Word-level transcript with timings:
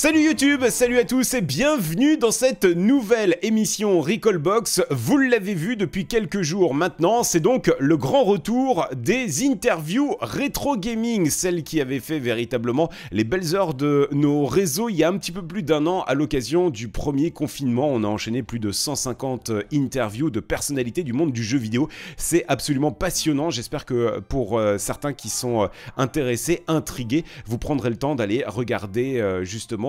Salut 0.00 0.26
YouTube, 0.26 0.64
salut 0.70 0.98
à 0.98 1.04
tous 1.04 1.34
et 1.34 1.40
bienvenue 1.40 2.18
dans 2.18 2.30
cette 2.30 2.64
nouvelle 2.64 3.36
émission 3.42 4.00
Recallbox. 4.00 4.80
Vous 4.92 5.18
l'avez 5.18 5.54
vu 5.54 5.74
depuis 5.74 6.06
quelques 6.06 6.42
jours 6.42 6.72
maintenant, 6.72 7.24
c'est 7.24 7.40
donc 7.40 7.74
le 7.80 7.96
grand 7.96 8.22
retour 8.22 8.86
des 8.94 9.44
interviews 9.44 10.14
rétro 10.20 10.76
gaming, 10.76 11.30
celles 11.30 11.64
qui 11.64 11.80
avaient 11.80 11.98
fait 11.98 12.20
véritablement 12.20 12.90
les 13.10 13.24
belles 13.24 13.56
heures 13.56 13.74
de 13.74 14.08
nos 14.12 14.46
réseaux 14.46 14.88
il 14.88 14.94
y 14.94 15.02
a 15.02 15.08
un 15.08 15.18
petit 15.18 15.32
peu 15.32 15.42
plus 15.42 15.64
d'un 15.64 15.84
an 15.88 16.02
à 16.02 16.14
l'occasion 16.14 16.70
du 16.70 16.86
premier 16.86 17.32
confinement. 17.32 17.88
On 17.88 18.04
a 18.04 18.06
enchaîné 18.06 18.44
plus 18.44 18.60
de 18.60 18.70
150 18.70 19.50
interviews 19.74 20.30
de 20.30 20.38
personnalités 20.38 21.02
du 21.02 21.12
monde 21.12 21.32
du 21.32 21.42
jeu 21.42 21.58
vidéo. 21.58 21.88
C'est 22.16 22.44
absolument 22.46 22.92
passionnant. 22.92 23.50
J'espère 23.50 23.84
que 23.84 24.20
pour 24.20 24.60
euh, 24.60 24.78
certains 24.78 25.12
qui 25.12 25.28
sont 25.28 25.64
euh, 25.64 25.66
intéressés, 25.96 26.62
intrigués, 26.68 27.24
vous 27.46 27.58
prendrez 27.58 27.90
le 27.90 27.96
temps 27.96 28.14
d'aller 28.14 28.44
regarder 28.46 29.18
euh, 29.18 29.44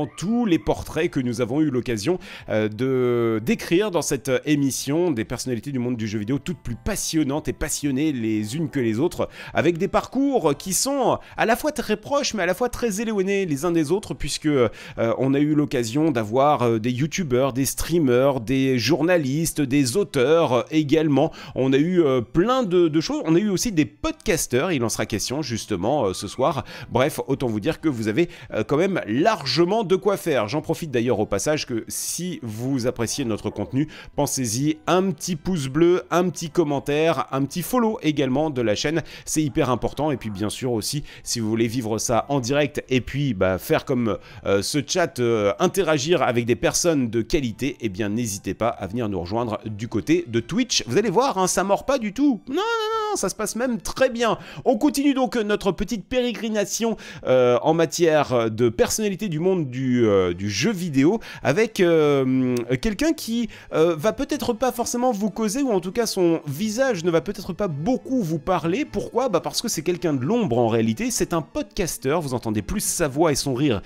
tous 0.06 0.46
les 0.46 0.60
portraits 0.60 1.10
que 1.10 1.20
nous 1.20 1.42
avons 1.42 1.62
eu 1.62 1.70
l'occasion 1.70 2.20
euh, 2.50 2.68
de 2.68 3.42
d'écrire 3.46 3.92
dans 3.92 4.02
cette 4.02 4.32
émission, 4.46 5.12
des 5.12 5.26
personnalités 5.26 5.72
du 5.72 5.80
monde 5.80 5.98
du 5.98 6.08
jeu 6.08 6.20
vidéo 6.20 6.40
toutes 6.40 6.60
plus 6.60 6.76
passionnantes 6.76 7.48
et 7.48 7.54
passionnées 7.54 8.12
les 8.12 8.56
unes 8.56 8.70
que 8.70 8.80
les 8.80 9.00
autres, 9.00 9.30
avec 9.54 9.78
des 9.78 9.88
parcours 9.88 10.56
qui 10.58 10.74
sont 10.74 11.20
à 11.38 11.46
la 11.46 11.56
fois 11.56 11.72
très 11.72 11.98
proches 11.98 12.34
mais 12.34 12.44
à 12.44 12.46
la 12.46 12.54
fois 12.54 12.70
très 12.70 13.02
éloignés 13.02 13.46
les 13.46 13.66
uns 13.66 13.72
des 13.72 13.92
autres, 13.92 14.14
puisque 14.14 14.46
euh, 14.46 14.70
on 14.98 15.34
a 15.34 15.40
eu 15.40 15.56
l'occasion 15.56 16.12
d'avoir 16.12 16.62
euh, 16.64 16.80
des 16.80 16.92
youtubeurs, 16.92 17.54
des 17.54 17.66
streamers, 17.66 18.40
des 18.40 18.78
journalistes, 18.78 19.62
des 19.62 19.98
auteurs 19.98 20.66
également. 20.72 21.32
On 21.56 21.74
a 21.74 21.78
eu 21.78 22.04
plein 22.34 22.64
de, 22.64 22.88
de, 22.88 23.02
choses. 23.02 23.22
On 23.26 23.36
a 23.36 23.40
eu 23.40 23.50
aussi 23.50 23.72
des 23.72 23.86
podcasteurs, 23.86 24.72
il 24.72 24.84
en 24.84 24.90
sera 24.90 25.06
question 25.06 25.42
justement 25.42 26.14
ce 26.14 26.28
soir. 26.28 26.64
Bref, 26.90 27.20
autant 27.28 27.48
vous 27.48 27.60
dire 27.60 27.82
que 27.82 27.90
vous 27.90 28.08
avez 28.08 28.30
quand 28.68 28.78
même 28.78 29.02
largement 29.08 29.84
de 29.90 29.96
quoi 29.96 30.18
faire. 30.18 30.48
J'en 30.48 30.62
profite 30.62 30.92
d'ailleurs 30.92 31.20
au 31.20 31.26
passage 31.26 31.66
que 31.66 31.84
si 31.88 32.40
vous 32.44 32.86
appréciez 32.86 33.26
notre 33.26 33.50
contenu, 33.50 33.90
pensez-y 34.16 34.78
un 34.86 35.12
petit 35.12 35.36
pouce 35.36 35.68
bleu, 35.68 36.04
un 36.12 36.30
petit 36.30 36.52
commentaire, 36.52 37.26
un 37.32 37.44
petit 37.44 37.64
follow 37.64 38.00
également 38.04 38.52
de 38.52 38.62
la 38.62 38.76
chaîne. 38.76 39.02
C'est 39.26 39.42
hyper 39.42 39.72
important. 39.72 40.12
Et 40.12 40.18
puis 40.18 40.30
bien 40.30 40.50
sûr 40.50 40.72
aussi, 40.72 41.04
si 41.24 41.40
vous 41.40 41.50
voulez 41.50 41.68
vivre 41.68 41.98
ça 41.98 42.28
en 42.30 42.40
direct 42.40 42.84
et 42.88 43.02
puis 43.02 43.34
bah, 43.34 43.58
faire 43.58 43.84
comme 43.84 44.20
euh, 44.46 44.62
ce 44.62 44.78
chat, 44.86 45.20
euh, 45.20 45.54
interagir 45.58 46.22
avec 46.22 46.46
des 46.46 46.56
personnes 46.56 47.10
de 47.10 47.24
qualité, 47.24 47.76
eh 47.82 47.90
bien 47.90 48.10
n'hésitez 48.10 48.54
pas 48.54 48.70
à 48.70 48.86
venir 48.86 49.10
nous 49.10 49.20
rejoindre 49.20 49.60
du 49.66 49.88
côté 49.88 50.24
de 50.28 50.40
Twitch. 50.40 50.84
Vous 50.86 51.00
allez 51.00 51.10
voir, 51.10 51.40
hein, 51.40 51.48
ça 51.48 51.64
mord 51.64 51.88
pas 51.88 51.98
du 51.98 52.14
tout. 52.14 52.42
Non, 52.48 52.56
non, 52.56 53.10
non, 53.10 53.16
ça 53.16 53.28
se 53.28 53.36
passe 53.36 53.56
même 53.56 53.82
très 53.82 54.12
bien. 54.12 54.38
On 54.66 54.78
continue 54.78 55.16
donc 55.16 55.36
notre 55.36 55.72
petite 55.72 56.06
pérégrination 56.06 56.96
euh, 57.26 57.58
en 57.64 57.74
matière 57.74 58.52
de 58.52 58.70
personnalité 58.70 59.30
du 59.30 59.40
monde 59.40 59.68
du 59.72 59.79
euh, 59.80 60.34
du, 60.34 60.50
jeu 60.50 60.72
vidéo 60.72 61.20
avec 61.44 61.80
euh, 61.80 62.56
quelqu'un 62.82 63.14
qui 63.14 63.50
euh, 63.74 63.96
va 63.96 64.14
peut-être 64.14 64.54
pas 64.54 64.72
forcément 64.72 65.12
vous 65.12 65.30
causer 65.30 65.62
ou 65.62 65.72
en 65.72 65.80
tout 65.80 65.92
cas 65.92 66.06
son 66.06 66.42
visage 66.48 67.04
ne 67.04 67.12
va 67.12 67.22
peut-être 67.22 67.54
pas 67.54 67.68
beaucoup 67.68 68.22
vous 68.22 68.40
parler. 68.40 68.86
Pourquoi? 68.86 69.30
Bah 69.30 69.40
Parce 69.40 69.62
que 69.62 69.68
c'est 69.68 69.84
quelqu'un 69.84 70.14
de 70.14 70.24
l'ombre 70.24 70.58
en 70.58 70.68
réalité. 70.68 71.12
C'est 71.12 71.34
un 71.34 71.42
podcasteur. 71.42 72.22
Vous 72.22 72.34
entendez 72.34 72.62
plus 72.62 72.84
sa 72.84 73.08
voix 73.08 73.32
et 73.32 73.36
son 73.36 73.54
rire 73.54 73.82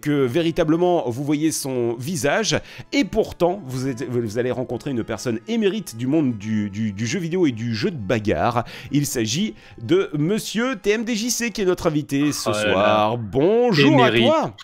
que 0.00 0.24
véritablement 0.24 1.08
vous 1.08 1.24
voyez 1.24 1.52
son 1.52 1.94
visage. 1.94 2.58
Et 2.92 3.04
pourtant, 3.04 3.62
vous, 3.66 3.88
vous 4.08 4.38
allez 4.38 4.50
rencontrer 4.50 4.90
une 4.90 5.04
personne 5.04 5.40
émérite 5.48 5.96
du 5.96 6.06
monde 6.06 6.36
du, 6.36 6.94
jeu 6.98 7.18
vidéo 7.18 7.46
et 7.46 7.52
du 7.52 7.74
jeu 7.74 7.90
de 7.90 7.96
bagarre. 7.96 8.64
Il 8.90 9.06
s'agit 9.06 9.54
de 9.82 10.10
Monsieur 10.16 10.76
TMDJC 10.76 11.52
qui 11.52 11.62
est 11.62 11.66
notre 11.66 11.86
invité 11.86 12.32
ce 12.32 12.50
oh 12.50 12.54
soir. 12.54 13.18
Bonjour 13.18 14.04
à 14.04 14.10
toi. 14.10 14.54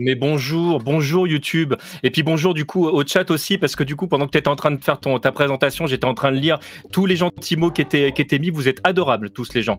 Mais 0.00 0.14
bonjour, 0.14 0.80
bonjour 0.80 1.28
YouTube. 1.28 1.74
Et 2.02 2.10
puis 2.10 2.22
bonjour 2.22 2.54
du 2.54 2.64
coup 2.64 2.88
au 2.88 3.06
chat 3.06 3.30
aussi, 3.30 3.58
parce 3.58 3.76
que 3.76 3.84
du 3.84 3.96
coup, 3.96 4.08
pendant 4.08 4.24
que 4.24 4.30
tu 4.30 4.38
étais 4.38 4.48
en 4.48 4.56
train 4.56 4.70
de 4.70 4.82
faire 4.82 4.98
ton, 4.98 5.18
ta 5.18 5.30
présentation, 5.30 5.86
j'étais 5.86 6.06
en 6.06 6.14
train 6.14 6.32
de 6.32 6.38
lire 6.38 6.58
tous 6.90 7.04
les 7.04 7.16
gentils 7.16 7.56
mots 7.56 7.70
qui 7.70 7.82
étaient, 7.82 8.10
qui 8.12 8.22
étaient 8.22 8.38
mis. 8.38 8.48
Vous 8.48 8.66
êtes 8.66 8.80
adorables, 8.82 9.28
tous 9.28 9.52
les 9.52 9.62
gens. 9.62 9.78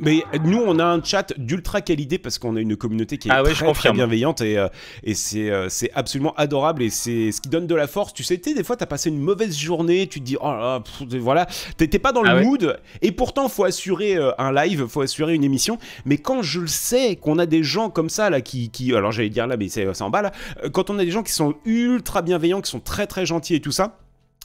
Mais 0.00 0.24
nous, 0.44 0.58
on 0.58 0.78
a 0.78 0.84
un 0.84 1.02
chat 1.02 1.32
d'ultra 1.38 1.82
qualité 1.82 2.18
parce 2.18 2.38
qu'on 2.38 2.56
a 2.56 2.60
une 2.60 2.76
communauté 2.76 3.18
qui 3.18 3.28
est 3.28 3.32
ah 3.32 3.42
très, 3.42 3.92
bienveillante 3.92 4.40
et, 4.40 4.56
euh, 4.56 4.68
et 5.04 5.14
euh, 5.36 5.68
c'est 5.68 5.90
absolument 5.94 6.34
adorable 6.36 6.82
et 6.82 6.90
c'est 6.90 7.32
ce 7.32 7.40
qui 7.40 7.48
donne 7.48 7.66
de 7.66 7.74
la 7.74 7.86
force. 7.86 8.14
Tu 8.14 8.24
sais, 8.24 8.38
des 8.38 8.64
fois, 8.64 8.76
tu 8.76 8.82
as 8.82 8.86
passé 8.86 9.10
une 9.10 9.20
mauvaise 9.20 9.56
journée, 9.56 10.06
tu 10.06 10.20
te 10.20 10.24
dis, 10.24 10.36
oh 10.40 10.46
là, 10.46 10.82
voilà, 11.20 11.46
t'étais 11.76 11.98
pas 11.98 12.12
dans 12.12 12.22
le 12.22 12.30
ah 12.30 12.42
mood 12.42 12.80
et 13.02 13.12
pourtant, 13.12 13.48
faut 13.48 13.64
assurer 13.64 14.16
euh, 14.16 14.32
un 14.38 14.52
live, 14.52 14.86
faut 14.86 15.02
assurer 15.02 15.34
une 15.34 15.44
émission. 15.44 15.78
Mais 16.06 16.16
quand 16.16 16.42
je 16.42 16.60
le 16.60 16.66
sais 16.66 17.16
qu'on 17.16 17.38
a 17.38 17.46
des 17.46 17.62
gens 17.62 17.90
comme 17.90 18.08
ça, 18.08 18.30
là, 18.30 18.40
qui, 18.40 18.70
qui 18.70 18.94
alors 18.94 19.12
j'allais 19.12 19.28
dire 19.28 19.46
là, 19.46 19.56
mais 19.56 19.68
c'est 19.68 19.86
en 20.00 20.10
bas 20.10 20.22
là, 20.22 20.32
quand 20.72 20.88
on 20.88 20.98
a 20.98 21.04
des 21.04 21.10
gens 21.10 21.22
qui 21.22 21.32
sont 21.32 21.54
ultra 21.66 22.22
bienveillants, 22.22 22.62
qui 22.62 22.70
sont 22.70 22.80
très 22.80 23.06
très 23.06 23.26
gentils 23.26 23.54
et 23.54 23.60
tout 23.60 23.72
ça 23.72 23.98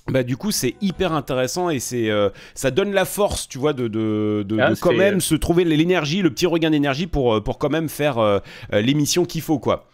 bah 0.07 0.23
du 0.23 0.37
coup 0.37 0.51
c'est 0.51 0.75
hyper 0.81 1.13
intéressant 1.13 1.69
et 1.69 1.79
c'est 1.79 2.09
euh, 2.09 2.29
ça 2.53 2.71
donne 2.71 2.93
la 2.93 3.05
force 3.05 3.47
tu 3.47 3.57
vois 3.57 3.73
de, 3.73 3.87
de, 3.87 4.45
de, 4.47 4.59
ah, 4.59 4.73
quand 4.79 4.93
même 4.93 5.19
se 5.19 5.33
trouver 5.35 5.63
l'énergie 5.63 6.21
le 6.21 6.29
petit 6.29 6.45
regain 6.45 6.69
d'énergie 6.69 7.07
pour, 7.07 7.35
euh, 7.35 7.41
pour 7.41 7.57
quand 7.57 7.69
même 7.69 7.89
faire 7.89 8.19
euh, 8.19 8.39
l'émission 8.71 9.25
qu'il 9.25 9.41
faut 9.41 9.59
quoi. 9.59 9.87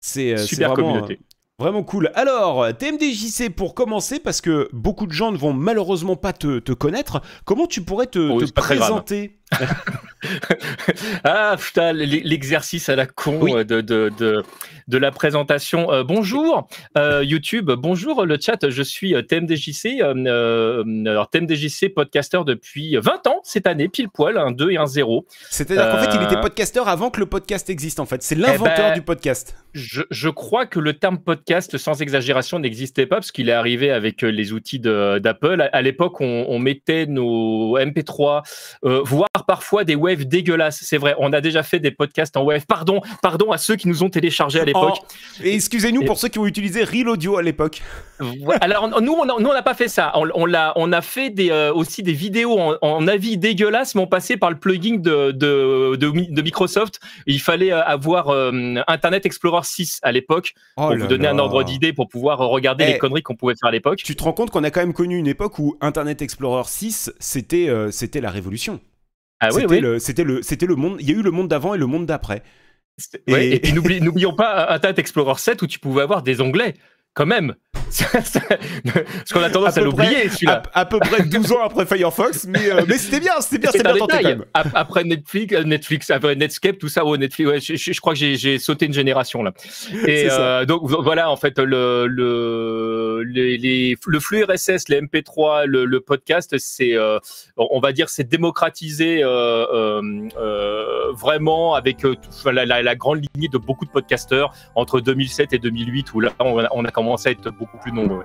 C'est 0.00 0.36
super 0.36 0.72
vraiment, 0.72 0.92
communauté. 0.92 1.20
Vraiment 1.60 1.84
cool. 1.84 2.10
Alors, 2.14 2.66
TMDJC 2.76 3.50
pour 3.54 3.74
commencer, 3.74 4.18
parce 4.18 4.40
que 4.40 4.68
beaucoup 4.72 5.06
de 5.06 5.12
gens 5.12 5.30
ne 5.30 5.36
vont 5.36 5.52
malheureusement 5.52 6.16
pas 6.16 6.32
te, 6.32 6.58
te 6.58 6.72
connaître, 6.72 7.22
comment 7.44 7.68
tu 7.68 7.82
pourrais 7.82 8.06
te, 8.06 8.18
oh, 8.18 8.44
te 8.44 8.50
présenter? 8.50 9.38
ah 11.24 11.56
putain, 11.58 11.92
l'exercice 11.92 12.88
à 12.88 12.96
la 12.96 13.06
con 13.06 13.56
euh, 13.56 13.64
de, 13.64 13.80
de, 13.80 14.10
de, 14.16 14.42
de, 14.88 14.98
la 14.98 15.10
présentation. 15.10 15.92
Euh, 15.92 16.04
bonjour 16.04 16.68
euh, 16.96 17.24
YouTube, 17.24 17.70
bonjour 17.70 18.24
le 18.24 18.38
chat, 18.40 18.68
je 18.68 18.82
suis 18.82 19.14
TMDJC, 19.26 20.00
alors 20.00 21.28
TMDJC 21.30 21.92
podcaster 21.94 22.40
depuis 22.46 22.96
20 22.96 23.26
ans 23.26 23.40
cette 23.42 23.66
année, 23.66 23.88
pile 23.88 24.08
poil, 24.08 24.38
un 24.38 24.52
2 24.52 24.70
et 24.70 24.76
un 24.76 24.86
0. 24.86 25.26
C'est-à-dire 25.50 25.90
qu'en 25.90 25.98
fait 25.98 26.16
il 26.16 26.22
était 26.22 26.40
podcaster 26.40 26.82
avant 26.86 27.10
que 27.10 27.20
le 27.20 27.26
podcast 27.26 27.68
existe 27.70 28.00
en 28.00 28.06
fait, 28.06 28.22
c'est 28.22 28.36
l'inventeur 28.36 28.74
eh 28.78 28.88
ben, 28.90 28.94
du 28.94 29.02
podcast. 29.02 29.56
Je, 29.74 30.02
je, 30.10 30.28
crois 30.28 30.66
que 30.66 30.78
le 30.78 30.92
terme 30.92 31.18
podcast 31.18 31.78
sans 31.78 32.02
exagération 32.02 32.58
n'existait 32.58 33.06
pas 33.06 33.16
parce 33.16 33.32
qu'il 33.32 33.48
est 33.48 33.52
arrivé 33.52 33.90
avec 33.90 34.22
les 34.22 34.52
outils 34.52 34.78
d'Apple. 34.78 35.68
À, 35.72 35.82
l'époque 35.82 36.20
on, 36.20 36.44
on, 36.48 36.58
mettait 36.58 37.06
nos 37.06 37.78
MP3, 37.78 38.42
voire 38.82 39.28
parfois 39.42 39.84
des 39.84 39.94
waves 39.94 40.24
dégueulasses. 40.24 40.80
C'est 40.82 40.98
vrai, 40.98 41.14
on 41.18 41.32
a 41.32 41.40
déjà 41.40 41.62
fait 41.62 41.80
des 41.80 41.90
podcasts 41.90 42.36
en 42.36 42.42
wave. 42.42 42.66
Pardon, 42.66 43.00
pardon 43.22 43.52
à 43.52 43.58
ceux 43.58 43.76
qui 43.76 43.88
nous 43.88 44.02
ont 44.02 44.10
téléchargés 44.10 44.60
à 44.60 44.64
l'époque. 44.64 44.98
Oh, 45.00 45.42
excusez-nous 45.42 46.04
pour 46.04 46.18
ceux 46.18 46.28
qui 46.28 46.38
ont 46.38 46.46
utilisé 46.46 46.84
Real 46.84 47.08
Audio 47.08 47.36
à 47.36 47.42
l'époque. 47.42 47.82
Alors 48.60 49.00
nous, 49.00 49.12
on 49.12 49.40
n'a 49.40 49.62
pas 49.62 49.74
fait 49.74 49.88
ça. 49.88 50.12
On, 50.14 50.28
on, 50.34 50.54
a, 50.54 50.72
on 50.76 50.92
a 50.92 51.00
fait 51.00 51.30
des, 51.30 51.50
euh, 51.50 51.72
aussi 51.72 52.02
des 52.02 52.12
vidéos 52.12 52.58
en, 52.80 53.08
avis 53.08 53.36
dégueulasses, 53.36 53.94
mais 53.94 54.02
on 54.02 54.06
passait 54.06 54.36
par 54.36 54.50
le 54.50 54.56
plugin 54.58 54.96
de, 54.98 55.32
de, 55.32 55.96
de, 55.96 56.42
Microsoft. 56.42 57.00
Il 57.26 57.40
fallait 57.40 57.72
euh, 57.72 57.82
avoir 57.82 58.28
euh, 58.28 58.76
Internet 58.86 59.26
Explorer 59.26 59.64
6 59.64 60.00
à 60.02 60.12
l'époque 60.12 60.54
oh 60.76 60.88
pour 60.88 60.96
vous 60.96 61.06
donner 61.06 61.28
un 61.28 61.38
ordre 61.38 61.62
d'idée 61.64 61.92
pour 61.92 62.08
pouvoir 62.08 62.38
regarder 62.38 62.86
les 62.86 62.92
eh, 62.92 62.98
conneries 62.98 63.22
qu'on 63.22 63.36
pouvait 63.36 63.54
faire 63.54 63.68
à 63.68 63.72
l'époque. 63.72 64.00
Tu 64.04 64.16
te 64.16 64.22
rends 64.22 64.32
compte 64.32 64.50
qu'on 64.50 64.64
a 64.64 64.70
quand 64.70 64.80
même 64.80 64.94
connu 64.94 65.16
une 65.16 65.26
époque 65.26 65.58
où 65.58 65.76
Internet 65.80 66.22
Explorer 66.22 66.64
6 66.66 67.12
c'était 67.18 67.68
c'était 67.90 68.20
la 68.20 68.30
révolution. 68.30 68.80
Ah 69.42 69.50
c'était 69.50 69.80
le, 69.80 69.98
c'était 69.98 70.24
le, 70.24 70.40
c'était 70.40 70.66
le 70.66 70.76
monde. 70.76 70.96
Il 71.00 71.10
y 71.10 71.12
a 71.12 71.16
eu 71.16 71.22
le 71.22 71.32
monde 71.32 71.48
d'avant 71.48 71.74
et 71.74 71.78
le 71.78 71.86
monde 71.86 72.06
d'après. 72.06 72.42
Et... 73.26 73.56
et... 73.56 73.60
puis 73.60 74.00
n'oublions 74.00 74.34
pas 74.34 74.72
Internet 74.72 75.00
Explorer 75.00 75.34
7 75.36 75.62
où 75.62 75.66
tu 75.66 75.80
pouvais 75.80 76.02
avoir 76.02 76.22
des 76.22 76.40
onglets 76.40 76.74
quand 77.14 77.26
même. 77.26 77.54
Parce 78.12 79.32
qu'on 79.32 79.42
a 79.42 79.50
tendance 79.50 79.76
à, 79.76 79.82
l'oublier, 79.82 80.28
celui-là. 80.28 80.62
À, 80.72 80.86
peu 80.86 80.98
près 80.98 81.22
12 81.22 81.52
ans 81.52 81.62
après 81.64 81.84
Firefox, 81.84 82.46
mais, 82.46 82.70
euh, 82.70 82.82
mais 82.88 82.96
c'était 82.96 83.20
bien, 83.20 83.32
c'était 83.40 83.58
bien, 83.58 83.70
c'était 83.70 83.84
bien 83.84 83.96
tenté 83.96 84.16
quand 84.22 84.28
même. 84.28 84.44
Après 84.54 85.04
Netflix, 85.04 85.54
euh, 85.54 85.64
Netflix, 85.64 86.10
après 86.10 86.34
Netscape, 86.34 86.78
tout 86.78 86.88
ça, 86.88 87.04
oh, 87.04 87.16
Netflix, 87.16 87.50
ouais, 87.50 87.60
je, 87.60 87.76
je, 87.76 88.00
crois 88.00 88.14
que 88.14 88.18
j'ai 88.18 88.58
sauté 88.58 88.86
une 88.86 88.92
génération 88.94 89.42
là. 89.42 89.52
Et 90.06 90.28
euh, 90.30 90.64
donc 90.64 90.88
voilà, 90.88 91.30
en 91.30 91.36
fait, 91.36 91.58
le, 91.58 92.06
le, 92.06 93.24
les, 93.24 93.58
les, 93.58 93.96
le 94.06 94.20
flux 94.20 94.44
RSS, 94.44 94.88
les 94.88 95.00
MP3, 95.02 95.66
le, 95.66 95.84
le 95.84 96.00
podcast, 96.00 96.56
c'est, 96.58 96.94
euh, 96.94 97.18
on 97.56 97.80
va 97.80 97.92
dire, 97.92 98.08
c'est 98.08 98.28
démocratisé 98.28 99.20
euh, 99.22 100.00
vraiment 101.12 101.74
avec 101.74 101.98
la, 102.46 102.64
la, 102.64 102.82
la, 102.82 102.94
grande 102.94 103.22
lignée 103.34 103.48
de 103.48 103.58
beaucoup 103.58 103.84
de 103.84 103.90
podcasteurs 103.90 104.54
entre 104.74 105.00
2007 105.00 105.52
et 105.52 105.58
2008, 105.58 106.14
où 106.14 106.20
là, 106.20 106.32
on 106.38 106.58
a, 106.58 106.68
on 106.72 106.84
a 106.84 106.90
commencé 107.02 107.28
à 107.28 107.32
être 107.32 107.50
beaucoup 107.50 107.78
plus 107.78 107.92
nombreux. 107.92 108.24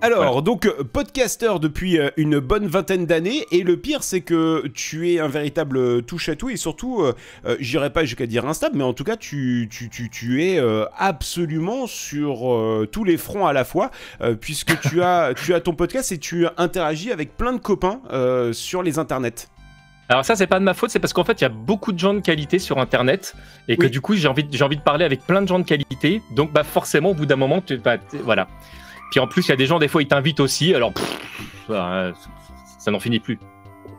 Alors, 0.00 0.42
donc, 0.42 0.64
euh, 0.64 0.84
podcaster 0.84 1.54
depuis 1.60 1.98
euh, 1.98 2.10
une 2.16 2.38
bonne 2.38 2.68
vingtaine 2.68 3.04
d'années, 3.04 3.44
et 3.50 3.64
le 3.64 3.76
pire, 3.76 4.04
c'est 4.04 4.20
que 4.20 4.68
tu 4.68 5.10
es 5.10 5.18
un 5.18 5.26
véritable 5.26 6.04
touche-à-tout, 6.04 6.50
et 6.50 6.56
surtout, 6.56 7.02
euh, 7.02 7.56
j'irai 7.58 7.92
pas 7.92 8.04
jusqu'à 8.04 8.26
dire 8.26 8.46
instable, 8.46 8.76
mais 8.76 8.84
en 8.84 8.92
tout 8.92 9.02
cas, 9.02 9.16
tu, 9.16 9.68
tu, 9.68 9.88
tu, 9.90 10.08
tu 10.08 10.44
es 10.44 10.60
absolument 10.96 11.88
sur 11.88 12.86
tous 12.92 13.04
les 13.04 13.16
fronts 13.16 13.46
à 13.46 13.52
la 13.52 13.64
fois, 13.64 13.90
puisque 14.40 14.78
tu 14.80 15.02
as, 15.02 15.34
tu 15.44 15.52
as 15.52 15.60
ton 15.60 15.74
podcast 15.74 16.12
et 16.12 16.18
tu 16.18 16.46
interagis 16.56 17.10
avec 17.10 17.36
plein 17.36 17.52
de 17.52 17.58
copains 17.58 18.00
sur 18.52 18.82
les 18.82 18.98
internets. 18.98 19.48
Alors 20.10 20.24
ça, 20.24 20.36
c'est 20.36 20.46
pas 20.46 20.58
de 20.58 20.64
ma 20.64 20.72
faute, 20.72 20.90
c'est 20.90 21.00
parce 21.00 21.12
qu'en 21.12 21.24
fait, 21.24 21.40
il 21.40 21.44
y 21.44 21.46
a 21.46 21.50
beaucoup 21.50 21.92
de 21.92 21.98
gens 21.98 22.14
de 22.14 22.20
qualité 22.20 22.58
sur 22.58 22.78
Internet 22.78 23.34
et 23.68 23.76
que 23.76 23.86
du 23.86 24.00
coup, 24.00 24.14
j'ai 24.14 24.26
envie, 24.26 24.46
j'ai 24.50 24.64
envie 24.64 24.76
de 24.76 24.82
parler 24.82 25.04
avec 25.04 25.20
plein 25.20 25.42
de 25.42 25.48
gens 25.48 25.58
de 25.58 25.64
qualité. 25.64 26.22
Donc, 26.30 26.50
bah 26.52 26.64
forcément, 26.64 27.10
au 27.10 27.14
bout 27.14 27.26
d'un 27.26 27.36
moment, 27.36 27.60
tu, 27.60 27.76
bah, 27.76 27.98
voilà. 28.24 28.48
Puis 29.10 29.20
en 29.20 29.26
plus, 29.26 29.46
il 29.46 29.50
y 29.50 29.52
a 29.52 29.56
des 29.56 29.66
gens, 29.66 29.78
des 29.78 29.88
fois, 29.88 30.02
ils 30.02 30.08
t'invitent 30.08 30.40
aussi. 30.40 30.74
Alors, 30.74 30.92
ça 31.68 32.90
n'en 32.90 33.00
finit 33.00 33.20
plus. 33.20 33.38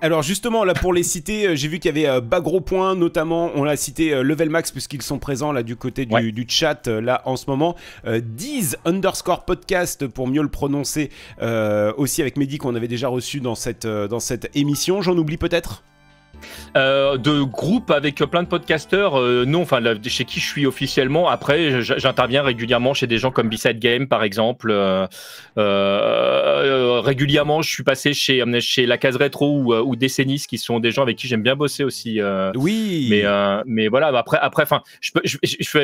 Alors 0.01 0.21
justement, 0.21 0.63
là 0.63 0.73
pour 0.73 0.93
les 0.93 1.03
citer, 1.03 1.45
euh, 1.45 1.55
j'ai 1.55 1.67
vu 1.67 1.79
qu'il 1.79 1.89
y 1.89 1.91
avait 1.91 2.07
euh, 2.07 2.21
Bagro 2.21 2.61
Point 2.61 2.95
notamment, 2.95 3.51
on 3.55 3.65
l'a 3.65 3.75
cité 3.75 4.13
euh, 4.13 4.23
Level 4.23 4.49
Max 4.49 4.71
puisqu'ils 4.71 5.01
sont 5.01 5.19
présents 5.19 5.51
là 5.51 5.61
du 5.61 5.75
côté 5.75 6.05
du, 6.05 6.45
chat 6.47 6.87
là 6.87 7.21
en 7.25 7.35
ce 7.35 7.49
moment. 7.49 7.75
Euh, 8.05 8.21
Diz 8.23 8.77
underscore 8.85 9.43
podcast 9.43 10.07
pour 10.07 10.29
mieux 10.29 10.41
le 10.41 10.47
prononcer 10.47 11.09
aussi 11.97 12.21
avec 12.21 12.37
Mehdi 12.37 12.59
qu'on 12.59 12.75
avait 12.75 12.87
déjà 12.87 13.09
reçu 13.09 13.41
dans 13.41 13.55
cette, 13.55 13.85
dans 13.85 14.21
cette 14.21 14.49
émission. 14.55 15.01
J'en 15.01 15.17
oublie 15.17 15.37
peut-être? 15.37 15.83
Euh, 16.75 17.17
de 17.17 17.41
groupe 17.41 17.91
avec 17.91 18.17
plein 18.17 18.43
de 18.43 18.47
podcasteurs, 18.47 19.19
euh, 19.19 19.45
non, 19.45 19.61
enfin 19.61 19.81
chez 20.07 20.25
qui 20.25 20.39
je 20.39 20.45
suis 20.45 20.65
officiellement. 20.65 21.29
Après, 21.29 21.81
j'interviens 21.81 22.43
régulièrement 22.43 22.93
chez 22.93 23.07
des 23.07 23.17
gens 23.17 23.31
comme 23.31 23.49
B-Side 23.49 23.79
Game, 23.79 24.07
par 24.07 24.23
exemple. 24.23 24.71
Euh, 25.57 27.01
régulièrement, 27.01 27.61
je 27.61 27.69
suis 27.69 27.83
passé 27.83 28.13
chez 28.13 28.43
chez 28.59 28.85
La 28.85 28.97
Case 28.97 29.15
Rétro 29.15 29.57
ou, 29.57 29.73
ou 29.73 29.95
Décennis, 29.95 30.45
qui 30.47 30.57
sont 30.57 30.79
des 30.79 30.91
gens 30.91 31.01
avec 31.03 31.17
qui 31.17 31.27
j'aime 31.27 31.43
bien 31.43 31.55
bosser 31.55 31.83
aussi. 31.83 32.19
oui. 32.55 33.07
Mais 33.09 33.23
mais 33.65 33.87
voilà, 33.87 34.07
après 34.17 34.37
après, 34.41 34.63
enfin, 34.63 34.81
je, 35.01 35.11
je, 35.23 35.37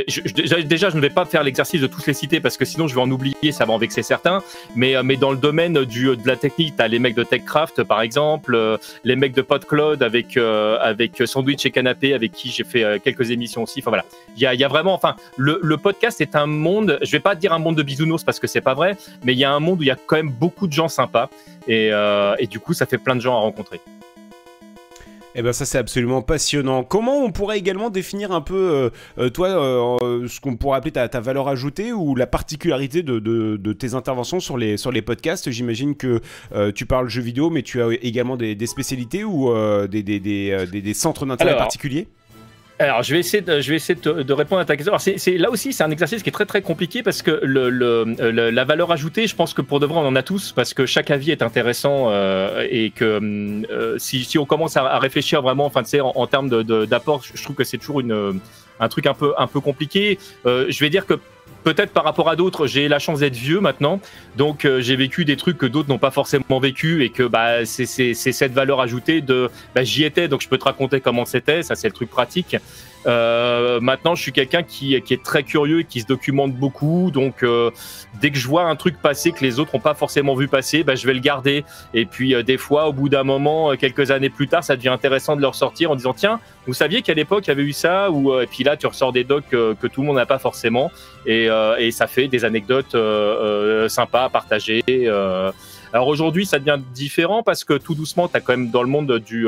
je, 0.07 0.61
déjà, 0.61 0.89
je 0.89 0.95
ne 0.95 1.01
vais 1.01 1.09
pas 1.09 1.25
faire 1.25 1.43
l'exercice 1.43 1.81
de 1.81 1.87
tous 1.87 2.05
les 2.05 2.13
citer 2.13 2.39
parce 2.39 2.57
que 2.57 2.65
sinon 2.65 2.87
je 2.87 2.95
vais 2.95 3.01
en 3.01 3.09
oublier, 3.11 3.51
ça 3.51 3.65
va 3.65 3.73
en 3.73 3.77
vexer 3.77 4.03
certains. 4.03 4.43
Mais 4.75 4.95
mais 5.03 5.15
dans 5.17 5.31
le 5.31 5.37
domaine 5.37 5.85
du 5.85 6.05
de 6.05 6.27
la 6.27 6.35
technique, 6.35 6.75
t'as 6.77 6.87
les 6.87 6.99
mecs 6.99 7.15
de 7.15 7.23
TechCraft, 7.23 7.83
par 7.83 8.01
exemple, 8.01 8.77
les 9.03 9.15
mecs 9.15 9.33
de 9.33 9.41
PodCloud 9.41 10.03
avec 10.03 10.37
avec 10.81 11.21
Sandwich 11.25 11.65
et 11.65 11.71
Canapé, 11.71 12.13
avec 12.13 12.31
qui 12.31 12.49
j'ai 12.49 12.63
fait 12.63 12.83
euh, 12.83 12.99
quelques 13.03 13.31
émissions 13.31 13.63
aussi. 13.63 13.79
Enfin 13.79 13.91
voilà, 13.91 14.05
il 14.35 14.41
y 14.41 14.63
a, 14.63 14.67
vraiment, 14.67 14.93
enfin, 14.93 15.15
le, 15.37 15.77
podcast 15.77 16.21
est 16.21 16.35
un 16.35 16.45
monde. 16.45 16.97
Je 17.01 17.11
vais 17.11 17.19
pas 17.19 17.35
dire 17.35 17.53
un 17.53 17.59
monde 17.59 17.75
de 17.75 17.83
bisounours 17.83 18.23
parce 18.23 18.39
que 18.39 18.47
c'est 18.47 18.61
pas 18.61 18.73
vrai, 18.73 18.97
mais 19.23 19.33
il 19.33 19.39
y 19.39 19.43
a 19.43 19.51
un 19.51 19.59
monde 19.59 19.79
où 19.79 19.83
il 19.83 19.87
y 19.87 19.91
a 19.91 19.95
quand 19.95 20.15
même 20.15 20.31
beaucoup 20.31 20.67
de 20.67 20.73
gens 20.73 20.87
sympas 20.87 21.29
et, 21.67 21.89
euh, 21.91 22.35
et 22.39 22.47
du 22.47 22.59
coup, 22.59 22.73
ça 22.73 22.85
fait 22.85 22.97
plein 22.97 23.15
de 23.15 23.21
gens 23.21 23.35
à 23.35 23.39
rencontrer. 23.39 23.81
Eh 25.37 25.41
ben 25.41 25.51
ça 25.51 25.65
c'est 25.65 25.77
absolument 25.77 26.21
passionnant. 26.21 26.83
Comment 26.83 27.17
on 27.17 27.31
pourrait 27.31 27.57
également 27.57 27.89
définir 27.89 28.31
un 28.31 28.39
peu, 28.39 28.55
euh, 28.55 28.89
euh, 29.17 29.29
toi, 29.29 29.49
euh, 30.01 30.27
ce 30.29 30.39
qu'on 30.39 30.55
pourrait 30.55 30.77
appeler 30.77 30.93
ta, 30.93 31.19
valeur 31.19 31.49
ajoutée 31.49 31.91
ou 31.91 32.15
la 32.15 32.25
particularité 32.25 33.03
de, 33.03 33.73
tes 33.73 33.93
interventions 33.95 34.39
sur 34.39 34.57
les, 34.57 34.77
sur 34.77 34.93
les 34.93 35.01
podcasts? 35.01 35.51
J'imagine 35.51 35.95
que 35.95 36.21
tu 36.73 36.85
parles 36.85 37.09
jeux 37.09 37.21
vidéo, 37.21 37.49
mais 37.49 37.63
tu 37.63 37.81
as 37.81 37.89
également 38.01 38.37
des, 38.37 38.65
spécialités 38.65 39.25
ou 39.25 39.53
des, 39.87 40.03
des, 40.03 40.93
centres 40.93 41.25
d'intérêt 41.25 41.57
particuliers? 41.57 42.07
Alors, 42.77 43.03
je 43.03 43.13
vais 43.13 43.19
essayer 43.19 43.41
de, 43.41 43.61
je 43.61 43.69
vais 43.69 43.77
essayer 43.77 43.97
de, 43.97 44.33
répondre 44.33 44.61
à 44.61 44.65
ta 44.65 44.75
question. 44.75 44.91
Alors, 44.91 45.01
c'est, 45.01 45.37
là 45.37 45.49
aussi, 45.49 45.71
c'est 45.71 45.83
un 45.83 45.91
exercice 45.91 46.21
qui 46.23 46.29
est 46.29 46.33
très 46.33 46.45
très 46.45 46.61
compliqué 46.61 47.03
parce 47.03 47.21
que 47.21 47.39
le, 47.41 47.69
le, 47.69 48.03
la 48.29 48.65
valeur 48.65 48.91
ajoutée, 48.91 49.27
je 49.27 49.35
pense 49.35 49.53
que 49.53 49.61
pour 49.61 49.79
de 49.79 49.85
vrai, 49.85 49.99
on 49.99 50.07
en 50.07 50.15
a 50.15 50.23
tous 50.23 50.51
parce 50.51 50.73
que 50.73 50.85
chaque 50.85 51.09
avis 51.09 51.31
est 51.31 51.41
intéressant 51.41 52.07
euh, 52.09 52.67
et 52.69 52.91
que 52.91 53.65
euh, 53.71 53.97
si, 53.97 54.25
si, 54.25 54.37
on 54.37 54.45
commence 54.45 54.75
à, 54.75 54.99
réfléchir 54.99 55.41
vraiment, 55.41 55.65
enfin, 55.65 55.83
tu 55.83 55.91
sais, 55.91 56.01
en, 56.01 56.27
termes 56.27 56.49
d'apport, 56.63 57.23
je 57.33 57.41
trouve 57.41 57.55
que 57.55 57.63
c'est 57.63 57.77
toujours 57.77 58.01
une, 58.01 58.41
un 58.79 58.89
truc 58.89 59.07
un 59.07 59.13
peu, 59.13 59.33
un 59.37 59.47
peu 59.47 59.61
compliqué. 59.61 60.19
Euh, 60.45 60.65
je 60.67 60.79
vais 60.81 60.89
dire 60.89 61.05
que 61.05 61.13
peut-être 61.65 61.91
par 61.91 62.03
rapport 62.03 62.29
à 62.29 62.35
d'autres, 62.35 62.67
j'ai 62.67 62.87
la 62.87 62.99
chance 62.99 63.19
d'être 63.19 63.35
vieux 63.35 63.59
maintenant, 63.59 63.99
donc 64.37 64.63
euh, 64.63 64.79
j'ai 64.79 64.95
vécu 64.95 65.25
des 65.25 65.35
trucs 65.35 65.57
que 65.57 65.65
d'autres 65.65 65.89
n'ont 65.89 65.97
pas 65.97 66.11
forcément 66.11 66.59
vécu 66.59 67.03
et 67.03 67.09
que 67.09 67.23
bah, 67.23 67.65
c'est 67.65 68.13
cette 68.13 68.53
valeur 68.53 68.79
ajoutée 68.79 69.19
de 69.19 69.49
bah, 69.73 69.83
j'y 69.83 70.03
étais, 70.03 70.27
donc 70.27 70.41
je 70.41 70.47
peux 70.47 70.59
te 70.59 70.63
raconter 70.63 71.01
comment 71.01 71.25
c'était, 71.25 71.63
ça 71.63 71.75
c'est 71.75 71.87
le 71.87 71.93
truc 71.93 72.09
pratique. 72.09 72.55
Euh, 73.05 73.79
maintenant, 73.81 74.15
je 74.15 74.21
suis 74.21 74.31
quelqu'un 74.31 74.63
qui, 74.63 74.99
qui, 75.01 75.13
est 75.13 75.23
très 75.23 75.43
curieux 75.43 75.81
et 75.81 75.83
qui 75.83 76.01
se 76.01 76.07
documente 76.07 76.53
beaucoup. 76.53 77.11
Donc, 77.11 77.43
euh, 77.43 77.71
dès 78.19 78.31
que 78.31 78.37
je 78.37 78.47
vois 78.47 78.63
un 78.63 78.75
truc 78.75 78.99
passer 79.01 79.31
que 79.31 79.43
les 79.43 79.59
autres 79.59 79.71
n'ont 79.75 79.81
pas 79.81 79.93
forcément 79.93 80.35
vu 80.35 80.47
passer, 80.47 80.83
bah, 80.83 80.95
je 80.95 81.05
vais 81.05 81.13
le 81.13 81.19
garder. 81.19 81.63
Et 81.93 82.05
puis, 82.05 82.33
euh, 82.33 82.43
des 82.43 82.57
fois, 82.57 82.87
au 82.87 82.93
bout 82.93 83.09
d'un 83.09 83.23
moment, 83.23 83.71
euh, 83.71 83.75
quelques 83.75 84.11
années 84.11 84.29
plus 84.29 84.47
tard, 84.47 84.63
ça 84.63 84.75
devient 84.75 84.89
intéressant 84.89 85.35
de 85.35 85.41
le 85.41 85.47
ressortir 85.47 85.91
en 85.91 85.95
disant 85.95 86.13
Tiens, 86.13 86.39
vous 86.65 86.73
saviez 86.73 87.01
qu'à 87.01 87.13
l'époque, 87.13 87.45
il 87.45 87.49
y 87.49 87.51
avait 87.51 87.63
eu 87.63 87.73
ça 87.73 88.09
ou, 88.09 88.39
Et 88.39 88.47
puis 88.47 88.63
là, 88.63 88.75
tu 88.75 88.87
ressors 88.87 89.11
des 89.11 89.23
docs 89.23 89.49
que 89.49 89.87
tout 89.87 90.01
le 90.01 90.07
monde 90.07 90.15
n'a 90.15 90.25
pas 90.25 90.39
forcément. 90.39 90.91
Et, 91.25 91.47
et, 91.77 91.91
ça 91.91 92.07
fait 92.07 92.27
des 92.27 92.43
anecdotes 92.43 92.95
sympas 93.87 94.25
à 94.25 94.29
partager. 94.29 94.83
Alors 95.93 96.07
aujourd'hui, 96.07 96.45
ça 96.45 96.59
devient 96.59 96.79
différent 96.93 97.43
parce 97.43 97.63
que 97.63 97.73
tout 97.73 97.93
doucement, 97.93 98.27
tu 98.27 98.35
as 98.35 98.41
quand 98.41 98.53
même 98.53 98.71
dans 98.71 98.81
le 98.81 98.89
monde 98.89 99.19
du, 99.19 99.47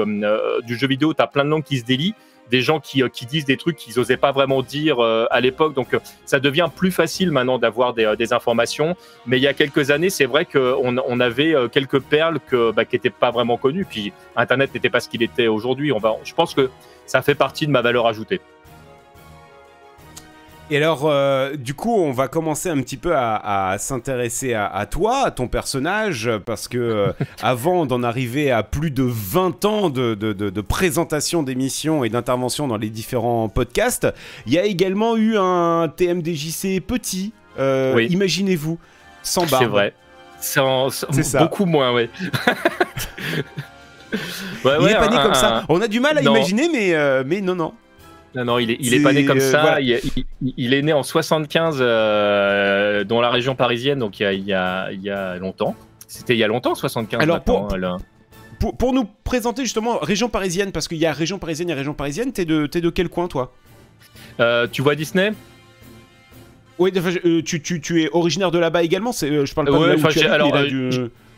du 0.65 0.77
jeu 0.77 0.87
vidéo, 0.87 1.13
tu 1.13 1.21
as 1.21 1.27
plein 1.27 1.43
de 1.43 1.49
langues 1.49 1.63
qui 1.63 1.79
se 1.79 1.85
délient 1.85 2.13
des 2.49 2.61
gens 2.61 2.79
qui, 2.79 3.03
euh, 3.03 3.09
qui 3.09 3.25
disent 3.25 3.45
des 3.45 3.57
trucs 3.57 3.77
qu'ils 3.77 3.97
n'osaient 3.97 4.17
pas 4.17 4.31
vraiment 4.31 4.61
dire 4.61 4.99
euh, 4.99 5.25
à 5.31 5.41
l'époque. 5.41 5.73
Donc 5.73 5.93
euh, 5.93 5.99
ça 6.25 6.39
devient 6.39 6.67
plus 6.73 6.91
facile 6.91 7.31
maintenant 7.31 7.57
d'avoir 7.57 7.93
des, 7.93 8.13
des, 8.17 8.33
informations. 8.33 8.95
Mais 9.25 9.37
il 9.37 9.43
y 9.43 9.47
a 9.47 9.53
quelques 9.53 9.91
années, 9.91 10.09
c'est 10.09 10.25
vrai 10.25 10.45
qu'on 10.45 10.97
on 10.97 11.19
avait 11.19 11.55
quelques 11.71 11.99
perles 11.99 12.39
que, 12.45 12.71
bah, 12.71 12.85
qui 12.85 12.95
n'étaient 12.95 13.09
pas 13.09 13.31
vraiment 13.31 13.57
connues. 13.57 13.85
Puis 13.85 14.11
Internet 14.35 14.73
n'était 14.73 14.89
pas 14.89 14.99
ce 14.99 15.09
qu'il 15.09 15.23
était 15.23 15.47
aujourd'hui. 15.47 15.91
On 15.91 15.99
va, 15.99 16.15
je 16.23 16.33
pense 16.33 16.53
que 16.53 16.69
ça 17.05 17.21
fait 17.21 17.35
partie 17.35 17.67
de 17.67 17.71
ma 17.71 17.81
valeur 17.81 18.05
ajoutée. 18.07 18.41
Et 20.69 20.77
alors, 20.77 21.03
euh, 21.05 21.55
du 21.55 21.73
coup, 21.73 21.95
on 21.95 22.11
va 22.11 22.27
commencer 22.27 22.69
un 22.69 22.81
petit 22.81 22.97
peu 22.97 23.15
à, 23.15 23.77
s'intéresser 23.79 24.53
à, 24.53 24.85
toi, 24.85 25.27
à 25.27 25.31
ton 25.31 25.47
personnage, 25.47 26.29
parce 26.45 26.67
que 26.67 26.77
euh, 26.77 27.13
avant 27.41 27.85
d'en 27.85 28.03
arriver 28.03 28.51
à 28.51 28.63
plus 28.63 28.91
de 28.91 29.03
20 29.03 29.63
ans 29.65 29.89
de, 29.89 30.13
de, 30.13 30.61
présentation 30.61 31.41
d'émissions 31.41 32.03
et 32.03 32.09
d'intervention 32.09 32.67
dans 32.67 32.77
les 32.77 32.89
différents 32.89 33.47
podcasts, 33.47 34.07
il 34.45 34.53
y 34.53 34.59
a 34.59 34.65
également 34.65 35.15
eu 35.15 35.37
un 35.37 35.87
TMDJC 35.95 36.81
petit, 36.85 37.31
euh, 37.59 38.05
imaginez-vous, 38.09 38.77
sans 39.23 39.45
barbe. 39.45 39.63
C'est 39.63 39.69
vrai. 39.69 39.93
Sans, 40.39 40.89
ça. 40.89 41.39
Beaucoup 41.39 41.65
moins, 41.65 41.93
oui. 41.93 42.09
ouais, 44.65 44.71
il 44.81 44.87
est 44.89 44.95
pas 44.95 45.07
né 45.07 45.15
comme 45.23 45.33
ça. 45.33 45.63
On 45.69 45.81
a 45.81 45.87
du 45.87 46.01
mal 46.01 46.17
à 46.17 46.21
imaginer, 46.21 46.67
mais, 46.69 47.23
mais 47.23 47.39
non, 47.39 47.55
non. 47.55 47.73
Non, 48.35 48.45
non, 48.45 48.59
il 48.59 48.71
est, 48.71 48.77
il 48.79 48.93
est 48.93 49.01
pas 49.01 49.13
né 49.13 49.25
comme 49.25 49.37
euh, 49.37 49.51
ça. 49.51 49.79
Il, 49.79 50.73
est 50.73 50.81
né 50.81 50.93
en 50.93 51.03
75 51.03 51.77
euh, 51.79 53.03
dans 53.03 53.21
la 53.21 53.29
région 53.29 53.55
parisienne, 53.55 53.99
donc 53.99 54.19
il 54.19 54.23
y 54.23 54.25
a, 54.25 54.33
il 54.33 54.45
y 54.45 54.53
a, 54.53 54.91
il 54.91 55.01
y 55.01 55.09
a 55.09 55.37
longtemps. 55.37 55.75
C'était 56.07 56.33
il 56.33 56.39
y 56.39 56.43
a 56.43 56.47
longtemps, 56.47 56.75
75. 56.75 57.21
Alors 57.21 57.41
pour, 57.41 57.67
pour, 58.59 58.77
pour, 58.77 58.93
nous 58.93 59.05
présenter 59.23 59.63
justement 59.63 59.97
région 59.99 60.29
parisienne, 60.29 60.71
parce 60.71 60.87
qu'il 60.87 60.97
y 60.97 61.05
a 61.05 61.13
région 61.13 61.39
parisienne 61.39 61.69
et 61.69 61.73
région 61.73 61.93
parisienne, 61.93 62.31
t'es 62.31 62.45
de, 62.45 62.69
es 62.73 62.81
de 62.81 62.89
quel 62.89 63.09
coin 63.09 63.27
toi? 63.27 63.53
Euh, 64.39 64.67
Tu 64.71 64.81
vois 64.81 64.95
Disney? 64.95 65.33
Oui, 66.79 66.91
tu, 67.43 67.61
tu, 67.63 67.81
tu, 67.81 68.03
es 68.03 68.09
originaire 68.11 68.51
de 68.51 68.59
là-bas 68.59 68.83
également. 68.83 69.11
Je 69.11 69.53
parle 69.53 69.67
pas 69.67 69.79
de 69.79 69.85
là 69.85 69.95
où 69.95 70.07
tu 70.09 70.19
alors, 70.25 70.51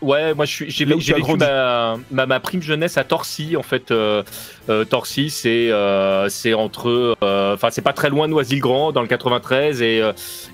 Ouais, 0.02 0.34
moi 0.34 0.46
j'ai 0.46 0.86
vécu 0.86 1.14
ma, 1.38 1.98
ma, 2.12 2.40
prime 2.40 2.62
jeunesse 2.62 2.98
à 2.98 3.04
Torcy 3.04 3.58
en 3.58 3.64
fait. 3.64 3.92
Euh, 3.92 4.24
euh 4.70 4.86
Torcy, 4.86 5.30
c'est 5.30 5.72
euh, 5.72 6.30
c'est 6.30 6.54
entre, 6.54 7.18
euh, 7.22 7.54
enfin 7.54 7.70
c'est 7.70 7.82
pas 7.82 7.92
très 7.92 8.10
loin 8.10 8.28
de 8.28 8.32
Noisy-le-Grand 8.32 8.94
dans 8.94 9.02
le 9.02 9.08
93 9.08 9.82
et 9.82 10.02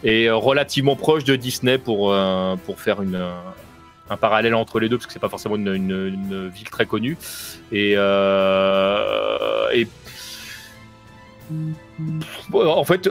et 0.04 0.30
relativement 0.32 0.96
proche 0.96 1.24
de 1.26 1.36
Disney 1.36 1.78
pour 1.78 2.16
pour 2.66 2.80
faire 2.80 3.02
une 3.02 3.24
un 4.10 4.18
parallèle 4.18 4.56
entre 4.56 4.80
les 4.80 4.90
deux 4.90 4.98
parce 4.98 5.08
que 5.08 5.14
c'est 5.14 5.20
pas 5.20 5.30
forcément 5.30 5.56
une, 5.56 5.74
une, 5.74 6.08
une, 6.08 6.50
ville 6.50 6.70
très 6.70 6.86
connue 6.86 7.18
et 7.72 7.92
et 7.92 9.88
en 12.54 12.84
fait, 12.84 13.10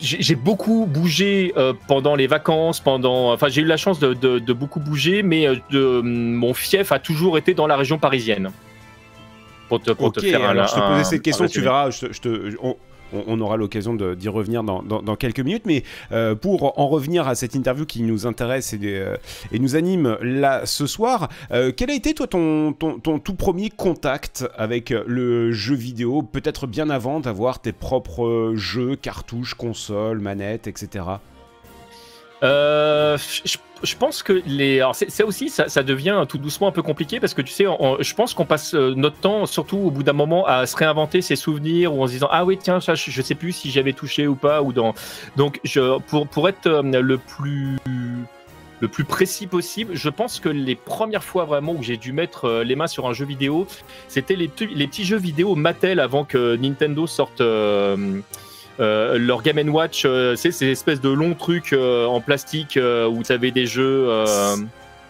j'ai 0.00 0.34
beaucoup 0.34 0.86
bougé 0.86 1.52
euh, 1.56 1.72
pendant 1.88 2.14
les 2.14 2.26
vacances, 2.26 2.80
pendant. 2.80 3.32
Enfin, 3.32 3.48
j'ai 3.48 3.62
eu 3.62 3.66
la 3.66 3.76
chance 3.76 3.98
de, 3.98 4.52
beaucoup 4.52 4.80
bouger, 4.80 5.22
mais 5.22 5.46
euh, 5.46 5.56
de, 5.70 6.00
mon 6.02 6.54
fief 6.54 6.92
a 6.92 6.98
toujours 6.98 7.38
été 7.38 7.54
dans 7.54 7.66
la 7.66 7.76
région 7.76 7.98
parisienne. 7.98 8.50
Pour 9.68 9.80
te, 9.80 9.90
pour 9.90 10.12
te 10.12 10.20
faire 10.20 10.48
alors 10.48 10.68
je 10.68 10.74
te 10.74 10.78
posais 10.78 11.04
cette 11.04 11.22
question, 11.22 11.46
tu 11.46 11.60
verras. 11.60 11.90
Je 11.90 12.06
te, 12.20 12.56
on, 12.62 12.76
aura 13.40 13.56
l'occasion 13.56 13.94
d'y 13.94 14.28
revenir 14.28 14.62
dans, 14.64 15.16
quelques 15.16 15.40
minutes. 15.40 15.64
Mais 15.66 15.82
euh, 16.12 16.34
pour 16.34 16.78
en 16.78 16.88
revenir 16.88 17.28
à 17.28 17.34
cette 17.34 17.54
interview 17.54 17.86
qui 17.86 18.02
nous 18.02 18.26
intéresse 18.26 18.72
et, 18.72 18.78
euh, 18.82 19.16
nous 19.52 19.76
anime 19.76 20.18
là 20.20 20.66
ce 20.66 20.86
soir, 20.86 21.28
euh, 21.50 21.72
quel 21.76 21.90
a 21.90 21.94
été 21.94 22.14
toi 22.14 22.26
ton, 22.26 22.72
tout 22.72 23.34
premier 23.34 23.70
contact 23.70 24.46
avec 24.56 24.90
le 24.90 25.52
jeu 25.52 25.74
vidéo, 25.74 26.22
peut-être 26.22 26.66
bien 26.66 26.90
avant 26.90 27.20
d'avoir 27.20 27.60
tes 27.60 27.72
propres 27.72 28.52
jeux, 28.54 28.96
cartouches, 28.96 29.54
consoles, 29.54 30.20
manettes, 30.20 30.66
etc. 30.66 31.04
Euh, 32.42 33.16
je, 33.82 33.96
pense 33.96 34.22
que 34.22 34.42
les. 34.46 34.80
Alors, 34.80 34.94
c'est 34.94 35.22
aussi, 35.22 35.48
ça, 35.48 35.82
devient 35.82 36.24
tout 36.28 36.38
doucement 36.38 36.68
un 36.68 36.72
peu 36.72 36.82
compliqué 36.82 37.20
parce 37.20 37.34
que 37.34 37.42
tu 37.42 37.52
sais, 37.52 37.64
je 38.00 38.14
pense 38.14 38.34
qu'on 38.34 38.44
passe 38.44 38.74
euh, 38.74 38.94
notre 38.94 39.16
temps, 39.16 39.46
surtout 39.46 39.78
au 39.78 39.90
bout 39.90 40.02
d'un 40.02 40.12
moment, 40.12 40.46
à 40.46 40.66
se 40.66 40.76
réinventer 40.76 41.22
ses 41.22 41.36
souvenirs 41.36 41.94
ou 41.94 42.02
en 42.02 42.06
se 42.06 42.12
disant 42.12 42.28
Ah 42.30 42.44
oui, 42.44 42.58
tiens, 42.60 42.80
ça, 42.80 42.94
je, 42.94 43.22
sais 43.22 43.34
plus 43.34 43.52
si 43.52 43.70
j'avais 43.70 43.92
touché 43.92 44.26
ou 44.26 44.34
pas. 44.34 44.62
ou 44.62 44.72
dans 44.72 44.94
Donc, 45.36 45.60
je, 45.64 45.98
pour, 46.00 46.26
pour 46.26 46.48
être 46.48 46.66
euh, 46.66 46.82
le 46.82 47.18
plus 47.18 47.78
le 48.80 48.88
plus 48.88 49.04
précis 49.04 49.46
possible. 49.46 49.96
Je 49.96 50.10
pense 50.10 50.38
que 50.38 50.50
les 50.50 50.74
premières 50.74 51.24
fois 51.24 51.46
vraiment 51.46 51.72
où 51.72 51.82
j'ai 51.82 51.96
dû 51.96 52.12
mettre 52.12 52.60
les 52.60 52.76
mains 52.76 52.86
sur 52.86 53.06
un 53.06 53.14
jeu 53.14 53.24
vidéo, 53.24 53.66
c'était 54.06 54.36
les, 54.36 54.50
les, 54.74 54.86
petits 54.86 55.06
jeux 55.06 55.16
vidéo 55.16 55.54
Mattel 55.54 55.98
avant 55.98 56.24
que 56.24 56.56
Nintendo 56.56 57.06
sorte. 57.06 57.40
Leur 58.78 59.42
Game 59.42 59.58
Watch, 59.68 60.04
euh, 60.04 60.36
c'est 60.36 60.52
ces 60.52 60.66
espèces 60.66 61.00
de 61.00 61.08
longs 61.08 61.34
trucs 61.34 61.72
euh, 61.72 62.06
en 62.06 62.20
plastique 62.20 62.78
où 62.78 63.22
tu 63.22 63.32
avais 63.32 63.50
des 63.50 63.66
jeux. 63.66 64.08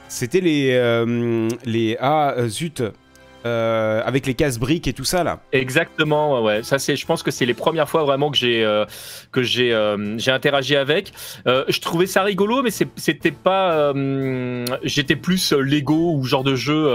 C'était 0.08 0.40
les, 0.40 1.04
les. 1.64 1.96
Ah, 2.00 2.34
zut! 2.46 2.82
Euh, 3.46 4.02
avec 4.04 4.26
les 4.26 4.34
casse 4.34 4.58
briques 4.58 4.88
et 4.88 4.92
tout 4.92 5.04
ça 5.04 5.22
là. 5.22 5.40
Exactement, 5.52 6.42
ouais. 6.42 6.62
Ça 6.62 6.78
c'est, 6.78 6.96
je 6.96 7.06
pense 7.06 7.22
que 7.22 7.30
c'est 7.30 7.46
les 7.46 7.54
premières 7.54 7.88
fois 7.88 8.02
vraiment 8.04 8.30
que 8.30 8.36
j'ai 8.36 8.64
euh, 8.64 8.84
que 9.30 9.42
j'ai 9.42 9.72
euh, 9.72 10.18
j'ai 10.18 10.32
interagi 10.32 10.74
avec. 10.76 11.12
je 11.46 11.80
trouvais 11.80 12.06
ça 12.06 12.22
rigolo, 12.22 12.62
mais 12.62 12.70
c'était 12.70 13.30
pas. 13.30 13.92
J'étais 14.82 15.16
plus 15.16 15.52
Lego 15.52 16.14
ou 16.16 16.24
genre 16.24 16.44
de 16.44 16.54
jeu 16.56 16.88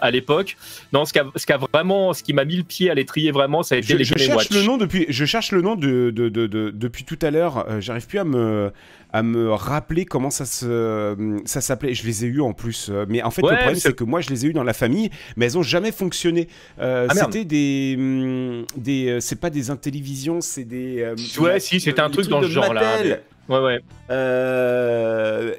à 0.00 0.10
l'époque. 0.10 0.56
Non, 0.92 1.04
ce 1.04 1.12
qui 1.12 1.18
a, 1.18 1.24
ce 1.36 1.46
qui 1.46 1.52
a 1.52 1.58
vraiment, 1.58 2.12
ce 2.12 2.22
qui 2.22 2.32
m'a 2.32 2.44
mis 2.44 2.56
le 2.56 2.64
pied 2.64 2.90
à 2.90 2.94
l'étrier 2.94 3.30
vraiment, 3.30 3.62
ça 3.62 3.76
a 3.76 3.78
été 3.78 3.94
je, 3.94 3.96
les 3.96 4.04
je 4.04 4.16
cherche 4.18 4.50
le 4.50 4.62
nom 4.62 4.76
depuis, 4.76 5.06
je 5.08 5.24
cherche 5.24 5.52
le 5.52 5.62
nom 5.62 5.74
de, 5.74 6.10
de, 6.10 6.28
de, 6.28 6.46
depuis 6.46 7.04
tout 7.04 7.18
à 7.22 7.30
l'heure. 7.30 7.66
J'arrive 7.80 8.06
plus 8.06 8.18
à 8.18 8.24
me 8.24 8.72
à 9.14 9.22
me 9.22 9.52
rappeler 9.52 10.06
comment 10.06 10.30
ça 10.30 10.44
se 10.44 11.40
ça 11.44 11.60
s'appelait. 11.60 11.94
Je 11.94 12.04
les 12.04 12.24
ai 12.24 12.28
eu 12.28 12.40
en 12.40 12.52
plus, 12.52 12.90
mais 13.08 13.22
en 13.22 13.30
fait 13.30 13.42
le 13.42 13.48
problème 13.48 13.76
c'est 13.76 13.94
que 13.94 14.02
moi 14.02 14.20
je 14.20 14.28
les 14.28 14.44
ai 14.44 14.48
eu 14.48 14.52
dans 14.52 14.64
la 14.64 14.74
famille, 14.74 15.08
mais 15.36 15.46
elles 15.46 15.56
ont 15.56 15.62
jamais 15.62 15.92
fonctionné. 15.92 16.48
Euh, 16.80 17.06
ah, 17.08 17.14
c'était 17.14 17.44
des 17.44 17.94
hum, 17.96 18.64
des 18.76 19.06
euh, 19.08 19.20
c'est 19.20 19.40
pas 19.40 19.50
des 19.50 19.70
intellivisions, 19.70 20.40
c'est 20.40 20.64
des 20.64 21.00
euh, 21.00 21.14
ouais 21.40 21.60
si 21.60 21.78
c'était 21.78 22.00
un 22.00 22.10
truc 22.10 22.26
dans 22.26 22.42
ce 22.42 22.48
genre 22.48 22.74
là. 22.74 22.98
Ouais, 23.46 23.58
ouais. 23.58 23.80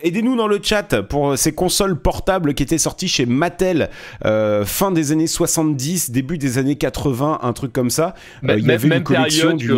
Aidez-nous 0.01 0.35
dans 0.35 0.47
le 0.47 0.59
chat 0.61 1.03
pour 1.03 1.37
ces 1.37 1.53
consoles 1.53 1.97
portables 1.97 2.55
qui 2.55 2.63
étaient 2.63 2.79
sorties 2.79 3.07
chez 3.07 3.25
Mattel 3.25 3.89
fin 4.21 4.91
des 4.91 5.13
années 5.13 5.27
70, 5.27 6.11
début 6.11 6.37
des 6.37 6.57
années 6.57 6.75
80, 6.75 7.39
un 7.41 7.53
truc 7.53 7.71
comme 7.71 7.91
ça. 7.91 8.15
Il 8.43 8.65
y 8.65 8.71
avait 8.71 8.97
une 8.97 9.03
collection 9.03 9.53
du 9.53 9.71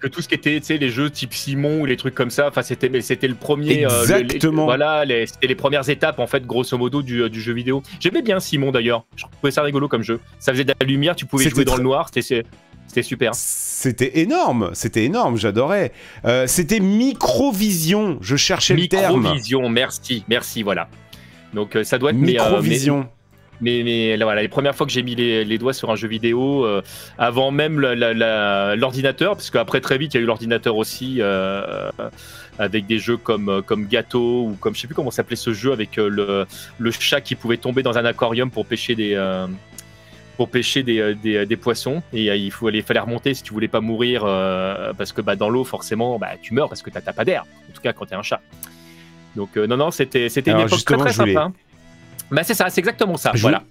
que 0.00 0.08
tout 0.08 0.20
ce 0.22 0.28
qui 0.28 0.34
était, 0.34 0.58
tu 0.60 0.66
sais, 0.66 0.78
les 0.78 0.90
jeux 0.90 1.10
type 1.10 1.32
Simon 1.32 1.80
ou 1.80 1.86
les 1.86 1.96
trucs 1.96 2.14
comme 2.14 2.30
ça, 2.30 2.48
enfin, 2.48 2.62
c'était, 2.62 2.88
mais 2.88 3.00
c'était 3.00 3.28
le 3.28 3.34
premier. 3.34 3.86
Euh, 3.86 4.02
Exactement. 4.02 4.64
voilà, 4.64 5.04
c'était 5.26 5.46
les 5.46 5.54
premières 5.54 5.88
étapes, 5.88 6.18
en 6.18 6.26
fait, 6.26 6.46
grosso 6.46 6.76
modo, 6.76 7.02
du, 7.02 7.22
euh, 7.22 7.28
du 7.28 7.40
jeu 7.40 7.52
vidéo. 7.52 7.82
J'aimais 8.00 8.22
bien 8.22 8.40
Simon 8.40 8.72
d'ailleurs. 8.72 9.04
Je 9.16 9.24
trouvais 9.30 9.50
ça 9.50 9.62
rigolo 9.62 9.88
comme 9.88 10.02
jeu. 10.02 10.20
Ça 10.38 10.52
faisait 10.52 10.64
de 10.64 10.72
la 10.78 10.86
lumière, 10.86 11.16
tu 11.16 11.26
pouvais 11.26 11.48
jouer 11.48 11.64
dans 11.64 11.76
le 11.76 11.82
noir, 11.82 12.10
c'était. 12.12 12.44
C'était 12.88 13.02
super. 13.02 13.32
C'était 13.34 14.20
énorme, 14.20 14.70
c'était 14.72 15.04
énorme, 15.04 15.36
j'adorais. 15.36 15.90
Euh, 16.24 16.46
c'était 16.46 16.78
Microvision, 16.78 18.16
je 18.20 18.36
cherchais 18.36 18.74
le 18.74 18.86
terme. 18.86 19.18
Microvision, 19.22 19.68
merci, 19.68 20.24
merci, 20.28 20.62
voilà. 20.62 20.88
Donc 21.52 21.76
ça 21.82 21.98
doit 21.98 22.10
être 22.10 22.16
Microvision. 22.16 23.00
Mais, 23.00 23.15
mais 23.60 24.16
voilà, 24.16 24.42
les 24.42 24.48
premières 24.48 24.74
fois 24.74 24.86
que 24.86 24.92
j'ai 24.92 25.02
mis 25.02 25.14
les, 25.14 25.58
doigts 25.58 25.72
sur 25.72 25.90
un 25.90 25.96
jeu 25.96 26.08
vidéo, 26.08 26.64
euh, 26.64 26.82
avant 27.18 27.50
même 27.50 27.80
l'ordinateur, 27.80 29.34
parce 29.34 29.50
qu'après 29.50 29.80
très 29.80 29.98
vite 29.98 30.14
il 30.14 30.18
y 30.18 30.20
a 30.20 30.22
eu 30.22 30.26
l'ordinateur 30.26 30.76
aussi, 30.76 31.16
euh, 31.20 31.90
avec 32.58 32.86
des 32.86 32.98
jeux 32.98 33.16
comme, 33.16 33.48
euh, 33.48 33.62
comme 33.62 33.86
Gâteau 33.86 34.48
ou 34.48 34.56
comme 34.60 34.74
je 34.74 34.80
sais 34.80 34.86
plus 34.86 34.94
comment 34.94 35.10
s'appelait 35.10 35.36
ce 35.36 35.52
jeu 35.52 35.72
avec 35.72 35.96
le, 35.96 36.46
le, 36.78 36.90
chat 36.90 37.20
qui 37.20 37.34
pouvait 37.34 37.56
tomber 37.56 37.82
dans 37.82 37.96
un 37.98 38.04
aquarium 38.04 38.50
pour 38.50 38.66
pêcher 38.66 38.94
des 38.94 39.16
pour 40.36 40.50
pêcher 40.50 40.82
des, 40.82 41.14
des, 41.14 41.56
poissons. 41.56 42.02
Et 42.12 42.26
il, 42.26 42.50
faut, 42.50 42.68
il 42.68 42.82
fallait 42.82 43.00
remonter 43.00 43.32
si 43.32 43.42
tu 43.42 43.54
voulais 43.54 43.68
pas 43.68 43.80
mourir 43.80 44.22
parce 44.98 45.12
que 45.12 45.22
bah, 45.22 45.34
dans 45.34 45.48
l'eau 45.48 45.64
forcément 45.64 46.18
bah, 46.18 46.32
tu 46.40 46.52
meurs 46.52 46.68
parce 46.68 46.82
que 46.82 46.90
tu 46.90 46.96
n'as 46.96 47.12
pas 47.12 47.24
d'air. 47.24 47.44
En 47.70 47.72
tout 47.72 47.80
cas 47.80 47.94
quand 47.94 48.04
tu 48.04 48.12
es 48.12 48.16
un 48.16 48.22
chat. 48.22 48.40
Donc 49.34 49.56
non 49.56 49.76
non 49.76 49.90
c'était 49.90 50.28
c'était 50.28 50.50
une 50.50 50.60
époque 50.60 50.84
très 50.84 50.96
très 50.96 51.12
sympa 51.12 51.52
bah 52.30 52.42
c'est 52.44 52.54
ça, 52.54 52.68
c'est 52.70 52.80
exactement 52.80 53.16
ça. 53.16 53.32
voilà. 53.40 53.62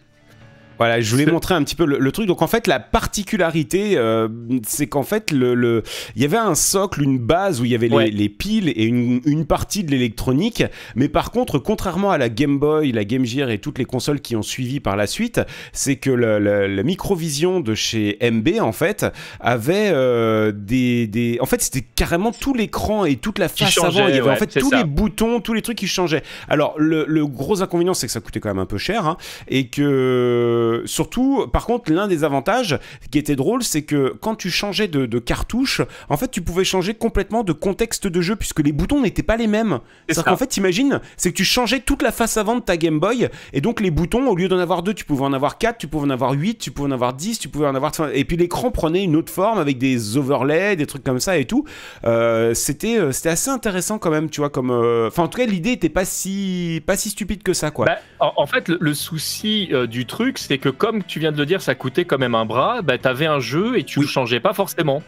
Voilà, 0.78 1.00
je 1.00 1.10
voulais 1.12 1.26
montrer 1.26 1.54
un 1.54 1.64
petit 1.64 1.76
peu 1.76 1.86
le, 1.86 2.12
truc. 2.12 2.28
Donc 2.28 2.42
en 2.42 2.48
fait, 2.48 2.68
la 2.68 2.80
particularité, 2.80 3.98
euh, 3.98 4.28
c'est 4.68 4.88
qu'en 4.88 5.04
fait, 5.04 5.32
le, 5.32 5.84
il 6.16 6.22
y 6.22 6.26
avait 6.26 6.38
un 6.38 6.56
socle, 6.56 7.02
une 7.02 7.18
base 7.18 7.62
où 7.62 7.66
il 7.66 7.72
y 7.72 7.76
avait 7.76 7.88
les, 7.88 8.30
piles 8.30 8.70
et 8.70 8.86
une, 8.86 9.46
partie 9.46 9.84
de 9.84 9.92
l'électronique. 9.92 10.64
Mais 10.96 11.10
par 11.10 11.32
contre, 11.32 11.60
contrairement 11.60 12.12
à 12.12 12.18
la 12.18 12.30
Game 12.30 12.58
Boy, 12.58 12.92
la 12.92 13.06
Game 13.06 13.26
Gear 13.26 13.50
et 13.50 13.60
toutes 13.60 13.78
les 13.78 13.86
consoles 13.86 14.22
qui 14.22 14.36
ont 14.36 14.42
suivi 14.42 14.80
par 14.80 14.96
la 14.96 15.08
suite, 15.08 15.42
c'est 15.72 15.96
que 15.98 16.10
la 16.10 16.84
Microvision 16.84 17.60
de 17.60 17.76
chez 17.76 18.18
MB 18.22 18.60
en 18.60 18.72
fait 18.72 19.06
avait 19.40 19.92
euh, 19.92 20.52
des, 20.54 21.08
des, 21.08 21.38
en 21.42 21.46
fait, 21.46 21.62
c'était 21.62 21.86
carrément 21.96 22.32
tout 22.32 22.54
l'écran 22.54 23.06
et 23.06 23.16
toute 23.16 23.40
la 23.40 23.48
face 23.48 23.78
avant. 23.78 24.08
Il 24.08 24.16
y 24.16 24.20
avait 24.20 24.30
en 24.30 24.36
fait 24.36 24.60
tous 24.60 24.72
les 24.72 24.84
boutons, 24.84 25.40
tous 25.42 25.54
les 25.54 25.62
trucs 25.62 25.78
qui 25.78 25.88
changeaient. 25.88 26.24
Alors 26.48 26.76
le, 26.78 27.26
gros 27.26 27.62
inconvénient, 27.62 27.94
c'est 27.94 28.08
que 28.08 28.14
ça 28.14 28.20
coûtait 28.20 28.40
quand 28.40 28.50
même 28.50 28.60
un 28.60 28.66
peu 28.66 28.78
cher 28.78 29.06
hein, 29.06 29.18
et 29.48 29.68
que 29.68 30.65
euh, 30.66 30.82
surtout, 30.86 31.48
par 31.52 31.66
contre, 31.66 31.92
l'un 31.92 32.08
des 32.08 32.24
avantages 32.24 32.80
qui 33.12 33.18
était 33.18 33.36
drôle, 33.36 33.64
c'est 33.64 33.84
que 33.84 34.16
quand 34.22 34.36
tu 34.36 34.50
changeais 34.50 34.88
de, 34.88 35.20
cartouche, 35.20 35.82
en 36.10 36.18
fait, 36.18 36.30
tu 36.30 36.42
pouvais 36.42 36.64
changer 36.64 36.94
complètement 36.94 37.44
de 37.44 37.54
contexte 37.54 38.08
de 38.08 38.22
jeu 38.22 38.36
puisque 38.36 38.60
les 38.60 38.72
boutons 38.72 39.02
n'étaient 39.02 39.24
pas 39.24 39.38
les 39.38 39.48
mêmes. 39.48 39.80
C'est-à-dire 40.08 40.26
qu'en 40.26 40.38
fait, 40.38 40.58
imagine, 40.58 41.00
c'est 41.18 41.32
que 41.32 41.38
tu 41.38 41.46
changeais 41.46 41.80
toute 41.80 42.02
la 42.02 42.12
face 42.12 42.38
avant 42.38 42.56
de 42.56 42.62
ta 42.62 42.78
Game 42.78 43.00
Boy 43.00 43.30
et 43.54 43.62
donc 43.62 43.82
les 43.82 43.92
boutons, 43.92 44.28
au 44.28 44.36
lieu 44.36 44.48
d'en 44.48 44.60
avoir 44.60 44.84
deux, 44.84 44.94
tu 44.94 45.06
pouvais 45.06 45.24
en 45.24 45.34
avoir 45.34 45.58
quatre, 45.58 45.78
tu 45.78 45.88
pouvais 45.88 46.08
en 46.08 46.10
avoir 46.10 46.34
huit, 46.34 46.58
tu 46.58 46.72
pouvais 46.72 46.90
en 46.90 46.92
avoir 46.92 47.14
dix, 47.14 47.40
tu 47.40 47.50
pouvais 47.50 47.68
en 47.68 47.76
avoir. 47.76 47.92
Et 48.14 48.26
puis 48.26 48.38
l'écran 48.38 48.72
prenait 48.72 49.04
une 49.04 49.16
autre 49.16 49.32
forme 49.32 49.60
avec 49.60 49.78
des 49.78 50.18
overlays, 50.18 50.76
des 50.76 50.86
trucs 50.86 51.04
comme 51.04 51.20
ça 51.20 51.38
et 51.38 51.46
tout. 51.46 51.66
Euh, 52.06 52.54
c'était 52.54 53.00
euh, 53.00 53.12
c'était 53.12 53.30
assez 53.30 53.50
intéressant 53.50 53.98
quand 53.98 54.12
même, 54.12 54.30
tu 54.30 54.42
vois, 54.42 54.50
comme. 54.50 54.72
Enfin, 55.08 55.24
en 55.24 55.28
tout 55.28 55.40
cas, 55.40 55.46
l'idée 55.46 55.72
était 55.72 55.90
pas 55.90 56.06
si 56.06 56.82
pas 56.86 56.98
si 56.98 57.10
stupide 57.10 57.44
que 57.44 57.54
ça, 57.54 57.72
quoi. 57.72 57.86
Bah, 57.86 57.98
en, 58.20 58.46
fait, 58.46 58.70
le, 58.70 58.94
souci 58.94 59.70
du 59.90 60.06
truc, 60.06 60.38
c'est 60.38 60.55
que 60.58 60.70
comme 60.70 61.04
tu 61.04 61.20
viens 61.20 61.32
de 61.32 61.38
le 61.38 61.46
dire, 61.46 61.62
ça 61.62 61.76
coûtait 61.76 62.06
quand 62.06 62.18
même 62.18 62.36
un 62.36 62.46
bras, 62.46 62.82
bah, 62.82 62.98
tu 62.98 63.08
avais 63.08 63.26
un 63.26 63.40
jeu 63.40 63.78
et 63.78 63.84
tu 63.84 64.00
ne 64.00 64.06
changeais 64.06 64.40
pas 64.40 64.54
forcément. 64.54 65.02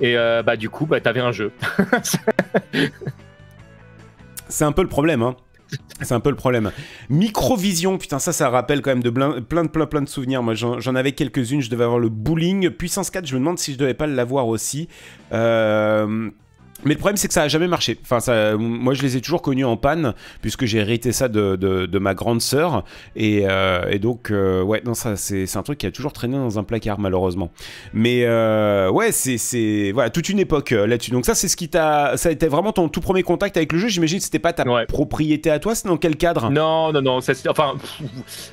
Et 0.00 0.16
euh, 0.16 0.42
bah, 0.42 0.56
du 0.56 0.70
coup, 0.70 0.86
bah, 0.86 1.00
tu 1.00 1.08
avais 1.08 1.20
un 1.20 1.32
jeu. 1.32 1.52
C'est 4.48 4.64
un 4.64 4.72
peu 4.72 4.82
le 4.82 4.88
problème, 4.88 5.22
hein. 5.22 5.36
C'est 6.02 6.14
un 6.14 6.20
peu 6.20 6.30
le 6.30 6.36
problème. 6.36 6.70
Microvision, 7.08 7.98
putain, 7.98 8.18
ça, 8.18 8.32
ça 8.32 8.48
rappelle 8.48 8.82
quand 8.82 8.90
même 8.90 9.02
de 9.02 9.10
plein, 9.10 9.40
plein, 9.40 9.66
plein, 9.66 9.86
plein 9.86 10.02
de 10.02 10.08
souvenirs. 10.08 10.42
Moi, 10.42 10.54
j'en 10.54 10.94
avais 10.94 11.12
quelques-unes. 11.12 11.60
Je 11.62 11.70
devais 11.70 11.84
avoir 11.84 11.98
le 11.98 12.08
bowling. 12.08 12.70
Puissance 12.70 13.10
4, 13.10 13.26
je 13.26 13.34
me 13.34 13.40
demande 13.40 13.58
si 13.58 13.72
je 13.72 13.78
devais 13.78 13.94
pas 13.94 14.06
l'avoir 14.06 14.46
aussi. 14.46 14.88
Euh, 15.32 16.30
mais 16.84 16.94
le 16.94 16.98
problème, 16.98 17.16
c'est 17.16 17.28
que 17.28 17.34
ça 17.34 17.42
a 17.42 17.48
jamais 17.48 17.68
marché. 17.68 17.98
Enfin, 18.02 18.20
ça, 18.20 18.56
moi, 18.56 18.94
je 18.94 19.02
les 19.02 19.16
ai 19.16 19.20
toujours 19.20 19.42
connus 19.42 19.64
en 19.64 19.76
panne, 19.76 20.14
puisque 20.42 20.64
j'ai 20.64 20.78
hérité 20.78 21.12
ça 21.12 21.28
de, 21.28 21.56
de, 21.56 21.98
ma 21.98 22.14
grande 22.14 22.40
sœur. 22.40 22.84
Et, 23.16 23.44
euh, 23.48 23.88
et 23.90 23.98
donc, 23.98 24.30
euh, 24.30 24.62
ouais, 24.62 24.82
non, 24.84 24.94
ça, 24.94 25.16
c'est 25.16 25.56
un 25.56 25.62
truc 25.62 25.78
qui 25.78 25.86
a 25.86 25.90
toujours 25.90 26.12
traîné 26.12 26.36
dans 26.36 26.58
un 26.58 26.64
placard, 26.64 26.98
malheureusement. 26.98 27.50
Mais 27.92 28.24
euh, 28.24 28.90
ouais, 28.90 29.12
c'est 29.12 29.92
voilà, 29.92 30.10
toute 30.10 30.28
une 30.28 30.38
époque 30.38 30.70
là-dessus. 30.70 31.10
Donc, 31.10 31.24
ça, 31.24 31.34
c'est 31.34 31.48
ce 31.48 31.56
qui 31.56 31.68
t'a. 31.68 32.16
Ça 32.16 32.28
a 32.28 32.32
été 32.32 32.48
vraiment 32.48 32.72
ton 32.72 32.88
tout 32.88 33.00
premier 33.00 33.22
contact 33.22 33.56
avec 33.56 33.72
le 33.72 33.78
jeu. 33.78 33.88
J'imagine 33.88 34.18
que 34.18 34.24
c'était 34.24 34.38
pas 34.38 34.52
ta 34.52 34.64
propriété 34.86 35.50
à 35.50 35.58
toi, 35.58 35.74
c'est 35.74 35.88
dans 35.88 35.96
quel 35.96 36.16
cadre? 36.16 36.50
Non, 36.50 36.92
non, 36.92 37.02
non. 37.02 37.20
Ça, 37.20 37.32
enfin, 37.48 37.74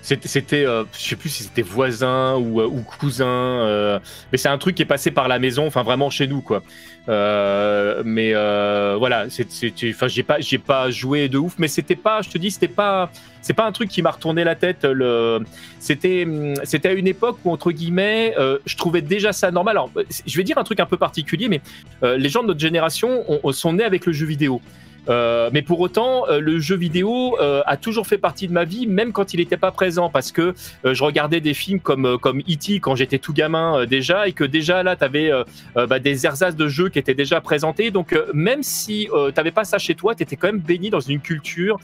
c'était. 0.02 0.66
je 0.66 0.84
sais 0.94 1.16
plus 1.16 1.30
si 1.30 1.44
c'était 1.44 1.62
voisin 1.62 2.36
ou, 2.36 2.62
ou 2.62 2.82
cousin. 3.00 4.00
mais 4.32 4.38
c'est 4.38 4.50
un 4.50 4.58
truc 4.58 4.76
qui 4.76 4.84
est 4.84 4.86
passé 4.86 5.12
par 5.12 5.28
la 5.28 5.40
maison, 5.40 5.68
enfin, 5.68 5.84
vraiment 5.84 6.10
chez 6.10 6.28
nous, 6.28 6.42
quoi. 6.42 6.64
Euh, 7.10 8.04
mais 8.06 8.32
euh, 8.34 8.96
voilà, 8.98 9.26
enfin, 9.26 10.08
j'ai 10.08 10.24
pas, 10.24 10.40
j'ai 10.40 10.58
pas 10.58 10.90
joué 10.92 11.30
de 11.30 11.38
ouf, 11.38 11.56
mais 11.58 11.68
c'était 11.68 11.96
pas, 11.96 12.22
je 12.22 12.30
te 12.30 12.38
dis, 12.38 12.52
c'était 12.52 12.68
pas, 12.68 13.12
c'est 13.42 13.54
pas 13.54 13.66
un 13.66 13.72
truc 13.72 13.90
qui 13.90 14.02
m'a 14.02 14.12
retourné 14.12 14.44
la 14.44 14.56
tête. 14.56 14.84
Le, 14.84 15.40
c'était, 15.80 16.28
c'était 16.64 16.90
à 16.90 16.94
une 16.94 17.08
époque 17.08 17.40
où 17.44 17.52
entre 17.52 17.72
guillemets, 17.72 18.36
euh, 18.38 18.60
je 18.66 18.78
trouvais 18.78 19.02
déjà 19.02 19.34
ça 19.34 19.52
normal. 19.52 19.78
Alors, 19.78 19.92
je 20.26 20.38
vais 20.38 20.44
dire 20.44 20.58
un 20.58 20.64
truc 20.64 20.80
un 20.80 20.86
peu 20.86 20.98
particulier, 20.98 21.50
mais 21.50 21.62
les 22.04 22.30
gens 22.30 22.44
de 22.44 22.48
notre 22.48 22.60
génération 22.60 23.24
sont 23.52 23.74
nés 23.74 23.84
avec 23.84 24.06
le 24.06 24.14
jeu 24.14 24.26
vidéo. 24.26 24.62
Euh, 25.10 25.50
mais 25.52 25.62
pour 25.62 25.80
autant, 25.80 26.28
euh, 26.28 26.40
le 26.40 26.60
jeu 26.60 26.76
vidéo 26.76 27.38
euh, 27.40 27.62
a 27.66 27.78
toujours 27.78 28.06
fait 28.06 28.18
partie 28.18 28.48
de 28.48 28.54
ma 28.54 28.66
vie, 28.66 28.86
même 28.88 29.12
quand 29.12 29.34
il 29.34 29.38
n'était 29.38 29.58
pas 29.58 29.72
présent, 29.72 30.10
parce 30.10 30.32
que 30.32 30.54
je 30.84 31.04
regardais 31.04 31.42
des 31.42 31.54
films 31.54 31.80
comme 31.80 32.18
comme 32.20 32.40
E.T. 32.42 32.80
quand 32.80 32.96
j'étais 32.96 33.18
tout 33.18 33.34
gamin 33.34 33.86
déjà, 33.86 34.28
et 34.28 34.34
que 34.34 34.44
déjà 34.44 34.84
là, 34.84 34.96
tu 34.96 35.04
avais 35.04 35.32
bah, 35.76 36.00
des 36.00 36.26
ersatz 36.26 36.56
de 36.56 36.68
jeux 36.68 36.90
qui 36.90 37.00
étaient 37.00 37.14
déjà 37.14 37.42
présentés. 37.42 37.92
Donc 37.92 38.18
même 38.34 38.64
si 38.64 39.08
tu 39.12 39.34
n'avais 39.36 39.52
pas 39.52 39.64
ça 39.64 39.78
chez 39.78 39.96
toi, 39.96 40.16
tu 40.16 40.24
étais 40.24 40.36
quand 40.36 40.48
même 40.48 40.60
béni 40.60 40.90
dans 40.90 41.00
une 41.00 41.20
culture 41.20 41.80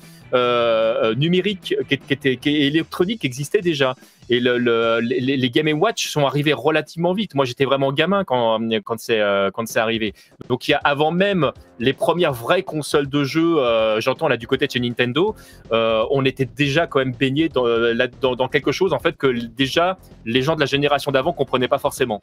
numérique 1.15 1.75
qui, 1.87 1.99
était 2.09 2.39
électronique 2.43 3.21
qui 3.21 3.27
existait 3.27 3.61
déjà. 3.61 3.95
Et 4.29 4.39
le, 4.39 4.99
les, 4.99 5.37
les, 5.37 5.49
Game 5.49 5.79
Watch 5.79 6.07
sont 6.07 6.25
arrivés 6.25 6.53
relativement 6.53 7.13
vite. 7.13 7.33
Moi, 7.33 7.45
j'étais 7.45 7.65
vraiment 7.65 7.93
gamin 7.93 8.23
quand, 8.25 8.59
quand 8.83 8.99
c'est 8.99 9.21
quand 9.53 9.67
c'est 9.67 9.79
arrivé. 9.79 10.13
Donc, 10.49 10.67
il 10.67 10.71
y 10.71 10.73
a 10.73 10.81
avant 10.83 11.11
même 11.11 11.51
les 11.79 11.93
premières 11.93 12.33
vraies 12.33 12.63
consoles 12.63 13.07
de 13.07 13.23
jeu, 13.23 13.57
euh, 13.59 13.99
j'entends 14.01 14.27
là 14.27 14.37
du 14.37 14.47
côté 14.47 14.67
de 14.67 14.71
chez 14.71 14.79
Nintendo, 14.79 15.35
euh, 15.71 16.03
on 16.11 16.25
était 16.25 16.45
déjà 16.45 16.87
quand 16.87 16.99
même 16.99 17.13
baigné 17.13 17.49
dans, 17.49 17.65
dans, 18.21 18.35
dans, 18.35 18.47
quelque 18.47 18.71
chose 18.71 18.93
en 18.93 18.99
fait 18.99 19.17
que 19.17 19.27
déjà 19.27 19.97
les 20.25 20.41
gens 20.41 20.55
de 20.55 20.59
la 20.59 20.65
génération 20.65 21.11
d'avant 21.11 21.33
comprenaient 21.33 21.67
pas 21.67 21.79
forcément. 21.79 22.21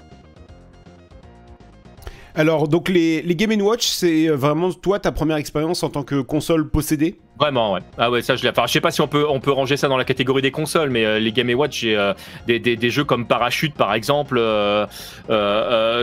Alors, 2.37 2.67
donc 2.67 2.89
les, 2.89 3.23
les 3.23 3.37
Game 3.37 3.61
Watch, 3.61 3.87
c'est 3.87 4.27
vraiment 4.27 4.73
toi 4.73 4.99
ta 4.99 5.13
première 5.13 5.37
expérience 5.37 5.85
en 5.85 5.89
tant 5.89 6.03
que 6.03 6.21
console 6.21 6.69
possédée? 6.69 7.21
Vraiment, 7.37 7.73
ouais. 7.73 7.81
Ah 7.99 8.13
ouais, 8.13 8.23
ça 8.23 8.37
je 8.37 8.45
l'ai. 8.45 8.51
Enfin, 8.51 8.67
je 8.69 8.73
sais 8.73 8.81
pas 8.81 8.93
si 8.93 9.01
on 9.01 9.09
peut 9.09 9.27
on 9.29 9.41
peut 9.41 9.51
ranger 9.51 9.77
ça 9.77 9.89
dans 9.89 9.97
la 9.97 10.05
catégorie 10.05 10.41
des 10.41 10.53
consoles, 10.53 10.91
mais 10.91 11.05
euh, 11.05 11.19
les 11.19 11.33
Game 11.33 11.51
Watch, 11.51 11.81
j'ai 11.81 11.97
euh, 11.97 12.15
des, 12.47 12.61
des, 12.61 12.77
des, 12.77 12.91
jeux 12.91 13.03
comme 13.03 13.27
Parachute 13.27 13.75
par 13.75 13.93
exemple, 13.93 14.37
euh, 14.39 14.87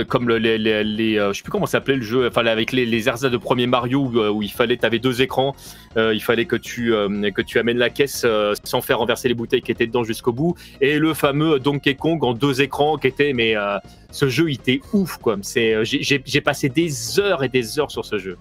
comme 0.09 0.27
le, 0.27 0.38
les, 0.39 0.57
les, 0.57 0.83
les 0.83 1.15
je 1.15 1.31
sais 1.33 1.41
plus 1.41 1.51
comment 1.51 1.65
s'appelait 1.65 1.95
le 1.95 2.01
jeu, 2.01 2.27
enfin 2.27 2.45
avec 2.45 2.73
les 2.73 2.85
les 2.85 3.01
de 3.03 3.38
premier 3.38 3.65
Mario 3.65 4.01
où, 4.01 4.19
où 4.19 4.41
il 4.41 4.51
fallait, 4.51 4.75
t'avais 4.75 5.00
deux 5.00 5.21
écrans, 5.21 5.55
il 5.95 6.21
fallait 6.21 6.45
que 6.45 6.57
tu 6.57 6.91
que 6.91 7.41
tu 7.41 7.59
amènes 7.59 7.77
la 7.77 7.89
caisse 7.89 8.25
sans 8.65 8.81
faire 8.81 9.00
renverser 9.00 9.29
les 9.29 9.33
bouteilles 9.33 9.61
qui 9.61 9.71
étaient 9.71 9.88
dedans 9.88 10.03
jusqu'au 10.03 10.33
bout, 10.33 10.55
et 10.81 11.00
le 11.00 11.13
fameux 11.13 11.59
Donkey 11.59 11.95
Kong 11.95 12.23
en 12.25 12.33
deux 12.33 12.61
écrans 12.61 12.97
qui 12.97 13.07
était, 13.07 13.31
mais 13.31 13.55
ce 14.11 14.27
jeu 14.27 14.50
il 14.50 14.55
était 14.55 14.81
ouf 14.91 15.15
quoi. 15.15 15.38
C'est 15.43 15.85
j'ai 15.85 16.41
passé 16.41 16.67
des 16.67 17.19
heures 17.21 17.43
et 17.45 17.50
des 17.50 17.79
heures 17.79 17.91
sur 17.91 18.03
ce 18.03 18.17
jeu 18.17 18.38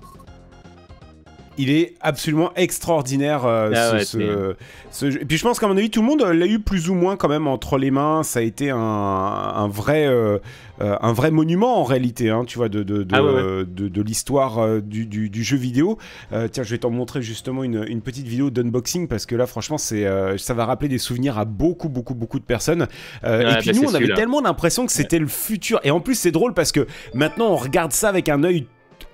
il 1.59 1.71
est 1.71 1.95
absolument 2.00 2.52
extraordinaire. 2.57 3.45
Euh, 3.45 3.73
ah 3.75 4.04
ce, 4.04 5.07
Et 5.07 5.25
puis 5.25 5.37
je 5.37 5.42
pense 5.42 5.59
qu'à 5.59 5.66
mon 5.66 5.76
avis, 5.76 5.90
tout 5.90 6.00
le 6.00 6.07
monde 6.07 6.23
l'a 6.23 6.47
eu 6.47 6.59
plus 6.59 6.88
ou 6.88 6.95
moins 6.95 7.16
quand 7.16 7.28
même 7.28 7.47
entre 7.47 7.76
les 7.76 7.90
mains. 7.90 8.23
Ça 8.23 8.38
a 8.38 8.42
été 8.42 8.71
un, 8.71 9.69
vrai, 9.69 10.07
euh, 10.07 10.38
euh, 10.80 10.97
un 11.00 11.12
vrai 11.12 11.30
monument 11.30 11.78
en 11.78 11.85
réalité, 11.85 12.30
hein, 12.30 12.45
tu 12.47 12.59
vois, 12.59 12.69
de, 12.69 12.83
de, 12.83 13.02
de, 13.02 13.14
ah 13.14 14.02
l'histoire 14.02 14.80
du, 14.80 15.45
jeu 15.45 15.57
vidéo. 15.57 15.99
tiens, 16.30 16.62
je 16.62 16.71
vais 16.71 16.78
t'en 16.78 16.90
montrer 16.90 17.21
justement 17.21 17.64
une, 17.64 18.00
petite 18.00 18.26
vidéo 18.26 18.50
d'unboxing 18.50 19.09
parce 19.09 19.26
que 19.26 19.35
là, 19.35 19.47
franchement, 19.47 19.78
c'est, 19.78 20.07
ça 20.38 20.54
va 20.54 20.64
rappeler 20.64 20.88
des 20.88 20.99
souvenirs 20.99 21.38
à 21.38 21.45
beaucoup, 21.45 21.88
beaucoup, 21.88 22.14
beaucoup 22.14 22.38
de 22.38 22.45
personnes. 22.45 22.87
et 23.25 23.57
puis 23.61 23.73
nous, 23.73 23.88
on 23.88 23.95
avait 23.95 24.14
tellement 24.14 24.40
l'impression 24.40 24.87
que 24.87 24.92
c'était 24.92 25.19
le 25.19 25.28
futur. 25.28 25.80
Et 25.85 25.90
en 25.90 26.00
plus, 26.00 26.14
c'est 26.14 26.33
drôle 26.33 26.54
parce 26.54 26.73
que 26.73 26.87
maintenant, 27.12 27.49
on 27.50 27.57
regarde 27.57 27.92
ça 27.92 28.09
avec 28.09 28.28
un 28.28 28.45
œil 28.45 28.66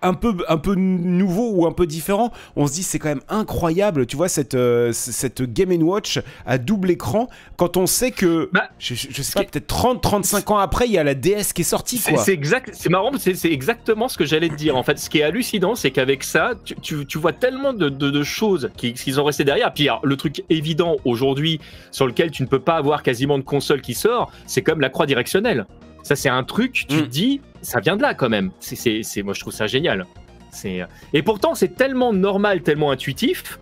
un 0.06 0.14
peu, 0.14 0.34
un 0.48 0.58
peu 0.58 0.74
nouveau 0.74 1.50
ou 1.52 1.66
un 1.66 1.72
peu 1.72 1.86
différent, 1.86 2.32
on 2.54 2.66
se 2.66 2.74
dit 2.74 2.82
c'est 2.82 2.98
quand 2.98 3.08
même 3.08 3.22
incroyable, 3.28 4.06
tu 4.06 4.16
vois, 4.16 4.28
cette, 4.28 4.54
euh, 4.54 4.92
cette 4.92 5.42
Game 5.42 5.70
Watch 5.82 6.20
à 6.46 6.58
double 6.58 6.90
écran, 6.90 7.28
quand 7.56 7.76
on 7.76 7.86
sait 7.86 8.12
que, 8.12 8.48
bah, 8.52 8.70
je, 8.78 8.94
sais 8.94 9.32
pas, 9.34 9.44
peut-être 9.44 9.68
30-35 9.68 10.52
ans 10.52 10.58
après, 10.58 10.86
il 10.86 10.92
y 10.92 10.98
a 10.98 11.04
la 11.04 11.14
DS 11.14 11.52
qui 11.54 11.62
est 11.62 11.64
sortie. 11.64 11.98
C'est 11.98 12.32
exact, 12.32 12.70
c'est 12.72 12.88
marrant, 12.88 13.10
c'est 13.18 13.50
exactement 13.50 14.08
ce 14.08 14.16
que 14.16 14.24
j'allais 14.24 14.48
te 14.48 14.54
dire. 14.54 14.76
En 14.76 14.82
fait, 14.82 14.98
ce 14.98 15.10
qui 15.10 15.18
est 15.18 15.22
hallucinant, 15.22 15.74
c'est 15.74 15.90
qu'avec 15.90 16.22
ça, 16.22 16.52
tu, 16.82 17.06
tu, 17.06 17.18
vois 17.18 17.32
tellement 17.32 17.72
de, 17.72 17.88
de, 17.88 18.22
choses 18.22 18.70
qui, 18.76 18.92
qui, 18.94 19.12
sont 19.12 19.24
restées 19.24 19.44
derrière. 19.44 19.72
Puis 19.72 19.88
le 20.02 20.16
truc 20.16 20.44
évident 20.50 20.96
aujourd'hui, 21.04 21.60
sur 21.90 22.06
lequel 22.06 22.30
tu 22.30 22.42
ne 22.42 22.48
peux 22.48 22.60
pas 22.60 22.76
avoir 22.76 23.02
quasiment 23.02 23.38
de 23.38 23.44
console 23.44 23.80
qui 23.80 23.94
sort, 23.94 24.30
c'est 24.46 24.62
comme 24.62 24.80
la 24.80 24.88
croix 24.88 25.06
directionnelle. 25.06 25.66
Ça, 26.06 26.14
c'est 26.14 26.28
un 26.28 26.44
truc, 26.44 26.72
tu 26.72 26.86
te 26.86 26.94
mm. 26.94 27.08
dis, 27.08 27.40
ça 27.62 27.80
vient 27.80 27.96
de 27.96 28.02
là 28.02 28.14
quand 28.14 28.28
même. 28.28 28.52
C'est, 28.60 29.02
moi, 29.24 29.34
je 29.34 29.40
trouve 29.40 29.52
ça 29.52 29.66
génial. 29.66 30.06
C'est, 30.52 30.82
et 31.12 31.20
pourtant, 31.20 31.56
c'est 31.56 31.74
tellement 31.74 32.12
normal, 32.12 32.62
tellement 32.62 32.92
intuitif. 32.92 33.58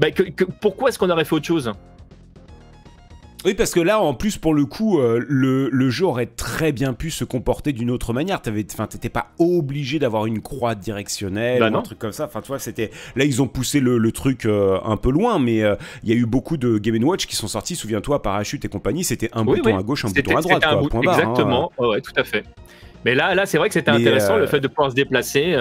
Bah, 0.00 0.10
que, 0.10 0.42
pourquoi 0.60 0.88
est-ce 0.88 0.98
qu'on 0.98 1.08
aurait 1.08 1.24
fait 1.24 1.36
autre 1.36 1.46
chose? 1.46 1.70
Oui, 3.44 3.52
parce 3.52 3.72
que 3.72 3.80
là, 3.80 4.00
en 4.00 4.14
plus, 4.14 4.38
pour 4.38 4.54
le 4.54 4.64
coup, 4.64 4.98
euh, 4.98 5.22
le, 5.28 5.90
jeu 5.90 6.06
aurait 6.06 6.26
très 6.26 6.72
bien 6.72 6.94
pu 6.94 7.10
se 7.10 7.24
comporter 7.24 7.72
d'une 7.72 7.90
autre 7.90 8.14
manière. 8.14 8.40
Tu 8.40 8.50
n'étais 8.50 9.08
pas 9.10 9.28
obligé 9.38 9.98
d'avoir 9.98 10.24
une 10.24 10.40
croix 10.40 10.74
directionnelle 10.74 11.60
bah 11.60 11.70
ou 11.70 11.76
un 11.76 11.82
truc 11.82 11.98
comme 11.98 12.12
ça. 12.12 12.24
Enfin, 12.24 12.40
tu 12.40 12.48
vois, 12.48 12.58
c'était. 12.58 12.90
Là, 13.16 13.24
ils 13.24 13.42
ont 13.42 13.46
poussé 13.46 13.80
le, 13.80 14.12
truc 14.12 14.46
euh, 14.46 14.78
un 14.84 14.96
peu 14.96 15.10
loin, 15.10 15.38
mais 15.38 15.62
euh, 15.62 15.74
il 16.02 16.08
y 16.08 16.12
a 16.12 16.16
eu 16.16 16.24
beaucoup 16.24 16.56
de 16.56 16.78
Game 16.78 17.02
Watch 17.04 17.26
qui 17.26 17.36
sont 17.36 17.48
sortis. 17.48 17.76
Souviens-toi, 17.76 18.22
Parachute 18.22 18.64
et 18.64 18.68
compagnie, 18.68 19.04
c'était 19.04 19.28
un 19.34 19.44
bouton 19.44 19.76
à 19.76 19.82
gauche, 19.82 20.06
un 20.06 20.08
bouton 20.08 20.36
à 20.36 20.40
droite. 20.40 20.64
Quoi, 20.64 20.88
point 20.88 21.00
barre, 21.02 21.14
hein. 21.14 21.18
exactement. 21.18 21.72
ouais, 21.78 22.00
tout 22.00 22.12
à 22.16 22.24
fait. 22.24 22.44
Mais 23.04 23.14
là, 23.14 23.34
là, 23.34 23.44
c'est 23.44 23.58
vrai 23.58 23.68
que 23.68 23.74
c'était 23.74 23.90
intéressant 23.90 24.36
le 24.36 24.46
fait 24.46 24.60
de 24.60 24.68
pouvoir 24.68 24.90
se 24.90 24.96
déplacer. 24.96 25.54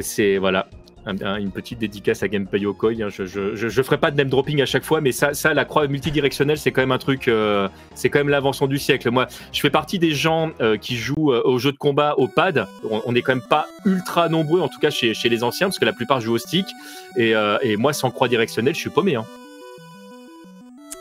c'est 0.00 0.38
voilà 0.38 0.68
une 1.08 1.50
petite 1.50 1.78
dédicace 1.78 2.22
à 2.22 2.28
Gameplay 2.28 2.60
Yokoi. 2.60 3.02
Hein. 3.02 3.08
Je, 3.08 3.24
je, 3.54 3.82
ferai 3.82 3.98
pas 3.98 4.10
de 4.10 4.16
name 4.16 4.28
dropping 4.28 4.60
à 4.62 4.66
chaque 4.66 4.84
fois, 4.84 5.00
mais 5.00 5.12
ça, 5.12 5.34
ça 5.34 5.54
la 5.54 5.64
croix 5.64 5.86
multidirectionnelle, 5.86 6.58
c'est 6.58 6.72
quand 6.72 6.82
même 6.82 6.92
un 6.92 6.98
truc, 6.98 7.28
euh, 7.28 7.68
c'est 7.94 8.10
quand 8.10 8.18
même 8.18 8.28
l'invention 8.28 8.66
du 8.66 8.78
siècle. 8.78 9.10
Moi, 9.10 9.26
je 9.52 9.60
fais 9.60 9.70
partie 9.70 9.98
des 9.98 10.12
gens 10.12 10.50
euh, 10.60 10.76
qui 10.76 10.96
jouent 10.96 11.32
euh, 11.32 11.42
aux 11.44 11.58
jeux 11.58 11.72
de 11.72 11.76
combat 11.76 12.14
au 12.16 12.28
pad. 12.28 12.66
On, 12.90 13.12
n'est 13.12 13.20
est 13.20 13.22
quand 13.22 13.34
même 13.34 13.44
pas 13.48 13.66
ultra 13.84 14.28
nombreux, 14.28 14.60
en 14.60 14.68
tout 14.68 14.78
cas 14.78 14.90
chez, 14.90 15.14
chez 15.14 15.28
les 15.28 15.42
anciens, 15.42 15.68
parce 15.68 15.78
que 15.78 15.84
la 15.84 15.92
plupart 15.92 16.20
jouent 16.20 16.34
au 16.34 16.38
stick. 16.38 16.66
Et, 17.16 17.34
et 17.62 17.76
moi, 17.76 17.92
sans 17.92 18.10
croix 18.10 18.28
directionnelle, 18.28 18.74
je 18.74 18.80
suis 18.80 18.90
paumé. 18.90 19.16
Hein. 19.16 19.24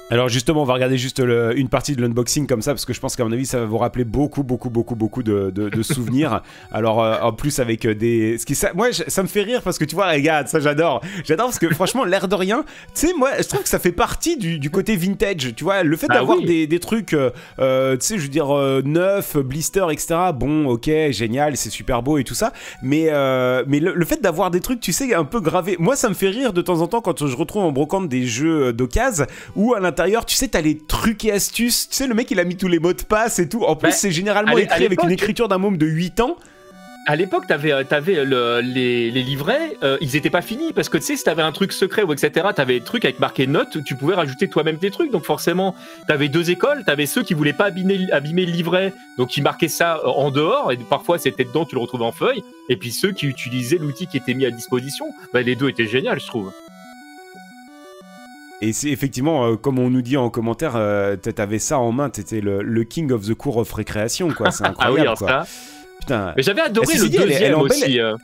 Alors 0.10 0.30
justement, 0.30 0.62
on 0.62 0.66
va 0.66 0.74
regarder 0.74 0.98
juste 0.98 1.20
une 1.20 1.68
partie 1.68 1.94
de 1.94 2.02
l'unboxing 2.02 2.48
comme 2.48 2.62
ça, 2.62 2.72
parce 2.72 2.86
que 2.86 2.94
je 2.94 3.00
pense 3.02 3.18
qu'à 3.18 3.26
mon 3.26 3.32
avis, 3.34 3.46
ça 3.46 3.60
va 3.60 3.66
vous 3.66 3.78
rappeler 3.78 4.06
beaucoup, 4.06 4.42
beaucoup, 4.42 4.70
beaucoup, 4.70 4.96
beaucoup 4.96 5.22
de, 5.22 5.82
souvenirs. 5.82 6.44
Alors 6.72 7.04
euh, 7.04 7.18
en 7.22 7.34
plus 7.34 7.60
avec 7.60 7.86
euh, 7.86 7.94
des... 7.94 8.38
Ce 8.38 8.46
qui, 8.46 8.56
ça, 8.56 8.72
moi, 8.74 8.88
ça 8.94 9.22
me 9.22 9.28
fait 9.28 9.42
rire 9.42 9.62
parce 9.62 9.78
que 9.78 9.84
tu 9.84 9.96
vois, 9.96 10.10
regarde, 10.10 10.48
ça 10.48 10.62
j'adore. 10.62 11.02
J'adore 11.26 11.48
parce 11.48 11.60
que 11.60 11.70
franchement, 11.74 12.06
l'air 12.06 12.30
de 12.30 12.36
rien, 12.36 12.64
tu 12.96 13.08
sais, 13.08 13.14
moi, 13.18 13.32
je 13.38 13.48
trouve 13.48 13.64
que 13.64 13.70
ça 13.70 13.80
fait 13.80 13.92
partie 13.92 14.38
du, 14.38 14.70
côté 14.70 14.96
vintage. 14.96 15.54
Tu 15.56 15.66
vois, 15.66 15.84
le 15.84 15.98
fait 15.98 16.08
bah 16.08 16.16
d'avoir 16.16 16.40
des, 16.42 16.80
trucs, 16.80 17.14
euh, 17.14 17.98
tu 17.98 18.06
sais, 18.06 18.18
je 18.18 18.24
veux 18.24 18.28
dire, 18.30 18.48
neufs, 18.86 19.36
blister, 19.36 19.88
etc. 19.92 20.16
Bon, 20.34 20.68
ok, 20.68 20.90
génial, 21.10 21.58
c'est 21.58 21.70
super 21.70 22.02
beau 22.02 22.18
et 22.18 22.24
tout 22.24 22.36
ça. 22.36 22.54
Mais, 22.82 23.12
mais 23.68 23.82
le, 23.82 24.06
fait 24.06 24.22
d'avoir 24.22 24.52
des 24.52 24.62
trucs, 24.62 24.80
tu 24.80 24.94
sais, 24.94 25.14
un 25.14 25.26
peu 25.26 25.42
gravés. 25.42 25.76
Moi, 25.80 25.98
ça 25.98 26.08
me 26.08 26.14
fait 26.14 26.30
rire 26.30 26.54
de 26.54 26.62
temps 26.62 26.80
en 26.80 26.88
temps 26.88 27.02
quand 27.02 27.28
je 27.28 27.36
retrouve 27.36 27.64
en 27.64 27.74
brocante 27.74 28.08
des 28.08 28.26
jeux 28.26 28.72
d'occasion 28.72 29.26
où 29.56 29.74
à 29.74 29.80
l'intérieur 29.80 29.97
tu 30.26 30.36
sais, 30.36 30.48
t'as 30.48 30.62
les 30.62 30.78
trucs 30.78 31.26
et 31.26 31.32
astuces. 31.32 31.90
Tu 31.90 31.96
sais, 31.96 32.08
le 32.08 32.14
mec, 32.14 32.30
il 32.32 32.40
a 32.40 32.44
mis 32.44 32.56
tous 32.56 32.68
les 32.68 32.80
mots 32.80 32.94
de 32.94 33.04
passe 33.04 33.40
et 33.40 33.50
tout. 33.50 33.64
En 33.64 33.76
plus, 33.76 33.90
bah, 33.90 33.96
c'est 33.96 34.12
généralement 34.12 34.58
écrit 34.58 34.86
avec 34.86 35.02
une 35.04 35.12
écriture 35.12 35.48
d'un 35.48 35.58
môme 35.58 35.78
de 35.78 35.86
8 35.86 36.20
ans 36.22 36.38
à 37.08 37.16
l'époque, 37.16 37.48
t'avais, 37.48 37.72
euh, 37.72 37.84
avais 37.90 38.18
euh, 38.18 38.62
les, 38.62 39.10
les, 39.10 39.24
livrets, 39.24 39.78
euh, 39.82 39.98
ils 40.02 40.18
étaient 40.18 40.30
pas 40.30 40.42
finis 40.42 40.74
parce 40.74 40.90
que 40.90 40.98
tu 40.98 41.06
sais, 41.06 41.16
si 41.16 41.24
t'avais 41.24 41.42
un 41.42 41.54
truc 41.54 41.72
secret 41.72 42.04
ou 42.04 42.12
etc., 42.12 42.48
t'avais 42.54 42.80
des 42.80 42.86
trucs 42.86 43.06
avec 43.06 43.20
marqué 43.22 43.48
notes, 43.48 43.82
tu 43.86 43.96
pouvais 43.96 44.14
rajouter 44.14 44.50
toi-même 44.50 44.78
tes 44.78 44.92
trucs. 44.92 45.10
Donc 45.10 45.24
forcément, 45.24 45.74
t'avais 46.10 46.28
deux 46.28 46.52
écoles, 46.52 46.84
t'avais 46.86 47.06
ceux 47.06 47.24
qui 47.24 47.34
voulaient 47.34 47.54
pas 47.54 47.68
abîmer, 47.68 48.12
abîmer 48.12 48.46
le 48.46 48.52
livret, 48.52 48.94
donc 49.18 49.38
ils 49.38 49.42
marquaient 49.42 49.70
ça 49.70 50.06
en 50.06 50.32
dehors 50.32 50.74
et 50.74 50.78
parfois 50.78 51.18
c'était 51.18 51.46
dedans, 51.46 51.64
tu 51.64 51.76
le 51.76 51.82
retrouvais 51.82 52.04
en 52.04 52.12
feuille. 52.12 52.44
Et 52.68 52.76
puis 52.76 52.92
ceux 52.92 53.14
qui 53.14 53.26
utilisaient 53.26 53.78
l'outil 53.78 54.08
qui 54.08 54.18
était 54.18 54.34
mis 54.34 54.46
à 54.46 54.52
disposition, 54.52 55.06
bah, 55.34 55.42
les 55.42 55.56
deux 55.56 55.70
étaient 55.70 55.88
géniaux, 55.88 56.12
je 56.18 56.28
trouve. 56.28 56.52
Et 58.62 58.74
c'est 58.74 58.90
effectivement, 58.90 59.46
euh, 59.46 59.56
comme 59.56 59.78
on 59.78 59.90
nous 59.90 60.02
dit 60.02 60.18
en 60.18 60.30
commentaire, 60.30 60.74
euh, 60.76 61.16
t'avais 61.16 61.60
ça 61.60 61.78
en 61.78 61.92
main, 61.92 62.10
t'étais 62.10 62.42
le, 62.42 62.64
le, 62.64 62.84
king 62.84 63.12
of 63.12 63.28
the 63.28 63.36
cour 63.36 63.58
of 63.58 63.72
récréation, 63.72 64.30
quoi. 64.30 64.50
C'est 64.52 64.66
incroyable, 64.66 65.00
ah 65.08 65.12
oui, 65.12 65.18
quoi. 65.18 65.28
Ça... 65.28 65.48
Putain. 66.00 66.34
Mais 66.36 66.44
j'avais 66.44 66.62
adoré 66.62 66.98
le 66.98 67.10
deuxième 67.10 67.56
aussi. 67.56 68.00
Euh. 68.00 68.16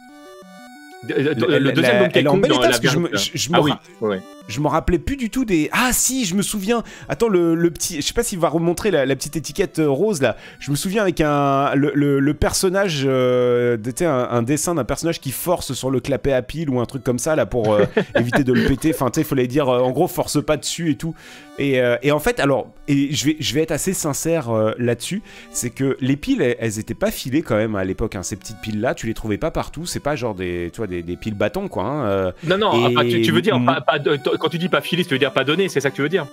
Le, 1.08 1.72
deuxième 1.72 2.04
Donkey 2.04 2.24
Kong 2.24 2.48
dans 2.48 2.62
la 2.62 2.72
je 2.72 2.98
me, 2.98 3.10
je, 3.14 3.50
ah, 3.52 3.62
oui. 3.62 3.74
ouais 4.02 4.22
je 4.48 4.60
me 4.60 4.68
rappelais 4.68 5.00
plus 5.00 5.16
du 5.16 5.30
tout 5.30 5.46
des. 5.46 5.70
Ah 5.72 5.92
si, 5.94 6.26
je 6.26 6.36
me 6.36 6.42
souviens. 6.42 6.84
Attends, 7.08 7.30
le, 7.30 7.56
le 7.56 7.72
petit. 7.72 7.98
Je 7.98 8.02
sais 8.02 8.14
pas 8.14 8.24
s'il 8.24 8.40
va 8.40 8.50
remontrer 8.50 8.92
la, 8.92 9.06
la, 9.06 9.16
petite 9.16 9.36
étiquette 9.38 9.80
euh, 9.80 9.90
rose 9.90 10.22
là. 10.22 10.36
Je 10.60 10.70
me 10.72 10.76
souviens 10.76 11.02
avec 11.02 11.22
un 11.22 11.74
le, 11.76 12.20
le, 12.20 12.34
personnage. 12.34 13.04
Euh, 13.06 13.78
un, 14.02 14.08
un, 14.08 14.44
dessin 14.44 14.76
d'un 14.76 14.84
personnage 14.84 15.22
qui 15.22 15.32
force 15.32 15.74
sur 15.74 15.90
le 15.90 16.00
clapet 16.02 16.34
à 16.34 16.42
pile 16.42 16.70
ou 16.70 16.82
un 16.82 16.86
truc 16.86 17.04
comme 17.04 17.20
ça 17.20 17.36
là 17.36 17.46
pour 17.46 17.74
euh, 17.74 17.86
éviter 18.16 18.44
de 18.44 18.52
le 18.52 18.66
péter. 18.68 18.92
Enfin, 18.94 19.10
tu 19.10 19.16
sais, 19.16 19.22
il 19.22 19.28
fallait 19.28 19.48
dire 19.48 19.70
en 19.70 19.92
gros 19.92 20.08
force 20.08 20.44
pas 20.44 20.58
dessus 20.58 20.92
et 20.92 20.96
tout. 20.96 21.16
Et, 21.60 21.80
et 22.02 22.12
en 22.12 22.18
fait, 22.18 22.40
alors, 22.40 22.72
et 22.88 23.14
je 23.14 23.26
vais, 23.26 23.38
je 23.40 23.54
vais 23.54 23.62
être 23.62 23.72
assez 23.72 23.94
sincère 23.94 24.52
là-dessus, 24.80 25.22
c'est 25.52 25.70
que 25.70 25.96
les 26.02 26.16
piles, 26.16 26.42
elles, 26.42 26.80
étaient 26.80 26.96
pas 26.96 27.12
filées 27.12 27.44
quand 27.44 27.56
même 27.56 27.76
à 27.76 27.84
l'époque. 27.84 28.16
Hein, 28.16 28.24
ces 28.24 28.38
petites 28.38 28.60
piles 28.60 28.82
là, 28.82 28.96
tu 28.96 29.06
les 29.06 29.14
trouvais 29.14 29.38
pas 29.38 29.52
partout. 29.52 29.86
C'est 29.86 30.00
pas 30.00 30.16
genre 30.16 30.34
des, 30.34 30.72
tu 30.74 30.78
vois, 30.78 30.88
des, 30.88 31.04
des 31.04 31.16
piles 31.16 31.36
bâtons 31.36 31.68
quoi. 31.68 31.84
Hein, 31.84 32.34
non 32.44 32.58
non, 32.58 32.90
tu, 33.04 33.32
veux 33.32 33.44
dire 33.44 33.64
pas, 33.64 33.82
pas 33.82 34.00
de, 34.00 34.18
quand 34.38 34.50
tu 34.50 34.58
dis 34.58 34.70
pas 34.70 34.82
filé, 34.82 35.04
tu 35.04 35.12
veux 35.12 35.20
dire 35.20 35.34
pas 35.34 35.44
donné, 35.44 35.70
c'est 35.70 35.80
ça 35.82 35.90
que 35.90 35.96
tu 35.96 36.02
veux 36.02 36.10
dire? 36.10 36.28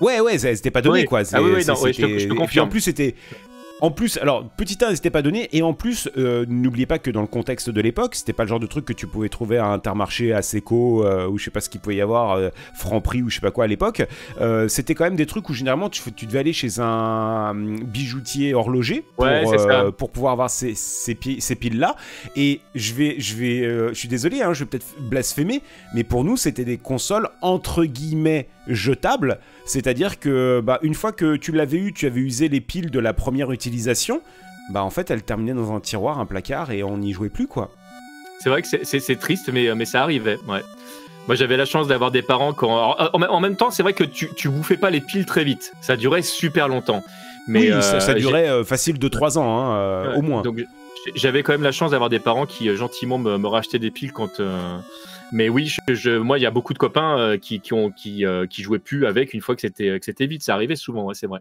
Ouais, 0.00 0.20
ouais, 0.20 0.38
c'était 0.38 0.70
pas 0.70 0.80
donné, 0.82 1.04
quoi. 1.04 1.22
Ah 1.32 1.42
oui, 1.42 1.50
oui, 1.56 1.64
non, 1.66 1.74
je, 1.74 1.92
te, 1.92 2.18
je 2.18 2.28
te 2.28 2.32
confirme. 2.32 2.66
Et 2.66 2.68
en 2.68 2.70
plus, 2.70 2.80
c'était 2.80 3.14
en 3.80 3.90
plus, 3.90 4.18
alors, 4.18 4.44
petit 4.56 4.78
1, 4.82 4.90
n'était 4.90 5.10
pas 5.10 5.22
donné, 5.22 5.48
et 5.52 5.62
en 5.62 5.72
plus, 5.72 6.08
euh, 6.16 6.44
n'oubliez 6.48 6.86
pas 6.86 6.98
que 6.98 7.10
dans 7.10 7.20
le 7.20 7.26
contexte 7.26 7.70
de 7.70 7.80
l'époque, 7.80 8.14
c'était 8.14 8.32
pas 8.32 8.44
le 8.44 8.48
genre 8.48 8.60
de 8.60 8.66
truc 8.66 8.84
que 8.84 8.92
tu 8.92 9.06
pouvais 9.06 9.28
trouver 9.28 9.58
à 9.58 9.66
Intermarché, 9.66 10.32
à 10.32 10.42
Seco, 10.42 11.04
euh, 11.04 11.28
ou 11.28 11.38
je 11.38 11.44
sais 11.44 11.50
pas 11.50 11.60
ce 11.60 11.68
qu'il 11.68 11.80
pouvait 11.80 11.96
y 11.96 12.00
avoir, 12.00 12.32
euh, 12.32 12.50
Franprix, 12.74 13.22
ou 13.22 13.30
je 13.30 13.36
sais 13.36 13.40
pas 13.40 13.50
quoi 13.50 13.64
à 13.64 13.66
l'époque. 13.66 14.02
c'était 14.68 14.94
quand 14.94 15.04
même 15.04 15.16
des 15.16 15.26
trucs 15.26 15.48
où 15.48 15.54
généralement 15.54 15.88
tu, 15.88 16.02
devais 16.26 16.38
aller 16.38 16.52
chez 16.52 16.78
un 16.78 17.54
bijoutier 17.54 18.54
horloger 18.54 19.04
pour, 19.16 19.26
pour 19.96 20.10
pouvoir 20.10 20.32
avoir 20.32 20.50
ces, 20.50 20.74
ces, 20.74 21.14
piles-là. 21.14 21.96
Et 22.36 22.60
je 22.74 22.94
vais, 22.94 23.16
je 23.18 23.36
vais, 23.36 23.88
je 23.88 23.94
suis 23.94 24.08
désolé, 24.08 24.42
hein, 24.42 24.52
je 24.52 24.64
vais 24.64 24.70
peut-être 24.70 24.86
blasphémer, 24.98 25.62
mais 25.94 26.04
pour 26.04 26.24
nous, 26.24 26.36
c'était 26.36 26.64
des 26.64 26.78
consoles 26.78 27.28
entre 27.42 27.84
guillemets 27.84 28.48
jetable, 28.66 29.38
c'est-à-dire 29.64 30.18
que 30.18 30.60
bah, 30.60 30.78
une 30.82 30.94
fois 30.94 31.12
que 31.12 31.36
tu 31.36 31.52
l'avais 31.52 31.78
eu, 31.78 31.92
tu 31.92 32.06
avais 32.06 32.20
usé 32.20 32.48
les 32.48 32.60
piles 32.60 32.90
de 32.90 32.98
la 32.98 33.12
première 33.12 33.52
utilisation, 33.52 34.22
bah 34.72 34.84
en 34.84 34.90
fait 34.90 35.10
elle 35.10 35.22
terminait 35.22 35.54
dans 35.54 35.72
un 35.74 35.80
tiroir, 35.80 36.18
un 36.18 36.26
placard 36.26 36.70
et 36.70 36.82
on 36.82 36.98
n'y 36.98 37.12
jouait 37.12 37.30
plus 37.30 37.46
quoi. 37.46 37.70
C'est 38.40 38.48
vrai 38.48 38.62
que 38.62 38.68
c'est 38.68 39.18
triste, 39.18 39.50
mais, 39.52 39.74
mais 39.74 39.84
ça 39.84 40.02
arrivait, 40.02 40.38
ouais. 40.48 40.62
Moi 41.26 41.34
j'avais 41.36 41.56
la 41.56 41.66
chance 41.66 41.88
d'avoir 41.88 42.10
des 42.10 42.22
parents 42.22 42.54
quand... 42.54 42.96
En, 43.12 43.40
même 43.40 43.56
temps, 43.56 43.70
c'est 43.70 43.82
vrai 43.82 43.92
que 43.92 44.04
tu, 44.04 44.30
tu 44.34 44.48
bouffais 44.48 44.78
pas 44.78 44.90
les 44.90 45.00
piles 45.00 45.26
très 45.26 45.44
vite, 45.44 45.72
ça 45.82 45.96
durait 45.96 46.22
super 46.22 46.68
longtemps. 46.68 47.02
Mais 47.46 47.72
oui, 47.72 47.82
ça, 47.82 47.96
euh, 47.96 48.14
durait 48.14 48.48
euh, 48.48 48.64
facile 48.64 48.98
de 48.98 49.08
3 49.08 49.38
ans, 49.38 49.58
hein, 49.58 49.76
euh, 49.76 50.14
au 50.14 50.22
moins. 50.22 50.42
Donc 50.42 50.60
J'avais 51.14 51.42
quand 51.42 51.52
même 51.52 51.62
la 51.62 51.72
chance 51.72 51.90
d'avoir 51.90 52.10
des 52.10 52.18
parents 52.20 52.46
qui 52.46 52.74
gentiment 52.76 53.18
me, 53.18 53.38
me 53.38 53.48
rachetaient 53.48 53.78
des 53.78 53.90
piles 53.90 54.12
quand. 54.12 54.40
Mais 55.32 55.48
oui, 55.48 55.74
je, 55.88 56.18
moi, 56.18 56.38
il 56.38 56.42
y 56.42 56.46
a 56.46 56.50
beaucoup 56.50 56.72
de 56.72 56.78
copains 56.78 57.38
qui, 57.38 57.60
qui, 57.60 57.72
ont, 57.72 57.90
qui, 57.90 58.24
qui 58.48 58.62
jouaient 58.62 58.78
plus 58.78 59.06
avec 59.06 59.34
une 59.34 59.40
fois 59.40 59.54
que 59.54 59.60
c'était 59.60 60.26
vide. 60.26 60.42
Ça 60.42 60.54
arrivait 60.54 60.76
souvent, 60.76 61.12
c'est 61.14 61.26
vrai. 61.26 61.40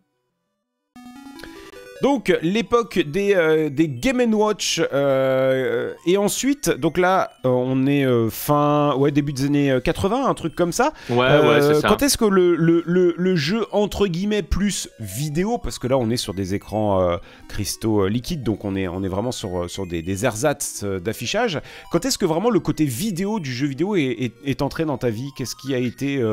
Donc 2.02 2.38
l'époque 2.42 3.00
des, 3.00 3.34
euh, 3.36 3.70
des 3.70 3.90
Game 3.90 4.20
Watch 4.34 4.82
euh, 4.94 5.94
et 6.06 6.18
ensuite 6.18 6.70
donc 6.70 6.98
là 6.98 7.32
euh, 7.46 7.50
on 7.50 7.86
est 7.88 8.06
fin 8.30 8.96
ouais 8.96 9.12
début 9.12 9.34
des 9.34 9.46
années 9.46 9.78
80 9.84 10.28
un 10.28 10.34
truc 10.34 10.56
comme 10.56 10.72
ça. 10.72 10.94
Ouais 11.10 11.18
ouais 11.18 11.62
c'est 11.62 11.76
ça. 11.76 11.90
Quand 11.90 12.02
est-ce 12.02 12.18
que 12.18 12.26
le, 12.26 12.56
le, 12.56 12.84
le, 12.86 13.36
jeu 13.36 13.66
entre 13.72 14.08
guillemets 14.08 14.42
plus 14.42 14.90
vidéo 15.00 15.58
parce 15.58 15.80
que 15.80 15.88
là 15.88 15.98
on 15.98 16.10
est 16.10 16.18
sur 16.18 16.34
des 16.34 16.54
écrans 16.54 17.18
cristaux 17.48 18.08
liquides 18.08 18.44
donc 18.44 18.66
on 18.66 18.76
est 18.76 18.88
on 18.88 19.04
est 19.04 19.08
vraiment 19.08 19.32
sur 19.32 19.70
sur 19.70 19.86
des, 19.86 20.02
des 20.02 20.26
ersatz 20.26 20.84
d'affichage. 20.84 21.62
Quand 21.92 22.06
est-ce 22.06 22.18
que 22.18 22.26
vraiment 22.26 22.50
le 22.50 22.60
côté 22.60 22.86
vidéo 22.86 23.40
du 23.40 23.52
jeu 23.52 23.68
vidéo 23.68 23.96
est, 23.96 24.32
est, 24.46 24.62
entré 24.62 24.86
dans 24.86 24.98
ta 24.98 25.10
vie? 25.10 25.30
Qu'est-ce 25.38 25.56
qui 25.56 25.74
a 25.74 25.78
été 25.78 26.24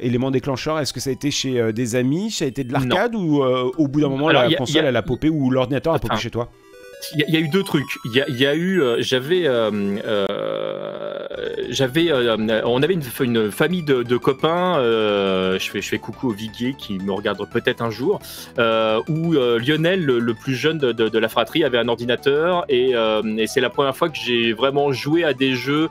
élément 0.00 0.30
déclencheur? 0.30 0.78
Est-ce 0.78 0.92
que 0.92 1.00
ça 1.00 1.10
a 1.10 1.12
été 1.12 1.30
chez 1.30 1.72
des 1.72 1.96
amis? 1.96 2.30
Ça 2.30 2.44
a 2.44 2.48
été 2.48 2.64
de 2.64 2.72
l'arcade 2.72 3.14
ou 3.14 3.42
au 3.42 3.88
bout 3.88 4.00
d'un 4.00 4.08
moment 4.08 4.30
la 4.30 4.52
console 4.54 4.71
elle 4.78 4.96
a 4.96 5.02
popé 5.02 5.28
ou 5.28 5.50
l'ordinateur 5.50 5.94
a 5.94 5.98
popé 5.98 6.16
chez 6.16 6.30
toi 6.30 6.48
il 7.14 7.34
y, 7.34 7.36
a 7.36 7.40
eu 7.40 7.48
deux 7.48 7.62
trucs. 7.62 7.98
Il 8.04 8.12
y, 8.14 8.46
a 8.46 8.54
eu, 8.54 8.80
euh, 8.80 8.96
j'avais, 9.00 9.46
euh, 9.46 9.70
euh, 10.04 11.16
j'avais, 11.68 12.12
on 12.64 12.82
avait 12.82 12.94
une, 12.94 13.50
famille 13.50 13.82
de, 13.82 14.16
copains. 14.16 14.76
je 14.78 15.70
fais, 15.70 15.80
je 15.80 15.88
fais 15.88 15.98
coucou 15.98 16.28
au 16.28 16.32
Viguier 16.32 16.74
qui 16.78 16.98
me 16.98 17.12
regarde 17.12 17.44
peut-être 17.50 17.82
un 17.82 17.90
jour. 17.90 18.20
où 18.58 19.32
Lionel, 19.32 20.04
le, 20.04 20.34
plus 20.34 20.54
jeune 20.54 20.78
de, 20.78 21.18
la 21.18 21.28
fratrie, 21.28 21.64
avait 21.64 21.78
un 21.78 21.88
ordinateur 21.88 22.64
et, 22.68 22.92
et 22.92 23.46
c'est 23.46 23.60
la 23.60 23.70
première 23.70 23.96
fois 23.96 24.08
que 24.08 24.16
j'ai 24.16 24.52
vraiment 24.52 24.92
joué 24.92 25.24
à 25.24 25.34
des 25.34 25.54
jeux 25.54 25.88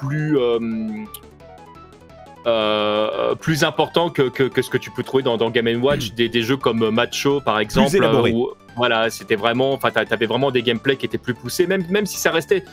plus 0.00 0.36
euh, 2.48 3.34
plus 3.34 3.64
important 3.64 4.10
que, 4.10 4.22
que, 4.22 4.62
ce 4.62 4.70
que 4.70 4.78
tu 4.78 4.90
peux 4.90 5.02
trouver 5.02 5.22
dans, 5.22 5.36
dans 5.36 5.50
Game 5.50 5.82
Watch, 5.82 6.12
des, 6.12 6.28
des, 6.28 6.42
jeux 6.42 6.56
comme 6.56 6.90
Macho 6.90 7.40
par 7.40 7.58
exemple. 7.60 7.96
Où, 8.32 8.50
voilà, 8.76 9.10
c'était 9.10 9.36
vraiment, 9.36 9.72
enfin, 9.72 9.90
t'avais 9.90 10.26
vraiment 10.26 10.50
des 10.50 10.62
gameplays 10.62 10.96
qui 10.96 11.06
étaient 11.06 11.18
plus 11.18 11.34
poussés, 11.34 11.66
même, 11.66 11.84
même 11.90 12.06
si 12.06 12.16
ça 12.16 12.30
restait 12.30 12.64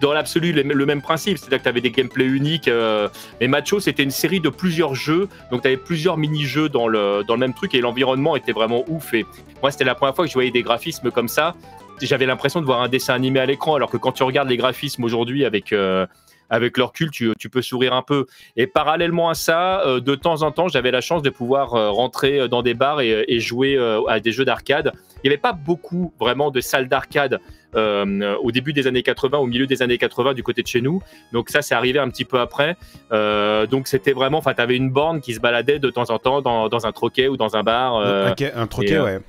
dans 0.00 0.12
l'absolu 0.12 0.52
le, 0.52 0.86
même 0.86 1.02
principe, 1.02 1.38
c'est-à-dire 1.38 1.58
que 1.58 1.62
tu 1.62 1.68
avais 1.68 1.80
des 1.80 1.90
gameplays 1.90 2.26
uniques. 2.26 2.68
Euh, 2.68 3.08
mais 3.40 3.48
Macho, 3.48 3.80
c'était 3.80 4.02
une 4.02 4.10
série 4.10 4.40
de 4.40 4.48
plusieurs 4.48 4.94
jeux, 4.94 5.28
donc 5.50 5.62
tu 5.62 5.68
avais 5.68 5.76
plusieurs 5.76 6.16
mini-jeux 6.16 6.68
dans 6.68 6.88
le, 6.88 7.22
dans 7.26 7.34
le 7.34 7.40
même 7.40 7.54
truc 7.54 7.74
et 7.74 7.80
l'environnement 7.80 8.36
était 8.36 8.52
vraiment 8.52 8.84
ouf. 8.88 9.14
Et 9.14 9.24
moi, 9.62 9.70
c'était 9.70 9.84
la 9.84 9.94
première 9.94 10.14
fois 10.14 10.24
que 10.24 10.30
je 10.30 10.34
voyais 10.34 10.50
des 10.50 10.62
graphismes 10.62 11.10
comme 11.10 11.28
ça. 11.28 11.54
J'avais 12.02 12.26
l'impression 12.26 12.60
de 12.60 12.66
voir 12.66 12.82
un 12.82 12.88
dessin 12.88 13.14
animé 13.14 13.40
à 13.40 13.46
l'écran, 13.46 13.74
alors 13.74 13.90
que 13.90 13.96
quand 13.96 14.12
tu 14.12 14.22
regardes 14.22 14.50
les 14.50 14.58
graphismes 14.58 15.02
aujourd'hui 15.04 15.46
avec, 15.46 15.72
euh, 15.72 16.06
avec 16.50 16.78
leur 16.78 16.92
culte, 16.92 17.12
tu, 17.12 17.48
peux 17.50 17.62
sourire 17.62 17.92
un 17.92 18.02
peu. 18.02 18.26
Et 18.56 18.66
parallèlement 18.66 19.28
à 19.28 19.34
ça, 19.34 19.80
euh, 19.86 20.00
de 20.00 20.14
temps 20.14 20.42
en 20.42 20.50
temps, 20.50 20.68
j'avais 20.68 20.90
la 20.90 21.00
chance 21.00 21.22
de 21.22 21.30
pouvoir 21.30 21.74
euh, 21.74 21.90
rentrer 21.90 22.40
euh, 22.40 22.48
dans 22.48 22.62
des 22.62 22.74
bars 22.74 23.00
et, 23.00 23.40
jouer 23.40 23.78
à 24.08 24.18
des 24.18 24.32
jeux 24.32 24.44
d'arcade. 24.44 24.92
Il 25.22 25.28
n'y 25.28 25.30
avait 25.30 25.40
pas 25.40 25.52
beaucoup 25.52 26.12
vraiment 26.18 26.50
de 26.50 26.60
salles 26.60 26.88
d'arcade 26.88 27.38
au 27.74 28.50
début 28.50 28.72
des 28.72 28.86
années 28.86 29.02
80, 29.02 29.36
au 29.36 29.46
milieu 29.46 29.66
des 29.66 29.82
années 29.82 29.98
80 29.98 30.32
du 30.32 30.42
côté 30.42 30.62
de 30.62 30.66
chez 30.66 30.80
nous. 30.80 31.02
Donc 31.32 31.50
ça, 31.50 31.60
c'est 31.60 31.74
arrivé 31.74 31.98
un 31.98 32.08
petit 32.08 32.24
peu 32.24 32.40
après. 32.40 32.76
donc 33.10 33.88
c'était 33.88 34.12
vraiment, 34.12 34.38
enfin, 34.38 34.54
tu 34.54 34.62
avais 34.62 34.76
une 34.76 34.90
borne 34.90 35.20
qui 35.20 35.34
se 35.34 35.40
baladait 35.40 35.78
de 35.78 35.90
temps 35.90 36.10
en 36.10 36.18
temps 36.18 36.40
dans, 36.40 36.86
un 36.86 36.92
troquet 36.92 37.28
ou 37.28 37.36
dans 37.36 37.56
un 37.56 37.62
bar. 37.62 37.96
un 37.96 38.66
troquet, 38.66 38.98
ouais. 38.98 39.20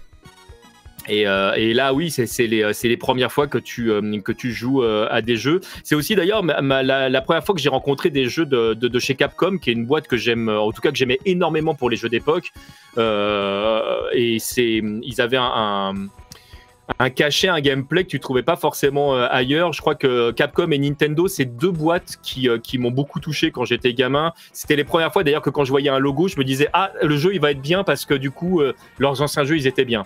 Euh, 1.10 1.54
et, 1.54 1.74
là, 1.74 1.93
oui, 1.93 2.10
c'est 2.12 2.48
les, 2.48 2.98
premières 2.98 3.32
fois 3.32 3.48
que 3.48 3.58
tu, 3.58 3.91
euh, 3.91 4.02
joues 4.43 4.84
euh, 4.84 5.08
à 5.10 5.22
des 5.22 5.36
jeux. 5.36 5.62
C'est 5.84 5.96
aussi 5.96 6.15
d'ailleurs 6.15 6.43
la, 6.43 7.22
première 7.22 7.43
fois 7.43 7.56
que 7.56 7.62
j'ai 7.62 7.70
rencontré 7.70 8.10
des 8.10 8.28
jeux 8.28 8.46
de, 8.46 9.00
chez 9.00 9.15
Capcom, 9.15 9.58
qui 9.58 9.70
est 9.70 9.74
une 9.74 9.86
boîte 9.86 10.08
que 10.08 10.17
j'aime, 10.17 10.50
en 10.50 10.72
tout 10.72 10.82
cas 10.82 10.91
que 10.91 10.98
j'aimais 10.98 11.20
énormément 11.26 11.76
pour 11.76 11.89
les 11.89 11.98
jeux 11.98 12.10
d'époque. 12.10 12.52
et 12.98 14.38
c'est, 14.39 14.82
ils 15.04 15.22
avaient 15.22 15.38
un, 15.38 17.10
cachet, 17.15 17.48
un 17.48 17.60
gameplay 17.60 18.04
que 18.04 18.10
tu 18.10 18.20
trouvais 18.20 18.43
pas 18.43 18.56
forcément 18.56 19.15
ailleurs. 19.15 19.74
Je 19.74 19.82
crois 19.82 19.96
que 19.96 20.32
Capcom 20.32 20.72
et 20.72 20.78
Nintendo, 20.78 21.28
c'est 21.28 21.46
deux 21.46 21.72
boîtes 21.72 22.17
qui 22.22 22.78
m'ont 22.78 22.91
beaucoup 22.91 23.20
touché 23.20 23.52
quand 23.52 23.65
j'étais 23.65 23.93
gamin. 23.93 24.34
C'était 24.52 24.76
les 24.76 24.84
premières 24.84 25.13
fois 25.13 25.24
d'ailleurs 25.24 25.41
que 25.41 25.50
quand 25.50 25.63
je 25.63 25.72
voyais 25.72 25.89
un 25.89 26.00
logo, 26.00 26.28
je 26.28 26.38
me 26.38 26.43
disais 26.43 26.70
ah 26.74 26.91
le 27.02 27.17
jeu 27.17 27.34
il 27.34 27.39
va 27.39 27.52
être 27.52 27.62
bien 27.62 27.84
parce 27.84 28.06
que 28.06 28.13
du 28.13 28.32
coup 28.32 28.62
leurs 28.98 29.22
anciens 29.22 29.43
jeux 29.43 29.58
ils 29.58 29.67
étaient 29.67 29.86
bien. 29.86 30.04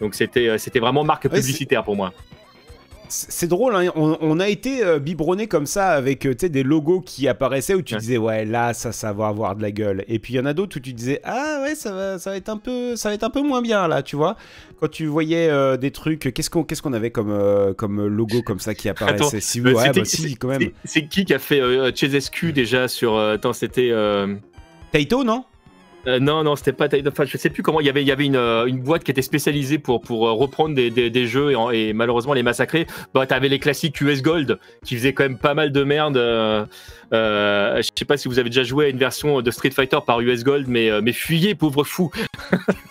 Donc 0.00 0.14
c'était 0.14 0.48
euh, 0.48 0.58
c'était 0.58 0.80
vraiment 0.80 1.04
marque 1.04 1.28
publicitaire 1.28 1.84
pour 1.84 1.96
moi. 1.96 2.12
C'est 3.06 3.48
drôle, 3.48 3.76
hein. 3.76 3.92
on, 3.94 4.40
a 4.40 4.48
été 4.48 4.82
euh, 4.82 4.98
biberonné 4.98 5.46
comme 5.46 5.66
ça 5.66 5.90
avec 5.90 6.26
euh, 6.26 6.34
des 6.34 6.62
logos 6.62 7.02
qui 7.02 7.28
apparaissaient 7.28 7.74
où 7.74 7.82
tu 7.82 7.94
disais 7.96 8.16
ouais 8.16 8.46
là 8.46 8.72
ça 8.72 8.92
ça 8.92 9.12
va 9.12 9.28
avoir 9.28 9.54
de 9.54 9.62
la 9.62 9.70
gueule. 9.70 10.04
Et 10.08 10.18
puis 10.18 10.32
il 10.32 10.36
y 10.38 10.40
en 10.40 10.46
a 10.46 10.54
d'autres 10.54 10.78
où 10.78 10.80
tu 10.80 10.94
disais 10.94 11.20
ah 11.22 11.60
ouais 11.62 11.74
ça 11.74 11.92
va 11.92 12.18
ça 12.18 12.30
va 12.30 12.36
être 12.36 12.48
un 12.48 12.56
peu 12.56 12.96
ça 12.96 13.10
va 13.10 13.14
être 13.14 13.22
un 13.22 13.30
peu 13.30 13.42
moins 13.42 13.62
bien 13.62 13.86
là 13.88 14.02
tu 14.02 14.16
vois. 14.16 14.36
Quand 14.80 14.88
tu 14.88 15.06
voyais 15.06 15.76
des 15.76 15.90
trucs 15.90 16.32
qu'est-ce 16.34 16.50
qu'on 16.50 16.64
qu'est-ce 16.64 16.82
qu'on 16.82 16.94
avait 16.94 17.10
comme 17.10 17.74
comme 17.76 18.06
logo 18.06 18.42
comme 18.42 18.58
ça 18.58 18.74
qui 18.74 18.88
apparaissait? 18.88 19.40
Si, 19.40 19.60
ouais, 19.60 19.74
bah, 19.74 19.92
quand 20.40 20.48
même. 20.48 20.70
c'est 20.84 21.06
qui 21.06 21.24
qui 21.26 21.34
a 21.34 21.38
fait 21.38 21.60
Chesescu 21.94 22.52
déjà 22.52 22.88
sur 22.88 23.18
attends 23.18 23.52
c'était 23.52 23.92
Taito 24.90 25.24
non? 25.24 25.44
Euh, 26.06 26.18
non, 26.20 26.44
non, 26.44 26.56
c'était 26.56 26.72
pas. 26.72 26.88
Enfin, 27.06 27.24
je 27.24 27.36
sais 27.36 27.50
plus 27.50 27.62
comment. 27.62 27.80
Il 27.80 27.86
y 27.86 27.88
avait, 27.88 28.02
il 28.02 28.08
y 28.08 28.12
avait 28.12 28.26
une, 28.26 28.36
euh, 28.36 28.66
une 28.66 28.80
boîte 28.80 29.04
qui 29.04 29.10
était 29.10 29.22
spécialisée 29.22 29.78
pour 29.78 30.00
pour 30.00 30.28
euh, 30.28 30.32
reprendre 30.32 30.74
des, 30.74 30.90
des, 30.90 31.26
jeux 31.26 31.52
et, 31.72 31.92
malheureusement 31.92 32.34
les 32.34 32.42
massacrer. 32.42 32.86
Bah, 33.14 33.26
t'avais 33.26 33.48
les 33.48 33.58
classiques 33.58 34.00
US 34.00 34.22
Gold 34.22 34.58
qui 34.84 34.96
faisaient 34.96 35.14
quand 35.14 35.24
même 35.24 35.38
pas 35.38 35.54
mal 35.54 35.72
de 35.72 35.84
merde. 35.84 36.16
Euh, 36.16 36.66
je 37.12 37.88
sais 37.96 38.04
pas 38.04 38.16
si 38.16 38.28
vous 38.28 38.38
avez 38.38 38.50
déjà 38.50 38.64
joué 38.64 38.86
à 38.86 38.88
une 38.88 38.98
version 38.98 39.40
de 39.40 39.50
Street 39.50 39.70
Fighter 39.70 39.98
par 40.06 40.20
US 40.20 40.44
Gold, 40.44 40.68
mais 40.68 40.90
mais 41.00 41.12
fuyez, 41.12 41.54
pauvre 41.54 41.84
fou. 41.84 42.10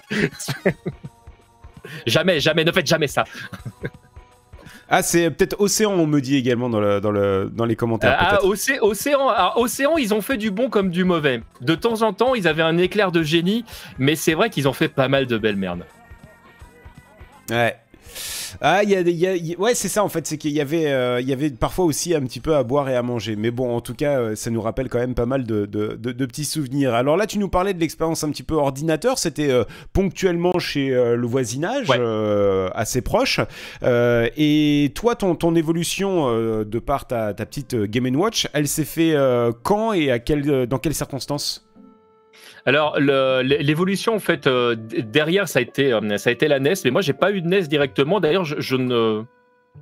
jamais, 2.07 2.39
jamais, 2.39 2.63
ne 2.63 2.71
faites 2.71 2.87
jamais 2.87 3.07
ça. 3.07 3.25
Ah, 4.95 5.01
c'est 5.01 5.31
peut-être 5.31 5.59
Océan, 5.59 5.93
on 5.93 6.05
me 6.05 6.21
dit 6.21 6.35
également 6.37 6.69
dans, 6.69 6.79
le, 6.79 7.01
dans, 7.01 7.09
le, 7.09 7.49
dans 7.51 7.65
les 7.65 7.75
commentaires. 7.75 8.15
Ah, 8.15 8.45
Océan, 8.45 8.77
Océan, 9.55 9.97
ils 9.97 10.13
ont 10.13 10.21
fait 10.21 10.37
du 10.37 10.51
bon 10.51 10.69
comme 10.69 10.91
du 10.91 11.03
mauvais. 11.03 11.41
De 11.61 11.73
temps 11.73 12.03
en 12.03 12.13
temps, 12.13 12.35
ils 12.35 12.47
avaient 12.47 12.61
un 12.61 12.77
éclair 12.77 13.11
de 13.11 13.23
génie, 13.23 13.65
mais 13.97 14.15
c'est 14.15 14.35
vrai 14.35 14.51
qu'ils 14.51 14.67
ont 14.67 14.73
fait 14.73 14.89
pas 14.89 15.07
mal 15.07 15.25
de 15.25 15.35
belles 15.39 15.55
merdes. 15.55 15.83
Ouais. 17.49 17.75
Ah, 18.61 18.83
il 18.83 18.89
y 18.89 18.95
a, 18.95 19.59
ouais, 19.59 19.75
c'est 19.75 19.87
ça 19.87 20.03
en 20.03 20.09
fait, 20.09 20.27
c'est 20.27 20.37
qu'il 20.37 20.51
y 20.51 20.61
avait, 20.61 20.91
euh, 20.91 21.21
y 21.21 21.33
avait 21.33 21.49
parfois 21.49 21.85
aussi 21.85 22.13
un 22.15 22.21
petit 22.21 22.39
peu 22.39 22.55
à 22.55 22.63
boire 22.63 22.89
et 22.89 22.95
à 22.95 23.01
manger. 23.01 23.35
Mais 23.35 23.51
bon, 23.51 23.75
en 23.75 23.81
tout 23.81 23.93
cas, 23.93 24.19
euh, 24.19 24.35
ça 24.35 24.49
nous 24.49 24.61
rappelle 24.61 24.89
quand 24.89 24.99
même 24.99 25.15
pas 25.15 25.25
mal 25.25 25.45
de, 25.45 25.65
de, 25.65 25.95
de, 25.95 26.25
petits 26.25 26.45
souvenirs. 26.45 26.93
Alors 26.93 27.17
là, 27.17 27.27
tu 27.27 27.39
nous 27.39 27.49
parlais 27.49 27.73
de 27.73 27.79
l'expérience 27.79 28.23
un 28.23 28.31
petit 28.31 28.43
peu 28.43 28.55
ordinateur. 28.55 29.17
C'était 29.17 29.51
euh, 29.51 29.63
ponctuellement 29.93 30.57
chez 30.59 30.89
le 30.89 31.27
voisinage, 31.27 31.87
assez 32.73 33.01
proche. 33.01 33.39
et 33.83 34.91
toi, 34.95 35.15
ton, 35.15 35.35
ton 35.35 35.55
évolution 35.55 36.63
de 36.63 36.79
par 36.79 37.07
ta, 37.07 37.33
ta 37.33 37.45
petite 37.45 37.75
Game 37.75 38.03
Watch, 38.15 38.47
elle 38.53 38.67
s'est 38.67 38.85
fait 38.85 39.15
quand 39.63 39.93
et 39.93 40.11
à 40.11 40.19
quel, 40.19 40.67
dans 40.67 40.77
quelles 40.77 40.93
circonstances? 40.93 41.65
Alors 42.65 42.97
l'évolution 42.99 44.15
en 44.15 44.19
fait 44.19 44.47
euh, 44.47 44.75
derrière 44.75 45.47
ça 45.47 45.59
a 45.59 45.61
été 45.61 45.91
euh, 45.91 46.17
ça 46.17 46.29
a 46.29 46.33
été 46.33 46.47
la 46.47 46.59
NES, 46.59 46.73
mais 46.85 46.91
moi 46.91 47.01
j'ai 47.01 47.13
pas 47.13 47.31
eu 47.31 47.41
de 47.41 47.47
NES 47.47 47.63
directement. 47.63 48.19
D'ailleurs 48.19 48.45
je, 48.45 48.75
ne 48.75 49.23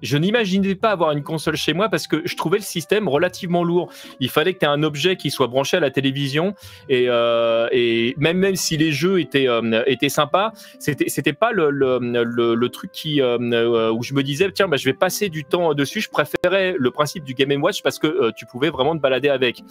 je 0.01 0.17
n'imaginais 0.17 0.75
pas 0.75 0.91
avoir 0.91 1.11
une 1.11 1.23
console 1.23 1.55
chez 1.55 1.73
moi 1.73 1.89
parce 1.89 2.07
que 2.07 2.21
je 2.25 2.35
trouvais 2.35 2.57
le 2.57 2.63
système 2.63 3.07
relativement 3.07 3.63
lourd. 3.63 3.91
Il 4.19 4.29
fallait 4.29 4.53
que 4.53 4.59
tu 4.59 4.65
aies 4.65 4.69
un 4.69 4.83
objet 4.83 5.15
qui 5.15 5.29
soit 5.31 5.47
branché 5.47 5.77
à 5.77 5.79
la 5.79 5.91
télévision 5.91 6.55
et, 6.89 7.05
euh, 7.07 7.67
et 7.71 8.15
même, 8.17 8.37
même 8.37 8.55
si 8.55 8.77
les 8.77 8.91
jeux 8.91 9.19
étaient, 9.19 9.47
euh, 9.47 9.83
étaient 9.85 10.09
sympas, 10.09 10.53
c'était, 10.79 11.09
c'était 11.09 11.33
pas 11.33 11.51
le, 11.51 11.69
le, 11.69 11.99
le, 11.99 12.69
truc 12.69 12.91
qui, 12.91 13.21
euh, 13.21 13.91
où 13.91 14.03
je 14.03 14.13
me 14.13 14.23
disais, 14.23 14.49
tiens, 14.51 14.67
bah, 14.67 14.77
je 14.77 14.85
vais 14.85 14.93
passer 14.93 15.29
du 15.29 15.43
temps 15.43 15.73
dessus. 15.73 16.01
Je 16.01 16.09
préférais 16.09 16.75
le 16.77 16.91
principe 16.91 17.23
du 17.23 17.33
Game 17.33 17.61
Watch 17.61 17.83
parce 17.83 17.99
que 17.99 18.31
tu 18.31 18.45
pouvais 18.45 18.69
vraiment 18.69 18.95
te 18.95 19.01
balader 19.01 19.29
avec. 19.29 19.63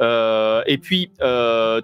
et 0.00 0.78
puis, 0.78 1.10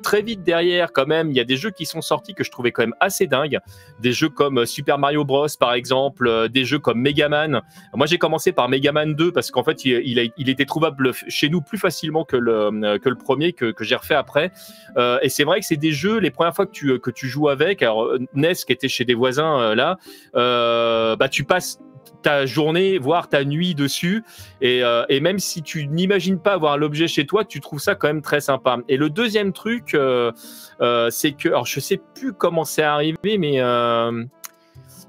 très 0.02 0.22
vite 0.22 0.42
derrière, 0.42 0.92
quand 0.92 1.07
même, 1.07 1.30
il 1.30 1.37
y 1.37 1.40
a 1.40 1.44
des 1.44 1.57
jeux 1.57 1.70
qui 1.70 1.87
sont 1.87 2.02
sortis 2.02 2.35
que 2.35 2.44
je 2.44 2.50
trouvais 2.50 2.72
quand 2.72 2.83
même 2.83 2.94
assez 3.00 3.26
dingues. 3.26 3.61
Des 4.00 4.12
jeux 4.12 4.28
comme 4.28 4.66
Super 4.66 4.98
Mario 4.98 5.24
Bros, 5.24 5.46
par 5.59 5.72
exemple, 5.74 6.48
des 6.50 6.64
jeux 6.64 6.78
comme 6.78 7.00
Mega 7.00 7.28
Man. 7.28 7.62
Moi, 7.92 8.06
j'ai 8.06 8.18
commencé 8.18 8.52
par 8.52 8.68
Mega 8.68 8.92
Man 8.92 9.14
2 9.14 9.32
parce 9.32 9.50
qu'en 9.50 9.64
fait, 9.64 9.84
il, 9.84 10.18
était 10.18 10.64
trouvable 10.64 11.12
chez 11.28 11.48
nous 11.48 11.60
plus 11.60 11.78
facilement 11.78 12.24
que 12.24 12.36
le, 12.36 13.14
premier 13.14 13.52
que, 13.52 13.74
j'ai 13.80 13.94
refait 13.94 14.14
après. 14.14 14.50
Euh, 14.96 15.18
et 15.22 15.28
c'est 15.28 15.44
vrai 15.44 15.60
que 15.60 15.66
c'est 15.66 15.76
des 15.76 15.92
jeux, 15.92 16.18
les 16.18 16.30
premières 16.30 16.54
fois 16.54 16.66
que 16.66 16.72
tu, 17.10 17.28
joues 17.28 17.48
avec, 17.48 17.82
alors 17.82 18.16
NES 18.34 18.54
qui 18.66 18.72
était 18.72 18.88
chez 18.88 19.04
des 19.04 19.14
voisins 19.14 19.60
euh, 19.60 19.74
là, 19.74 19.98
euh, 20.34 21.16
bah, 21.16 21.28
tu 21.28 21.44
passes 21.44 21.78
ta 22.24 22.46
journée, 22.46 22.98
voire 22.98 23.28
ta 23.28 23.44
nuit 23.44 23.76
dessus. 23.76 24.24
Et, 24.60 24.82
euh, 24.82 25.04
même 25.20 25.38
si 25.38 25.62
tu 25.62 25.86
n'imagines 25.86 26.40
pas 26.40 26.54
avoir 26.54 26.76
l'objet 26.76 27.06
chez 27.06 27.26
toi, 27.26 27.44
tu 27.44 27.60
trouves 27.60 27.78
ça 27.78 27.94
quand 27.94 28.08
même 28.08 28.22
très 28.22 28.40
sympa. 28.40 28.78
Et 28.88 28.96
le 28.96 29.10
deuxième 29.10 29.52
truc, 29.52 29.94
euh, 29.94 30.32
euh, 30.80 31.10
c'est 31.10 31.32
que, 31.32 31.48
alors 31.48 31.66
je 31.66 31.78
sais 31.78 32.00
plus 32.14 32.32
comment 32.32 32.64
c'est 32.64 32.82
arrivé, 32.82 33.38
mais 33.38 33.60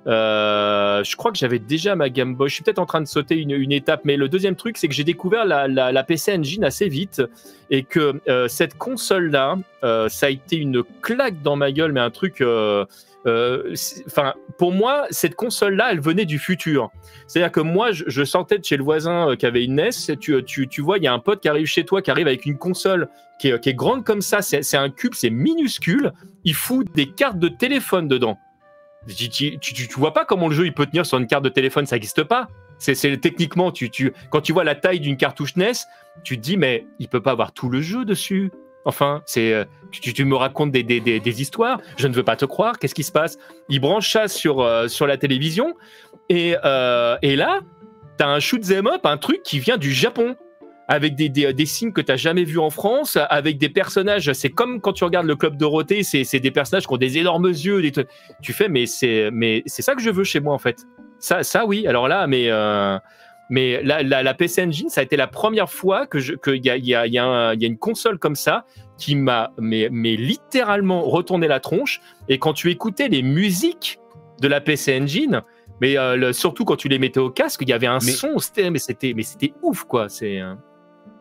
Euh, 0.07 1.03
je 1.03 1.15
crois 1.15 1.31
que 1.31 1.37
j'avais 1.37 1.59
déjà 1.59 1.95
ma 1.95 2.09
Game 2.09 2.35
Boy. 2.35 2.49
Je 2.49 2.55
suis 2.55 2.63
peut-être 2.63 2.79
en 2.79 2.85
train 2.85 3.01
de 3.01 3.07
sauter 3.07 3.35
une, 3.35 3.71
étape, 3.71 4.01
mais 4.03 4.17
le 4.17 4.29
deuxième 4.29 4.55
truc, 4.55 4.77
c'est 4.77 4.87
que 4.87 4.93
j'ai 4.93 5.03
découvert 5.03 5.45
la, 5.45 6.03
PC 6.03 6.37
Engine 6.37 6.63
assez 6.63 6.87
vite 6.87 7.23
et 7.71 7.83
que 7.83 8.21
euh, 8.27 8.47
cette 8.47 8.77
console-là, 8.77 9.57
euh, 9.83 10.07
ça 10.07 10.27
a 10.27 10.29
été 10.29 10.57
une 10.57 10.83
claque 11.01 11.41
dans 11.41 11.55
ma 11.55 11.71
gueule, 11.71 11.91
mais 11.91 12.01
un 12.01 12.11
truc. 12.11 12.43
Enfin, 13.25 14.35
pour 14.59 14.71
moi, 14.71 15.07
cette 15.09 15.35
console-là, 15.35 15.87
elle 15.91 15.99
venait 15.99 16.25
du 16.25 16.37
futur. 16.37 16.91
C'est-à-dire 17.25 17.51
que 17.51 17.59
moi, 17.59 17.89
je, 17.91 18.23
sentais 18.23 18.59
de 18.59 18.63
chez 18.63 18.77
le 18.77 18.83
voisin 18.83 19.35
qui 19.35 19.47
avait 19.47 19.63
une 19.63 19.75
NES. 19.75 20.15
Tu, 20.19 20.81
vois, 20.81 20.99
il 20.99 21.03
y 21.03 21.07
a 21.07 21.13
un 21.13 21.19
pote 21.19 21.41
qui 21.41 21.49
arrive 21.49 21.65
chez 21.65 21.85
toi, 21.85 22.03
qui 22.03 22.11
arrive 22.11 22.27
avec 22.27 22.45
une 22.45 22.57
console 22.59 23.07
qui 23.39 23.47
est 23.49 23.73
grande 23.73 24.03
comme 24.03 24.21
ça. 24.21 24.43
C'est 24.43 24.77
un 24.77 24.91
cube, 24.91 25.13
c'est 25.15 25.31
minuscule. 25.31 26.13
Il 26.43 26.53
fout 26.53 26.87
des 26.93 27.07
cartes 27.07 27.39
de 27.39 27.47
téléphone 27.47 28.07
dedans. 28.07 28.37
Tu, 29.07 29.59
vois 29.97 30.13
pas 30.13 30.25
comment 30.25 30.47
le 30.47 30.55
jeu 30.55 30.65
il 30.65 30.73
peut 30.73 30.85
tenir 30.85 31.05
sur 31.05 31.17
une 31.17 31.27
carte 31.27 31.43
de 31.43 31.49
téléphone, 31.49 31.85
ça 31.85 31.95
n'existe 31.95 32.23
pas. 32.23 32.47
C'est 32.77 32.95
techniquement, 33.21 33.71
tu, 33.71 33.89
tu, 33.89 34.13
quand 34.29 34.41
tu 34.41 34.51
vois 34.51 34.63
la 34.63 34.75
taille 34.75 34.99
d'une 34.99 35.17
cartouche 35.17 35.55
NES, 35.55 35.71
tu 36.23 36.37
te 36.37 36.41
dis 36.41 36.57
mais 36.57 36.85
il 36.99 37.07
peut 37.07 37.21
pas 37.21 37.31
avoir 37.31 37.51
tout 37.51 37.69
le 37.69 37.81
jeu 37.81 38.05
dessus. 38.05 38.51
Enfin, 38.83 39.23
c'est 39.25 39.53
euh, 39.53 39.65
tu, 39.91 40.25
me 40.25 40.35
racontes 40.35 40.71
des, 40.71 40.83
des, 40.83 41.41
histoires, 41.41 41.79
je 41.97 42.07
ne 42.07 42.13
veux 42.13 42.23
pas 42.23 42.35
te 42.35 42.45
croire. 42.45 42.77
Qu'est-ce 42.77 42.93
qui 42.93 43.03
se 43.03 43.11
passe? 43.11 43.37
Il 43.69 43.79
branche 43.79 44.11
ça 44.11 44.27
sur 44.27 44.61
euh, 44.61 44.87
la 45.01 45.17
télévision 45.17 45.75
et, 46.29 46.55
euh, 46.63 47.17
et 47.21 47.35
là, 47.35 47.61
t'as 48.17 48.27
un 48.27 48.39
shoot 48.39 48.61
them 48.61 48.87
up, 48.87 49.05
un 49.05 49.17
truc 49.17 49.41
qui 49.43 49.59
vient 49.59 49.77
du 49.77 49.91
Japon 49.91 50.35
avec 50.87 51.15
des, 51.15 51.29
des, 51.29 51.53
des 51.53 51.65
signes 51.65 51.91
que 51.91 52.01
tu 52.01 52.11
n'as 52.11 52.17
jamais 52.17 52.43
vus 52.43 52.59
en 52.59 52.69
France, 52.69 53.17
avec 53.29 53.57
des 53.57 53.69
personnages. 53.69 54.31
C'est 54.33 54.49
comme 54.49 54.81
quand 54.81 54.93
tu 54.93 55.03
regardes 55.03 55.25
le 55.25 55.35
club 55.35 55.57
Dorothée, 55.57 56.03
c'est 56.03 56.39
des 56.39 56.51
personnages 56.51 56.85
qui 56.85 56.93
ont 56.93 56.97
des 56.97 57.17
énormes 57.17 57.47
yeux. 57.47 57.81
Des 57.81 57.91
tu 58.41 58.53
fais, 58.53 58.69
mais 58.69 58.85
c'est 58.85 59.31
ça 59.65 59.95
que 59.95 60.01
je 60.01 60.09
veux 60.09 60.23
chez 60.23 60.39
moi 60.39 60.53
en 60.53 60.59
fait. 60.59 60.85
Ça, 61.19 61.43
ça 61.43 61.65
oui. 61.65 61.87
Alors 61.87 62.07
là, 62.07 62.27
mais 62.27 62.49
euh, 62.49 62.99
mais 63.49 63.81
la, 63.83 64.03
la, 64.03 64.23
la, 64.23 64.33
PC 64.33 64.63
Engine, 64.63 64.89
ça 64.89 65.01
a 65.01 65.03
été 65.03 65.17
la 65.17 65.27
première 65.27 65.69
fois 65.69 66.07
que 66.07 66.17
qu'il 66.17 66.65
y 66.65 66.69
a, 66.69 66.77
y, 66.77 66.95
a, 66.95 67.07
y, 67.07 67.17
a 67.17 67.53
y 67.53 67.63
a 67.63 67.67
une 67.67 67.77
console 67.77 68.19
comme 68.19 68.35
ça 68.35 68.65
qui 68.97 69.15
m'a 69.15 69.51
mais, 69.57 69.89
mais 69.91 70.15
littéralement 70.15 71.03
retourné 71.03 71.47
la 71.47 71.59
tronche. 71.59 72.01
Et 72.27 72.37
quand 72.37 72.53
tu 72.53 72.69
écoutais 72.71 73.07
les 73.07 73.21
musiques 73.21 73.99
de 74.41 74.47
la 74.47 74.61
PC 74.61 74.99
Engine, 74.99 75.41
mais 75.81 75.97
euh, 75.97 76.33
surtout 76.33 76.65
quand 76.65 76.75
tu 76.75 76.87
les 76.87 76.99
mettais 76.99 77.19
au 77.19 77.29
casque, 77.29 77.61
il 77.61 77.69
y 77.69 77.73
avait 77.73 77.87
un 77.87 77.99
son, 77.99 78.37
mais 78.57 78.79
c'était 78.79 79.13
mais 79.13 79.23
c'était 79.23 79.53
ouf 79.61 79.83
quoi. 79.83 80.09
C'est 80.09 80.39
euh, 80.41 80.55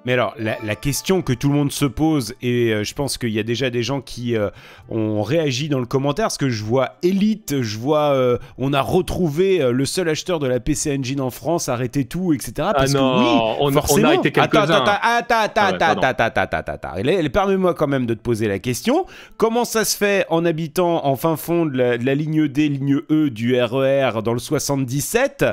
mais 0.04 0.12
alors, 0.12 0.34
la, 0.38 0.56
la, 0.62 0.76
question 0.76 1.22
que 1.22 1.32
tout 1.32 1.48
le 1.48 1.54
monde 1.54 1.72
se 1.72 1.86
pose, 1.86 2.34
et 2.42 2.72
euh, 2.72 2.84
je 2.84 2.94
pense 2.94 3.16
qu'il 3.16 3.30
y 3.30 3.38
a 3.38 3.42
déjà 3.42 3.70
des 3.70 3.82
gens 3.82 4.02
qui 4.02 4.36
euh, 4.36 4.50
ont 4.90 5.22
réagi 5.22 5.68
dans 5.68 5.78
le 5.78 5.86
commentaire, 5.86 6.26
parce 6.26 6.36
que 6.36 6.50
je 6.50 6.62
vois 6.62 6.96
Elite, 7.02 7.62
je 7.62 7.78
vois 7.78 8.12
euh, 8.12 8.38
on 8.58 8.72
a 8.72 8.82
retrouvé 8.82 9.62
euh, 9.62 9.72
le 9.72 9.86
seul 9.86 10.08
acheteur 10.08 10.40
de 10.40 10.46
la 10.46 10.60
PC 10.60 10.96
Engine 10.98 11.20
en 11.20 11.30
France, 11.30 11.68
arrêtez 11.68 12.04
tout, 12.04 12.32
etc. 12.34 12.52
Ah 12.58 12.74
parce 12.74 12.94
ah 12.94 12.98
non, 12.98 13.14
que, 13.14 13.22
oui, 13.22 13.56
on, 13.60 13.72
forcément. 13.72 14.08
on 14.08 14.10
a 14.10 14.14
été 14.14 14.30
quelques-uns. 14.30 14.84
Ah 14.86 15.18
attends, 15.18 15.34
attends, 15.44 15.62
attends, 15.62 15.86
attends, 15.86 16.26
attends, 16.26 16.58
attends, 16.58 16.72
attends, 16.72 17.30
Permets-moi 17.32 17.74
quand 17.74 17.88
même 17.88 18.06
de 18.06 18.14
te 18.14 18.20
poser 18.20 18.46
la 18.46 18.58
question. 18.58 19.06
Comment 19.38 19.64
ça 19.64 19.84
se 19.84 19.96
fait 19.96 20.26
en 20.28 20.44
habitant 20.44 21.04
en 21.04 21.16
fin 21.16 21.36
fond 21.36 21.66
de 21.66 21.76
la, 21.76 21.98
de 21.98 22.04
la 22.04 22.14
ligne 22.14 22.46
D, 22.46 22.68
ligne 22.68 23.00
E 23.10 23.30
du 23.30 23.60
RER 23.60 24.22
dans 24.22 24.32
le 24.32 24.38
77 24.38 25.44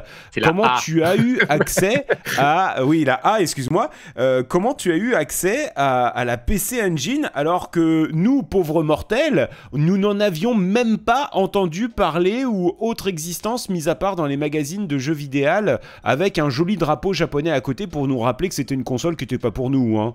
Comment 0.44 0.68
tu 0.84 1.04
as 1.04 1.16
eu 1.16 1.40
accès 1.50 2.06
à... 2.38 2.84
Oui, 2.84 3.04
la 3.04 3.16
A, 3.16 3.42
excuse-moi. 3.42 3.90
Euh, 4.18 4.41
comment 4.42 4.74
tu 4.74 4.92
as 4.92 4.96
eu 4.96 5.14
accès 5.14 5.72
à, 5.76 6.24
la 6.26 6.38
PC 6.38 6.82
Engine 6.82 7.30
alors 7.34 7.72
que 7.72 8.10
nous, 8.14 8.44
pauvres 8.44 8.84
mortels, 8.84 9.50
nous 9.74 9.98
n'en 9.98 10.20
avions 10.20 10.54
même 10.54 10.98
pas 10.98 11.30
entendu 11.34 11.90
parler 11.90 12.46
ou 12.46 12.76
autre 12.80 13.08
existence 13.08 13.70
mise 13.70 13.88
à 13.88 13.96
part 13.96 14.16
dans 14.16 14.26
les 14.26 14.38
magazines 14.38 14.88
de 14.88 14.98
jeux 14.98 15.14
vidéo 15.14 15.42
avec 16.04 16.38
un 16.38 16.50
joli 16.50 16.78
drapeau 16.78 17.14
japonais 17.14 17.52
à 17.52 17.62
côté 17.62 17.88
pour 17.88 18.08
nous 18.08 18.20
rappeler 18.20 18.50
que 18.50 18.56
c'était 18.56 18.76
une 18.76 18.84
console 18.84 19.16
qui 19.16 19.24
n'était 19.24 19.38
pas 19.38 19.52
pour 19.52 19.70
nous. 19.70 20.00
Hein. 20.00 20.14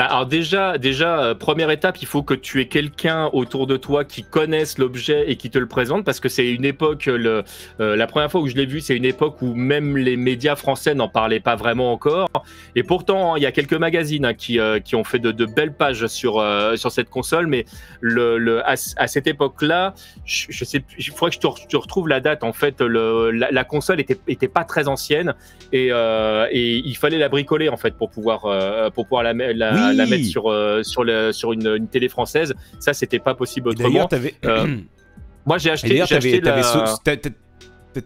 Bah, 0.00 0.06
alors 0.06 0.24
déjà, 0.24 0.78
déjà 0.78 1.20
euh, 1.20 1.34
première 1.34 1.68
étape, 1.68 2.00
il 2.00 2.06
faut 2.06 2.22
que 2.22 2.32
tu 2.32 2.58
aies 2.62 2.68
quelqu'un 2.68 3.28
autour 3.34 3.66
de 3.66 3.76
toi 3.76 4.02
qui 4.02 4.22
connaisse 4.22 4.78
l'objet 4.78 5.30
et 5.30 5.36
qui 5.36 5.50
te 5.50 5.58
le 5.58 5.66
présente 5.66 6.06
parce 6.06 6.20
que 6.20 6.30
c'est 6.30 6.50
une 6.50 6.64
époque, 6.64 7.04
le, 7.04 7.44
euh, 7.80 7.96
la 7.96 8.06
première 8.06 8.30
fois 8.30 8.40
où 8.40 8.48
je 8.48 8.54
l'ai 8.54 8.64
vu, 8.64 8.80
c'est 8.80 8.96
une 8.96 9.04
époque 9.04 9.42
où 9.42 9.54
même 9.54 9.98
les 9.98 10.16
médias 10.16 10.56
français 10.56 10.94
n'en 10.94 11.10
parlaient 11.10 11.38
pas 11.38 11.54
vraiment 11.54 11.92
encore. 11.92 12.30
Et 12.76 12.82
pourtant, 12.82 13.36
il 13.36 13.42
y 13.42 13.46
a 13.46 13.52
quelques 13.52 13.74
magazines 13.74 14.24
hein, 14.24 14.32
qui, 14.32 14.58
euh, 14.58 14.80
qui 14.80 14.96
ont 14.96 15.04
fait 15.04 15.18
de, 15.18 15.32
de, 15.32 15.44
belles 15.44 15.74
pages 15.74 16.06
sur, 16.06 16.42
sur 16.76 16.92
cette 16.92 17.10
console, 17.10 17.46
mais 17.46 17.66
le, 18.00 18.38
le 18.38 18.66
à, 18.66 18.76
cette 18.76 19.26
époque-là, 19.26 19.92
je, 20.24 20.46
je, 20.48 20.64
sais, 20.64 20.82
il 20.96 21.04
faudrait 21.10 21.28
que 21.28 21.36
je 21.36 21.66
te, 21.68 21.76
retrouve 21.76 22.08
la 22.08 22.20
date. 22.20 22.42
En 22.42 22.54
fait, 22.54 22.80
le, 22.80 23.32
la, 23.32 23.64
console 23.64 24.00
était, 24.00 24.18
était 24.28 24.48
pas 24.48 24.64
très 24.64 24.88
ancienne 24.88 25.34
et, 25.74 25.88
et 25.88 26.76
il 26.86 26.96
fallait 26.96 27.18
la 27.18 27.28
bricoler 27.28 27.68
en 27.68 27.76
fait 27.76 27.94
pour 27.98 28.08
pouvoir, 28.08 28.46
pour 28.94 29.04
pouvoir 29.04 29.24
la, 29.24 29.34
la 29.34 29.89
la 29.92 30.06
mettre 30.06 30.24
sur, 30.24 30.50
euh, 30.50 30.82
sur, 30.82 31.04
le, 31.04 31.32
sur 31.32 31.52
une, 31.52 31.66
une, 31.66 31.88
télé 31.88 32.08
française. 32.08 32.54
Ça, 32.78 32.92
c'était 32.92 33.18
pas 33.18 33.34
possible 33.34 33.68
autrement. 33.68 34.08
Euh, 34.44 34.76
moi, 35.46 35.58
j'ai 35.58 35.70
acheté. 35.70 36.02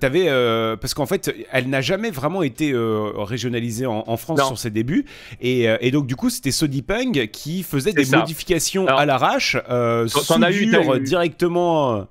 T'avais 0.00 0.28
euh, 0.28 0.76
parce 0.76 0.94
qu'en 0.94 1.04
fait, 1.04 1.34
elle 1.52 1.68
n'a 1.68 1.82
jamais 1.82 2.10
vraiment 2.10 2.42
été 2.42 2.72
euh, 2.72 3.10
régionalisée 3.16 3.84
en, 3.84 4.16
France 4.16 4.46
sur 4.46 4.58
ses 4.58 4.70
débuts, 4.70 5.04
et, 5.42 5.66
et, 5.80 5.90
donc 5.90 6.06
du 6.06 6.16
coup, 6.16 6.30
c'était 6.30 6.52
Sodipeng 6.52 7.26
qui 7.30 7.62
faisait 7.62 7.92
des 7.92 8.06
modifications 8.06 8.86
à 8.86 9.04
l'arrache, 9.04 9.56
euh, 9.68 10.06
soudure 10.08 11.00
directement. 11.00 12.06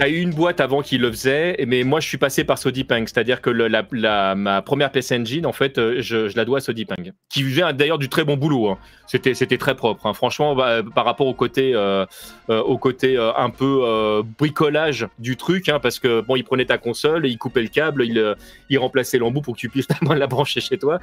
T'as 0.00 0.08
eu 0.08 0.22
une 0.22 0.30
boîte 0.30 0.60
avant 0.60 0.80
qui 0.80 0.96
le 0.96 1.10
faisait, 1.10 1.62
mais 1.68 1.84
moi 1.84 2.00
je 2.00 2.08
suis 2.08 2.16
passé 2.16 2.42
par 2.42 2.56
Sodipeng, 2.56 3.04
c'est-à-dire 3.06 3.42
que 3.42 3.50
la, 3.50 4.34
ma 4.34 4.62
première 4.62 4.90
PC 4.92 5.18
Engine, 5.18 5.44
en 5.44 5.52
fait, 5.52 5.76
euh, 5.76 6.00
je, 6.00 6.34
la 6.38 6.46
dois 6.46 6.56
à 6.56 6.60
Sodipeng, 6.62 7.12
qui 7.28 7.42
vient 7.42 7.74
d'ailleurs 7.74 7.98
du 7.98 8.08
très 8.08 8.24
bon 8.24 8.38
boulot. 8.38 8.70
Hein. 8.70 8.78
C'était, 9.06 9.34
c'était 9.34 9.58
très 9.58 9.74
propre. 9.74 10.06
Hein. 10.06 10.14
Franchement, 10.14 10.54
bah, 10.54 10.82
par 10.94 11.04
rapport 11.04 11.26
au 11.26 11.34
côté, 11.34 11.74
euh, 11.74 12.06
euh, 12.48 12.62
au 12.62 12.78
côté 12.78 13.18
un 13.18 13.50
peu 13.50 14.22
bricolage 14.38 15.06
du 15.18 15.36
truc, 15.36 15.68
hein, 15.68 15.80
parce 15.80 15.98
que 15.98 16.22
bon, 16.22 16.34
il 16.34 16.44
prenait 16.44 16.64
ta 16.64 16.78
console, 16.78 17.26
il 17.26 17.36
coupait 17.36 17.60
le 17.60 17.68
câble, 17.68 18.06
il, 18.06 18.78
remplaçait 18.78 19.18
l'embout 19.18 19.42
pour 19.42 19.54
que 19.54 19.60
tu 19.60 19.68
puisses 19.68 19.88
la 20.16 20.26
brancher 20.26 20.62
chez 20.62 20.78
toi. 20.78 20.98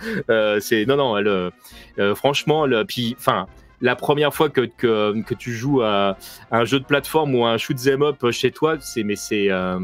c'est 0.60 0.88
non, 0.88 0.98
non, 0.98 1.52
franchement, 2.16 2.66
puis, 2.88 3.16
enfin 3.20 3.46
la 3.82 3.96
première 3.96 4.34
fois 4.34 4.50
que, 4.50 4.62
que, 4.62 5.22
que, 5.22 5.34
tu 5.34 5.54
joues 5.54 5.82
à, 5.82 6.18
un 6.52 6.66
jeu 6.66 6.80
de 6.80 6.86
plateforme 6.86 7.36
ou 7.36 7.46
à 7.46 7.52
un 7.52 7.58
shoot 7.58 7.78
'em 7.88 8.02
up 8.02 8.32
chez 8.32 8.52
toi, 8.52 8.78
c'est 8.80 9.04
mais 9.04 9.16
c'est 9.16 9.52
euh, 9.52 9.80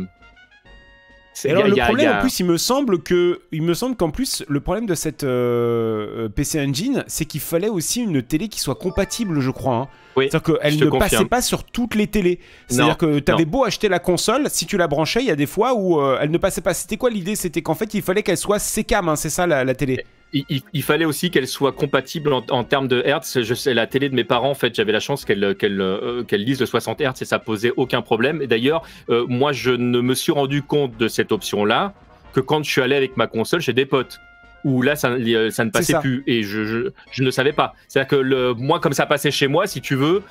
alors, 1.46 1.68
le 1.68 1.76
problème, 1.76 2.18
en 2.18 2.20
plus, 2.22 2.40
il 2.40 2.46
me 2.46 2.58
semble 2.58 3.02
que, 3.02 3.42
il 3.52 3.64
me 3.64 3.74
semble 3.74 3.96
qu'en 3.96 4.12
plus, 4.12 4.44
le 4.48 4.60
problème 4.60 4.86
de 4.86 4.96
cette 4.96 5.24
euh, 5.24 6.30
PC 6.30 6.62
Engine, 6.62 7.04
c'est 7.08 7.26
qu'il 7.26 7.42
fallait 7.42 7.70
aussi 7.70 8.02
une 8.02 8.22
télé 8.22 8.48
qui 8.48 8.60
soit 8.60 8.76
compatible, 8.76 9.40
je 9.40 9.50
crois. 9.50 9.76
Hein. 9.76 9.88
Oui, 10.16 10.28
C'est-à-dire 10.30 10.60
qu'elle 10.60 10.80
ne 10.80 10.90
passait 11.00 11.26
pas 11.26 11.42
sur 11.42 11.64
toutes 11.64 11.96
les 11.96 12.08
télés. 12.08 12.40
C'est-à-dire 12.68 12.98
que 12.98 13.20
tu 13.20 13.32
avais 13.32 13.46
beau 13.46 13.64
acheter 13.64 13.90
la 13.90 14.00
console, 14.00 14.48
si 14.50 14.66
tu 14.66 14.78
la 14.78 14.88
branchais, 14.88 15.22
il 15.22 15.28
y 15.28 15.32
a 15.32 15.36
des 15.36 15.48
fois 15.48 15.74
où 15.74 16.00
euh, 16.00 16.20
elle 16.22 16.30
ne 16.30 16.38
passait 16.38 16.62
pas. 16.62 16.74
C'était 16.74 16.98
quoi 16.98 17.10
l'idée? 17.10 17.36
C'était 17.36 17.62
qu'en 17.62 17.76
fait, 17.76 17.94
il 17.94 18.02
fallait 18.02 18.22
qu'elle 18.22 18.38
soit 18.38 18.60
sécam, 18.60 19.10
hein, 19.10 19.16
c'est 19.16 19.30
ça 19.30 19.48
la 19.48 19.74
télé 19.74 20.06
il, 20.34 20.84
fallait 20.84 21.06
aussi 21.06 21.30
qu'elle 21.30 21.48
soit 21.48 21.72
compatible 21.72 22.34
en, 22.34 22.64
termes 22.64 22.88
de 22.88 23.02
hertz. 23.06 23.42
Je 23.42 23.54
sais, 23.54 23.74
la 23.74 23.86
télé 23.86 24.10
de 24.10 24.16
mes 24.16 24.24
parents, 24.24 24.50
en 24.50 24.56
fait, 24.56 24.74
j'avais 24.74 24.92
la 24.92 25.00
chance 25.00 25.26
qu'elle 25.26 25.56
qu'elle 25.56 25.80
euh, 25.80 26.24
qu'elle 26.24 26.44
lise 26.44 26.60
le 26.60 26.66
60 26.66 27.02
hertz 27.02 27.22
et 27.22 27.26
ça 27.26 27.40
posait 27.40 27.72
aucun 27.78 28.02
problème. 28.02 28.42
Et 28.42 28.48
d'ailleurs, 28.48 28.84
euh, 29.10 29.26
moi, 29.28 29.52
je 29.52 29.72
ne 29.72 30.02
me 30.02 30.16
suis 30.16 30.32
rendu 30.32 30.64
compte 30.64 30.98
de 30.98 31.08
cette 31.08 31.32
option-là 31.32 31.94
que 32.34 32.40
quand 32.40 32.64
je 32.64 32.72
suis 32.72 32.82
allé 32.82 32.96
avec 32.96 33.16
ma 33.16 33.28
console 33.28 33.62
chez 33.62 33.74
des 33.74 33.86
potes 33.86 34.20
où 34.64 34.82
là 34.82 34.96
ça, 34.96 35.10
euh, 35.10 35.52
ça 35.52 35.66
ne 35.66 35.70
passait 35.70 36.00
plus 36.00 36.24
et 36.26 36.42
je, 36.42 36.64
je, 36.64 36.90
je, 37.12 37.24
ne 37.24 37.30
savais 37.30 37.52
pas. 37.52 37.76
C'est-à-dire 37.88 38.08
que 38.08 38.16
le, 38.16 38.54
moi 38.54 38.80
comme 38.80 38.94
ça 38.94 39.06
passait 39.06 39.30
chez 39.30 39.48
moi, 39.48 39.68
si 39.68 39.82
tu 39.82 39.96
veux, 39.96 40.24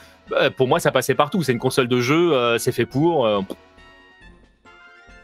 pour 0.57 0.67
moi 0.67 0.81
ça 0.81 0.91
passait 0.91 1.15
partout. 1.15 1.43
C'est 1.43 1.53
une 1.53 1.59
console 1.59 1.87
de 1.87 2.01
jeu, 2.01 2.59
c'est 2.59 2.73
fait 2.73 2.87
pour. 2.87 3.29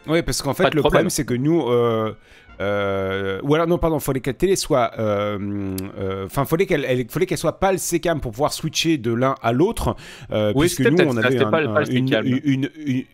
oui, 0.06 0.22
parce 0.22 0.40
qu'en 0.40 0.54
fait 0.54 0.72
le 0.72 0.82
problème, 0.82 1.10
c'est 1.10 1.24
que 1.24 1.34
nous, 1.34 1.68
euh, 1.68 2.14
ou 2.60 3.54
alors 3.54 3.66
non 3.66 3.78
pardon, 3.78 3.98
fallait 4.00 4.20
que 4.20 4.30
la 4.30 4.34
télé 4.34 4.56
soit, 4.56 4.92
euh, 4.98 5.76
euh, 5.98 6.26
enfin 6.26 6.44
fallait 6.44 6.66
qu'elle, 6.66 7.06
fallait 7.08 7.26
qu'elle 7.26 7.38
soit 7.38 7.60
pas 7.60 7.72
le 7.72 7.78
sécam 7.78 8.20
pour 8.20 8.32
pouvoir 8.32 8.52
switcher 8.52 8.98
de 8.98 9.12
l'un 9.12 9.34
à 9.42 9.52
l'autre, 9.52 9.96
puisque 10.56 10.80
nous 10.80 11.04
on 11.06 11.16
avait 11.16 11.38
une, 11.90 12.70
une 12.84 13.04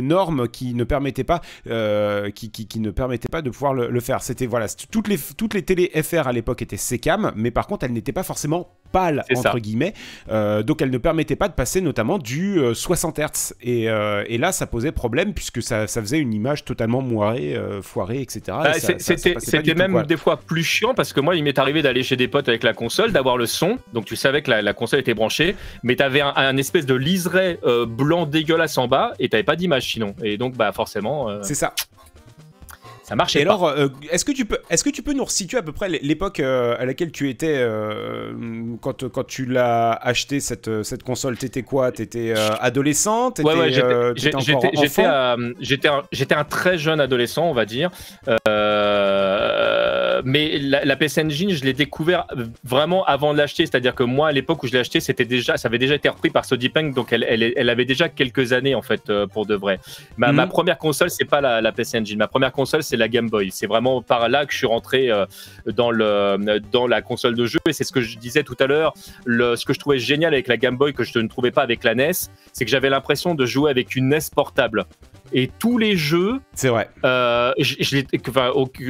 norme 0.00 0.48
qui 0.48 0.74
ne 0.74 0.84
permettait 0.84 1.24
pas, 1.24 1.40
euh, 1.68 2.30
qui, 2.30 2.50
qui, 2.50 2.80
ne 2.80 2.90
permettait 2.90 3.28
pas 3.28 3.42
de 3.42 3.50
pouvoir 3.50 3.74
le, 3.74 4.00
faire. 4.00 4.22
C'était 4.22 4.46
voilà, 4.46 4.66
toutes 4.90 5.08
les 5.08 5.18
toutes 5.36 5.54
les 5.54 5.62
télé 5.62 5.90
FR 6.02 6.28
à 6.28 6.32
l'époque 6.32 6.62
étaient 6.62 6.76
SECAM, 6.76 7.32
mais 7.36 7.50
par 7.50 7.66
contre 7.66 7.84
elles 7.84 7.92
n'étaient 7.92 8.12
pas 8.12 8.22
forcément 8.22 8.68
pâles 8.92 9.24
entre 9.34 9.58
guillemets, 9.58 9.94
euh, 10.30 10.62
donc 10.62 10.80
elles 10.80 10.90
ne 10.90 10.98
permettaient 10.98 11.36
pas 11.36 11.48
de 11.48 11.54
passer 11.54 11.80
notamment 11.80 12.18
du 12.18 12.60
60 12.72 13.18
euh, 13.18 13.26
Hz. 13.26 13.54
Et, 13.62 13.84
et, 13.84 14.38
là 14.38 14.52
ça 14.52 14.66
posait 14.66 14.92
problème 14.92 15.34
puisque 15.34 15.62
ça, 15.62 15.86
ça 15.86 16.00
faisait 16.00 16.18
une 16.18 16.32
image 16.32 16.64
totalement 16.64 17.02
moirée, 17.02 17.58
foirée, 17.82 18.20
etc. 18.20 18.40
Bah, 18.46 18.72
c'était 18.74 19.74
même 19.74 20.04
des 20.04 20.16
fois 20.16 20.36
plus 20.36 20.62
chiant 20.62 20.94
parce 20.94 21.12
que 21.12 21.20
moi 21.20 21.34
il 21.34 21.42
m'est 21.42 21.58
arrivé 21.58 21.82
d'aller 21.82 22.02
chez 22.02 22.16
des 22.16 22.28
potes 22.28 22.48
avec 22.48 22.62
la 22.62 22.74
console, 22.74 23.12
d'avoir 23.12 23.36
le 23.36 23.46
son, 23.46 23.78
donc 23.92 24.04
tu 24.04 24.16
savais 24.16 24.42
que 24.42 24.50
la, 24.50 24.72
console 24.72 25.00
était 25.00 25.14
branchée, 25.14 25.56
mais 25.82 25.96
tu 25.96 26.02
avais 26.02 26.20
un, 26.20 26.56
espèce 26.56 26.86
de 26.86 26.94
liseré 26.94 27.58
blanc 27.88 28.26
dégueulasse 28.26 28.78
en 28.78 28.88
bas 28.88 29.12
et 29.18 29.28
tu 29.28 29.36
pas 29.46 29.56
d'image 29.56 29.90
sinon. 29.90 30.14
Et 30.22 30.36
donc, 30.36 30.54
bah 30.56 30.72
forcément. 30.72 31.42
C'est 31.42 31.54
ça. 31.54 31.72
Ça 33.06 33.14
marchait. 33.14 33.38
Et 33.38 33.42
alors, 33.42 33.68
euh, 33.68 33.86
est-ce 34.10 34.24
que 34.24 34.32
tu 34.32 34.46
peux, 34.46 34.58
est-ce 34.68 34.82
que 34.82 34.90
tu 34.90 35.00
peux 35.00 35.12
nous 35.12 35.24
resituer 35.24 35.58
à 35.58 35.62
peu 35.62 35.70
près 35.70 35.88
l'époque 35.88 36.40
euh, 36.40 36.74
à 36.76 36.84
laquelle 36.84 37.12
tu 37.12 37.30
étais 37.30 37.54
euh, 37.56 38.32
quand, 38.80 39.08
quand 39.08 39.22
tu 39.24 39.46
l'as 39.46 39.92
acheté 39.92 40.40
cette, 40.40 40.82
cette 40.82 41.04
console? 41.04 41.38
T'étais 41.38 41.62
quoi? 41.62 41.92
T'étais 41.92 42.34
adolescent? 42.58 43.32
Ouais, 43.38 43.54
ouais, 43.54 43.70
j'étais, 43.70 44.12
j'étais, 44.16 45.86
j'étais 46.10 46.34
un, 46.34 46.44
très 46.44 46.78
jeune 46.78 46.98
adolescent, 46.98 47.48
on 47.48 47.54
va 47.54 47.64
dire. 47.64 47.92
Mais 50.24 50.58
la, 50.58 50.96
PS 50.96 51.18
Engine, 51.18 51.50
je 51.50 51.64
l'ai 51.64 51.72
découvert 51.72 52.26
vraiment 52.64 53.04
avant 53.04 53.32
de 53.32 53.38
l'acheter. 53.38 53.66
C'est-à-dire 53.66 53.94
que 53.94 54.02
moi, 54.02 54.28
à 54.28 54.32
l'époque 54.32 54.62
où 54.62 54.66
je 54.66 54.72
l'ai 54.72 54.80
acheté, 54.80 55.00
c'était 55.00 55.24
déjà, 55.24 55.56
ça 55.56 55.68
avait 55.68 55.78
déjà 55.78 55.94
été 55.94 56.08
repris 56.08 56.30
par 56.30 56.44
Sodipeng, 56.44 56.92
donc 56.92 57.12
elle, 57.12 57.24
elle, 57.28 57.52
elle, 57.56 57.68
avait 57.68 57.84
déjà 57.84 58.08
quelques 58.08 58.52
années 58.52 58.74
en 58.74 58.82
fait 58.82 59.12
pour 59.32 59.46
de 59.46 59.54
vrai. 59.54 59.78
Ma, 60.16 60.32
ma 60.32 60.46
mhm. 60.46 60.52
première 60.52 60.78
console, 60.78 61.10
c'est 61.10 61.24
pas 61.24 61.40
la, 61.40 61.60
la 61.60 61.72
PS 61.72 61.94
Engine. 61.94 62.18
Ma 62.18 62.28
première 62.28 62.52
console, 62.52 62.82
c'est 62.82 62.96
la 62.96 63.08
Game 63.08 63.28
Boy. 63.28 63.50
C'est 63.50 63.66
vraiment 63.66 64.02
par 64.02 64.28
là 64.28 64.46
que 64.46 64.52
je 64.52 64.58
suis 64.58 64.66
rentré 64.66 65.10
euh, 65.10 65.26
dans, 65.66 65.90
le, 65.90 66.60
dans 66.72 66.86
la 66.86 67.02
console 67.02 67.34
de 67.34 67.46
jeu. 67.46 67.58
Et 67.68 67.72
c'est 67.72 67.84
ce 67.84 67.92
que 67.92 68.00
je 68.00 68.18
disais 68.18 68.42
tout 68.42 68.56
à 68.60 68.66
l'heure. 68.66 68.94
Ce 69.26 69.64
que 69.64 69.72
je 69.72 69.78
trouvais 69.78 69.98
génial 69.98 70.32
avec 70.32 70.48
la 70.48 70.56
Game 70.56 70.76
Boy, 70.76 70.94
que 70.94 71.04
je 71.04 71.18
ne 71.18 71.28
trouvais 71.28 71.50
pas 71.50 71.62
avec 71.62 71.84
la 71.84 71.94
NES, 71.94 72.12
c'est 72.52 72.64
que 72.64 72.70
j'avais 72.70 72.90
l'impression 72.90 73.34
de 73.34 73.46
jouer 73.46 73.70
avec 73.70 73.96
une 73.96 74.08
NES 74.08 74.18
portable. 74.34 74.84
Et 75.32 75.50
tous 75.58 75.78
les 75.78 75.96
jeux, 75.96 76.40
c'est 76.54 76.68
vrai, 76.68 76.88
euh, 77.04 77.52
je, 77.58 78.00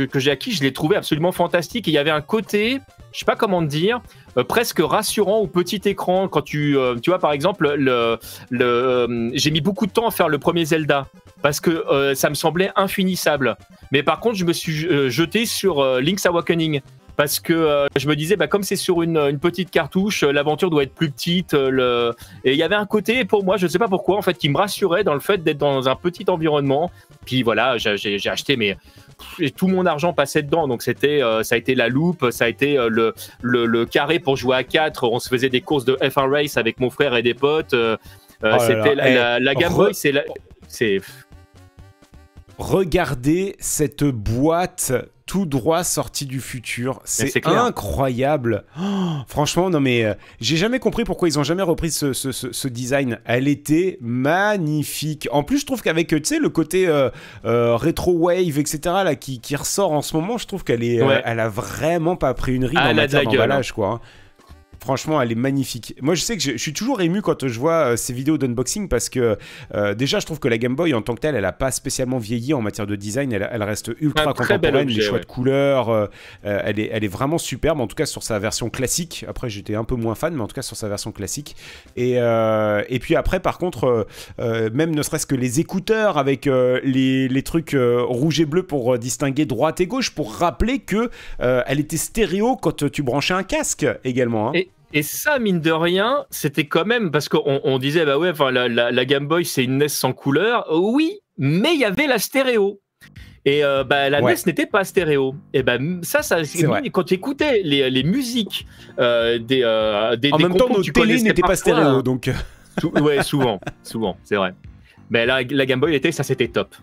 que, 0.06 0.18
j'ai 0.18 0.30
acquis, 0.30 0.52
je 0.52 0.62
les 0.62 0.72
trouvais 0.72 0.96
absolument 0.96 1.32
fantastiques. 1.32 1.88
Et 1.88 1.90
il 1.90 1.94
y 1.94 1.98
avait 1.98 2.10
un 2.10 2.20
côté, 2.20 2.80
je 3.12 3.18
sais 3.18 3.24
pas 3.24 3.36
comment 3.36 3.62
dire, 3.62 4.00
euh, 4.36 4.44
presque 4.44 4.80
rassurant 4.80 5.38
au 5.38 5.46
petit 5.46 5.80
écran. 5.84 6.28
Quand 6.28 6.42
tu, 6.42 6.76
tu 7.02 7.10
vois, 7.10 7.18
par 7.18 7.32
exemple, 7.32 7.74
le, 7.76 8.18
le 8.50 9.30
j'ai 9.34 9.50
mis 9.50 9.60
beaucoup 9.60 9.86
de 9.86 9.92
temps 9.92 10.06
à 10.06 10.10
faire 10.10 10.28
le 10.28 10.38
premier 10.38 10.64
Zelda 10.64 11.06
parce 11.42 11.60
que 11.60 11.70
euh, 11.70 12.14
ça 12.14 12.28
me 12.28 12.34
semblait 12.34 12.70
infinissable. 12.76 13.56
Mais 13.92 14.02
par 14.02 14.20
contre, 14.20 14.36
je 14.36 14.44
me 14.44 14.52
suis 14.52 14.86
euh, 14.86 15.08
jeté 15.10 15.46
sur 15.46 15.80
euh, 15.80 16.00
Link's 16.00 16.26
Awakening 16.26 16.80
parce 17.16 17.40
que 17.40 17.86
je 17.96 18.08
me 18.08 18.14
disais, 18.14 18.36
bah, 18.36 18.46
comme 18.46 18.62
c'est 18.62 18.76
sur 18.76 19.02
une, 19.02 19.38
petite 19.38 19.70
cartouche, 19.70 20.22
l'aventure 20.22 20.70
doit 20.70 20.82
être 20.82 20.94
plus 20.94 21.10
petite. 21.10 21.54
Le... 21.54 22.14
Et 22.44 22.52
il 22.52 22.58
y 22.58 22.62
avait 22.62 22.74
un 22.74 22.86
côté 22.86 23.24
pour 23.24 23.44
moi, 23.44 23.56
je 23.56 23.66
ne 23.66 23.70
sais 23.70 23.78
pas 23.78 23.88
pourquoi, 23.88 24.16
en 24.16 24.22
fait, 24.22 24.34
qui 24.34 24.48
me 24.48 24.56
rassurait 24.56 25.04
dans 25.04 25.14
le 25.14 25.20
fait 25.20 25.42
d'être 25.42 25.58
dans 25.58 25.88
un 25.88 25.96
petit 25.96 26.24
environnement. 26.28 26.90
Puis 27.24 27.42
voilà, 27.42 27.76
j'ai 27.78 28.28
acheté, 28.28 28.56
mais 28.56 28.76
tout 29.56 29.68
mon 29.68 29.86
argent 29.86 30.12
passait 30.12 30.42
dedans. 30.42 30.68
Donc 30.68 30.82
c'était, 30.82 31.20
ça 31.42 31.54
a 31.54 31.58
été 31.58 31.74
la 31.74 31.88
loupe, 31.88 32.26
ça 32.30 32.44
a 32.44 32.48
été 32.48 32.76
le, 32.88 33.14
le, 33.42 33.86
carré 33.86 34.18
pour 34.18 34.36
jouer 34.36 34.56
à 34.56 34.64
4. 34.64 35.08
On 35.08 35.18
se 35.18 35.28
faisait 35.28 35.48
des 35.48 35.60
courses 35.60 35.84
de 35.84 35.94
F1 35.96 36.30
Race 36.30 36.56
avec 36.56 36.80
mon 36.80 36.90
frère 36.90 37.14
et 37.16 37.22
des 37.22 37.34
potes. 37.34 37.74
Oh 38.42 38.48
c'était 38.60 38.94
la, 38.94 39.40
la, 39.40 39.54
Game 39.54 39.72
Boy, 39.72 39.94
c'est 39.94 41.00
Regardez 42.58 43.56
cette 43.58 44.04
boîte 44.04 44.92
tout 45.26 45.44
droit 45.44 45.82
sortie 45.82 46.24
du 46.24 46.40
futur. 46.40 47.00
C'est 47.04 47.44
incroyable. 47.46 48.64
Oh, 48.80 49.16
franchement, 49.26 49.68
non 49.70 49.80
mais 49.80 50.04
euh, 50.04 50.14
j'ai 50.40 50.56
jamais 50.56 50.78
compris 50.78 51.02
pourquoi 51.04 51.28
ils 51.28 51.38
ont 51.38 51.42
jamais 51.42 51.62
repris 51.64 51.90
ce, 51.90 52.68
design. 52.68 53.18
Elle 53.24 53.48
était 53.48 53.98
magnifique. 54.00 55.28
En 55.32 55.42
plus, 55.42 55.58
je 55.58 55.66
trouve 55.66 55.82
qu'avec 55.82 56.08
tu 56.08 56.20
sais 56.22 56.38
le 56.38 56.48
côté 56.48 56.86
euh, 56.86 57.10
euh, 57.44 57.76
rétro 57.76 58.12
wave, 58.12 58.58
etc. 58.58 58.78
là 58.84 59.16
qui, 59.16 59.40
ressort 59.56 59.92
en 59.92 60.02
ce 60.02 60.16
moment, 60.16 60.38
je 60.38 60.46
trouve 60.46 60.62
qu'elle 60.62 60.84
est, 60.84 61.00
elle 61.24 61.40
a 61.40 61.48
vraiment 61.48 62.16
pas 62.16 62.32
pris 62.34 62.54
une 62.54 62.64
ride 62.64 62.78
ah, 62.80 62.90
en 62.90 62.94
matière 62.94 63.24
d'emballage, 63.24 63.72
quoi. 63.72 63.88
Hein. 63.88 64.00
Franchement, 64.80 65.20
elle 65.20 65.32
est 65.32 65.36
magnifique. 65.36 65.94
Moi, 66.00 66.14
je 66.14 66.22
sais 66.22 66.36
que 66.36 66.42
je, 66.42 66.56
suis 66.56 66.72
toujours 66.72 67.00
ému 67.00 67.22
quand 67.22 67.46
je 67.46 67.58
vois 67.58 67.92
euh, 67.92 67.96
ces 67.96 68.12
vidéos 68.12 68.38
d'unboxing 68.38 68.88
parce 68.88 69.08
que 69.08 69.36
euh, 69.74 69.94
déjà, 69.94 70.20
je 70.20 70.26
trouve 70.26 70.38
que 70.38 70.48
la 70.48 70.58
Game 70.58 70.74
Boy 70.74 70.94
en 70.94 71.02
tant 71.02 71.14
que 71.14 71.20
telle, 71.20 71.34
elle 71.34 71.42
n'a 71.42 71.52
pas 71.52 71.70
spécialement 71.70 72.18
vieilli 72.18 72.54
en 72.54 72.60
matière 72.60 72.86
de 72.86 72.96
design. 72.96 73.32
Elle, 73.32 73.62
reste 73.62 73.90
ultra 74.00 74.32
contemporaine, 74.32 74.88
les 74.88 75.00
choix 75.00 75.18
de 75.18 75.24
couleurs. 75.24 75.88
Euh, 75.88 76.06
elle, 76.42 76.78
est, 76.78 76.90
elle 76.92 77.04
est 77.04 77.08
vraiment 77.08 77.38
superbe, 77.38 77.80
en 77.80 77.86
tout 77.86 77.96
cas 77.96 78.06
sur 78.06 78.22
sa 78.22 78.38
version 78.38 78.70
classique. 78.70 79.24
Après, 79.28 79.48
j'étais 79.48 79.74
un 79.74 79.84
peu 79.84 79.96
moins 79.96 80.14
fan, 80.14 80.34
mais 80.34 80.42
en 80.42 80.46
tout 80.46 80.54
cas 80.54 80.62
sur 80.62 80.76
sa 80.76 80.88
version 80.88 81.12
classique. 81.12 81.56
Et, 81.96 82.12
et 82.16 82.98
puis 82.98 83.16
après, 83.16 83.40
par 83.40 83.58
contre, 83.58 84.06
même 84.38 84.94
ne 84.94 85.02
serait-ce 85.02 85.26
que 85.26 85.34
les 85.34 85.60
écouteurs 85.60 86.18
avec 86.18 86.46
les, 86.46 87.28
les, 87.28 87.42
trucs 87.42 87.76
rouge 87.76 88.40
et 88.40 88.44
bleu 88.44 88.62
pour 88.62 88.98
distinguer 88.98 89.46
droite 89.46 89.80
et 89.80 89.86
gauche, 89.86 90.10
pour 90.10 90.34
rappeler 90.34 90.80
que 90.80 91.10
elle 91.38 91.80
était 91.80 91.96
stéréo 91.96 92.56
quand 92.56 92.90
tu 92.90 93.02
branchais 93.02 93.34
un 93.34 93.42
casque 93.42 93.86
également. 94.04 94.48
Hein. 94.48 94.52
Et 94.54 94.70
ça, 95.02 95.38
mine 95.38 95.60
de 95.60 95.70
rien, 95.70 96.24
c'était 96.30 96.66
quand 96.66 96.84
même 96.84 97.10
parce 97.10 97.28
qu'on 97.28 97.60
on 97.64 97.78
disait 97.78 98.04
bah 98.04 98.18
ouais, 98.18 98.32
la, 98.50 98.68
la, 98.68 99.04
Game 99.04 99.26
Boy 99.26 99.44
c'est 99.44 99.64
une 99.64 99.78
NES 99.78 99.88
sans 99.88 100.12
couleur. 100.12 100.66
Oui, 100.70 101.20
mais 101.38 101.74
il 101.74 101.80
y 101.80 101.84
avait 101.84 102.06
la 102.06 102.18
stéréo. 102.18 102.80
Et 103.44 103.64
euh, 103.64 103.84
bah, 103.84 104.10
la 104.10 104.20
NES 104.20 104.34
n'était 104.46 104.66
pas 104.66 104.84
stéréo. 104.84 105.34
Et 105.52 105.62
ben 105.62 106.00
ça, 106.02 106.22
ça 106.22 106.40
quand 106.92 107.04
tu 107.04 107.14
écoutais 107.14 107.62
les, 107.62 107.90
les 107.90 108.02
musiques 108.02 108.66
euh, 108.98 109.38
des, 109.38 109.62
euh, 109.64 110.16
des, 110.16 110.32
en 110.32 110.38
même 110.38 110.56
temps, 110.56 110.68
nos 110.68 110.82
télé 110.82 111.22
n'étaient 111.22 111.42
pas 111.42 111.56
stéréo, 111.56 111.84
hein. 111.84 112.02
donc. 112.02 112.30
ouais, 113.00 113.22
souvent, 113.22 113.60
souvent, 113.82 114.16
c'est 114.24 114.36
vrai. 114.36 114.54
Mais 115.10 115.26
la, 115.26 115.42
la 115.42 115.66
Game 115.66 115.80
Boy 115.80 115.94
était, 115.94 116.12
ça 116.12 116.22
c'était 116.22 116.48
top. 116.48 116.74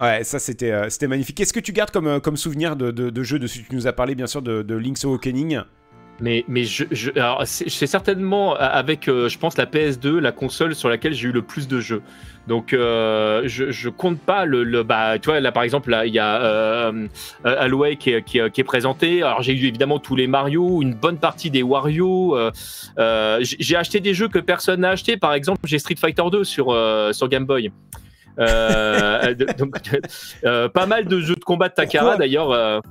Ouais, 0.00 0.24
ça 0.24 0.38
c'était 0.38 1.06
magnifique. 1.06 1.36
Qu'est-ce 1.36 1.52
que 1.52 1.60
tu 1.60 1.72
gardes 1.72 1.92
comme, 1.92 2.20
comme 2.20 2.36
souvenir 2.36 2.76
de, 2.76 2.90
de, 2.90 3.10
de 3.10 3.22
jeu 3.22 3.38
de 3.38 3.46
ce 3.46 3.60
que 3.60 3.68
tu 3.68 3.74
nous 3.76 3.86
as 3.86 3.92
parlé, 3.92 4.14
bien 4.14 4.26
sûr, 4.26 4.42
de, 4.42 4.62
de 4.62 4.74
Link's 4.74 5.04
Awakening 5.04 5.60
mais, 6.20 6.44
mais 6.46 6.64
je, 6.64 6.84
je 6.92 7.10
c'est 7.44 7.86
certainement 7.86 8.54
avec, 8.54 9.08
euh, 9.08 9.28
je 9.28 9.38
pense, 9.38 9.56
la 9.56 9.66
PS2, 9.66 10.18
la 10.18 10.32
console 10.32 10.74
sur 10.74 10.88
laquelle 10.88 11.12
j'ai 11.12 11.28
eu 11.28 11.32
le 11.32 11.42
plus 11.42 11.66
de 11.66 11.80
jeux. 11.80 12.02
Donc, 12.46 12.72
euh, 12.72 13.42
je, 13.46 13.70
je 13.70 13.88
compte 13.88 14.20
pas 14.20 14.44
le, 14.44 14.64
le, 14.64 14.82
Bah, 14.82 15.18
tu 15.18 15.30
vois, 15.30 15.40
là, 15.40 15.50
par 15.50 15.62
exemple, 15.62 15.96
il 16.06 16.12
y 16.12 16.18
a 16.18 16.42
euh, 16.42 17.08
euh 17.46 17.94
qui 17.96 18.10
est, 18.10 18.22
qui, 18.22 18.38
qui 18.52 18.60
est, 18.60 18.64
présenté. 18.64 19.22
Alors, 19.22 19.42
j'ai 19.42 19.54
eu 19.54 19.66
évidemment 19.66 19.98
tous 19.98 20.14
les 20.14 20.26
Mario, 20.26 20.82
une 20.82 20.94
bonne 20.94 21.18
partie 21.18 21.50
des 21.50 21.62
Wario. 21.62 22.36
j'ai 22.96 23.76
acheté 23.76 24.00
des 24.00 24.14
jeux 24.14 24.28
que 24.28 24.38
personne 24.38 24.80
n'a 24.80 24.90
acheté. 24.90 25.16
Par 25.16 25.34
exemple, 25.34 25.60
j'ai 25.64 25.78
Street 25.78 25.96
Fighter 25.96 26.24
2 26.30 26.44
sur, 26.44 26.76
sur 27.12 27.28
Game 27.28 27.46
Boy. 27.46 27.72
donc, 29.58 29.76
pas 30.72 30.86
mal 30.86 31.06
de 31.06 31.20
jeux 31.20 31.36
de 31.36 31.44
combat 31.44 31.68
de 31.70 31.74
Takara 31.74 32.16
d'ailleurs. 32.16 32.82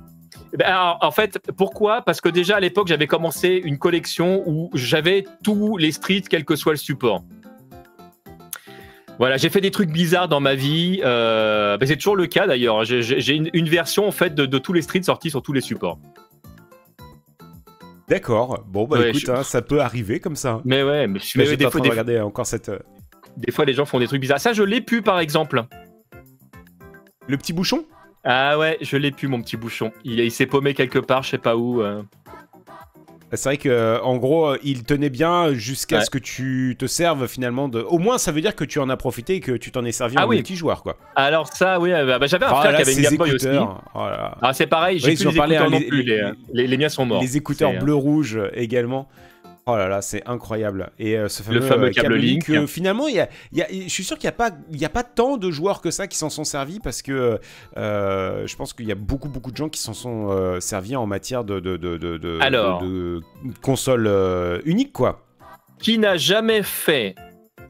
Eh 0.54 0.56
ben, 0.56 0.96
en 1.00 1.10
fait, 1.10 1.40
pourquoi? 1.56 2.02
Parce 2.02 2.20
que 2.20 2.28
déjà 2.28 2.56
à 2.56 2.60
l'époque, 2.60 2.86
j'avais 2.86 3.08
commencé 3.08 3.60
une 3.64 3.76
collection 3.76 4.44
où 4.46 4.70
j'avais 4.72 5.24
tous 5.42 5.76
les 5.76 5.90
streets, 5.90 6.22
quel 6.30 6.44
que 6.44 6.54
soit 6.54 6.72
le 6.72 6.78
support. 6.78 7.24
Voilà, 9.18 9.36
j'ai 9.36 9.48
fait 9.50 9.60
des 9.60 9.72
trucs 9.72 9.90
bizarres 9.90 10.28
dans 10.28 10.38
ma 10.38 10.54
vie. 10.54 11.00
Euh, 11.04 11.76
ben, 11.76 11.88
c'est 11.88 11.96
toujours 11.96 12.14
le 12.14 12.28
cas 12.28 12.46
d'ailleurs. 12.46 12.84
J'ai 12.84 13.34
une, 13.34 13.68
version 13.68 14.06
en 14.06 14.12
fait 14.12 14.36
de, 14.36 14.58
tous 14.58 14.72
les 14.72 14.82
streets 14.82 15.02
sortis 15.02 15.30
sur 15.30 15.42
tous 15.42 15.52
les 15.52 15.60
supports. 15.60 15.98
D'accord. 18.08 18.64
Bon 18.68 18.84
bah 18.84 19.08
écoute, 19.08 19.28
hein, 19.30 19.42
ça 19.42 19.60
peut 19.60 19.80
arriver 19.80 20.20
comme 20.20 20.36
ça. 20.36 20.60
Mais 20.64 20.84
ouais, 20.84 21.08
mais, 21.08 21.18
mais, 21.34 21.56
des 21.56 21.68
fois, 21.68 21.80
regarder 21.80 22.20
encore 22.20 22.46
cette. 22.46 22.68
Euh, 22.68 22.78
des 23.36 23.50
fois, 23.50 23.64
les 23.64 23.72
gens 23.72 23.86
font 23.86 23.98
des 23.98 24.06
trucs 24.06 24.20
bizarres. 24.20 24.40
Ça, 24.40 24.52
je 24.52 24.62
l'ai 24.62 24.80
pu 24.80 25.02
par 25.02 25.18
exemple. 25.18 25.64
Le 27.26 27.36
petit 27.38 27.52
bouchon? 27.52 27.84
Ah 28.24 28.58
ouais, 28.58 28.78
je 28.80 28.96
l'ai 28.96 29.10
pu 29.10 29.28
mon 29.28 29.42
petit 29.42 29.56
bouchon. 29.56 29.92
Il, 30.04 30.18
il 30.18 30.30
s'est 30.30 30.46
paumé 30.46 30.74
quelque 30.74 30.98
part, 30.98 31.22
je 31.22 31.30
sais 31.30 31.38
pas 31.38 31.56
où. 31.56 31.82
Euh. 31.82 32.02
C'est 33.32 33.48
vrai 33.48 33.56
que 33.56 33.68
euh, 33.68 34.00
en 34.02 34.16
gros, 34.16 34.46
euh, 34.46 34.58
il 34.62 34.84
tenait 34.84 35.10
bien 35.10 35.52
jusqu'à 35.54 36.00
ce 36.02 36.08
que 36.08 36.18
tu 36.18 36.76
te 36.78 36.86
serves 36.86 37.26
finalement 37.26 37.68
de. 37.68 37.80
Au 37.80 37.98
moins, 37.98 38.16
ça 38.16 38.32
veut 38.32 38.40
dire 38.40 38.54
que 38.54 38.64
tu 38.64 38.78
en 38.78 38.88
as 38.88 38.96
profité 38.96 39.36
et 39.36 39.40
que 39.40 39.52
tu 39.52 39.72
t'en 39.72 39.84
es 39.84 39.92
servi 39.92 40.14
ah 40.18 40.24
en 40.24 40.28
oui. 40.28 40.36
multijoueur, 40.36 40.82
quoi. 40.82 40.96
Alors 41.16 41.48
ça, 41.48 41.80
oui, 41.80 41.90
bah, 41.90 42.18
bah, 42.18 42.26
j'avais 42.26 42.46
un 42.46 42.54
frère 42.54 42.76
qui 42.76 42.82
avait 42.82 42.94
une 42.94 43.02
Game 43.02 43.16
Boy 43.16 43.32
aussi. 43.32 43.48
Oh 43.58 43.76
ah, 43.94 44.52
c'est 44.54 44.66
pareil, 44.66 44.98
j'ai 44.98 45.14
plus 45.14 45.24
les 45.24 45.36
écouteurs 45.36 45.70
non 45.70 45.80
plus. 45.80 46.02
Les, 46.02 46.66
les, 46.66 46.76
miens 46.78 46.88
sont 46.88 47.04
morts. 47.04 47.20
Les 47.20 47.36
écouteurs 47.36 47.72
bleu-rouge 47.78 48.38
également. 48.54 49.08
Oh 49.66 49.76
là 49.76 49.88
là, 49.88 50.02
c'est 50.02 50.22
incroyable. 50.28 50.90
Et 50.98 51.16
euh, 51.16 51.28
ce 51.28 51.42
fameux, 51.42 51.60
le 51.60 51.64
fameux 51.64 51.86
euh, 51.86 51.90
câble, 51.90 52.16
Link. 52.16 52.50
Euh, 52.50 52.66
finalement, 52.66 53.08
y 53.08 53.18
a, 53.18 53.30
y 53.52 53.62
a, 53.62 53.66
je 53.70 53.88
suis 53.88 54.04
sûr 54.04 54.18
qu'il 54.18 54.28
n'y 54.28 54.34
a, 54.34 54.36
pas, 54.36 54.50
y 54.72 54.84
a 54.84 54.90
pas 54.90 55.04
tant 55.04 55.38
de 55.38 55.50
joueurs 55.50 55.80
que 55.80 55.90
ça 55.90 56.06
qui 56.06 56.18
s'en 56.18 56.28
sont 56.28 56.44
servis 56.44 56.80
parce 56.80 57.00
que 57.00 57.40
je 57.74 58.56
pense 58.56 58.74
qu'il 58.74 58.86
y 58.86 58.92
a 58.92 58.96
beaucoup, 58.96 59.28
beaucoup 59.28 59.50
de 59.50 59.56
gens 59.56 59.70
qui 59.70 59.80
s'en 59.80 59.94
sont 59.94 60.60
servis 60.60 60.96
en 60.96 61.06
matière 61.06 61.44
de, 61.44 61.60
de, 61.60 61.78
de, 61.78 61.96
de, 61.96 62.18
de 62.18 63.20
console 63.62 64.60
unique, 64.66 64.92
quoi. 64.92 65.24
Qui 65.78 65.98
n'a 65.98 66.16
jamais 66.16 66.62
fait 66.62 67.14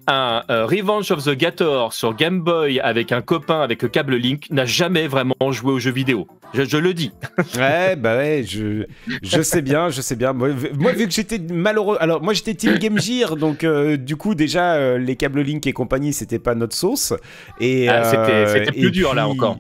un 0.07 0.43
Revenge 0.49 1.11
of 1.11 1.25
the 1.25 1.37
Gator 1.37 1.93
sur 1.93 2.15
Game 2.15 2.41
Boy 2.41 2.81
avec 2.81 3.13
un 3.13 3.23
copain 3.23 3.61
avec 3.61 3.83
le 3.83 3.89
câble 3.89 4.17
Link 4.17 4.51
n'a 4.51 4.65
jamais 4.67 5.07
vraiment 5.07 5.35
joué 5.51 5.73
aux 5.73 5.79
jeux 5.79 5.93
vidéo. 5.93 6.27
Je, 6.55 6.77
le 6.77 6.95
dis. 6.95 7.11
ouais, 7.57 7.97
bah 7.97 8.17
ouais, 8.17 8.45
je, 8.47 8.85
je 9.23 9.43
sais 9.43 9.61
bien, 9.61 9.89
je 9.89 10.01
sais 10.01 10.15
bien. 10.15 10.33
Moi, 10.33 10.51
vu 10.51 11.07
que 11.07 11.13
j'étais 11.13 11.39
malheureux, 11.39 11.97
alors 12.01 12.23
moi 12.23 12.33
j'étais 12.33 12.55
Team 12.55 12.79
Game 12.79 12.99
Gear, 12.99 13.37
donc 13.37 13.65
euh, 13.65 13.97
du 13.97 14.17
coup 14.17 14.37
déjà 14.37 14.75
euh, 14.75 14.99
les 14.99 15.17
câbles 15.17 15.41
Link 15.41 15.67
et 15.67 15.73
compagnie 15.73 16.13
c'était 16.13 16.39
pas 16.39 16.55
notre 16.55 16.77
sauce. 16.77 17.13
Et 17.61 17.89
ah, 17.89 18.05
c'était 18.05 18.69
euh, 18.69 18.73
plus 18.73 18.91
dur 18.93 19.15
là 19.15 19.27
encore. 19.27 19.59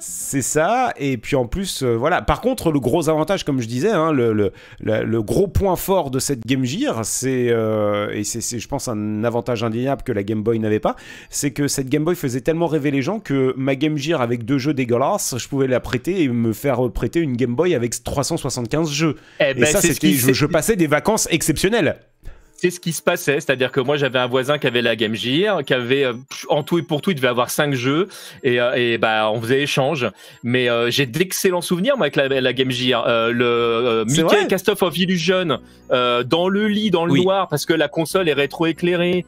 C'est 0.00 0.40
ça, 0.40 0.94
et 0.96 1.18
puis 1.18 1.36
en 1.36 1.46
plus, 1.46 1.82
euh, 1.82 1.94
voilà. 1.94 2.22
Par 2.22 2.40
contre, 2.40 2.72
le 2.72 2.80
gros 2.80 3.10
avantage, 3.10 3.44
comme 3.44 3.60
je 3.60 3.68
disais, 3.68 3.90
hein, 3.90 4.12
le, 4.12 4.32
le, 4.32 4.52
le, 4.80 5.22
gros 5.22 5.46
point 5.46 5.76
fort 5.76 6.10
de 6.10 6.18
cette 6.18 6.46
Game 6.46 6.64
Gear, 6.64 7.04
c'est, 7.04 7.48
euh, 7.50 8.10
et 8.10 8.24
c'est, 8.24 8.58
je 8.58 8.66
pense, 8.66 8.88
un 8.88 9.24
avantage 9.24 9.62
indéniable 9.62 10.02
que 10.02 10.12
la 10.12 10.22
Game 10.22 10.42
Boy 10.42 10.58
n'avait 10.58 10.80
pas, 10.80 10.96
c'est 11.28 11.50
que 11.50 11.68
cette 11.68 11.90
Game 11.90 12.04
Boy 12.04 12.16
faisait 12.16 12.40
tellement 12.40 12.66
rêver 12.66 12.90
les 12.90 13.02
gens 13.02 13.20
que 13.20 13.52
ma 13.58 13.76
Game 13.76 13.98
Gear 13.98 14.22
avec 14.22 14.46
deux 14.46 14.58
jeux 14.58 14.72
dégueulasses, 14.72 15.36
je 15.36 15.48
pouvais 15.48 15.66
la 15.66 15.80
prêter 15.80 16.22
et 16.22 16.28
me 16.28 16.54
faire 16.54 16.90
prêter 16.90 17.20
une 17.20 17.36
Game 17.36 17.54
Boy 17.54 17.74
avec 17.74 18.02
375 18.02 18.90
jeux. 18.90 19.16
Eh 19.38 19.50
et 19.50 19.54
ben, 19.54 19.66
ça, 19.66 19.82
c'était, 19.82 20.12
je 20.12 20.46
passais 20.46 20.76
des 20.76 20.86
vacances 20.86 21.28
exceptionnelles 21.30 21.98
c'est 22.60 22.70
ce 22.70 22.78
qui 22.78 22.92
se 22.92 23.00
passait, 23.00 23.40
c'est-à-dire 23.40 23.72
que 23.72 23.80
moi 23.80 23.96
j'avais 23.96 24.18
un 24.18 24.26
voisin 24.26 24.58
qui 24.58 24.66
avait 24.66 24.82
la 24.82 24.94
Game 24.94 25.14
Gear, 25.14 25.64
qui 25.64 25.72
avait 25.72 26.04
euh, 26.04 26.12
en 26.50 26.62
tout 26.62 26.78
et 26.78 26.82
pour 26.82 27.00
tout 27.00 27.10
il 27.10 27.14
devait 27.14 27.28
avoir 27.28 27.48
cinq 27.48 27.72
jeux 27.72 28.08
et, 28.42 28.60
euh, 28.60 28.74
et 28.74 28.98
bah 28.98 29.30
on 29.32 29.40
faisait 29.40 29.62
échange. 29.62 30.06
Mais 30.42 30.68
euh, 30.68 30.90
j'ai 30.90 31.06
d'excellents 31.06 31.62
souvenirs 31.62 31.96
moi 31.96 32.08
avec 32.12 32.16
la, 32.16 32.52
Game 32.52 32.70
Gear. 32.70 33.06
le 33.32 34.04
Mickey 34.06 34.46
Cast 34.46 34.68
of 34.68 34.98
Illusion 34.98 35.58
dans 35.90 36.48
le 36.48 36.68
lit 36.68 36.90
dans 36.90 37.06
le 37.06 37.14
noir 37.14 37.48
parce 37.48 37.64
que 37.64 37.72
la 37.72 37.88
console 37.88 38.28
est 38.28 38.34
rétroéclairée, 38.34 39.24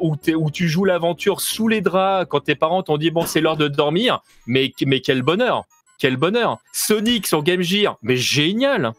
où, 0.00 0.14
où 0.36 0.50
tu 0.52 0.68
joues 0.68 0.84
l'aventure 0.84 1.40
sous 1.40 1.66
les 1.66 1.80
draps 1.80 2.28
quand 2.30 2.40
tes 2.40 2.54
parents 2.54 2.84
t'ont 2.84 2.96
dit 2.96 3.10
bon 3.10 3.26
c'est 3.26 3.40
l'heure 3.40 3.56
de 3.56 3.66
dormir. 3.66 4.20
Mais 4.46 4.72
mais 4.86 5.00
quel 5.00 5.22
bonheur, 5.22 5.64
quel 5.98 6.16
bonheur. 6.16 6.58
Sonic 6.72 7.26
sur 7.26 7.42
Game 7.42 7.62
Gear, 7.62 7.98
mais 8.02 8.16
génial. 8.16 8.92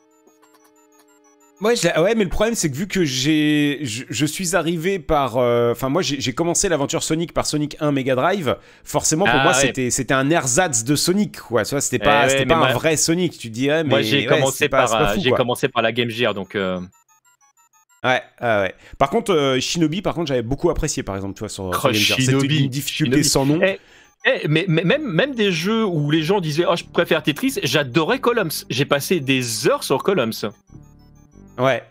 Ouais, 1.61 1.73
ouais, 1.97 2.15
mais 2.15 2.23
le 2.23 2.29
problème 2.29 2.55
c'est 2.55 2.71
que 2.71 2.75
vu 2.75 2.87
que 2.87 3.03
j'ai, 3.03 3.79
je, 3.81 4.25
suis 4.25 4.55
arrivé 4.55 4.97
par, 4.97 5.37
euh, 5.37 5.73
enfin 5.73 5.89
moi 5.89 6.01
j'ai 6.01 6.33
commencé 6.33 6.69
l'aventure 6.69 7.03
Sonic 7.03 7.33
par 7.33 7.45
Sonic 7.45 7.75
1 7.81 7.91
Mega 7.91 8.15
Drive. 8.15 8.55
Forcément 8.85 9.25
pour 9.25 9.35
ah 9.35 9.43
moi 9.43 9.53
c'était 9.53 9.89
c'était 9.89 10.13
un 10.13 10.29
ersatz 10.29 10.85
de 10.85 10.95
Sonic 10.95 11.37
quoi. 11.37 11.65
Tu 11.65 11.71
vois, 11.71 11.81
c'était 11.81 11.99
pas 11.99 12.27
eh 12.27 12.29
c'était 12.29 12.45
pas 12.45 12.55
un 12.55 12.71
vrai 12.71 12.95
Sonic. 12.95 13.37
Tu 13.37 13.49
dirais 13.49 13.83
mais 13.83 13.89
moi 13.89 14.01
j'ai 14.01 14.25
commencé 14.25 14.69
par 14.69 14.93
euh, 14.93 15.15
j'ai 15.17 15.31
commencé 15.31 15.67
par 15.67 15.81
la 15.81 15.91
Game 15.91 16.09
Gear 16.09 16.33
donc. 16.33 16.55
Euh... 16.55 16.79
Ouais, 18.01 18.21
ouais. 18.41 18.73
Par 18.97 19.09
contre, 19.09 19.33
euh, 19.33 19.59
Shinobi, 19.59 20.01
par 20.01 20.13
contre, 20.13 20.27
j'avais 20.27 20.41
beaucoup 20.41 20.69
apprécié, 20.69 21.03
par 21.03 21.17
exemple, 21.17 21.33
tu 21.33 21.39
vois, 21.39 21.49
sur, 21.49 21.69
Game 21.69 21.93
Gear. 21.93 22.17
C'était 22.17 22.45
une 22.45 22.69
difficulté 22.69 23.23
sans 23.23 23.45
nom. 23.45 23.59
Eh, 23.61 23.77
eh, 24.25 24.47
mais, 24.47 24.65
même, 24.67 25.03
même 25.03 25.35
des 25.35 25.51
jeux 25.51 25.83
où 25.85 26.09
les 26.09 26.21
gens 26.21 26.39
disaient 26.39 26.63
Oh, 26.65 26.77
je 26.77 26.85
préfère 26.85 27.21
Tetris, 27.23 27.55
j'adorais 27.61 28.19
Columns. 28.19 28.63
J'ai 28.69 28.85
passé 28.85 29.19
des 29.19 29.67
heures 29.67 29.83
sur 29.83 30.01
Columns. 30.01 30.31
Ouais. 31.59 31.83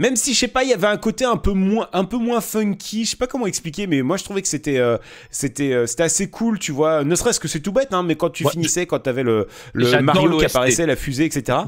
Même 0.00 0.16
si, 0.16 0.32
je 0.32 0.38
sais 0.38 0.48
pas, 0.48 0.64
il 0.64 0.70
y 0.70 0.72
avait 0.72 0.86
un 0.86 0.96
côté 0.96 1.26
un 1.26 1.36
peu 1.36 1.52
moins, 1.52 1.88
un 1.92 2.04
peu 2.04 2.16
moins 2.16 2.40
funky, 2.40 3.04
je 3.04 3.10
sais 3.10 3.16
pas 3.18 3.26
comment 3.26 3.46
expliquer, 3.46 3.86
mais 3.86 4.00
moi 4.00 4.16
je 4.16 4.24
trouvais 4.24 4.40
que 4.40 4.48
c'était 4.48 4.78
euh, 4.78 4.96
c'était 5.30 5.74
euh, 5.74 5.86
c'était 5.86 6.04
assez 6.04 6.30
cool, 6.30 6.58
tu 6.58 6.72
vois. 6.72 7.04
Ne 7.04 7.14
serait-ce 7.14 7.38
que 7.38 7.48
c'est 7.48 7.60
tout 7.60 7.70
bête, 7.70 7.92
hein, 7.92 8.02
mais 8.02 8.14
quand 8.14 8.30
tu 8.30 8.48
finissais, 8.48 8.86
quand 8.86 8.98
t'avais 9.00 9.22
le, 9.22 9.46
le 9.74 10.00
Mario 10.00 10.38
qui 10.38 10.46
apparaissait, 10.46 10.86
la 10.86 10.96
fusée, 10.96 11.26
etc. 11.26 11.58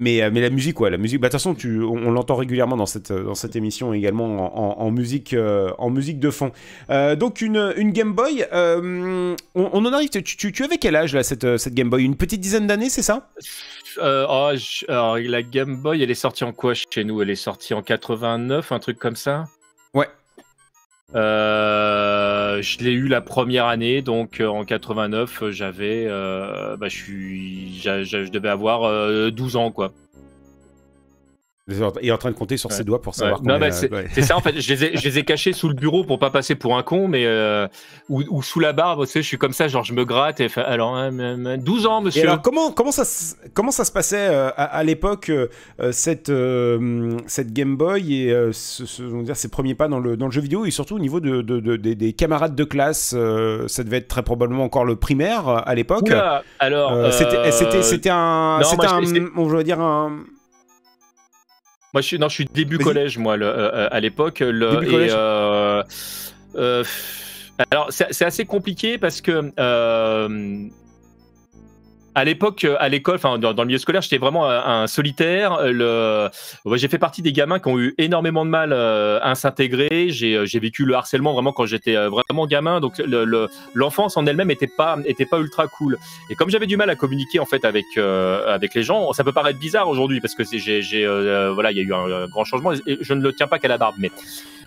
Mais, 0.00 0.20
euh, 0.20 0.30
mais 0.30 0.42
la 0.42 0.50
musique, 0.50 0.80
ouais, 0.80 0.90
la 0.90 0.98
musique, 0.98 1.18
bah, 1.18 1.28
de 1.28 1.32
toute 1.32 1.40
façon, 1.40 1.54
tu, 1.54 1.80
on, 1.80 2.10
l'entend 2.10 2.34
régulièrement 2.34 2.76
dans 2.76 2.86
cette, 2.86 3.10
dans 3.12 3.34
cette 3.34 3.56
émission 3.56 3.94
également 3.94 4.82
en, 4.82 4.90
musique, 4.90 5.34
en 5.78 5.88
musique 5.88 6.18
de 6.18 6.30
fond. 6.30 6.52
donc, 6.90 7.40
une, 7.40 7.72
une 7.76 7.92
Game 7.92 8.12
Boy, 8.12 8.44
on, 8.52 9.36
en 9.54 9.92
arrive, 9.94 10.10
tu, 10.10 10.22
tu, 10.22 10.52
tu, 10.52 10.64
avais 10.64 10.76
quel 10.76 10.94
âge 10.94 11.14
là, 11.14 11.22
cette, 11.22 11.56
cette 11.56 11.72
Game 11.72 11.88
Boy? 11.88 12.04
Une 12.04 12.16
petite 12.16 12.40
dizaine 12.40 12.66
d'années, 12.66 12.90
c'est 12.90 13.02
ça? 13.02 13.30
Euh, 13.98 14.26
oh, 14.28 14.52
alors, 14.88 15.18
la 15.18 15.42
Game 15.42 15.76
Boy, 15.76 16.02
elle 16.02 16.10
est 16.10 16.14
sortie 16.14 16.44
en 16.44 16.52
quoi 16.52 16.74
chez 16.74 17.04
nous? 17.04 17.22
Elle 17.22 17.30
est 17.30 17.34
sortie 17.34 17.74
en 17.74 17.82
89, 17.82 18.72
un 18.72 18.78
truc 18.78 18.98
comme 18.98 19.16
ça? 19.16 19.44
Ouais. 19.94 20.08
Euh, 21.14 22.62
je 22.62 22.78
l'ai 22.78 22.92
eu 22.92 23.08
la 23.08 23.20
première 23.20 23.66
année, 23.66 24.02
donc 24.02 24.40
euh, 24.40 24.48
en 24.48 24.64
89, 24.64 25.50
j'avais, 25.50 26.06
bah, 26.06 26.88
je 26.88 26.96
suis, 26.96 27.80
je 27.80 28.30
devais 28.30 28.48
avoir 28.48 29.30
12 29.30 29.56
ans, 29.56 29.70
quoi. 29.70 29.92
Il 31.68 32.08
est 32.08 32.10
en 32.10 32.18
train 32.18 32.32
de 32.32 32.36
compter 32.36 32.56
sur 32.56 32.72
ses 32.72 32.82
doigts 32.82 33.00
pour 33.00 33.14
savoir. 33.14 33.40
Ouais. 33.40 33.70
c'est 33.70 34.22
ça 34.22 34.36
en 34.36 34.40
fait. 34.40 34.60
Je 34.60 34.74
les, 34.74 34.84
ai, 34.84 34.96
je 34.96 35.04
les, 35.04 35.18
ai, 35.18 35.22
cachés 35.22 35.52
sous 35.52 35.68
le 35.68 35.74
bureau 35.74 36.02
pour 36.02 36.18
pas 36.18 36.30
passer 36.30 36.56
pour 36.56 36.76
un 36.76 36.82
con, 36.82 37.06
mais 37.06 37.24
euh, 37.24 37.68
ou, 38.08 38.42
sous 38.42 38.58
la 38.58 38.72
barbe. 38.72 39.04
Tu 39.04 39.12
sais, 39.12 39.22
je 39.22 39.28
suis 39.28 39.38
comme 39.38 39.52
ça, 39.52 39.68
genre 39.68 39.84
je 39.84 39.92
me 39.92 40.04
gratte 40.04 40.40
et 40.40 40.48
fait, 40.48 40.62
alors 40.62 41.00
12 41.10 41.86
ans, 41.86 42.00
monsieur. 42.00 42.22
alors 42.22 42.42
comment 42.42 42.72
comment 42.72 42.90
ça 42.90 43.04
comment 43.54 43.70
ça 43.70 43.84
se 43.84 43.92
passait 43.92 44.26
euh, 44.28 44.50
à, 44.56 44.82
l'époque 44.82 45.30
euh, 45.30 45.46
cette 45.92 46.32
cette 47.28 47.52
Game 47.52 47.76
Boy 47.76 48.12
et 48.14 48.48
ce, 48.50 49.22
dire, 49.22 49.36
ses 49.36 49.48
premiers 49.48 49.76
pas 49.76 49.86
dans 49.86 50.00
le 50.00 50.16
dans 50.16 50.26
le 50.26 50.32
jeu 50.32 50.40
vidéo 50.40 50.64
et 50.64 50.72
surtout 50.72 50.96
au 50.96 51.00
niveau 51.00 51.20
de, 51.20 51.42
de, 51.42 51.76
des 51.76 52.12
camarades 52.12 52.56
de 52.56 52.64
classe, 52.64 53.14
ça 53.68 53.84
devait 53.84 53.98
être 53.98 54.08
très 54.08 54.24
probablement 54.24 54.64
encore 54.64 54.84
le 54.84 54.96
primaire 54.96 55.46
à 55.48 55.74
l'époque. 55.76 56.10
Alors 56.58 57.12
c'était 57.12 57.52
c'était 57.52 57.82
c'était 57.82 58.10
un 58.10 58.58
c'était 58.64 58.86
un 58.86 59.00
on 59.36 59.46
va 59.46 59.62
dire 59.62 59.78
un 59.78 60.24
moi, 61.92 62.00
je 62.00 62.06
suis, 62.06 62.18
non, 62.18 62.28
je 62.28 62.34
suis 62.34 62.44
début 62.46 62.78
collège, 62.78 63.18
moi, 63.18 63.36
le, 63.36 63.46
euh, 63.46 63.70
euh, 63.72 63.88
à 63.90 64.00
l'époque. 64.00 64.42
Début 64.42 64.86
collège. 64.86 65.12
Euh, 65.14 65.82
euh, 66.54 66.84
alors, 67.70 67.88
c'est 67.90 68.24
assez 68.24 68.46
compliqué 68.46 68.96
parce 68.96 69.20
que 69.20 69.52
à 72.14 72.24
l'époque, 72.24 72.66
à 72.78 72.88
l'école, 72.88 73.16
enfin 73.16 73.38
dans, 73.38 73.52
le 73.52 73.64
milieu 73.64 73.78
scolaire, 73.78 74.02
j'étais 74.02 74.18
vraiment 74.18 74.48
un, 74.48 74.86
solitaire. 74.86 75.58
Le, 75.64 76.28
j'ai 76.74 76.88
fait 76.88 76.98
partie 76.98 77.22
des 77.22 77.32
gamins 77.32 77.58
qui 77.58 77.68
ont 77.68 77.78
eu 77.78 77.94
énormément 77.98 78.44
de 78.44 78.50
mal 78.50 78.72
à 78.72 79.34
s'intégrer. 79.34 80.08
J'ai, 80.10 80.46
j'ai 80.46 80.60
vécu 80.60 80.84
le 80.84 80.94
harcèlement 80.94 81.32
vraiment 81.32 81.52
quand 81.52 81.66
j'étais 81.66 81.94
vraiment 81.94 82.46
gamin. 82.46 82.80
Donc 82.80 82.98
le, 82.98 83.48
l'enfance 83.74 84.16
en 84.16 84.26
elle-même 84.26 84.50
était 84.50 84.66
pas 84.66 84.98
était 85.06 85.26
pas 85.26 85.38
ultra 85.38 85.66
cool. 85.68 85.98
Et 86.30 86.34
comme 86.34 86.50
j'avais 86.50 86.66
du 86.66 86.76
mal 86.76 86.90
à 86.90 86.96
communiquer 86.96 87.38
en 87.38 87.46
fait 87.46 87.64
avec 87.64 87.86
avec 87.96 88.74
les 88.74 88.82
gens, 88.82 89.12
ça 89.12 89.24
peut 89.24 89.32
paraître 89.32 89.58
bizarre 89.58 89.88
aujourd'hui 89.88 90.20
parce 90.20 90.34
que 90.34 90.44
j'ai, 90.44 90.82
j'ai 90.82 91.06
voilà, 91.54 91.72
il 91.72 91.78
y 91.78 91.80
a 91.80 91.84
eu 91.84 91.94
un, 91.94 92.26
grand 92.28 92.44
changement. 92.44 92.72
Et 92.86 92.98
je 93.00 93.14
ne 93.14 93.22
le 93.22 93.32
tiens 93.32 93.46
pas 93.46 93.58
qu'à 93.58 93.68
la 93.68 93.78
barbe, 93.78 93.96
mais 93.98 94.10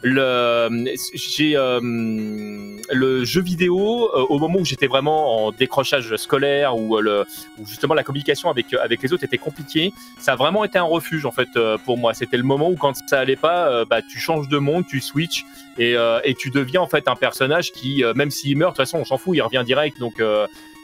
le 0.08 0.96
j'ai 1.16 1.54
le 1.56 3.26
jeu 3.26 3.42
vidéo 3.42 4.10
au 4.30 4.38
moment 4.38 4.60
où 4.60 4.66
j'étais 4.66 4.86
vraiment 4.86 5.48
en 5.48 5.52
décrochage 5.52 6.16
scolaire 6.18 6.78
ou 6.78 7.00
le 7.00 7.26
où 7.58 7.66
justement 7.66 7.96
la 7.96 8.04
communication 8.04 8.50
avec 8.52 8.72
avec 8.74 9.02
les 9.02 9.14
autres 9.14 9.24
était 9.24 9.40
compliquée, 9.40 9.94
ça 10.20 10.34
a 10.34 10.36
vraiment 10.36 10.64
été 10.64 10.78
un 10.78 10.84
refuge 10.84 11.26
en 11.26 11.32
fait 11.32 11.50
euh, 11.56 11.78
pour 11.84 11.98
moi. 11.98 12.14
C'était 12.14 12.38
le 12.38 12.44
moment 12.44 12.70
où 12.70 12.76
quand 12.76 12.94
ça 13.08 13.20
allait 13.20 13.36
pas, 13.36 13.68
euh, 13.68 13.86
bah 13.86 14.02
tu 14.02 14.20
changes 14.20 14.48
de 14.48 14.60
monde, 14.60 14.86
tu 14.88 15.02
switches 15.02 15.46
et, 15.78 15.98
euh, 15.98 16.20
et 16.24 16.36
tu 16.36 16.52
deviens 16.52 16.82
en 16.82 16.88
fait 16.88 17.08
un 17.08 17.16
personnage 17.16 17.72
qui, 17.72 18.04
même 18.16 18.32
s'il 18.32 18.58
meurt, 18.58 18.74
de 18.74 18.76
toute 18.76 18.86
façon 18.86 19.00
on 19.00 19.06
s'en 19.06 19.18
fout, 19.18 19.36
il 19.36 19.42
revient 19.42 19.64
direct. 19.66 20.00
Donc 20.00 20.22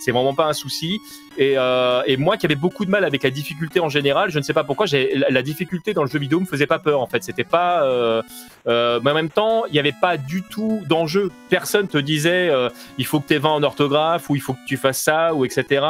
c'est 0.01 0.11
vraiment 0.11 0.33
pas 0.33 0.47
un 0.47 0.53
souci. 0.53 0.99
Et, 1.37 1.53
euh, 1.57 2.01
et, 2.07 2.17
moi 2.17 2.35
qui 2.35 2.45
avais 2.45 2.55
beaucoup 2.55 2.85
de 2.85 2.91
mal 2.91 3.05
avec 3.05 3.23
la 3.23 3.29
difficulté 3.29 3.79
en 3.79 3.87
général, 3.87 4.31
je 4.31 4.37
ne 4.37 4.43
sais 4.43 4.53
pas 4.53 4.63
pourquoi, 4.63 4.85
la, 5.29 5.41
difficulté 5.41 5.93
dans 5.93 6.03
le 6.03 6.09
jeu 6.09 6.19
vidéo 6.19 6.39
me 6.39 6.45
faisait 6.45 6.67
pas 6.67 6.79
peur 6.79 7.01
en 7.01 7.07
fait. 7.07 7.23
C'était 7.23 7.43
pas, 7.43 7.83
euh, 7.83 8.21
euh, 8.67 8.99
mais 9.03 9.11
en 9.11 9.13
même 9.13 9.29
temps, 9.29 9.65
il 9.67 9.73
n'y 9.73 9.79
avait 9.79 9.93
pas 9.93 10.17
du 10.17 10.41
tout 10.41 10.81
d'enjeu. 10.89 11.31
Personne 11.49 11.87
te 11.87 11.97
disait 11.97 12.51
il 12.97 13.05
faut 13.05 13.19
que 13.19 13.27
tu 13.27 13.35
aies 13.35 13.39
20 13.39 13.49
en 13.49 13.63
orthographe 13.63 14.29
ou 14.29 14.35
il 14.35 14.41
faut 14.41 14.53
que 14.53 14.65
tu 14.67 14.75
fasses 14.75 15.01
ça 15.01 15.33
ou 15.33 15.45
etc. 15.45 15.85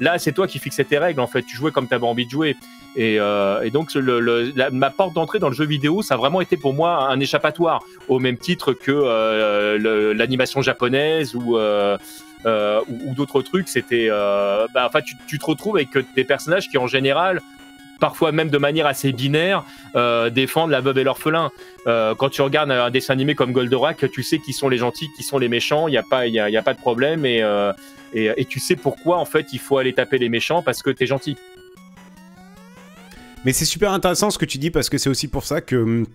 Là, 0.00 0.18
c'est 0.18 0.32
toi 0.32 0.46
qui 0.46 0.58
fixais 0.58 0.84
tes 0.84 0.98
règles 0.98 1.20
en 1.20 1.26
fait. 1.26 1.42
Tu 1.42 1.56
jouais 1.56 1.70
comme 1.70 1.88
tu 1.88 1.94
avais 1.94 2.06
envie 2.06 2.26
de 2.26 2.30
jouer. 2.30 2.56
Et, 2.96 3.18
donc 3.70 3.94
ma 3.94 4.90
porte 4.90 5.14
d'entrée 5.14 5.38
dans 5.38 5.48
le 5.48 5.54
jeu 5.54 5.66
vidéo, 5.66 6.02
ça 6.02 6.14
a 6.14 6.16
vraiment 6.16 6.40
été 6.40 6.56
pour 6.56 6.74
moi 6.74 7.08
un 7.08 7.18
échappatoire, 7.20 7.82
au 8.08 8.18
même 8.18 8.36
titre 8.36 8.72
que 8.72 10.12
l'animation 10.12 10.60
japonaise 10.60 11.34
ou 11.34 11.58
euh, 12.46 12.64
euh, 12.64 12.80
ou, 12.88 13.14
d'autres 13.14 13.42
trucs, 13.42 13.68
c'était, 13.68 14.08
euh, 14.10 14.66
bah, 14.74 14.84
enfin, 14.86 15.00
tu, 15.00 15.16
tu, 15.26 15.38
te 15.38 15.44
retrouves 15.44 15.76
avec 15.76 15.88
des 16.14 16.24
personnages 16.24 16.68
qui 16.68 16.78
en 16.78 16.86
général 16.86 17.40
parfois 18.00 18.32
même 18.32 18.50
de 18.50 18.58
manière 18.58 18.86
assez 18.86 19.12
binaire, 19.12 19.64
euh, 19.96 20.28
défendent 20.28 20.70
la 20.70 20.80
veuve 20.80 20.98
et 20.98 21.04
l'orphelin. 21.04 21.50
Euh, 21.86 22.14
quand 22.14 22.28
tu 22.28 22.42
regardes 22.42 22.70
un 22.70 22.90
dessin 22.90 23.14
animé 23.14 23.34
comme 23.34 23.52
Goldorak, 23.52 24.10
tu 24.10 24.22
sais 24.22 24.38
qui 24.38 24.52
sont 24.52 24.68
les 24.68 24.78
gentils, 24.78 25.08
qui 25.16 25.22
sont 25.22 25.38
les 25.38 25.48
méchants, 25.48 25.88
il 25.88 25.92
n'y 25.92 25.96
a, 25.96 26.02
pas, 26.02 26.26
y 26.26 26.32
y 26.32 26.56
a 26.56 26.62
pas 26.62 26.74
de 26.74 26.78
problème, 26.78 27.24
et, 27.24 27.42
euh, 27.42 27.72
et, 28.12 28.30
et, 28.36 28.44
tu 28.44 28.60
sais 28.60 28.76
pourquoi 28.76 29.18
en 29.18 29.24
fait 29.24 29.52
il 29.52 29.58
faut 29.58 29.78
aller 29.78 29.92
taper 29.92 30.18
les 30.18 30.28
méchants, 30.28 30.62
parce 30.62 30.82
que 30.82 30.90
tu 30.90 31.04
es 31.04 31.06
gentil. 31.06 31.36
Mais 33.44 33.52
c'est 33.52 33.64
super 33.64 33.92
intéressant 33.92 34.30
ce 34.30 34.38
que 34.38 34.46
tu 34.46 34.58
dis, 34.58 34.70
parce 34.70 34.88
que 34.88 34.98
c'est 34.98 35.10
aussi 35.10 35.28
pour 35.28 35.44
ça 35.44 35.60
que 35.60 35.76
hum, 35.76 36.06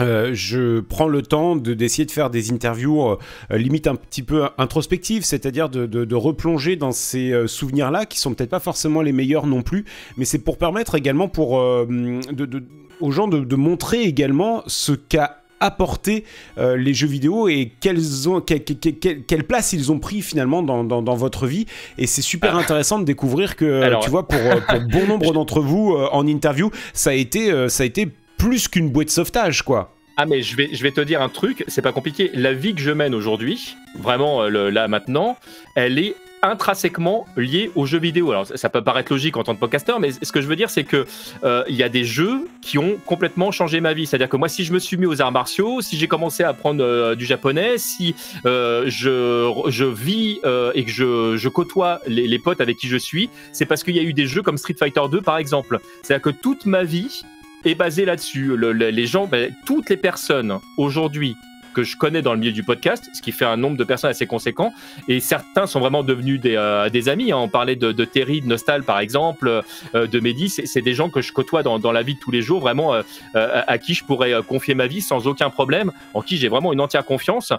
euh, 0.00 0.30
je 0.32 0.80
prends 0.80 1.08
le 1.08 1.22
temps 1.22 1.56
d'essayer 1.56 2.04
de, 2.06 2.10
faire 2.10 2.30
des 2.30 2.52
interviews 2.52 3.02
euh, 3.02 3.16
limite 3.50 3.86
un 3.86 3.96
petit 3.96 4.22
peu 4.22 4.48
introspectives, 4.58 5.24
c'est-à-dire 5.24 5.68
de, 5.68 5.86
de, 5.86 6.14
replonger 6.14 6.76
dans 6.76 6.92
ces 6.92 7.32
euh, 7.32 7.46
souvenirs-là 7.46 8.06
qui 8.06 8.18
sont 8.18 8.34
peut-être 8.34 8.50
pas 8.50 8.60
forcément 8.60 9.02
les 9.02 9.12
meilleurs 9.12 9.46
non 9.46 9.62
plus, 9.62 9.84
mais 10.16 10.24
c'est 10.24 10.38
pour 10.38 10.58
permettre 10.58 10.94
également 10.94 11.28
pour, 11.28 11.52
aux 11.52 13.10
gens 13.10 13.28
de, 13.28 13.56
montrer 13.56 14.02
également 14.02 14.62
ce 14.66 14.92
qu'a 14.92 15.36
apporté 15.62 16.24
les 16.56 16.94
jeux 16.94 17.06
vidéo 17.06 17.48
et 17.48 17.72
quelles 17.80 18.28
ont, 18.28 18.40
quelle 18.40 19.44
place 19.44 19.74
ils 19.74 19.92
ont 19.92 19.98
pris 19.98 20.22
finalement 20.22 20.62
dans, 20.62 20.84
dans, 20.84 21.14
votre 21.14 21.46
vie. 21.46 21.66
Et 21.98 22.06
c'est 22.06 22.22
super 22.22 22.56
ah. 22.56 22.60
intéressant 22.60 22.98
de 22.98 23.04
découvrir 23.04 23.56
que, 23.56 24.00
tu 24.02 24.10
vois, 24.10 24.26
pour, 24.26 24.38
pour 24.38 24.80
bon 24.80 25.06
nombre 25.08 25.32
d'entre 25.32 25.60
vous 25.60 25.94
en 26.12 26.26
interview, 26.26 26.70
ça 26.94 27.10
a 27.10 27.14
été, 27.14 27.68
ça 27.68 27.82
a 27.82 27.86
été 27.86 28.08
plus 28.40 28.68
qu'une 28.68 28.88
bouée 28.88 29.04
de 29.04 29.10
sauvetage, 29.10 29.62
quoi. 29.62 29.94
Ah 30.16 30.24
mais 30.24 30.40
je 30.40 30.56
vais, 30.56 30.70
je 30.72 30.82
vais 30.82 30.90
te 30.90 31.00
dire 31.02 31.20
un 31.20 31.28
truc, 31.28 31.62
c'est 31.68 31.82
pas 31.82 31.92
compliqué. 31.92 32.30
La 32.32 32.54
vie 32.54 32.74
que 32.74 32.80
je 32.80 32.90
mène 32.90 33.14
aujourd'hui, 33.14 33.76
vraiment 33.98 34.42
euh, 34.42 34.70
là 34.70 34.88
maintenant, 34.88 35.36
elle 35.74 35.98
est 35.98 36.14
intrinsèquement 36.40 37.26
lié 37.36 37.70
aux 37.74 37.84
jeux 37.84 37.98
vidéo. 37.98 38.30
Alors 38.30 38.46
ça 38.46 38.70
peut 38.70 38.82
paraître 38.82 39.12
logique 39.12 39.36
en 39.36 39.44
tant 39.44 39.54
que 39.54 39.60
podcasteur, 39.60 40.00
mais 40.00 40.12
ce 40.12 40.32
que 40.32 40.40
je 40.40 40.46
veux 40.46 40.56
dire, 40.56 40.70
c'est 40.70 40.84
que 40.84 41.04
euh, 41.44 41.64
il 41.68 41.76
y 41.76 41.82
a 41.82 41.90
des 41.90 42.04
jeux 42.04 42.48
qui 42.62 42.78
ont 42.78 42.96
complètement 43.04 43.50
changé 43.50 43.82
ma 43.82 43.92
vie. 43.92 44.06
C'est-à-dire 44.06 44.30
que 44.30 44.38
moi, 44.38 44.48
si 44.48 44.64
je 44.64 44.72
me 44.72 44.78
suis 44.78 44.96
mis 44.96 45.04
aux 45.04 45.20
arts 45.20 45.32
martiaux, 45.32 45.82
si 45.82 45.98
j'ai 45.98 46.08
commencé 46.08 46.42
à 46.42 46.48
apprendre 46.48 46.82
euh, 46.82 47.14
du 47.14 47.26
japonais, 47.26 47.76
si 47.76 48.14
je, 48.44 49.52
je 49.68 49.84
vis 49.84 50.40
et 50.74 50.84
que 50.86 50.90
je, 50.90 51.36
je 51.36 51.48
côtoie 51.50 52.00
les, 52.06 52.26
les, 52.26 52.38
potes 52.38 52.62
avec 52.62 52.78
qui 52.78 52.88
je 52.88 52.96
suis, 52.96 53.28
c'est 53.52 53.66
parce 53.66 53.84
qu'il 53.84 53.94
y 53.94 54.00
a 54.00 54.02
eu 54.02 54.14
des 54.14 54.26
jeux 54.26 54.40
comme 54.40 54.56
Street 54.56 54.76
Fighter 54.78 55.02
2 55.10 55.20
par 55.20 55.36
exemple. 55.36 55.78
C'est-à-dire 56.02 56.22
que 56.22 56.30
toute 56.30 56.64
ma 56.64 56.84
vie 56.84 57.22
est 57.64 57.74
basée 57.74 58.04
là-dessus. 58.04 58.56
Le, 58.56 58.72
les 58.72 59.06
gens, 59.06 59.26
ben, 59.26 59.52
toutes 59.66 59.90
les 59.90 59.96
personnes 59.96 60.58
aujourd'hui 60.76 61.36
que 61.74 61.82
je 61.82 61.96
connais 61.96 62.22
dans 62.22 62.32
le 62.32 62.40
milieu 62.40 62.52
du 62.52 62.62
podcast, 62.62 63.08
ce 63.12 63.22
qui 63.22 63.32
fait 63.32 63.44
un 63.44 63.56
nombre 63.56 63.76
de 63.76 63.84
personnes 63.84 64.10
assez 64.10 64.26
conséquent. 64.26 64.72
Et 65.08 65.20
certains 65.20 65.66
sont 65.66 65.80
vraiment 65.80 66.02
devenus 66.02 66.40
des, 66.40 66.56
euh, 66.56 66.88
des 66.88 67.08
amis. 67.08 67.32
Hein. 67.32 67.38
On 67.38 67.48
parlait 67.48 67.76
de, 67.76 67.92
de, 67.92 68.04
Terry, 68.04 68.40
de 68.40 68.46
Nostal 68.46 68.82
par 68.82 69.00
exemple, 69.00 69.62
euh, 69.94 70.06
de 70.06 70.20
Mehdi. 70.20 70.48
C'est 70.48 70.82
des 70.82 70.94
gens 70.94 71.10
que 71.10 71.20
je 71.20 71.32
côtoie 71.32 71.62
dans, 71.62 71.78
dans, 71.78 71.92
la 71.92 72.02
vie 72.02 72.14
de 72.14 72.20
tous 72.20 72.30
les 72.30 72.42
jours, 72.42 72.60
vraiment 72.60 72.94
euh, 72.94 73.02
à 73.34 73.78
qui 73.78 73.94
je 73.94 74.04
pourrais 74.04 74.32
confier 74.46 74.74
ma 74.74 74.86
vie 74.86 75.00
sans 75.00 75.26
aucun 75.26 75.50
problème, 75.50 75.92
en 76.14 76.22
qui 76.22 76.36
j'ai 76.36 76.48
vraiment 76.48 76.72
une 76.72 76.80
entière 76.80 77.04
confiance. 77.04 77.52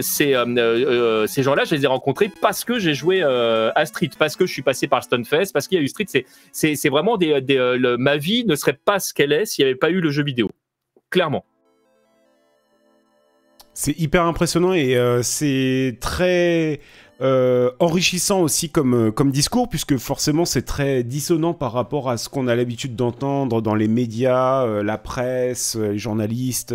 ces 0.00 0.34
ces 1.26 1.42
gens-là, 1.42 1.64
je 1.64 1.74
les 1.74 1.84
ai 1.84 1.86
rencontrés 1.86 2.30
parce 2.40 2.64
que 2.64 2.78
j'ai 2.78 2.94
joué 2.94 3.22
à 3.22 3.86
Street, 3.86 4.10
parce 4.18 4.36
que 4.36 4.46
je 4.46 4.52
suis 4.52 4.62
passé 4.62 4.86
par 4.86 5.02
Stunfest, 5.02 5.52
parce 5.52 5.68
qu'il 5.68 5.78
y 5.78 5.80
a 5.80 5.84
eu 5.84 5.88
Street. 5.88 6.06
C'est 6.52 6.88
vraiment 6.88 7.16
des, 7.16 7.40
des 7.40 7.56
ma 7.98 8.16
vie 8.16 8.44
ne 8.44 8.54
serait 8.54 8.78
pas 8.84 9.00
ce 9.00 9.12
qu'elle 9.12 9.32
est 9.32 9.46
s'il 9.46 9.64
n'y 9.64 9.70
avait 9.70 9.78
pas 9.78 9.90
eu 9.90 10.00
le 10.00 10.10
jeu 10.10 10.22
vidéo. 10.22 10.50
Clairement. 11.10 11.44
C'est 13.78 14.00
hyper 14.00 14.24
impressionnant 14.24 14.72
et 14.72 14.96
euh, 14.96 15.20
c'est 15.22 15.98
très 16.00 16.80
euh, 17.20 17.70
enrichissant 17.78 18.40
aussi 18.40 18.70
comme, 18.70 18.94
euh, 18.94 19.10
comme 19.10 19.30
discours, 19.30 19.68
puisque 19.68 19.98
forcément 19.98 20.46
c'est 20.46 20.62
très 20.62 21.02
dissonant 21.02 21.52
par 21.52 21.72
rapport 21.72 22.08
à 22.08 22.16
ce 22.16 22.30
qu'on 22.30 22.48
a 22.48 22.54
l'habitude 22.54 22.96
d'entendre 22.96 23.60
dans 23.60 23.74
les 23.74 23.86
médias, 23.86 24.66
la 24.82 24.96
presse, 24.96 25.76
les 25.76 25.98
journalistes, 25.98 26.74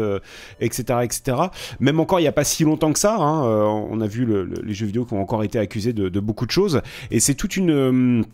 etc., 0.59 0.99
etc. 1.01 1.37
Même 1.79 1.99
encore 1.99 2.19
il 2.19 2.23
n'y 2.23 2.27
a 2.27 2.33
pas 2.33 2.43
si 2.43 2.65
longtemps 2.65 2.93
que 2.93 2.99
ça, 2.99 3.15
hein, 3.15 3.45
on 3.47 3.99
a 3.99 4.05
vu 4.05 4.27
les 4.63 4.73
jeux 4.75 4.85
vidéo 4.85 5.03
qui 5.03 5.15
ont 5.15 5.21
encore 5.21 5.43
été 5.43 5.57
accusés 5.57 5.93
de, 5.93 6.07
de 6.07 6.19
beaucoup 6.19 6.45
de 6.45 6.51
choses, 6.51 6.83
et 7.09 7.19
c'est 7.19 7.33
toute 7.33 7.57
une 7.57 8.25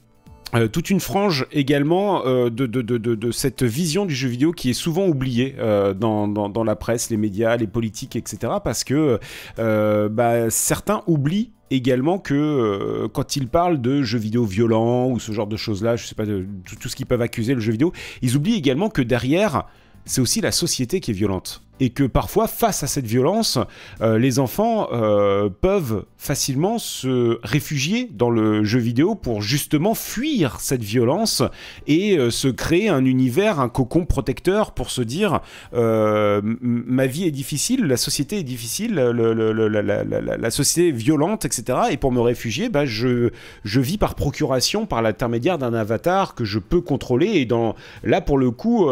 euh, 0.56 0.68
toute 0.68 0.90
une 0.90 1.00
frange 1.00 1.46
également 1.52 2.26
euh, 2.26 2.50
de, 2.50 3.32
cette 3.32 3.64
vision 3.64 4.06
du 4.06 4.16
jeu 4.16 4.30
vidéo 4.30 4.52
qui 4.52 4.70
est 4.70 4.74
souvent 4.74 5.06
oubliée 5.06 5.56
euh, 5.60 5.94
dans, 5.94 6.64
la 6.64 6.76
presse, 6.76 7.10
les 7.10 7.18
médias, 7.18 7.58
les 7.58 7.68
politiques, 7.68 8.16
etc. 8.16 8.54
Parce 8.64 8.84
que 8.84 9.20
bah, 9.58 10.50
certains 10.50 11.04
oublient 11.08 11.52
également 11.70 12.18
que 12.18 13.08
quand 13.14 13.36
ils 13.36 13.48
parlent 13.48 13.82
de 13.82 14.02
jeux 14.02 14.20
vidéo 14.20 14.46
violents 14.46 15.10
ou 15.10 15.20
ce 15.20 15.32
genre 15.32 15.48
de 15.48 15.58
choses-là, 15.58 15.96
je 15.96 16.06
sais 16.06 16.16
pas, 16.16 16.26
de, 16.26 16.46
tout 16.80 16.88
ce 16.88 16.96
qu'ils 16.96 17.06
peuvent 17.06 17.22
accuser 17.22 17.54
le 17.54 17.60
jeu 17.60 17.72
vidéo, 17.72 17.92
ils 18.22 18.36
oublient 18.38 18.56
également 18.56 18.90
que 18.90 19.02
derrière, 19.02 19.66
c'est 20.06 20.22
aussi 20.22 20.40
la 20.40 20.52
société 20.52 21.02
qui 21.02 21.12
est 21.12 21.14
violente 21.14 21.62
et 21.80 21.90
que 21.90 22.04
parfois, 22.04 22.48
face 22.48 22.84
à 22.84 22.88
cette 22.88 23.06
violence, 23.06 23.60
euh, 24.02 24.18
les 24.18 24.40
enfants 24.40 24.90
euh, 24.92 25.50
peuvent 25.50 26.06
facilement 26.18 26.80
se 26.80 27.40
réfugier 27.44 28.10
dans 28.12 28.30
le 28.30 28.64
jeu 28.64 28.80
vidéo 28.80 29.16
pour 29.16 29.42
justement 29.42 29.94
fuir 29.94 30.60
cette 30.60 30.84
violence 30.84 31.44
et 31.86 32.18
euh, 32.18 32.32
se 32.32 32.48
créer 32.48 32.90
un 32.90 33.06
univers, 33.06 33.60
un 33.60 33.70
cocon 33.70 34.06
protecteur 34.06 34.72
pour 34.72 34.90
se 34.90 35.02
dire 35.02 35.42
ma 35.74 37.06
vie 37.06 37.26
est 37.26 37.32
difficile, 37.32 37.86
la 37.86 37.98
société 37.98 38.40
est 38.40 38.44
difficile, 38.44 38.96
la, 38.96 40.52
société 40.52 40.90
est 40.90 40.92
violente, 40.92 41.46
etc. 41.46 41.80
Et 41.92 41.98
pour 41.98 42.12
me 42.12 42.22
réfugier, 42.22 42.70
bah, 42.70 42.86
je, 42.86 43.30
je 43.64 43.82
vis 43.82 43.98
par 43.98 44.16
procuration, 44.16 44.86
par 44.86 45.02
l'intermédiaire 45.02 45.58
d'un 45.58 45.74
avatar 45.74 46.36
que 46.36 46.46
je 46.46 46.60
peux 46.60 46.82
contrôler 46.82 47.28
et 47.28 47.46
dans, 47.46 47.76
là 48.04 48.22
pour 48.22 48.38
le 48.38 48.52
coup, 48.52 48.88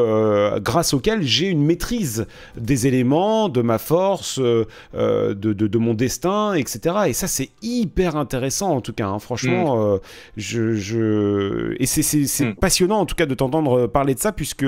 grâce 0.58 0.94
auquel 0.94 1.24
j'ai 1.24 1.48
une 1.48 1.64
maîtrise 1.64 2.28
des 2.58 2.75
éléments, 2.88 3.50
de 3.50 3.62
ma 3.62 3.78
force, 3.78 4.40
euh, 4.40 4.66
euh, 4.96 5.34
de, 5.34 5.54
de, 5.54 5.78
mon 5.78 5.94
destin, 5.94 6.54
etc. 6.54 6.96
Et 7.08 7.14
ça, 7.14 7.28
c'est 7.28 7.50
hyper 7.62 8.16
intéressant 8.16 8.72
en 8.72 8.82
tout 8.82 8.94
cas. 8.94 9.08
Hein. 9.08 9.20
Franchement, 9.20 9.76
mm. 9.76 9.80
euh, 9.80 9.98
je, 10.38 10.76
je, 10.76 11.76
et 11.80 11.86
c'est 11.86 12.46
mm. 12.46 12.56
passionnant 12.56 13.00
en 13.00 13.06
tout 13.06 13.16
cas 13.16 13.26
de 13.26 13.34
t'entendre 13.34 13.88
parler 13.88 14.16
de 14.16 14.20
ça 14.20 14.32
puisque 14.32 14.66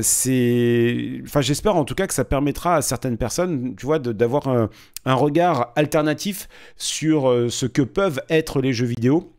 c'est, 0.00 1.20
enfin, 1.24 1.40
j'espère 1.40 1.76
en 1.76 1.84
tout 1.84 1.94
cas 1.94 2.06
que 2.06 2.14
ça 2.14 2.24
permettra 2.24 2.76
à 2.76 2.82
certaines 2.82 3.16
personnes, 3.16 3.74
tu 3.76 3.86
vois, 3.86 3.98
d'avoir 3.98 4.48
un, 4.48 4.68
un 5.04 5.14
regard 5.14 5.72
alternatif 5.76 6.48
sur 6.76 7.46
ce 7.48 7.66
que 7.66 7.82
peuvent 7.82 8.20
être 8.28 8.60
les 8.60 8.72
jeux 8.72 8.86
vidéo 8.86 9.32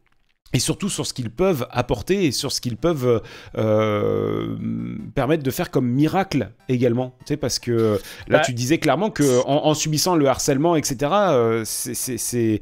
et 0.54 0.60
surtout 0.60 0.90
sur 0.90 1.06
ce 1.06 1.14
qu'ils 1.14 1.30
peuvent 1.30 1.68
apporter 1.72 2.26
et 2.26 2.32
sur 2.32 2.52
ce 2.52 2.62
qu'ils 2.62 2.78
peuvent 2.78 3.22
euh, 3.58 4.56
permettre 5.16 5.44
de 5.44 5.52
faire 5.52 5.72
comme 5.72 5.88
miracle 5.88 6.52
également. 6.68 7.16
Tu 7.20 7.28
sais, 7.28 7.38
parce 7.38 7.60
que 7.60 8.00
là, 8.28 8.38
bah, 8.38 8.40
tu 8.40 8.54
disais 8.54 8.78
clairement 8.78 9.12
que 9.12 9.46
en, 9.46 9.74
subissant 9.74 10.16
le 10.16 10.28
harcèlement, 10.28 10.76
etc., 10.76 11.12
euh, 11.12 11.64
c'est 11.66 12.62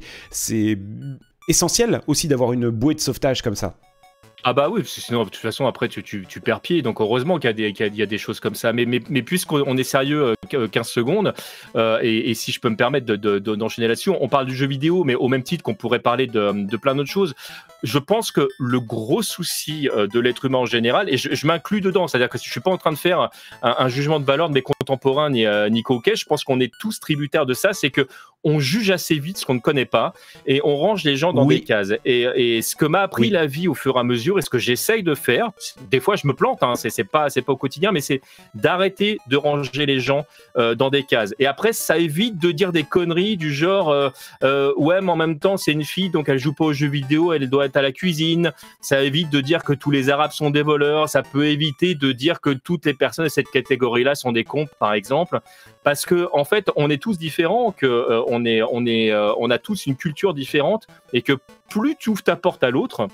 essentiel 1.48 2.00
aussi 2.06 2.28
d'avoir 2.28 2.52
une 2.52 2.68
bouée 2.68 2.94
de 2.94 3.00
sauvetage 3.00 3.42
comme 3.42 3.56
ça. 3.56 3.74
Ah 4.44 4.52
bah 4.52 4.68
oui, 4.70 4.82
sinon 4.84 5.24
de 5.24 5.30
toute 5.30 5.42
façon 5.42 5.66
après 5.66 5.88
tu, 5.88 6.02
tu, 6.04 6.24
tu 6.26 6.40
perds 6.40 6.60
pied, 6.60 6.80
donc 6.80 7.00
heureusement 7.00 7.38
qu'il 7.40 7.58
y, 7.58 7.62
y, 7.62 7.96
y, 7.96 8.02
a 8.02 8.06
des 8.06 8.18
choses 8.18 8.38
comme 8.38 8.54
ça. 8.54 8.72
Mais, 8.72 8.84
mais, 8.84 9.00
mais 9.10 9.22
puisqu'on 9.22 9.76
est 9.76 9.82
sérieux 9.82 10.34
15 10.48 10.54
euh, 10.54 10.82
secondes, 10.84 11.34
euh, 11.74 11.98
et, 12.02 12.30
et, 12.30 12.34
si 12.34 12.52
je 12.52 12.60
peux 12.60 12.68
me 12.68 12.76
permettre 12.76 13.06
d'enchaîner 13.06 13.86
de, 13.86 13.88
de, 13.88 13.88
là-dessus, 13.88 14.10
on 14.10 14.28
parle 14.28 14.46
du 14.46 14.54
jeu 14.54 14.66
vidéo, 14.66 15.02
mais 15.02 15.16
au 15.16 15.26
même 15.26 15.42
titre 15.42 15.64
qu'on 15.64 15.74
pourrait 15.74 15.98
parler 15.98 16.28
de 16.28 16.76
plein 16.76 16.94
d'autres 16.94 17.10
choses. 17.10 17.34
Je 17.82 17.98
pense 17.98 18.32
que 18.32 18.48
le 18.58 18.80
gros 18.80 19.22
souci 19.22 19.88
euh, 19.88 20.06
de 20.06 20.20
l'être 20.20 20.44
humain 20.44 20.58
en 20.58 20.66
général, 20.66 21.08
et 21.08 21.16
je, 21.16 21.34
je 21.34 21.46
m'inclus 21.46 21.80
dedans, 21.80 22.08
c'est-à-dire 22.08 22.28
que 22.28 22.38
si 22.38 22.46
je 22.46 22.50
suis 22.50 22.60
pas 22.60 22.70
en 22.70 22.78
train 22.78 22.92
de 22.92 22.98
faire 22.98 23.20
un, 23.62 23.74
un 23.78 23.88
jugement 23.88 24.20
de 24.20 24.24
valeur 24.24 24.48
de 24.48 24.54
mes 24.54 24.62
contemporains 24.62 25.30
ni, 25.30 25.46
euh, 25.46 25.68
ni 25.68 25.82
coquet, 25.82 26.16
je 26.16 26.24
pense 26.24 26.44
qu'on 26.44 26.60
est 26.60 26.72
tous 26.78 27.00
tributaires 27.00 27.46
de 27.46 27.54
ça, 27.54 27.72
c'est 27.72 27.90
que 27.90 28.06
on 28.44 28.60
juge 28.60 28.90
assez 28.90 29.18
vite 29.18 29.38
ce 29.38 29.46
qu'on 29.46 29.54
ne 29.54 29.60
connaît 29.60 29.84
pas 29.84 30.14
et 30.46 30.60
on 30.64 30.76
range 30.76 31.04
les 31.04 31.16
gens 31.16 31.32
dans 31.32 31.44
des 31.44 31.62
cases. 31.62 31.92
Et, 32.04 32.22
et, 32.22 32.62
ce 32.62 32.76
que 32.76 32.84
m'a 32.84 33.00
appris 33.00 33.30
la 33.30 33.46
vie 33.46 33.68
au 33.68 33.74
fur 33.74 33.96
et 33.96 34.00
à 34.00 34.04
mesure, 34.04 34.38
et 34.38 34.42
ce 34.42 34.50
que 34.50 34.58
j'essaye 34.58 35.02
de 35.02 35.14
faire, 35.14 35.50
des 35.90 36.00
fois 36.00 36.16
je 36.16 36.26
me 36.26 36.32
plante, 36.32 36.62
hein, 36.62 36.74
c'est 36.76 37.04
pas 37.04 37.30
c'est 37.30 37.42
pas 37.42 37.52
au 37.52 37.56
quotidien, 37.56 37.92
mais 37.92 38.00
c'est 38.00 38.20
d'arrêter 38.54 39.18
de 39.26 39.36
ranger 39.36 39.86
les 39.86 40.00
gens 40.00 40.24
euh, 40.56 40.74
dans 40.74 40.90
des 40.90 41.02
cases. 41.02 41.34
Et 41.38 41.46
après, 41.46 41.72
ça 41.72 41.98
évite 41.98 42.38
de 42.38 42.52
dire 42.52 42.72
des 42.72 42.84
conneries 42.84 43.36
du 43.36 43.52
genre 43.52 43.90
euh, 43.90 44.72
ouais, 44.76 45.00
mais 45.00 45.12
en 45.12 45.16
même 45.16 45.38
temps 45.38 45.56
c'est 45.56 45.72
une 45.72 45.84
fille 45.84 46.10
donc 46.10 46.28
elle 46.28 46.38
joue 46.38 46.52
pas 46.52 46.66
aux 46.66 46.72
jeux 46.72 46.88
vidéo, 46.88 47.32
elle 47.32 47.48
doit 47.50 47.66
à 47.76 47.82
la 47.82 47.92
cuisine. 47.92 48.52
Ça 48.80 49.02
évite 49.02 49.30
de 49.30 49.40
dire 49.40 49.62
que 49.64 49.72
tous 49.72 49.90
les 49.90 50.10
Arabes 50.10 50.32
sont 50.32 50.50
des 50.50 50.62
voleurs. 50.62 51.08
Ça 51.08 51.22
peut 51.22 51.46
éviter 51.46 51.94
de 51.94 52.12
dire 52.12 52.40
que 52.40 52.50
toutes 52.50 52.86
les 52.86 52.94
personnes 52.94 53.24
de 53.24 53.30
cette 53.30 53.50
catégorie-là 53.50 54.14
sont 54.14 54.32
des 54.32 54.44
cons, 54.44 54.66
par 54.78 54.92
exemple, 54.92 55.40
parce 55.84 56.06
que 56.06 56.28
en 56.32 56.44
fait 56.44 56.70
on 56.76 56.90
est 56.90 57.02
tous 57.02 57.18
différents, 57.18 57.72
que 57.72 58.22
on 58.26 58.44
est, 58.44 58.62
on 58.62 58.86
est, 58.86 59.10
euh, 59.10 59.32
on 59.38 59.50
a 59.50 59.58
tous 59.58 59.86
une 59.86 59.96
culture 59.96 60.34
différente 60.34 60.86
et 61.12 61.22
que 61.22 61.34
plus 61.68 61.96
tu 61.96 62.10
ouvres 62.10 62.22
ta 62.22 62.36
porte 62.36 62.62
à 62.64 62.70
l'autre, 62.70 63.08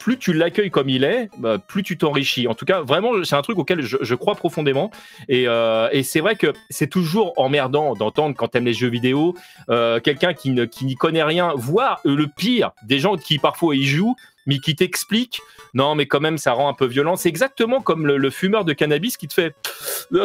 plus 0.00 0.18
tu 0.18 0.32
l'accueilles 0.32 0.70
comme 0.70 0.88
il 0.88 1.04
est, 1.04 1.28
bah, 1.38 1.58
plus 1.58 1.82
tu 1.82 1.96
t'enrichis. 1.98 2.48
En 2.48 2.54
tout 2.54 2.64
cas, 2.64 2.80
vraiment, 2.80 3.22
c'est 3.22 3.36
un 3.36 3.42
truc 3.42 3.58
auquel 3.58 3.82
je, 3.82 4.14
crois 4.14 4.34
profondément. 4.34 4.90
Euh, 5.30 5.88
et, 5.92 6.02
c'est 6.02 6.20
vrai 6.20 6.34
que 6.34 6.52
c'est 6.70 6.88
toujours 6.88 7.34
emmerdant 7.36 7.94
d'entendre 7.94 8.34
quand 8.34 8.48
t'aimes 8.48 8.64
les 8.64 8.72
jeux 8.72 8.88
vidéo, 8.88 9.36
euh, 9.68 10.00
quelqu'un 10.00 10.32
qui, 10.32 10.50
n'y 10.50 10.94
connaît 10.96 11.22
rien, 11.22 11.52
voire 11.54 12.00
le 12.04 12.26
pire, 12.26 12.72
des 12.82 12.98
gens 12.98 13.16
qui 13.16 13.38
parfois 13.38 13.76
y 13.76 13.84
jouent, 13.84 14.16
mais 14.46 14.58
qui 14.58 14.74
t'expliquent 14.74 15.40
non, 15.72 15.94
mais 15.94 16.06
quand 16.06 16.18
même, 16.18 16.36
ça 16.36 16.52
rend 16.52 16.68
un 16.68 16.74
peu 16.74 16.86
violent. 16.86 17.14
C'est 17.14 17.28
exactement 17.28 17.80
comme 17.80 18.04
le, 18.04 18.30
fumeur 18.30 18.64
de 18.64 18.72
cannabis 18.72 19.16
qui 19.16 19.28
te 19.28 19.34
fait 19.34 19.54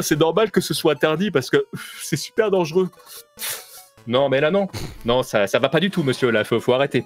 c'est 0.02 0.20
normal 0.20 0.50
que 0.50 0.62
ce 0.62 0.74
soit 0.74 0.94
interdit 0.94 1.30
parce 1.30 1.52
que 1.52 1.68
c'est 2.02 2.18
super 2.18 2.50
dangereux. 2.50 2.90
Non, 4.08 4.30
mais 4.30 4.42
là, 4.42 4.50
non. 4.50 4.68
Non, 5.06 5.22
ça, 5.22 5.46
ça 5.46 5.60
va 5.60 5.70
pas 5.70 5.80
du 5.80 5.92
tout, 5.92 6.02
monsieur. 6.02 6.32
Là, 6.32 6.44
faut 6.44 6.74
arrêter. 6.74 7.06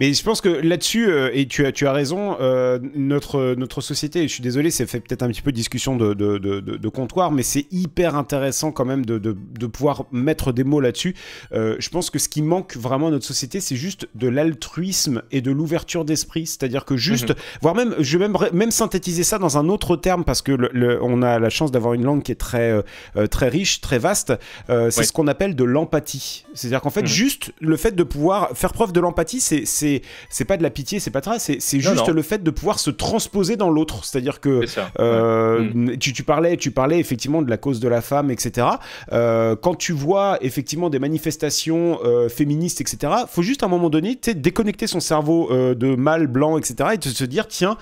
Mais 0.00 0.12
je 0.12 0.22
pense 0.22 0.40
que 0.40 0.48
là-dessus, 0.48 1.10
euh, 1.10 1.30
et 1.34 1.46
tu 1.46 1.66
as, 1.66 1.72
tu 1.72 1.86
as 1.88 1.92
raison, 1.92 2.36
euh, 2.40 2.78
notre, 2.94 3.56
notre 3.56 3.80
société, 3.80 4.20
et 4.20 4.28
je 4.28 4.34
suis 4.34 4.42
désolé, 4.42 4.70
c'est 4.70 4.86
fait 4.86 5.00
peut-être 5.00 5.24
un 5.24 5.28
petit 5.28 5.42
peu 5.42 5.50
discussion 5.50 5.96
de, 5.96 6.14
de, 6.14 6.38
de, 6.38 6.60
de 6.60 6.88
comptoir, 6.88 7.32
mais 7.32 7.42
c'est 7.42 7.66
hyper 7.72 8.14
intéressant 8.14 8.70
quand 8.70 8.84
même 8.84 9.04
de, 9.04 9.18
pouvoir 9.66 10.04
mettre 10.12 10.52
des 10.52 10.62
mots 10.62 10.80
là-dessus. 10.80 11.16
Euh, 11.52 11.74
je 11.80 11.88
pense 11.88 12.10
que 12.10 12.20
ce 12.20 12.28
qui 12.28 12.42
manque 12.42 12.76
vraiment 12.76 13.08
à 13.08 13.10
notre 13.10 13.26
société, 13.26 13.60
c'est 13.60 13.74
juste 13.74 14.08
de 14.14 14.28
l'altruisme 14.28 15.22
et 15.32 15.40
de 15.40 15.50
l'ouverture 15.50 16.04
d'esprit. 16.04 16.46
C'est-à-dire 16.46 16.84
que 16.84 16.96
juste, 16.96 17.30
mhm. 17.30 17.36
voire 17.62 17.74
même, 17.74 17.94
je 17.98 18.18
vais 18.18 18.28
même, 18.28 18.38
même 18.52 18.70
synthétiser 18.70 19.24
ça 19.24 19.38
dans 19.38 19.58
un 19.58 19.68
autre 19.68 19.96
terme, 19.96 20.22
parce 20.24 20.42
que 20.42 20.52
le, 20.52 21.02
on 21.02 21.22
a 21.22 21.40
la 21.40 21.50
chance 21.50 21.72
d'avoir 21.72 21.94
une 21.94 22.04
langue 22.04 22.22
qui 22.22 22.30
est 22.30 22.36
très, 22.36 22.84
très 23.30 23.48
riche, 23.48 23.80
très 23.80 23.98
vaste. 23.98 24.32
c'est 24.68 25.02
ce 25.02 25.12
qu'on 25.12 25.26
appelle 25.26 25.56
de 25.56 25.64
l'empathie. 25.64 26.44
C'est-à-dire 26.54 26.82
qu'en 26.82 26.90
fait, 26.90 27.02
mhm. 27.02 27.08
juste 27.08 27.52
le 27.60 27.76
fait 27.76 27.96
de 27.96 28.04
pouvoir 28.04 28.50
faire 28.54 28.72
preuve 28.72 28.92
de 28.92 29.00
l'empathie, 29.00 29.40
c'est 29.40 29.64
c'est 29.88 30.02
c'est 30.28 30.44
pas 30.44 30.56
de 30.56 30.62
la 30.62 30.70
pitié, 30.70 31.00
c'est 31.00 31.10
pas 31.10 31.22
ça, 31.22 31.38
c'est 31.38 31.60
c'est 31.60 31.80
juste 31.80 32.08
le 32.08 32.22
fait 32.22 32.42
de 32.42 32.50
pouvoir 32.50 32.78
se 32.78 32.90
transposer 32.90 33.56
dans 33.56 33.70
l'autre. 33.70 34.04
C'est-à-dire 34.04 34.40
que 34.40 34.64
euh, 35.00 35.70
mm. 35.74 35.96
tu, 35.98 36.12
tu 36.12 36.22
parlais 36.22 36.56
tu 36.56 36.70
parlais 36.70 36.98
effectivement 36.98 37.42
de 37.42 37.50
la 37.50 37.56
cause 37.56 37.80
de 37.80 37.88
la 37.88 38.00
femme, 38.00 38.30
etc. 38.30 38.66
Euh, 39.12 39.56
quand 39.56 39.74
tu 39.74 39.92
vois 39.92 40.38
effectivement 40.40 40.90
des 40.90 40.98
manifestations 40.98 42.00
euh, 42.04 42.28
féministes, 42.28 42.80
etc. 42.80 43.12
Faut 43.28 43.42
juste 43.42 43.62
à 43.62 43.66
un 43.66 43.68
moment 43.68 43.90
donné, 43.90 44.18
déconnecter 44.34 44.86
son 44.86 45.00
cerveau 45.00 45.48
de 45.50 45.94
mâle 45.94 46.26
blanc, 46.26 46.58
etc. 46.58 46.90
Et 46.94 46.98
de 46.98 47.08
se 47.08 47.24
dire 47.24 47.46
tiens 47.48 47.76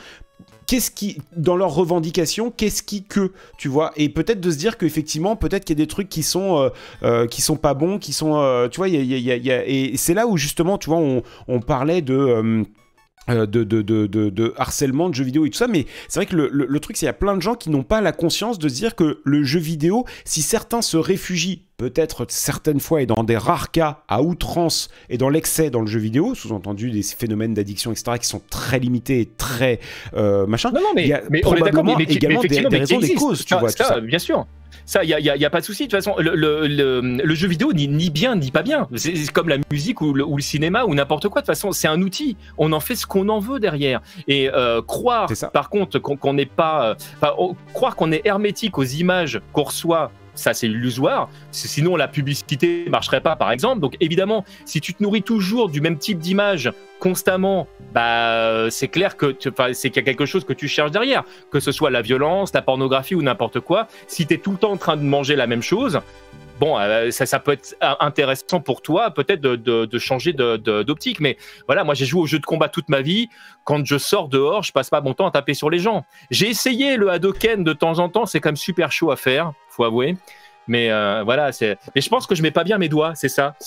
qu'est-ce 0.67 0.91
qui, 0.91 1.19
dans 1.37 1.57
leurs 1.57 1.75
revendications, 1.75 2.51
qu'est-ce 2.51 2.83
qui 2.83 3.05
que, 3.05 3.33
tu 3.57 3.69
vois, 3.69 3.93
et 3.97 4.09
peut-être 4.09 4.41
de 4.41 4.51
se 4.51 4.57
dire 4.57 4.77
qu'effectivement, 4.77 5.37
peut-être 5.37 5.65
qu'il 5.65 5.79
y 5.79 5.81
a 5.81 5.83
des 5.85 5.89
trucs 5.89 6.09
qui 6.09 6.23
sont, 6.23 6.59
euh, 6.59 6.69
euh, 7.03 7.27
qui 7.27 7.41
sont 7.41 7.57
pas 7.57 7.75
bons, 7.75 7.99
qui 7.99 8.13
sont, 8.13 8.37
euh, 8.37 8.69
tu 8.69 8.79
vois, 8.79 8.89
y 8.89 9.51
a, 9.51 9.67
et 9.67 9.97
c'est 9.97 10.15
là 10.15 10.27
où 10.27 10.37
justement, 10.37 10.79
tu 10.79 10.91
vois, 10.91 10.99
on, 10.99 11.61
parlait 11.61 12.03
de 12.03 12.65
de, 13.29 13.65
de, 13.65 13.83
de, 14.07 14.55
harcèlement 14.57 15.09
de 15.09 15.15
jeux 15.15 15.25
vidéo 15.25 15.47
et 15.47 15.51
tout 15.51 15.59
ça, 15.59 15.67
mais 15.67 15.87
c'est 16.09 16.21
vrai 16.21 16.27
que 16.27 16.37
le, 16.37 16.49
le, 16.49 16.81
truc, 16.81 16.97
c'est 16.97 17.01
qu'il 17.01 17.07
y 17.07 17.09
a 17.09 17.13
plein 17.13 17.37
de 17.37 17.43
gens 17.43 17.55
qui 17.55 17.71
n'ont 17.71 17.83
pas 17.83 18.01
la 18.01 18.13
conscience 18.13 18.59
de 18.59 18.69
dire 18.69 18.95
que 18.95 19.21
le 19.25 19.43
jeu 19.43 19.59
vidéo, 19.59 20.05
si 20.25 20.43
certains 20.43 20.83
se 20.83 20.97
réfugient 20.97 21.66
peut-être 21.77 22.27
certaines 22.29 22.81
fois 22.81 23.03
et 23.03 23.07
dans 23.07 23.23
des 23.23 23.37
rares 23.37 23.71
cas 23.71 24.01
à 24.09 24.23
outrance 24.23 24.89
et 25.11 25.19
dans 25.19 25.29
l'excès 25.29 25.71
dans 25.71 25.81
le 25.81 25.87
jeu 25.87 25.99
vidéo, 25.99 26.35
sous-entendu 26.35 26.91
des 26.91 27.03
phénomènes 27.03 27.55
d'addiction, 27.55 27.93
etc., 27.93 28.19
qui 28.21 28.27
sont 28.27 28.43
très 28.51 28.79
limités 28.79 29.21
et 29.21 29.27
très 29.27 29.81
euh, 30.15 30.47
machin. 30.47 30.71
Non, 30.73 30.81
non, 30.81 30.89
mais, 30.95 31.03
il 31.05 31.09
y 31.09 31.13
a 31.13 31.23
mais 31.31 31.43
on 31.45 31.55
est 31.55 31.61
mais, 31.61 32.05
également 32.05 32.41
des, 32.41 32.57
des, 32.57 32.79
raisons, 32.79 32.99
des 32.99 33.15
causes, 33.15 33.45
tu 33.45 33.55
vois. 33.55 33.71
Ça, 33.71 34.01
Bien 34.01 34.19
sûr. 34.19 34.47
Ça, 34.85 35.03
il 35.03 35.09
n'y 35.09 35.15
a, 35.15 35.37
y 35.37 35.45
a, 35.45 35.51
pas 35.51 35.61
de 35.61 35.65
souci. 35.65 35.87
De 35.87 35.91
toute 35.91 36.03
façon, 36.03 36.15
le, 36.19 36.35
le, 36.37 36.67
le, 37.01 37.35
jeu 37.35 37.49
vidéo 37.49 37.73
ni, 37.73 37.89
ni, 37.89 38.09
bien 38.09 38.37
ni 38.37 38.53
pas 38.53 38.63
bien. 38.63 38.87
C'est 38.95 39.33
comme 39.33 39.49
la 39.49 39.57
musique 39.71 40.01
ou 40.01 40.13
le, 40.13 40.25
ou 40.25 40.39
cinéma 40.39 40.85
ou 40.85 40.95
n'importe 40.95 41.29
quoi. 41.29 41.41
De 41.41 41.47
toute 41.47 41.55
façon, 41.55 41.73
c'est 41.73 41.89
un 41.89 42.01
outil. 42.03 42.37
On 42.57 42.73
en 42.73 42.81
fait 42.81 42.95
ce 42.95 43.07
qu'on 43.07 43.29
en 43.29 43.41
veut 43.41 43.59
derrière. 43.59 44.01
Et 44.29 44.49
euh, 44.49 44.83
croire, 44.83 45.29
par 45.53 45.71
contre, 45.71 45.99
qu'on 45.99 46.35
n'est 46.35 46.47
pas, 46.47 46.97
euh, 47.23 47.53
croire 47.73 47.97
qu'on 47.97 48.13
est 48.13 48.25
hermétique 48.25 48.79
aux 48.79 48.85
images 48.85 49.41
qu'on 49.53 49.65
reçoit 49.65 50.13
ça 50.37 50.55
c'est 50.55 50.67
illusoire. 50.67 51.29
Sinon, 51.51 51.97
la 51.97 52.09
publicité 52.09 52.87
marcherait 52.89 53.21
pas, 53.21 53.37
par 53.37 53.51
exemple. 53.51 53.81
Donc, 53.81 53.97
évidemment, 54.01 54.45
si 54.65 54.81
tu 54.81 54.95
te 54.95 55.03
nourris 55.03 55.23
toujours 55.23 55.69
du 55.69 55.81
même 55.81 55.99
type 55.99 56.19
d'image 56.19 56.73
constamment, 57.01 57.67
bah, 57.93 58.71
c'est 58.71 58.89
clair 58.89 59.17
que 59.17 59.37
c'est 59.73 59.91
qu'il 59.91 59.97
y 59.97 60.05
a 60.05 60.05
quelque 60.05 60.27
chose 60.27 60.45
que 60.45 60.53
tu 60.53 60.69
cherches 60.69 60.91
derrière, 60.91 61.25
que 61.51 61.61
ce 61.61 61.73
soit 61.73 61.91
la 61.91 62.03
violence, 62.03 62.53
la 62.55 62.63
pornographie 62.63 63.15
ou 63.15 63.23
n'importe 63.23 63.61
quoi. 63.61 63.89
Si 64.07 64.27
tu 64.27 64.35
es 64.35 64.39
tout 64.39 64.53
le 64.53 64.59
temps 64.59 64.73
en 64.73 64.77
train 64.77 64.97
de 64.97 65.03
manger 65.03 65.37
la 65.37 65.47
même 65.47 65.63
chose, 65.63 66.01
bon, 66.59 66.79
euh, 66.79 67.11
ça, 67.11 67.39
peut 67.39 67.53
être 67.53 67.75
intéressant 67.81 68.61
pour 68.61 68.83
toi, 68.83 69.11
peut-être 69.11 69.41
de, 69.41 69.99
changer 69.99 70.33
d'optique. 70.33 71.21
Mais 71.21 71.37
voilà, 71.67 71.85
moi, 71.85 71.95
j'ai 71.95 72.07
joué 72.07 72.23
au 72.23 72.27
jeu 72.27 72.39
de 72.39 72.47
combat 72.47 72.69
toute 72.69 72.89
ma 72.89 73.01
vie. 73.01 73.29
Quand 73.65 73.85
je 73.85 73.99
sors 73.99 74.29
dehors, 74.29 74.63
je 74.63 74.73
passe 74.73 74.91
pas 74.91 75.01
mon 75.01 75.15
temps 75.15 75.27
à 75.27 75.31
taper 75.31 75.55
sur 75.55 75.71
les 75.71 75.79
gens. 75.79 76.05
J'ai 76.31 76.49
essayé 76.49 76.97
le 76.97 77.11
Hadoken 77.11 77.65
de 77.65 77.73
temps 77.73 77.99
en 77.99 78.09
temps, 78.09 78.27
c'est 78.27 78.41
quand 78.41 78.49
même 78.49 78.57
super 78.57 78.93
chaud 78.93 79.11
à 79.11 79.17
faire, 79.17 79.53
faut 79.69 79.85
avouer. 79.85 80.17
Mais 80.69 80.91
euh, 80.91 81.23
voilà, 81.25 81.53
c'est. 81.53 81.79
Mais 81.95 82.01
je 82.01 82.09
pense 82.09 82.27
que 82.27 82.35
je 82.35 82.43
mets 82.43 82.51
pas 82.51 82.65
bien 82.65 82.79
mes 82.79 82.89
doigts, 82.89 83.15
c'est 83.15 83.29
ça. 83.29 83.55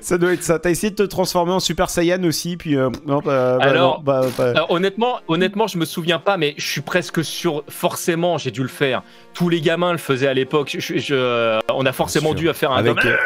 ça 0.00 0.18
doit 0.18 0.32
être 0.32 0.42
ça. 0.42 0.58
T'as 0.58 0.70
essayé 0.70 0.90
de 0.90 0.96
te 0.96 1.02
transformer 1.02 1.52
en 1.52 1.60
Super 1.60 1.90
Saiyan 1.90 2.22
aussi, 2.24 2.56
puis 2.56 2.76
euh, 2.76 2.90
non, 3.06 3.18
bah, 3.18 3.58
bah 3.58 3.64
alors, 3.64 4.02
bah, 4.02 4.22
honnêtement, 4.68 5.20
honnêtement, 5.28 5.66
je 5.66 5.78
me 5.78 5.84
souviens 5.84 6.18
pas, 6.18 6.36
mais 6.36 6.54
je 6.56 6.66
suis 6.66 6.80
presque 6.80 7.24
sûr. 7.24 7.64
Forcément, 7.68 8.38
j'ai 8.38 8.50
dû 8.50 8.62
le 8.62 8.68
faire. 8.68 9.02
Tous 9.34 9.48
les 9.48 9.60
gamins 9.60 9.92
le 9.92 9.98
faisaient 9.98 10.28
à 10.28 10.34
l'époque. 10.34 10.76
Je, 10.78 11.60
on 11.72 11.86
a 11.86 11.92
forcément 11.92 12.34
dû 12.34 12.52
faire 12.54 12.72
un. 12.72 12.76
Avec, 12.76 13.04
euh, 13.04 13.16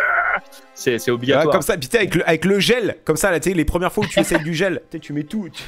c'est 0.75 1.11
obligatoire. 1.11 1.53
comme 1.53 1.63
ça, 1.63 1.77
puis 1.77 1.89
avec 1.95 2.15
le, 2.15 2.29
avec 2.29 2.45
le 2.45 2.61
gel, 2.61 2.97
comme 3.05 3.17
ça, 3.17 3.31
là, 3.31 3.39
les 3.45 3.65
premières 3.65 3.93
fois 3.93 4.05
où 4.05 4.07
tu 4.07 4.21
essayes 4.21 4.43
du 4.43 4.55
gel, 4.55 4.83
tu 5.01 5.13
mets 5.13 5.25
tout. 5.25 5.49
tu 5.53 5.63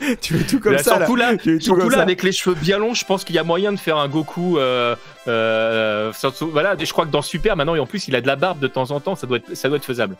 mets 0.00 0.16
tout 0.16 0.60
comme 0.60 0.78
ça. 0.78 0.96
Surtout 0.96 1.16
là, 1.16 1.32
là, 1.32 2.02
avec 2.02 2.22
les 2.22 2.32
cheveux 2.32 2.56
bien 2.56 2.78
longs, 2.78 2.94
je 2.94 3.04
pense 3.04 3.24
qu'il 3.24 3.34
y 3.34 3.38
a 3.38 3.44
moyen 3.44 3.72
de 3.72 3.78
faire 3.78 3.96
un 3.96 4.08
Goku. 4.08 4.58
Euh, 4.58 4.94
euh, 5.28 6.12
voilà, 6.40 6.76
je 6.78 6.92
crois 6.92 7.06
que 7.06 7.10
dans 7.10 7.22
Super, 7.22 7.56
maintenant, 7.56 7.74
et 7.74 7.80
en 7.80 7.86
plus, 7.86 8.08
il 8.08 8.16
a 8.16 8.20
de 8.20 8.26
la 8.26 8.36
barbe 8.36 8.58
de 8.60 8.66
temps 8.66 8.90
en 8.90 9.00
temps, 9.00 9.16
ça 9.16 9.26
doit 9.26 9.38
être, 9.38 9.54
ça 9.54 9.68
doit 9.68 9.78
être 9.78 9.84
faisable. 9.84 10.16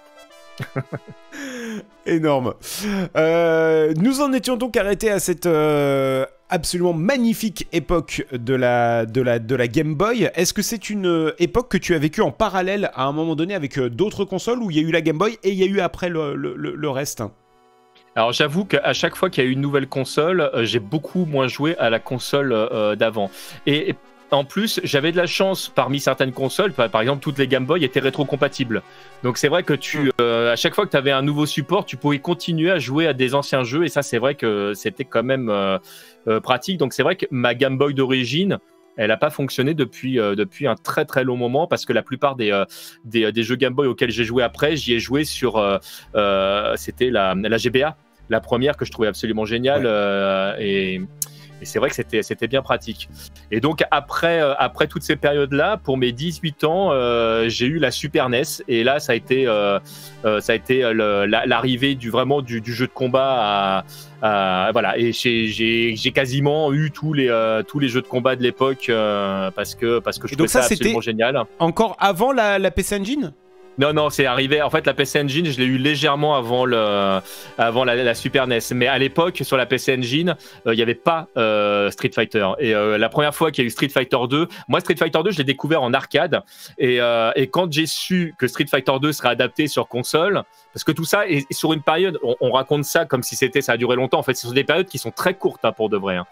Énorme. 2.06 2.54
Euh, 3.16 3.92
nous 3.96 4.22
en 4.22 4.32
étions 4.32 4.56
donc 4.56 4.76
arrêtés 4.76 5.10
à 5.10 5.18
cette 5.18 5.48
absolument 6.48 6.94
magnifique 6.94 7.66
époque 7.72 8.24
de 8.32 8.54
la, 8.54 9.04
de 9.04 9.20
la, 9.20 9.38
de 9.38 9.54
la 9.54 9.68
Game 9.68 9.94
Boy. 9.94 10.30
Est-ce 10.34 10.54
que 10.54 10.62
c'est 10.62 10.88
une 10.88 11.34
époque 11.38 11.70
que 11.70 11.76
tu 11.76 11.94
as 11.94 11.98
vécue 11.98 12.22
en 12.22 12.30
parallèle 12.30 12.90
à 12.94 13.04
un 13.04 13.12
moment 13.12 13.34
donné 13.34 13.54
avec 13.54 13.78
d'autres 13.78 14.24
consoles 14.24 14.60
où 14.60 14.70
il 14.70 14.76
y 14.78 14.80
a 14.80 14.82
eu 14.82 14.92
la 14.92 15.02
Game 15.02 15.18
Boy 15.18 15.36
et 15.42 15.50
il 15.50 15.58
y 15.58 15.64
a 15.64 15.66
eu 15.66 15.80
après 15.80 16.08
le, 16.08 16.34
le, 16.34 16.54
le 16.54 16.90
reste? 16.90 17.22
Alors 18.16 18.32
j'avoue 18.32 18.64
qu'à 18.64 18.94
chaque 18.94 19.14
fois 19.14 19.28
qu'il 19.28 19.44
y 19.44 19.46
a 19.46 19.50
eu 19.50 19.52
une 19.52 19.60
nouvelle 19.60 19.86
console, 19.86 20.40
euh, 20.40 20.64
j'ai 20.64 20.78
beaucoup 20.78 21.26
moins 21.26 21.48
joué 21.48 21.76
à 21.76 21.90
la 21.90 21.98
console 21.98 22.50
euh, 22.52 22.96
d'avant. 22.96 23.30
Et, 23.66 23.94
en 24.32 24.44
plus, 24.44 24.80
j'avais 24.82 25.12
de 25.12 25.16
la 25.16 25.26
chance 25.26 25.70
parmi 25.72 26.00
certaines 26.00 26.32
consoles, 26.32 26.72
par 26.72 27.00
exemple 27.00 27.22
toutes 27.22 27.38
les 27.38 27.46
Game 27.46 27.64
Boy 27.64 27.84
étaient 27.84 28.00
rétrocompatibles. 28.00 28.82
Donc 29.22 29.38
c'est 29.38 29.46
vrai 29.46 29.62
que 29.62 29.72
tu, 29.72 30.10
euh, 30.20 30.52
à 30.52 30.56
chaque 30.56 30.74
fois 30.74 30.84
que 30.84 30.90
tu 30.90 30.96
avais 30.96 31.12
un 31.12 31.22
nouveau 31.22 31.46
support, 31.46 31.84
tu 31.84 31.96
pouvais 31.96 32.18
continuer 32.18 32.72
à 32.72 32.80
jouer 32.80 33.06
à 33.06 33.12
des 33.12 33.36
anciens 33.36 33.62
jeux 33.62 33.84
et 33.84 33.88
ça 33.88 34.02
c'est 34.02 34.18
vrai 34.18 34.34
que 34.34 34.72
c'était 34.74 35.04
quand 35.04 35.22
même 35.22 35.78
pratique. 36.42 36.78
Donc 36.78 36.92
c'est 36.92 37.04
vrai 37.04 37.14
que 37.14 37.26
ma 37.30 37.54
Game 37.54 37.78
Boy 37.78 37.94
d'origine, 37.94 38.58
elle 38.96 39.08
n'a 39.08 39.16
pas 39.16 39.30
fonctionné 39.30 39.74
depuis, 39.74 40.16
depuis 40.16 40.66
un 40.66 40.74
très 40.74 41.04
très 41.04 41.22
long 41.22 41.36
moment 41.36 41.68
parce 41.68 41.86
que 41.86 41.92
la 41.92 42.02
plupart 42.02 42.34
des, 42.34 42.64
des, 43.04 43.30
des, 43.30 43.42
jeux 43.44 43.54
Game 43.54 43.74
Boy 43.74 43.86
auxquels 43.86 44.10
j'ai 44.10 44.24
joué 44.24 44.42
après, 44.42 44.74
j'y 44.74 44.94
ai 44.94 44.98
joué 44.98 45.22
sur, 45.22 45.62
c'était 46.74 47.10
la, 47.10 47.36
la 47.36 47.58
GBA, 47.58 47.96
la 48.28 48.40
première 48.40 48.76
que 48.76 48.84
je 48.84 48.90
trouvais 48.90 49.08
absolument 49.08 49.44
géniale 49.44 49.82
euh, 49.84 50.54
et, 50.58 51.02
c'est 51.62 51.78
vrai 51.78 51.88
que 51.88 51.94
c'était 51.94 52.22
c'était 52.22 52.48
bien 52.48 52.60
pratique. 52.60 53.08
Et 53.50 53.60
donc 53.60 53.82
après 53.90 54.42
euh, 54.42 54.52
après 54.58 54.86
toutes 54.86 55.02
ces 55.02 55.16
périodes 55.16 55.54
là, 55.54 55.78
pour 55.78 55.96
mes 55.96 56.12
18 56.12 56.64
ans, 56.64 56.90
euh, 56.92 57.48
j'ai 57.48 57.64
eu 57.64 57.78
la 57.78 57.90
Super 57.90 58.28
NES 58.28 58.42
et 58.68 58.84
là 58.84 59.00
ça 59.00 59.12
a 59.12 59.14
été 59.14 59.46
ça 59.46 60.52
a 60.52 60.54
été 60.54 60.82
l'arrivée 60.92 61.94
du 61.94 62.10
vraiment 62.10 62.42
du, 62.42 62.62
jeu 62.62 62.86
de 62.86 62.92
combat 62.92 63.86
à, 64.20 64.68
voilà 64.72 64.98
et 64.98 65.12
j'ai 65.12 66.12
quasiment 66.14 66.74
eu 66.74 66.90
tous 66.90 67.14
les 67.14 67.62
tous 67.66 67.78
les 67.78 67.88
jeux 67.88 68.02
de 68.02 68.06
combat 68.06 68.36
de 68.36 68.42
l'époque 68.42 68.90
parce 68.90 69.74
que 69.74 69.98
parce 70.00 70.18
que 70.18 70.28
je 70.28 70.34
trouvais 70.34 70.48
ça, 70.48 70.60
ça 70.60 70.74
absolument 70.74 71.00
génial. 71.00 71.42
Encore 71.58 71.96
avant 71.98 72.32
la, 72.32 72.58
la 72.58 72.70
PC 72.70 73.00
Engine? 73.00 73.32
Non, 73.78 73.92
non, 73.92 74.10
c'est 74.10 74.26
arrivé. 74.26 74.62
En 74.62 74.70
fait, 74.70 74.86
la 74.86 74.94
PC 74.94 75.20
Engine, 75.20 75.46
je 75.46 75.58
l'ai 75.58 75.66
eu 75.66 75.76
légèrement 75.76 76.34
avant, 76.36 76.64
le, 76.64 77.20
avant 77.58 77.84
la, 77.84 78.14
Super 78.14 78.46
NES. 78.46 78.60
Mais 78.74 78.86
à 78.86 78.98
l'époque, 78.98 79.40
sur 79.42 79.56
la 79.56 79.66
PC 79.66 79.96
Engine, 79.96 80.36
euh, 80.66 80.72
il 80.72 80.76
n'y 80.76 80.82
avait 80.82 80.94
pas 80.94 81.28
euh, 81.36 81.90
Street 81.90 82.10
Fighter. 82.14 82.46
Et 82.58 82.74
euh, 82.74 82.96
la 82.96 83.08
première 83.08 83.34
fois 83.34 83.50
qu'il 83.50 83.64
y 83.64 83.66
a 83.66 83.68
eu 83.68 83.70
Street 83.70 83.88
Fighter 83.88 84.18
2, 84.28 84.48
moi, 84.68 84.80
Street 84.80 84.96
Fighter 84.96 85.20
2, 85.22 85.30
je 85.30 85.38
l'ai 85.38 85.44
découvert 85.44 85.82
en 85.82 85.92
arcade. 85.92 86.42
Et, 86.78 86.98
et 87.36 87.46
quand 87.48 87.70
j'ai 87.72 87.86
su 87.86 88.34
que 88.38 88.46
Street 88.46 88.66
Fighter 88.70 88.92
2 89.00 89.12
serait 89.12 89.28
adapté 89.28 89.68
sur 89.68 89.88
console, 89.88 90.42
parce 90.76 90.84
que 90.84 90.92
tout 90.92 91.06
ça 91.06 91.26
est 91.26 91.50
sur 91.50 91.72
une 91.72 91.80
période, 91.80 92.18
on, 92.22 92.50
raconte 92.50 92.84
ça 92.84 93.06
comme 93.06 93.22
si 93.22 93.34
c'était, 93.34 93.62
ça 93.62 93.72
a 93.72 93.76
duré 93.78 93.96
longtemps. 93.96 94.18
En 94.18 94.22
fait, 94.22 94.34
ce 94.34 94.46
sont 94.46 94.52
des 94.52 94.62
périodes 94.62 94.88
qui 94.88 94.98
sont 94.98 95.10
très 95.10 95.32
courtes 95.32 95.64
hein, 95.64 95.72
pour 95.72 95.88
de 95.88 95.96
vrai. 95.96 96.16
Hein. 96.16 96.26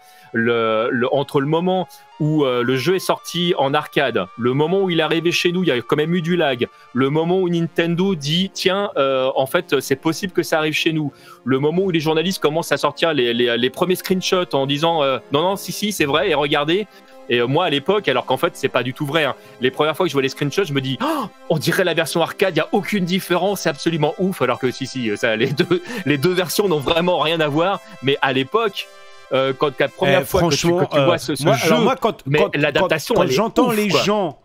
Entre 1.11 1.41
le 1.41 1.47
moment 1.47 1.87
où 2.19 2.45
euh, 2.45 2.61
le 2.61 2.77
jeu 2.77 2.93
est 2.93 2.99
sorti 2.99 3.55
en 3.57 3.73
arcade, 3.73 4.27
le 4.37 4.53
moment 4.53 4.83
où 4.83 4.91
il 4.91 4.99
est 4.99 5.03
arrivé 5.03 5.31
chez 5.31 5.51
nous, 5.51 5.63
il 5.63 5.69
y 5.69 5.71
a 5.71 5.81
quand 5.81 5.95
même 5.95 6.13
eu 6.13 6.21
du 6.21 6.35
lag. 6.35 6.67
Le 6.93 7.09
moment 7.09 7.39
où 7.39 7.49
Nintendo 7.49 8.13
dit 8.13 8.51
tiens, 8.53 8.91
euh, 8.97 9.31
en 9.35 9.47
fait, 9.47 9.79
c'est 9.79 9.95
possible 9.95 10.31
que 10.31 10.43
ça 10.43 10.59
arrive 10.59 10.75
chez 10.75 10.93
nous. 10.93 11.11
Le 11.43 11.57
moment 11.57 11.81
où 11.81 11.89
les 11.89 11.99
journalistes 11.99 12.39
commencent 12.39 12.71
à 12.71 12.77
sortir 12.77 13.15
les 13.15 13.69
premiers 13.71 13.95
screenshots 13.95 14.53
en 14.53 14.67
disant 14.67 15.01
euh, 15.01 15.17
non 15.31 15.41
non 15.41 15.55
si 15.55 15.71
si 15.71 15.91
c'est 15.91 16.05
vrai 16.05 16.29
et 16.29 16.35
regardez 16.35 16.85
et 17.29 17.39
euh, 17.39 17.47
moi, 17.47 17.65
à 17.65 17.69
l'époque, 17.69 18.07
alors 18.07 18.25
qu'en 18.25 18.37
fait, 18.37 18.55
c'est 18.55 18.69
pas 18.69 18.83
du 18.83 18.93
tout 18.93 19.05
vrai. 19.05 19.23
Hein. 19.23 19.35
Les 19.61 19.71
premières 19.71 19.95
fois 19.95 20.05
que 20.05 20.09
je 20.09 20.13
vois 20.13 20.21
les 20.21 20.29
screenshots, 20.29 20.65
je 20.65 20.73
me 20.73 20.81
dis, 20.81 20.97
oh, 21.03 21.25
on 21.49 21.57
dirait 21.57 21.83
la 21.83 21.93
version 21.93 22.21
arcade, 22.21 22.55
il 22.55 22.57
y 22.57 22.61
a 22.61 22.67
aucune 22.71 23.05
différence, 23.05 23.61
c'est 23.61 23.69
absolument 23.69 24.13
ouf. 24.19 24.41
Alors 24.41 24.59
que 24.59 24.71
si, 24.71 24.87
si, 24.87 25.15
ça, 25.17 25.35
les 25.35 25.47
deux, 25.47 25.81
les 26.05 26.17
deux 26.17 26.33
versions 26.33 26.67
n'ont 26.67 26.79
vraiment 26.79 27.19
rien 27.19 27.39
à 27.39 27.47
voir. 27.47 27.81
Mais 28.03 28.17
à 28.21 28.33
l'époque, 28.33 28.87
euh, 29.31 29.53
quand 29.57 29.79
la 29.79 29.87
première 29.87 30.21
eh, 30.21 30.25
fois 30.25 30.41
que 30.41 30.55
tu, 30.55 30.67
que 30.67 30.95
tu 30.95 31.01
vois 31.03 31.17
ce, 31.17 31.35
ce 31.35 31.43
jeu, 31.43 31.77
moi, 31.77 31.95
quand, 31.95 32.23
mais 32.25 32.39
l'adaptation, 32.53 33.15
quand, 33.15 33.27
j'entends 33.27 33.71
les 33.71 33.89
gens. 33.89 34.39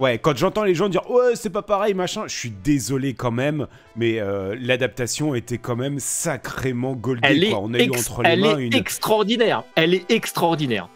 Ouais, 0.00 0.18
quand 0.18 0.36
j'entends 0.36 0.62
les 0.62 0.76
gens 0.76 0.88
dire 0.88 1.10
ouais 1.10 1.34
c'est 1.34 1.50
pas 1.50 1.62
pareil 1.62 1.92
machin, 1.92 2.22
je 2.28 2.36
suis 2.36 2.50
désolé 2.50 3.14
quand 3.14 3.32
même, 3.32 3.66
mais 3.96 4.20
euh, 4.20 4.54
l'adaptation 4.60 5.34
était 5.34 5.58
quand 5.58 5.74
même 5.74 5.98
sacrément 5.98 6.92
goldée. 6.92 7.20
Elle 7.24 7.42
est, 7.42 7.52
On 7.52 7.74
a 7.74 7.78
eu 7.78 7.90
entre 7.90 8.22
les 8.22 8.30
elle 8.30 8.40
mains 8.40 8.58
est 8.58 8.74
extraordinaire. 8.76 9.64
Elle 9.74 9.94
est 9.94 10.08
extraordinaire. 10.08 10.88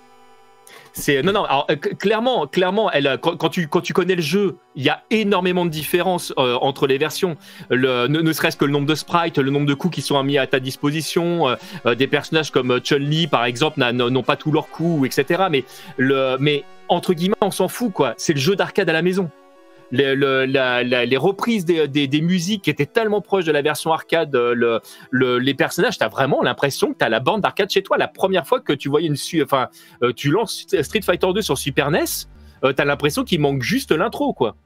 C'est 0.93 1.23
non 1.23 1.33
non. 1.33 1.45
Alors, 1.45 1.67
euh, 1.71 1.77
clairement, 1.77 2.47
clairement, 2.47 2.91
elle, 2.91 3.07
euh, 3.07 3.17
quand, 3.17 3.49
tu 3.49 3.67
quand 3.67 3.81
tu 3.81 3.93
connais 3.93 4.15
le 4.15 4.23
jeu, 4.23 4.59
il 4.75 4.83
y 4.83 4.89
a 4.89 5.03
énormément 5.11 5.65
de 5.65 5.71
différences 5.71 6.33
euh, 6.39 6.57
entre 6.61 6.87
les 6.87 6.99
versions. 6.99 7.37
Le, 7.71 8.07
ne, 8.09 8.33
serait-ce 8.33 8.57
que 8.57 8.65
le 8.65 8.73
nombre 8.73 8.87
de 8.87 8.95
sprites, 8.95 9.39
le 9.39 9.51
nombre 9.51 9.67
de 9.67 9.75
coups 9.75 9.95
qui 9.95 10.03
sont 10.03 10.23
mis 10.23 10.39
à 10.39 10.47
ta 10.47 10.61
disposition, 10.61 11.57
des 11.85 12.07
personnages 12.07 12.51
comme 12.51 12.81
Chun 12.83 12.99
Li 12.99 13.27
par 13.27 13.45
exemple 13.45 13.81
n'ont 13.81 14.23
pas 14.23 14.37
tous 14.37 14.53
leurs 14.53 14.69
coups, 14.69 15.07
etc. 15.07 15.45
Mais 15.51 15.65
le 15.97 16.37
mais 16.39 16.65
entre 16.89 17.15
guillemets, 17.15 17.37
on 17.41 17.51
s'en 17.51 17.69
fout 17.69 17.93
quoi. 17.93 18.15
C'est 18.17 18.35
le 18.35 18.41
jeu 18.41 18.57
d'arcade 18.57 18.89
à 18.89 18.93
la 18.93 19.03
maison. 19.03 19.31
Les, 19.93 21.17
reprises 21.17 21.65
des, 21.65 21.87
des, 21.87 22.21
musiques 22.21 22.63
qui 22.63 22.71
étaient 22.71 22.87
tellement 22.87 23.21
proches 23.21 23.45
de 23.45 23.53
la 23.53 23.63
version 23.63 23.93
arcade, 23.93 24.35
le, 24.35 24.81
les 25.11 25.55
personnages, 25.55 25.99
tu 25.99 26.05
as 26.05 26.09
vraiment 26.09 26.43
l'impression 26.43 26.93
que 26.93 26.99
tu 26.99 27.05
as 27.05 27.09
la 27.09 27.21
bande 27.21 27.43
d'arcade 27.43 27.71
chez 27.71 27.83
toi. 27.83 27.99
La 27.99 28.09
première 28.09 28.47
fois 28.47 28.61
que 28.61 28.73
tu 28.73 28.89
voyais 28.89 29.07
une, 29.07 29.17
enfin, 29.43 29.69
tu 30.17 30.31
lances 30.31 30.67
Street 30.83 31.03
Fighter 31.03 31.29
2 31.35 31.43
sur 31.43 31.59
Super 31.59 31.91
NES, 31.91 32.05
tu 32.63 32.75
as 32.77 32.85
l'impression 32.85 33.25
qu'il 33.25 33.41
manque 33.41 33.63
juste 33.63 33.93
l'intro, 33.93 34.33
quoi. 34.33 34.57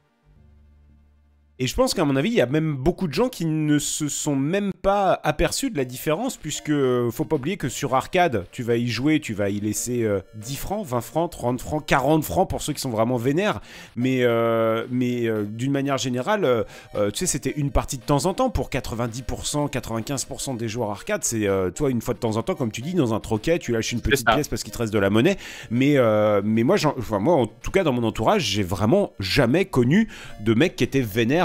Et 1.59 1.67
je 1.67 1.75
pense 1.75 1.95
qu'à 1.95 2.05
mon 2.05 2.17
avis, 2.17 2.29
il 2.29 2.35
y 2.35 2.43
a 2.43 2.47
même 2.47 2.77
beaucoup 2.77 3.09
de 3.09 3.15
gens 3.15 3.31
qui 3.31 3.47
ne 3.47 3.79
se 3.79 4.09
sont 4.09 4.37
même 4.37 4.73
pas 4.83 5.19
aperçus 5.25 5.71
de 5.71 5.79
la 5.79 5.87
différence, 5.87 6.37
puisque 6.37 6.69
euh, 6.69 7.11
faut 7.11 7.25
pas 7.25 7.37
oublier 7.37 7.57
que 7.57 7.71
sur 7.71 7.95
arcade, 7.95 8.45
tu 8.53 8.63
vas 8.63 8.77
y 8.77 8.87
jouer, 8.89 9.21
tu 9.21 9.33
vas 9.33 9.49
y 9.49 9.59
laisser 9.59 10.07
10 10.35 10.53
euh, 10.53 10.57
francs, 10.59 10.87
20 10.87 11.01
francs, 11.01 11.31
30 11.31 11.61
francs, 11.63 11.87
40 11.87 12.25
francs 12.25 12.51
pour 12.51 12.61
ceux 12.61 12.75
qui 12.75 12.81
sont 12.83 12.91
vraiment 12.91 13.17
vénères. 13.17 13.63
Mais, 13.97 14.19
euh, 14.21 14.87
mais 14.91 15.31
d'une 15.49 15.73
manière 15.73 15.97
générale, 15.97 16.67
tu 16.95 17.01
sais, 17.15 17.27
c'était 17.27 17.55
une 17.57 17.71
partie 17.71 17.97
de 17.97 18.03
temps 18.03 18.27
en 18.27 18.35
temps 18.35 18.51
pour 18.51 18.69
90%, 18.69 19.71
95% 19.71 20.59
des 20.59 20.69
joueurs 20.69 20.91
arcade. 20.91 21.25
C'est 21.25 21.49
toi, 21.75 21.91
une 21.91 22.03
fois 22.03 22.13
de 22.13 22.19
temps 22.19 22.37
en 22.37 22.43
temps, 22.43 22.55
comme 22.55 22.71
tu 22.71 22.83
dis, 22.83 22.93
dans 22.93 23.15
un 23.15 23.21
troquet, 23.21 23.59
tu 23.59 23.73
lâches 23.73 23.93
une 23.93 24.03
petite 24.03 24.27
pièce 24.27 24.49
parce 24.49 24.63
qu'il 24.63 24.75
te 24.75 24.79
reste 24.79 24.93
de 24.93 24.99
la 24.99 25.09
monnaie. 25.09 25.39
Mais, 25.71 25.97
mais 26.45 26.65
moi, 26.65 26.77
enfin, 26.99 27.19
moi, 27.19 27.35
en 27.35 27.47
tout 27.47 27.71
cas, 27.71 27.83
dans 27.83 27.93
mon 27.93 28.05
entourage, 28.05 28.43
j'ai 28.43 28.63
vraiment 28.63 29.13
jamais 29.19 29.65
connu 29.65 30.09
de 30.41 30.53
mecs 30.53 30.77
qui 30.77 30.85
étaient 30.85 31.01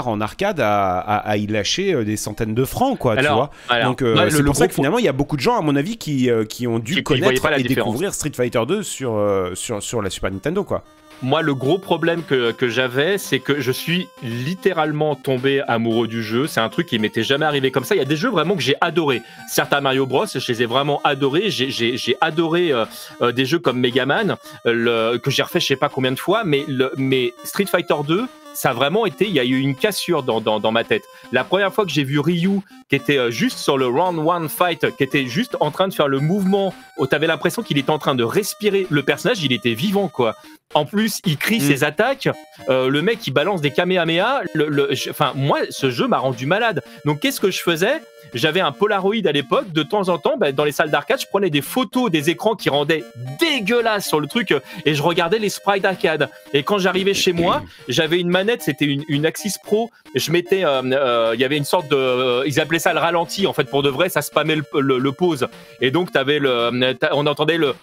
en 0.08 0.20
arcade 0.20 0.60
à, 0.60 1.36
y 1.36 1.46
lâcher 1.46 1.94
euh, 1.94 2.04
des 2.04 2.16
centaines 2.16 2.54
de 2.54 2.64
francs, 2.64 2.98
quoi, 2.98 3.16
tu 3.16 3.26
vois. 3.26 3.50
Donc 3.82 4.02
euh, 4.02 4.28
c'est 4.30 4.44
pour 4.44 4.56
ça 4.56 4.68
que 4.68 4.74
finalement 4.74 4.98
il 4.98 5.04
y 5.04 5.08
a 5.08 5.12
beaucoup 5.12 5.36
de 5.36 5.42
gens, 5.42 5.58
à 5.58 5.62
mon 5.62 5.76
avis, 5.76 5.96
qui, 5.96 6.30
euh, 6.30 6.44
qui 6.44 6.66
ont 6.66 6.78
dû 6.78 7.02
connaître 7.02 7.52
et 7.52 7.62
découvrir 7.62 8.14
Street 8.14 8.32
Fighter 8.34 8.62
2 8.66 8.82
sur, 8.82 9.50
sur, 9.54 9.82
sur 9.82 10.02
la 10.02 10.10
Super 10.10 10.30
Nintendo, 10.30 10.64
quoi. 10.64 10.82
Moi, 11.24 11.40
le 11.40 11.54
gros 11.54 11.78
problème 11.78 12.24
que, 12.24 12.50
que 12.50 12.68
j'avais, 12.68 13.16
c'est 13.16 13.38
que 13.38 13.60
je 13.60 13.70
suis 13.70 14.08
littéralement 14.24 15.14
tombé 15.14 15.62
amoureux 15.68 16.08
du 16.08 16.20
jeu. 16.20 16.48
C'est 16.48 16.58
un 16.58 16.68
truc 16.68 16.88
qui 16.88 16.98
m'était 16.98 17.22
jamais 17.22 17.46
arrivé 17.46 17.70
comme 17.70 17.84
ça. 17.84 17.94
Il 17.94 17.98
y 17.98 18.02
a 18.02 18.04
des 18.04 18.16
jeux 18.16 18.30
vraiment 18.30 18.56
que 18.56 18.60
j'ai 18.60 18.74
adoré. 18.80 19.22
Certains 19.48 19.80
Mario 19.80 20.04
Bros, 20.04 20.26
je 20.26 20.52
les 20.52 20.62
ai 20.62 20.66
vraiment 20.66 21.00
adorés. 21.04 21.48
J'ai 21.48 22.16
adoré 22.20 22.72
des 23.20 23.44
jeux 23.44 23.60
comme 23.60 23.78
Mega 23.78 24.04
Man, 24.04 24.34
le, 24.64 25.16
que 25.18 25.30
j'ai 25.30 25.44
refait 25.44 25.60
je 25.60 25.68
sais 25.68 25.76
pas 25.76 25.88
combien 25.88 26.10
de 26.10 26.18
fois, 26.18 26.42
mais, 26.44 26.64
le, 26.66 26.90
mais 26.96 27.32
Street 27.44 27.66
Fighter 27.66 27.94
2, 28.04 28.26
ça 28.54 28.70
a 28.70 28.72
vraiment 28.72 29.06
été, 29.06 29.26
il 29.26 29.32
y 29.32 29.40
a 29.40 29.44
eu 29.44 29.58
une 29.58 29.74
cassure 29.74 30.22
dans, 30.22 30.40
dans, 30.40 30.60
dans 30.60 30.72
ma 30.72 30.84
tête. 30.84 31.02
La 31.32 31.44
première 31.44 31.72
fois 31.72 31.84
que 31.84 31.90
j'ai 31.90 32.04
vu 32.04 32.18
Ryu, 32.18 32.60
qui 32.88 32.96
était 32.96 33.18
euh, 33.18 33.30
juste 33.30 33.58
sur 33.58 33.78
le 33.78 33.86
round 33.86 34.18
one 34.18 34.48
fight, 34.48 34.94
qui 34.96 35.02
était 35.02 35.26
juste 35.26 35.56
en 35.60 35.70
train 35.70 35.88
de 35.88 35.94
faire 35.94 36.08
le 36.08 36.20
mouvement, 36.20 36.74
où 36.98 37.06
t'avais 37.06 37.26
l'impression 37.26 37.62
qu'il 37.62 37.78
était 37.78 37.90
en 37.90 37.98
train 37.98 38.14
de 38.14 38.24
respirer. 38.24 38.86
Le 38.90 39.02
personnage, 39.02 39.42
il 39.42 39.52
était 39.52 39.74
vivant, 39.74 40.08
quoi. 40.08 40.34
En 40.74 40.84
plus, 40.84 41.20
il 41.26 41.36
crie 41.36 41.58
mm. 41.58 41.62
ses 41.62 41.84
attaques. 41.84 42.28
Euh, 42.68 42.88
le 42.88 43.02
mec, 43.02 43.26
il 43.26 43.32
balance 43.32 43.60
des 43.60 43.70
kamehameha. 43.70 44.42
Le, 44.54 44.90
enfin, 45.10 45.32
moi, 45.34 45.60
ce 45.70 45.90
jeu 45.90 46.06
m'a 46.06 46.18
rendu 46.18 46.46
malade. 46.46 46.82
Donc, 47.04 47.20
qu'est-ce 47.20 47.40
que 47.40 47.50
je 47.50 47.60
faisais? 47.60 48.00
J'avais 48.34 48.60
un 48.60 48.72
Polaroid 48.72 49.26
à 49.26 49.32
l'époque. 49.32 49.72
De 49.72 49.82
temps 49.82 50.08
en 50.08 50.18
temps, 50.18 50.36
bah, 50.36 50.52
dans 50.52 50.64
les 50.64 50.72
salles 50.72 50.90
d'arcade, 50.90 51.20
je 51.20 51.26
prenais 51.26 51.50
des 51.50 51.62
photos 51.62 52.10
des 52.10 52.30
écrans 52.30 52.54
qui 52.54 52.70
rendaient 52.70 53.04
dégueulasses 53.40 54.06
sur 54.06 54.20
le 54.20 54.26
truc 54.26 54.54
et 54.84 54.94
je 54.94 55.02
regardais 55.02 55.38
les 55.38 55.48
sprites 55.48 55.82
d'arcade. 55.82 56.28
Et 56.52 56.62
quand 56.62 56.78
j'arrivais 56.78 57.14
chez 57.14 57.32
moi, 57.32 57.62
j'avais 57.88 58.20
une 58.20 58.30
manette, 58.30 58.62
c'était 58.62 58.84
une, 58.84 59.04
une 59.08 59.26
Axis 59.26 59.54
Pro. 59.62 59.90
Je 60.14 60.30
mettais, 60.30 60.64
euh, 60.64 60.82
euh, 60.84 61.30
il 61.34 61.40
y 61.40 61.44
avait 61.44 61.56
une 61.56 61.64
sorte 61.64 61.88
de, 61.88 61.96
euh, 61.96 62.44
ils 62.46 62.60
appelaient 62.60 62.78
ça 62.78 62.92
le 62.92 62.98
ralenti. 62.98 63.46
En 63.46 63.52
fait, 63.52 63.64
pour 63.64 63.82
de 63.82 63.88
vrai, 63.88 64.08
ça 64.08 64.22
spammait 64.22 64.56
le, 64.56 64.98
le, 64.98 65.12
pause. 65.12 65.48
Et 65.80 65.90
donc, 65.90 66.14
avais 66.14 66.38
le, 66.38 66.70
on 67.12 67.26
entendait 67.26 67.56
le 67.56 67.74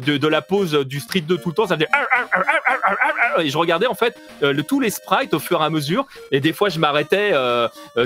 de, 0.00 0.16
de, 0.16 0.28
la 0.28 0.42
pause 0.42 0.72
du 0.86 1.00
Street 1.00 1.20
2 1.20 1.38
tout 1.38 1.50
le 1.50 1.54
temps. 1.54 1.66
Ça 1.66 1.74
faisait 1.74 1.88
et 3.40 3.48
je 3.48 3.58
regardais 3.58 3.86
en 3.86 3.94
fait 3.94 4.16
le, 4.40 4.62
tous 4.62 4.78
les 4.78 4.90
sprites 4.90 5.34
au 5.34 5.38
fur 5.38 5.60
et 5.60 5.64
à 5.64 5.70
mesure. 5.70 6.06
Et 6.30 6.40
des 6.40 6.52
fois, 6.52 6.68
je 6.68 6.78
m'arrêtais 6.78 7.32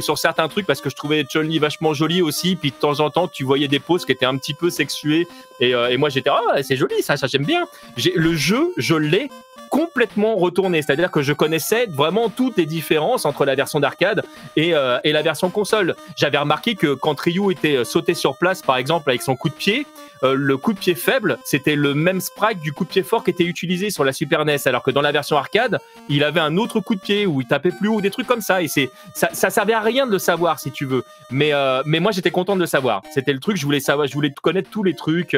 sur 0.00 0.18
certains 0.18 0.48
trucs 0.48 0.66
parce 0.66 0.80
que 0.80 0.90
je 0.90 0.96
trouvais 0.96 1.24
vachement 1.58 1.94
joli 1.94 2.22
aussi. 2.22 2.56
Puis 2.56 2.70
de 2.70 2.76
temps 2.76 3.00
en 3.00 3.10
temps, 3.10 3.28
tu 3.28 3.44
voyais 3.44 3.68
des 3.68 3.80
poses 3.80 4.04
qui 4.04 4.12
étaient 4.12 4.26
un 4.26 4.36
petit 4.36 4.54
peu 4.54 4.70
sexuées. 4.70 5.26
Et, 5.60 5.74
euh, 5.74 5.90
et 5.90 5.96
moi, 5.96 6.08
j'étais, 6.08 6.30
ah, 6.30 6.62
c'est 6.62 6.76
joli, 6.76 7.02
ça, 7.02 7.16
ça 7.16 7.26
j'aime 7.26 7.44
bien. 7.44 7.66
Le 8.14 8.34
jeu, 8.34 8.72
je 8.76 8.94
l'ai 8.94 9.28
complètement 9.70 10.36
retourné. 10.36 10.82
C'est-à-dire 10.82 11.10
que 11.10 11.22
je 11.22 11.32
connaissais 11.32 11.86
vraiment 11.86 12.28
toutes 12.28 12.56
les 12.56 12.66
différences 12.66 13.24
entre 13.24 13.44
la 13.44 13.54
version 13.54 13.80
d'arcade 13.80 14.22
et, 14.56 14.74
euh, 14.74 14.98
et, 15.04 15.12
la 15.12 15.22
version 15.22 15.50
console. 15.50 15.94
J'avais 16.16 16.38
remarqué 16.38 16.74
que 16.74 16.94
quand 16.94 17.18
Ryu 17.18 17.52
était 17.52 17.76
euh, 17.76 17.84
sauté 17.84 18.14
sur 18.14 18.36
place, 18.36 18.62
par 18.62 18.76
exemple, 18.76 19.10
avec 19.10 19.22
son 19.22 19.36
coup 19.36 19.48
de 19.48 19.54
pied, 19.54 19.86
le 20.22 20.56
coup 20.56 20.72
de 20.72 20.78
pied 20.78 20.94
faible, 20.94 21.38
c'était 21.44 21.76
le 21.76 21.94
même 21.94 22.20
sprite 22.20 22.58
du 22.60 22.72
coup 22.72 22.84
de 22.84 22.88
pied 22.88 23.02
fort 23.02 23.22
qui 23.22 23.30
était 23.30 23.44
utilisé 23.44 23.90
sur 23.90 24.02
la 24.02 24.12
Super 24.12 24.44
NES. 24.44 24.56
Alors 24.64 24.82
que 24.82 24.90
dans 24.90 25.02
la 25.02 25.12
version 25.12 25.36
arcade, 25.36 25.78
il 26.08 26.24
avait 26.24 26.40
un 26.40 26.56
autre 26.56 26.80
coup 26.80 26.94
de 26.94 27.00
pied 27.00 27.26
où 27.26 27.40
il 27.40 27.46
tapait 27.46 27.70
plus 27.70 27.88
haut, 27.88 28.00
des 28.00 28.10
trucs 28.10 28.26
comme 28.26 28.40
ça. 28.40 28.62
Et 28.62 28.68
c'est 28.68 28.90
ça, 29.14 29.28
ça 29.32 29.50
servait 29.50 29.74
à 29.74 29.80
rien 29.80 30.06
de 30.06 30.12
le 30.12 30.18
savoir, 30.18 30.58
si 30.58 30.70
tu 30.72 30.84
veux. 30.84 31.04
Mais, 31.30 31.52
euh, 31.52 31.82
mais 31.86 32.00
moi, 32.00 32.12
j'étais 32.12 32.30
content 32.30 32.56
de 32.56 32.60
le 32.60 32.66
savoir. 32.66 33.02
C'était 33.12 33.32
le 33.32 33.40
truc, 33.40 33.56
je 33.56 33.64
voulais 33.64 33.80
savoir, 33.80 34.06
je 34.06 34.14
voulais 34.14 34.32
connaître 34.42 34.70
tous 34.70 34.82
les 34.82 34.94
trucs. 34.94 35.36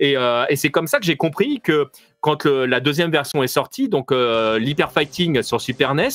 Euh, 0.00 0.04
et, 0.04 0.16
euh, 0.16 0.44
et 0.48 0.56
c'est 0.56 0.70
comme 0.70 0.86
ça 0.86 0.98
que 0.98 1.04
j'ai 1.04 1.16
compris 1.16 1.60
que 1.60 1.88
quand 2.20 2.46
la 2.46 2.80
deuxième 2.80 3.10
version 3.10 3.42
est 3.42 3.48
sortie, 3.48 3.88
donc 3.88 4.10
l'Hyper 4.10 4.92
Fighting 4.92 5.42
sur 5.42 5.60
Super 5.60 5.94
NES, 5.94 6.08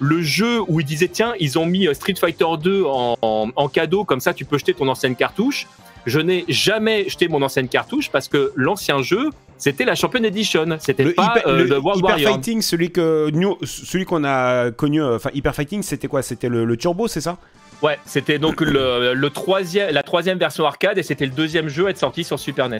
le 0.00 0.20
jeu 0.20 0.60
où 0.66 0.80
ils 0.80 0.86
disaient 0.86 1.08
tiens, 1.08 1.34
ils 1.38 1.58
ont 1.58 1.66
mis 1.66 1.88
Street 1.94 2.16
Fighter 2.18 2.44
2 2.60 2.82
en, 2.84 3.16
en, 3.54 3.68
cadeau, 3.68 4.04
comme 4.04 4.20
ça 4.20 4.34
tu 4.34 4.44
peux 4.44 4.58
jeter 4.58 4.74
ton 4.74 4.88
ancienne 4.88 5.14
cartouche. 5.14 5.68
Je 6.04 6.20
n'ai 6.20 6.44
jamais 6.48 7.08
jeté 7.08 7.28
mon 7.28 7.42
ancienne 7.42 7.68
cartouche 7.68 8.10
parce 8.10 8.28
que 8.28 8.52
l'ancien 8.56 9.02
jeu, 9.02 9.30
c'était 9.58 9.84
la 9.84 9.94
Champion 9.94 10.22
Edition, 10.22 10.76
c'était 10.78 11.12
pas 11.12 11.42
le, 11.46 11.78
World 11.78 12.00
Hyper 12.00 12.18
Fighting, 12.18 12.62
celui 12.62 12.90
que 12.90 13.30
celui 13.64 14.04
qu'on 14.04 14.24
a 14.24 14.70
connu, 14.70 15.02
enfin 15.02 15.30
Hyper 15.32 15.54
Fighting, 15.54 15.82
c'était 15.82 16.08
quoi? 16.08 16.22
C'était 16.22 16.48
le, 16.48 16.76
turbo, 16.76 17.08
c'est 17.08 17.20
ça? 17.20 17.38
Ouais, 17.82 17.98
c'était 18.06 18.38
donc 18.38 18.60
le, 18.60 19.28
troisième, 19.28 19.92
la 19.92 20.02
troisième 20.02 20.38
version 20.38 20.64
arcade 20.64 20.98
et 20.98 21.02
c'était 21.02 21.26
le 21.26 21.32
deuxième 21.32 21.68
jeu 21.68 21.86
à 21.86 21.90
être 21.90 21.98
sorti 21.98 22.24
sur 22.24 22.38
Super 22.38 22.68
NES. 22.68 22.78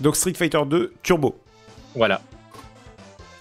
Donc 0.00 0.16
Street 0.16 0.34
Fighter 0.34 0.60
2 0.66 0.92
Turbo. 1.02 1.38
Voilà. 1.94 2.20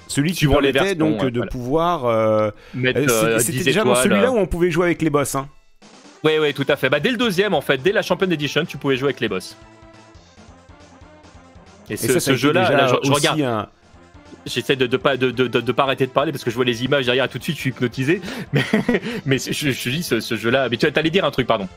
Celui 0.08 0.32
qui 0.32 0.48
permettait 0.48 0.96
donc 0.96 1.26
de 1.26 1.42
pouvoir. 1.42 2.06
Euh, 2.06 2.50
euh, 2.76 2.94
euh, 2.96 3.40
c'était 3.40 3.64
déjà 3.64 3.84
dans 3.84 3.96
celui-là 3.96 4.32
où 4.32 4.38
on 4.38 4.48
pouvait 4.48 4.72
jouer 4.72 4.86
avec 4.86 5.02
les 5.02 5.10
boss. 5.10 5.36
Hein. 5.36 5.48
Oui, 6.24 6.34
oui, 6.40 6.54
tout 6.54 6.66
à 6.68 6.76
fait. 6.76 6.90
Bah, 6.90 7.00
dès 7.00 7.12
le 7.12 7.18
deuxième, 7.18 7.54
en 7.54 7.62
fait, 7.62 7.78
dès 7.78 7.92
la 7.92 8.02
Champion 8.02 8.30
Edition, 8.30 8.66
tu 8.66 8.78
pouvais 8.78 8.98
jouer 8.98 9.10
avec 9.10 9.20
les 9.20 9.30
boss. 9.30 9.56
Et, 11.90 11.96
ce, 11.96 12.36
jeu-là, 12.36 12.88
je, 13.04 13.12
regarde. 13.12 13.70
J'essaie 14.48 14.76
de 14.76 14.88
ne 14.88 14.98
pas, 14.98 15.18
de, 15.18 15.32
de, 15.32 15.72
pas 15.72 15.84
arrêter 15.84 16.06
de 16.06 16.12
parler 16.12 16.32
parce 16.32 16.44
que 16.44 16.50
je 16.50 16.56
vois 16.56 16.66
les 16.66 16.84
images 16.84 17.06
derrière 17.06 17.30
tout 17.30 17.38
de 17.38 17.44
suite, 17.44 17.56
je 17.56 17.62
suis 17.62 17.70
hypnotisé. 17.72 18.22
Mais, 18.54 18.64
mais 19.26 19.38
je, 19.38 19.72
je 19.72 19.90
dis 19.90 20.04
ce, 20.04 20.20
ce 20.20 20.36
jeu-là. 20.36 20.70
Mais 20.70 20.78
tu 20.78 20.88
allais 20.94 21.10
dire 21.10 21.26
un 21.26 21.32
truc, 21.32 21.48
pardon. 21.48 21.68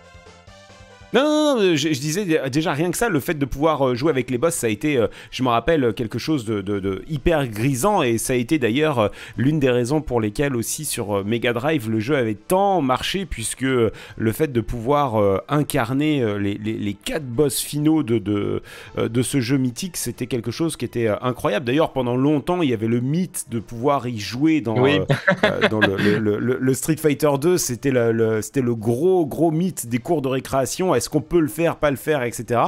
Non, 1.12 1.22
non, 1.22 1.54
non 1.56 1.76
je, 1.76 1.88
disais 1.88 2.24
déjà 2.50 2.72
rien 2.72 2.90
que 2.90 2.96
ça, 2.96 3.08
le 3.08 3.20
fait 3.20 3.34
de 3.34 3.44
pouvoir 3.44 3.88
euh, 3.88 3.94
jouer 3.94 4.11
avec 4.11 4.30
les 4.30 4.38
boss, 4.38 4.54
ça 4.54 4.68
a 4.68 4.70
été, 4.70 4.96
euh, 4.96 5.08
je 5.30 5.42
me 5.42 5.48
rappelle, 5.48 5.92
quelque 5.94 6.18
chose 6.18 6.44
de, 6.44 7.02
hyper 7.08 7.48
grisant 7.48 8.02
et 8.02 8.18
ça 8.18 8.34
a 8.34 8.36
été 8.36 8.58
d'ailleurs 8.58 8.98
euh, 8.98 9.08
l'une 9.36 9.58
des 9.58 9.70
raisons 9.70 10.00
pour 10.00 10.20
lesquelles 10.20 10.54
aussi 10.54 10.84
sur 10.84 11.24
Mega 11.24 11.52
Drive 11.52 11.90
le 11.90 12.00
jeu 12.00 12.16
avait 12.16 12.34
tant 12.34 12.80
marché 12.80 13.26
puisque 13.26 13.62
le 13.62 14.32
fait 14.32 14.52
de 14.52 14.61
pouvoir 14.61 15.42
incarner 15.48 16.38
les, 16.38 16.54
les, 16.54 16.94
quatre 16.94 17.24
boss 17.24 17.61
finaux 17.61 18.02
de, 18.02 18.18
de, 18.18 18.62
de 18.96 19.22
ce 19.22 19.40
jeu 19.40 19.56
mythique, 19.56 19.96
c'était 19.96 20.26
quelque 20.26 20.50
chose 20.50 20.76
qui 20.76 20.84
était 20.84 21.08
incroyable. 21.08 21.66
D'ailleurs, 21.66 21.92
pendant 21.92 22.16
longtemps, 22.16 22.62
il 22.62 22.70
y 22.70 22.74
avait 22.74 22.86
le 22.86 23.00
mythe 23.00 23.46
de 23.50 23.58
pouvoir 23.58 24.06
y 24.06 24.18
jouer 24.18 24.61
dans, 24.61 24.74
dans 24.74 25.80
le, 25.80 26.38
le, 26.38 26.74
Street 26.74 26.96
Fighter 26.96 27.30
2, 27.40 27.58
c'était 27.58 27.90
le, 27.90 28.42
c'était 28.42 28.62
le 28.62 28.74
gros, 28.74 29.26
gros 29.26 29.50
mythe 29.50 29.86
des 29.86 29.98
cours 29.98 30.22
de 30.22 30.28
récréation 30.28 30.94
est-ce 31.01 31.09
qu'on 31.09 31.22
peut 31.22 31.40
le 31.40 31.48
faire, 31.48 31.76
pas 31.76 31.90
le 31.90 31.96
faire, 31.96 32.22
etc. 32.22 32.61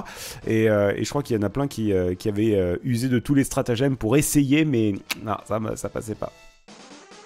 Euh, 0.48 0.92
et, 0.96 1.04
je 1.04 1.10
crois 1.10 1.22
qu'il 1.22 1.36
y 1.36 1.38
en 1.38 1.42
a 1.42 1.50
plein 1.50 1.68
qui, 1.68 1.92
euh, 1.92 2.14
avaient 2.26 2.54
euh, 2.54 2.76
usé 2.82 3.08
de 3.08 3.18
tous 3.18 3.34
les 3.34 3.44
stratagèmes 3.44 3.96
pour 3.96 4.16
essayer, 4.16 4.64
mais 4.64 4.94
non, 5.22 5.36
ça, 5.46 5.60
ça 5.76 5.88
passait 5.90 6.14
pas. 6.14 6.32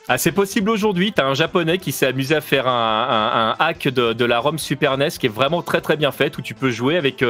Ah, 0.09 0.19
c'est 0.19 0.33
possible 0.33 0.71
aujourd'hui. 0.71 1.13
T'as 1.13 1.27
un 1.27 1.35
japonais 1.35 1.79
qui 1.79 1.93
s'est 1.93 2.07
amusé 2.07 2.35
à 2.35 2.41
faire 2.41 2.69
un, 2.69 3.57
hack 3.59 3.89
de, 3.89 4.25
la 4.25 4.39
ROM 4.39 4.59
Super 4.59 4.97
NES 4.99 5.11
qui 5.11 5.27
est 5.27 5.35
vraiment 5.35 5.63
très 5.63 5.81
très 5.81 5.97
bien 5.97 6.13
fait 6.13 6.39
où 6.39 6.43
tu 6.43 6.55
peux 6.55 6.71
jouer 6.71 6.97
avec 6.97 7.25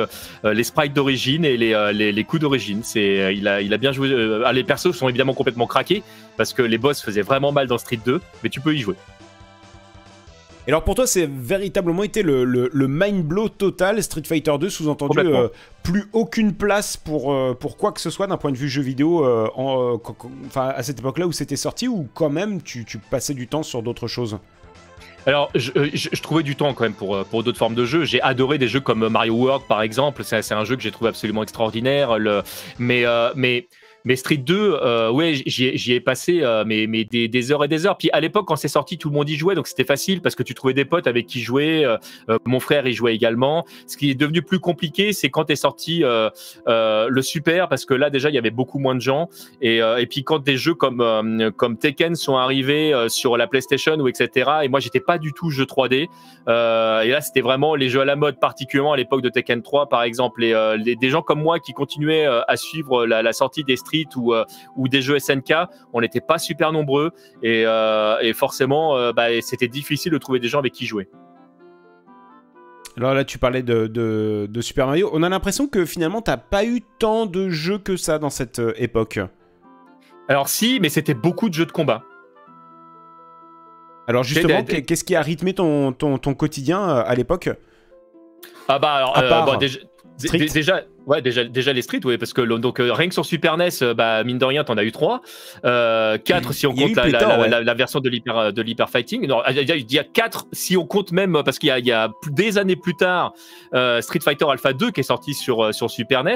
les 0.45 0.65
sprites 0.65 0.93
d'origine 0.93 1.47
et 1.47 1.57
les, 1.57 2.25
coups 2.25 2.43
d'origine. 2.43 2.83
C'est, 2.83 3.35
il 3.35 3.49
a 3.49 3.79
bien 3.79 3.93
joué. 3.93 4.43
Ah, 4.45 4.53
les 4.53 4.63
persos 4.63 4.93
sont 4.93 5.09
évidemment 5.09 5.33
complètement 5.33 5.67
craqués 5.67 6.03
parce 6.37 6.53
que 6.53 6.61
les 6.61 6.77
boss 6.77 7.01
faisaient 7.01 7.23
vraiment 7.23 7.51
mal 7.51 7.67
dans 7.67 7.79
Street 7.79 8.01
2, 8.05 8.21
mais 8.43 8.51
tu 8.51 8.61
peux 8.61 8.75
y 8.75 8.79
jouer. 8.81 8.97
Et 10.67 10.71
alors 10.71 10.83
pour 10.83 10.97
toi, 10.97 11.07
c'est 11.07 11.27
véritablement 11.27 12.03
été 12.03 12.23
le, 12.23 12.45
le, 12.45 12.89
mind 12.89 13.25
blow 13.25 13.49
total 13.49 14.03
Street 14.03 14.25
Fighter 14.25 14.53
2, 14.59 14.69
sous-entendu 14.69 15.19
euh, 15.21 15.49
plus 15.85 16.07
aucune 16.13 16.55
place 16.55 16.97
pour, 16.97 17.33
euh, 17.33 17.55
pour 17.55 17.77
quoi 17.77 17.93
que 17.93 18.01
ce 18.01 18.11
soit 18.11 18.27
d'un 18.27 18.37
point 18.37 18.51
de 18.51 18.57
vue 18.57 18.69
jeu 18.69 18.83
vidéo 18.83 19.25
euh, 19.25 19.49
en, 19.55 20.01
à 20.57 20.83
cette 20.83 20.99
époque-là 20.99 21.29
où 21.29 21.33
c'était 21.33 21.57
sorti, 21.57 21.87
ou 21.87 22.09
quand 22.15 22.31
même 22.31 22.63
tu, 22.63 22.85
tu 22.85 22.99
passais 22.99 23.35
du 23.35 23.47
temps 23.47 23.63
sur 23.63 23.83
d'autres 23.83 24.09
choses? 24.09 24.39
Alors, 25.25 25.51
je, 25.55 25.71
je, 25.93 26.23
trouvais 26.23 26.45
du 26.45 26.55
temps 26.55 26.73
quand 26.73 26.85
même 26.85 26.95
pour, 26.95 27.25
pour 27.27 27.43
d'autres 27.43 27.59
formes 27.59 27.75
de 27.75 27.85
jeux. 27.85 28.05
J'ai 28.05 28.23
adoré 28.23 28.59
des 28.59 28.69
jeux 28.69 28.79
comme 28.81 29.09
Mario 29.09 29.35
World, 29.35 29.65
par 29.69 29.83
exemple. 29.83 30.23
C'est 30.23 30.53
un 30.53 30.65
jeu 30.65 30.77
que 30.77 30.83
j'ai 30.83 30.93
trouvé 30.93 31.09
absolument 31.09 31.43
extraordinaire. 31.43 32.17
Le, 32.19 32.43
mais, 32.79 33.05
mais 33.35 33.67
Mais 34.07 34.15
Street 34.15 34.37
2, 34.37 34.79
euh, 34.81 35.11
ouais, 35.11 35.35
j'y 35.35 35.93
ai 35.93 36.01
passé 36.01 36.39
euh, 36.41 36.63
mais, 36.65 36.87
mais 36.87 37.05
des, 37.05 37.53
heures 37.53 37.65
et 37.65 37.69
des 37.69 37.87
heures. 37.87 37.99
Puis 37.99 38.09
à 38.13 38.21
l'époque, 38.21 38.47
quand 38.47 38.55
c'est 38.55 38.69
sorti, 38.69 38.99
tout 38.99 39.11
le 39.11 39.17
monde 39.17 39.29
y 39.29 39.35
jouait, 39.35 39.57
donc 39.57 39.67
c'était 39.67 39.85
facile 39.85 40.23
parce 40.23 40.37
que 40.37 40.45
tu 40.45 40.55
trouvais 40.55 40.75
des 40.75 40.85
potes 40.85 41.09
avec 41.09 41.27
qui 41.27 41.41
jouer. 41.41 41.85
Euh, 41.85 42.39
mon 42.45 42.61
frère 42.61 42.87
y 42.87 42.93
jouait 42.93 43.17
également. 43.17 43.67
Ce 43.89 43.97
qui 43.97 44.11
est 44.11 44.15
devenu 44.15 44.43
plus 44.43 44.61
compliqué, 44.61 45.13
c'est 45.13 45.29
quand 45.29 45.51
est 45.51 45.57
sorti 45.57 46.05
le 46.05 47.21
Super, 47.21 47.69
parce 47.69 47.85
que 47.85 47.95
là 47.95 48.09
déjà, 48.09 48.29
il 48.31 48.37
y 48.37 48.39
avait 48.39 48.51
beaucoup 48.51 48.79
moins 48.79 48.95
de 48.95 49.01
gens. 49.01 49.29
Et, 49.61 49.79
et 49.79 50.07
puis 50.07 50.23
quand 50.23 50.39
des 50.39 50.57
jeux 50.57 50.75
comme, 50.75 51.51
comme 51.57 51.77
Tekken 51.77 52.15
sont 52.15 52.37
arrivés 52.37 52.95
sur 53.09 53.37
la 53.37 53.49
PlayStation 53.49 53.97
ou 53.97 54.07
etc. 54.07 54.51
Et 54.63 54.69
moi, 54.69 54.79
j'étais 54.79 55.01
pas 55.01 55.19
du 55.19 55.33
tout 55.33 55.51
jeu 55.51 55.65
3D. 55.65 56.03
et 56.03 56.09
là, 56.47 57.21
c'était 57.21 57.41
vraiment 57.41 57.75
les 57.75 57.89
jeux 57.89 58.03
à 58.03 58.05
la 58.05 58.15
mode, 58.15 58.39
particulièrement 58.39 58.93
à 58.93 58.97
l'époque 58.97 59.23
de 59.23 59.31
Tekken 59.31 59.63
3, 59.63 59.89
par 59.89 60.05
exemple. 60.05 60.45
Et 60.45 60.97
des 60.97 61.11
gens 61.11 61.23
comme 61.23 61.43
moi 61.43 61.59
qui 61.59 61.73
continuaient 61.73 62.27
à 62.27 62.57
suivre 62.57 63.05
la, 63.05 63.23
la 63.23 63.33
sortie 63.33 63.65
des 63.65 63.75
Street 63.77 63.96
ou, 64.17 64.35
euh, 64.35 64.45
ou 64.77 64.89
des 64.89 65.01
jeux 65.01 65.19
SNK, 65.19 65.55
on 65.93 66.01
n'était 66.01 66.21
pas 66.21 66.39
super 66.39 66.73
nombreux 66.73 67.13
et, 67.43 67.67
euh, 67.67 68.33
forcément, 68.35 68.97
euh, 68.97 69.13
bah, 69.13 69.29
c'était 69.41 69.69
difficile 69.69 70.13
de 70.13 70.19
trouver 70.19 70.41
des 70.41 70.49
gens 70.49 70.59
avec 70.59 70.73
qui 70.73 70.87
jouer. 70.87 71.09
Alors 72.97 73.15
là, 73.15 73.25
tu 73.25 73.39
parlais 73.39 73.63
de, 73.63 74.49
Super 74.61 74.87
Mario. 74.87 75.11
On 75.13 75.23
a 75.23 75.29
l'impression 75.29 75.67
que 75.69 75.85
finalement, 75.85 76.23
t'as 76.23 76.39
pas 76.39 76.65
eu 76.65 76.81
tant 76.99 77.27
de 77.27 77.49
jeux 77.51 77.79
que 77.79 77.97
ça 77.97 78.19
dans 78.19 78.31
cette 78.31 78.61
époque. 78.77 79.21
Alors 80.29 80.49
si, 80.49 80.81
mais 80.81 80.89
c'était 80.89 81.15
beaucoup 81.15 81.49
de 81.49 81.55
jeux 81.55 81.67
de 81.67 81.73
combat. 81.73 82.03
Alors 84.09 84.23
justement, 84.23 84.65
qu'est-ce 84.65 85.05
qui 85.05 85.15
a 85.15 85.21
rythmé 85.21 85.53
ton, 85.53 85.93
ton, 85.93 86.35
quotidien 86.35 86.83
à 86.87 87.15
l'époque? 87.15 87.51
Ah 88.69 88.79
bah 88.79 89.13
alors, 89.15 89.59
déjà, 89.59 89.79
Ouais, 91.07 91.23
déjà, 91.23 91.45
déjà 91.45 91.73
les 91.73 91.83
Street, 91.83 92.01
oui, 92.05 92.19
parce 92.19 92.33
que 92.33 92.43
donc 92.43 92.81
euh, 92.81 92.93
rien 92.93 93.07
que 93.07 93.15
sur 93.15 93.25
Super 93.25 93.57
NES, 93.57 93.69
euh, 93.83 93.95
bah, 93.95 94.25
mine 94.25 94.39
de 94.39 94.45
rien, 94.45 94.65
t'en 94.65 94.77
as 94.77 94.83
eu 94.83 94.91
trois, 94.91 95.23
euh, 95.65 96.19
quatre 96.19 96.53
si 96.53 96.67
on 96.67 96.75
compte 96.75 96.97
la, 96.97 97.75
version 97.75 98.01
de 98.01 98.09
l'hyper 98.09 98.53
de 98.53 98.63
l'hyper 98.63 98.91
fighting. 98.91 99.25
Non, 99.29 99.41
il 99.49 99.93
y 99.93 99.99
a 99.99 100.05
quatre 100.05 100.47
si 100.53 100.77
on 100.77 100.85
compte 100.85 101.13
même 101.13 101.43
parce 101.45 101.61
qu'il 101.61 101.69
y, 101.69 101.93
a 101.93 102.11
des 102.33 102.59
années 102.59 102.75
plus 102.75 102.97
tard 102.97 103.35
Street 104.01 104.21
Fighter 104.21 104.47
Alpha 104.51 104.73
2 104.73 104.91
qui 104.91 105.01
est 105.01 105.05
sorti 105.05 105.33
sur 105.33 105.73
sur 105.73 105.91
Super 105.91 106.25
NES. 106.25 106.35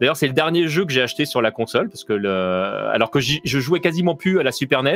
D'ailleurs, 0.00 0.16
c'est 0.16 0.28
le 0.28 0.34
dernier 0.34 0.68
jeu 0.68 0.84
que 0.84 0.92
j'ai 0.92 1.02
acheté 1.02 1.24
sur 1.24 1.42
la 1.42 1.50
console 1.50 1.88
parce 1.88 2.04
que 2.04 2.12
le, 2.12 2.30
alors 2.30 3.10
que 3.10 3.18
je 3.18 3.58
jouais 3.58 3.80
quasiment 3.80 4.14
plus 4.14 4.38
à 4.38 4.44
la 4.44 4.52
Super 4.52 4.84
NES, 4.84 4.94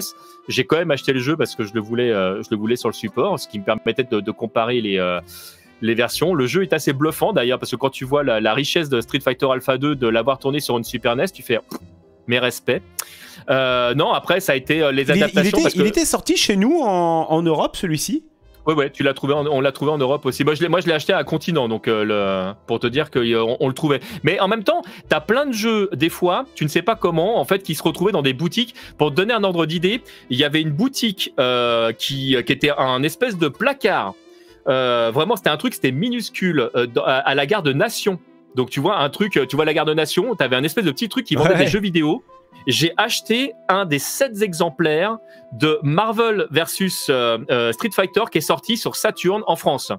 j'ai 0.49 0.65
quand 0.67 0.77
même 0.77 0.93
acheté 0.93 1.13
le 1.13 1.21
jeu 1.21 1.37
parce 1.37 1.57
que 1.57 1.65
je 1.65 1.75
le 1.75 1.81
voulais 1.81 2.11
je 2.11 2.49
le 2.49 2.57
voulais 2.57 2.77
sur 2.77 2.89
le 2.89 2.95
support, 2.95 3.41
ce 3.41 3.49
qui 3.49 3.59
me 3.59 3.65
permettait 3.65 4.05
de, 4.05 4.21
de 4.21 4.31
comparer 4.31 4.81
les 4.81 5.01
les 5.83 5.95
versions. 5.95 6.35
Le 6.35 6.47
jeu 6.47 6.63
est 6.63 6.73
assez 6.73 6.93
bluffant 6.93 7.33
d'ailleurs 7.33 7.59
parce 7.59 7.71
que 7.71 7.77
quand 7.77 7.91
tu 7.91 8.05
vois 8.05 8.23
la, 8.23 8.55
richesse 8.55 8.89
de 8.89 9.01
Street 9.01 9.21
Fighter 9.21 9.47
Alpha 9.51 9.79
2 9.79 9.95
de 9.95 10.09
l'avoir 10.09 10.39
tourné 10.39 10.61
sur 10.61 10.77
une 10.79 10.85
Super 10.85 11.17
NES, 11.17 11.27
tu 11.33 11.43
fais 11.43 11.59
mes 12.27 12.39
respects. 12.39 12.83
Euh, 13.51 13.95
non, 13.95 14.13
après 14.13 14.41
ça 14.41 14.53
a 14.53 14.57
été 14.57 14.83
euh, 14.83 14.93
les 14.93 15.11
adaptations. 15.11 15.59
Il, 15.75 15.87
était, 15.87 16.05
sorti 16.05 16.37
chez 16.37 16.57
nous 16.57 16.81
en, 16.81 17.43
Europe 17.43 17.77
celui-ci. 17.77 18.25
Ouais, 18.67 18.75
ouais, 18.75 18.91
tu 18.91 19.05
l'as 19.05 19.15
trouvé, 19.15 19.33
on 19.33 19.61
l'a 19.61 19.71
trouvé 19.71 19.93
en 19.93 19.99
Europe 19.99 20.27
aussi. 20.27 20.43
Moi, 20.43 20.55
je 20.57 20.67
l'ai, 20.67 20.93
acheté 20.93 21.13
à 21.13 21.23
Continent, 21.23 21.69
donc 21.69 21.87
euh, 21.87 22.05
le, 22.05 22.53
pour 22.67 22.81
te 22.81 22.89
dire 22.89 23.13
qu'on 23.13 23.57
on 23.61 23.69
le 23.69 23.75
trouvait. 23.75 24.01
Mais 24.25 24.41
en 24.41 24.49
même 24.49 24.65
temps, 24.65 24.83
t'as 25.09 25.21
plein 25.21 25.47
de 25.47 25.53
jeux, 25.53 25.89
des 25.93 26.09
fois, 26.09 26.47
tu 26.57 26.65
ne 26.65 26.69
sais 26.69 26.83
pas 26.83 26.97
comment, 26.97 27.39
en 27.39 27.45
fait, 27.45 27.63
qui 27.63 27.77
se 27.77 27.83
retrouvaient 27.85 28.11
dans 28.11 28.23
des 28.23 28.33
boutiques. 28.33 28.75
Pour 28.99 29.11
te 29.11 29.15
donner 29.15 29.35
un 29.35 29.45
ordre 29.45 29.67
d'idée, 29.67 30.03
il 30.31 30.39
y 30.39 30.43
avait 30.43 30.63
une 30.63 30.73
boutique 30.73 31.33
qui, 31.99 32.37
qui 32.45 32.53
était 32.53 32.73
un 32.77 33.05
espèce 33.05 33.39
de 33.39 33.47
placard 33.47 34.15
euh, 34.69 35.11
vraiment, 35.13 35.37
c'était 35.37 35.51
un 35.51 35.57
truc, 35.57 35.75
c'était 35.75 35.93
minuscule 35.93 36.71
euh, 36.75 36.87
à, 37.05 37.35
la 37.35 37.47
gare 37.47 37.63
de 37.63 37.73
Nation. 37.73 38.19
Donc, 38.55 38.71
tu 38.71 38.81
vois, 38.81 38.99
un 38.99 39.11
truc, 39.11 39.39
tu 39.49 39.57
vois 39.57 39.65
la 39.65 39.75
gare 39.75 39.85
de 39.85 39.95
Nation, 39.95 40.35
tu 40.35 40.43
avais 40.43 40.57
un 40.57 40.65
espèce 40.65 40.85
de 40.85 40.91
petit 40.91 41.09
truc 41.09 41.27
qui 41.27 41.35
vendait 41.35 41.57
des 41.57 41.67
jeux 41.67 41.81
vidéo. 41.81 42.25
J'ai 42.67 42.93
acheté 42.97 43.53
un 43.69 43.85
des 43.85 43.99
sept 43.99 44.43
exemplaires 44.43 45.19
de 45.53 45.79
Marvel 45.83 46.47
versus 46.51 47.07
euh, 47.11 47.73
Street 47.73 47.91
Fighter 47.95 48.25
qui 48.33 48.39
est 48.39 48.43
sorti 48.43 48.77
sur 48.77 48.97
Saturn 48.97 49.43
en 49.47 49.57
France. 49.57 49.93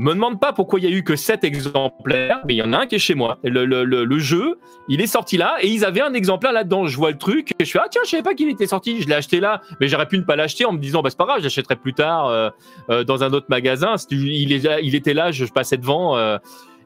Me 0.00 0.14
demande 0.14 0.40
pas 0.40 0.54
pourquoi 0.54 0.80
il 0.80 0.88
y 0.88 0.88
a 0.90 0.96
eu 0.96 1.04
que 1.04 1.14
7 1.14 1.44
exemplaires, 1.44 2.40
mais 2.46 2.54
il 2.54 2.56
y 2.56 2.62
en 2.62 2.72
a 2.72 2.78
un 2.78 2.86
qui 2.86 2.94
est 2.94 2.98
chez 2.98 3.14
moi. 3.14 3.38
Le, 3.44 3.66
le, 3.66 3.84
le, 3.84 4.18
jeu, 4.18 4.58
il 4.88 5.02
est 5.02 5.06
sorti 5.06 5.36
là 5.36 5.58
et 5.60 5.68
ils 5.68 5.84
avaient 5.84 6.00
un 6.00 6.14
exemplaire 6.14 6.52
là-dedans. 6.52 6.86
Je 6.86 6.96
vois 6.96 7.10
le 7.10 7.18
truc 7.18 7.52
et 7.58 7.66
je 7.66 7.70
fais 7.70 7.80
ah 7.82 7.86
tiens, 7.90 8.00
je 8.06 8.08
savais 8.12 8.22
pas 8.22 8.32
qu'il 8.32 8.48
était 8.48 8.66
sorti. 8.66 9.02
Je 9.02 9.08
l'ai 9.08 9.14
acheté 9.14 9.40
là, 9.40 9.60
mais 9.78 9.88
j'aurais 9.88 10.08
pu 10.08 10.16
ne 10.16 10.22
pas 10.22 10.36
l'acheter 10.36 10.64
en 10.64 10.72
me 10.72 10.78
disant 10.78 11.02
bah 11.02 11.10
c'est 11.10 11.18
pas 11.18 11.26
grave, 11.26 11.42
j'achèterai 11.42 11.76
plus 11.76 11.92
tard 11.92 12.28
euh, 12.28 12.48
euh, 12.88 13.04
dans 13.04 13.24
un 13.24 13.34
autre 13.34 13.48
magasin. 13.50 13.96
Il, 14.10 14.54
est, 14.54 14.66
il 14.82 14.94
était 14.94 15.12
là, 15.12 15.32
je, 15.32 15.44
passais 15.44 15.76
devant. 15.76 16.16
Euh, 16.16 16.38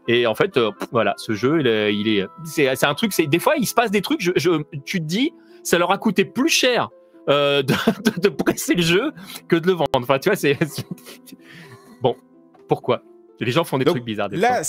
et 0.08 0.26
en 0.26 0.34
fait, 0.34 0.58
voilà, 0.90 1.14
ce 1.16 1.34
jeu, 1.34 1.60
il 1.92 2.08
est, 2.08 2.26
c'est 2.44 2.84
un 2.84 2.94
truc. 2.94 3.12
C'est 3.12 3.28
des 3.28 3.38
fois, 3.38 3.54
il 3.56 3.68
se 3.68 3.74
passe 3.74 3.92
des 3.92 4.02
trucs. 4.02 4.28
Tu 4.84 4.98
te 4.98 5.04
dis, 5.04 5.32
ça 5.62 5.78
leur 5.78 5.92
a 5.92 5.98
coûté 5.98 6.24
plus 6.24 6.48
cher 6.48 6.88
de, 7.28 7.62
de, 7.62 8.20
de, 8.20 8.28
presser 8.28 8.74
le 8.74 8.82
jeu 8.82 9.12
que 9.46 9.54
de 9.54 9.68
le 9.68 9.74
vendre. 9.74 9.88
Enfin, 9.94 10.18
tu 10.18 10.30
vois, 10.30 10.36
c'est 10.36 10.58
pourquoi 12.74 13.02
Les 13.38 13.52
gens 13.52 13.62
font 13.62 13.78
des 13.78 13.84
trucs 13.84 14.04
bizarres. 14.04 14.28
Des 14.28 14.36
là, 14.36 14.62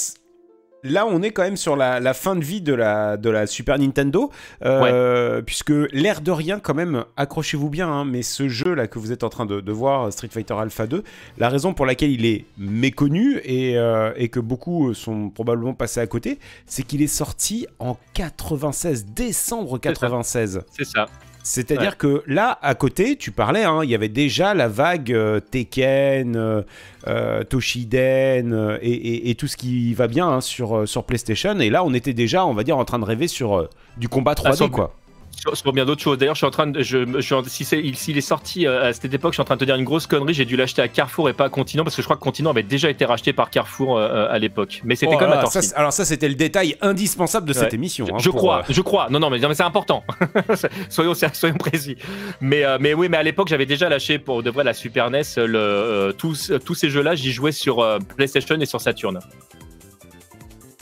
là, 0.84 1.08
on 1.08 1.24
est 1.24 1.32
quand 1.32 1.42
même 1.42 1.58
sur 1.58 1.76
la, 1.76 2.14
fin 2.14 2.36
de 2.36 2.44
vie 2.44 2.62
de 2.62 2.74
la, 2.74 3.18
de 3.18 3.30
la 3.32 3.48
Super 3.48 3.80
Nintendo, 3.80 4.32
euh, 4.64 5.42
puisque 5.42 5.74
l'air 5.92 6.22
de 6.22 6.32
rien, 6.32 6.60
quand 6.60 6.76
même, 6.76 7.04
accrochez-vous 7.18 7.70
bien, 7.70 7.90
hein, 7.90 8.06
mais 8.06 8.22
ce 8.22 8.48
jeu-là 8.48 8.88
que 8.88 9.00
vous 9.00 9.12
êtes 9.12 9.24
en 9.24 9.30
train 9.30 9.48
de, 9.48 9.72
voir, 9.72 10.14
Street 10.14 10.30
Fighter 10.32 10.54
Alpha 10.54 10.86
2, 10.86 11.04
la 11.40 11.50
raison 11.50 11.74
pour 11.74 11.88
laquelle 11.88 12.12
il 12.12 12.26
est 12.26 12.46
méconnu 12.60 13.42
et, 13.44 13.78
euh, 13.78 14.14
et 14.16 14.30
que 14.30 14.40
beaucoup 14.40 14.94
sont 14.94 15.32
probablement 15.32 15.74
passés 15.74 16.00
à 16.00 16.08
côté, 16.08 16.38
c'est 16.68 16.84
qu'il 16.84 17.02
est 17.02 17.08
sorti 17.08 17.66
en 17.80 17.98
96, 18.14 19.08
décembre 19.08 19.80
96. 19.80 20.62
C'est 20.78 20.86
ça. 20.86 21.08
C'est-à-dire 21.46 21.98
que 21.98 22.24
là, 22.26 22.58
à 22.64 22.74
côté, 22.74 23.18
tu 23.18 23.30
parlais, 23.30 23.64
hein, 23.64 23.82
il 23.84 23.90
y 23.92 23.94
avait 23.94 24.10
déjà 24.10 24.56
la 24.56 24.68
vague 24.68 25.14
euh, 25.14 25.40
Tekken, 25.40 26.36
euh, 26.36 26.64
euh, 27.08 27.44
Toshiden 27.44 28.80
et, 28.82 29.36
tout 29.36 29.46
ce 29.46 29.56
qui 29.56 29.94
va 29.94 30.08
bien 30.08 30.28
hein, 30.28 30.42
sur, 30.42 30.88
sur 30.90 31.04
PlayStation. 31.04 31.60
Et 31.60 31.70
là, 31.70 31.84
on 31.84 31.94
était 31.94 32.14
déjà, 32.14 32.48
on 32.48 32.56
va 32.56 32.64
dire, 32.64 32.80
en 32.80 32.84
train 32.84 32.98
de 32.98 33.06
rêver 33.06 33.28
sur 33.28 33.70
du 33.98 34.10
combat 34.10 34.34
3D, 34.34 34.72
quoi 34.72 34.96
sur, 35.36 35.74
bien 35.74 35.86
d'autres 35.86 36.02
choses. 36.02 36.18
D'ailleurs, 36.18 36.36
je 36.36 36.40
suis 36.40 36.48
en 36.48 36.52
train 36.52 36.68
de. 36.68 36.82
Je, 36.82 37.20
je, 37.20 37.36
si 37.48 37.66
s'il 37.66 38.18
est, 38.18 38.22
sorti 38.22 38.66
euh, 38.66 38.90
à 38.90 38.94
cette 38.94 39.14
époque, 39.14 39.34
je 39.34 39.36
suis 39.36 39.42
en 39.42 39.46
train 39.46 39.56
de 39.56 39.60
te 39.60 39.66
dire 39.66 39.76
une 39.76 39.84
grosse 39.84 40.08
connerie. 40.08 40.34
J'ai 40.34 40.46
dû 40.46 40.56
l'acheter 40.56 40.82
à 40.82 40.88
Carrefour 40.88 41.30
et 41.30 41.34
pas 41.34 41.46
à 41.46 41.50
Continent 41.50 41.84
parce 41.84 41.96
que 41.96 42.02
je 42.02 42.08
crois 42.08 42.18
que 42.18 42.22
Continent 42.22 42.50
avait 42.50 42.64
déjà 42.64 42.90
été 42.90 43.06
racheté 43.06 43.34
par 43.34 43.50
Carrefour 43.50 43.98
euh, 43.98 44.08
euh, 44.08 44.34
à 44.34 44.40
l'époque. 44.40 44.82
Mais 44.84 44.96
c'était 44.96 45.16
oh 45.16 45.50
ça, 45.50 45.60
Alors, 45.76 45.94
ça, 45.94 46.06
c'était 46.06 46.30
le 46.30 46.36
détail 46.36 46.76
indispensable 46.82 47.48
de 47.48 47.54
cette 47.54 47.74
émission. 47.74 48.06
je, 48.06 48.30
hein, 48.30 48.32
crois, 48.34 48.64
je 48.70 48.82
crois. 48.82 49.10
Non, 49.10 49.20
non, 49.20 49.30
mais, 49.30 49.40
mais 49.40 49.56
c'est 49.56 49.64
important. 49.64 50.04
soyons, 50.90 51.14
soyons 51.14 51.58
précis. 51.58 51.98
Mais, 52.42 52.64
mais 52.80 52.94
oui, 52.94 53.10
mais 53.10 53.18
à 53.18 53.24
l'époque, 53.24 53.48
j'avais 53.48 53.66
déjà 53.66 53.90
lâché 53.90 54.20
pour 54.20 54.44
de 54.44 54.50
vrai 54.50 54.64
la 54.64 54.74
Super 54.74 55.10
NES. 55.10 55.22
Le, 55.38 56.14
tous, 56.18 56.52
tous 56.66 56.76
ces 56.76 56.90
jeux-là, 56.90 57.16
j'y 57.16 57.32
jouais 57.32 57.52
sur 57.52 57.86
PlayStation 58.16 58.60
et 58.60 58.66
sur 58.66 58.82
Saturn. 58.82 59.20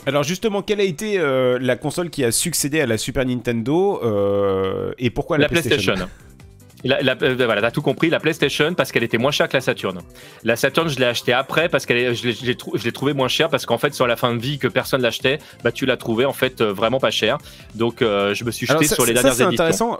Alors 0.06 0.22
justement, 0.22 0.62
quelle 0.62 0.80
a 0.80 0.84
été 0.84 1.18
euh, 1.18 1.58
la 1.60 1.76
console 1.76 2.10
qui 2.10 2.24
a 2.24 2.32
succédé 2.32 2.80
à 2.80 2.86
la 2.86 2.98
Super 2.98 3.24
Nintendo 3.24 4.00
euh, 4.02 4.92
et 4.98 5.10
pourquoi 5.10 5.38
la, 5.38 5.48
PlayStation, 5.48 5.94
La, 6.84 7.16
euh, 7.22 7.34
voilà, 7.36 7.62
t'as 7.62 7.70
tout 7.70 7.80
compris, 7.80 8.10
la 8.10 8.20
PlayStation 8.20 8.74
parce 8.74 8.92
qu'elle 8.92 9.02
était 9.02 9.16
moins 9.16 9.30
chère 9.30 9.48
que 9.48 9.56
la 9.56 9.62
Saturn. 9.62 10.00
La 10.42 10.56
Saturn, 10.56 10.88
je 10.88 10.98
l'ai 10.98 11.06
achetée 11.06 11.32
après 11.32 11.68
parce 11.68 11.86
que 11.86 12.12
je 12.12 12.84
l'ai 12.84 12.92
trouvée 12.92 13.14
moins 13.14 13.28
chère 13.28 13.48
parce 13.48 13.64
qu'en 13.64 13.78
fait, 13.78 13.94
sur 13.94 14.06
la 14.06 14.16
fin 14.16 14.34
de 14.34 14.40
vie 14.40 14.58
que 14.58 14.68
personne 14.68 15.00
l'achetait, 15.00 15.38
bah, 15.62 15.72
tu 15.72 15.86
l'as 15.86 15.96
trouvée 15.96 16.26
en 16.26 16.34
fait 16.34 16.62
vraiment 16.62 17.00
pas 17.00 17.10
chère. 17.10 17.38
Donc, 17.74 17.96
je 18.00 18.44
me 18.44 18.50
suis 18.50 18.66
jeté 18.66 18.86
sur 18.86 19.06
les 19.06 19.14
dernières 19.14 19.32
ça, 19.32 19.38
c'est 19.38 19.44
intéressant 19.44 19.98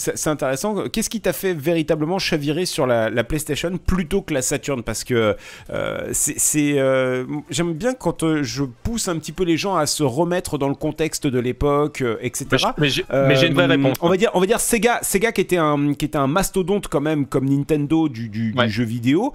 c'est 0.00 0.28
intéressant. 0.28 0.88
Qu'est-ce 0.88 1.10
qui 1.10 1.20
t'a 1.20 1.32
fait 1.32 1.52
véritablement 1.52 2.18
chavirer 2.18 2.64
sur 2.64 2.86
la, 2.86 3.10
PlayStation 3.24 3.76
plutôt 3.76 4.22
que 4.22 4.32
la 4.32 4.42
Saturn? 4.42 4.82
Parce 4.82 5.04
que 5.04 5.36
euh, 5.70 6.08
c'est, 6.12 6.78
euh, 6.78 7.24
j'aime 7.50 7.74
bien 7.74 7.92
quand 7.92 8.22
euh, 8.22 8.42
je 8.42 8.64
pousse 8.64 9.08
un 9.08 9.18
petit 9.18 9.32
peu 9.32 9.44
les 9.44 9.56
gens 9.56 9.76
à 9.76 9.86
se 9.86 10.02
remettre 10.02 10.56
dans 10.56 10.68
le 10.68 10.74
contexte 10.74 11.26
de 11.26 11.38
l'époque, 11.38 12.02
etc. 12.20 12.68
Mais 12.78 12.88
j'ai 12.88 13.46
une 13.46 13.54
vraie 13.54 13.66
réponse. 13.66 13.96
On 14.00 14.08
va 14.08 14.16
dire, 14.16 14.30
on 14.34 14.40
va 14.40 14.46
dire 14.46 14.60
Sega, 14.60 15.00
Sega 15.02 15.32
qui 15.32 15.42
était 15.42 15.58
un, 15.58 15.92
qui 15.92 16.06
était 16.06 16.18
un 16.18 16.26
mastodonte 16.26 16.88
quand 16.88 17.00
même 17.00 17.26
comme 17.26 17.48
Nintendo 17.48 18.08
du, 18.08 18.54
jeu 18.68 18.84
vidéo. 18.84 19.34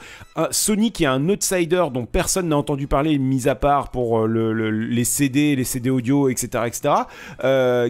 Sony 0.49 0.91
qui 0.91 1.03
est 1.03 1.07
un 1.07 1.29
outsider 1.29 1.85
dont 1.93 2.05
personne 2.05 2.49
n'a 2.49 2.57
entendu 2.57 2.87
parler, 2.87 3.19
mis 3.19 3.47
à 3.47 3.55
part 3.55 3.89
pour 3.89 4.27
les 4.27 5.03
CD, 5.03 5.55
les 5.55 5.63
CD 5.63 5.89
audio, 5.89 6.29
etc., 6.29 6.63
etc. 6.65 6.93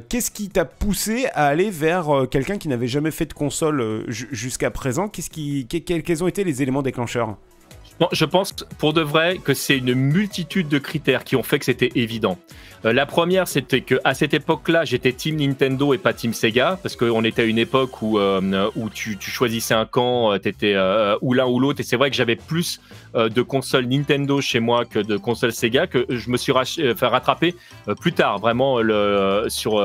Qu'est-ce 0.09 0.32
qui 0.32 0.49
t'a 0.49 0.65
poussé 0.65 1.28
à 1.34 1.47
aller 1.47 1.69
vers 1.69 2.28
quelqu'un 2.30 2.57
qui 2.57 2.64
qui 2.66 2.70
n'avait 2.70 2.88
jamais 2.88 3.11
fait 3.11 3.28
de 3.28 3.34
console 3.34 3.80
euh, 3.80 4.03
jusqu'à 4.09 4.72
présent. 4.72 5.07
Quels 5.07 6.24
ont 6.24 6.28
été 6.28 6.43
les 6.43 6.63
éléments 6.63 6.82
déclencheurs? 6.82 7.38
Je 8.11 8.26
pense 8.26 8.53
pour 8.80 8.91
de 8.93 9.01
vrai 9.01 9.38
que 9.38 9.53
c'est 9.53 9.78
une 9.78 9.93
multitude 9.93 10.68
de 10.68 10.80
critères 10.80 11.24
qui 11.24 11.36
ont 11.36 11.43
fait 11.43 11.59
que 11.59 11.66
c'était 11.66 11.91
évident. 11.93 12.39
La 12.93 13.05
première, 13.05 13.47
c'était 13.47 13.81
que 13.81 13.95
à 14.03 14.13
cette 14.13 14.33
époque-là, 14.33 14.86
j'étais 14.86 15.11
Team 15.11 15.38
Nintendo 15.38 15.93
et 15.93 15.97
pas 15.97 16.13
Team 16.13 16.33
Sega, 16.33 16.77
parce 16.81 16.95
qu'on 16.95 17.23
était 17.23 17.41
à 17.41 17.45
une 17.45 17.57
époque 17.57 18.01
où, 18.01 18.19
où 18.19 18.89
tu, 18.89 19.17
choisissais 19.19 19.73
un 19.73 19.86
camp, 19.86 20.38
tu 20.38 20.49
étais 20.49 20.75
ou 21.21 21.33
l'un 21.33 21.47
ou 21.47 21.59
l'autre, 21.59 21.79
et 21.79 21.83
c'est 21.83 21.97
vrai 21.97 22.11
que 22.11 22.15
j'avais 22.15 22.36
plus 22.36 22.79
de 23.15 23.41
consoles 23.41 23.86
Nintendo 23.86 24.39
chez 24.39 24.59
moi 24.59 24.86
que 24.86 24.99
de 24.99 25.17
consoles 25.17 25.51
Sega, 25.51 25.88
que 25.88 26.05
je 26.09 26.29
me 26.29 26.38
suis 26.38 26.53
fait 26.95 27.07
rattraper 27.07 27.55
plus 27.99 28.13
tard, 28.13 28.39
vraiment 28.39 28.81
le, 28.81 29.45
sur 29.47 29.83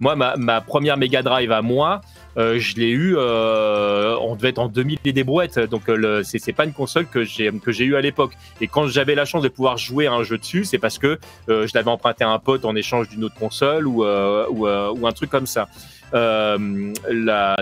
moi 0.00 0.16
ma 0.16 0.60
première 0.60 0.96
Mega 0.96 1.22
Drive 1.22 1.52
à 1.52 1.62
moi. 1.62 2.00
Euh, 2.36 2.58
je 2.58 2.76
l'ai 2.76 2.90
eu, 2.90 3.16
euh, 3.16 4.16
on 4.20 4.36
devait 4.36 4.50
être 4.50 4.58
en 4.58 4.68
2000 4.68 4.98
et 5.04 5.12
des 5.12 5.24
brouettes, 5.24 5.58
donc 5.58 5.88
euh, 5.88 6.22
c'est 6.24 6.52
pas 6.52 6.64
une 6.64 6.72
console 6.72 7.06
que 7.06 7.24
j'ai 7.24 7.50
que 7.50 7.72
j'ai 7.72 7.84
eu 7.84 7.96
à 7.96 8.00
l'époque. 8.00 8.32
Et 8.60 8.66
quand 8.66 8.86
j'avais 8.86 9.14
la 9.14 9.24
chance 9.24 9.42
de 9.42 9.48
pouvoir 9.48 9.76
jouer 9.76 10.06
à 10.06 10.12
un 10.12 10.22
jeu 10.22 10.38
dessus, 10.38 10.64
c'est 10.64 10.78
parce 10.78 10.98
que 10.98 11.18
je 11.48 11.70
l'avais 11.74 11.90
emprunté 11.90 12.24
à 12.24 12.30
un 12.30 12.38
pote 12.38 12.64
en 12.64 12.76
échange 12.76 13.08
d'une 13.08 13.24
autre 13.24 13.34
console 13.34 13.86
ou, 13.86 14.04
ou, 14.04 14.68
ou 14.68 15.06
un 15.06 15.12
truc 15.12 15.30
comme 15.30 15.46
ça. 15.46 15.68
Euh, 16.14 16.92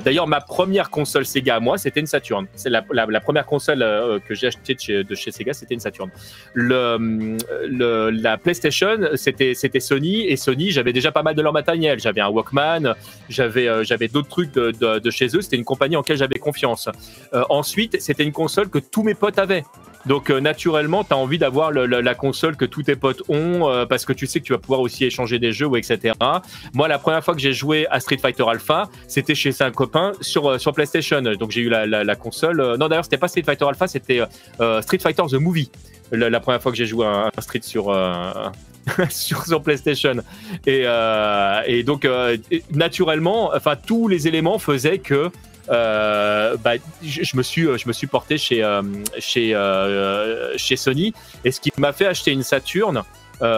D'ailleurs, 0.04 0.26
ma 0.26 0.40
première 0.40 0.90
console 0.90 1.26
Sega 1.26 1.56
à 1.56 1.60
moi, 1.60 1.78
c'était 1.78 2.00
une 2.00 2.06
Saturn. 2.06 2.46
C'est 2.54 2.70
la, 2.70 2.82
première 3.20 3.46
console 3.46 3.82
euh, 3.82 4.18
que 4.18 4.34
j'ai 4.34 4.48
achetée 4.48 4.74
de 4.74 5.14
chez, 5.14 5.30
Sega, 5.30 5.52
c'était 5.52 5.74
une 5.74 5.80
Saturn. 5.80 6.10
La 6.54 8.38
PlayStation, 8.38 8.98
c'était 9.14 9.80
Sony 9.80 10.26
et 10.26 10.36
Sony, 10.36 10.70
j'avais 10.70 10.92
déjà 10.92 11.12
pas 11.12 11.22
mal 11.22 11.34
de 11.34 11.42
leur 11.42 11.52
matériel. 11.52 11.98
J'avais 12.00 12.20
un 12.20 12.28
Walkman, 12.28 12.94
j'avais 13.28 13.68
euh, 13.68 13.84
d'autres 14.12 14.28
trucs 14.28 14.52
de, 14.52 15.10
chez 15.10 15.26
eux. 15.36 15.40
C'était 15.40 15.56
une 15.56 15.64
compagnie 15.64 15.96
en 15.96 16.00
laquelle 16.00 16.16
j'avais 16.16 16.38
confiance. 16.38 16.88
Ensuite, 17.48 18.00
c'était 18.00 18.24
une 18.24 18.32
console 18.32 18.68
que 18.68 18.78
tous 18.78 19.02
mes 19.02 19.14
potes 19.14 19.38
avaient. 19.38 19.64
Donc 20.08 20.30
euh, 20.30 20.40
naturellement, 20.40 21.04
tu 21.04 21.12
as 21.12 21.16
envie 21.16 21.38
d'avoir 21.38 21.70
la 21.70 22.14
console 22.14 22.56
que 22.56 22.64
tous 22.64 22.82
tes 22.84 22.96
potes 22.96 23.22
ont 23.28 23.68
euh, 23.68 23.84
parce 23.84 24.06
que 24.06 24.14
tu 24.14 24.26
sais 24.26 24.40
que 24.40 24.44
tu 24.46 24.52
vas 24.54 24.58
pouvoir 24.58 24.80
aussi 24.80 25.04
échanger 25.04 25.38
des 25.38 25.52
jeux 25.52 25.68
etc. 25.76 26.14
Moi, 26.72 26.88
la 26.88 26.98
première 26.98 27.22
fois 27.22 27.34
que 27.34 27.40
j'ai 27.40 27.52
joué 27.52 27.86
à 27.90 28.00
Street 28.00 28.16
Fighter 28.16 28.44
Alpha, 28.48 28.88
c'était 29.06 29.34
chez 29.34 29.52
un 29.60 29.70
copain 29.70 30.12
sur 30.22 30.48
euh, 30.48 30.58
sur 30.58 30.72
PlayStation. 30.72 31.20
Donc 31.20 31.50
j'ai 31.50 31.60
eu 31.60 31.68
la, 31.68 32.16
console. 32.16 32.76
non 32.78 32.88
d'ailleurs, 32.88 33.04
c'était 33.04 33.18
pas 33.18 33.28
Street 33.28 33.42
Fighter 33.44 33.66
Alpha, 33.66 33.86
c'était 33.86 34.22
Street 34.80 34.98
Fighter 34.98 35.24
the 35.30 35.34
Movie. 35.34 35.70
La, 36.10 36.40
première 36.40 36.62
fois 36.62 36.72
que 36.72 36.78
j'ai 36.78 36.86
joué 36.86 37.06
à 37.06 37.30
Street 37.40 37.60
sur 37.62 37.94
sur, 39.10 39.44
sur 39.44 39.62
PlayStation. 39.62 40.16
Et, 40.66 40.84
et 41.66 41.82
donc, 41.82 42.08
naturellement, 42.72 43.50
enfin, 43.54 43.76
tous 43.76 44.08
les 44.08 44.26
éléments 44.26 44.58
faisaient 44.58 44.98
que 44.98 45.30
euh, 45.70 46.56
bah, 46.56 46.72
je, 47.02 47.36
me 47.36 47.42
suis, 47.42 47.62
je 47.62 47.88
me 47.88 47.92
suis 47.92 48.06
porté 48.06 48.38
chez, 48.38 48.62
euh, 48.62 48.82
chez, 49.18 49.54
euh, 49.54 50.56
chez 50.56 50.76
Sony. 50.76 51.12
Et 51.44 51.52
ce 51.52 51.60
qui 51.60 51.70
m'a 51.76 51.92
fait 51.92 52.06
acheter 52.06 52.32
une 52.32 52.42
Saturn, 52.42 53.02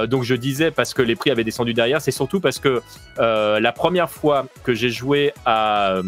donc 0.09 0.25
je 0.25 0.35
disais 0.35 0.71
parce 0.71 0.93
que 0.93 1.01
les 1.01 1.17
prix 1.17 1.31
avaient 1.31 1.45
descendu 1.45 1.73
derrière, 1.73 2.03
c'est 2.03 2.11
surtout 2.11 2.39
parce 2.39 2.59
que 2.59 2.83
la 3.17 3.73
première 3.73 4.11
fois 4.11 4.47
que 4.63 4.75
j'ai 4.75 4.91
joué 4.91 5.33
à 5.47 6.03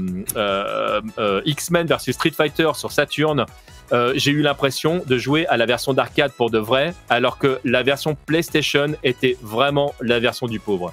X-Men 1.47 1.87
versus 1.87 2.15
Street 2.15 2.33
Fighter 2.37 2.71
sur 2.75 2.93
Saturn, 2.93 3.47
j'ai 4.15 4.31
eu 4.31 4.43
l'impression 4.43 5.03
de 5.07 5.17
jouer 5.17 5.47
à 5.47 5.57
la 5.57 5.65
version 5.65 5.95
d'arcade 5.95 6.33
pour 6.33 6.51
de 6.51 6.59
vrai, 6.59 6.93
alors 7.09 7.39
que 7.39 7.61
la 7.65 7.83
version 7.83 8.15
PlayStation 8.27 8.89
était 9.03 9.39
vraiment 9.41 9.95
la 10.03 10.21
version 10.21 10.47
du 10.49 10.61
pauvre. 10.61 10.93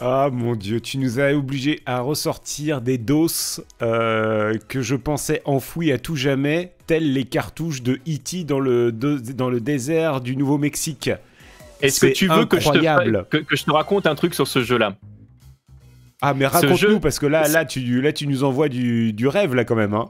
Ah 0.00 0.28
mon 0.32 0.56
dieu, 0.56 0.80
tu 0.80 0.98
nous 0.98 1.20
as 1.20 1.32
obligés 1.34 1.80
à 1.86 2.00
ressortir 2.00 2.80
des 2.80 2.98
doses 2.98 3.64
euh, 3.80 4.58
que 4.68 4.82
je 4.82 4.96
pensais 4.96 5.40
enfouies 5.44 5.92
à 5.92 5.98
tout 5.98 6.16
jamais, 6.16 6.72
telles 6.86 7.12
les 7.12 7.24
cartouches 7.24 7.82
de 7.82 8.00
E.T. 8.08 8.44
dans 8.44 8.60
le, 8.60 8.90
dans 8.92 9.50
le 9.50 9.60
désert 9.60 10.20
du 10.20 10.36
Nouveau-Mexique. 10.36 11.10
Est-ce 11.80 12.06
que 12.06 12.12
tu 12.12 12.28
veux 12.28 12.46
que 12.46 12.58
je, 12.58 12.70
te, 12.70 13.42
que 13.42 13.56
je 13.56 13.64
te 13.64 13.70
raconte 13.70 14.06
un 14.06 14.14
truc 14.14 14.34
sur 14.34 14.46
ce 14.46 14.62
jeu-là? 14.62 14.96
Ah 16.26 16.32
mais 16.32 16.46
raconte-nous 16.46 17.00
parce 17.00 17.18
que 17.18 17.26
là, 17.26 17.48
là, 17.48 17.66
tu, 17.66 18.00
là 18.00 18.10
tu 18.10 18.26
nous 18.26 18.44
envoies 18.44 18.70
du, 18.70 19.12
du 19.12 19.28
rêve 19.28 19.54
là 19.54 19.66
quand 19.66 19.74
même. 19.74 19.92
Hein. 19.92 20.08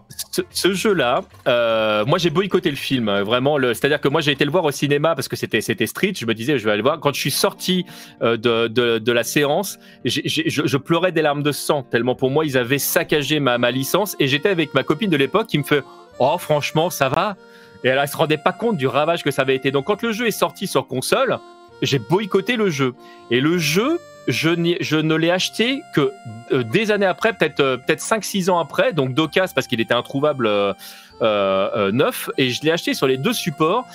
Ce, 0.52 0.72
jeu-là, 0.72 1.22
euh, 1.48 2.04
moi 2.06 2.18
j'ai 2.18 2.30
boycotté 2.30 2.70
le 2.70 2.76
film, 2.76 3.10
vraiment. 3.22 3.58
C'est-à-dire 3.58 4.00
que 4.00 4.06
moi 4.06 4.20
j'ai 4.20 4.30
été 4.30 4.44
le 4.44 4.52
voir 4.52 4.64
au 4.64 4.70
cinéma 4.70 5.16
parce 5.16 5.26
que 5.26 5.34
c'était 5.34 5.60
Street. 5.60 6.12
Je 6.16 6.24
me 6.24 6.32
disais 6.32 6.56
je 6.56 6.64
vais 6.66 6.70
aller 6.70 6.82
voir. 6.82 7.00
Quand 7.00 7.12
je 7.12 7.18
suis 7.18 7.32
sorti 7.32 7.84
euh, 8.22 8.36
de, 8.36 8.68
de, 8.68 8.98
de, 8.98 9.12
la 9.12 9.24
séance, 9.24 9.80
je, 10.04 10.20
je, 10.24 10.76
pleurais 10.76 11.10
des 11.10 11.20
larmes 11.20 11.42
de 11.42 11.50
sang 11.50 11.82
tellement 11.82 12.14
pour 12.14 12.30
moi 12.30 12.44
ils 12.44 12.56
avaient 12.56 12.78
saccagé 12.78 13.40
ma, 13.40 13.58
ma 13.58 13.72
licence 13.72 14.14
et 14.20 14.28
j'étais 14.28 14.50
avec 14.50 14.72
ma 14.72 14.84
copine 14.84 15.10
de 15.10 15.16
l'époque 15.16 15.48
qui 15.48 15.58
me 15.58 15.64
fait 15.64 15.82
oh 16.20 16.38
franchement 16.38 16.90
ça 16.90 17.08
va? 17.08 17.36
Et 17.82 17.88
elle, 17.88 17.98
elle 18.00 18.08
se 18.08 18.16
rendait 18.16 18.38
pas 18.38 18.52
compte 18.52 18.76
du 18.76 18.86
ravage 18.86 19.24
que 19.24 19.32
ça 19.32 19.42
avait 19.42 19.56
été. 19.56 19.72
Donc 19.72 19.86
quand 19.86 20.00
le 20.00 20.12
jeu 20.12 20.28
est 20.28 20.38
sorti 20.38 20.68
sur 20.68 20.86
console, 20.86 21.40
j'ai 21.82 21.98
boycotté 21.98 22.54
le 22.54 22.70
jeu. 22.70 22.94
Et 23.32 23.40
le 23.40 23.58
jeu, 23.58 23.98
je, 24.26 24.76
je 24.80 24.96
ne 24.96 25.14
l'ai 25.14 25.30
acheté 25.30 25.82
que 25.92 26.12
euh, 26.52 26.62
des 26.62 26.90
années 26.90 27.06
après, 27.06 27.32
peut-être 27.32 27.60
euh, 27.60 27.76
peut-être 27.76 28.00
5-6 28.00 28.50
ans 28.50 28.58
après, 28.58 28.92
donc 28.92 29.14
d'occasion 29.14 29.52
parce 29.54 29.66
qu'il 29.66 29.80
était 29.80 29.94
introuvable 29.94 30.48
euh, 30.48 31.92
neuf, 31.92 32.30
et 32.38 32.50
je 32.50 32.62
l'ai 32.62 32.70
acheté 32.70 32.94
sur 32.94 33.06
les 33.06 33.16
deux 33.16 33.32
supports, 33.32 33.86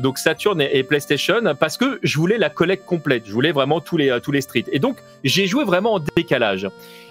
donc 0.00 0.18
Saturn 0.18 0.60
et, 0.60 0.82
PlayStation, 0.82 1.40
parce 1.58 1.76
que 1.76 1.98
je 2.02 2.18
voulais 2.18 2.38
la 2.38 2.50
collecte 2.50 2.84
complète, 2.84 3.24
je 3.26 3.32
voulais 3.32 3.52
vraiment 3.52 3.80
tous 3.80 3.96
les, 3.96 4.18
tous 4.22 4.32
les 4.32 4.40
streets. 4.40 4.66
Et 4.72 4.78
donc 4.78 4.98
j'ai 5.24 5.46
joué 5.46 5.64
vraiment 5.64 5.94
en 5.94 6.00
décalage. 6.16 6.68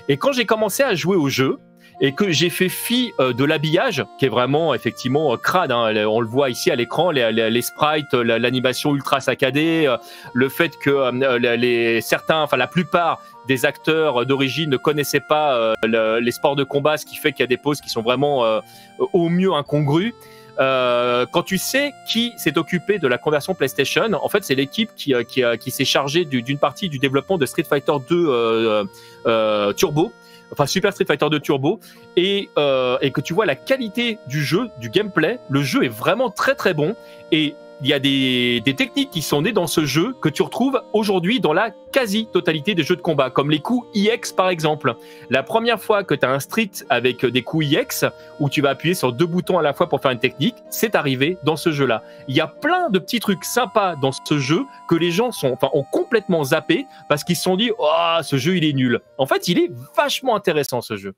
Et 0.10 0.18
quand 0.18 0.32
j'ai 0.32 0.46
commencé 0.46 0.84
à 0.84 0.96
jouer 0.96 1.16
au 1.16 1.30
jeu, 1.30 1.60
et 2.04 2.12
que 2.12 2.30
j'ai 2.32 2.50
fait 2.50 2.68
fi 2.68 3.14
euh, 3.20 3.32
de 3.32 3.46
l'habillage 3.46 4.04
qui 4.20 4.26
est 4.26 4.30
vraiment 4.30 4.74
effectivement 4.74 5.34
euh, 5.34 5.38
crade. 5.38 5.72
Hein. 5.72 6.06
On 6.06 6.20
le 6.20 6.28
voit 6.28 6.50
ici 6.50 6.70
à 6.70 6.76
l'écran, 6.76 7.12
les, 7.12 7.32
les, 7.32 7.62
sprites, 7.62 8.14
l'animation 8.14 8.94
ultra 8.94 9.22
saccadée, 9.22 9.86
euh, 9.88 9.98
le 10.34 10.50
fait 10.50 10.78
que 10.78 11.10
les 11.56 12.02
certains, 12.02 12.42
enfin 12.42 12.58
la 12.58 12.68
plupart 12.68 13.22
des 13.48 13.66
acteurs 13.66 14.26
d'origine 14.26 14.70
ne 14.70 14.78
connaissaient 14.78 15.22
pas 15.22 15.74
les 15.84 16.32
sports 16.32 16.56
de 16.56 16.64
combat, 16.64 16.98
ce 16.98 17.06
qui 17.06 17.16
fait 17.16 17.32
qu'il 17.32 17.42
y 17.42 17.44
a 17.44 17.48
des 17.48 17.58
poses 17.58 17.82
qui 17.82 17.90
sont 17.90 18.02
vraiment 18.02 18.62
au 19.00 19.30
mieux 19.30 19.54
incongrues. 19.54 20.14
Euh, 20.60 21.26
quand 21.32 21.42
tu 21.42 21.58
sais 21.58 21.94
qui 22.08 22.32
s'est 22.38 22.58
occupé 22.58 23.00
de 23.00 23.08
la 23.08 23.18
conversion 23.18 23.56
PlayStation, 23.56 24.08
en 24.14 24.30
fait, 24.30 24.44
c'est 24.44 24.56
l'équipe 24.56 24.92
qui, 24.96 25.14
qui, 25.28 25.44
qui 25.60 25.72
s'est 25.72 25.86
chargée 25.86 26.26
d'une 26.26 26.58
partie 26.58 26.90
du 26.90 27.00
développement 27.00 27.38
de 27.38 27.46
Street 27.46 27.64
Fighter 27.64 27.94
2 28.08 28.86
euh, 29.26 29.74
Turbo, 29.74 30.12
enfin 30.54 30.66
Super 30.66 30.94
Street 30.94 31.06
Fighter 31.06 31.30
2 31.30 31.40
Turbo, 31.40 31.80
et, 32.16 32.50
euh, 32.58 32.98
et 33.02 33.12
que 33.12 33.22
tu 33.22 33.34
vois 33.34 33.46
la 33.46 33.56
qualité 33.56 34.20
du 34.28 34.44
jeu, 34.44 34.70
du 34.80 34.90
gameplay, 34.90 35.40
le 35.50 35.62
jeu 35.62 35.84
est 35.84 35.90
vraiment 35.90 36.30
très 36.30 36.56
très 36.56 36.74
bon, 36.74 36.96
et 37.32 37.56
il 37.84 37.90
y 37.90 37.94
a 37.94 38.00
des, 38.00 38.62
des, 38.62 38.76
techniques 38.76 39.12
qui 39.12 39.22
sont 39.22 39.42
nées 39.42 39.52
dans 39.52 39.68
ce 39.68 39.86
jeu 39.86 40.16
que 40.22 40.30
tu 40.30 40.42
retrouves 40.42 40.82
aujourd'hui 40.94 41.42
dans 41.42 41.52
la 41.52 41.72
quasi-totalité 41.92 42.76
des 42.76 42.84
jeux 42.84 42.96
de 42.96 43.02
combat, 43.02 43.30
comme 43.30 43.52
les 43.52 43.60
coups 43.60 43.86
IX 43.94 44.32
par 44.36 44.50
exemple. 44.50 44.96
La 45.30 45.44
première 45.44 45.82
fois 45.82 46.04
que 46.04 46.16
tu 46.16 46.26
as 46.26 46.32
un 46.32 46.40
street 46.40 46.72
avec 46.90 47.26
des 47.26 47.42
coups 47.42 47.66
IX, 47.68 48.06
où 48.40 48.50
tu 48.50 48.62
vas 48.62 48.70
appuyer 48.70 48.96
sur 48.96 49.12
deux 49.12 49.26
boutons 49.26 49.58
à 49.58 49.62
la 49.62 49.74
fois 49.74 49.90
pour 49.90 50.02
faire 50.02 50.12
une 50.12 50.20
technique, 50.20 50.56
c'est 50.70 50.96
arrivé 50.96 51.38
dans 51.44 51.58
ce 51.58 51.72
jeu-là. 51.72 52.04
Il 52.30 52.36
y 52.36 52.42
a 52.42 52.48
plein 52.48 52.90
de 52.90 53.00
petits 53.00 53.20
trucs 53.20 53.44
sympas 53.44 53.96
dans 53.98 54.12
ce 54.12 54.38
jeu 54.38 54.66
que 54.88 54.96
les 54.96 55.12
gens 55.12 55.32
sont, 55.32 55.52
enfin, 55.52 55.70
ont 55.74 55.84
complètement 55.84 56.44
zappé 56.46 56.86
parce 57.10 57.24
qu'ils 57.24 57.36
se 57.36 57.44
sont 57.44 57.58
dit, 57.58 57.72
oh, 57.78 58.18
ce 58.22 58.38
jeu 58.38 58.56
il 58.56 58.64
est 58.64 58.74
nul. 58.74 59.02
En 59.18 59.26
fait, 59.26 59.50
il 59.50 59.60
est 59.60 59.72
vachement 59.96 60.36
intéressant 60.36 60.82
ce 60.82 60.96
jeu. 60.96 61.14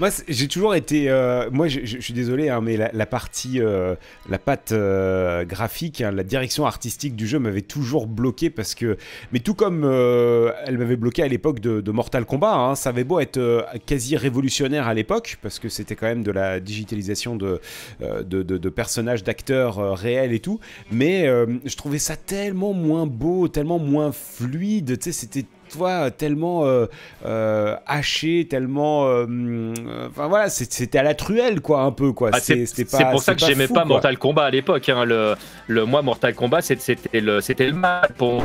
Moi, 0.00 0.08
j'ai 0.28 0.48
toujours 0.48 0.74
été. 0.74 1.10
Euh, 1.10 1.50
moi, 1.52 1.68
je, 1.68 1.98
suis 2.00 2.14
désolé, 2.14 2.48
hein, 2.48 2.62
mais 2.62 2.78
la, 2.78 3.04
partie, 3.04 3.60
euh, 3.60 3.94
la 4.30 4.38
patte 4.38 4.72
euh, 4.72 5.44
graphique, 5.44 6.00
hein, 6.00 6.10
la 6.10 6.22
direction 6.22 6.64
artistique 6.64 7.14
du 7.14 7.26
jeu 7.26 7.38
m'avait 7.38 7.60
toujours 7.60 8.06
bloqué 8.06 8.48
parce 8.48 8.74
que. 8.74 8.96
Mais 9.30 9.40
tout 9.40 9.52
comme 9.52 9.84
elle 9.84 10.78
m'avait 10.78 10.96
bloqué 10.96 11.22
à 11.22 11.28
l'époque 11.28 11.60
de, 11.60 11.90
Mortal 11.90 12.24
Kombat, 12.24 12.54
hein, 12.54 12.74
ça 12.76 12.88
avait 12.88 13.04
beau 13.04 13.20
être 13.20 13.66
quasi 13.84 14.16
révolutionnaire 14.16 14.88
à 14.88 14.94
l'époque 14.94 15.36
parce 15.42 15.58
que 15.58 15.68
c'était 15.68 15.96
quand 15.96 16.06
même 16.06 16.22
de 16.22 16.30
la 16.30 16.60
digitalisation 16.60 17.36
de, 17.36 17.60
de, 18.00 18.42
de 18.42 18.68
personnages, 18.70 19.22
d'acteurs 19.22 19.98
réels 19.98 20.32
et 20.32 20.40
tout. 20.40 20.60
Mais 20.90 21.26
je 21.26 21.76
trouvais 21.76 21.98
ça 21.98 22.16
tellement 22.16 22.72
moins 22.72 23.06
beau, 23.06 23.48
tellement 23.48 23.78
moins 23.78 24.12
fluide. 24.12 24.98
Tu 24.98 25.04
sais, 25.04 25.12
c'était 25.12 25.44
toi, 25.70 26.10
tellement 26.10 26.66
euh, 26.66 26.86
euh, 27.24 27.76
haché, 27.86 28.46
tellement. 28.48 29.06
Euh, 29.06 29.72
enfin 30.10 30.26
voilà, 30.28 30.50
c'était 30.50 30.98
à 30.98 31.02
la 31.02 31.14
truelle, 31.14 31.60
quoi, 31.60 31.82
un 31.82 31.92
peu, 31.92 32.12
quoi. 32.12 32.30
Ah, 32.32 32.40
c'est 32.40 32.66
pour 33.10 33.22
ça 33.22 33.34
que 33.34 33.40
j'aimais 33.40 33.68
pas 33.68 33.84
Mortal 33.84 34.18
Kombat 34.18 34.44
à 34.44 34.50
l'époque. 34.50 34.88
Hein. 34.88 35.04
Le, 35.04 35.34
le, 35.68 35.84
moi, 35.84 36.02
Mortal 36.02 36.34
Kombat, 36.34 36.62
c'était 36.62 37.20
le, 37.20 37.40
le 37.40 37.72
mal 37.72 38.08
pour. 38.16 38.44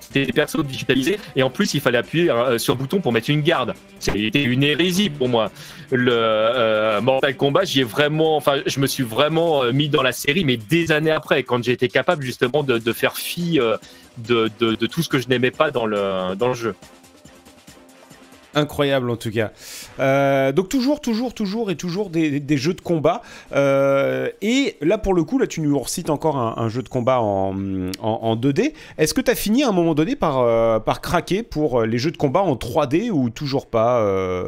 C'était 0.00 0.26
des 0.26 0.32
persos 0.32 0.64
digitalisés, 0.64 1.18
et 1.34 1.42
en 1.42 1.50
plus, 1.50 1.74
il 1.74 1.80
fallait 1.80 1.98
appuyer 1.98 2.30
sur 2.58 2.74
le 2.74 2.78
bouton 2.78 3.00
pour 3.00 3.12
mettre 3.12 3.30
une 3.30 3.42
garde. 3.42 3.74
C'était 3.98 4.42
une 4.42 4.62
hérésie 4.62 5.10
pour 5.10 5.28
moi. 5.28 5.50
Le 5.90 7.00
Mortal 7.00 7.36
Kombat, 7.36 7.64
j'y 7.64 7.80
ai 7.80 7.84
vraiment. 7.84 8.36
Enfin, 8.36 8.60
je 8.66 8.80
me 8.80 8.86
suis 8.86 9.04
vraiment 9.04 9.64
mis 9.72 9.88
dans 9.88 10.02
la 10.02 10.12
série, 10.12 10.44
mais 10.44 10.56
des 10.56 10.92
années 10.92 11.10
après, 11.10 11.42
quand 11.42 11.62
j'ai 11.62 11.72
été 11.72 11.88
capable 11.88 12.22
justement 12.22 12.62
de, 12.62 12.78
de 12.78 12.92
faire 12.92 13.16
fi 13.16 13.60
de, 14.18 14.50
de, 14.58 14.86
tout 14.86 15.02
ce 15.02 15.08
que 15.08 15.18
je 15.18 15.28
n'aimais 15.28 15.50
pas 15.50 15.70
dans 15.70 15.86
le, 15.86 16.34
dans 16.36 16.48
le 16.48 16.54
jeu. 16.54 16.74
Incroyable 18.56 19.10
en 19.10 19.16
tout 19.16 19.30
cas. 19.30 19.50
Euh, 20.00 20.50
donc 20.50 20.70
toujours, 20.70 21.02
toujours, 21.02 21.34
toujours 21.34 21.70
et 21.70 21.76
toujours 21.76 22.08
des, 22.08 22.56
jeux 22.56 22.72
de 22.72 22.80
combat. 22.80 23.20
Euh, 23.52 24.30
et 24.40 24.78
là 24.80 24.96
pour 24.96 25.12
le 25.12 25.24
coup, 25.24 25.38
là 25.38 25.46
tu 25.46 25.60
nous 25.60 25.78
recites 25.78 26.08
encore 26.08 26.38
un, 26.38 26.68
jeu 26.70 26.82
de 26.82 26.88
combat 26.88 27.20
en, 27.20 27.54
2D. 28.36 28.72
Est-ce 28.96 29.12
que 29.12 29.20
tu 29.20 29.30
as 29.30 29.34
fini 29.34 29.62
à 29.62 29.68
un 29.68 29.72
moment 29.72 29.94
donné 29.94 30.16
par, 30.16 30.38
euh, 30.38 30.78
par 30.80 31.02
craquer 31.02 31.42
pour 31.42 31.82
les 31.82 31.98
jeux 31.98 32.10
de 32.10 32.16
combat 32.16 32.40
en 32.40 32.54
3D 32.54 33.10
ou 33.10 33.28
toujours 33.28 33.66
pas 33.66 34.02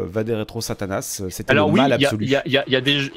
Va 0.06 0.24
des 0.24 0.34
rétro 0.34 0.62
Satanas 0.62 1.22
C'était 1.28 1.52
le 1.52 1.66
mal 1.66 1.92
absolu. 1.92 2.24
Il 2.24 2.30
y, 2.30 2.52
y 2.66 2.76
a, 2.76 2.80
des 2.80 3.10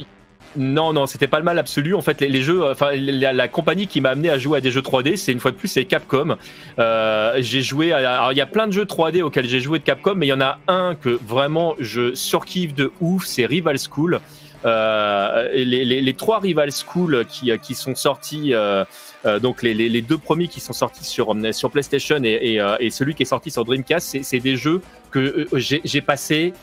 non, 0.57 0.93
non, 0.93 1.05
c'était 1.05 1.27
pas 1.27 1.39
le 1.39 1.45
mal 1.45 1.57
absolu. 1.59 1.95
En 1.95 2.01
fait, 2.01 2.21
les, 2.21 2.41
jeux, 2.41 2.63
enfin, 2.69 2.91
la, 2.93 3.47
compagnie 3.47 3.87
qui 3.87 4.01
m'a 4.01 4.09
amené 4.09 4.29
à 4.29 4.37
jouer 4.37 4.57
à 4.57 4.61
des 4.61 4.71
jeux 4.71 4.81
3D, 4.81 5.15
c'est 5.15 5.31
une 5.31 5.39
fois 5.39 5.51
de 5.51 5.55
plus, 5.55 5.67
c'est 5.67 5.85
Capcom. 5.85 6.35
Euh, 6.79 7.35
j'ai 7.39 7.61
joué. 7.61 7.93
alors, 7.93 8.31
il 8.31 8.37
y 8.37 8.41
a 8.41 8.45
plein 8.45 8.67
de 8.67 8.73
jeux 8.73 8.85
3D 8.85 9.21
auxquels 9.21 9.47
j'ai 9.47 9.61
joué 9.61 9.79
de 9.79 9.83
Capcom, 9.83 10.15
mais 10.15 10.27
il 10.27 10.29
y 10.29 10.33
en 10.33 10.41
a 10.41 10.59
un 10.67 10.95
que 10.95 11.09
vraiment 11.25 11.75
je 11.79 12.13
surkiffe 12.15 12.73
de 12.73 12.91
ouf, 12.99 13.25
c'est 13.25 13.45
Rival 13.45 13.77
School. 13.79 14.19
Euh, 14.63 15.49
les, 15.53 16.13
trois 16.13 16.39
Rival 16.39 16.69
School 16.71 17.25
qui, 17.27 17.51
qui 17.59 17.73
sont 17.73 17.95
sortis, 17.95 18.53
euh, 18.53 18.85
donc 19.41 19.63
les, 19.63 20.01
deux 20.01 20.17
premiers 20.17 20.47
qui 20.47 20.59
sont 20.59 20.73
sortis 20.73 21.05
sur, 21.05 21.35
sur 21.53 21.71
PlayStation 21.71 22.21
et, 22.23 22.59
et 22.79 22.89
celui 22.91 23.15
qui 23.15 23.23
est 23.23 23.27
sorti 23.27 23.49
sur 23.51 23.65
Dreamcast, 23.65 24.21
c'est 24.21 24.39
des 24.39 24.57
jeux 24.57 24.81
que 25.09 25.47
j'ai 25.53 26.01
passé 26.01 26.53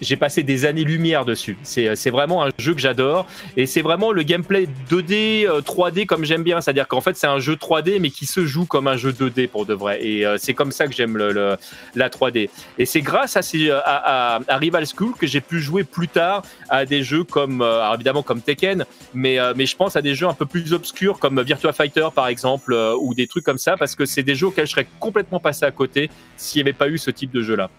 j'ai 0.00 0.16
passé 0.16 0.42
des 0.42 0.64
années-lumière 0.64 1.24
dessus. 1.24 1.56
C'est 1.62 2.10
vraiment 2.10 2.44
un 2.44 2.50
jeu 2.58 2.74
que 2.74 2.80
j'adore. 2.80 3.26
Et 3.56 3.66
c'est 3.66 3.82
vraiment 3.82 4.12
le 4.12 4.22
gameplay 4.22 4.68
2D, 4.90 5.46
3D 5.62 6.02
euh, 6.02 6.04
comme 6.06 6.24
j'aime 6.24 6.42
bien. 6.42 6.60
C'est-à-dire 6.60 6.88
qu'en 6.88 7.00
fait, 7.00 7.16
c'est 7.16 7.26
un 7.26 7.38
jeu 7.38 7.54
3D, 7.54 7.98
mais 8.00 8.10
qui 8.10 8.26
se 8.26 8.44
joue 8.44 8.66
comme 8.66 8.88
un 8.88 8.96
jeu 8.96 9.12
2D 9.12 9.48
pour 9.48 9.66
de 9.66 9.74
vrai. 9.74 10.04
Et 10.04 10.26
euh, 10.26 10.36
c'est 10.38 10.54
comme 10.54 10.72
ça 10.72 10.86
que 10.86 10.94
j'aime 10.94 11.16
le, 11.16 11.56
la 11.94 12.08
3D. 12.08 12.48
Et 12.78 12.86
c'est 12.86 13.00
grâce 13.00 13.36
à, 13.36 13.42
ces, 13.42 13.70
à, 13.70 14.40
à, 14.46 14.56
Rival 14.58 14.84
School 14.86 15.14
que 15.18 15.26
j'ai 15.26 15.40
pu 15.40 15.60
jouer 15.60 15.84
plus 15.84 16.08
tard 16.08 16.42
à 16.68 16.84
des 16.84 17.02
jeux 17.02 17.24
comme, 17.24 17.62
euh, 17.62 17.94
évidemment, 17.94 18.22
comme 18.22 18.40
Tekken, 18.40 18.84
mais, 19.14 19.38
mais 19.54 19.66
je 19.66 19.76
pense 19.76 19.96
à 19.96 20.02
des 20.02 20.14
jeux 20.14 20.26
un 20.26 20.34
peu 20.34 20.46
plus 20.46 20.72
obscurs 20.72 21.18
comme 21.18 21.40
Virtua 21.42 21.72
Fighter, 21.72 22.08
par 22.14 22.28
exemple, 22.28 22.74
ou 23.00 23.14
des 23.14 23.26
trucs 23.26 23.44
comme 23.44 23.58
ça, 23.58 23.76
parce 23.76 23.94
que 23.94 24.04
c'est 24.04 24.22
des 24.22 24.34
jeux 24.34 24.48
auxquels 24.48 24.66
je 24.66 24.72
serais 24.72 24.86
complètement 24.98 25.40
passé 25.40 25.64
à 25.64 25.70
côté 25.70 26.10
s'il 26.36 26.62
n'y 26.62 26.68
avait 26.68 26.76
pas 26.76 26.88
eu 26.88 26.98
ce 26.98 27.10
type 27.10 27.30
de 27.32 27.42
jeu-là. 27.42 27.70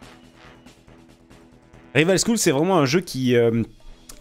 Rival 1.97 2.19
School, 2.19 2.37
c'est 2.37 2.51
vraiment 2.51 2.77
un 2.77 2.85
jeu 2.85 3.01
qui 3.01 3.35
euh, 3.35 3.63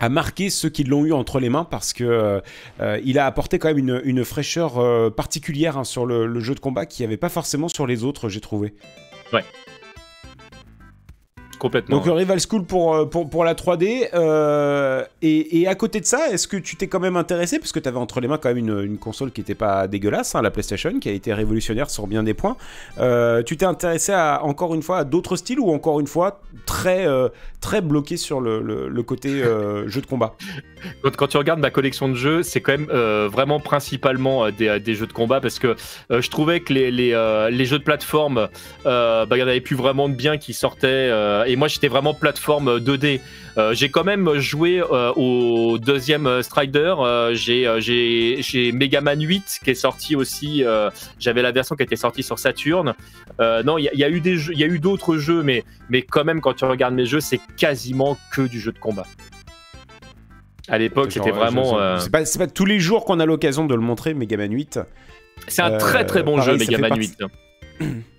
a 0.01 0.09
marqué 0.09 0.49
ceux 0.49 0.71
qui 0.71 0.83
l'ont 0.83 1.05
eu 1.05 1.13
entre 1.13 1.41
les 1.41 1.51
mains 1.51 1.65
parce 1.65 1.93
que 1.93 2.05
euh, 2.05 2.41
euh, 2.81 2.99
il 3.05 3.19
a 3.19 3.27
apporté 3.27 3.59
quand 3.59 3.69
même 3.69 4.01
une, 4.03 4.25
fraîcheur 4.25 5.13
particulière 5.13 5.77
hein, 5.77 5.85
sur 5.85 6.07
le, 6.07 6.27
le, 6.27 6.41
jeu 6.41 6.55
de 6.55 6.61
combat 6.61 6.87
qui 6.87 7.03
n'y 7.03 7.07
avait 7.07 7.19
pas 7.19 7.29
forcément 7.29 7.69
sur 7.69 7.87
les 7.87 8.03
autres, 8.03 8.31
j'ai 8.31 8.41
trouvé. 8.41 8.73
Ouais. 9.31 9.45
Complètement. 11.59 11.97
Donc 11.97 12.07
Rival 12.07 12.39
School 12.41 12.65
pour, 12.65 12.95
euh, 12.95 13.07
pour, 13.07 13.29
pour 13.31 13.45
la 13.45 13.55
3D. 13.55 14.09
Euh, 14.15 15.05
et, 15.23 15.61
et, 15.61 15.67
à 15.67 15.75
côté 15.75 16.01
de 16.01 16.05
ça, 16.05 16.31
est-ce 16.31 16.47
que 16.49 16.57
tu 16.57 16.77
t'es 16.77 16.87
quand 16.87 17.01
même 17.01 17.17
intéressé, 17.17 17.59
parce 17.59 17.73
que 17.73 17.79
tu 17.79 17.89
avais 17.89 17.99
entre 17.99 18.21
les 18.21 18.29
mains 18.29 18.39
quand 18.39 18.49
même 18.49 18.59
une, 18.59 18.83
une 18.83 18.99
console 18.99 19.31
qui 19.33 19.41
n'était 19.41 19.55
pas 19.55 19.89
dégueulasse, 19.89 20.35
hein, 20.35 20.43
la 20.43 20.51
PlayStation, 20.51 20.99
qui 20.99 21.09
a 21.09 21.13
été 21.13 21.33
révolutionnaire 21.33 21.89
sur 21.91 22.07
bien 22.07 22.23
des 22.23 22.35
points. 22.35 22.57
Euh, 22.99 23.43
tu 23.43 23.57
t'es 23.57 23.65
intéressé 23.65 24.13
à, 24.13 24.43
encore 24.45 24.75
une 24.75 24.83
fois 24.83 24.99
à 24.99 25.05
d'autres 25.05 25.37
styles 25.37 25.61
ou 25.61 25.71
encore 25.71 26.01
une 26.01 26.07
fois 26.07 26.41
très, 26.67 27.07
très 27.61 27.81
bloqué 27.81 28.17
sur 28.17 28.41
le, 28.41 28.61
le, 28.61 29.03
côté 29.03 29.31
jeu 29.87 30.01
de 30.01 30.07
combat? 30.07 30.35
Quand, 31.03 31.17
quand, 31.17 31.27
tu 31.29 31.37
regardes 31.37 31.61
ma 31.61 31.71
collection 31.71 32.09
de 32.09 32.15
jeux, 32.15 32.43
c'est 32.43 32.61
quand 32.61 32.73
même 32.73 32.91
vraiment 33.29 33.61
principalement 33.61 34.51
des, 34.51 34.79
des, 34.81 34.95
jeux 34.95 35.07
de 35.07 35.13
combat 35.13 35.41
parce 35.41 35.59
que 35.59 35.77
je 36.11 36.29
trouvais 36.29 36.61
que 36.61 36.73
les, 36.73 36.91
les, 36.91 37.49
les 37.51 37.65
jeux 37.65 37.79
de 37.79 37.85
plateforme, 37.85 38.49
bah, 38.85 39.27
il 39.31 39.39
y 39.39 39.43
en 39.43 39.49
avait 39.49 39.61
plus 39.61 39.77
vraiment 39.77 40.09
de 40.09 40.15
bien 40.15 40.37
qui 40.37 40.53
sortaient 40.53 41.11
et 41.47 41.57
moi 41.57 41.69
j'étais 41.69 41.89
vraiment 41.89 42.15
plateforme 42.15 42.79
2D. 42.79 43.21
Euh, 43.59 43.73
j'ai 43.73 43.89
quand 43.89 44.05
même 44.05 44.39
joué 44.39 44.81
euh, 44.81 45.13
au 45.17 45.79
deuxième 45.79 46.43
Strider. 46.43 46.95
Euh, 46.99 47.35
j'ai 47.35 47.67
j'ai 48.41 48.73
Mega 48.73 49.01
Man 49.01 49.21
8 49.21 49.61
qui 49.65 49.71
est 49.71 49.75
sorti 49.75 50.17
aussi. 50.17 50.65
J'avais 51.19 51.43
la 51.43 51.53
version 51.53 51.77
qui 51.77 51.83
était 51.83 51.97
sortie 51.97 52.23
sur 52.23 52.39
Saturn. 52.39 52.95
non, 53.39 53.79
il 53.79 53.91
y, 53.93 54.05
a 54.05 54.09
eu 54.09 54.21
des 54.21 54.51
il 54.51 54.59
y 54.59 54.65
a 54.65 54.67
eu 54.67 54.79
d'autres 54.79 55.17
jeux, 55.17 55.43
mais 55.43 55.65
mais 55.89 56.03
quand 56.03 56.25
même 56.25 56.41
quand 56.41 56.55
tu 56.55 56.65
regardes 56.65 56.95
mes 56.95 57.07
jeux, 57.07 57.21
c'est 57.21 57.41
quasiment 57.57 58.19
que 58.33 58.43
du 58.43 58.61
jeu 58.61 58.73
de 58.73 58.79
combat. 58.79 59.07
À 60.69 60.79
l'époque, 60.79 61.13
c'était 61.13 61.31
vraiment. 61.31 61.99
C'est 61.99 62.11
pas, 62.11 62.23
pas, 62.39 62.47
tous 62.47 62.65
les 62.65 62.81
jours 62.81 63.05
qu'on 63.05 63.21
a 63.21 63.27
l'occasion 63.27 63.67
de 63.67 63.75
le 63.75 63.81
montrer, 63.81 64.15
Mega 64.15 64.37
Man 64.37 64.53
8. 64.53 64.81
C'est 65.49 65.63
un 65.63 65.77
très 65.79 66.05
très 66.05 66.23
bon 66.23 66.41
jeu, 66.41 66.57
Mega 66.57 66.79
Man 66.79 66.99
8. 66.99 67.19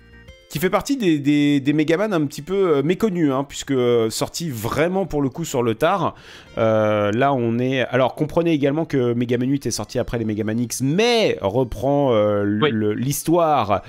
qui 0.58 0.62
fait 0.62 0.70
partie 0.72 0.98
des, 0.98 1.20
des, 1.20 1.60
des 1.60 1.74
Megaman 1.74 2.12
un 2.14 2.26
petit 2.26 2.42
peu 2.42 2.78
euh, 2.78 2.82
méconnus, 2.82 3.32
hein, 3.32 3.46
puisque 3.48 3.72
euh, 3.72 4.10
sorti 4.10 4.50
vraiment 4.50 5.06
pour 5.06 5.22
le 5.22 5.30
coup 5.30 5.46
sur 5.46 5.62
le 5.62 5.76
tard. 5.76 6.16
Euh, 6.58 7.12
là, 7.12 7.32
on 7.32 7.60
est. 7.60 7.82
Alors, 7.82 8.16
comprenez 8.16 8.54
également 8.54 8.86
que 8.86 9.14
Megaman 9.14 9.48
8 9.48 9.68
est 9.68 9.72
sorti 9.72 10.00
après 10.00 10.18
les 10.18 10.26
Megaman 10.26 10.60
X, 10.60 10.82
mais 10.82 11.38
reprend 11.42 12.12
l'histoire 12.42 13.84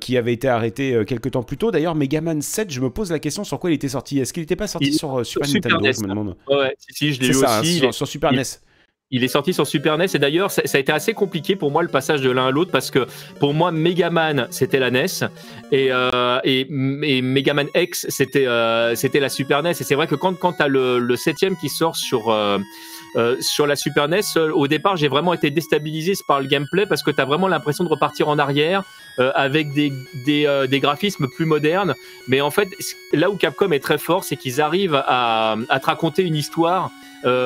qui 0.00 0.18
avait 0.18 0.34
été 0.34 0.48
arrêtée 0.48 1.02
quelques 1.06 1.30
temps 1.30 1.42
plus 1.42 1.56
tôt. 1.56 1.70
D'ailleurs, 1.70 1.94
Megaman 1.94 2.42
7, 2.42 2.70
je 2.70 2.80
me 2.80 2.90
pose 2.90 3.10
la 3.10 3.18
question 3.18 3.44
sur 3.44 3.58
quoi 3.58 3.70
il 3.70 3.74
était 3.74 3.88
sorti. 3.88 4.18
Est-ce 4.20 4.34
qu'il 4.34 4.42
n'était 4.42 4.56
pas 4.56 4.66
sorti 4.66 4.92
sur 4.92 5.24
Super, 5.24 5.48
Nintendo 5.48 5.80
NES, 5.80 5.92
je 5.94 6.02
me 6.02 6.08
demande. 6.08 6.36
Ouais, 6.48 6.76
si, 6.78 7.14
je 7.14 7.20
l'ai 7.20 7.28
lu 7.28 7.36
aussi. 7.36 7.78
sur, 7.92 8.06
Super 8.06 8.32
NES. 8.32 8.42
Il 9.14 9.22
est 9.22 9.28
sorti 9.28 9.52
sur 9.52 9.66
Super 9.66 9.98
NES 9.98 10.06
et 10.14 10.18
d'ailleurs 10.18 10.50
ça, 10.50 10.62
a 10.72 10.78
été 10.78 10.90
assez 10.90 11.12
compliqué 11.12 11.54
pour 11.54 11.70
moi 11.70 11.82
le 11.82 11.88
passage 11.88 12.22
de 12.22 12.30
l'un 12.30 12.46
à 12.46 12.50
l'autre 12.50 12.70
parce 12.72 12.90
que 12.90 13.06
pour 13.40 13.52
moi 13.52 13.70
Megaman 13.70 14.48
c'était 14.50 14.78
la 14.78 14.90
NES 14.90 15.04
et, 15.70 15.88
euh, 15.92 16.40
et, 16.44 16.64
Megaman 16.70 17.68
X 17.74 18.06
c'était 18.08 18.46
euh, 18.46 18.94
c'était 18.94 19.20
la 19.20 19.28
Super 19.28 19.62
NES 19.62 19.72
et 19.72 19.74
c'est 19.74 19.94
vrai 19.94 20.06
que 20.06 20.14
quand 20.14 20.38
quand 20.38 20.54
t'as 20.54 20.66
le, 20.66 21.14
septième 21.16 21.58
qui 21.58 21.68
sort 21.68 21.94
sur 21.94 22.30
euh, 22.30 22.58
euh 23.16 23.36
sur 23.40 23.66
la 23.66 23.76
Super 23.76 24.08
NES, 24.08 24.22
au 24.54 24.66
départ, 24.66 24.96
j'ai 24.96 25.08
vraiment 25.08 25.34
été 25.34 25.50
déstabilisé 25.50 26.14
par 26.26 26.40
le 26.40 26.46
gameplay 26.46 26.86
parce 26.86 27.02
que 27.02 27.10
tu 27.10 27.20
as 27.20 27.26
vraiment 27.26 27.48
l'impression 27.48 27.84
de 27.84 27.90
repartir 27.90 28.28
en 28.28 28.38
arrière 28.38 28.82
avec 29.18 29.74
des, 29.74 29.92
des, 30.24 30.80
graphismes 30.80 31.28
plus 31.28 31.44
modernes. 31.44 31.94
Mais 32.28 32.40
en 32.40 32.50
fait, 32.50 32.68
là 33.12 33.28
où 33.28 33.36
Capcom 33.36 33.70
est 33.72 33.80
très 33.80 33.98
fort, 33.98 34.24
c'est 34.24 34.36
qu'ils 34.36 34.62
arrivent 34.62 35.02
à, 35.06 35.56
à 35.68 35.80
te 35.80 35.86
raconter 35.86 36.22
une 36.22 36.36
histoire 36.36 36.90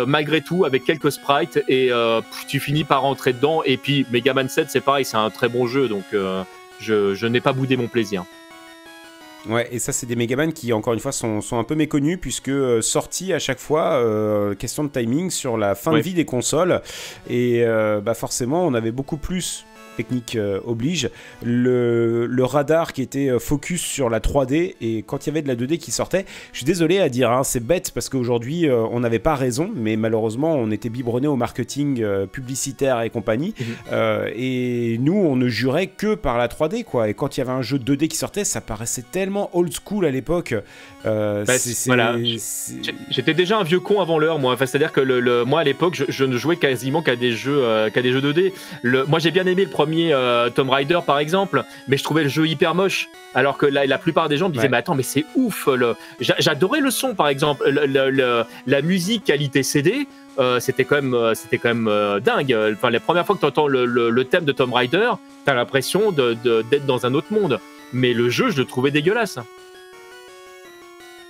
malgré 0.07 0.41
tout 0.41 0.65
avec 0.65 0.85
quelques 0.85 1.13
sprites 1.13 1.63
et 1.69 1.93
euh, 1.93 2.21
tu 2.49 2.61
finis 2.61 2.85
par 2.85 3.03
rentrer 3.03 3.33
dedans 3.33 3.63
et 3.65 3.77
puis 3.77 4.07
Mega 4.11 4.35
Man 4.35 4.49
7 4.49 4.71
c'est 4.71 4.81
pareil 4.81 5.05
c'est 5.05 5.17
un 5.17 5.31
très 5.31 5.49
bon 5.49 5.67
jeu 5.67 5.89
donc 5.89 6.05
euh, 6.15 6.43
je, 6.81 7.15
je 7.15 7.27
n'ai 7.27 7.41
pas 7.41 7.53
boudé 7.53 7.77
mon 7.77 7.89
plaisir 7.89 8.25
Ouais, 9.49 9.69
et 9.71 9.79
ça, 9.79 9.93
c'est 9.93 10.07
des 10.07 10.17
Megaman 10.17 10.53
qui, 10.53 10.73
encore 10.73 10.93
une 10.93 10.99
fois, 10.99 11.13
sont, 11.13 11.41
sont 11.41 11.57
un 11.57 11.63
peu 11.63 11.77
méconnus, 11.77 12.19
puisque 12.21 12.51
sortis 12.83 13.33
à 13.33 13.39
chaque 13.39 13.61
fois, 13.61 14.03
question 14.59 14.83
de 14.83 14.89
timing, 14.89 15.31
sur 15.31 15.57
la 15.57 15.77
fin 15.77 15.93
de 15.93 16.01
vie 16.01 16.15
des 16.15 16.25
consoles. 16.25 16.83
Et 17.31 17.65
bah 18.03 18.15
forcément, 18.15 18.67
on 18.67 18.75
avait 18.75 18.91
beaucoup 18.91 19.19
plus 19.19 19.65
technique 19.97 20.37
euh, 20.37 20.61
oblige, 20.65 21.11
le, 21.43 22.29
radar 22.45 22.93
qui 22.93 23.03
était 23.03 23.29
euh, 23.29 23.41
focus 23.41 23.83
sur 23.83 24.09
la 24.09 24.21
3D 24.21 24.77
et 24.81 25.03
quand 25.03 25.27
il 25.27 25.31
y 25.31 25.33
avait 25.33 25.43
de 25.43 25.49
la 25.49 25.57
2D 25.57 25.79
qui 25.79 25.91
sortait, 25.91 26.25
je 26.53 26.59
suis 26.59 26.67
désolé 26.67 27.01
à 27.01 27.09
dire, 27.09 27.33
hein, 27.33 27.43
c'est 27.43 27.65
bête 27.65 27.91
parce 27.93 28.09
qu'aujourd'hui 28.09 28.69
euh, 28.69 28.85
on 28.93 29.01
n'avait 29.01 29.19
pas 29.19 29.35
raison, 29.35 29.71
mais 29.75 29.97
malheureusement 29.97 30.55
on 30.55 30.71
était 30.71 30.91
biberonné 30.91 31.27
au 31.27 31.35
marketing 31.35 32.05
publicitaire 32.27 33.01
et 33.01 33.11
compagnie 33.11 33.55
mhm. 33.59 34.33
et 34.37 34.99
nous 35.01 35.17
on 35.17 35.35
ne 35.35 35.49
jurait 35.49 35.89
que 35.89 36.15
par 36.15 36.39
la 36.39 36.47
3D 36.47 36.85
quoi. 36.85 37.09
Et 37.09 37.15
quand 37.15 37.37
il 37.37 37.41
y 37.41 37.43
avait 37.43 37.53
un 37.53 37.63
jeu 37.63 37.79
2D 37.79 38.09
qui 38.09 38.17
sortait, 38.17 38.45
ça 38.45 38.61
paraissait 38.61 39.05
tellement 39.11 39.51
old 39.55 39.73
school 39.73 40.05
à 40.05 40.11
l'époque. 40.11 40.55
Bah, 41.05 41.45
j'étais 43.11 43.35
déjà 43.35 43.59
un 43.59 43.63
vieux 43.63 43.79
con 43.79 44.01
avant 44.01 44.19
l'heure 44.19 44.41
moi. 44.41 44.55
Enfin, 44.55 44.67
c'est-à-dire 44.67 44.93
que 44.93 45.01
le, 45.01 45.45
moi 45.45 45.61
à 45.61 45.65
l'époque 45.65 46.03
je, 46.09 46.25
ne 46.25 46.37
jouais 46.37 46.57
quasiment 46.57 47.01
qu'à 47.03 47.17
des 47.17 47.33
jeux 47.33 47.63
qu'à 47.93 48.03
des 48.03 48.13
jeux 48.13 48.21
2D. 48.21 48.53
Le, 48.83 49.05
moi 49.07 49.19
j'ai 49.19 49.31
bien 49.31 49.47
aimé 49.47 49.65
le 49.65 49.71
premier 49.71 49.86
euh, 49.95 50.51
Tomb 50.51 50.71
Raider 50.71 51.01
par 51.07 51.19
exemple, 51.19 51.65
mais 51.89 51.97
je 51.97 52.05
trouvais 52.05 52.23
le 52.23 52.29
jeu 52.29 52.47
hyper 52.47 52.75
moche. 52.75 53.09
Alors 53.35 53.59
que 53.59 53.67
la, 53.67 53.87
la 53.87 53.99
plupart 53.99 54.29
des 54.29 54.37
gens 54.37 54.49
me 54.49 54.55
disaient, 54.55 54.69
mais 54.69 54.79
attends, 54.79 54.95
mais 54.95 55.03
c'est 55.03 55.25
ouf. 55.35 55.69
J'adorais 56.21 56.81
le 56.81 56.91
son 56.91 57.15
par 57.15 57.29
exemple, 57.29 57.69
la 57.69 58.83
musique 58.83 59.25
qualité 59.25 59.63
CD. 59.63 60.07
Euh, 60.39 60.61
c'était 60.61 60.85
quand 60.85 60.97
même, 60.97 61.15
euh, 61.15 61.35
c'était 61.35 61.57
quand 61.57 61.75
même 61.75 62.21
dingue. 62.21 62.57
Enfin, 62.73 62.91
la 62.91 63.01
première 63.01 63.25
fois 63.25 63.35
que 63.37 63.41
tu 63.41 63.47
entends 63.47 63.69
le, 63.69 64.25
thème 64.25 64.45
de 64.45 64.53
Tomb 64.53 64.73
Raider, 64.73 65.13
t'as 65.45 65.55
l'impression 65.55 66.13
d'être 66.13 66.43
de, 66.43 66.65
dans 66.87 67.07
un 67.07 67.15
autre 67.15 67.33
monde. 67.33 67.59
Mais 67.93 68.13
le 68.13 68.29
jeu, 68.29 68.51
je 68.51 68.59
le 68.59 68.65
trouvais 68.65 68.91
dégueulasse. 68.91 69.39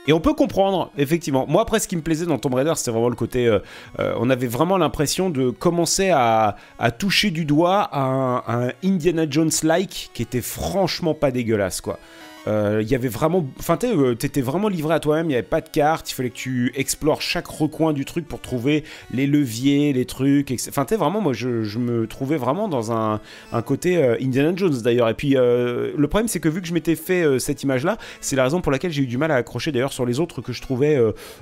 Et 0.06 0.12
on 0.12 0.20
peut 0.20 0.34
comprendre, 0.34 0.90
effectivement. 0.96 1.46
Moi, 1.48 1.62
après, 1.62 1.80
ce 1.80 1.88
qui 1.88 1.96
me 1.96 2.02
plaisait 2.02 2.26
dans 2.26 2.38
Tomb 2.38 2.54
Raider, 2.54 2.72
c'était 2.76 2.90
vraiment 2.90 3.08
le 3.08 3.16
côté. 3.16 3.46
Euh, 3.46 3.58
euh, 3.98 4.14
on 4.18 4.30
avait 4.30 4.46
vraiment 4.46 4.78
l'impression 4.78 5.30
de 5.30 5.50
commencer 5.50 6.10
à, 6.10 6.56
toucher 6.98 7.30
du 7.30 7.44
doigt 7.44 7.90
un, 7.92 8.42
un 8.46 8.72
Indiana 8.84 9.26
Jones-like 9.28 10.10
qui 10.14 10.22
était 10.22 10.40
franchement 10.40 11.14
pas 11.14 11.30
dégueulasse, 11.30 11.80
quoi. 11.80 11.98
Euh, 12.46 12.80
il 12.82 12.88
y 12.88 12.94
avait 12.94 13.08
vraiment, 13.08 13.46
enfin, 13.58 13.78
euh, 13.84 14.14
t'étais 14.14 14.40
vraiment 14.40 14.68
livré 14.68 14.94
à 14.94 15.00
toi-même. 15.00 15.26
Il 15.26 15.30
n'y 15.30 15.34
avait 15.34 15.42
pas 15.42 15.60
de 15.60 15.68
carte. 15.68 16.10
Il 16.10 16.14
fallait 16.14 16.30
que 16.30 16.36
tu 16.36 16.72
explores 16.74 17.20
chaque 17.22 17.46
recoin 17.46 17.92
du 17.92 18.04
truc 18.04 18.26
pour 18.26 18.40
trouver 18.40 18.84
les 19.12 19.26
leviers, 19.26 19.92
les 19.92 20.04
trucs. 20.04 20.52
Enfin, 20.68 20.84
tu 20.84 20.94
vraiment, 20.94 21.20
moi, 21.20 21.32
je, 21.32 21.78
me 21.78 22.06
trouvais 22.06 22.36
vraiment 22.36 22.68
dans 22.68 22.92
un, 22.92 23.20
un 23.52 23.62
côté 23.62 23.98
euh, 23.98 24.16
Indiana 24.20 24.52
Jones 24.54 24.80
d'ailleurs. 24.82 25.08
Et 25.08 25.14
puis, 25.14 25.34
le 25.36 26.06
problème, 26.08 26.28
c'est 26.28 26.40
que 26.40 26.48
vu 26.48 26.60
que 26.60 26.68
je 26.68 26.74
m'étais 26.74 26.96
fait 26.96 27.38
cette 27.38 27.62
image-là, 27.62 27.98
c'est 28.20 28.36
la 28.36 28.44
raison 28.44 28.60
pour 28.60 28.72
laquelle 28.72 28.92
j'ai 28.92 29.02
eu 29.02 29.06
du 29.06 29.18
mal 29.18 29.30
à 29.30 29.36
accrocher 29.36 29.72
d'ailleurs 29.72 29.92
sur 29.92 30.06
les 30.06 30.20
autres 30.20 30.40
que 30.40 30.52
je 30.52 30.62
trouvais 30.62 30.98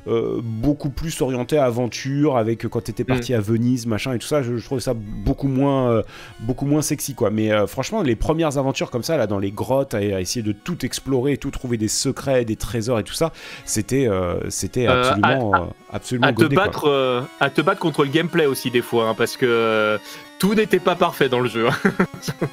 beaucoup 0.06 0.90
plus 0.90 1.20
orienté 1.20 1.58
à 1.58 1.64
aventure, 1.64 2.36
avec 2.36 2.66
quand 2.68 2.80
t'étais 2.80 3.04
parti 3.04 3.32
mm. 3.32 3.36
à 3.36 3.40
Venise, 3.40 3.86
machin 3.86 4.14
et 4.14 4.18
tout 4.18 4.26
ça. 4.26 4.42
Je, 4.42 4.56
je 4.56 4.64
trouvais 4.64 4.80
ça 4.80 4.94
beaucoup 4.94 5.48
moins, 5.48 6.02
beaucoup 6.40 6.66
moins 6.66 6.82
sexy, 6.82 7.14
quoi. 7.14 7.30
Mais 7.30 7.50
franchement, 7.66 8.02
les 8.02 8.16
premières 8.16 8.58
aventures 8.58 8.90
comme 8.90 9.02
ça, 9.02 9.16
là, 9.16 9.26
dans 9.26 9.38
les 9.38 9.50
grottes, 9.50 9.94
à, 9.94 9.98
à 9.98 10.20
essayer 10.20 10.42
de 10.42 10.52
tout 10.52 10.84
explorer 10.84 10.93
explorer 10.94 11.32
et 11.32 11.36
tout, 11.38 11.50
trouver 11.50 11.76
des 11.76 11.88
secrets, 11.88 12.44
des 12.44 12.56
trésors 12.56 13.00
et 13.00 13.02
tout 13.02 13.14
ça, 13.14 13.32
c'était 13.64 14.06
euh, 14.06 14.38
c'était 14.48 14.86
euh, 14.86 15.02
absolument, 15.02 15.52
à, 15.52 15.58
euh, 15.58 15.64
absolument 15.92 16.26
à 16.28 16.32
te 16.32 16.44
battre, 16.44 17.26
à 17.40 17.50
te 17.50 17.60
battre 17.60 17.80
contre 17.80 18.04
le 18.04 18.10
gameplay 18.10 18.46
aussi 18.46 18.70
des 18.70 18.82
fois, 18.82 19.08
hein, 19.08 19.14
parce 19.16 19.36
que 19.36 19.98
tout 20.38 20.54
n'était 20.54 20.78
pas 20.78 20.94
parfait 20.94 21.28
dans 21.28 21.40
le 21.40 21.48
jeu. 21.48 21.66
Hein. 21.68 22.46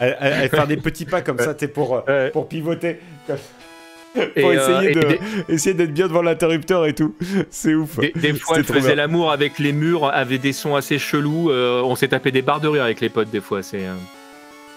à, 0.00 0.48
faire 0.48 0.66
des 0.68 0.76
petits 0.76 1.06
pas 1.06 1.22
comme 1.22 1.38
ça, 1.38 1.54
t'es 1.54 1.68
pour, 1.68 2.04
pour 2.32 2.48
pivoter. 2.48 3.00
pour 3.26 4.52
essayer, 4.52 4.92
de, 4.92 5.18
essayer 5.48 5.74
d'être 5.74 5.92
bien 5.92 6.06
devant 6.06 6.22
l'interrupteur 6.22 6.86
et 6.86 6.94
tout. 6.94 7.16
C'est 7.50 7.74
ouf. 7.74 7.98
Des, 7.98 8.32
fois, 8.34 8.58
elle 8.58 8.64
faisait 8.64 8.94
l'amour 8.94 9.32
avec 9.32 9.58
les 9.58 9.72
murs, 9.72 10.06
avait 10.06 10.38
des 10.38 10.52
sons 10.52 10.76
assez 10.76 11.00
chelous. 11.00 11.50
on 11.50 11.96
s'est 11.96 12.08
tapé 12.08 12.30
des 12.30 12.42
barres 12.42 12.60
de 12.60 12.68
rire 12.68 12.84
avec 12.84 13.00
les 13.00 13.08
potes, 13.08 13.30
des 13.30 13.40
fois. 13.40 13.64
C'est. 13.64 13.82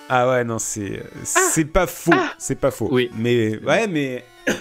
Ah 0.10 0.30
ouais, 0.30 0.44
non, 0.44 0.60
c'est 0.60 1.04
c'est 1.24 1.66
pas 1.66 1.88
faux, 1.88 2.12
ah. 2.14 2.32
c'est 2.38 2.60
pas 2.60 2.72
faux. 2.72 2.90
Oui. 2.92 3.10
Mais 3.18 3.58
ouais, 3.60 3.88
mais 3.88 4.24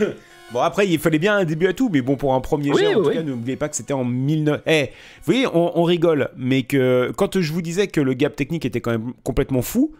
bon 0.52 0.60
après 0.60 0.88
il 0.88 0.98
fallait 0.98 1.18
bien 1.18 1.36
un 1.36 1.44
début 1.44 1.66
à 1.66 1.72
tout, 1.72 1.88
mais 1.92 2.02
bon 2.02 2.16
pour 2.16 2.34
un 2.34 2.40
premier 2.40 2.72
jeu, 2.74 2.96
en 2.96 3.02
tout 3.02 3.10
cas 3.10 3.22
n'oubliez 3.22 3.56
pas 3.56 3.68
que 3.68 3.76
c'était 3.76 3.92
en 3.92 4.04
19. 4.04 4.62
Eh, 4.66 4.82
vous 4.82 4.88
voyez, 5.24 5.46
on, 5.52 5.82
rigole, 5.84 6.30
mais 6.36 6.62
que 6.62 7.12
quand 7.16 7.40
je 7.40 7.52
vous 7.52 7.62
disais 7.62 7.86
que 7.86 8.00
le 8.00 8.14
gap 8.14 8.34
technique 8.34 8.64
était 8.64 8.80
quand 8.80 8.92
même 8.92 9.12
complètement 9.22 9.62
fou. 9.62 9.92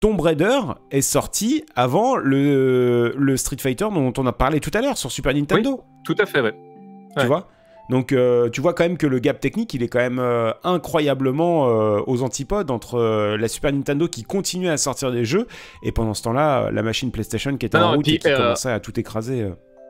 Tomb 0.00 0.20
Raider 0.20 0.60
est 0.92 1.00
sorti 1.00 1.64
avant 1.74 2.14
le, 2.14 3.12
le 3.18 3.36
Street 3.36 3.56
Fighter 3.58 3.88
dont 3.92 4.12
on 4.16 4.26
a 4.28 4.32
parlé 4.32 4.60
tout 4.60 4.70
à 4.74 4.80
l'heure 4.80 4.96
sur 4.96 5.10
Super 5.10 5.34
Nintendo. 5.34 5.82
tout 6.04 6.14
à 6.20 6.24
fait, 6.24 6.40
ouais. 6.40 6.54
Tu 7.18 7.26
vois? 7.26 7.48
Donc 7.88 8.12
euh, 8.12 8.50
tu 8.50 8.60
vois 8.60 8.74
quand 8.74 8.84
même 8.84 8.98
que 8.98 9.06
le 9.06 9.18
gap 9.18 9.40
technique, 9.40 9.72
il 9.74 9.82
est 9.82 9.88
quand 9.88 9.98
même 9.98 10.18
euh, 10.18 10.52
incroyablement 10.62 11.68
euh, 11.68 12.00
aux 12.06 12.22
antipodes 12.22 12.70
entre 12.70 13.36
la 13.36 13.48
Super 13.48 13.72
Nintendo 13.72 14.08
qui 14.08 14.24
continuait 14.24 14.70
à 14.70 14.76
sortir 14.76 15.10
des 15.10 15.24
jeux 15.24 15.46
et 15.82 15.92
pendant 15.92 16.14
ce 16.14 16.22
temps-là, 16.22 16.70
la 16.70 16.82
machine 16.82 17.10
PlayStation 17.10 17.56
qui 17.56 17.66
était 17.66 17.78
en 17.78 17.94
route 17.94 18.08
et 18.08 18.18
qui 18.18 18.30
commençait 18.30 18.70
à 18.70 18.80
tout 18.80 18.98
écraser 18.98 19.46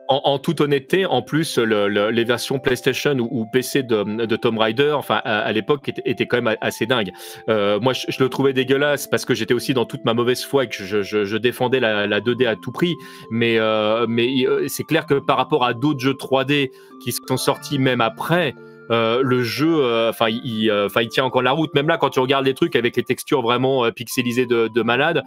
en, 0.09 0.39
toute 0.39 0.59
honnêteté, 0.59 1.05
en 1.05 1.21
plus, 1.21 1.59
les 1.59 2.23
versions 2.23 2.57
PlayStation 2.57 3.15
ou, 3.19 3.45
PC 3.45 3.83
de, 3.83 4.25
de, 4.25 4.35
Tomb 4.35 4.57
Raider, 4.57 4.91
enfin 4.93 5.21
à, 5.23 5.51
l'époque, 5.53 5.91
étaient, 6.03 6.25
quand 6.25 6.41
même 6.41 6.57
assez 6.61 6.87
dingues. 6.87 7.11
Euh, 7.47 7.79
moi, 7.79 7.93
je, 7.93 8.21
le 8.21 8.27
trouvais 8.27 8.53
dégueulasse 8.53 9.05
parce 9.05 9.23
que 9.23 9.35
j'étais 9.35 9.53
aussi 9.53 9.75
dans 9.75 9.85
toute 9.85 10.05
ma 10.05 10.15
mauvaise 10.15 10.43
foi 10.43 10.63
et 10.63 10.67
que 10.67 10.83
je, 10.83 11.37
défendais 11.37 11.79
la, 11.79 12.19
2D 12.21 12.47
à 12.47 12.55
tout 12.55 12.71
prix. 12.71 12.95
Mais, 13.29 13.59
euh, 13.59 14.07
mais 14.09 14.47
euh, 14.47 14.67
c'est 14.67 14.83
clair 14.83 15.05
que 15.05 15.13
par 15.13 15.37
rapport 15.37 15.63
à 15.63 15.75
d'autres 15.75 15.99
jeux 15.99 16.13
3D 16.13 16.71
qui 17.03 17.11
sont 17.11 17.37
sortis 17.37 17.77
même 17.77 18.01
après, 18.01 18.55
euh, 18.91 19.21
le 19.23 19.43
jeu, 19.43 19.83
euh, 19.83 20.09
enfin, 20.09 20.27
il, 20.29 20.69
euh, 20.69 20.87
tient 21.09 21.23
encore 21.23 21.41
la 21.41 21.51
route. 21.51 21.73
Même 21.73 21.87
là, 21.87 21.97
quand 21.97 22.09
tu 22.09 22.19
regardes 22.19 22.45
les 22.45 22.53
trucs 22.53 22.75
avec 22.75 22.95
les 22.95 23.03
textures 23.03 23.41
vraiment 23.41 23.89
pixelisées 23.91 24.45
de, 24.45 24.67
de 24.67 24.81
malade, 24.81 25.23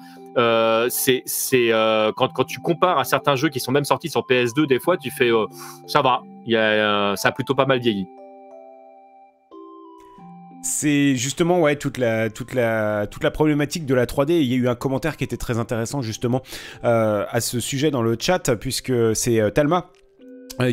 c'est, 0.91 1.23
quand, 2.17 2.45
tu 2.47 2.61
compares 2.61 2.99
à 2.99 3.05
certains 3.05 3.37
jeux 3.37 3.49
qui 3.49 3.61
sont 3.61 3.73
même 3.73 3.85
sortis 3.85 4.09
sur 4.09 4.23
PS2, 4.23 4.67
des 4.67 4.79
fois, 4.79 4.97
tu 4.97 5.11
fais, 5.11 5.31
ça 5.87 6.03
va, 6.03 6.23
y 6.47 6.57
a, 6.57 7.15
ça 7.17 7.29
a 7.29 7.33
plutôt 7.33 7.55
pas 7.55 7.67
mal 7.67 7.81
vieilli. 7.81 8.07
C'est 10.65 11.17
justement 11.17 11.61
ouais 11.61 11.75
toute 11.75 11.99
la 11.99 12.31
toute 12.31 12.55
la 12.55 13.09
toute 13.09 13.25
la 13.25 13.33
problématique 13.33 13.85
de 13.85 13.95
la 13.95 14.07
3D. 14.07 14.31
Il 14.31 14.45
y 14.45 14.55
a 14.55 14.57
eu 14.57 14.69
un 14.69 14.77
commentaire 14.77 15.17
qui 15.17 15.25
était 15.25 15.37
très 15.37 15.59
intéressant 15.59 16.03
justement 16.03 16.41
à 16.85 17.41
ce 17.41 17.59
sujet 17.59 17.91
dans 17.91 18.03
le 18.03 18.17
chat 18.19 18.55
puisque 18.55 18.93
c'est 19.17 19.43
Talma 19.53 19.89
euh, 19.89 20.02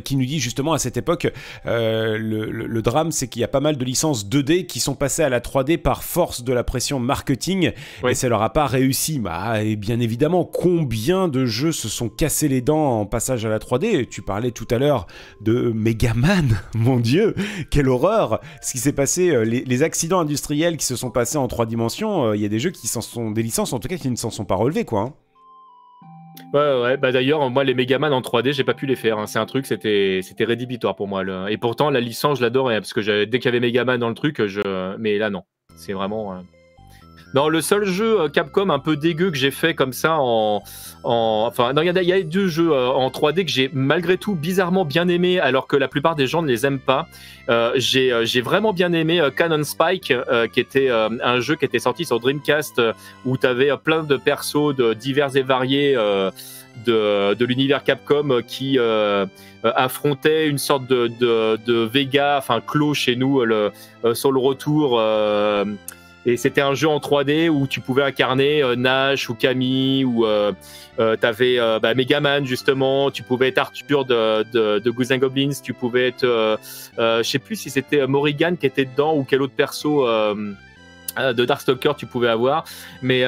qui 0.04 0.16
nous 0.16 0.26
dit 0.26 0.40
justement 0.40 0.74
à 0.74 0.80
cette 0.80 0.98
époque, 0.98 1.32
euh, 1.66 2.18
le, 2.18 2.82
drame 2.82 3.12
c'est 3.12 3.28
qu'il 3.28 3.42
y 3.42 3.44
a 3.44 3.50
pas 3.50 3.60
mal 3.60 3.78
de 3.78 3.86
licences 3.86 4.26
2D 4.26 4.66
qui 4.66 4.80
sont 4.80 4.96
passées 4.96 5.24
à 5.24 5.30
la 5.30 5.40
3D 5.40 5.78
par 5.78 6.04
force 6.04 6.44
de 6.44 6.54
la 6.54 6.64
pression 6.64 7.00
marketing 7.00 7.72
et 8.08 8.14
ça 8.14 8.30
leur 8.30 8.42
a 8.42 8.54
pas 8.54 8.68
réussi. 8.68 9.20
Bah, 9.20 9.62
et 9.64 9.76
bien 9.76 10.00
évidemment, 10.00 10.46
combien 10.46 11.28
de 11.28 11.46
jeux 11.46 11.72
se 11.72 11.90
sont 11.90 12.10
cassés 12.10 12.48
les 12.48 12.62
dents 12.62 13.02
en 13.02 13.06
passage 13.06 13.46
à 13.46 13.50
la 13.50 13.60
3D 13.60 14.08
Tu 14.08 14.22
parlais 14.22 14.52
tout 14.52 14.68
à 14.72 14.78
l'heure 14.78 15.08
de 15.42 15.72
Megaman, 15.76 16.62
mon 16.76 17.00
dieu, 17.00 17.36
quelle 17.70 17.90
horreur 17.90 18.40
Ce 18.62 18.72
qui 18.72 18.78
s'est 18.78 18.94
passé, 18.94 19.30
euh, 19.30 19.44
les, 19.44 19.80
accidents 19.84 20.20
industriels 20.20 20.76
qui 20.76 20.86
se 20.86 20.98
sont 20.98 21.10
passés 21.10 21.38
en 21.38 21.48
3 21.48 21.66
dimensions, 21.66 22.34
il 22.34 22.42
y 22.42 22.46
a 22.46 22.50
des 22.50 22.60
jeux 22.60 22.72
qui 22.72 22.88
s'en 22.88 23.00
sont, 23.00 23.32
des 23.32 23.44
licences 23.44 23.72
en 23.72 23.80
tout 23.80 23.88
cas 23.88 23.96
qui 23.96 24.10
ne 24.10 24.18
s'en 24.18 24.30
sont 24.30 24.44
pas 24.44 24.56
relevés 24.56 24.84
quoi. 24.84 25.02
Hein. 25.02 25.14
Ouais, 26.54 26.82
ouais, 26.82 26.98
bah 26.98 27.12
d'ailleurs, 27.12 27.48
moi, 27.50 27.64
les 27.64 27.76
Megaman 27.76 28.12
en 28.12 28.22
3D, 28.22 28.54
j'ai 28.54 28.64
pas 28.64 28.74
pu 28.74 28.86
les 28.86 28.96
faire. 28.96 29.20
Hein. 29.20 29.28
C'est 29.28 29.40
un 29.40 29.46
truc, 29.46 29.66
c'était, 29.68 30.22
c'était 30.24 30.46
rédhibitoire 30.46 30.96
pour 30.96 31.08
moi. 31.08 31.24
Et 31.52 31.58
pourtant, 31.58 31.90
la 31.92 32.00
licence, 32.00 32.40
je 32.40 32.44
l'adorais, 32.44 32.76
hein, 32.76 32.80
parce 32.80 32.94
que 32.94 33.26
dès 33.26 33.40
qu'il 33.40 33.46
y 33.46 33.50
avait 33.50 33.60
Megaman 33.60 34.00
dans 34.00 34.10
le 34.10 34.16
truc, 34.16 34.46
je. 34.46 34.98
Mais 34.98 35.18
là, 35.18 35.30
non. 35.30 35.44
C'est 35.76 35.94
vraiment. 35.94 36.34
Euh, 36.34 36.38
non, 37.36 37.48
le 37.48 37.62
seul 37.62 37.86
jeu 37.86 38.22
euh, 38.22 38.30
Capcom 38.30 38.70
un 38.70 38.80
peu 38.80 38.98
dégueu 38.98 39.30
que 39.30 39.38
j'ai 39.38 39.52
fait 39.52 39.76
comme 39.76 39.94
ça 39.94 40.18
en. 40.20 40.64
Enfin, 41.04 41.74
non, 41.74 41.82
il 41.82 41.88
y, 41.88 42.12
a 42.12 42.24
deux 42.24 42.48
jeux 42.48 42.72
euh, 42.72 42.90
en 42.90 43.10
3D 43.10 43.46
que 43.46 43.52
j'ai 43.52 43.70
malgré 43.72 44.18
tout 44.18 44.36
bizarrement 44.36 44.84
bien 44.84 45.08
aimé, 45.08 45.40
alors 45.40 45.68
que 45.68 45.78
la 45.78 45.88
plupart 45.88 46.16
des 46.16 46.28
gens 46.28 46.42
ne 46.42 46.48
les 46.48 46.66
aiment 46.66 46.80
pas. 46.80 47.08
Euh, 47.50 47.72
j'ai 47.76 48.42
vraiment 48.42 48.74
bien 48.74 48.92
aimé 48.94 49.22
Canon 49.36 49.64
Spike, 49.64 50.14
qui 50.52 50.60
était 50.60 50.90
un 50.90 51.40
jeu 51.40 51.56
qui 51.56 51.66
était 51.66 51.80
sorti 51.80 52.04
sur 52.04 52.20
Dreamcast, 52.20 52.82
où 53.26 53.38
tu 53.38 53.48
avais 53.48 53.72
plein 53.78 54.04
de 54.04 54.18
persos 54.18 54.76
de 54.76 54.94
divers 54.94 55.36
et 55.36 55.42
variés. 55.42 55.96
de, 56.86 57.34
de 57.34 57.46
l'univers 57.46 57.84
Capcom 57.84 58.42
qui 58.46 58.78
affrontait 59.64 60.48
une 60.48 60.58
sorte 60.58 60.86
de, 60.88 61.08
de, 61.08 61.58
de 61.66 61.74
Vega, 61.86 62.38
enfin 62.38 62.62
Clos 62.66 62.94
chez 62.94 63.16
nous 63.16 63.44
le, 63.44 63.72
sur 64.14 64.32
le 64.32 64.40
retour. 64.40 65.00
Et 66.26 66.38
c'était 66.38 66.62
un 66.62 66.74
jeu 66.74 66.88
en 66.88 67.00
3D 67.00 67.50
où 67.50 67.66
tu 67.68 67.80
pouvais 67.80 68.04
incarner 68.04 68.62
euh, 68.62 68.76
Nash 68.76 69.30
ou 69.30 69.36
Camille 69.36 70.04
ou 70.04 70.26
euh, 70.26 70.52
euh, 71.00 71.16
t'avais 71.16 71.60
euh, 71.60 71.80
bah, 71.80 71.94
Megaman 71.94 72.46
justement. 72.46 73.10
Tu 73.10 73.24
pouvais 73.24 73.50
être 73.50 73.58
Arthur 73.58 74.06
de, 74.06 74.44
de, 74.52 74.80
de 74.80 75.18
Goblins. 75.18 75.52
Tu 75.64 75.74
pouvais 75.74 76.10
être, 76.10 76.60
je 76.98 77.24
sais 77.24 77.40
plus 77.40 77.56
si 77.56 77.70
c'était 77.70 78.06
Morrigan 78.06 78.56
qui 78.60 78.66
était 78.66 78.86
dedans 78.86 79.16
ou 79.16 79.24
quel 79.24 79.42
autre 79.42 79.54
perso 79.56 80.06
de 80.06 81.46
Darkstalker 81.46 81.94
tu 81.98 82.06
pouvais 82.06 82.28
avoir. 82.28 82.66
Mais 83.02 83.22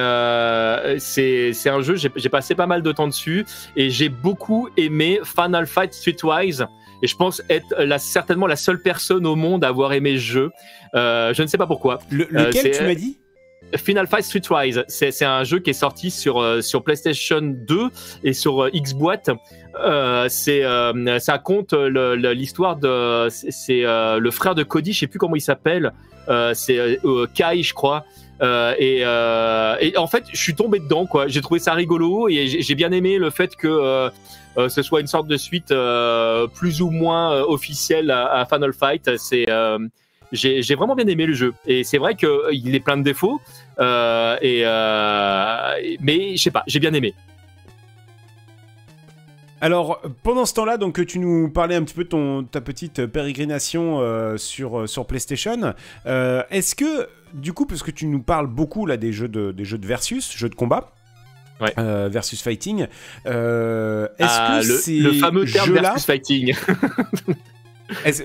c'est 0.98 1.68
un 1.68 1.80
jeu, 1.80 1.96
j'ai 1.96 2.28
passé 2.28 2.54
pas 2.54 2.66
mal 2.66 2.82
de 2.82 2.92
temps 2.92 3.08
dessus 3.08 3.46
et 3.76 3.90
j'ai 3.90 4.08
beaucoup 4.10 4.68
aimé 4.76 5.20
Final 5.24 5.66
Fight 5.66 5.94
Streetwise. 5.94 6.66
Et 7.02 7.06
je 7.06 7.16
pense 7.16 7.42
être 7.50 7.74
la, 7.78 7.98
certainement 7.98 8.46
la 8.46 8.56
seule 8.56 8.80
personne 8.80 9.26
au 9.26 9.34
monde 9.34 9.64
à 9.64 9.68
avoir 9.68 9.92
aimé 9.92 10.12
ce 10.12 10.22
jeu. 10.22 10.50
Euh, 10.94 11.34
je 11.34 11.42
ne 11.42 11.46
sais 11.46 11.58
pas 11.58 11.66
pourquoi. 11.66 11.98
Le, 12.10 12.26
lequel 12.30 12.70
tu 12.70 12.82
m'as 12.82 12.94
dit 12.94 13.18
Final 13.76 14.06
Fight 14.06 14.24
Streetwise, 14.24 14.84
c'est 14.88 15.24
un 15.24 15.44
jeu 15.44 15.58
qui 15.58 15.70
est 15.70 15.74
sorti 15.74 16.10
sur, 16.10 16.40
euh, 16.40 16.60
sur 16.60 16.82
PlayStation 16.82 17.40
2 17.42 17.88
et 18.24 18.32
sur 18.32 18.64
euh, 18.64 18.70
Xbox. 18.74 19.30
Euh, 19.82 20.26
c'est 20.28 20.62
ça 21.20 21.38
compte 21.38 21.72
l'histoire 21.72 22.76
de 22.76 23.28
c'est 23.30 23.82
le 23.82 24.30
frère 24.30 24.54
de 24.54 24.62
Cody, 24.62 24.92
je 24.92 25.00
sais 25.00 25.06
plus 25.06 25.18
comment 25.18 25.36
il 25.36 25.40
s'appelle. 25.40 25.92
c'est 26.54 26.98
Kai, 27.34 27.62
je 27.62 27.74
crois. 27.74 28.04
Et, 28.78 28.98
et, 29.00 29.96
en 29.96 30.06
fait, 30.06 30.24
je 30.30 30.40
suis 30.40 30.54
tombé 30.54 30.78
dedans, 30.78 31.06
quoi. 31.06 31.28
J'ai 31.28 31.40
trouvé 31.40 31.60
ça 31.60 31.72
rigolo 31.72 32.28
et 32.28 32.46
j'ai 32.46 32.74
bien 32.74 32.92
aimé 32.92 33.16
le 33.16 33.30
fait 33.30 33.56
que 33.56 34.10
ce 34.56 34.82
soit 34.82 35.00
une 35.00 35.06
sorte 35.06 35.26
de 35.26 35.36
suite 35.36 35.74
plus 36.54 36.82
ou 36.82 36.90
moins 36.90 37.40
officielle 37.42 38.10
à, 38.10 38.46
Final 38.48 38.72
Fight. 38.72 39.16
C'est 39.16 39.46
j'ai 40.32 40.74
vraiment 40.74 40.94
bien 40.94 41.06
aimé 41.06 41.26
le 41.26 41.34
jeu. 41.34 41.54
Et 41.66 41.84
c'est 41.84 41.98
vrai 41.98 42.14
qu'il 42.14 42.74
est 42.74 42.80
plein 42.80 42.96
de 42.96 43.02
défauts, 43.02 43.40
euh, 43.78 44.36
euh, 44.42 45.74
mais 46.00 46.36
je 46.36 46.42
sais 46.42 46.50
pas, 46.50 46.64
j'ai 46.66 46.80
bien 46.80 46.94
aimé. 46.94 47.14
Alors, 49.60 50.02
pendant 50.24 50.44
ce 50.44 50.54
temps-là, 50.54 50.76
donc 50.76 51.04
tu 51.06 51.20
nous 51.20 51.48
parlais 51.48 51.76
un 51.76 51.84
petit 51.84 51.94
peu 51.94 52.02
de 52.02 52.08
ton, 52.08 52.42
ta 52.42 52.60
petite 52.60 53.06
pérégrination 53.06 54.00
euh, 54.00 54.36
sur, 54.36 54.88
sur 54.88 55.06
PlayStation. 55.06 55.74
Est-ce 56.04 56.74
que, 56.74 57.08
du 57.32 57.52
coup, 57.52 57.66
parce 57.66 57.84
que 57.84 57.92
tu 57.92 58.06
nous 58.06 58.22
parles 58.22 58.48
beaucoup 58.48 58.86
là 58.86 58.96
des 58.96 59.12
jeux 59.12 59.28
de, 59.28 59.52
des 59.52 59.64
jeux 59.64 59.78
de 59.78 59.86
versus, 59.86 60.36
jeux 60.36 60.48
de 60.48 60.56
combat, 60.56 60.92
versus 61.76 62.42
fighting. 62.42 62.86
Est-ce 63.24 64.08
ah, 64.20 64.58
que 64.60 64.64
c'est 64.66 64.92
le 64.92 65.12
fameux 65.12 65.44
terme 65.44 65.72
versus 65.72 66.04
fighting 66.04 66.54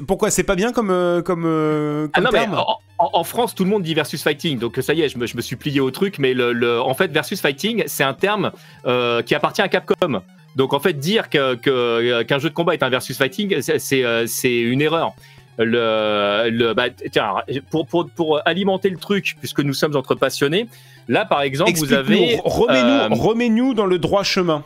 Pourquoi 0.08 0.30
c'est 0.30 0.44
pas 0.44 0.56
bien 0.56 0.72
comme 0.72 0.92
euh, 0.92 1.22
comme, 1.22 1.44
euh, 1.46 2.08
ah 2.14 2.22
non, 2.22 2.30
terme 2.30 2.52
mais 2.52 2.58
en, 3.00 3.24
France, 3.24 3.54
tout 3.54 3.64
le 3.64 3.70
monde 3.70 3.84
dit 3.84 3.94
versus 3.94 4.24
fighting, 4.24 4.58
donc 4.58 4.78
ça 4.82 4.94
y 4.94 5.02
est, 5.02 5.10
je 5.10 5.18
me, 5.18 5.42
suis 5.42 5.56
plié 5.56 5.80
au 5.80 5.92
truc, 5.92 6.18
mais 6.18 6.34
le, 6.34 6.82
en 6.82 6.94
fait, 6.96 7.12
versus 7.12 7.40
fighting, 7.40 7.84
c'est 7.86 8.04
un 8.04 8.16
terme 8.16 8.52
euh, 8.86 9.22
qui 9.22 9.36
appartient 9.36 9.62
à 9.62 9.68
Capcom. 9.68 10.22
Donc 10.56 10.74
en 10.74 10.80
fait, 10.80 10.94
dire 10.94 11.30
qu'un 11.30 11.60
jeu 11.62 12.50
de 12.50 12.54
combat 12.54 12.74
est 12.74 12.82
un 12.82 12.90
versus 12.90 13.18
fighting, 13.18 13.62
c'est 13.62 14.60
une 14.60 14.82
erreur. 14.82 15.14
Le, 15.60 16.50
le 16.52 16.74
bah, 16.74 16.90
tiens, 16.90 17.36
pour, 17.70 17.88
pour, 17.88 18.10
pour, 18.10 18.42
alimenter 18.48 18.90
le 18.90 18.98
truc, 18.98 19.38
puisque 19.40 19.60
nous 19.60 19.74
sommes 19.74 19.96
entre 19.96 20.16
passionnés, 20.16 20.68
là 21.08 21.26
par 21.26 21.42
exemple, 21.42 21.74
vous 21.74 21.94
avez. 21.94 22.40
Remets-nous 22.44 23.74
dans 23.74 23.86
le 23.86 24.00
droit 24.00 24.24
chemin. 24.24 24.64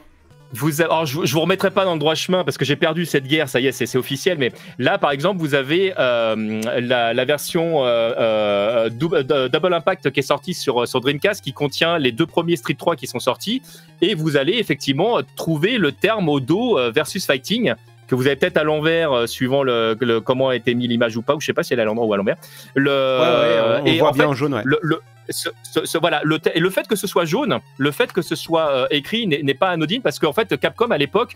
Vous, 0.53 0.81
alors, 0.81 1.05
je, 1.05 1.23
je 1.23 1.33
vous 1.33 1.39
remettrai 1.41 1.71
pas 1.71 1.85
dans 1.85 1.93
le 1.93 1.99
droit 1.99 2.15
chemin 2.15 2.43
parce 2.43 2.57
que 2.57 2.65
j'ai 2.65 2.75
perdu 2.75 3.05
cette 3.05 3.25
guerre, 3.25 3.47
ça 3.47 3.59
y 3.59 3.67
est, 3.67 3.71
c'est 3.71 3.97
officiel. 3.97 4.37
Mais 4.37 4.51
là, 4.79 4.97
par 4.97 5.11
exemple, 5.11 5.39
vous 5.39 5.55
avez 5.55 5.93
euh, 5.97 6.61
la, 6.79 7.13
la, 7.13 7.25
version 7.25 7.85
euh, 7.85 8.13
euh 8.17 8.89
Double, 8.89 9.73
Impact 9.73 10.11
qui 10.11 10.19
est 10.19 10.23
sortie 10.23 10.53
sur, 10.53 10.87
sur 10.87 10.99
Dreamcast, 10.99 11.41
qui 11.41 11.53
contient 11.53 11.97
les 11.97 12.11
deux 12.11 12.25
premiers 12.25 12.57
Street 12.57 12.75
3 12.77 12.95
qui 12.95 13.07
sont 13.07 13.19
sortis, 13.19 13.61
et 14.01 14.13
vous 14.13 14.35
allez 14.35 14.53
effectivement 14.53 15.19
trouver 15.35 15.77
le 15.77 15.93
terme 15.93 16.27
au 16.27 16.39
dos 16.39 16.77
euh, 16.77 16.91
versus 16.91 17.25
fighting 17.25 17.73
que 18.07 18.15
vous 18.15 18.27
avez 18.27 18.35
peut-être 18.35 18.57
à 18.57 18.65
l'envers 18.65 19.29
suivant 19.29 19.63
le, 19.63 19.95
comment 20.19 20.49
a 20.49 20.55
été 20.57 20.75
mis 20.75 20.85
l'image 20.85 21.15
ou 21.15 21.21
pas, 21.21 21.33
ou 21.33 21.39
je 21.39 21.45
sais 21.45 21.53
pas 21.53 21.63
si 21.63 21.71
elle 21.71 21.79
est 21.79 21.83
à 21.83 21.85
l'endroit 21.85 22.05
ou 22.05 22.13
à 22.13 22.17
l'envers. 22.17 22.35
Le, 22.75 22.89
ouais, 22.89 23.83
ouais, 23.85 23.93
on 23.93 23.99
voit 23.99 24.11
bien 24.11 24.27
en 24.27 24.33
jaune. 24.33 24.55
Ouais. 24.55 24.63
Le, 24.65 24.79
le, 24.81 24.99
voilà, 25.99 26.21
le, 26.23 26.39
le 26.55 26.69
fait 26.69 26.87
que 26.87 26.95
ce 26.95 27.07
soit 27.07 27.25
jaune, 27.25 27.59
le 27.77 27.91
fait 27.91 28.11
que 28.11 28.21
ce 28.21 28.35
soit 28.35 28.71
euh, 28.71 28.87
écrit 28.91 29.27
n'est 29.27 29.53
pas 29.53 29.69
anodine 29.69 30.01
parce 30.01 30.19
qu'en 30.19 30.33
fait 30.33 30.59
Capcom 30.59 30.91
à 30.91 30.97
l'époque, 30.97 31.35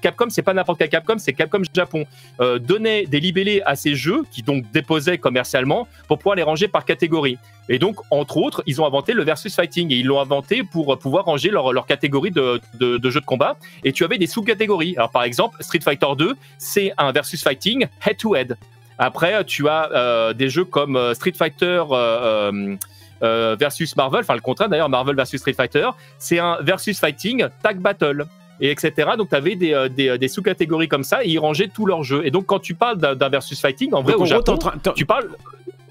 Capcom 0.00 0.26
c'est 0.30 0.42
pas 0.42 0.54
n'importe 0.54 0.78
quel 0.78 0.88
Capcom, 0.88 1.18
c'est 1.18 1.32
Capcom 1.32 1.62
Japon, 1.74 2.04
euh, 2.40 2.58
donnait 2.58 3.06
des 3.06 3.20
libellés 3.20 3.62
à 3.64 3.76
ces 3.76 3.94
jeux 3.94 4.22
qui 4.30 4.42
donc 4.42 4.70
déposaient 4.72 5.18
commercialement 5.18 5.86
pour 6.08 6.18
pouvoir 6.18 6.36
les 6.36 6.42
ranger 6.42 6.68
par 6.68 6.84
catégorie. 6.84 7.38
Et 7.68 7.78
donc 7.78 7.96
entre 8.10 8.36
autres, 8.36 8.62
ils 8.66 8.80
ont 8.80 8.86
inventé 8.86 9.12
le 9.12 9.22
versus 9.22 9.54
fighting 9.54 9.92
et 9.92 9.96
ils 9.96 10.06
l'ont 10.06 10.20
inventé 10.20 10.62
pour 10.62 10.98
pouvoir 10.98 11.24
ranger 11.24 11.50
leur, 11.50 11.72
leur 11.72 11.86
catégorie 11.86 12.30
de, 12.30 12.60
de, 12.74 13.10
jeux 13.10 13.20
de 13.20 13.26
combat. 13.26 13.56
Et 13.84 13.92
tu 13.92 14.04
avais 14.04 14.18
des 14.18 14.26
sous-catégories. 14.26 14.94
Alors 14.96 15.10
par 15.10 15.22
exemple, 15.22 15.56
Street 15.60 15.80
Fighter 15.80 16.08
2, 16.16 16.34
c'est 16.58 16.92
un 16.98 17.12
versus 17.12 17.42
fighting 17.42 17.86
head 18.04 18.16
to 18.16 18.34
head. 18.34 18.56
Après, 18.98 19.42
tu 19.44 19.66
as 19.66 19.90
euh, 19.92 20.32
des 20.34 20.50
jeux 20.50 20.66
comme 20.66 21.14
Street 21.14 21.32
Fighter 21.34 21.82
euh, 21.90 22.76
versus 23.20 23.96
Marvel, 23.96 24.20
enfin 24.20 24.34
le 24.34 24.40
contraire 24.40 24.68
d'ailleurs, 24.68 24.88
Marvel 24.88 25.16
versus 25.16 25.40
Street 25.40 25.52
Fighter, 25.52 25.88
c'est 26.18 26.38
un 26.38 26.58
versus 26.62 26.98
fighting 26.98 27.46
tag 27.62 27.78
battle 27.78 28.26
et 28.60 28.70
etc. 28.70 29.10
Donc 29.16 29.30
tu 29.30 29.36
avais 29.36 29.56
des, 29.56 29.72
euh, 29.72 29.88
des, 29.88 30.18
des 30.18 30.28
sous-catégories 30.28 30.88
comme 30.88 31.04
ça 31.04 31.24
et 31.24 31.28
ils 31.28 31.38
rangeaient 31.38 31.68
tous 31.68 31.86
leurs 31.86 32.04
jeux. 32.04 32.24
Et 32.24 32.30
donc 32.30 32.46
quand 32.46 32.58
tu 32.58 32.74
parles 32.74 32.98
d'un 32.98 33.28
versus 33.28 33.60
fighting, 33.60 33.92
en 33.94 34.02
vrai 34.02 34.14
au 34.14 34.26
Japon, 34.26 34.58
tu 34.94 35.06
parles... 35.06 35.28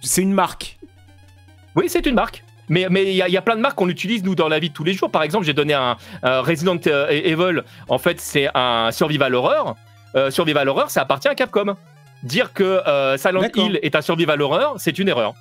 C'est 0.01 0.21
une 0.21 0.33
marque. 0.33 0.77
Oui, 1.75 1.85
c'est 1.89 2.05
une 2.05 2.15
marque. 2.15 2.43
Mais 2.69 2.83
il 2.83 2.89
mais 2.91 3.13
y, 3.13 3.17
y, 3.17 3.37
a 3.37 3.41
plein 3.41 3.55
de 3.55 3.61
marques 3.61 3.75
qu'on 3.75 3.89
utilise 3.89 4.23
nous 4.23 4.35
dans 4.35 4.47
la 4.47 4.59
vie 4.59 4.69
de 4.69 4.73
tous 4.73 4.83
les 4.83 4.93
jours. 4.93 5.09
Par 5.09 5.23
exemple, 5.23 5.45
j'ai 5.45 5.53
donné 5.53 5.73
un, 5.73 5.97
Resident 6.23 6.77
Evil. 6.77 7.63
En 7.87 7.97
fait, 7.97 8.21
c'est 8.21 8.47
un 8.53 8.91
survival 8.91 9.33
horror. 9.33 9.75
survival 10.29 10.69
horror, 10.69 10.89
ça 10.91 11.01
appartient 11.01 11.27
à 11.27 11.35
Capcom. 11.35 11.75
Dire 12.21 12.53
que 12.53 12.81
Silent 13.17 13.41
Hill 13.55 13.79
est 13.81 13.95
un 13.95 14.01
survival 14.01 14.41
horror, 14.41 14.75
c'est 14.77 14.99
une 14.99 15.07
erreur. 15.07 15.33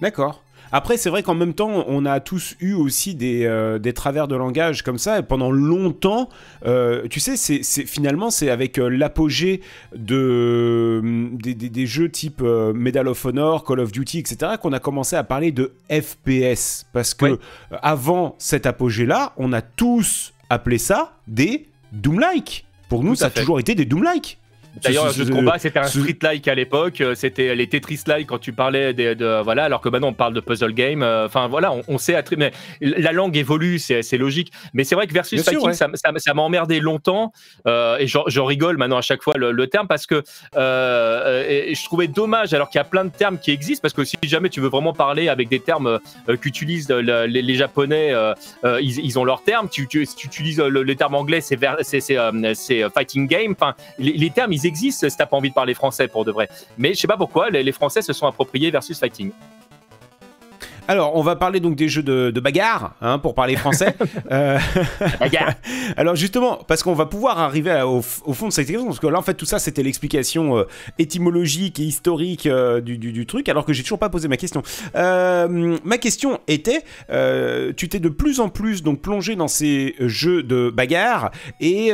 D'accord. 0.00 0.42
Après, 0.72 0.96
c'est 0.96 1.10
vrai 1.10 1.22
qu'en 1.22 1.34
même 1.34 1.54
temps, 1.54 1.84
on 1.88 2.06
a 2.06 2.20
tous 2.20 2.54
eu 2.60 2.74
aussi 2.74 3.14
des, 3.14 3.44
euh, 3.44 3.78
des 3.78 3.92
travers 3.92 4.28
de 4.28 4.36
langage 4.36 4.82
comme 4.82 4.98
ça. 4.98 5.18
Et 5.18 5.22
pendant 5.22 5.50
longtemps, 5.50 6.28
euh, 6.64 7.08
tu 7.08 7.18
sais, 7.18 7.36
c'est, 7.36 7.62
finalement, 7.62 8.30
c'est 8.30 8.50
avec 8.50 8.78
euh, 8.78 8.88
l'apogée 8.88 9.62
de, 9.96 11.02
des, 11.32 11.54
des, 11.54 11.86
jeux 11.86 12.08
type 12.08 12.40
Medal 12.40 13.08
of 13.08 13.24
Honor, 13.24 13.64
Call 13.64 13.80
of 13.80 13.90
Duty, 13.90 14.20
etc., 14.20 14.52
qu'on 14.62 14.72
a 14.72 14.78
commencé 14.78 15.16
à 15.16 15.24
parler 15.24 15.50
de 15.50 15.72
FPS. 15.90 16.86
Parce 16.92 17.14
que 17.14 17.38
avant 17.82 18.36
cet 18.38 18.66
apogée-là, 18.66 19.32
on 19.38 19.52
a 19.52 19.62
tous 19.62 20.32
appelé 20.50 20.78
ça 20.78 21.14
des 21.26 21.66
Doom-like. 21.92 22.64
Pour 22.88 23.02
nous, 23.02 23.16
ça 23.16 23.26
a 23.26 23.30
toujours 23.30 23.58
été 23.58 23.74
des 23.74 23.84
Doom-like. 23.84 24.39
D'ailleurs, 24.76 25.06
le 25.06 25.12
jeu 25.12 25.24
de 25.24 25.32
combat, 25.32 25.58
c'était 25.58 25.78
un 25.78 25.84
street-like 25.84 26.46
à 26.48 26.54
l'époque. 26.54 27.00
Euh, 27.00 27.14
c'était 27.14 27.54
les 27.54 27.68
Tetris-like 27.68 28.26
quand 28.26 28.38
tu 28.38 28.52
parlais 28.52 28.94
de, 28.94 29.42
voilà, 29.42 29.64
alors 29.64 29.80
que 29.80 29.88
maintenant 29.88 30.08
on 30.08 30.14
parle 30.14 30.34
de 30.34 30.40
puzzle 30.40 30.72
game. 30.72 31.02
Euh, 31.02 31.26
enfin 31.26 31.48
voilà, 31.48 31.72
on, 31.88 31.98
sait. 31.98 32.22
Mais 32.36 32.52
la 32.80 33.12
langue 33.12 33.36
évolue, 33.36 33.78
c'est 33.78 34.18
logique. 34.18 34.52
Mais 34.72 34.84
c'est 34.84 34.94
vrai 34.94 35.06
que 35.06 35.12
versus 35.12 35.42
fighting, 35.42 35.72
ça, 35.72 36.34
m'a 36.34 36.42
emmerdé 36.42 36.80
longtemps. 36.80 37.32
Euh, 37.66 37.98
et 37.98 38.06
je 38.06 38.40
rigole 38.40 38.76
maintenant 38.76 38.98
à 38.98 39.02
chaque 39.02 39.22
fois 39.22 39.34
le, 39.36 39.66
terme 39.66 39.86
parce 39.88 40.06
que 40.06 40.22
je 40.54 41.84
trouvais 41.84 42.08
dommage, 42.08 42.54
alors 42.54 42.70
qu'il 42.70 42.78
y 42.78 42.82
a 42.82 42.84
plein 42.84 43.04
de 43.04 43.10
termes 43.10 43.38
qui 43.38 43.50
existent, 43.50 43.82
parce 43.82 43.94
que 43.94 44.04
si 44.04 44.16
jamais 44.22 44.48
tu 44.48 44.60
veux 44.60 44.68
vraiment 44.68 44.92
parler 44.92 45.28
avec 45.28 45.48
des 45.48 45.60
termes 45.60 45.98
qu'utilisent 46.40 46.88
les, 46.88 47.54
Japonais, 47.54 48.14
ils, 48.80 49.18
ont 49.18 49.24
leurs 49.24 49.42
termes. 49.42 49.68
Tu, 49.68 49.86
tu, 49.86 50.02
utilises 50.02 50.60
le, 50.60 50.94
terme 50.94 51.14
anglais, 51.14 51.40
c'est 51.40 51.58
fighting 52.94 53.26
game. 53.26 53.52
Enfin, 53.52 53.74
les, 53.98 54.12
les 54.12 54.30
termes, 54.30 54.52
ils 54.52 54.59
existent 54.66 55.08
si 55.08 55.16
t'as 55.16 55.26
pas 55.26 55.36
envie 55.36 55.50
de 55.50 55.54
parler 55.54 55.74
français 55.74 56.08
pour 56.08 56.24
de 56.24 56.32
vrai. 56.32 56.48
Mais 56.78 56.94
je 56.94 57.00
sais 57.00 57.08
pas 57.08 57.16
pourquoi, 57.16 57.50
les, 57.50 57.72
Français 57.72 58.02
se 58.02 58.12
sont 58.12 58.26
appropriés 58.26 58.70
versus 58.70 58.98
fighting. 58.98 59.30
Alors, 60.90 61.14
on 61.14 61.22
va 61.22 61.36
parler 61.36 61.60
donc 61.60 61.76
des 61.76 61.88
jeux 61.88 62.02
de, 62.02 62.40
bagarre, 62.40 62.96
hein, 63.00 63.20
pour 63.20 63.36
parler 63.36 63.54
français. 63.54 63.94
euh... 64.32 64.58
bagarre. 65.20 65.52
Alors 65.96 66.16
justement, 66.16 66.64
parce 66.66 66.82
qu'on 66.82 66.94
va 66.94 67.06
pouvoir 67.06 67.38
arriver 67.38 67.80
au, 67.82 68.02
fond 68.02 68.48
de 68.48 68.52
cette 68.52 68.66
question, 68.66 68.86
parce 68.86 68.98
que 68.98 69.06
là, 69.06 69.16
en 69.16 69.22
fait, 69.22 69.34
tout 69.34 69.44
ça, 69.44 69.60
c'était 69.60 69.84
l'explication 69.84 70.58
euh, 70.58 70.64
étymologique 70.98 71.78
et 71.78 71.84
historique 71.84 72.46
euh, 72.46 72.80
du, 72.80 73.24
truc, 73.24 73.48
alors 73.48 73.64
que 73.64 73.72
j'ai 73.72 73.84
toujours 73.84 74.00
pas 74.00 74.08
posé 74.08 74.26
ma 74.26 74.36
question. 74.36 74.64
Ma 74.96 75.98
question 75.98 76.40
était, 76.48 76.82
tu 77.76 77.88
t'es 77.88 78.00
de 78.00 78.08
plus 78.08 78.40
en 78.40 78.48
plus 78.48 78.82
donc 78.82 79.00
plongé 79.00 79.36
dans 79.36 79.46
ces 79.46 79.94
jeux 80.00 80.42
de 80.42 80.70
bagarre, 80.70 81.30
et 81.60 81.92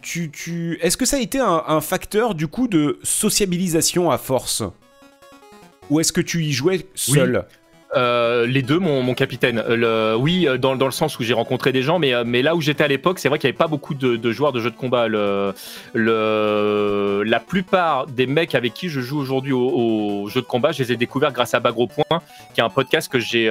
tu, 0.00 0.30
tu... 0.30 0.78
est-ce 0.80 0.96
que 0.96 1.06
ça 1.06 1.16
a 1.16 1.20
été 1.20 1.40
un 1.40 1.80
facteur 1.80 2.36
du 2.36 2.46
coup 2.46 2.68
de 2.68 3.00
sociabilisation 3.02 4.12
à 4.12 4.18
force? 4.18 4.62
Ou 5.90 6.00
est-ce 6.00 6.12
que 6.12 6.20
tu 6.20 6.44
y 6.44 6.52
jouais 6.52 6.86
seul? 6.94 7.44
Euh, 7.96 8.46
les 8.46 8.62
deux, 8.62 8.78
mon, 8.78 9.14
capitaine. 9.14 9.62
Le, 9.66 10.14
oui, 10.14 10.46
euh, 10.46 10.58
dans, 10.58 10.74
le 10.74 10.90
sens 10.90 11.18
où 11.18 11.22
j'ai 11.22 11.32
rencontré 11.32 11.72
des 11.72 11.82
gens, 11.82 11.98
mais, 11.98 12.12
euh, 12.12 12.22
mais 12.26 12.42
là 12.42 12.54
où 12.54 12.60
j'étais 12.60 12.84
à 12.84 12.88
l'époque, 12.88 13.18
c'est 13.18 13.28
vrai 13.28 13.38
qu'il 13.38 13.48
n'y 13.48 13.52
avait 13.52 13.58
pas 13.58 13.66
beaucoup 13.66 13.94
de, 13.94 14.30
joueurs 14.30 14.52
de 14.52 14.60
jeux 14.60 14.70
de 14.70 14.76
combat. 14.76 15.08
Le, 15.08 15.54
le, 15.94 17.22
la 17.24 17.40
plupart 17.40 18.06
des 18.06 18.26
mecs 18.26 18.54
avec 18.54 18.74
qui 18.74 18.88
je 18.88 19.00
joue 19.00 19.18
aujourd'hui 19.18 19.52
au 19.52 20.28
jeux 20.28 20.42
de 20.42 20.46
combat, 20.46 20.72
je 20.72 20.82
les 20.82 20.92
ai 20.92 20.96
découverts 20.96 21.32
grâce 21.32 21.54
à 21.54 21.60
Bagro 21.60 21.86
Point, 21.86 22.20
qui 22.54 22.60
est 22.60 22.64
un 22.64 22.68
podcast 22.68 23.10
que 23.10 23.18
j'ai 23.18 23.48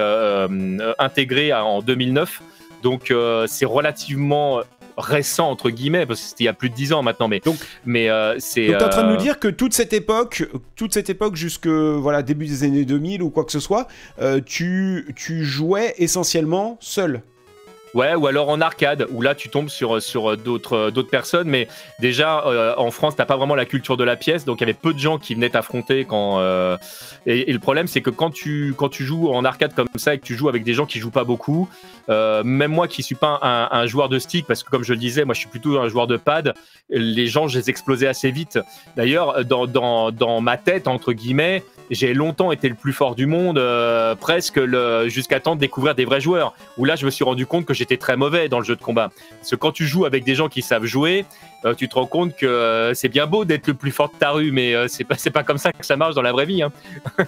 intégré 0.99 1.51
en 1.53 1.81
2009. 1.81 2.41
Donc 2.83 3.11
c'est 3.47 3.65
relativement 3.65 4.61
récent 4.97 5.49
entre 5.49 5.69
guillemets 5.69 6.05
parce 6.05 6.21
que 6.21 6.27
c'était 6.27 6.43
il 6.43 6.47
y 6.47 6.49
a 6.49 6.53
plus 6.53 6.69
de 6.69 6.75
10 6.75 6.93
ans 6.93 7.03
maintenant 7.03 7.27
mais 7.27 7.39
donc 7.39 7.57
mais 7.85 8.09
euh, 8.09 8.35
c'est 8.39 8.67
donc 8.67 8.81
es 8.81 8.83
en 8.83 8.89
train 8.89 9.03
de 9.03 9.09
nous 9.09 9.15
euh, 9.15 9.17
dire 9.17 9.39
que 9.39 9.47
toute 9.47 9.73
cette 9.73 9.93
époque 9.93 10.47
toute 10.75 10.93
cette 10.93 11.09
époque 11.09 11.35
jusque 11.35 11.67
voilà 11.67 12.23
début 12.23 12.47
des 12.47 12.63
années 12.63 12.85
2000 12.85 13.21
ou 13.21 13.29
quoi 13.29 13.45
que 13.45 13.51
ce 13.51 13.59
soit 13.59 13.87
euh, 14.21 14.41
tu 14.43 15.13
tu 15.15 15.45
jouais 15.45 15.93
essentiellement 15.97 16.77
seul 16.79 17.21
Ouais, 17.97 18.13
ou 18.13 18.27
alors 18.27 18.49
en 18.49 18.61
arcade, 18.61 19.07
où 19.09 19.23
là 19.23 19.33
tu 19.33 19.49
tombes 19.49 19.69
sur, 19.69 19.99
sur 20.03 20.37
d'autres, 20.37 20.91
d'autres 20.91 21.09
personnes, 21.09 21.47
mais 21.47 21.67
déjà 21.99 22.45
euh, 22.45 22.75
en 22.77 22.91
France, 22.91 23.15
t'as 23.15 23.25
pas 23.25 23.37
vraiment 23.37 23.55
la 23.55 23.65
culture 23.65 23.97
de 23.97 24.03
la 24.03 24.15
pièce, 24.15 24.45
donc 24.45 24.59
il 24.59 24.61
y 24.61 24.63
avait 24.65 24.75
peu 24.75 24.93
de 24.93 24.99
gens 24.99 25.17
qui 25.17 25.33
venaient 25.33 25.49
t'affronter 25.49 26.05
quand. 26.05 26.39
Euh, 26.39 26.77
et, 27.25 27.51
le 27.51 27.57
problème, 27.57 27.87
c'est 27.87 28.01
que 28.01 28.11
quand 28.11 28.29
tu, 28.29 28.75
quand 28.77 28.89
tu 28.89 29.03
joues 29.03 29.29
en 29.31 29.43
arcade 29.43 29.73
comme 29.73 29.87
ça 29.95 30.13
et 30.13 30.19
que 30.19 30.23
tu 30.23 30.35
joues 30.35 30.47
avec 30.47 30.63
des 30.63 30.75
gens 30.75 30.85
qui 30.85 30.99
jouent 30.99 31.09
pas 31.09 31.23
beaucoup, 31.23 31.69
euh, 32.09 32.43
même 32.43 32.69
moi 32.69 32.87
qui 32.87 33.01
suis 33.01 33.15
pas 33.15 33.39
un, 33.41 33.67
un, 33.71 33.87
joueur 33.87 34.09
de 34.09 34.19
stick, 34.19 34.45
parce 34.45 34.61
que 34.61 34.69
comme 34.69 34.83
je 34.83 34.93
le 34.93 34.99
disais, 34.99 35.25
moi 35.25 35.33
je 35.33 35.39
suis 35.39 35.49
plutôt 35.49 35.79
un 35.79 35.87
joueur 35.87 36.05
de 36.05 36.17
pad, 36.17 36.53
les 36.91 37.25
gens, 37.25 37.47
je 37.47 37.57
les 37.57 37.71
explosais 37.71 38.05
assez 38.05 38.29
vite. 38.29 38.59
D'ailleurs, 38.95 39.43
dans, 39.43 39.65
dans, 39.65 40.11
dans 40.11 40.39
ma 40.39 40.57
tête, 40.57 40.87
entre 40.87 41.13
guillemets, 41.13 41.63
j'ai 41.89 42.13
longtemps 42.13 42.51
été 42.51 42.69
le 42.69 42.75
plus 42.75 42.93
fort 42.93 43.15
du 43.15 43.25
monde, 43.25 43.57
euh, 43.57 44.15
presque 44.15 44.59
jusqu'à 45.07 45.39
temps 45.39 45.55
de 45.55 45.59
découvrir 45.59 45.95
des 45.95 46.05
vrais 46.05 46.21
joueurs. 46.21 46.53
Où 46.77 46.85
là, 46.85 46.95
je 46.95 47.05
me 47.05 47.11
suis 47.11 47.23
rendu 47.23 47.45
compte 47.45 47.65
que 47.65 47.73
j'étais 47.73 47.97
très 47.97 48.17
mauvais 48.17 48.49
dans 48.49 48.59
le 48.59 48.65
jeu 48.65 48.75
de 48.75 48.81
combat. 48.81 49.11
Parce 49.37 49.51
que 49.51 49.55
quand 49.55 49.71
tu 49.71 49.85
joues 49.85 50.05
avec 50.05 50.23
des 50.23 50.35
gens 50.35 50.49
qui 50.49 50.61
savent 50.61 50.85
jouer, 50.85 51.25
euh, 51.65 51.73
tu 51.73 51.87
te 51.87 51.95
rends 51.95 52.05
compte 52.07 52.35
que 52.35 52.45
euh, 52.45 52.93
c'est 52.93 53.09
bien 53.09 53.27
beau 53.27 53.45
d'être 53.45 53.67
le 53.67 53.73
plus 53.73 53.91
fort 53.91 54.09
de 54.09 54.17
ta 54.17 54.31
rue, 54.31 54.51
mais 54.51 54.73
c'est 54.87 55.03
pas, 55.03 55.15
pas 55.33 55.43
comme 55.43 55.57
ça 55.57 55.71
que 55.71 55.85
ça 55.85 55.95
marche 55.95 56.15
dans 56.15 56.21
la 56.21 56.31
vraie 56.31 56.45
vie. 56.45 56.61
Hein. 56.61 56.71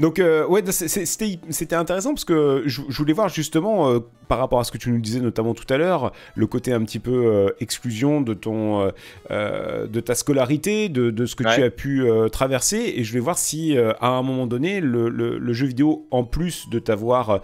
Donc, 0.00 0.18
ouais, 0.18 0.62
c'était 0.72 1.76
intéressant 1.76 2.14
parce 2.14 2.24
que 2.24 2.64
je, 2.66 2.80
voulais 2.88 3.12
voir 3.12 3.28
justement, 3.28 4.00
par 4.28 4.38
rapport 4.38 4.60
à 4.60 4.64
ce 4.64 4.72
que 4.72 4.78
tu 4.78 4.90
nous 4.90 5.00
disais 5.00 5.20
notamment 5.20 5.54
tout 5.54 5.72
à 5.72 5.76
l'heure, 5.76 6.12
le 6.34 6.46
côté 6.46 6.72
un 6.72 6.82
petit 6.84 6.98
peu 6.98 7.26
euh, 7.26 7.48
exclusion 7.60 8.20
de, 8.20 8.34
ton, 8.34 8.92
de 9.30 10.00
ta 10.00 10.14
scolarité, 10.14 10.88
de, 10.88 11.26
ce 11.26 11.34
que 11.34 11.44
tu 11.44 11.62
as 11.62 11.70
pu 11.70 12.06
traverser. 12.32 12.94
Et 12.96 13.04
je 13.04 13.10
voulais 13.10 13.20
voir 13.20 13.38
si, 13.38 13.76
à 13.78 14.08
un 14.08 14.22
moment 14.22 14.46
donné, 14.46 14.80
le, 14.80 15.52
jeu 15.52 15.66
vidéo, 15.66 16.06
en 16.10 16.24
plus 16.24 16.68
de 16.68 16.78
t'avoir 16.78 17.40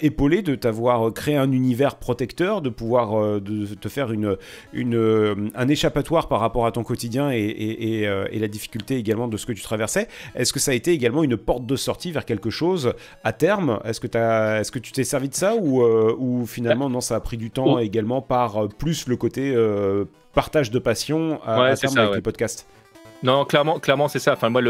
épaulé, 0.00 0.42
de 0.42 0.54
t'avoir 0.54 1.12
créé 1.12 1.36
un 1.36 1.50
univers 1.52 1.96
protecteur, 1.96 2.62
de 2.62 2.68
pouvoir 2.68 3.40
de, 3.40 3.66
te 3.74 3.88
faire 3.88 4.12
une, 4.12 4.36
une, 4.72 5.50
un 5.54 5.68
échappatoire 5.68 6.28
par 6.28 6.40
rapport 6.40 6.66
à 6.66 6.72
ton 6.72 6.82
quotidien 6.82 7.30
et, 7.30 7.38
et, 7.38 8.02
et, 8.02 8.38
la 8.38 8.48
difficulté 8.48 8.96
également 8.96 9.28
de 9.28 9.36
ce 9.36 9.46
que 9.46 9.52
tu 9.52 9.62
traversais, 9.62 10.08
est-ce 10.34 10.52
que 10.52 10.60
ça 10.60 10.70
a 10.70 10.74
été 10.74 10.92
également 10.92 11.22
une 11.22 11.36
porte 11.36 11.66
de 11.66 11.76
sortie 11.76 12.12
vers 12.12 12.24
quelque 12.24 12.50
chose 12.50 12.94
à 13.24 13.32
terme? 13.32 13.80
Est-ce 13.84 14.00
que, 14.00 14.16
as, 14.16 14.60
est-ce 14.60 14.72
que 14.72 14.78
tu 14.78 14.92
t'es 14.92 15.04
servi 15.04 15.28
de 15.28 15.34
ça 15.34 15.54
ou, 15.56 15.82
ou 16.18 16.46
finalement 16.46 16.88
non, 16.88 17.00
ça 17.00 17.16
a 17.16 17.20
pris 17.20 17.36
du 17.36 17.50
temps 17.50 17.74
oh. 17.74 17.78
également 17.78 18.20
par 18.20 18.64
euh, 18.64 18.68
plus 18.68 19.06
le 19.08 19.16
côté 19.16 19.52
euh, 19.54 20.04
partage 20.34 20.70
de 20.70 20.78
passion 20.78 21.40
à, 21.44 21.74
terme 21.76 21.98
avec 21.98 22.16
les 22.16 22.22
podcasts 22.22 22.66
non, 23.24 23.44
clairement, 23.44 23.80
clairement, 23.80 24.06
c'est 24.06 24.20
ça. 24.20 24.34
Enfin, 24.34 24.48
moi, 24.48 24.62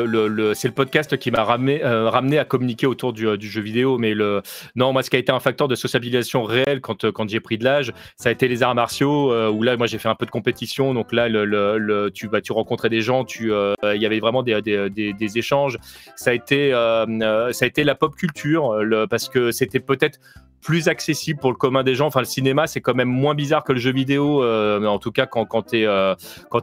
c'est 0.54 0.68
le 0.68 0.74
podcast 0.74 1.18
qui 1.18 1.30
m'a 1.30 1.44
ramené, 1.44 1.84
euh, 1.84 2.10
à 2.10 2.44
communiquer 2.44 2.86
autour 2.86 3.12
du, 3.12 3.36
du, 3.36 3.48
jeu 3.48 3.60
vidéo. 3.60 3.98
Mais 3.98 4.14
le, 4.14 4.42
non, 4.74 4.92
moi, 4.92 5.02
ce 5.02 5.10
qui 5.10 5.16
a 5.16 5.18
été 5.18 5.30
un 5.30 5.40
facteur 5.40 5.68
de 5.68 5.74
sociabilisation 5.74 6.44
réel 6.44 6.80
quand, 6.80 7.04
euh, 7.04 7.12
j'ai 7.26 7.40
pris 7.40 7.58
de 7.58 7.64
l'âge, 7.64 7.92
ça 8.16 8.30
a 8.30 8.32
été 8.32 8.48
les 8.48 8.62
arts 8.62 8.74
martiaux. 8.74 9.32
Euh, 9.32 9.50
où 9.50 9.62
là, 9.62 9.76
moi, 9.76 9.86
j'ai 9.86 9.98
fait 9.98 10.08
un 10.08 10.14
peu 10.14 10.24
de 10.24 10.30
compétition. 10.30 10.94
Donc 10.94 11.12
là, 11.12 11.28
bah, 11.28 12.40
tu 12.40 12.52
rencontrais 12.52 12.88
des 12.88 13.02
gens. 13.02 13.26
Il 13.38 14.02
y 14.02 14.06
avait 14.06 14.20
vraiment 14.20 14.42
des, 14.42 15.38
échanges. 15.38 15.78
Ça 16.16 16.30
a 16.30 16.32
été, 16.32 16.70
ça 16.70 17.64
a 17.64 17.66
été 17.66 17.84
la 17.84 17.94
pop 17.94 18.14
culture, 18.14 18.74
parce 19.10 19.28
que 19.28 19.50
c'était 19.50 19.80
peut-être 19.80 20.18
plus 20.60 20.88
accessible 20.88 21.40
pour 21.40 21.50
le 21.50 21.56
commun 21.56 21.82
des 21.82 21.94
gens. 21.94 22.06
Enfin, 22.06 22.20
le 22.20 22.26
cinéma, 22.26 22.66
c'est 22.66 22.80
quand 22.80 22.94
même 22.94 23.08
moins 23.08 23.34
bizarre 23.34 23.64
que 23.64 23.72
le 23.72 23.78
jeu 23.78 23.92
vidéo, 23.92 24.42
euh, 24.42 24.84
en 24.84 24.98
tout 24.98 25.12
cas 25.12 25.26
quand, 25.26 25.44
quand 25.44 25.62
tu 25.62 25.80
es, 25.80 25.86
euh, 25.86 26.14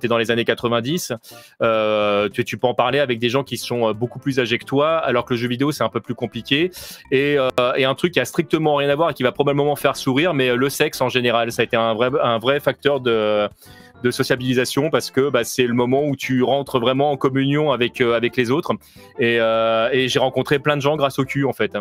dans 0.03 0.17
les 0.17 0.31
années 0.31 0.45
90. 0.45 1.13
Euh, 1.61 1.74
tu, 2.29 2.43
tu, 2.43 2.57
peux 2.57 2.67
en 2.67 2.73
parler 2.73 2.99
avec 2.99 3.19
des 3.19 3.29
gens 3.29 3.43
qui 3.43 3.57
sont 3.57 3.89
euh, 3.89 3.93
beaucoup 3.93 4.19
plus 4.19 4.39
âgés 4.39 4.57
que 4.57 4.65
toi, 4.65 4.97
alors 4.97 5.25
que 5.25 5.33
le 5.33 5.39
jeu 5.39 5.47
vidéo, 5.47 5.71
c'est 5.71 5.83
un 5.83 5.89
peu 5.89 5.99
plus 5.99 6.15
compliqué. 6.15 6.71
Et, 7.11 7.37
euh, 7.37 7.49
un 7.57 7.95
truc 7.95 8.13
qui 8.13 8.19
a 8.19 8.25
strictement 8.25 8.75
rien 8.75 8.89
à 8.89 8.95
voir 8.95 9.11
et 9.11 9.13
qui 9.13 9.23
va 9.23 9.31
probablement 9.31 9.75
faire 9.75 9.95
sourire, 9.95 10.33
mais 10.33 10.55
le 10.55 10.69
sexe 10.69 11.01
en 11.01 11.09
général, 11.09 11.51
ça 11.51 11.61
a 11.61 11.65
été 11.65 11.77
un 11.77 11.93
vrai, 11.93 12.59
facteur 12.59 12.99
de 12.99 13.49
sociabilisation 14.09 14.89
parce 14.89 15.11
que 15.11 15.29
bah, 15.29 15.43
c'est 15.43 15.67
le 15.67 15.73
moment 15.73 16.03
où 16.03 16.15
tu 16.15 16.41
rentres 16.43 16.79
vraiment 16.79 17.11
en 17.11 17.17
communion 17.17 17.71
avec, 17.71 18.01
avec 18.01 18.35
les 18.37 18.49
autres. 18.49 18.73
Et, 19.19 19.35
et 19.35 20.07
j'ai 20.07 20.19
rencontré 20.19 20.59
plein 20.59 20.75
de 20.75 20.81
gens 20.81 20.95
grâce 20.95 21.19
au 21.19 21.25
cul, 21.25 21.45
en 21.45 21.53
fait. 21.53 21.77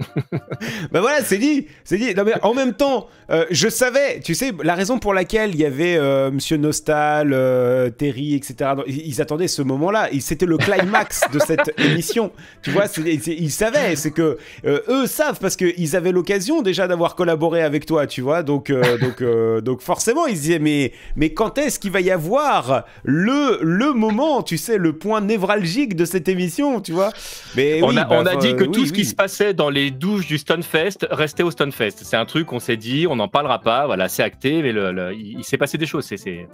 Ben 0.92 1.00
voilà, 1.00 1.22
c'est 1.22 1.38
dit, 1.38 1.66
c'est 1.84 1.98
dit. 1.98 2.14
Non 2.14 2.24
mais 2.24 2.34
en 2.42 2.54
même 2.54 2.74
temps, 2.74 3.08
euh, 3.30 3.44
je 3.50 3.68
savais, 3.68 4.20
tu 4.20 4.34
sais, 4.34 4.52
la 4.62 4.74
raison 4.74 4.98
pour 4.98 5.14
laquelle 5.14 5.50
il 5.54 5.60
y 5.60 5.64
avait 5.64 5.96
euh, 5.96 6.30
Monsieur 6.30 6.56
Nostal, 6.56 7.32
euh, 7.32 7.90
Terry, 7.90 8.34
etc. 8.34 8.70
Ils 8.86 9.20
attendaient 9.20 9.48
ce 9.48 9.62
moment-là. 9.62 10.08
C'était 10.20 10.46
le 10.46 10.56
climax 10.56 11.22
de 11.32 11.38
cette 11.38 11.72
émission. 11.78 12.32
Tu 12.62 12.70
vois, 12.70 12.84
ils 13.04 13.50
savaient. 13.50 13.96
C'est 13.96 14.10
que 14.10 14.38
eux 14.64 15.06
savent 15.06 15.38
parce 15.40 15.56
qu'ils 15.56 15.96
avaient 15.96 16.12
l'occasion 16.12 16.62
déjà 16.62 16.88
d'avoir 16.88 17.14
collaboré 17.14 17.62
avec 17.62 17.86
toi. 17.86 18.06
Tu 18.06 18.20
vois, 18.20 18.42
donc 18.42 18.72
donc 19.00 19.22
donc 19.62 19.80
forcément 19.80 20.26
ils 20.26 20.34
disaient 20.34 20.58
mais 20.58 20.92
mais 21.16 21.30
quand 21.30 21.58
est-ce 21.58 21.78
qu'il 21.78 21.90
va 21.90 22.00
y 22.00 22.10
avoir 22.10 22.84
le 23.04 23.58
le 23.62 23.92
moment, 23.92 24.42
tu 24.42 24.58
sais, 24.58 24.78
le 24.78 24.92
point 24.92 25.20
névralgique 25.20 25.96
de 25.96 26.04
cette 26.04 26.28
émission, 26.28 26.80
tu 26.80 26.92
vois? 26.92 27.10
Mais 27.56 27.80
on 27.82 27.96
a, 27.96 28.06
on 28.08 28.26
a 28.26 28.34
bah, 28.34 28.36
dit 28.36 28.54
que 28.54 28.64
tout 28.64 28.86
ce 28.86 28.92
qui 28.92 29.04
se 29.04 29.14
passait 29.14 29.54
dans 29.54 29.70
les 29.70 29.85
douches 29.90 30.26
du 30.26 30.38
Stunfest 30.38 31.06
restaient 31.10 31.42
au 31.42 31.50
Stunfest. 31.50 32.02
C'est 32.02 32.16
un 32.16 32.26
truc 32.26 32.46
qu'on 32.46 32.60
s'est 32.60 32.76
dit, 32.76 33.06
on 33.08 33.16
n'en 33.16 33.28
parlera 33.28 33.60
pas, 33.60 33.86
voilà, 33.86 34.08
c'est 34.08 34.22
acté, 34.22 34.62
mais 34.62 34.72
le, 34.72 35.14
il, 35.14 35.44
s'est 35.44 35.58
passé 35.58 35.78
des 35.78 35.86
choses. 35.86 36.04
C'est. 36.04 36.48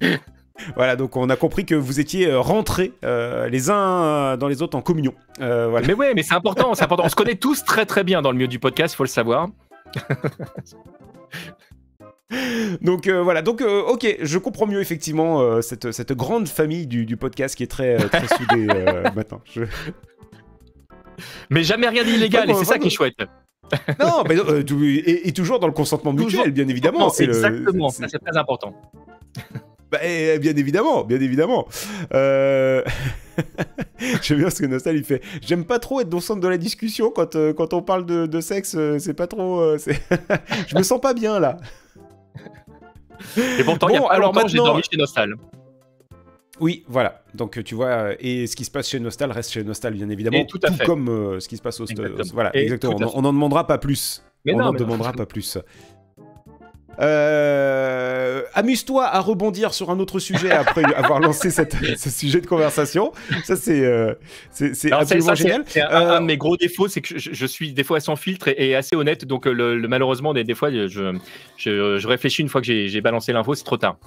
Voilà, 0.76 0.96
donc 0.96 1.16
on 1.16 1.30
a 1.30 1.36
compris 1.36 1.64
que 1.64 1.74
vous 1.74 2.00
étiez 2.00 2.28
euh, 2.28 2.40
rentrés 2.40 2.92
euh, 3.04 3.48
les 3.48 3.70
uns 3.70 4.36
dans 4.36 4.48
les 4.48 4.62
autres 4.62 4.76
en 4.76 4.82
communion. 4.82 5.14
Euh, 5.40 5.68
voilà. 5.68 5.86
Mais 5.86 5.94
ouais, 5.94 6.14
mais 6.14 6.22
c'est 6.22 6.34
important, 6.34 6.74
c'est 6.74 6.84
important. 6.84 7.04
On 7.04 7.08
se 7.08 7.16
connaît 7.16 7.36
tous 7.36 7.64
très 7.64 7.86
très 7.86 8.04
bien 8.04 8.22
dans 8.22 8.30
le 8.30 8.36
milieu 8.36 8.48
du 8.48 8.58
podcast, 8.58 8.94
il 8.94 8.96
faut 8.96 9.04
le 9.04 9.08
savoir. 9.08 9.48
donc 12.80 13.08
voilà, 13.08 13.42
donc 13.42 13.62
ok, 13.62 14.16
je 14.20 14.38
comprends 14.38 14.66
mieux 14.66 14.80
effectivement 14.80 15.60
cette, 15.60 15.92
cette, 15.92 16.12
grande 16.12 16.48
famille 16.48 16.86
du, 16.86 17.04
du, 17.04 17.16
podcast 17.16 17.56
qui 17.56 17.62
est 17.62 17.70
très, 17.70 17.96
très 17.96 18.26
soudée 18.28 18.66
maintenant. 19.14 19.40
Je... 19.52 19.64
Mais 21.50 21.62
jamais 21.64 21.88
rien 21.88 22.04
d'illégal, 22.04 22.50
et 22.50 22.54
c'est 22.54 22.64
ça 22.64 22.78
qui 22.78 22.88
est 22.88 22.90
chouette. 22.90 23.16
non, 24.00 24.24
mais 24.28 24.36
euh, 24.36 24.62
et, 25.06 25.32
toujours 25.32 25.58
dans 25.58 25.66
le 25.66 25.72
consentement 25.72 26.12
mutuel, 26.12 26.50
bien 26.50 26.68
évidemment. 26.68 27.08
C'est 27.10 27.24
exactement, 27.24 27.88
c'est 27.88 28.06
très 28.06 28.36
important. 28.36 28.74
Bah, 29.92 29.98
bien 30.40 30.56
évidemment, 30.56 31.04
bien 31.04 31.20
évidemment. 31.20 31.68
Euh... 32.14 32.82
J'aime 34.22 34.38
bien 34.38 34.48
ce 34.48 34.62
que 34.62 34.66
Nostal 34.66 34.96
il 34.96 35.04
fait. 35.04 35.20
J'aime 35.42 35.66
pas 35.66 35.78
trop 35.78 36.00
être 36.00 36.08
dans 36.08 36.16
le 36.16 36.22
centre 36.22 36.40
de 36.40 36.48
la 36.48 36.56
discussion 36.56 37.10
quand, 37.10 37.36
euh, 37.36 37.52
quand 37.52 37.74
on 37.74 37.82
parle 37.82 38.06
de, 38.06 38.40
sexe. 38.40 38.74
Euh, 38.74 38.98
c'est 38.98 39.12
pas 39.12 39.26
trop. 39.26 39.76
Je 39.76 40.76
me 40.78 40.82
sens 40.82 40.98
pas 40.98 41.12
bien 41.12 41.38
là. 41.38 41.58
Et 43.58 43.64
pourtant, 43.64 43.88
il 43.90 43.94
y 43.94 43.96
a 43.98 44.00
pas 44.00 44.14
alors 44.14 44.32
longtemps, 44.32 44.48
j'ai 44.48 44.56
dormi 44.56 44.82
chez 44.90 44.96
Nostal. 44.96 45.34
Oui, 46.62 46.84
voilà. 46.86 47.24
Donc 47.34 47.62
tu 47.64 47.74
vois, 47.74 47.88
euh, 47.88 48.14
et 48.20 48.46
ce 48.46 48.54
qui 48.54 48.64
se 48.64 48.70
passe 48.70 48.88
chez 48.88 49.00
Nostal 49.00 49.32
reste 49.32 49.50
chez 49.50 49.64
Nostal, 49.64 49.94
bien 49.94 50.08
évidemment, 50.08 50.44
tout, 50.44 50.60
comme 50.86 51.08
euh, 51.08 51.40
ce 51.40 51.48
qui 51.48 51.56
se 51.56 51.62
passe 51.62 51.80
au 51.80 51.86
exactement. 51.86 52.22
Voilà, 52.32 52.56
exactement. 52.56 52.96
On 53.14 53.22
n'en 53.22 53.32
demandera 53.32 53.66
pas 53.66 53.78
plus. 53.78 54.22
on 54.48 54.58
n'en 54.58 54.72
demandera 54.72 55.12
pas 55.12 55.26
plus. 55.26 55.58
Euh, 57.00 58.42
amuse-toi 58.54 59.06
à 59.06 59.18
rebondir 59.18 59.74
sur 59.74 59.90
un 59.90 59.98
autre 59.98 60.20
sujet 60.20 60.52
après 60.52 60.84
avoir 60.94 61.18
lancé 61.18 61.50
cette, 61.50 61.74
ce 61.96 62.10
sujet 62.10 62.40
de 62.40 62.46
conversation. 62.46 63.12
Ça, 63.42 63.56
c'est 63.56 64.16
c'est 64.52 64.92
absolument 64.92 65.34
génial. 65.34 65.64
un, 65.90 66.20
de 66.20 66.26
mes 66.26 66.36
gros 66.36 66.56
défauts, 66.56 66.86
c'est 66.86 67.00
que 67.00 67.18
je, 67.18 67.46
suis 67.46 67.72
des 67.72 67.82
fois 67.82 67.98
sans 67.98 68.14
filtre 68.14 68.46
et, 68.56 68.76
assez 68.76 68.94
honnête. 68.94 69.24
Donc, 69.24 69.46
le, 69.46 69.80
malheureusement, 69.88 70.32
des, 70.32 70.44
des 70.44 70.54
fois, 70.54 70.70
je, 70.70 70.86
je, 70.86 71.98
je, 71.98 72.06
réfléchis 72.06 72.42
une 72.42 72.48
fois 72.48 72.60
que 72.60 72.66
j'ai 72.68 73.00
balancé 73.00 73.32
l'info, 73.32 73.56
c'est 73.56 73.64
trop 73.64 73.78
tard. 73.78 73.98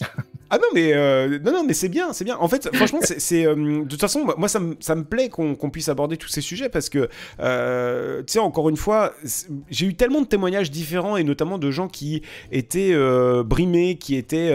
Ah 0.50 0.56
non 0.56 0.68
mais 0.72 0.92
euh, 0.94 1.38
non 1.44 1.52
non 1.52 1.64
mais 1.64 1.74
c'est 1.74 1.90
bien 1.90 2.14
c'est 2.14 2.24
bien 2.24 2.36
en 2.38 2.48
fait 2.48 2.74
franchement 2.74 3.00
c'est 3.02 3.46
euh, 3.46 3.82
de 3.82 3.88
toute 3.88 4.00
façon 4.00 4.26
moi 4.38 4.48
ça 4.48 4.60
me 4.60 4.76
ça 4.80 4.94
me 4.94 5.04
plaît 5.04 5.28
qu'on 5.28 5.54
puisse 5.70 5.90
aborder 5.90 6.16
tous 6.16 6.28
ces 6.28 6.40
sujets 6.40 6.70
parce 6.70 6.88
que 6.88 7.08
euh, 7.40 8.20
tu 8.20 8.32
sais 8.34 8.38
encore 8.38 8.70
une 8.70 8.78
fois 8.78 9.12
j'ai 9.68 9.86
eu 9.86 9.94
tellement 9.94 10.22
de 10.22 10.26
témoignages 10.26 10.70
différents 10.70 11.18
et 11.18 11.24
notamment 11.24 11.58
de 11.58 11.70
gens 11.70 11.88
qui 11.88 12.22
étaient 12.50 12.94
brimés 13.44 13.96
qui 13.96 14.16
étaient 14.16 14.54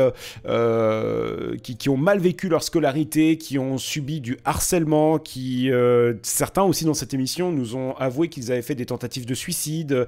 qui, 1.62 1.78
qui, 1.78 1.90
ont 1.90 1.98
mal 1.98 2.20
vécu 2.20 2.50
leur 2.50 2.64
scolarité 2.64 3.38
qui 3.38 3.60
ont 3.60 3.78
subi 3.78 4.20
du 4.20 4.38
harcèlement 4.46 5.20
qui 5.20 5.70
certains 6.24 6.64
aussi 6.64 6.86
dans 6.86 6.96
cette 6.96 7.14
émission 7.14 7.52
nous 7.52 7.76
ont 7.76 7.94
avoué 7.98 8.30
qu'ils 8.30 8.52
avaient 8.52 8.64
fait 8.64 8.76
des 8.76 8.88
tentatives 8.88 9.28
de 9.28 9.36
suicide 9.36 10.08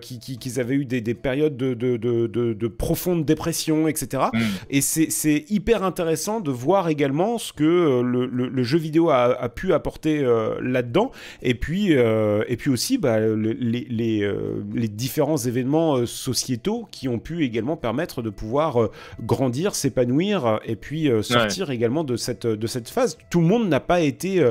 qu'ils 0.00 0.38
qui, 0.38 0.60
avaient 0.60 0.74
eu 0.74 0.84
des, 0.84 1.00
des 1.00 1.14
périodes 1.14 1.56
de, 1.56 1.74
de, 1.74 1.96
de, 1.96 2.26
de, 2.28 2.68
profonde 2.68 3.24
dépression 3.24 3.88
etc 3.88 4.24
mmh. 4.32 4.38
et 4.70 4.80
c'est 4.80 4.99
c'est 5.08 5.44
hyper 5.48 5.82
intéressant 5.82 6.40
de 6.40 6.50
voir 6.50 6.88
également 6.88 7.38
ce 7.38 7.52
que 7.52 7.64
euh, 7.64 8.02
le, 8.02 8.62
jeu 8.62 8.78
vidéo 8.78 9.10
a, 9.10 9.48
pu 9.48 9.72
apporter 9.72 10.20
euh, 10.20 10.58
là-dedans. 10.60 11.10
Et 11.42 11.54
puis, 11.54 11.96
euh, 11.96 12.44
et 12.48 12.56
puis 12.56 12.70
aussi 12.70 12.98
bah, 12.98 13.18
les, 13.20 13.86
les, 13.88 14.88
différents 14.88 15.38
événements 15.38 16.04
sociétaux 16.06 16.86
qui 16.90 17.08
ont 17.08 17.18
pu 17.18 17.44
également 17.44 17.76
permettre 17.76 18.22
de 18.22 18.30
pouvoir 18.30 18.90
grandir, 19.22 19.74
s'épanouir 19.74 20.60
et 20.64 20.76
puis 20.76 21.10
sortir 21.22 21.70
également 21.70 22.04
de 22.04 22.16
cette, 22.16 22.46
de 22.46 22.66
cette 22.66 22.88
phase. 22.88 23.16
Tout 23.30 23.40
le 23.40 23.46
monde 23.46 23.68
n'a 23.68 23.80
pas 23.80 24.00
été 24.00 24.44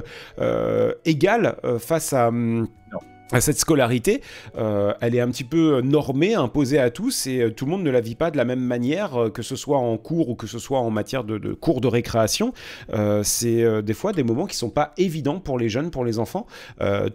égal 1.05 1.57
face 1.79 2.13
à... 2.13 2.29
Hum, 2.29 2.67
cette 3.39 3.59
scolarité, 3.59 4.21
euh, 4.57 4.93
elle 5.01 5.15
est 5.15 5.19
un 5.19 5.29
petit 5.29 5.43
peu 5.43 5.81
normée, 5.81 6.33
imposée 6.33 6.79
à 6.79 6.89
tous, 6.89 7.27
et 7.27 7.41
euh, 7.41 7.51
tout 7.51 7.65
le 7.65 7.71
monde 7.71 7.83
ne 7.83 7.91
la 7.91 8.01
vit 8.01 8.15
pas 8.15 8.31
de 8.31 8.37
la 8.37 8.45
même 8.45 8.59
manière, 8.59 9.21
euh, 9.21 9.29
que 9.29 9.43
ce 9.43 9.55
soit 9.55 9.77
en 9.77 9.97
cours 9.97 10.29
ou 10.29 10.35
que 10.35 10.47
ce 10.47 10.57
soit 10.57 10.79
en 10.79 10.89
matière 10.89 11.23
de, 11.23 11.53
cours 11.53 11.79
de 11.79 11.87
récréation. 11.87 12.53
c'est 13.23 13.83
des 13.83 13.93
fois 13.93 14.13
des 14.13 14.23
moments 14.23 14.45
qui 14.45 14.55
sont 14.55 14.69
pas 14.69 14.93
évidents 14.97 15.39
pour 15.39 15.59
les 15.59 15.69
jeunes, 15.69 15.91
pour 15.91 16.05
les 16.05 16.19
enfants. 16.19 16.47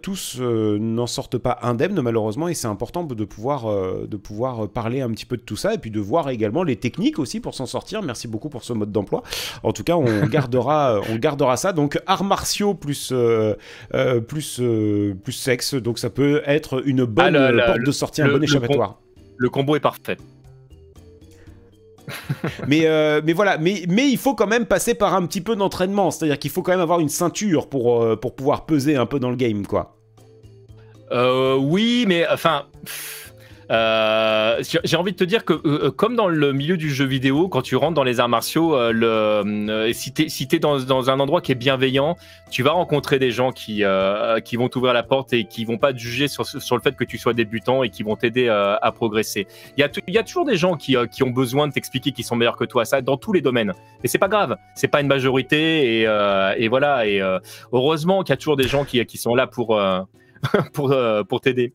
tous 0.01 0.39
n'en 0.39 1.07
sortent 1.07 1.37
pas 1.37 1.59
indemnes 1.61 1.99
malheureusement, 2.01 2.47
et 2.47 2.53
c'est 2.53 2.67
important 2.67 3.03
de 3.03 3.25
pouvoir, 3.25 3.65
de 4.07 4.17
pouvoir 4.17 4.67
parler 4.69 5.01
un 5.01 5.09
petit 5.11 5.25
peu 5.25 5.37
de 5.37 5.41
tout 5.41 5.55
ça, 5.55 5.73
et 5.73 5.77
puis 5.77 5.91
de 5.91 5.99
voir 5.99 6.29
également 6.29 6.63
les 6.63 6.75
techniques 6.75 7.19
aussi 7.19 7.39
pour 7.39 7.55
s'en 7.55 7.65
sortir. 7.65 8.01
Merci 8.01 8.27
beaucoup 8.27 8.49
pour 8.49 8.63
ce 8.63 8.73
mode 8.73 8.91
d'emploi. 8.91 9.23
En 9.63 9.71
tout 9.71 9.83
cas, 9.83 9.95
on 9.95 10.25
gardera, 10.27 11.01
on 11.09 11.15
gardera 11.15 11.57
ça. 11.57 11.73
Donc 11.73 11.99
arts 12.05 12.23
martiaux 12.23 12.73
plus 12.73 13.13
plus 14.27 14.61
plus 15.23 15.33
sexe, 15.33 15.75
donc 15.75 15.99
ça 15.99 16.04
peut 16.09 16.41
être 16.45 16.85
une 16.85 17.05
bonne 17.05 17.35
ah, 17.35 17.65
porte 17.65 17.83
de 17.85 17.91
sortie, 17.91 18.21
un 18.21 18.27
bon 18.27 18.43
échappatoire. 18.43 18.99
Le, 19.37 19.49
combo 19.49 19.75
est 19.75 19.81
parfait. 19.81 20.17
mais, 22.67 22.85
euh, 22.85 23.21
mais 23.23 23.33
voilà, 23.33 23.57
mais, 23.57 23.83
mais 23.89 24.09
il 24.09 24.17
faut 24.17 24.35
quand 24.35 24.47
même 24.47 24.65
passer 24.65 24.93
par 24.93 25.13
un 25.15 25.25
petit 25.25 25.41
peu 25.41 25.55
d'entraînement. 25.55 26.11
C'est-à-dire 26.11 26.39
qu'il 26.39 26.51
faut 26.51 26.61
quand 26.61 26.71
même 26.71 26.81
avoir 26.81 26.99
une 26.99 27.09
ceinture 27.09 27.67
pour, 27.67 28.03
euh, 28.03 28.15
pour 28.15 28.35
pouvoir 28.35 28.65
peser 28.65 28.95
un 28.95 29.05
peu 29.05 29.19
dans 29.19 29.29
le 29.29 29.35
game, 29.35 29.65
quoi. 29.65 29.95
Euh, 31.11 31.55
oui, 31.55 32.05
mais 32.07 32.27
enfin. 32.27 32.65
Euh, 33.71 34.61
j'ai 34.83 34.97
envie 34.97 35.11
de 35.11 35.17
te 35.17 35.23
dire 35.23 35.43
que, 35.43 35.53
euh, 35.65 35.91
comme 35.91 36.15
dans 36.15 36.27
le 36.27 36.53
milieu 36.53 36.77
du 36.77 36.93
jeu 36.93 37.05
vidéo, 37.05 37.47
quand 37.47 37.61
tu 37.61 37.75
rentres 37.75 37.95
dans 37.95 38.03
les 38.03 38.19
arts 38.19 38.29
martiaux, 38.29 38.75
euh, 38.75 39.91
si 39.93 40.13
tu 40.13 40.55
es, 40.55 40.59
dans, 40.59 41.09
un 41.09 41.19
endroit 41.19 41.41
qui 41.41 41.51
est 41.51 41.55
bienveillant, 41.55 42.15
tu 42.51 42.63
vas 42.63 42.71
rencontrer 42.71 43.19
des 43.19 43.31
gens 43.31 43.51
qui, 43.51 43.83
vont 43.83 44.69
t'ouvrir 44.69 44.93
la 44.93 45.03
porte 45.03 45.33
et 45.33 45.45
qui 45.45 45.65
vont 45.65 45.77
pas 45.77 45.93
te 45.93 45.97
juger 45.97 46.27
sur, 46.27 46.43
le 46.75 46.81
fait 46.81 46.95
que 46.95 47.03
tu 47.03 47.17
sois 47.17 47.33
débutant 47.33 47.83
et 47.83 47.89
qui 47.89 48.03
vont 48.03 48.15
t'aider 48.15 48.49
à 48.49 48.91
progresser. 48.91 49.47
Il 49.77 49.81
y 50.07 50.17
a, 50.17 50.23
toujours 50.23 50.45
des 50.45 50.57
gens 50.57 50.75
qui, 50.75 50.95
ont 50.97 51.29
besoin 51.29 51.67
de 51.67 51.73
t'expliquer 51.73 52.11
qu'ils 52.11 52.25
sont 52.25 52.35
meilleurs 52.35 52.57
que 52.57 52.65
toi, 52.65 52.85
ça 52.85 53.01
dans 53.01 53.17
tous 53.17 53.33
les 53.33 53.41
domaines. 53.41 53.73
Mais 54.03 54.09
c'est 54.09 54.17
pas 54.17 54.29
grave, 54.29 54.55
c'est 54.75 54.87
pas 54.87 55.01
une 55.01 55.07
majorité 55.07 56.01
et, 56.01 56.67
voilà. 56.67 57.07
Et 57.07 57.21
heureusement 57.71 58.23
qu'il 58.23 58.31
y 58.31 58.35
a 58.35 58.37
toujours 58.37 58.57
des 58.57 58.67
gens 58.67 58.85
qui, 58.85 59.17
sont 59.17 59.35
là 59.35 59.47
pour 59.47 59.79
t'aider. 61.41 61.73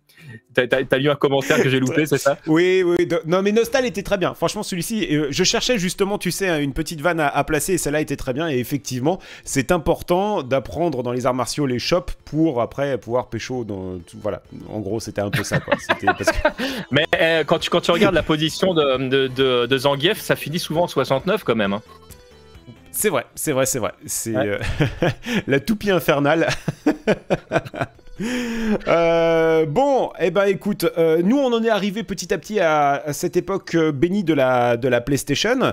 T'as 0.54 0.98
lu 0.98 1.08
un 1.08 1.14
commentaire 1.14 1.62
que 1.62 1.68
j'ai 1.68 1.78
loupé, 1.78 2.06
c'est 2.06 2.18
ça? 2.18 2.36
Oui, 2.46 2.82
oui. 2.84 3.08
Non, 3.26 3.42
mais 3.42 3.52
Nostal 3.52 3.86
était 3.86 4.02
très 4.02 4.18
bien. 4.18 4.34
Franchement, 4.34 4.62
celui-ci, 4.62 5.06
euh, 5.14 5.28
je 5.30 5.44
cherchais 5.44 5.78
justement, 5.78 6.18
tu 6.18 6.30
sais, 6.30 6.62
une 6.62 6.72
petite 6.72 7.00
vanne 7.00 7.20
à, 7.20 7.44
placer 7.44 7.74
et 7.74 7.78
celle-là 7.78 8.00
était 8.00 8.16
très 8.16 8.32
bien. 8.32 8.48
Et 8.48 8.58
effectivement, 8.58 9.20
c'est 9.44 9.70
important 9.70 10.42
d'apprendre 10.42 11.02
dans 11.02 11.12
les 11.12 11.26
arts 11.26 11.34
martiaux 11.34 11.66
les 11.66 11.78
shops 11.78 12.12
pour 12.24 12.60
après 12.60 12.98
pouvoir 12.98 13.28
pécho. 13.28 13.64
Dans, 13.64 14.00
voilà, 14.20 14.42
en 14.68 14.80
gros, 14.80 14.98
c'était 14.98 15.20
un 15.20 15.30
peu 15.30 15.44
ça. 15.44 15.60
Quoi. 15.60 15.74
mais 16.90 17.06
euh, 17.20 17.44
quand, 17.44 17.58
tu, 17.58 17.70
quand 17.70 17.80
tu 17.80 17.90
regardes 17.92 18.14
la 18.14 18.22
position 18.22 18.74
de, 18.74 19.28
de, 19.28 19.66
de, 19.66 19.78
Zangief, 19.78 20.20
ça 20.20 20.36
finit 20.36 20.58
souvent 20.58 20.82
en 20.82 20.88
69 20.88 21.44
quand 21.44 21.54
même. 21.54 21.72
Hein. 21.72 21.82
C'est 22.92 23.08
vrai, 23.08 23.24
c'est 23.34 23.52
vrai, 23.52 23.66
c'est 23.66 23.78
vrai. 23.78 23.92
C'est 24.04 24.36
euh, 24.36 24.58
la 25.46 25.60
toupie 25.60 25.90
infernale. 25.90 26.48
Euh, 28.20 29.66
bon, 29.66 30.10
eh 30.18 30.30
ben 30.30 30.44
écoute, 30.44 30.86
euh, 30.98 31.22
nous 31.22 31.38
on 31.38 31.52
en 31.52 31.62
est 31.62 31.70
arrivé 31.70 32.02
petit 32.02 32.32
à 32.32 32.38
petit 32.38 32.60
à, 32.60 33.02
cette 33.12 33.36
époque 33.36 33.74
euh, 33.74 33.92
bénie 33.92 34.24
de 34.24 34.34
la, 34.34 34.76
de 34.76 34.88
la 34.88 35.00
PlayStation. 35.00 35.72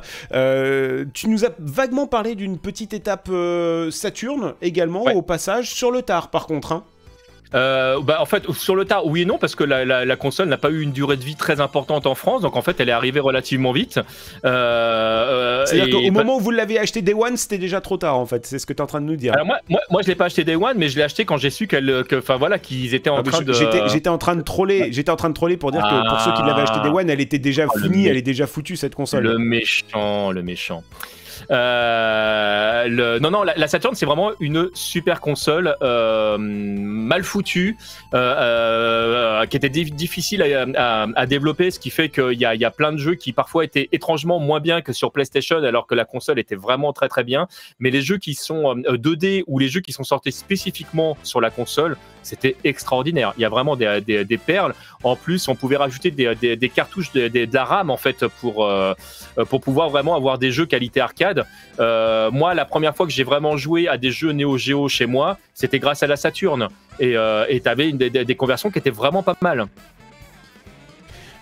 tu 1.14 1.30
nous 1.30 1.46
as 1.46 1.50
vaguement 1.60 2.08
parlé 2.08 2.36
d'une 2.36 2.58
petite 2.58 2.94
étape 2.94 3.30
Saturn 3.92 4.54
également 4.62 5.04
au 5.04 5.22
passage, 5.22 5.72
sur 5.72 5.92
le 5.92 6.02
tard 6.02 6.30
par 6.30 6.48
contre. 6.48 6.72
Hein. 6.72 6.84
Euh, 7.54 8.02
bah, 8.02 8.18
en 8.20 8.26
fait, 8.26 8.50
sur 8.52 8.76
le 8.76 8.86
tard, 8.86 9.06
oui 9.06 9.22
et 9.22 9.26
non, 9.26 9.38
parce 9.38 9.56
que 9.56 9.64
la, 9.64 10.16
console 10.16 10.50
n'a 10.50 10.58
pas 10.58 10.70
eu 10.70 10.82
une 10.82 10.92
durée 10.92 11.18
de 11.18 11.24
vie 11.24 11.36
très 11.36 11.62
importante 11.62 12.08
en 12.08 12.16
France, 12.16 12.42
donc 12.42 12.56
en 12.56 12.62
fait, 12.62 12.80
elle 12.80 12.90
est 12.90 12.94
arrivée 12.94 13.20
relativement 13.20 13.72
vite. 13.72 14.00
Euh, 14.46 14.48
euh 14.48 15.66
C'est-à-dire 15.66 15.96
qu'au 15.96 16.12
moment 16.12 16.38
où 16.38 16.40
vous 16.40 16.52
l'avez 16.52 16.80
acheté 16.80 17.02
Day 17.02 17.14
One, 17.14 17.38
c'était 17.38 17.58
déjà 17.58 17.82
trop 17.82 17.98
tard, 17.98 18.18
en 18.18 18.26
fait. 18.26 18.46
C'est 18.46 18.60
ce 18.60 18.66
que 18.66 18.74
tu 18.74 18.78
es 18.78 18.82
en 18.82 18.88
train 18.88 19.02
de 19.02 19.06
nous 19.06 19.16
dire. 19.16 19.34
Alors 19.34 19.46
moi, 19.46 19.58
moi, 19.70 19.80
moi 19.90 20.02
je 20.02 20.08
l'ai 20.08 20.16
pas 20.16 20.26
acheté 20.26 20.44
Day 20.44 20.56
One, 20.56 20.78
mais 20.78 20.90
je 20.90 20.98
l'ai 20.98 21.04
acheté 21.04 21.26
quand 21.26 21.38
j'ai 21.38 21.50
su 21.50 21.68
qu'elle, 21.68 22.06
enfin 22.14 22.38
voilà, 22.38 22.60
qu'ils 22.60 22.94
étaient 22.94 23.10
en 23.10 23.18
ah, 23.18 23.24
train 23.24 23.42
de. 23.42 23.54
J'étais 23.54 24.10
en 24.10 24.18
train 24.18 24.36
de 24.36 24.42
troller. 24.42 24.90
J'étais 24.92 25.12
en 25.12 25.16
train 25.16 25.30
de 25.30 25.36
troller 25.36 25.58
pour 25.58 25.72
dire 25.72 25.82
que 25.82 26.10
pour 26.10 26.20
ceux 26.22 26.34
qui 26.34 26.42
l'avaient 26.42 26.64
acheté 26.64 26.80
Day 26.82 26.90
One, 26.90 27.10
elle 27.10 27.22
était 27.22 27.40
déjà 27.40 27.66
ah, 27.68 27.80
finie, 27.80 28.08
elle 28.08 28.18
est 28.18 28.22
déjà 28.22 28.48
foutue 28.48 28.76
cette 28.76 28.96
console. 28.96 29.24
Le 29.24 29.38
méchant, 29.38 30.32
le 30.32 30.44
méchant. 30.44 30.84
Euh, 31.52 32.88
le... 32.88 33.20
Non, 33.20 33.32
non, 33.32 33.44
la, 33.44 33.68
Saturn, 33.68 33.96
c'est 33.96 34.06
vraiment 34.06 34.32
une 34.40 34.70
super 34.74 35.22
console 35.22 35.76
euh, 35.82 36.38
mal 36.38 37.24
foutue, 37.24 37.78
euh, 38.14 39.46
qui 39.46 39.58
était 39.58 39.70
difficile 39.70 40.44
à, 40.76 41.26
développer, 41.26 41.72
ce 41.72 41.80
qui 41.80 41.90
fait 41.90 42.10
qu'il 42.10 42.34
y, 42.34 42.40
y 42.44 42.66
a, 42.66 42.72
plein 42.72 42.92
de 42.92 42.98
jeux 42.98 43.16
qui 43.16 43.34
parfois 43.34 43.64
étaient 43.64 43.90
étrangement 43.92 44.40
moins 44.40 44.60
bien 44.60 44.82
que 44.82 44.94
sur 44.94 45.12
PlayStation, 45.12 45.64
alors 45.64 45.88
que 45.88 45.96
la 45.96 46.06
console 46.06 46.40
était 46.40 46.56
vraiment 46.56 46.94
très 46.94 47.08
très 47.08 47.24
bien. 47.24 47.48
Mais 47.80 47.90
les 47.90 48.02
jeux 48.02 48.18
qui 48.18 48.34
sont 48.34 48.76
2D 48.76 49.44
ou 49.48 49.60
les 49.60 49.68
jeux 49.68 49.82
qui 49.82 49.94
sont 49.94 50.04
sortis 50.04 50.32
spécifiquement 50.32 51.18
sur 51.24 51.42
la 51.42 51.50
console, 51.50 51.98
c'était 52.24 52.58
extraordinaire. 52.64 53.34
Il 53.38 53.42
y 53.42 53.46
a 53.46 53.50
vraiment 53.50 53.76
des, 53.76 54.02
des, 54.02 54.38
perles. 54.38 54.74
En 55.04 55.16
plus, 55.16 55.48
on 55.48 55.56
pouvait 55.56 55.78
rajouter 55.78 56.12
des, 56.12 56.36
des 56.36 56.70
cartouches 56.70 57.12
de, 57.14 57.48
la 57.54 57.68
en 57.68 57.98
fait 57.98 58.26
pour, 58.42 58.70
pour 59.50 59.62
pouvoir 59.62 59.90
vraiment 59.90 60.16
avoir 60.16 60.38
des 60.38 60.52
jeux 60.52 60.66
qualité 60.66 61.00
arcade 61.00 61.37
euh, 61.80 62.32
moi, 62.32 62.54
la 62.54 62.66
première 62.66 62.96
fois 62.96 63.06
que 63.06 63.12
j'ai 63.12 63.24
vraiment 63.24 63.58
joué 63.58 63.88
à 63.88 63.98
des 63.98 64.12
jeux 64.12 64.32
Neo 64.32 64.58
Geo 64.58 64.88
chez 64.88 65.06
moi, 65.06 65.38
c'était 65.54 65.80
grâce 65.80 66.04
à 66.04 66.08
la 66.08 66.16
Saturne. 66.16 66.70
Et 67.00 67.16
euh, 67.18 67.46
tu 67.48 67.70
avais 67.70 67.92
des, 67.92 68.10
des, 68.10 68.36
conversions 68.36 68.72
qui 68.72 68.80
étaient 68.80 68.90
vraiment 68.90 69.24
pas 69.24 69.36
mal. 69.42 69.68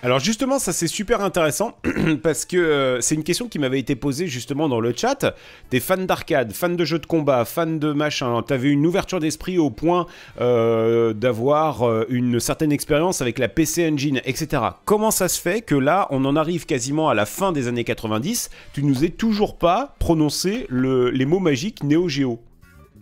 Alors 0.05 0.19
justement, 0.19 0.59
ça 0.59 0.71
c'est 0.71 0.85
super 0.85 1.21
intéressant 1.21 1.79
parce 2.21 2.45
que 2.45 2.57
euh, 2.57 3.01
c'est 3.01 3.15
une 3.15 3.23
question 3.23 3.47
qui 3.47 3.57
m'avait 3.57 3.79
été 3.79 3.95
posée 3.95 4.27
justement 4.27 4.69
dans 4.69 4.79
le 4.79 4.93
chat. 4.95 5.33
T'es 5.71 5.79
fan 5.79 6.05
d'arcade, 6.05 6.53
fan 6.53 6.75
de 6.75 6.85
jeux 6.85 6.99
de 6.99 7.07
combat, 7.07 7.43
fan 7.43 7.79
de 7.79 7.91
machin, 7.91 8.43
t'avais 8.43 8.69
une 8.69 8.85
ouverture 8.85 9.19
d'esprit 9.19 9.57
au 9.57 9.71
point 9.71 10.05
euh, 10.39 11.13
d'avoir 11.13 11.81
euh, 11.81 12.05
une 12.09 12.39
certaine 12.39 12.71
expérience 12.71 13.21
avec 13.21 13.39
la 13.39 13.47
PC 13.47 13.89
Engine, 13.91 14.21
etc. 14.25 14.61
Comment 14.85 15.09
ça 15.09 15.27
se 15.27 15.41
fait 15.41 15.61
que 15.61 15.73
là, 15.73 16.07
on 16.11 16.23
en 16.25 16.35
arrive 16.35 16.67
quasiment 16.67 17.09
à 17.09 17.15
la 17.15 17.25
fin 17.25 17.51
des 17.51 17.67
années 17.67 17.83
90, 17.83 18.51
tu 18.73 18.83
nous 18.83 19.05
aies 19.05 19.09
toujours 19.09 19.57
pas 19.57 19.95
prononcé 19.97 20.67
les 20.69 21.25
mots 21.25 21.39
magiques 21.39 21.83
Neo 21.83 22.07
Geo 22.07 22.39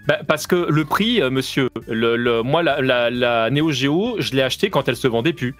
bah, 0.06 0.20
parce 0.28 0.48
que 0.48 0.68
le 0.70 0.84
prix, 0.84 1.22
monsieur, 1.32 1.70
le, 1.88 2.42
moi, 2.42 2.62
la 2.62 3.50
Neo 3.50 3.72
Geo, 3.72 4.16
je 4.20 4.34
l'ai 4.34 4.42
acheté 4.42 4.70
quand 4.70 4.90
elle 4.90 4.98
se 4.98 5.08
vendait 5.08 5.32
plus. 5.32 5.56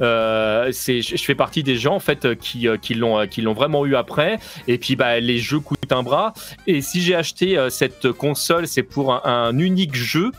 Euh, 0.00 0.70
c'est, 0.72 1.02
je 1.02 1.22
fais 1.24 1.34
partie 1.34 1.62
des 1.62 1.76
gens 1.76 1.94
en 1.94 2.00
fait 2.00 2.38
qui, 2.38 2.68
euh, 2.68 2.76
qui 2.76 2.94
l'ont, 2.94 3.26
qui 3.26 3.42
l'ont 3.42 3.52
vraiment 3.52 3.86
eu 3.86 3.96
après. 3.96 4.38
Et 4.66 4.78
puis 4.78 4.96
bah, 4.96 5.20
les 5.20 5.38
jeux 5.38 5.60
coûtent 5.60 5.92
un 5.92 6.02
bras. 6.02 6.32
Et 6.66 6.80
si 6.80 7.00
j'ai 7.00 7.14
acheté 7.14 7.58
euh, 7.58 7.70
cette 7.70 8.12
console, 8.12 8.66
c'est 8.66 8.82
pour 8.82 9.26
un, 9.26 9.58
unique 9.58 9.94
jeu. 9.94 10.30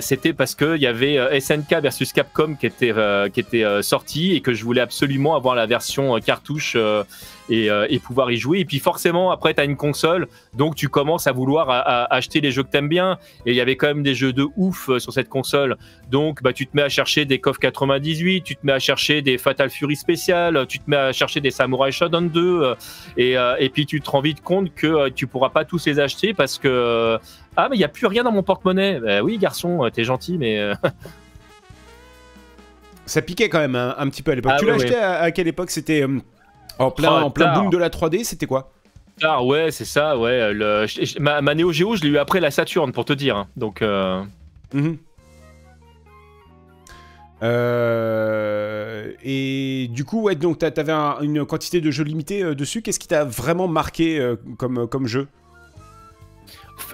C'était 0.00 0.32
parce 0.32 0.54
qu'il 0.54 0.76
y 0.76 0.86
avait 0.86 1.40
SNK 1.40 1.80
versus 1.82 2.12
Capcom 2.12 2.54
qui 2.54 2.66
était, 2.66 2.92
qui 3.32 3.40
était 3.40 3.82
sorti 3.82 4.34
et 4.34 4.40
que 4.40 4.54
je 4.54 4.64
voulais 4.64 4.80
absolument 4.80 5.36
avoir 5.36 5.54
la 5.54 5.66
version 5.66 6.18
cartouche 6.20 6.76
euh, 7.50 7.86
et, 7.88 7.98
pouvoir 7.98 8.30
y 8.30 8.36
jouer. 8.36 8.60
Et 8.60 8.64
puis 8.64 8.78
forcément, 8.78 9.30
après, 9.30 9.54
tu 9.54 9.60
as 9.60 9.64
une 9.64 9.76
console, 9.76 10.28
donc 10.54 10.74
tu 10.74 10.88
commences 10.88 11.26
à 11.26 11.32
vouloir 11.32 11.68
acheter 12.10 12.40
les 12.40 12.50
jeux 12.50 12.62
que 12.62 12.70
t'aimes 12.70 12.88
bien. 12.88 13.18
Et 13.46 13.52
il 13.52 13.56
y 13.56 13.60
avait 13.60 13.76
quand 13.76 13.86
même 13.86 14.02
des 14.02 14.14
jeux 14.14 14.32
de 14.32 14.46
ouf 14.56 14.88
euh, 14.88 14.98
sur 14.98 15.12
cette 15.12 15.28
console. 15.28 15.76
Donc 16.10 16.42
bah, 16.42 16.52
tu 16.52 16.66
te 16.66 16.76
mets 16.76 16.82
à 16.82 16.88
chercher 16.88 17.24
des 17.24 17.38
KOF 17.38 17.58
98, 17.58 18.42
tu 18.42 18.56
te 18.56 18.66
mets 18.66 18.72
à 18.72 18.78
chercher 18.78 19.22
des 19.22 19.38
Fatal 19.38 19.70
Fury 19.70 19.96
spéciales, 19.96 20.66
tu 20.68 20.78
te 20.78 20.88
mets 20.88 20.96
à 20.96 21.12
chercher 21.12 21.40
des 21.40 21.50
Samurai 21.50 21.92
Shodown 21.92 22.28
2. 22.28 22.40
Euh, 22.40 22.74
et, 23.16 23.34
et 23.58 23.68
puis 23.70 23.86
tu 23.86 24.00
te 24.00 24.10
rends 24.10 24.20
vite 24.20 24.42
compte 24.42 24.74
que 24.74 25.08
tu 25.10 25.26
pourras 25.26 25.50
pas 25.50 25.64
tous 25.64 25.86
les 25.86 25.98
acheter 26.00 26.34
parce 26.34 26.58
que... 26.58 27.18
Ah 27.60 27.68
mais 27.68 27.76
il 27.76 27.80
n'y 27.80 27.84
a 27.84 27.88
plus 27.88 28.06
rien 28.06 28.22
dans 28.22 28.32
mon 28.32 28.42
porte-monnaie. 28.42 29.00
Bah 29.00 29.22
oui 29.22 29.36
garçon, 29.36 29.88
t'es 29.92 30.04
gentil 30.04 30.38
mais... 30.38 30.72
Ça 33.06 33.22
piquait 33.22 33.48
quand 33.48 33.58
même 33.58 33.74
un, 33.74 34.08
petit 34.10 34.22
peu 34.22 34.32
à 34.32 34.34
l'époque. 34.34 34.52
Ah 34.54 34.58
tu 34.58 34.66
l'as 34.66 34.74
acheté 34.74 34.94
à, 34.94 35.30
quelle 35.30 35.48
époque? 35.48 35.70
C'était 35.70 36.04
en 36.78 36.90
plein, 36.90 37.22
en 37.22 37.30
plein 37.30 37.54
boom 37.54 37.70
de 37.70 37.78
la 37.78 37.88
3D, 37.88 38.22
c'était 38.22 38.44
quoi? 38.44 38.70
Ah 39.22 39.42
ouais, 39.42 39.70
c'est 39.70 39.84
ça, 39.84 40.16
ouais. 40.18 40.52
Le, 40.52 40.86
ma, 41.18 41.40
ma 41.40 41.54
Neo 41.54 41.72
Geo, 41.72 41.96
je 41.96 42.02
l'ai 42.02 42.10
eu 42.10 42.18
après 42.18 42.40
la 42.40 42.50
Saturn, 42.50 42.92
pour 42.92 43.04
te 43.04 43.12
dire. 43.12 43.36
Hein. 43.36 43.48
Donc. 43.56 43.82
Euh... 43.82 44.22
Mhm. 44.72 44.98
Euh, 47.42 49.12
et 49.22 49.88
du 49.90 50.04
coup, 50.04 50.22
ouais, 50.22 50.34
donc 50.34 50.58
t'avais 50.58 50.92
une 50.92 51.44
quantité 51.44 51.80
de 51.80 51.90
jeux 51.90 52.04
limités 52.04 52.42
euh, 52.42 52.54
dessus. 52.54 52.82
Qu'est-ce 52.82 52.98
qui 52.98 53.08
t'a 53.08 53.24
vraiment 53.24 53.68
marqué 53.68 54.18
euh, 54.18 54.36
comme, 54.56 54.88
comme 54.88 55.06
jeu? 55.06 55.28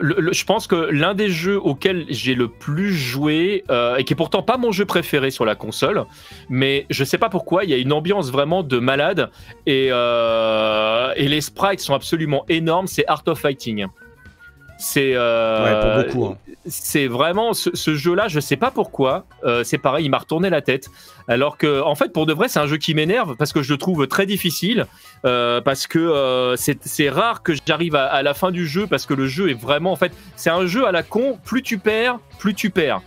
Je 0.01 0.45
pense 0.45 0.66
que 0.66 0.75
l'un 0.75 1.15
des 1.15 1.29
jeux 1.29 1.59
auxquels 1.61 2.07
j'ai 2.09 2.35
le 2.35 2.49
plus 2.49 2.93
joué, 2.93 3.65
euh, 3.71 3.97
et 3.97 4.05
qui 4.05 4.12
est 4.12 4.16
pourtant 4.16 4.43
pas 4.43 4.57
mon 4.57 4.73
jeu 4.73 4.85
préféré 4.85 5.31
sur 5.31 5.45
la 5.45 5.55
console, 5.55 6.05
mais 6.49 6.87
je 6.91 7.05
sais 7.05 7.19
pas 7.19 7.29
pourquoi, 7.29 7.65
il 7.65 7.71
y 7.71 7.75
a 7.75 7.77
une 7.77 7.93
ambiance 7.93 8.31
vraiment 8.31 8.62
de 8.62 8.79
malade, 8.79 9.31
et, 9.66 9.89
euh, 9.91 11.12
et 11.16 11.29
les 11.29 11.41
sprites 11.41 11.81
sont 11.81 11.95
absolument 11.95 12.45
énormes, 12.49 12.87
c'est 12.87 13.07
Art 13.07 13.23
of 13.27 13.39
Fighting. 13.39 13.87
C'est 14.78 15.12
euh, 15.14 16.02
hein. 16.02 16.36
C'est 16.66 17.06
vraiment 17.06 17.52
ce, 17.52 17.94
jeu-là, 17.94 18.28
je 18.28 18.40
sais 18.40 18.56
pas 18.56 18.70
pourquoi. 18.70 19.26
Euh, 19.44 19.62
c'est 19.64 19.78
pareil, 19.78 20.06
il 20.06 20.09
m'a 20.09 20.18
retourné 20.18 20.51
la 20.51 20.62
tête. 20.62 20.88
Alors 21.28 21.59
que, 21.59 21.82
en 21.82 21.94
fait, 21.94 22.12
pour 22.12 22.26
de 22.26 22.32
vrai, 22.32 22.48
c'est 22.48 22.59
un 22.59 22.66
jeu 22.66 22.76
qui 22.76 22.94
m'énerve 22.94 23.36
parce 23.36 23.52
que 23.52 23.62
je 23.62 23.72
le 23.72 23.78
trouve 23.78 24.06
très 24.06 24.26
difficile. 24.26 24.86
Euh, 25.24 25.60
parce 25.60 25.86
que 25.86 26.55
c'est 26.56 27.09
rare 27.09 27.42
que 27.42 27.52
j'arrive 27.66 27.94
à, 27.94 28.22
la 28.22 28.34
fin 28.34 28.51
du 28.51 28.66
jeu 28.66 28.86
parce 28.86 29.06
que 29.06 29.14
le 29.14 29.26
jeu 29.26 29.51
est 29.51 29.60
vraiment, 29.60 29.92
en 29.92 29.96
fait, 29.96 30.12
c'est 30.36 30.51
un 30.51 30.66
jeu 30.66 30.86
à 30.86 30.92
la 30.92 31.02
con. 31.02 31.38
Plus 31.44 31.62
tu 31.62 31.78
perds, 31.78 32.18
plus 32.38 32.55
tu 32.55 32.70
perds. 32.70 33.02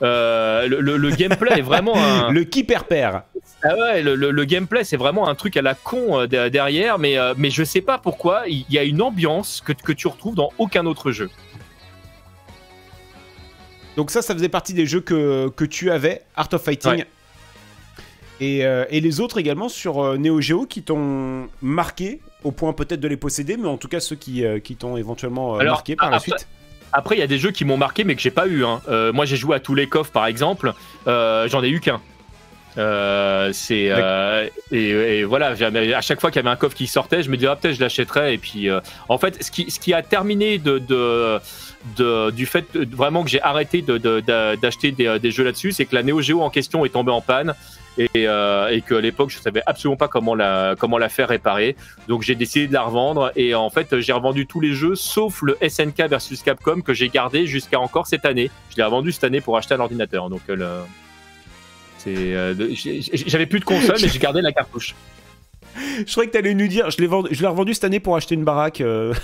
le, 0.00 1.10
gameplay 1.16 1.58
est 1.58 1.62
vraiment 1.62 1.96
un... 1.96 2.30
le 2.30 2.44
qui 2.44 2.64
perd 2.64 2.86
perd. 2.86 3.22
Ah 3.64 3.76
ouais, 3.76 4.02
le, 4.02 4.44
gameplay, 4.44 4.82
c'est 4.82 4.96
vraiment 4.96 5.28
un 5.28 5.34
truc 5.36 5.56
à 5.56 5.62
la 5.62 5.74
con 5.74 6.20
euh, 6.20 6.26
derrière, 6.26 6.98
mais, 6.98 7.16
euh, 7.16 7.34
mais 7.36 7.50
je 7.50 7.62
sais 7.62 7.80
pas 7.80 7.96
pourquoi, 7.96 8.42
il 8.48 8.64
y 8.68 8.78
a 8.78 8.82
une 8.82 9.00
ambiance 9.00 9.62
que, 9.64 9.72
que 9.72 9.92
tu 9.92 10.08
retrouves 10.08 10.34
dans 10.34 10.50
aucun 10.58 10.84
autre 10.84 11.12
jeu. 11.12 11.30
Donc 13.96 14.10
ça, 14.10 14.20
ça 14.20 14.34
faisait 14.34 14.48
partie 14.48 14.74
des 14.74 14.86
jeux 14.86 15.00
que, 15.00 15.48
que 15.50 15.64
tu 15.64 15.90
avais, 15.90 16.22
Art 16.34 16.48
of 16.52 16.62
Fighting. 16.62 17.04
Et, 18.40 18.64
les 18.90 19.20
autres 19.20 19.38
également 19.38 19.68
sur 19.68 20.18
Neo 20.18 20.40
Geo 20.40 20.66
qui 20.66 20.82
t'ont 20.82 21.48
marqué 21.60 22.20
au 22.42 22.50
point 22.50 22.72
peut-être 22.72 22.98
de 22.98 23.06
les 23.06 23.16
posséder, 23.16 23.56
mais 23.56 23.68
en 23.68 23.76
tout 23.76 23.86
cas 23.86 24.00
ceux 24.00 24.16
qui, 24.16 24.42
qui 24.64 24.74
t'ont 24.74 24.96
éventuellement 24.96 25.58
marqué 25.62 25.94
par 25.94 26.10
la 26.10 26.18
suite. 26.18 26.48
Après, 26.92 27.14
il 27.14 27.20
y 27.20 27.22
a 27.22 27.26
des 27.28 27.38
jeux 27.38 27.52
qui 27.52 27.64
m'ont 27.64 27.76
marqué 27.76 28.02
mais 28.02 28.16
que 28.16 28.20
j'ai 28.20 28.32
pas 28.32 28.48
eu. 28.48 28.64
Hein. 28.64 28.80
moi, 29.14 29.24
j'ai 29.26 29.36
joué 29.36 29.54
à 29.54 29.60
tous 29.60 29.76
les 29.76 29.88
coffres 29.88 30.10
par 30.10 30.26
exemple. 30.26 30.72
J'en 31.06 31.62
ai 31.62 31.68
eu 31.68 31.78
qu'un. 31.78 32.00
Euh, 32.78 33.50
c'est 33.52 33.88
euh, 33.90 34.48
et, 34.70 35.24
voilà, 35.24 35.48
à 35.48 36.00
chaque 36.00 36.20
fois 36.20 36.30
qu'il 36.30 36.40
y 36.40 36.44
avait 36.44 36.52
un 36.52 36.56
coffre 36.56 36.76
qui 36.76 36.86
sortait, 36.86 37.22
je 37.22 37.30
me 37.30 37.36
disais 37.36 37.48
ah, 37.48 37.56
peut-être 37.56 37.76
je 37.76 37.80
l'achèterais. 37.80 38.34
Et 38.34 38.38
puis 38.38 38.68
euh, 38.68 38.80
en 39.08 39.18
fait, 39.18 39.42
ce 39.42 39.50
qui, 39.50 39.70
ce 39.70 39.78
qui 39.78 39.92
a 39.92 40.02
terminé 40.02 40.58
de, 40.58 40.78
de, 40.78 42.30
du 42.30 42.46
fait 42.46 42.64
vraiment 42.76 43.24
que 43.24 43.30
j'ai 43.30 43.42
arrêté 43.42 43.82
d'acheter 43.82 44.92
des, 44.92 45.18
des, 45.18 45.30
jeux 45.30 45.44
là-dessus, 45.44 45.72
c'est 45.72 45.84
que 45.84 45.94
la 45.94 46.02
Neo 46.02 46.20
Geo 46.20 46.42
en 46.42 46.50
question 46.50 46.84
est 46.84 46.90
tombée 46.90 47.12
en 47.12 47.20
panne. 47.20 47.54
Et, 47.98 48.08
et 48.22 48.80
qu'à 48.80 49.00
l'époque 49.02 49.28
je 49.28 49.38
savais 49.38 49.60
absolument 49.66 49.98
pas 49.98 50.08
comment 50.08 50.34
la 50.34 50.76
comment 50.78 50.96
la 50.96 51.10
faire 51.10 51.28
réparer 51.28 51.76
donc 52.08 52.22
j'ai 52.22 52.34
décidé 52.34 52.66
de 52.66 52.72
la 52.72 52.84
revendre 52.84 53.32
et 53.36 53.54
en 53.54 53.68
fait 53.68 54.00
j'ai 54.00 54.14
revendu 54.14 54.46
tous 54.46 54.60
les 54.60 54.72
jeux 54.72 54.94
sauf 54.94 55.42
le 55.42 55.58
SNK 55.60 56.08
versus 56.08 56.42
Capcom 56.42 56.80
que 56.80 56.94
j'ai 56.94 57.10
gardé 57.10 57.46
jusqu'à 57.46 57.78
encore 57.78 58.06
cette 58.06 58.24
année 58.24 58.50
je 58.70 58.78
l'ai 58.78 58.82
revendu 58.82 59.12
cette 59.12 59.24
année 59.24 59.42
pour 59.42 59.58
acheter 59.58 59.74
un 59.74 59.80
ordinateur 59.80 60.30
donc 60.30 60.40
le 60.48 60.64
euh, 60.64 60.82
j'avais 62.04 63.46
plus 63.46 63.60
de 63.60 63.64
console, 63.64 63.96
mais 64.00 64.08
j'ai 64.08 64.18
gardé 64.18 64.40
la 64.40 64.52
cartouche. 64.52 64.94
Je 66.06 66.10
croyais 66.10 66.28
que 66.28 66.32
tu 66.32 66.38
allais 66.38 66.54
nous 66.54 66.68
dire, 66.68 66.90
je 66.90 66.98
l'ai 66.98 67.06
revendu 67.46 67.74
cette 67.74 67.84
année 67.84 68.00
pour 68.00 68.14
acheter 68.16 68.34
une 68.34 68.44
baraque. 68.44 68.80
Euh. 68.80 69.14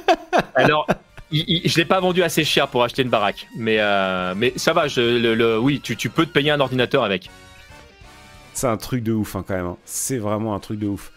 Alors, 0.54 0.86
je 1.30 1.76
l'ai 1.76 1.84
pas 1.84 2.00
vendu 2.00 2.22
assez 2.22 2.44
cher 2.44 2.68
pour 2.68 2.82
acheter 2.82 3.02
une 3.02 3.10
baraque, 3.10 3.46
mais 3.56 3.76
euh, 3.78 4.34
mais 4.36 4.52
ça 4.56 4.72
va. 4.72 4.86
le, 4.96 5.58
oui, 5.58 5.80
tu, 5.80 6.08
peux 6.08 6.26
te 6.26 6.30
payer 6.30 6.50
un 6.50 6.60
ordinateur 6.60 7.04
avec. 7.04 7.30
C'est 8.54 8.66
un 8.66 8.76
truc 8.76 9.02
de 9.04 9.12
ouf 9.12 9.36
hein, 9.36 9.44
quand 9.46 9.54
même. 9.54 9.66
Hein. 9.66 9.76
C'est 9.84 10.18
vraiment 10.18 10.54
un 10.54 10.60
truc 10.60 10.78
de 10.78 10.86
ouf. 10.86 11.12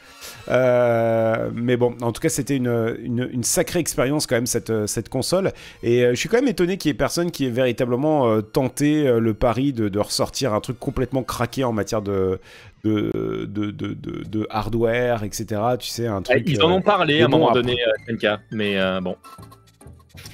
Euh, 0.49 1.49
mais 1.53 1.77
bon, 1.77 1.95
en 2.01 2.11
tout 2.11 2.21
cas, 2.21 2.29
c'était 2.29 2.55
une, 2.55 2.97
une, 3.03 3.43
sacrée 3.43 3.79
expérience 3.79 4.27
quand 4.27 4.35
même 4.35 4.45
cette, 4.45 4.87
cette 4.87 5.09
console. 5.09 5.51
Et 5.83 6.03
euh, 6.03 6.11
je 6.11 6.15
suis 6.15 6.29
quand 6.29 6.37
même 6.37 6.47
étonné 6.47 6.77
qu'il 6.77 6.89
y 6.89 6.91
ait 6.91 6.97
personne 6.97 7.31
qui 7.31 7.45
ait 7.45 7.49
véritablement 7.49 8.29
euh, 8.29 8.41
tenté 8.41 9.03
le 9.03 9.33
pari 9.33 9.73
de, 9.73 9.89
de, 9.89 9.99
ressortir 9.99 10.53
un 10.53 10.61
truc 10.61 10.79
complètement 10.79 11.23
craqué 11.23 11.63
en 11.63 11.73
matière 11.73 12.01
de, 12.01 12.39
de, 12.83 13.11
de, 13.45 13.71
de, 13.71 13.93
de, 13.93 14.47
hardware, 14.49 15.23
etc. 15.23 15.61
Tu 15.79 15.87
sais, 15.87 16.07
un 16.07 16.21
truc. 16.21 16.43
Ils 16.45 16.61
en 16.63 16.71
ont 16.71 16.81
parlé 16.81 17.21
à 17.21 17.25
un 17.25 17.29
moment 17.29 17.51
donné, 17.51 17.77
SNK, 18.07 18.27
mais 18.51 18.77
bon. 19.01 19.15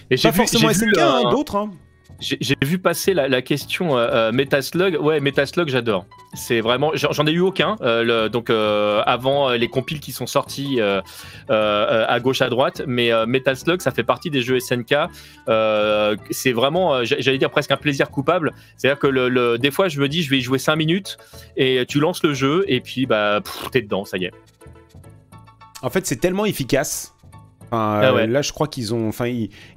Et 0.09 0.18
Pas 0.18 0.31
forcément 0.31 0.72
SNK, 0.72 0.97
hein, 0.97 1.30
d'autres. 1.31 1.55
Hein. 1.55 1.72
J'ai 2.19 2.56
vu 2.64 2.80
passer 2.80 3.14
la, 3.14 3.41
question 3.41 3.98
euh, 3.98 4.10
euh, 4.11 4.31
Metaslug. 4.31 4.98
Ouais, 4.99 5.19
Metaslug, 5.19 5.69
j'adore. 5.69 6.06
C'est 6.34 6.61
vraiment, 6.61 6.91
j'en 6.95 7.27
ai 7.27 7.31
eu 7.31 7.41
aucun. 7.41 7.76
Euh, 7.81 8.27
donc 8.30 8.49
avant 8.49 9.52
les 9.52 9.68
compiles 9.68 9.99
qui 9.99 10.11
sont 10.11 10.27
sortis 10.27 10.80
à 11.49 12.19
gauche 12.19 12.41
à 12.41 12.49
droite, 12.49 12.81
mais 12.88 13.11
Metaslug, 13.26 13.81
ça 13.81 13.91
fait 13.91 14.03
partie 14.03 14.30
des 14.30 14.41
jeux 14.41 14.60
SNK. 14.60 14.95
c'est 16.31 16.52
vraiment, 16.52 17.03
j'allais 17.03 17.38
dire 17.38 17.52
presque 17.52 17.72
un 17.72 17.77
plaisir 17.77 18.10
coupable. 18.10 18.53
C'est-à-dire 18.77 18.99
que 18.99 19.57
des 19.57 19.72
fois, 19.72 19.88
je 19.88 19.99
me 19.99 20.07
dis, 20.07 20.23
je 20.23 20.30
vais 20.30 20.39
y 20.39 20.41
jouer 20.41 20.60
5 20.60 20.76
minutes 20.76 21.18
et 21.56 21.85
tu 21.88 21.99
lances 21.99 22.23
le 22.23 22.34
jeu 22.34 22.65
et 22.68 22.81
puis 22.81 23.06
bah 23.06 23.41
t'es 23.72 23.81
dedans, 23.81 24.06
ça 24.06 24.18
y 24.18 24.26
est. 24.26 24.31
En 25.84 25.89
fait, 25.91 26.07
c'est 26.07 26.18
tellement 26.18 26.45
efficace 26.45 27.14
ah 27.72 28.02
euh, 28.03 28.27
là, 28.27 28.41
je 28.41 28.53
crois 28.53 28.68
qu'ils 28.68 28.94
ont, 28.94 29.07
enfin, 29.10 29.27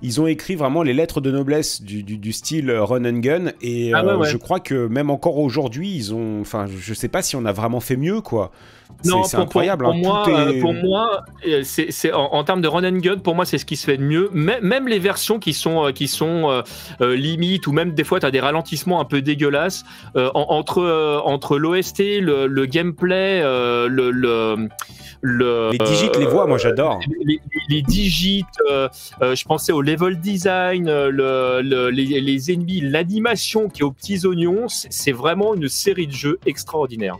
ils, 0.03 0.21
ont 0.21 0.27
écrit 0.27 0.55
vraiment 0.55 0.83
les 0.83 0.95
lettres 0.95 1.21
de 1.21 1.31
noblesse 1.31 1.83
du, 1.83 2.33
style 2.33 2.71
run 2.71 3.05
and 3.05 3.19
gun, 3.19 3.53
et 3.61 3.93
ah 3.93 4.05
euh, 4.05 4.25
je 4.25 4.37
crois 4.37 4.61
que 4.61 4.87
même 4.87 5.11
encore 5.11 5.39
aujourd'hui, 5.39 5.95
ils 5.95 6.15
ont, 6.15 6.41
enfin, 6.41 6.67
je 6.67 6.95
sais 6.95 7.09
pas 7.09 7.23
si 7.23 7.37
on 7.37 7.45
a 7.45 7.53
vraiment 7.53 7.81
fait 7.81 7.97
mieux, 7.97 8.21
quoi. 8.21 8.53
C'est 9.03 9.37
incroyable. 9.37 9.85
Pour, 9.85 9.95
hein. 9.95 9.99
moi, 9.99 10.29
euh, 10.29 10.61
pour 10.61 10.75
moi, 10.75 11.23
c'est 11.63 12.13
en, 12.13 12.45
termes 12.45 12.61
de 12.61 12.69
run 12.69 12.85
and 12.85 12.99
gun, 12.99 13.19
pour 13.19 13.35
moi, 13.35 13.45
c'est 13.45 13.59
ce 13.59 13.65
qui 13.65 13.77
se 13.77 13.85
fait 13.85 13.97
de 13.97 14.03
mieux. 14.03 14.31
Même, 14.33 14.89
les 14.89 14.99
versions 14.99 15.39
qui 15.39 15.53
sont 15.53 15.91
qui 15.95 16.09
sont 16.09 16.63
limites 17.01 17.67
ou 17.67 17.73
même 17.73 17.93
des 17.93 18.05
fois, 18.05 18.21
tu 18.21 18.27
as 18.27 18.31
des 18.31 18.41
ralentissements 18.41 19.01
un 19.01 19.05
peu 19.05 19.23
dégueulasses 19.23 19.85
entre 20.35 21.23
entre 21.25 21.59
l'OST, 21.59 22.21
le, 22.21 22.67
gameplay, 22.67 23.43
le, 23.43 24.11
le 24.11 24.69
les 25.23 25.79
digits, 25.79 26.11
les 26.19 26.27
voix, 26.27 26.47
moi 26.47 26.59
j'adore. 26.59 27.01
Les, 27.69 27.83
digits, 27.83 28.45
euh, 28.69 28.89
euh, 29.23 29.35
je 29.35 29.45
pensais 29.45 29.73
au 29.73 29.83
level 29.83 30.19
design, 30.19 30.89
euh, 30.89 31.61
les, 31.91 32.53
ennemis, 32.53 32.81
l'animation 32.81 33.69
qui 33.69 33.83
est 33.83 33.85
aux 33.85 33.93
petits 33.93 34.27
oignons, 34.27 34.67
c'est 34.69 35.13
vraiment 35.13 35.55
une 35.55 35.69
série 35.69 36.07
de 36.07 36.13
jeux 36.13 36.39
extraordinaire 36.47 37.17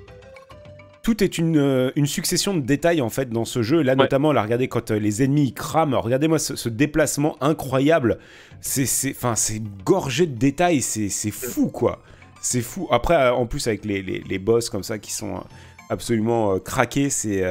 tout 1.03 1.25
est 1.25 1.39
une, 1.39 1.91
succession 2.05 2.55
de 2.55 2.61
détails 2.61 3.01
en 3.01 3.09
fait 3.09 3.31
dans 3.31 3.47
ce 3.47 3.63
jeu. 3.63 3.81
Là, 3.81 3.97
notamment, 3.97 4.33
là, 4.33 4.43
regardez 4.43 4.69
quand 4.69 4.91
les 4.91 5.23
ennemis 5.23 5.53
crament. 5.53 5.99
Regardez-moi 5.99 6.39
ce, 6.39 6.69
déplacement 6.69 7.37
incroyable. 7.41 8.19
C'est, 8.61 8.85
enfin, 9.11 9.35
c'est 9.35 9.63
gorgé 9.85 10.27
de 10.27 10.37
détails. 10.37 10.83
C'est, 10.83 11.31
fou, 11.31 11.69
quoi. 11.69 12.01
C'est 12.43 12.61
fou. 12.61 12.87
Après, 12.93 13.31
en 13.31 13.47
plus, 13.47 13.67
avec 13.67 13.87
les, 13.87 14.03
les, 14.03 14.39
boss 14.39 14.69
comme 14.69 14.83
ça 14.83 14.99
qui 14.99 15.13
sont 15.13 15.43
absolument 15.91 16.59
craqués, 16.59 17.11
c'est 17.11 17.45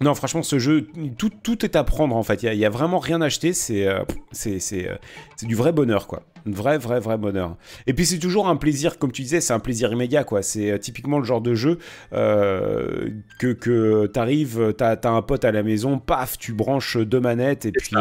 non, 0.00 0.14
franchement, 0.14 0.42
ce 0.42 0.58
jeu, 0.58 0.88
tout, 1.18 1.30
tout, 1.30 1.64
est 1.64 1.76
à 1.76 1.84
prendre 1.84 2.16
en 2.16 2.22
fait. 2.22 2.42
Il 2.42 2.58
n'y 2.58 2.64
a, 2.64 2.70
vraiment 2.70 2.98
rien 2.98 3.20
à 3.20 3.26
acheter. 3.26 3.52
C'est 3.52 3.86
euh, 3.86 4.02
c'est 4.32 4.58
euh, 4.72 4.96
c'est 5.36 5.46
du 5.46 5.54
vrai 5.54 5.72
bonheur, 5.72 6.06
quoi. 6.06 6.22
Vrai, 6.46 6.78
vrai, 6.78 7.00
vrai 7.00 7.18
bonheur. 7.18 7.56
Et 7.86 7.94
puis 7.94 8.06
c'est 8.06 8.18
toujours 8.18 8.48
un 8.48 8.56
plaisir, 8.56 8.98
comme 8.98 9.12
tu 9.12 9.22
disais, 9.22 9.40
c'est 9.40 9.52
un 9.52 9.58
plaisir 9.58 9.92
immédiat, 9.92 10.24
quoi. 10.24 10.42
C'est 10.42 10.70
euh, 10.70 10.78
typiquement 10.78 11.18
le 11.18 11.24
genre 11.24 11.40
de 11.40 11.54
jeu 11.54 11.78
que, 12.12 13.52
que 13.52 14.06
t'arrives, 14.06 14.74
t'as 14.76 14.94
as 14.94 15.08
un 15.08 15.22
pote 15.22 15.44
à 15.44 15.52
la 15.52 15.62
maison, 15.62 15.98
paf, 15.98 16.38
tu 16.38 16.52
branches 16.52 16.96
deux 16.96 17.20
manettes 17.20 17.66
et 17.66 17.72
puis 17.72 17.96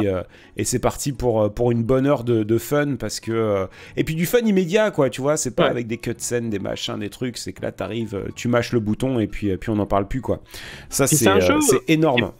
et 0.57 0.63
c'est 0.63 0.79
parti 0.79 1.11
pour, 1.11 1.53
pour 1.53 1.71
une 1.71 1.83
bonne 1.83 2.05
heure 2.05 2.23
de, 2.23 2.43
de 2.43 2.57
fun 2.57 2.95
parce 2.95 3.19
que 3.19 3.67
et 3.95 4.03
puis 4.03 4.15
du 4.15 4.25
fun 4.25 4.39
immédiat, 4.39 4.91
quoi. 4.91 5.09
Tu 5.09 5.21
vois, 5.21 5.37
c'est 5.37 5.55
pas 5.55 5.67
avec 5.67 5.87
des 5.87 5.97
cutscenes, 5.97 6.49
des 6.49 6.59
machins, 6.59 6.97
des 6.99 7.09
trucs. 7.09 7.37
C'est 7.37 7.53
que 7.53 7.61
là, 7.61 7.71
t'arrives, 7.71 8.25
tu 8.35 8.47
mâches 8.47 8.73
le 8.73 8.79
bouton 8.79 9.19
et 9.19 9.27
puis, 9.27 9.55
puis 9.57 9.69
on 9.69 9.75
n'en 9.75 9.85
parle 9.85 10.07
plus, 10.07 10.21
quoi. 10.21 10.41
Ça, 10.89 11.07
c'est 11.07 11.15
c'est 11.61 11.81
énorme 11.87 12.31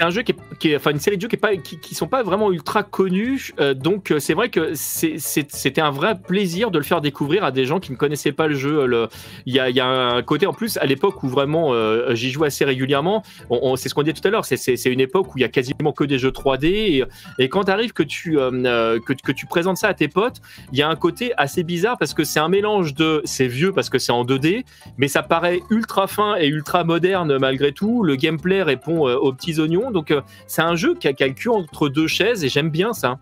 c'est 0.00 0.06
un 0.06 0.10
jeu 0.10 0.22
qui 0.22 0.70
est, 0.70 0.76
enfin 0.76 0.92
une 0.92 0.98
série 0.98 1.18
de 1.18 1.20
jeux 1.20 1.28
qui, 1.28 1.36
est 1.36 1.94
sont 1.94 2.06
pas 2.06 2.22
vraiment 2.22 2.50
ultra 2.50 2.82
connus. 2.82 3.52
Euh, 3.60 3.74
donc 3.74 4.10
euh, 4.10 4.18
c'est 4.18 4.32
vrai 4.32 4.48
que 4.48 4.72
c'était 4.74 5.82
un 5.82 5.90
vrai 5.90 6.18
plaisir 6.18 6.70
de 6.70 6.78
le 6.78 6.84
faire 6.84 7.02
découvrir 7.02 7.44
à 7.44 7.50
des 7.50 7.66
gens 7.66 7.80
qui 7.80 7.92
ne 7.92 7.98
connaissaient 7.98 8.32
pas 8.32 8.46
le 8.46 8.54
jeu. 8.54 9.08
Il 9.44 9.54
y, 9.54 9.58
a, 9.58 9.86
un 9.86 10.22
côté 10.22 10.46
en 10.46 10.54
plus 10.54 10.78
à 10.78 10.86
l'époque 10.86 11.22
où 11.22 11.28
vraiment 11.28 11.74
euh, 11.74 12.14
j'y 12.14 12.30
joue 12.30 12.44
assez 12.44 12.64
régulièrement. 12.64 13.22
On, 13.50 13.76
c'est 13.76 13.90
ce 13.90 13.94
qu'on 13.94 14.02
dit 14.02 14.14
tout 14.14 14.26
à 14.26 14.30
l'heure. 14.30 14.46
C'est 14.46 14.86
une 14.86 15.00
époque 15.00 15.34
où 15.34 15.38
il 15.38 15.42
y 15.42 15.44
a 15.44 15.48
quasiment 15.48 15.92
que 15.92 16.04
des 16.04 16.18
jeux 16.18 16.30
3D 16.30 17.04
et, 17.38 17.48
quand 17.50 17.68
arrive 17.68 17.92
que 17.92 18.02
tu 18.02 18.36
que, 18.36 19.12
que, 19.12 19.32
tu 19.32 19.44
présentes 19.44 19.76
ça 19.76 19.88
à 19.88 19.94
tes 19.94 20.08
potes, 20.08 20.40
il 20.72 20.78
y 20.78 20.82
a 20.82 20.88
un 20.88 20.96
côté 20.96 21.34
assez 21.36 21.62
bizarre 21.62 21.98
parce 21.98 22.14
que 22.14 22.24
c'est 22.24 22.40
un 22.40 22.48
mélange 22.48 22.94
de 22.94 23.20
c'est 23.26 23.48
vieux 23.48 23.72
parce 23.72 23.90
que 23.90 23.98
c'est 23.98 24.12
en 24.12 24.24
2D, 24.24 24.64
mais 24.96 25.08
ça 25.08 25.22
paraît 25.22 25.60
ultra 25.68 26.06
fin 26.06 26.36
et 26.36 26.46
ultra 26.46 26.84
moderne 26.84 27.36
malgré 27.38 27.72
tout. 27.72 28.02
Le 28.02 28.16
gameplay 28.16 28.62
répond 28.62 29.06
aux 29.06 29.32
petits 29.34 29.60
oignons 29.60 29.89
donc 29.90 30.10
euh, 30.10 30.20
c'est 30.46 30.62
un 30.62 30.76
jeu 30.76 30.94
qui 30.94 31.08
a, 31.08 31.12
qui 31.12 31.48
entre 31.48 31.88
deux 31.88 32.06
chaises 32.06 32.44
et 32.44 32.48
j'aime 32.48 32.70
bien 32.70 32.92
ça. 32.92 33.18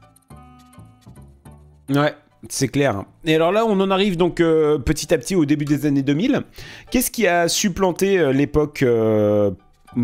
Ouais, 1.88 2.14
c'est 2.48 2.68
clair. 2.68 3.04
Et 3.24 3.34
alors 3.34 3.52
là, 3.52 3.64
on 3.66 3.80
en 3.80 3.90
arrive 3.90 4.16
donc 4.16 4.40
euh, 4.40 4.78
petit 4.78 5.12
à 5.12 5.18
petit 5.18 5.34
au 5.34 5.44
début 5.44 5.64
des 5.64 5.86
années 5.86 6.02
2000. 6.02 6.42
Qu'est-ce 6.90 7.10
qui 7.10 7.26
a 7.26 7.48
supplanté 7.48 8.18
euh, 8.18 8.32
l'époque 8.32 8.84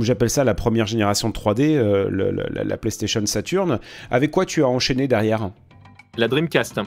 J'appelle 0.01 0.31
ça 0.31 0.45
la 0.45 0.55
première 0.55 0.86
génération 0.86 1.28
de 1.28 1.35
3D, 1.35 1.78
la, 2.09 2.77
PlayStation 2.78 3.24
Saturn. 3.27 3.78
Avec 4.11 4.31
quoi 4.31 4.47
tu 4.47 4.62
as 4.62 4.69
enchaîné 4.69 5.07
derrière? 5.07 5.51
La 6.16 6.27
Dreamcast. 6.27 6.81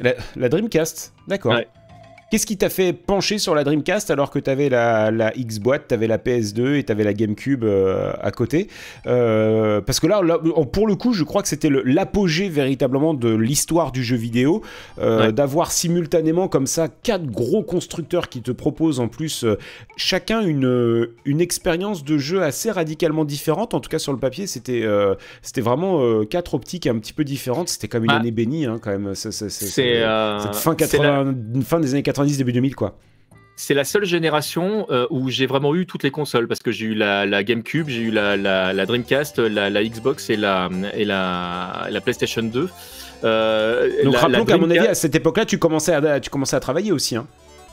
La, 0.00 0.48
Dreamcast, 0.48 1.14
d'accord. 1.28 1.54
Qu'est-ce 2.28 2.46
qui 2.46 2.56
t'a 2.56 2.70
fait 2.70 2.92
pencher 2.92 3.38
sur 3.38 3.54
la 3.54 3.62
Dreamcast 3.62 4.10
alors 4.10 4.30
que 4.30 4.40
t'avais 4.40 4.68
la, 4.68 5.12
la 5.12 5.36
X-Boîte, 5.36 5.86
t'avais 5.86 6.08
la 6.08 6.18
PS2 6.18 6.74
et 6.74 6.82
t'avais 6.82 7.04
la 7.04 7.14
GameCube 7.14 7.62
euh, 7.62 8.12
à 8.20 8.32
côté 8.32 8.66
euh, 9.06 9.80
Parce 9.80 10.00
que 10.00 10.08
là, 10.08 10.20
pour 10.72 10.88
le 10.88 10.96
coup, 10.96 11.12
je 11.12 11.22
crois 11.22 11.42
que 11.42 11.48
c'était 11.48 11.70
l'apogée 11.70 12.48
véritablement 12.48 13.14
de 13.14 13.32
l'histoire 13.32 13.92
du 13.92 14.02
jeu 14.02 14.16
vidéo, 14.16 14.62
euh, 14.98 15.30
d'avoir 15.30 15.70
simultanément 15.70 16.48
comme 16.48 16.66
ça 16.66 16.88
quatre 16.88 17.26
gros 17.26 17.62
constructeurs 17.62 18.28
qui 18.28 18.42
te 18.42 18.50
proposent 18.50 18.98
en 18.98 19.06
plus 19.06 19.46
chacun 19.96 20.40
une, 20.40 21.08
une 21.26 21.40
expérience 21.40 22.02
de 22.02 22.18
jeu 22.18 22.42
assez 22.42 22.72
radicalement 22.72 23.24
différente. 23.24 23.72
En 23.72 23.78
tout 23.78 23.88
cas, 23.88 24.00
sur 24.00 24.12
le 24.12 24.18
papier, 24.18 24.48
c'était 24.48 24.84
c'était 25.42 25.60
vraiment 25.60 26.24
quatre 26.24 26.54
optiques 26.54 26.88
un 26.88 26.98
petit 26.98 27.12
peu 27.12 27.22
différentes. 27.22 27.68
C'était 27.68 27.86
comme 27.86 28.02
une 28.02 28.08
bah, 28.08 28.16
année 28.16 28.32
bénie, 28.32 28.66
hein, 28.66 28.80
quand 28.82 28.90
même. 28.90 29.14
C'est 29.14 29.30
cette 29.30 30.56
fin, 30.56 30.74
80, 30.74 31.34
fin 31.62 31.78
des 31.78 31.94
années 31.94 32.02
80 32.02 32.15
début 32.24 32.52
2000, 32.52 32.74
quoi. 32.74 32.96
C'est 33.58 33.72
la 33.72 33.84
seule 33.84 34.04
génération 34.04 34.86
euh, 34.90 35.06
où 35.08 35.30
j'ai 35.30 35.46
vraiment 35.46 35.74
eu 35.74 35.86
toutes 35.86 36.02
les 36.02 36.10
consoles 36.10 36.46
parce 36.46 36.60
que 36.60 36.70
j'ai 36.70 36.86
eu 36.86 36.94
la, 36.94 37.42
GameCube, 37.42 37.88
j'ai 37.88 38.02
eu 38.02 38.10
la, 38.10 38.86
Dreamcast, 38.86 39.38
la, 39.38 39.84
Xbox 39.84 40.28
et 40.28 40.36
la, 40.36 40.68
et 40.94 41.06
la, 41.06 42.00
PlayStation 42.04 42.42
2. 42.42 42.68
Euh, 43.24 44.04
Donc 44.04 44.16
rappelons 44.16 44.44
qu'à 44.44 44.58
mon 44.58 44.70
avis, 44.70 44.86
à 44.86 44.94
cette 44.94 45.14
époque-là, 45.14 45.46
tu 45.46 45.58
commençais 45.58 45.94
à, 45.94 46.20
tu 46.20 46.28
commençais 46.28 46.56
à 46.56 46.60
travailler 46.60 46.92
aussi. 46.92 47.16
Hein. 47.16 47.26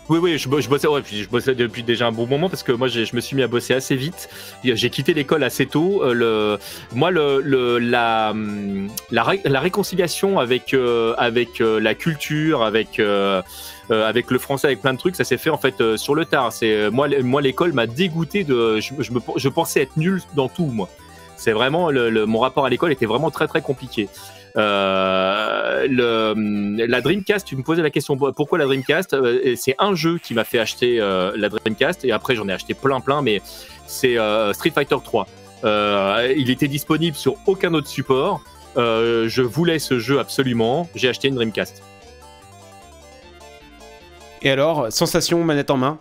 Oui, 0.10 0.20
oui, 0.22 0.38
je, 0.38 0.49
bossais, 0.49 0.88
ouais, 0.88 1.02
puis 1.02 1.24
je 1.24 1.30
bossais 1.30 1.56
depuis 1.56 1.82
déjà 1.82 2.07
un 2.07 2.11
bon 2.11 2.28
moment 2.28 2.49
parce 2.49 2.61
que 2.61 2.74
moi, 2.74 2.90
je 2.90 3.15
me 3.15 3.22
suis 3.22 3.38
mis 3.38 3.44
à 3.44 3.48
bosser 3.48 3.74
assez 3.74 3.95
vite. 3.95 4.30
J'ai 4.64 4.90
quitté 4.90 5.14
l'école 5.14 5.44
assez 5.44 5.65
tôt. 5.65 6.03
Euh, 6.03 6.14
le, 6.14 6.60
moi, 6.94 7.10
le, 7.10 7.40
le 7.40 7.80
la, 7.80 8.34
la, 9.11 9.26
la, 9.45 9.60
réconciliation 9.61 10.40
avec, 10.40 10.74
euh, 10.74 11.14
avec 11.18 11.61
euh, 11.61 11.80
la 11.80 11.95
culture, 11.95 12.64
avec, 12.64 13.02
avec 13.89 14.31
le 14.31 14.39
français, 14.39 14.68
avec 14.68 14.81
plein 14.81 14.93
de 14.93 14.97
trucs, 14.97 15.15
ça 15.15 15.23
s'est 15.23 15.38
fait 15.38 15.49
en 15.49 15.57
fait 15.57 15.97
sur 15.97 16.15
le 16.15 16.26
tard. 16.26 16.51
C'est 16.51 16.89
moi, 16.89 17.07
moi 17.22 17.41
l'école 17.41 17.73
m'a 17.73 17.85
dégoûté 17.85 18.43
de. 18.43 18.80
Je, 18.80 19.11
me, 19.11 19.19
je 19.35 19.49
pensais 19.49 19.81
être 19.81 19.97
nul 19.97 20.22
dans 20.35 20.47
tout, 20.47 20.65
moi. 20.65 20.89
C'est 21.35 21.51
vraiment 21.51 21.91
le, 21.91 22.26
mon 22.26 22.39
rapport 22.39 22.65
à 22.65 22.69
l'école 22.69 22.91
était 22.91 23.05
vraiment 23.05 23.30
très 23.30 23.47
très 23.47 23.61
compliqué. 23.61 24.07
Euh, 24.55 25.88
le, 25.89 26.85
la 26.85 27.01
Dreamcast, 27.01 27.47
tu 27.47 27.55
me 27.55 27.64
posais 27.64 27.81
la 27.81 27.89
question 27.89 28.15
pourquoi 28.18 28.57
la 28.57 28.65
Dreamcast 28.65 29.14
euh, 29.14 29.55
C'est 29.55 29.76
un 29.80 29.95
jeu 29.95 30.19
qui 30.19 30.34
m'a 30.34 30.43
fait 30.43 30.60
acheter 30.60 31.01
euh, 31.01 31.31
la 31.35 31.49
Dreamcast 31.49 32.05
et 32.05 32.11
après 32.11 32.35
j'en 32.35 32.47
ai 32.47 32.53
acheté 32.53 32.73
plein 32.73 32.99
plein, 32.99 33.22
mais 33.22 33.41
c'est 33.88 34.15
Street 34.53 34.72
Fighter 34.73 34.97
3. 35.03 35.27
il 36.38 36.49
était 36.49 36.68
disponible 36.68 37.15
sur 37.15 37.35
aucun 37.45 37.73
autre 37.73 37.88
support. 37.88 38.41
je 38.76 39.41
voulais 39.41 39.80
ce 39.80 39.99
jeu 39.99 40.19
absolument. 40.19 40.89
J'ai 40.95 41.10
acheté 41.10 41.27
une 41.27 41.35
Dreamcast. 41.35 41.84
Et 44.44 44.49
alors, 44.49 44.91
sensation 44.91 45.44
manette 45.44 45.72
en 45.72 45.78
main 45.78 45.99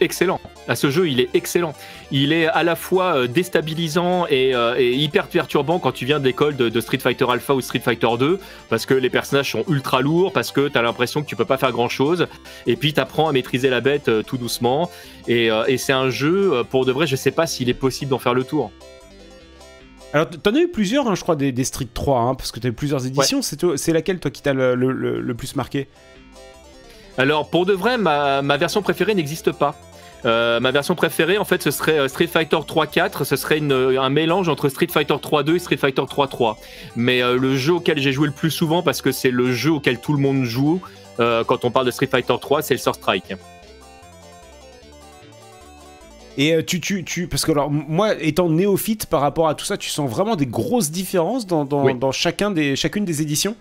excellent. 0.00 0.40
À 0.68 0.76
ce 0.76 0.90
jeu, 0.90 1.08
il 1.08 1.20
est 1.20 1.28
excellent. 1.34 1.74
Il 2.10 2.32
est 2.32 2.46
à 2.46 2.62
la 2.62 2.76
fois 2.76 3.16
euh, 3.16 3.26
déstabilisant 3.26 4.26
euh, 4.30 4.74
et, 4.78 4.94
hyper 4.94 5.26
perturbant 5.26 5.78
quand 5.78 5.92
tu 5.92 6.04
viens 6.04 6.18
de 6.18 6.24
l'école 6.24 6.56
de, 6.56 6.80
Street 6.80 6.98
Fighter 6.98 7.26
Alpha 7.28 7.54
ou 7.54 7.60
Street 7.60 7.80
Fighter 7.80 8.08
2, 8.18 8.40
parce 8.68 8.86
que 8.86 8.94
les 8.94 9.10
personnages 9.10 9.52
sont 9.52 9.64
ultra 9.68 10.00
lourds, 10.00 10.32
parce 10.32 10.52
que 10.52 10.68
tu 10.68 10.78
as 10.78 10.82
l'impression 10.82 11.22
que 11.22 11.28
tu 11.28 11.36
peux 11.36 11.44
pas 11.44 11.58
faire 11.58 11.72
grand 11.72 11.88
chose, 11.88 12.26
et 12.66 12.76
puis 12.76 12.92
tu 12.92 13.00
apprends 13.00 13.28
à 13.28 13.32
maîtriser 13.32 13.68
la 13.68 13.80
bête 13.80 14.08
euh, 14.08 14.22
tout 14.22 14.38
doucement. 14.38 14.90
Et, 15.28 15.50
c'est 15.76 15.92
un 15.92 16.10
jeu, 16.10 16.64
pour 16.70 16.84
de 16.84 16.92
vrai, 16.92 17.06
je 17.06 17.16
sais 17.16 17.30
pas 17.30 17.46
s'il 17.46 17.68
est 17.68 17.74
possible 17.74 18.10
d'en 18.10 18.18
faire 18.18 18.34
le 18.34 18.44
tour. 18.44 18.70
Alors, 20.12 20.28
t'en 20.28 20.54
as 20.54 20.58
eu 20.58 20.68
plusieurs, 20.68 21.08
hein, 21.08 21.14
je 21.14 21.22
crois, 21.22 21.36
des, 21.36 21.64
Street 21.64 21.88
3, 21.92 22.20
hein, 22.20 22.34
parce 22.34 22.50
que 22.50 22.58
tu 22.58 22.66
as 22.66 22.70
eu 22.70 22.72
plusieurs 22.72 23.06
éditions. 23.06 23.40
C'est 23.42 23.92
laquelle, 23.92 24.18
toi, 24.18 24.30
qui 24.30 24.42
t'a 24.42 24.52
le, 24.52 25.34
plus 25.34 25.54
marqué? 25.56 25.88
Alors 27.20 27.48
pour 27.48 27.66
de 27.66 27.72
vrai, 27.72 27.98
ma 27.98 28.56
version 28.56 28.82
préférée 28.82 29.14
n'existe 29.14 29.52
pas. 29.52 29.74
Euh, 30.24 30.60
ma 30.60 30.70
version 30.70 30.94
préférée, 30.94 31.38
en 31.38 31.44
fait, 31.44 31.62
ce 31.62 31.70
serait 31.70 31.98
euh, 31.98 32.08
Street 32.08 32.26
Fighter 32.26 32.56
3-4. 32.56 33.24
Ce 33.24 33.36
serait 33.36 33.60
euh, 33.62 34.00
un 34.00 34.10
mélange 34.10 34.48
entre 34.48 34.68
Street 34.68 34.88
Fighter 34.90 35.14
3-2 35.14 35.56
et 35.56 35.58
Street 35.58 35.76
Fighter 35.76 36.02
3-3. 36.02 36.56
Mais 36.96 37.20
le 37.20 37.56
jeu 37.56 37.74
auquel 37.74 37.98
j'ai 37.98 38.12
joué 38.12 38.26
le 38.26 38.32
plus 38.32 38.50
souvent, 38.50 38.82
parce 38.82 39.02
que 39.02 39.12
c'est 39.12 39.30
le 39.30 39.52
jeu 39.52 39.72
auquel 39.72 40.00
tout 40.00 40.12
le 40.12 40.18
monde 40.18 40.44
joue 40.44 40.80
quand 41.18 41.66
on 41.66 41.70
parle 41.70 41.84
de 41.84 41.90
Street 41.90 42.06
Fighter 42.06 42.34
3, 42.40 42.62
c'est 42.62 42.72
le 42.72 42.78
Sword 42.78 42.94
Strike. 42.94 43.34
Et 46.38 46.64
tu, 46.64 46.80
tu, 46.80 47.04
tu, 47.04 47.26
parce 47.28 47.44
que 47.44 47.52
alors 47.52 47.70
moi, 47.70 48.14
étant 48.18 48.48
néophyte 48.48 49.04
par 49.04 49.20
rapport 49.20 49.46
à 49.46 49.54
tout 49.54 49.66
ça, 49.66 49.76
tu 49.76 49.90
sens 49.90 50.08
vraiment 50.08 50.34
des 50.34 50.46
grosses 50.46 50.90
différences 50.90 51.46
dans, 51.46 51.66
dans, 51.66 51.94
dans 51.94 52.10
chacun 52.10 52.50
des, 52.50 52.74
chacune 52.74 53.04
des 53.04 53.20
éditions? 53.20 53.54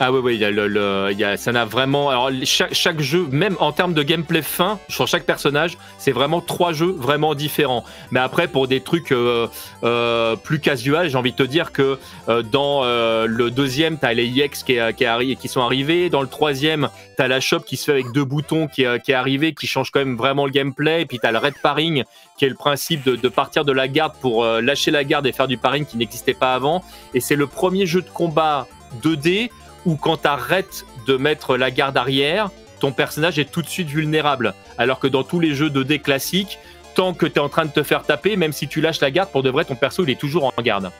Ah 0.00 0.12
oui, 0.12 0.20
oui, 0.22 0.36
y 0.36 1.24
a 1.24 1.36
ça 1.36 1.50
n'a 1.50 1.64
vraiment. 1.64 2.08
Alors, 2.08 2.30
chaque, 2.44 2.72
chaque, 2.72 3.00
jeu, 3.00 3.26
même 3.32 3.56
en 3.58 3.72
termes 3.72 3.94
de 3.94 4.04
gameplay 4.04 4.42
fin, 4.42 4.78
sur 4.88 5.08
chaque 5.08 5.24
personnage, 5.24 5.76
c'est 5.98 6.12
vraiment 6.12 6.40
trois 6.40 6.72
jeux 6.72 6.94
vraiment 6.96 7.34
différents. 7.34 7.84
Mais 8.12 8.20
après, 8.20 8.46
pour 8.46 8.68
des 8.68 8.80
trucs 8.80 9.10
euh, 9.10 9.48
euh, 9.82 10.36
plus 10.36 10.60
casual, 10.60 11.08
j'ai 11.08 11.16
envie 11.18 11.32
de 11.32 11.36
te 11.36 11.42
dire 11.42 11.72
que 11.72 11.98
euh, 12.28 12.42
dans 12.42 12.84
le 12.84 13.50
deuxième, 13.50 13.98
t'as 13.98 14.12
les 14.12 14.26
EX 14.40 14.62
qui, 14.62 14.78
qui, 14.96 15.36
qui, 15.36 15.48
sont 15.48 15.62
arrivés. 15.62 16.10
Dans 16.10 16.22
le 16.22 16.28
troisième, 16.28 16.90
t'as 17.16 17.26
la 17.26 17.40
shop 17.40 17.60
qui 17.60 17.76
se 17.76 17.86
fait 17.86 17.92
avec 17.92 18.12
deux 18.12 18.24
boutons 18.24 18.68
qui, 18.68 18.84
qui 19.02 19.10
est 19.10 19.14
arrivé, 19.14 19.52
qui 19.52 19.66
change 19.66 19.90
quand 19.90 20.00
même 20.00 20.16
vraiment 20.16 20.46
le 20.46 20.52
gameplay. 20.52 21.02
Et 21.02 21.06
puis 21.06 21.18
t'as 21.18 21.32
le 21.32 21.38
red 21.38 21.54
paring, 21.60 22.04
qui 22.38 22.44
est 22.44 22.48
le 22.48 22.54
principe 22.54 23.04
de, 23.04 23.16
de 23.16 23.28
partir 23.28 23.64
de 23.64 23.72
la 23.72 23.88
garde 23.88 24.12
pour 24.20 24.44
lâcher 24.44 24.92
la 24.92 25.02
garde 25.02 25.26
et 25.26 25.32
faire 25.32 25.48
du 25.48 25.58
paring 25.58 25.84
qui 25.84 25.96
n'existait 25.96 26.34
pas 26.34 26.54
avant. 26.54 26.84
Et 27.14 27.20
c'est 27.20 27.36
le 27.36 27.48
premier 27.48 27.86
jeu 27.86 28.00
de 28.00 28.10
combat 28.10 28.68
2D 29.02 29.50
ou 29.86 29.96
quand 29.96 30.18
tu 30.18 30.28
arrêtes 30.28 30.84
de 31.06 31.16
mettre 31.16 31.56
la 31.56 31.70
garde 31.70 31.96
arrière, 31.96 32.50
ton 32.80 32.92
personnage 32.92 33.38
est 33.38 33.50
tout 33.50 33.62
de 33.62 33.68
suite 33.68 33.88
vulnérable. 33.88 34.54
Alors 34.76 35.00
que 35.00 35.06
dans 35.06 35.24
tous 35.24 35.40
les 35.40 35.54
jeux 35.54 35.70
2D 35.70 36.00
classiques, 36.00 36.58
tant 36.94 37.14
que 37.14 37.26
tu 37.26 37.34
es 37.34 37.38
en 37.38 37.48
train 37.48 37.64
de 37.64 37.70
te 37.70 37.82
faire 37.82 38.02
taper, 38.02 38.36
même 38.36 38.52
si 38.52 38.68
tu 38.68 38.80
lâches 38.80 39.00
la 39.00 39.10
garde, 39.10 39.30
pour 39.30 39.42
de 39.42 39.50
vrai, 39.50 39.64
ton 39.64 39.74
perso, 39.74 40.04
il 40.04 40.10
est 40.10 40.18
toujours 40.18 40.52
en 40.56 40.62
garde. 40.62 40.90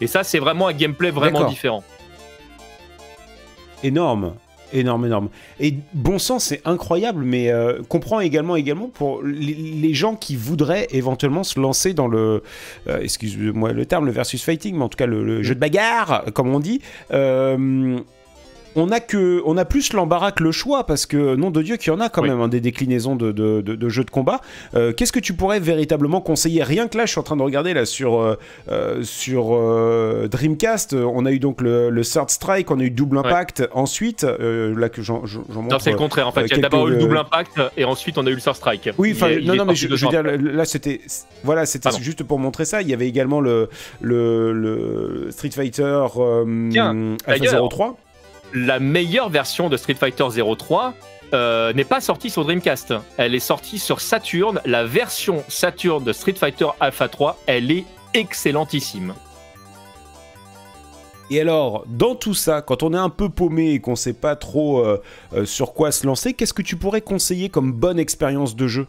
Et 0.00 0.06
ça, 0.06 0.22
c'est 0.22 0.38
vraiment 0.38 0.68
un 0.68 0.72
gameplay 0.72 1.10
vraiment 1.10 1.48
différent. 1.48 1.82
Énorme. 3.82 4.34
Énorme, 4.72 5.06
énorme. 5.06 5.28
Et 5.60 5.74
bon 5.94 6.18
sens, 6.18 6.44
c'est 6.44 6.60
incroyable, 6.66 7.24
mais 7.24 7.50
euh, 7.50 7.80
comprends 7.88 8.20
également, 8.20 8.54
également 8.54 8.88
pour 8.88 9.22
les, 9.22 9.94
gens 9.94 10.14
qui 10.14 10.36
voudraient 10.36 10.86
éventuellement 10.90 11.42
se 11.42 11.58
lancer 11.58 11.94
dans 11.94 12.06
le, 12.06 12.42
euh, 12.86 13.00
excuse-moi 13.00 13.72
le 13.72 13.86
terme, 13.86 14.04
le 14.04 14.12
versus 14.12 14.44
fighting, 14.44 14.76
mais 14.76 14.84
en 14.84 14.90
tout 14.90 14.96
cas 14.96 15.06
le, 15.06 15.42
jeu 15.42 15.54
de 15.54 15.60
bagarre, 15.60 16.24
comme 16.34 16.54
on 16.54 16.60
dit. 16.60 16.82
Euh, 17.12 17.98
on 18.76 18.90
a 18.90 19.00
que 19.00 19.42
on 19.44 19.56
a 19.56 19.64
plus 19.64 19.92
l'embarras 19.92 20.32
que 20.32 20.42
le 20.42 20.52
choix 20.52 20.84
parce 20.84 21.06
que 21.06 21.36
nom 21.36 21.50
de 21.50 21.62
Dieu 21.62 21.76
qu'il 21.76 21.92
y 21.92 21.96
en 21.96 22.00
a 22.00 22.08
quand 22.08 22.22
même 22.22 22.40
hein, 22.40 22.48
des 22.48 22.60
déclinaisons 22.60 23.16
de, 23.16 23.88
jeux 23.88 24.04
de 24.04 24.10
combat. 24.10 24.40
Euh, 24.74 24.92
qu'est-ce 24.92 25.12
que 25.12 25.20
tu 25.20 25.32
pourrais 25.34 25.60
véritablement 25.60 26.20
conseiller? 26.20 26.62
Rien 26.62 26.88
que 26.88 26.98
là, 26.98 27.06
je 27.06 27.10
suis 27.10 27.20
en 27.20 27.22
train 27.22 27.36
de 27.36 27.42
regarder 27.42 27.74
là 27.74 27.84
sur 27.84 28.20
euh, 28.20 28.38
euh, 28.70 29.02
sur 29.02 29.48
Dreamcast, 30.28 30.94
on 30.94 31.26
a 31.26 31.32
eu 31.32 31.38
donc 31.38 31.60
le, 31.60 32.02
Third 32.02 32.30
Strike, 32.30 32.70
on 32.70 32.80
a 32.80 32.82
eu 32.82 32.90
Double 32.90 33.18
Impact. 33.18 33.68
Ensuite, 33.72 34.22
là 34.22 34.88
que 34.88 35.02
j'en 35.02 35.22
montre. 35.22 35.68
Non, 35.70 35.78
c'est 35.78 35.90
le 35.90 35.96
contraire. 35.96 36.28
En 36.28 36.32
fait, 36.32 36.46
il 36.46 36.56
y 36.56 36.58
a 36.58 36.62
d'abord 36.62 36.88
eu 36.88 36.92
le 36.92 36.98
Double 36.98 37.18
Impact 37.18 37.60
et 37.76 37.84
ensuite 37.84 38.18
on 38.18 38.26
a 38.26 38.30
eu 38.30 38.34
le 38.34 38.40
Third 38.40 38.56
Strike. 38.56 38.90
Oui, 38.98 39.12
enfin, 39.14 39.30
non, 39.42 39.54
non, 39.54 39.64
mais 39.64 39.74
je, 39.74 39.88
veux 39.88 39.96
dire, 39.96 40.22
là 40.22 40.64
c'était 40.64 41.00
voilà, 41.44 41.66
c'était 41.66 41.90
juste 42.00 42.22
pour 42.22 42.38
montrer 42.38 42.64
ça. 42.64 42.82
Il 42.82 42.88
y 42.88 42.94
avait 42.94 43.08
également 43.08 43.40
le 43.40 43.68
le, 44.00 45.28
Street 45.30 45.50
Fighter 45.50 46.06
Alpha 47.26 47.68
03 47.68 47.96
la 48.54 48.78
meilleure 48.80 49.28
version 49.28 49.68
de 49.68 49.76
Street 49.76 49.94
Fighter 49.94 50.26
03 50.56 50.94
euh, 51.34 51.72
n'est 51.72 51.84
pas 51.84 52.00
sortie 52.00 52.30
sur 52.30 52.44
Dreamcast. 52.44 52.94
Elle 53.16 53.34
est 53.34 53.40
sortie 53.40 53.78
sur 53.78 54.00
Saturn. 54.00 54.60
La 54.64 54.84
version 54.84 55.44
Saturn 55.48 56.02
de 56.02 56.12
Street 56.12 56.34
Fighter 56.34 56.68
Alpha 56.80 57.08
3, 57.08 57.38
elle 57.46 57.70
est 57.70 57.84
excellentissime. 58.14 59.14
Et 61.30 61.40
alors, 61.40 61.84
dans 61.86 62.14
tout 62.14 62.32
ça, 62.32 62.62
quand 62.62 62.82
on 62.82 62.94
est 62.94 62.98
un 62.98 63.10
peu 63.10 63.28
paumé 63.28 63.72
et 63.72 63.80
qu'on 63.80 63.96
sait 63.96 64.14
pas 64.14 64.34
trop 64.34 64.78
euh, 64.78 65.02
euh, 65.34 65.44
sur 65.44 65.74
quoi 65.74 65.92
se 65.92 66.06
lancer, 66.06 66.32
qu'est-ce 66.32 66.54
que 66.54 66.62
tu 66.62 66.76
pourrais 66.76 67.02
conseiller 67.02 67.50
comme 67.50 67.72
bonne 67.72 67.98
expérience 67.98 68.56
de 68.56 68.66
jeu? 68.66 68.86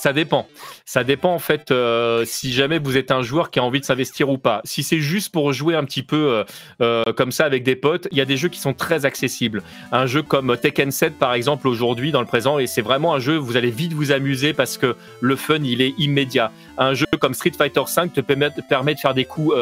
Ça 0.00 0.14
dépend. 0.14 0.46
Ça 0.86 1.04
dépend 1.04 1.34
en 1.34 1.38
fait 1.38 1.70
euh, 1.70 2.24
si 2.24 2.54
jamais 2.54 2.78
vous 2.78 2.96
êtes 2.96 3.10
un 3.10 3.20
joueur 3.20 3.50
qui 3.50 3.58
a 3.58 3.62
envie 3.62 3.80
de 3.80 3.84
s'investir 3.84 4.30
ou 4.30 4.38
pas. 4.38 4.62
Si 4.64 4.82
c'est 4.82 5.00
juste 5.00 5.30
pour 5.30 5.52
jouer 5.52 5.74
un 5.74 5.84
petit 5.84 6.02
peu 6.02 6.16
euh, 6.16 6.44
euh, 6.80 7.12
comme 7.12 7.30
ça 7.32 7.44
avec 7.44 7.64
des 7.64 7.76
potes, 7.76 8.08
il 8.10 8.16
y 8.16 8.22
a 8.22 8.24
des 8.24 8.38
jeux 8.38 8.48
qui 8.48 8.60
sont 8.60 8.72
très 8.72 9.04
accessibles. 9.04 9.62
Un 9.92 10.06
jeu 10.06 10.22
comme 10.22 10.56
Tekken 10.56 10.90
7 10.90 11.18
par 11.18 11.34
exemple 11.34 11.68
aujourd'hui 11.68 12.12
dans 12.12 12.20
le 12.20 12.26
présent 12.26 12.58
et 12.58 12.66
c'est 12.66 12.80
vraiment 12.80 13.14
un 13.14 13.18
jeu 13.18 13.36
vous 13.36 13.58
allez 13.58 13.70
vite 13.70 13.92
vous 13.92 14.10
amuser 14.10 14.54
parce 14.54 14.78
que 14.78 14.96
le 15.20 15.36
fun 15.36 15.62
il 15.62 15.82
est 15.82 15.92
immédiat. 15.98 16.50
Un 16.78 16.94
jeu 16.94 17.04
comme 17.20 17.34
Street 17.34 17.52
Fighter 17.56 17.82
5 17.86 18.14
te 18.14 18.22
permet, 18.22 18.48
permet 18.70 18.94
de 18.94 19.00
faire 19.00 19.12
des 19.12 19.26
coups 19.26 19.54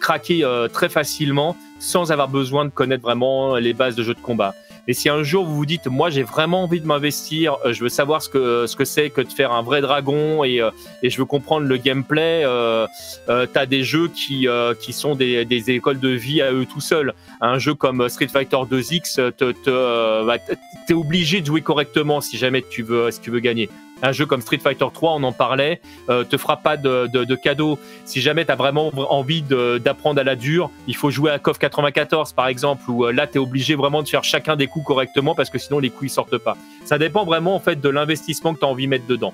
craqués 0.00 0.44
très 0.72 0.88
facilement 0.88 1.56
sans 1.78 2.10
avoir 2.10 2.28
besoin 2.28 2.64
de 2.64 2.70
connaître 2.70 3.02
vraiment 3.02 3.54
les 3.54 3.74
bases 3.74 3.94
de 3.94 4.02
jeux 4.02 4.14
de 4.14 4.20
combat. 4.20 4.56
Et 4.88 4.94
si 4.94 5.08
un 5.08 5.22
jour 5.22 5.44
vous 5.44 5.56
vous 5.56 5.66
dites, 5.66 5.86
moi 5.88 6.10
j'ai 6.10 6.22
vraiment 6.22 6.62
envie 6.62 6.80
de 6.80 6.86
m'investir, 6.86 7.56
euh, 7.64 7.72
je 7.72 7.82
veux 7.82 7.88
savoir 7.88 8.22
ce 8.22 8.28
que 8.28 8.66
ce 8.66 8.76
que 8.76 8.84
c'est 8.84 9.10
que 9.10 9.20
de 9.20 9.32
faire 9.32 9.52
un 9.52 9.62
vrai 9.62 9.80
dragon 9.80 10.44
et, 10.44 10.60
euh, 10.60 10.70
et 11.02 11.10
je 11.10 11.18
veux 11.18 11.24
comprendre 11.24 11.66
le 11.66 11.76
gameplay, 11.76 12.42
euh, 12.44 12.86
euh 13.28 13.46
t'as 13.52 13.66
des 13.66 13.82
jeux 13.82 14.08
qui 14.08 14.46
qui 14.80 14.92
sont 14.92 15.14
des, 15.14 15.44
des 15.44 15.70
écoles 15.70 15.98
de 15.98 16.08
vie 16.08 16.40
à 16.40 16.52
eux 16.52 16.66
tout 16.66 16.80
seuls. 16.80 17.14
Un 17.40 17.58
jeu 17.58 17.74
comme 17.74 18.08
Street 18.08 18.28
Fighter 18.28 18.56
2X, 18.56 19.32
te, 19.32 19.52
te, 19.52 20.26
bah, 20.26 20.38
t'es 20.86 20.94
obligé 20.94 21.40
de 21.40 21.46
jouer 21.46 21.62
correctement 21.62 22.20
si 22.20 22.36
jamais 22.36 22.62
tu 22.62 22.82
veux 22.82 23.10
si 23.10 23.20
tu 23.20 23.30
veux 23.30 23.40
gagner 23.40 23.68
un 24.02 24.12
jeu 24.12 24.26
comme 24.26 24.40
Street 24.40 24.58
Fighter 24.58 24.86
3, 24.92 25.14
on 25.14 25.22
en 25.22 25.32
parlait, 25.32 25.80
euh, 26.08 26.24
te 26.24 26.36
fera 26.36 26.58
pas 26.58 26.76
de, 26.76 27.06
de, 27.06 27.34
cadeau. 27.34 27.78
Si 28.04 28.20
jamais 28.20 28.44
tu 28.44 28.52
as 28.52 28.56
vraiment 28.56 28.90
envie 29.10 29.42
d'apprendre 29.42 30.20
à 30.20 30.24
la 30.24 30.36
dure, 30.36 30.70
il 30.86 30.96
faut 30.96 31.10
jouer 31.10 31.30
à 31.30 31.38
KOF 31.38 31.58
94 31.58 32.32
par 32.32 32.48
exemple, 32.48 32.82
où 32.88 33.04
euh, 33.04 33.12
là 33.12 33.26
tu 33.26 33.34
es 33.34 33.38
obligé 33.38 33.74
vraiment 33.74 34.02
de 34.02 34.08
faire 34.08 34.24
chacun 34.24 34.56
des 34.56 34.66
coups 34.66 34.86
correctement 34.86 35.34
parce 35.34 35.50
que 35.50 35.58
sinon 35.58 35.78
les 35.78 35.90
coups 35.90 36.10
ils 36.10 36.14
sortent 36.14 36.38
pas. 36.38 36.56
Ça 36.84 36.98
dépend 36.98 37.24
vraiment 37.24 37.54
en 37.54 37.60
fait 37.60 37.80
de 37.80 37.88
l'investissement 37.88 38.54
que 38.54 38.60
tu 38.60 38.64
as 38.64 38.68
envie 38.68 38.84
de 38.84 38.90
mettre 38.90 39.06
dedans. 39.06 39.32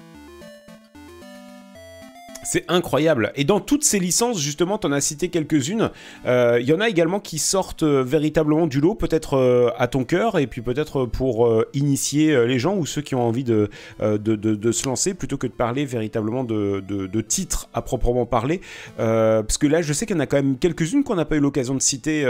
C'est 2.52 2.66
incroyable. 2.68 3.32
Et 3.34 3.44
dans 3.44 3.60
toutes 3.60 3.82
ces 3.82 3.98
licences, 3.98 4.38
justement, 4.38 4.76
tu 4.76 4.86
en 4.86 4.92
as 4.92 5.00
cité 5.00 5.30
quelques-unes. 5.30 5.88
Euh, 6.26 6.58
il 6.60 6.68
y 6.68 6.74
en 6.74 6.80
a 6.80 6.90
également 6.90 7.18
qui 7.18 7.38
sortent 7.38 7.82
euh, 7.82 8.02
véritablement 8.02 8.66
du 8.66 8.78
lot, 8.78 8.94
peut-être 8.94 9.38
euh, 9.38 9.70
à 9.78 9.86
ton 9.86 10.04
cœur, 10.04 10.38
et 10.38 10.46
puis 10.46 10.60
peut-être 10.60 11.06
pour 11.06 11.50
initier 11.72 12.46
les 12.46 12.58
gens 12.58 12.76
ou 12.76 12.84
ceux 12.84 13.00
qui 13.00 13.14
ont 13.14 13.26
envie 13.26 13.42
de, 13.42 13.70
de, 14.00 14.72
se 14.72 14.86
lancer, 14.86 15.14
plutôt 15.14 15.38
que 15.38 15.46
de 15.46 15.52
parler 15.52 15.86
véritablement 15.86 16.44
de, 16.44 17.20
titres 17.22 17.70
à 17.72 17.80
proprement 17.80 18.26
parler. 18.26 18.60
parce 18.98 19.56
que 19.56 19.66
là, 19.66 19.80
je 19.80 19.94
sais 19.94 20.04
qu'il 20.04 20.16
y 20.16 20.18
en 20.18 20.22
a 20.22 20.26
quand 20.26 20.36
même 20.36 20.58
quelques-unes 20.58 21.04
qu'on 21.04 21.14
n'a 21.14 21.24
pas 21.24 21.36
eu 21.36 21.40
l'occasion 21.40 21.74
de 21.74 21.80
citer. 21.80 22.22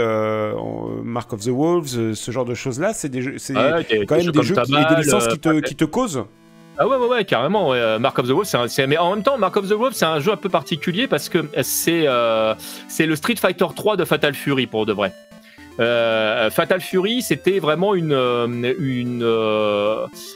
Mark 1.03 1.33
of 1.33 1.41
the 1.41 1.49
Wolves, 1.49 2.13
ce 2.13 2.31
genre 2.31 2.45
de 2.45 2.53
choses-là. 2.53 2.93
C'est 2.93 3.09
quand 3.09 4.15
même 4.15 4.31
des 4.31 4.43
jeux 4.43 4.55
qui, 4.55 4.73
et 4.73 4.95
des 4.95 5.01
licences 5.01 5.27
qui 5.27 5.39
te, 5.39 5.59
qui 5.59 5.75
te 5.75 5.83
causent. 5.83 6.23
Ah 6.77 6.87
ouais, 6.87 6.97
ouais, 6.97 7.07
ouais, 7.07 7.25
carrément. 7.25 7.73
Euh, 7.73 7.99
Mark 7.99 8.17
of 8.17 8.27
the 8.27 8.31
Wolf, 8.31 8.47
c'est 8.67 8.87
mais 8.87 8.97
en 8.97 9.13
même 9.13 9.23
temps, 9.23 9.37
Mark 9.37 9.55
of 9.57 9.69
the 9.69 9.73
Wolf, 9.73 9.93
c'est 9.93 10.05
un 10.05 10.19
jeu 10.19 10.31
un 10.31 10.37
peu 10.37 10.49
particulier 10.49 11.07
parce 11.07 11.29
que 11.29 11.45
c'est 11.61 12.05
euh, 12.07 12.55
le 12.99 13.15
Street 13.15 13.35
Fighter 13.35 13.67
3 13.75 13.95
de 13.95 14.05
Fatal 14.05 14.33
Fury 14.33 14.65
pour 14.65 14.85
de 14.87 14.93
vrai. 14.93 15.13
Euh, 15.79 16.49
Fatal 16.51 16.81
Fury, 16.81 17.21
c'était 17.21 17.59
vraiment 17.59 17.93
une, 17.95 18.13
une 18.79 19.23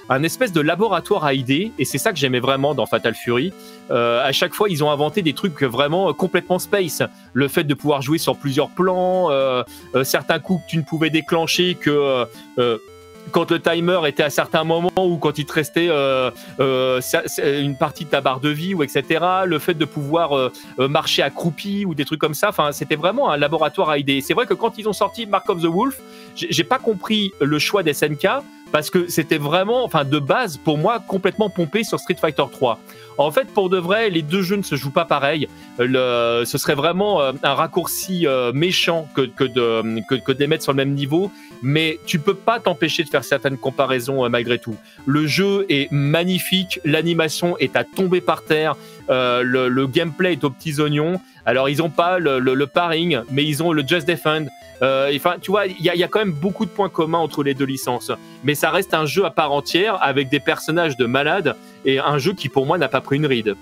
un 0.09 0.23
espèce 0.23 0.51
de 0.51 0.61
laboratoire 0.61 1.25
à 1.25 1.33
idées, 1.33 1.71
et 1.79 1.85
c'est 1.85 1.99
ça 1.99 2.11
que 2.11 2.19
j'aimais 2.19 2.39
vraiment 2.39 2.75
dans 2.75 2.85
Fatal 2.85 3.15
Fury. 3.15 3.51
à 3.89 4.31
chaque 4.31 4.53
fois, 4.53 4.69
ils 4.69 4.83
ont 4.83 4.91
inventé 4.91 5.23
des 5.23 5.33
trucs 5.33 5.61
vraiment 5.63 6.13
complètement 6.13 6.59
space. 6.59 7.01
Le 7.33 7.47
fait 7.47 7.63
de 7.63 7.73
pouvoir 7.73 8.03
jouer 8.03 8.19
sur 8.19 8.37
plusieurs 8.37 8.69
plans, 8.69 9.29
certains 10.03 10.39
coups 10.39 10.63
que 10.65 10.69
tu 10.69 10.77
ne 10.77 10.83
pouvais 10.83 11.09
déclencher 11.09 11.75
que 11.75 12.25
quand 13.31 13.51
le 13.51 13.59
timer 13.59 13.99
était 14.05 14.23
à 14.23 14.29
certains 14.29 14.63
moments 14.63 14.89
ou 14.97 15.17
quand 15.17 15.37
il 15.37 15.45
te 15.45 15.53
restait 15.53 15.87
euh, 15.89 16.31
euh, 16.59 17.01
une 17.39 17.77
partie 17.77 18.05
de 18.05 18.09
ta 18.09 18.21
barre 18.21 18.39
de 18.39 18.49
vie 18.49 18.73
ou 18.73 18.83
etc. 18.83 19.03
Le 19.45 19.59
fait 19.59 19.73
de 19.73 19.85
pouvoir 19.85 20.37
euh, 20.37 20.51
marcher 20.77 21.21
accroupi 21.21 21.85
ou 21.85 21.95
des 21.95 22.05
trucs 22.05 22.19
comme 22.19 22.33
ça. 22.33 22.49
Enfin, 22.49 22.71
c'était 22.71 22.95
vraiment 22.95 23.29
un 23.29 23.37
laboratoire 23.37 23.89
à 23.89 23.97
idées. 23.97 24.21
C'est 24.21 24.33
vrai 24.33 24.45
que 24.45 24.53
quand 24.53 24.77
ils 24.77 24.87
ont 24.87 24.93
sorti 24.93 25.25
Mark 25.25 25.49
of 25.49 25.61
the 25.61 25.65
Wolf, 25.65 25.99
j'ai 26.35 26.63
pas 26.63 26.79
compris 26.79 27.31
le 27.41 27.59
choix 27.59 27.83
des 27.83 27.93
SNK 27.93 28.27
parce 28.71 28.89
que 28.89 29.07
c'était 29.09 29.37
vraiment, 29.37 29.83
enfin 29.83 30.05
de 30.05 30.19
base 30.19 30.57
pour 30.57 30.77
moi 30.77 30.99
complètement 31.05 31.49
pompé 31.49 31.83
sur 31.83 31.99
Street 31.99 32.17
Fighter 32.19 32.43
3. 32.51 32.79
En 33.17 33.31
fait, 33.31 33.47
pour 33.47 33.69
de 33.69 33.77
vrai, 33.77 34.09
les 34.09 34.21
deux 34.21 34.43
jeux 34.43 34.57
ne 34.57 34.61
se 34.61 34.75
jouent 34.75 34.91
pas 34.91 35.05
pareil. 35.05 35.47
Le, 35.79 36.43
ce 36.45 36.57
serait 36.57 36.75
vraiment 36.75 37.21
euh, 37.21 37.31
un 37.41 37.55
raccourci 37.55 38.27
euh, 38.27 38.51
méchant 38.53 39.07
que, 39.15 39.21
que, 39.21 39.43
de, 39.43 40.01
que, 40.07 40.31
de 40.31 40.39
les 40.39 40.47
mettre 40.47 40.63
sur 40.63 40.71
le 40.71 40.77
même 40.77 40.93
niveau, 40.93 41.31
mais 41.63 41.99
tu 42.05 42.19
peux 42.19 42.35
pas 42.35 42.59
t'empêcher 42.59 43.03
de 43.03 43.09
faire 43.09 43.23
certaines 43.23 43.57
comparaisons 43.57 44.23
euh, 44.23 44.29
malgré 44.29 44.59
tout. 44.59 44.75
Le 45.07 45.25
jeu 45.25 45.65
est 45.69 45.91
magnifique, 45.91 46.79
l'animation 46.85 47.57
est 47.57 47.75
à 47.75 47.83
tomber 47.83 48.21
par 48.21 48.43
terre, 48.43 48.75
le, 49.09 49.67
le, 49.67 49.87
gameplay 49.87 50.33
est 50.33 50.43
aux 50.43 50.49
petits 50.49 50.79
oignons. 50.79 51.19
Alors, 51.47 51.69
ils 51.69 51.81
ont 51.81 51.89
pas 51.89 52.19
le, 52.19 52.65
paring, 52.65 53.21
mais 53.31 53.45
ils 53.45 53.63
ont 53.63 53.71
le 53.71 53.81
Just 53.87 54.05
Defend. 54.05 54.47
Euh, 54.81 55.09
enfin, 55.15 55.37
tu 55.41 55.49
vois, 55.49 55.65
il 55.65 55.81
y, 55.81 56.03
a 56.03 56.07
quand 56.09 56.19
même 56.19 56.33
beaucoup 56.33 56.65
de 56.65 56.69
points 56.69 56.89
communs 56.89 57.19
entre 57.19 57.41
les 57.41 57.53
deux 57.53 57.63
licences. 57.63 58.11
Mais 58.43 58.53
ça 58.53 58.69
reste 58.69 58.93
un 58.93 59.05
jeu 59.05 59.23
à 59.23 59.31
part 59.31 59.53
entière 59.53 59.97
avec 60.03 60.27
des 60.27 60.41
personnages 60.41 60.97
de 60.97 61.05
malades 61.05 61.55
et 61.85 61.99
un 61.99 62.17
jeu 62.17 62.33
qui, 62.33 62.49
pour 62.49 62.65
moi, 62.65 62.77
n'a 62.77 62.89
pas 62.89 62.99
pris 62.99 63.15
une 63.15 63.25
ride. 63.25 63.55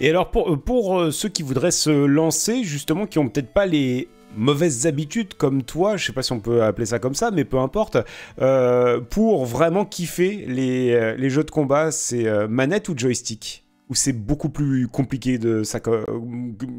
Et 0.00 0.08
alors, 0.08 0.30
pour, 0.30 0.58
pour 0.58 0.98
euh, 0.98 1.10
ceux 1.10 1.28
qui 1.28 1.42
voudraient 1.42 1.70
se 1.70 1.90
lancer, 1.90 2.64
justement, 2.64 3.04
qui 3.04 3.18
ont 3.18 3.28
peut-être 3.28 3.52
pas 3.52 3.66
les 3.66 4.08
mauvaises 4.34 4.86
habitudes 4.86 5.34
comme 5.34 5.62
toi, 5.62 5.98
je 5.98 6.06
sais 6.06 6.12
pas 6.14 6.22
si 6.22 6.32
on 6.32 6.40
peut 6.40 6.62
appeler 6.62 6.86
ça 6.86 6.98
comme 6.98 7.14
ça, 7.14 7.30
mais 7.30 7.44
peu 7.44 7.58
importe, 7.58 7.98
euh, 8.40 8.98
pour 8.98 9.44
vraiment 9.44 9.84
kiffer 9.84 10.46
les, 10.48 11.16
les 11.18 11.28
jeux 11.28 11.44
de 11.44 11.50
combat, 11.50 11.90
c'est 11.90 12.48
manette 12.48 12.88
ou 12.88 12.96
joystick? 12.96 13.67
Ou 13.88 13.94
c'est 13.94 14.12
beaucoup 14.12 14.50
plus 14.50 14.86
compliqué 14.86 15.38
de, 15.38 15.62
ça, 15.62 15.80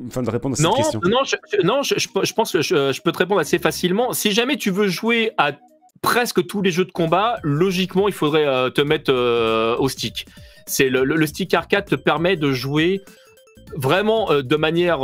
enfin, 0.08 0.22
de 0.22 0.30
répondre 0.30 0.54
à 0.54 0.58
cette 0.58 0.76
question 0.76 1.02
Non, 1.04 1.24
je, 1.24 1.36
non 1.66 1.82
je, 1.82 1.96
je, 1.98 2.34
pense 2.34 2.52
que 2.52 2.62
je, 2.62 3.02
peux 3.02 3.12
te 3.12 3.18
répondre 3.18 3.42
assez 3.42 3.58
facilement. 3.58 4.14
Si 4.14 4.32
jamais 4.32 4.58
tu 4.58 4.70
veux 4.70 4.88
jouer 4.88 5.32
à 5.38 5.54
presque 6.02 6.46
tous 6.46 6.62
les 6.62 6.72
jeux 6.72 6.86
de 6.86 6.92
combat, 6.92 7.40
logiquement, 7.44 8.08
il 8.08 8.14
faudrait 8.14 8.48
euh, 8.48 8.70
te 8.70 8.82
mettre 8.82 9.12
euh, 9.12 9.76
au 9.78 9.90
stick. 9.90 10.28
C'est 10.68 10.90
le, 10.90 11.04
le, 11.04 11.26
stick 11.26 11.54
arcade 11.54 11.86
te 11.86 11.96
permet 11.96 12.36
de 12.36 12.52
jouer 12.52 13.02
vraiment 13.76 14.32
euh, 14.32 14.44
de 14.44 14.56
manière 14.56 15.00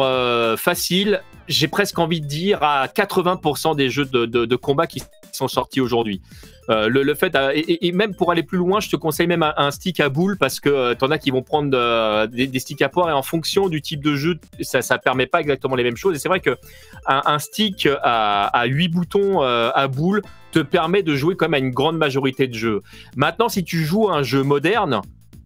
facile. 0.60 1.22
J'ai 1.48 1.68
presque 1.68 1.98
envie 1.98 2.22
de 2.22 2.28
dire 2.28 2.62
à 2.62 2.86
80% 2.88 3.76
des 3.76 3.90
jeux 3.90 4.06
de, 4.06 4.26
de, 4.26 4.46
de 4.46 4.56
combat 4.56 4.86
qui 4.86 5.02
sont 5.36 5.48
sortis 5.48 5.82
aujourd'hui. 5.82 6.22
Euh, 6.70 6.90
le, 6.90 7.14
fait, 7.14 7.38
et, 7.54 7.92
même 7.92 8.16
pour 8.16 8.32
aller 8.32 8.44
plus 8.44 8.58
loin, 8.58 8.80
je 8.80 8.90
te 8.90 8.96
conseille 8.96 9.28
même 9.28 9.44
un, 9.44 9.72
stick 9.72 10.00
à 10.00 10.10
boule 10.10 10.38
parce 10.38 10.60
que 10.60 10.70
euh, 10.70 10.96
t'en 10.96 11.12
as 11.12 11.20
qui 11.20 11.30
vont 11.30 11.44
prendre 11.44 11.70
euh, 11.78 12.28
des, 12.28 12.60
sticks 12.60 12.82
à 12.82 12.90
poire 12.90 13.10
et 13.10 13.14
en 13.14 13.22
fonction 13.22 13.70
du 13.70 13.82
type 13.82 14.04
de 14.04 14.16
jeu, 14.16 14.40
ça, 14.62 14.82
ça 14.82 14.98
permet 14.98 15.28
pas 15.28 15.42
exactement 15.42 15.76
les 15.76 15.84
mêmes 15.84 15.98
choses. 15.98 16.16
Et 16.16 16.20
c'est 16.20 16.30
vrai 16.30 16.40
que 16.40 16.58
un, 17.06 17.40
stick 17.40 17.88
à, 18.02 18.46
à 18.46 18.66
8 18.66 18.88
boutons 18.90 19.42
à 19.42 19.88
boule 19.88 20.22
te 20.52 20.60
permet 20.60 21.04
de 21.04 21.16
jouer 21.16 21.36
même 21.42 21.54
à 21.54 21.60
une 21.60 21.72
grande 21.72 21.98
majorité 21.98 22.48
de 22.48 22.54
jeux. 22.54 22.82
Maintenant, 23.16 23.50
si 23.50 23.64
tu 23.64 23.84
joues 23.84 24.10
à 24.10 24.16
un 24.16 24.24
jeu 24.24 24.42
moderne, 24.42 25.02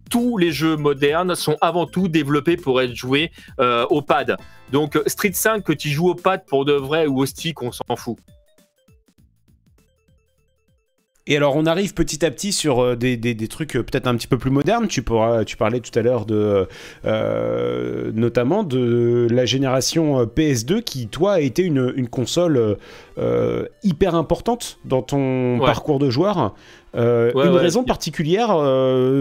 tous 0.08 0.38
les 0.38 0.52
jeux 0.52 0.76
modernes 0.76 1.34
sont 1.34 1.56
avant 1.60 1.86
tout 1.86 2.08
développés 2.08 2.56
pour 2.56 2.80
être 2.80 2.94
joués 2.94 3.30
au 3.58 4.00
pad. 4.00 4.36
Donc 4.72 4.98
Street 5.06 5.32
5 5.34 5.62
que 5.62 5.72
tu 5.72 5.90
joues 5.90 6.08
au 6.08 6.14
pad 6.14 6.44
pour 6.46 6.64
de 6.64 6.72
vrai 6.72 7.06
ou 7.06 7.18
au 7.18 7.26
stick, 7.26 7.60
on 7.62 7.72
s'en 7.72 7.96
fout. 7.96 8.16
Et 11.26 11.36
alors, 11.36 11.54
on 11.56 11.66
arrive 11.66 11.92
petit 11.92 12.24
à 12.24 12.30
petit 12.30 12.50
sur 12.50 12.80
euh, 12.80 12.96
des, 12.96 13.16
des, 13.16 13.48
trucs 13.48 13.76
euh, 13.76 13.82
peut-être 13.82 14.06
un 14.06 14.16
petit 14.16 14.26
peu 14.26 14.38
plus 14.38 14.50
modernes. 14.50 14.88
Tu, 14.88 15.02
pourras, 15.02 15.44
tu 15.44 15.56
parlais 15.56 15.80
tout 15.80 15.96
à 15.98 16.02
l'heure 16.02 16.24
de, 16.24 16.66
euh, 17.04 18.10
notamment 18.14 18.64
de 18.64 19.28
la 19.30 19.44
génération 19.44 20.24
PS2 20.24 20.82
qui, 20.82 21.08
toi, 21.08 21.34
a 21.34 21.40
été 21.40 21.62
une, 21.62 21.92
une 21.96 22.08
console 22.08 22.76
hyper 23.84 24.14
importante 24.14 24.78
dans 24.86 25.02
ton 25.02 25.58
parcours 25.58 25.98
de 25.98 26.08
joueur. 26.08 26.54
une 26.94 27.32
raison 27.34 27.84
particulière 27.84 28.48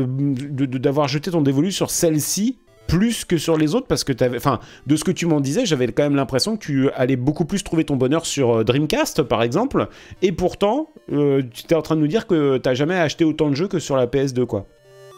d'avoir 0.08 1.08
jeté 1.10 1.32
ton 1.32 1.42
dévolu 1.42 1.72
sur 1.72 1.92
celle-ci 1.92 2.58
plus 2.90 3.24
que 3.24 3.38
sur 3.38 3.58
les 3.58 3.76
autres 3.76 3.88
parce 3.88 4.04
que 4.04 4.12
avais, 4.24 4.38
enfin, 4.38 4.60
de 4.88 4.96
ce 4.96 5.04
que 5.04 5.12
tu 5.12 5.26
m'en 5.28 5.40
disais, 5.40 5.66
j'avais 5.66 5.88
quand 5.88 6.04
même 6.04 6.16
l'impression 6.16 6.58
que 6.58 6.66
tu 6.66 6.90
allais 6.92 7.16
beaucoup 7.16 7.46
plus 7.46 7.64
trouver 7.64 7.86
ton 7.86 7.96
bonheur 7.96 8.26
sur 8.26 8.58
euh, 8.58 8.64
Dreamcast, 8.64 9.24
par 9.24 9.44
exemple, 9.44 9.88
et 10.22 10.32
pourtant, 10.32 10.90
euh, 11.12 11.44
tu 11.54 11.64
étais 11.64 11.76
en 11.76 11.82
train 11.82 11.96
de 11.96 12.02
nous 12.02 12.08
dire 12.08 12.28
que 12.28 12.58
t'as 12.58 12.74
jamais 12.74 12.96
acheté 12.96 13.24
autant 13.24 13.50
de 13.50 13.56
jeux 13.56 13.68
que 13.68 13.80
sur 13.80 13.96
la 13.96 14.08
PS2, 14.08 14.46
quoi. 14.46 14.68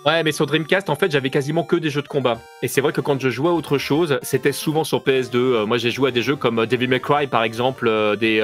Ouais, 0.03 0.23
mais 0.23 0.31
sur 0.31 0.47
Dreamcast, 0.47 0.89
en 0.89 0.95
fait, 0.95 1.11
j'avais 1.11 1.29
quasiment 1.29 1.63
que 1.63 1.75
des 1.75 1.91
jeux 1.91 2.01
de 2.01 2.07
combat. 2.07 2.39
Et 2.63 2.67
c'est 2.67 2.81
vrai 2.81 2.91
que 2.91 3.01
quand 3.01 3.21
je 3.21 3.29
jouais 3.29 3.49
à 3.49 3.51
autre 3.51 3.77
chose, 3.77 4.17
c'était 4.23 4.51
souvent 4.51 4.83
sur 4.83 5.01
PS2. 5.03 5.35
Euh, 5.35 5.65
moi, 5.67 5.77
j'ai 5.77 5.91
joué 5.91 6.09
à 6.09 6.11
des 6.11 6.23
jeux 6.23 6.35
comme 6.35 6.57
euh, 6.57 6.65
Devil 6.65 6.87
May 6.87 6.99
Cry, 6.99 7.27
par 7.27 7.43
exemple, 7.43 7.87
euh, 7.87 8.15
des 8.15 8.41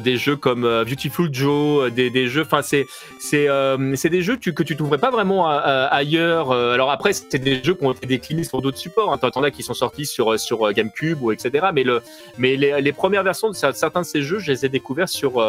des 0.00 0.16
jeux 0.16 0.36
comme 0.36 0.62
Beautiful 0.84 1.32
Joe, 1.32 1.92
des, 1.92 2.10
des 2.10 2.26
jeux. 2.26 2.42
Enfin, 2.42 2.62
c'est 2.62 2.86
c'est 3.20 3.46
c'est 3.94 4.08
des 4.08 4.22
jeux 4.22 4.36
tu, 4.36 4.52
que 4.52 4.64
tu 4.64 4.76
trouverais 4.76 4.98
pas 4.98 5.10
vraiment 5.10 5.48
ailleurs. 5.48 6.52
alors 6.52 6.90
après, 6.90 7.12
c'est 7.12 7.38
des 7.38 7.62
jeux 7.62 7.74
qui 7.74 7.84
ont 7.84 7.92
été 7.92 8.06
déclinés 8.06 8.44
sur 8.44 8.60
d'autres 8.60 8.78
supports. 8.78 9.12
Hein. 9.12 9.18
T'en 9.18 9.42
as 9.42 9.50
qui 9.50 9.62
sont 9.62 9.74
sortis 9.74 10.06
sur 10.06 10.38
sur 10.38 10.72
GameCube 10.72 11.22
ou 11.22 11.32
etc. 11.32 11.66
Mais 11.72 11.84
le 11.84 12.02
mais 12.38 12.56
les, 12.56 12.80
les 12.80 12.92
premières 12.92 13.22
versions 13.22 13.48
de 13.48 13.54
certains 13.54 14.00
de 14.00 14.06
ces 14.06 14.22
jeux, 14.22 14.38
je 14.38 14.50
les 14.50 14.66
ai 14.66 14.68
découverts 14.68 15.08
sur 15.08 15.44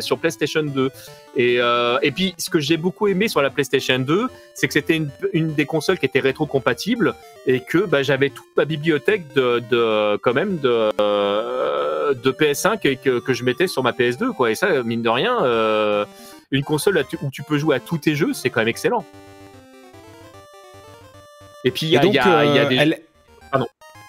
sur 0.00 0.18
PlayStation 0.18 0.62
2. 0.62 0.90
Et 1.36 1.58
et 2.02 2.10
puis, 2.10 2.34
ce 2.38 2.50
que 2.50 2.60
j'ai 2.60 2.76
beaucoup 2.76 3.06
aimé 3.08 3.28
sur 3.28 3.42
la 3.42 3.50
PlayStation 3.50 3.98
2 3.98 4.28
c'est 4.56 4.66
que 4.66 4.72
c'était 4.72 5.00
une, 5.34 5.52
des 5.54 5.66
consoles 5.66 5.98
qui 5.98 6.06
était 6.06 6.18
rétro-compatible 6.18 7.14
et 7.46 7.60
que 7.60 7.84
bah, 7.84 8.02
j'avais 8.02 8.30
toute 8.30 8.46
ma 8.56 8.64
bibliothèque 8.64 9.30
de, 9.34 9.62
de 9.70 10.16
quand 10.16 10.32
même 10.32 10.56
de, 10.58 10.90
euh, 10.98 12.14
de 12.14 12.30
PS5 12.32 12.98
que, 12.98 13.18
que, 13.18 13.32
je 13.34 13.44
mettais 13.44 13.66
sur 13.66 13.82
ma 13.82 13.92
PS2 13.92 14.32
quoi. 14.32 14.50
Et 14.50 14.54
ça, 14.54 14.82
mine 14.82 15.02
de 15.02 15.10
rien, 15.10 15.44
euh, 15.44 16.06
une 16.50 16.64
console 16.64 17.04
où 17.20 17.30
tu 17.30 17.42
peux 17.42 17.58
jouer 17.58 17.76
à 17.76 17.80
tous 17.80 17.98
tes 17.98 18.14
jeux, 18.14 18.32
c'est 18.32 18.48
quand 18.48 18.60
même 18.60 18.68
excellent. 18.68 19.04
Et 21.64 21.70
puis 21.70 21.84
il 21.84 21.90
y, 21.90 21.98
a, 21.98 22.04
y, 22.04 22.18
a, 22.18 22.44
y 22.46 22.58
a 22.58 22.64
des... 22.86 22.96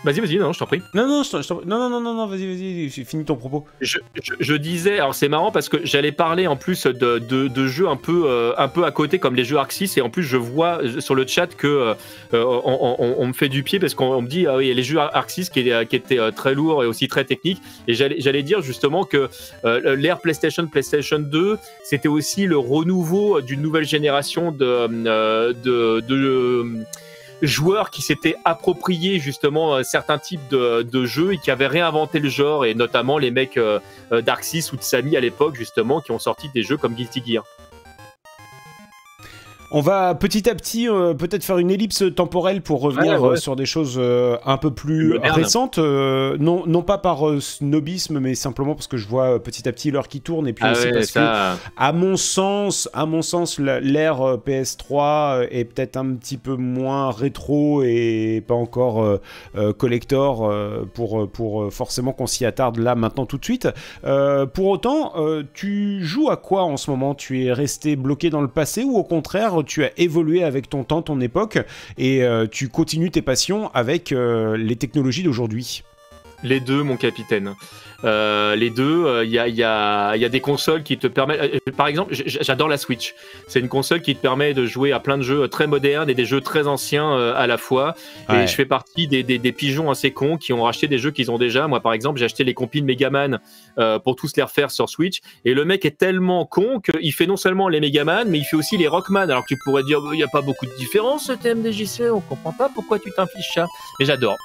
Vas-y, 0.08 0.22
vas-y, 0.22 0.38
non, 0.38 0.54
je 0.54 0.60
t'en 0.60 0.68
prie. 0.68 0.82
Non, 0.94 1.06
non, 1.06 1.22
non, 1.66 1.90
non, 1.90 2.00
non, 2.00 2.14
non, 2.14 2.28
vas-y, 2.28 2.48
vas-y, 2.48 2.90
finis 3.04 3.26
ton 3.26 3.36
propos. 3.36 3.66
Je, 3.82 4.00
je, 4.40 4.54
disais, 4.54 5.00
alors 5.00 5.14
c'est 5.14 5.28
marrant 5.28 5.52
parce 5.52 5.68
que 5.68 5.86
j'allais 5.86 6.14
parler 6.14 6.48
en 6.48 6.56
plus 6.56 6.88
de, 6.88 7.20
de, 7.20 7.50
de 7.50 7.68
jeux 7.68 7.90
un 7.90 7.98
peu, 7.98 8.24
euh, 8.26 8.54
un 8.58 8.70
peu 8.70 8.86
à 8.86 8.92
côté 8.92 9.20
comme 9.20 9.36
les 9.36 9.44
jeux 9.44 9.58
Arc 9.58 9.74
6 9.74 9.98
et 9.98 10.02
en 10.02 10.10
plus 10.10 10.24
je 10.24 10.38
vois 10.38 10.80
sur 11.00 11.14
le 11.14 11.28
chat 11.28 11.48
que 11.48 11.94
euh, 12.34 12.42
on, 12.42 13.16
on, 13.20 13.28
me 13.28 13.34
fait 13.34 13.50
du 13.50 13.64
pied 13.64 13.80
parce 13.80 13.96
qu'on 13.96 14.22
me 14.22 14.30
dit 14.30 14.48
ah 14.48 14.56
oui, 14.56 14.74
les 14.74 14.84
jeux 14.84 14.98
Arc 14.98 15.30
6 15.30 15.50
qui, 15.50 15.70
qui 15.90 15.96
étaient 15.98 16.32
très 16.32 16.54
lourds 16.54 16.86
et 16.86 16.88
aussi 16.88 17.10
très 17.10 17.26
techniques 17.26 17.62
et 17.90 17.94
j'allais 17.94 18.44
dire 18.44 18.62
justement 18.62 19.04
que 19.04 19.30
l'ère 19.66 20.20
PlayStation, 20.22 20.66
PlayStation 20.68 21.20
2, 21.20 21.58
c'était 21.84 22.08
aussi 22.08 22.46
le 22.46 22.58
renouveau 22.58 23.42
d'une 23.42 23.62
nouvelle 23.62 23.86
génération 23.86 24.54
de, 24.54 24.88
de, 25.52 26.00
de 26.00 26.86
joueurs 27.42 27.90
qui 27.90 28.02
s'étaient 28.02 28.36
appropriés 28.46 29.20
justement 29.20 29.76
euh, 29.76 29.84
certains 29.84 30.18
types 30.18 30.48
de, 30.50 31.06
jeux 31.06 31.34
et 31.34 31.38
qui 31.38 31.52
avaient 31.52 31.68
réinventé 31.68 32.20
le 32.20 32.30
genre, 32.30 32.66
et 32.66 32.74
notamment 32.74 33.18
les 33.18 33.32
mecs 33.32 33.58
euh, 33.58 33.80
euh, 34.12 34.22
d'Arc 34.22 34.44
6 34.44 34.74
ou 34.74 34.78
de 34.78 34.82
Samy 34.82 35.16
à 35.16 35.20
l'époque 35.20 35.56
justement, 35.56 36.02
qui 36.02 36.12
ont 36.12 36.20
sorti 36.20 36.50
des 36.54 36.64
jeux 36.64 36.78
comme 36.78 36.94
Guilty 36.94 37.24
Gear. 37.26 37.44
On 39.70 39.82
va 39.82 40.16
petit 40.16 40.50
à 40.50 40.56
petit 40.56 40.88
euh, 40.88 41.14
peut-être 41.14 41.44
faire 41.44 41.58
une 41.58 41.70
ellipse 41.72 42.04
temporelle 42.16 42.62
pour 42.62 42.80
revenir 42.80 43.22
euh, 43.22 43.36
sur 43.36 43.58
des 43.58 43.66
choses 43.66 43.98
euh, 43.98 44.38
un 44.46 44.56
peu 44.56 44.72
plus 44.72 45.18
récentes, 45.18 45.78
non, 45.78 46.64
non 46.66 46.82
pas 46.84 46.98
par 46.98 47.26
snobisme, 47.42 48.20
mais 48.20 48.34
simplement 48.34 48.76
parce 48.76 48.88
que 48.88 48.96
je 48.96 49.08
vois 49.08 49.44
petit 49.44 49.68
à 49.68 49.74
petit 49.74 49.92
l'heure 49.92 50.08
qui 50.08 50.22
tourne. 50.22 50.48
Et 50.48 50.54
puis 50.54 50.64
ah 50.66 50.72
aussi 50.72 50.90
parce 50.92 51.12
que, 51.12 51.20
à 51.20 51.92
mon 51.92 52.16
sens, 52.16 52.90
à 52.94 53.06
mon 53.06 53.22
sens, 53.22 53.60
l'ère 53.60 54.38
PS3 54.46 55.48
est 55.52 55.66
peut-être 55.66 55.98
un 55.98 56.16
petit 56.16 56.38
peu 56.38 56.56
moins 56.56 57.12
rétro 57.12 57.84
et 57.84 58.44
pas 58.48 58.56
encore 58.56 59.20
collector 59.78 60.54
pour, 60.94 61.30
pour 61.30 61.74
forcément 61.74 62.14
qu'on 62.14 62.28
s'y 62.28 62.46
attarde 62.46 62.78
là 62.78 62.96
maintenant 62.96 63.26
tout 63.26 63.38
de 63.38 63.46
suite. 63.46 63.68
pour 64.54 64.68
autant, 64.68 65.14
tu 65.54 66.06
joues 66.06 66.30
à 66.30 66.38
quoi 66.38 66.64
en 66.64 66.78
ce 66.78 66.90
moment? 66.90 67.16
Tu 67.16 67.46
es 67.46 67.54
resté 67.54 67.96
bloqué 67.96 68.30
dans 68.30 68.42
le 68.42 68.48
passé 68.48 68.84
ou 68.84 68.98
au 68.98 69.04
contraire 69.04 69.57
tu 69.64 69.84
as 69.84 69.92
évolué 69.98 70.44
avec 70.44 70.70
ton 70.70 70.84
temps, 70.84 71.02
ton 71.02 71.20
époque, 71.22 71.60
et 71.98 72.24
euh, 72.24 72.48
tu 72.50 72.70
continues 72.70 73.12
tes 73.12 73.22
passions 73.22 73.72
avec 73.74 74.12
euh, 74.12 74.58
les 74.58 74.76
technologies 74.76 75.24
d'aujourd'hui 75.24 75.84
les 76.44 76.60
deux, 76.60 76.84
mon 76.84 76.98
capitaine. 76.98 77.56
Euh, 78.04 78.56
les 78.56 78.70
deux, 78.70 79.24
il 79.24 79.30
y, 79.30 79.40
a, 79.40 79.48
y, 79.48 79.64
a, 79.64 80.16
y, 80.16 80.26
a, 80.26 80.30
des 80.30 80.40
consoles 80.40 80.84
qui 80.84 80.98
te 80.98 81.08
permettent. 81.08 81.60
par 81.72 81.88
exemple, 81.88 82.14
j'adore 82.14 82.68
la 82.68 82.78
Switch. 82.78 83.16
C'est 83.48 83.60
une 83.60 83.70
console 83.70 84.02
qui 84.02 84.16
te 84.16 84.22
permet 84.22 84.54
de 84.54 84.66
jouer 84.66 84.92
à 84.92 85.00
plein 85.00 85.18
de 85.18 85.24
jeux 85.24 85.48
très 85.48 85.68
modernes 85.68 86.10
et 86.10 86.14
des 86.14 86.26
jeux 86.26 86.42
très 86.42 86.68
anciens 86.68 87.18
à 87.34 87.48
la 87.48 87.58
fois. 87.58 87.96
Et 88.30 88.48
je 88.48 88.54
fais 88.54 88.66
partie 88.66 89.08
des, 89.08 89.24
des, 89.24 89.38
des, 89.38 89.52
pigeons 89.52 89.90
assez 89.90 90.12
cons 90.12 90.38
qui 90.38 90.54
ont 90.54 90.64
racheté 90.64 90.88
des 90.88 90.98
jeux 90.98 91.12
qu'ils 91.12 91.32
ont 91.32 91.38
déjà. 91.38 91.68
Moi, 91.68 91.80
par 91.80 91.94
exemple, 91.94 92.20
j'ai 92.20 92.26
acheté 92.26 92.44
les 92.44 92.54
compiles 92.54 92.86
Megaman 92.86 93.40
euh, 93.78 94.00
pour 94.00 94.16
tous 94.16 94.36
les 94.36 94.44
refaire 94.44 94.72
sur 94.72 94.90
Switch. 94.90 95.20
Et 95.46 95.54
le 95.54 95.66
mec 95.66 95.86
est 95.86 95.98
tellement 95.98 96.46
con 96.46 96.80
qu'il 96.80 97.14
fait 97.14 97.28
non 97.28 97.38
seulement 97.38 97.70
les 97.70 97.80
Megaman, 97.80 98.28
mais 98.28 98.40
il 98.40 98.44
fait 98.44 98.56
aussi 98.56 98.78
les 98.78 98.88
Rockman. 98.88 99.30
Alors 99.30 99.44
que 99.44 99.50
tu 99.50 99.58
pourrais 99.64 99.84
dire, 99.84 100.00
il 100.14 100.18
n'y 100.18 100.24
a 100.24 100.28
pas 100.28 100.42
beaucoup 100.42 100.66
de 100.66 100.76
différence, 100.78 101.26
ce 101.26 101.34
TMDJC, 101.34 102.12
on 102.12 102.22
comprend 102.22 102.54
pas 102.54 102.70
pourquoi 102.74 103.00
tu 103.00 103.12
t'infliges 103.12 103.52
ça. 103.54 103.68
Mais 104.00 104.06
j'adore. 104.06 104.38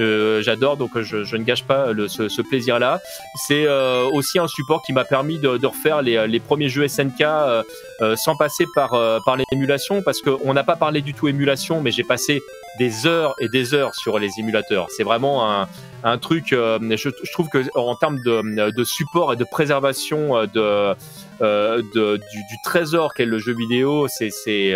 Euh, 0.00 0.40
j'adore, 0.42 0.78
donc 0.78 0.98
je, 0.98 1.22
je, 1.22 1.36
ne 1.36 1.44
gâche 1.44 1.64
pas 1.64 1.92
le, 1.92 2.08
ce, 2.08 2.28
ce 2.28 2.40
plaisir-là. 2.40 3.00
C'est 3.46 3.66
euh, 3.66 4.08
aussi 4.12 4.38
un 4.38 4.48
support 4.48 4.82
qui 4.82 4.92
m'a 4.92 5.04
permis 5.04 5.38
de, 5.38 5.58
de 5.58 5.66
refaire 5.66 6.00
les, 6.00 6.26
les, 6.26 6.40
premiers 6.40 6.70
jeux 6.70 6.88
SNK 6.88 7.20
euh, 7.20 7.62
euh, 8.00 8.16
sans 8.16 8.34
passer 8.34 8.64
par, 8.74 8.90
par 9.26 9.36
l'émulation, 9.36 10.02
parce 10.02 10.22
qu'on 10.22 10.54
n'a 10.54 10.64
pas 10.64 10.76
parlé 10.76 11.02
du 11.02 11.12
tout 11.12 11.28
émulation, 11.28 11.82
mais 11.82 11.90
j'ai 11.90 12.04
passé 12.04 12.40
des 12.78 13.06
heures 13.06 13.34
et 13.38 13.48
des 13.48 13.74
heures 13.74 13.94
sur 13.94 14.18
les 14.18 14.30
émulateurs. 14.38 14.86
C'est 14.96 15.04
vraiment 15.04 15.50
un, 15.50 15.68
un 16.04 16.16
truc. 16.16 16.46
Je, 16.50 16.78
je, 16.96 17.32
trouve 17.32 17.48
que 17.50 17.64
en 17.74 17.94
termes 17.94 18.18
de, 18.20 18.70
de, 18.70 18.84
support 18.84 19.34
et 19.34 19.36
de 19.36 19.44
préservation 19.44 20.46
de, 20.46 20.94
de 21.40 22.16
du, 22.16 22.16
du, 22.16 22.56
trésor 22.64 23.12
qu'est 23.12 23.26
le 23.26 23.38
jeu 23.38 23.54
vidéo, 23.54 24.06
c'est 24.08 24.74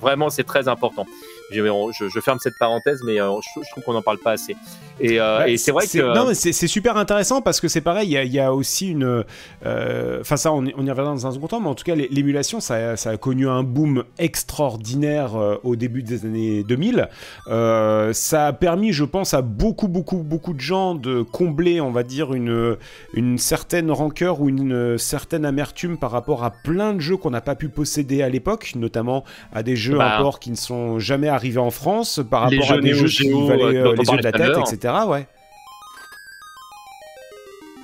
vraiment 0.00 0.30
c'est 0.30 0.44
très 0.44 0.66
important 0.66 1.06
je, 1.50 2.08
je, 2.08 2.20
ferme 2.20 2.38
cette 2.40 2.58
parenthèse, 2.58 3.00
mais 3.04 3.20
euh, 3.20 3.30
je, 3.40 3.70
trouve 3.70 3.84
qu'on 3.84 3.92
n'en 3.92 4.02
parle 4.02 4.18
pas 4.18 4.32
assez. 4.32 4.56
Et, 5.00 5.20
euh, 5.20 5.46
et 5.46 5.56
c'est 5.56 5.72
vrai 5.72 5.86
que. 5.86 6.14
Non, 6.14 6.26
mais 6.26 6.34
c'est 6.34 6.52
super 6.66 6.96
intéressant 6.96 7.40
parce 7.40 7.60
que 7.60 7.68
c'est 7.68 7.80
pareil, 7.80 8.08
il 8.08 8.24
y, 8.24 8.36
y, 8.36 8.40
a 8.40 8.52
aussi 8.52 8.90
une. 8.90 9.24
Euh, 9.64 10.20
enfin, 10.20 10.36
ça, 10.36 10.52
on, 10.52 10.58
on, 10.58 10.86
y 10.86 10.90
reviendra 10.90 11.04
dans 11.04 11.26
un 11.26 11.32
second 11.32 11.46
temps, 11.46 11.60
mais 11.60 11.68
en 11.68 11.74
tout 11.74 11.84
cas, 11.84 11.94
l'émulation, 11.94 12.60
ça, 12.60 12.96
ça, 12.96 13.10
a 13.10 13.16
connu 13.16 13.48
un 13.48 13.62
boom 13.62 14.04
extraordinaire 14.18 15.34
au 15.62 15.76
début 15.76 16.02
des 16.02 16.24
années 16.24 16.64
2000. 16.64 17.08
ça 17.46 18.46
a 18.46 18.52
permis, 18.52 18.92
je 18.92 19.04
pense, 19.04 19.34
à 19.34 19.42
beaucoup, 19.42 19.88
beaucoup, 19.88 20.18
beaucoup 20.18 20.54
de 20.54 20.60
gens 20.60 20.94
de 20.94 21.22
combler, 21.22 21.80
on 21.80 21.90
va 21.90 22.02
dire, 22.02 22.34
une, 22.34 22.76
une 23.14 23.38
certaine 23.38 23.90
rancœur 23.90 24.40
ou 24.40 24.48
une 24.48 24.98
certaine 24.98 25.44
amertume 25.44 25.98
par 25.98 26.10
rapport 26.10 26.44
à 26.44 26.50
plein 26.50 26.94
de 26.94 27.00
jeux 27.00 27.16
qu'on 27.16 27.30
n'a 27.30 27.40
pas 27.40 27.54
pu 27.54 27.68
posséder 27.68 28.22
à 28.22 28.28
l'époque, 28.28 28.72
notamment 28.76 29.24
à 29.52 29.62
des 29.62 29.76
jeux 29.76 29.98
bah, 29.98 30.18
port 30.18 30.40
qui 30.40 30.50
ne 30.50 30.56
sont 30.56 30.98
jamais 30.98 31.28
arrivé 31.38 31.58
en 31.58 31.70
France 31.70 32.20
par 32.28 32.42
rapport 32.42 32.72
à 32.72 32.78
des 32.78 32.94
jeux 32.94 33.08
qui 33.08 33.30
valaient 33.30 33.76
euh, 33.76 33.94
les 33.94 34.04
yeux 34.04 34.18
de 34.18 34.22
la 34.22 34.32
tête, 34.32 34.56
etc. 34.58 34.94
Ouais. 35.06 35.26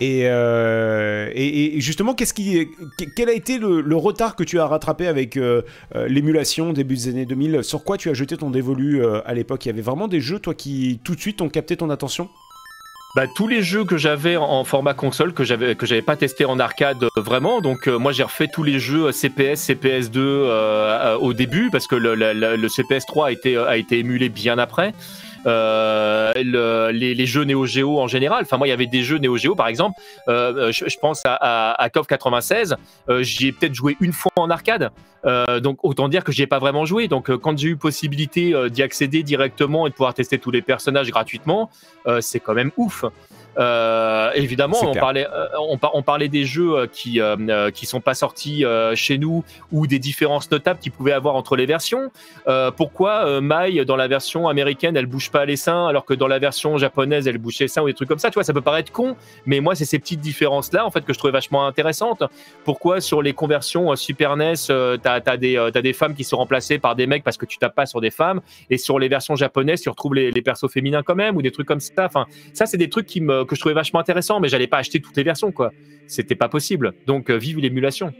Euh, 0.03 1.31
et, 1.35 1.77
et, 1.77 1.81
justement, 1.81 2.15
qu'est-ce 2.15 2.35
qui, 2.35 2.69
quel 3.17 3.29
a 3.29 3.33
été 3.33 3.59
le, 3.59 3.97
retard 3.97 4.37
que 4.37 4.45
tu 4.45 4.59
as 4.59 4.67
rattrapé 4.67 5.07
avec 5.07 5.37
euh, 5.37 5.63
l'émulation 6.09 6.73
début 6.73 6.97
des 6.97 7.09
années 7.09 7.27
2000 7.27 7.63
Sur 7.63 7.85
quoi 7.85 7.97
tu 7.97 8.11
as 8.11 8.15
jeté 8.15 8.37
ton 8.37 8.51
dévolu 8.51 9.03
à 9.07 9.33
l'époque? 9.35 9.65
Il 9.65 9.69
y 9.69 9.71
avait 9.71 9.83
vraiment 9.83 10.09
des 10.09 10.21
jeux, 10.21 10.41
toi, 10.41 10.53
qui 10.53 11.01
tout 11.05 11.15
de 11.15 11.21
suite 11.21 11.41
ont 11.41 11.49
capté 11.49 11.77
ton 11.77 11.91
attention? 11.91 12.29
Bah, 13.15 13.27
tous 13.35 13.47
les 13.47 13.63
jeux 13.63 13.85
que 13.85 13.97
j'avais 13.97 14.37
en 14.37 14.65
format 14.65 14.95
console 14.95 15.33
que 15.35 15.45
j'avais 15.45 15.77
que 15.77 15.87
j'avais 15.87 16.03
pas 16.03 16.17
testé 16.17 16.45
en 16.45 16.59
arcade 16.59 17.05
euh, 17.05 17.09
vraiment. 17.17 17.61
Donc 17.61 17.87
euh, 17.89 17.97
moi 17.99 18.13
j'ai 18.13 18.25
refait 18.25 18.49
tous 18.49 18.63
les 18.65 18.79
jeux 18.81 19.13
CPS 19.13 19.69
CPS2 19.69 20.19
euh, 20.19 21.17
au 21.19 21.33
début 21.33 21.71
parce 21.71 21.87
que 21.87 21.95
le, 21.95 22.15
le, 22.15 22.33
le 22.33 22.69
CPS3 22.69 23.27
a 23.67 23.77
été 23.77 23.99
émulé 23.99 24.29
bien 24.29 24.59
après. 24.59 24.89
euh, 24.89 24.93
le, 25.45 26.91
les, 26.93 27.27
jeux 27.27 27.45
Neo 27.45 27.67
Geo 27.67 28.01
en 28.01 28.09
général. 28.09 28.43
Enfin, 28.43 28.57
moi, 28.57 28.67
il 28.67 28.71
y 28.71 28.75
avait 28.75 28.87
des 28.87 29.03
jeux 29.03 29.19
Neo 29.19 29.37
Geo, 29.37 29.55
par 29.55 29.69
exemple. 29.69 30.01
Euh, 30.29 30.73
je, 30.73 30.99
pense 30.99 31.23
à, 31.25 31.35
à, 31.35 31.83
à 31.83 31.91
KOF 31.91 32.07
96. 32.07 32.77
Euh, 33.09 33.23
j'y 33.23 33.49
ai 33.49 33.53
peut-être 33.53 33.75
joué 33.75 33.97
une 34.01 34.13
fois 34.13 34.33
en 34.37 34.51
arcade. 34.51 34.91
Euh, 35.25 35.61
donc, 35.61 35.79
autant 35.83 36.09
dire 36.09 36.25
que 36.25 36.33
j'y 36.33 36.43
ai 36.43 36.47
pas 36.47 36.59
vraiment 36.59 36.85
joué. 36.85 37.09
Donc, 37.09 37.31
euh, 37.31 37.39
quand 37.39 37.57
j'ai 37.59 37.69
eu 37.69 37.77
possibilité 37.77 38.55
d'y 38.71 38.83
accéder 38.83 39.23
directement 39.23 39.87
et 39.87 39.91
de 39.91 39.95
pouvoir 39.95 40.15
tester 40.15 40.39
tous 40.39 40.51
les 40.51 40.63
personnages 40.63 41.11
gratuitement, 41.11 41.71
c'est 42.21 42.41
quand 42.41 42.55
même 42.55 42.71
ouf. 42.77 43.05
Euh, 43.59 44.31
évidemment, 44.35 44.77
on 44.83 44.95
parlait, 44.95 45.27
euh, 45.27 45.47
on, 45.61 45.79
on, 45.93 46.03
parlait 46.03 46.29
des 46.29 46.45
jeux 46.45 46.77
euh, 46.77 46.87
qui 46.87 47.21
euh, 47.21 47.71
qui 47.71 47.87
sont 47.87 48.01
pas 48.01 48.15
sortis 48.15 48.65
chez 48.95 49.19
nous 49.19 49.45
ou 49.73 49.87
des 49.87 49.99
différences 49.99 50.51
notables 50.51 50.81
qu'il 50.81 50.93
pouvait 50.93 51.13
avoir 51.13 51.35
entre 51.37 51.57
les 51.57 51.67
versions. 51.67 52.11
pourquoi 52.77 53.41
Mai 53.41 53.85
dans 53.85 53.97
la 53.97 54.09
version 54.09 54.49
américaine 54.49 54.97
elle 54.97 55.07
bouge 55.07 55.31
pas 55.31 55.45
les 55.45 55.57
seins 55.57 55.87
alors 55.87 56.05
que 56.05 56.15
dans 56.15 56.27
la 56.27 56.39
version 56.39 56.77
japonaise 56.79 57.27
elle 57.29 57.39
bouge 57.39 57.59
les 57.59 57.69
seins 57.69 57.83
ou 57.83 57.87
des 57.87 57.95
trucs 57.95 58.09
comme 58.09 58.19
ça? 58.19 58.31
Tu 58.31 58.35
vois, 58.35 58.45
ça 58.45 58.53
peut 58.53 58.61
paraître 58.61 58.93
con, 58.93 59.17
mais 59.47 59.61
moi 59.61 59.75
c'est 59.75 59.85
ces 59.85 59.99
petites 59.99 60.21
différences 60.21 60.73
là 60.73 60.87
en 60.87 60.91
fait 60.91 61.05
que 61.05 61.13
je 61.13 61.19
trouvais 61.19 61.33
vachement 61.33 61.67
intéressantes. 61.67 62.23
Pourquoi 62.65 63.01
sur 63.01 63.23
les 63.23 63.33
conversions 63.33 63.95
Super 63.97 64.37
NES 64.37 64.55
t'as 65.03 65.21
as 65.27 65.37
des 65.37 65.57
as 65.57 65.71
des 65.71 65.93
femmes 65.93 66.15
qui 66.15 66.25
sont 66.25 66.37
remplacées 66.37 66.79
par 66.79 66.97
des 66.97 67.07
mecs 67.07 67.25
parce 67.25 67.37
que 67.37 67.47
tu 67.47 67.59
tapes 67.59 67.75
pas 67.75 67.87
sur 67.87 68.01
des 68.01 68.11
femmes 68.11 68.41
et 68.71 68.79
sur 68.79 68.99
les 68.99 69.09
versions 69.09 69.37
japonaises 69.37 69.81
tu 69.81 69.89
retrouves 69.89 70.15
les, 70.15 70.31
les 70.31 70.43
persos 70.43 70.71
féminins 70.71 71.03
quand 71.03 71.15
même 71.15 71.37
ou 71.37 71.43
des 71.43 71.51
trucs 71.51 71.69
comme 71.69 71.81
ça. 71.81 72.07
Enfin, 72.07 72.27
ça 72.53 72.67
c'est 72.67 72.79
des 72.79 72.89
trucs 72.89 73.07
qui 73.07 73.21
me 73.21 73.44
que 73.45 73.55
je 73.55 73.61
trouvais 73.61 73.75
vachement 73.75 74.01
intéressant, 74.01 74.41
mais 74.41 74.49
j'allais 74.49 74.67
pas 74.67 74.79
acheter 74.79 75.01
toutes 75.01 75.17
les 75.17 75.23
versions, 75.23 75.53
quoi. 75.53 75.73
C'était 76.07 76.35
pas 76.35 76.49
possible. 76.49 76.93
Donc, 77.07 77.31
euh, 77.31 77.37
vive 77.37 77.59
l'émulation. 77.59 78.13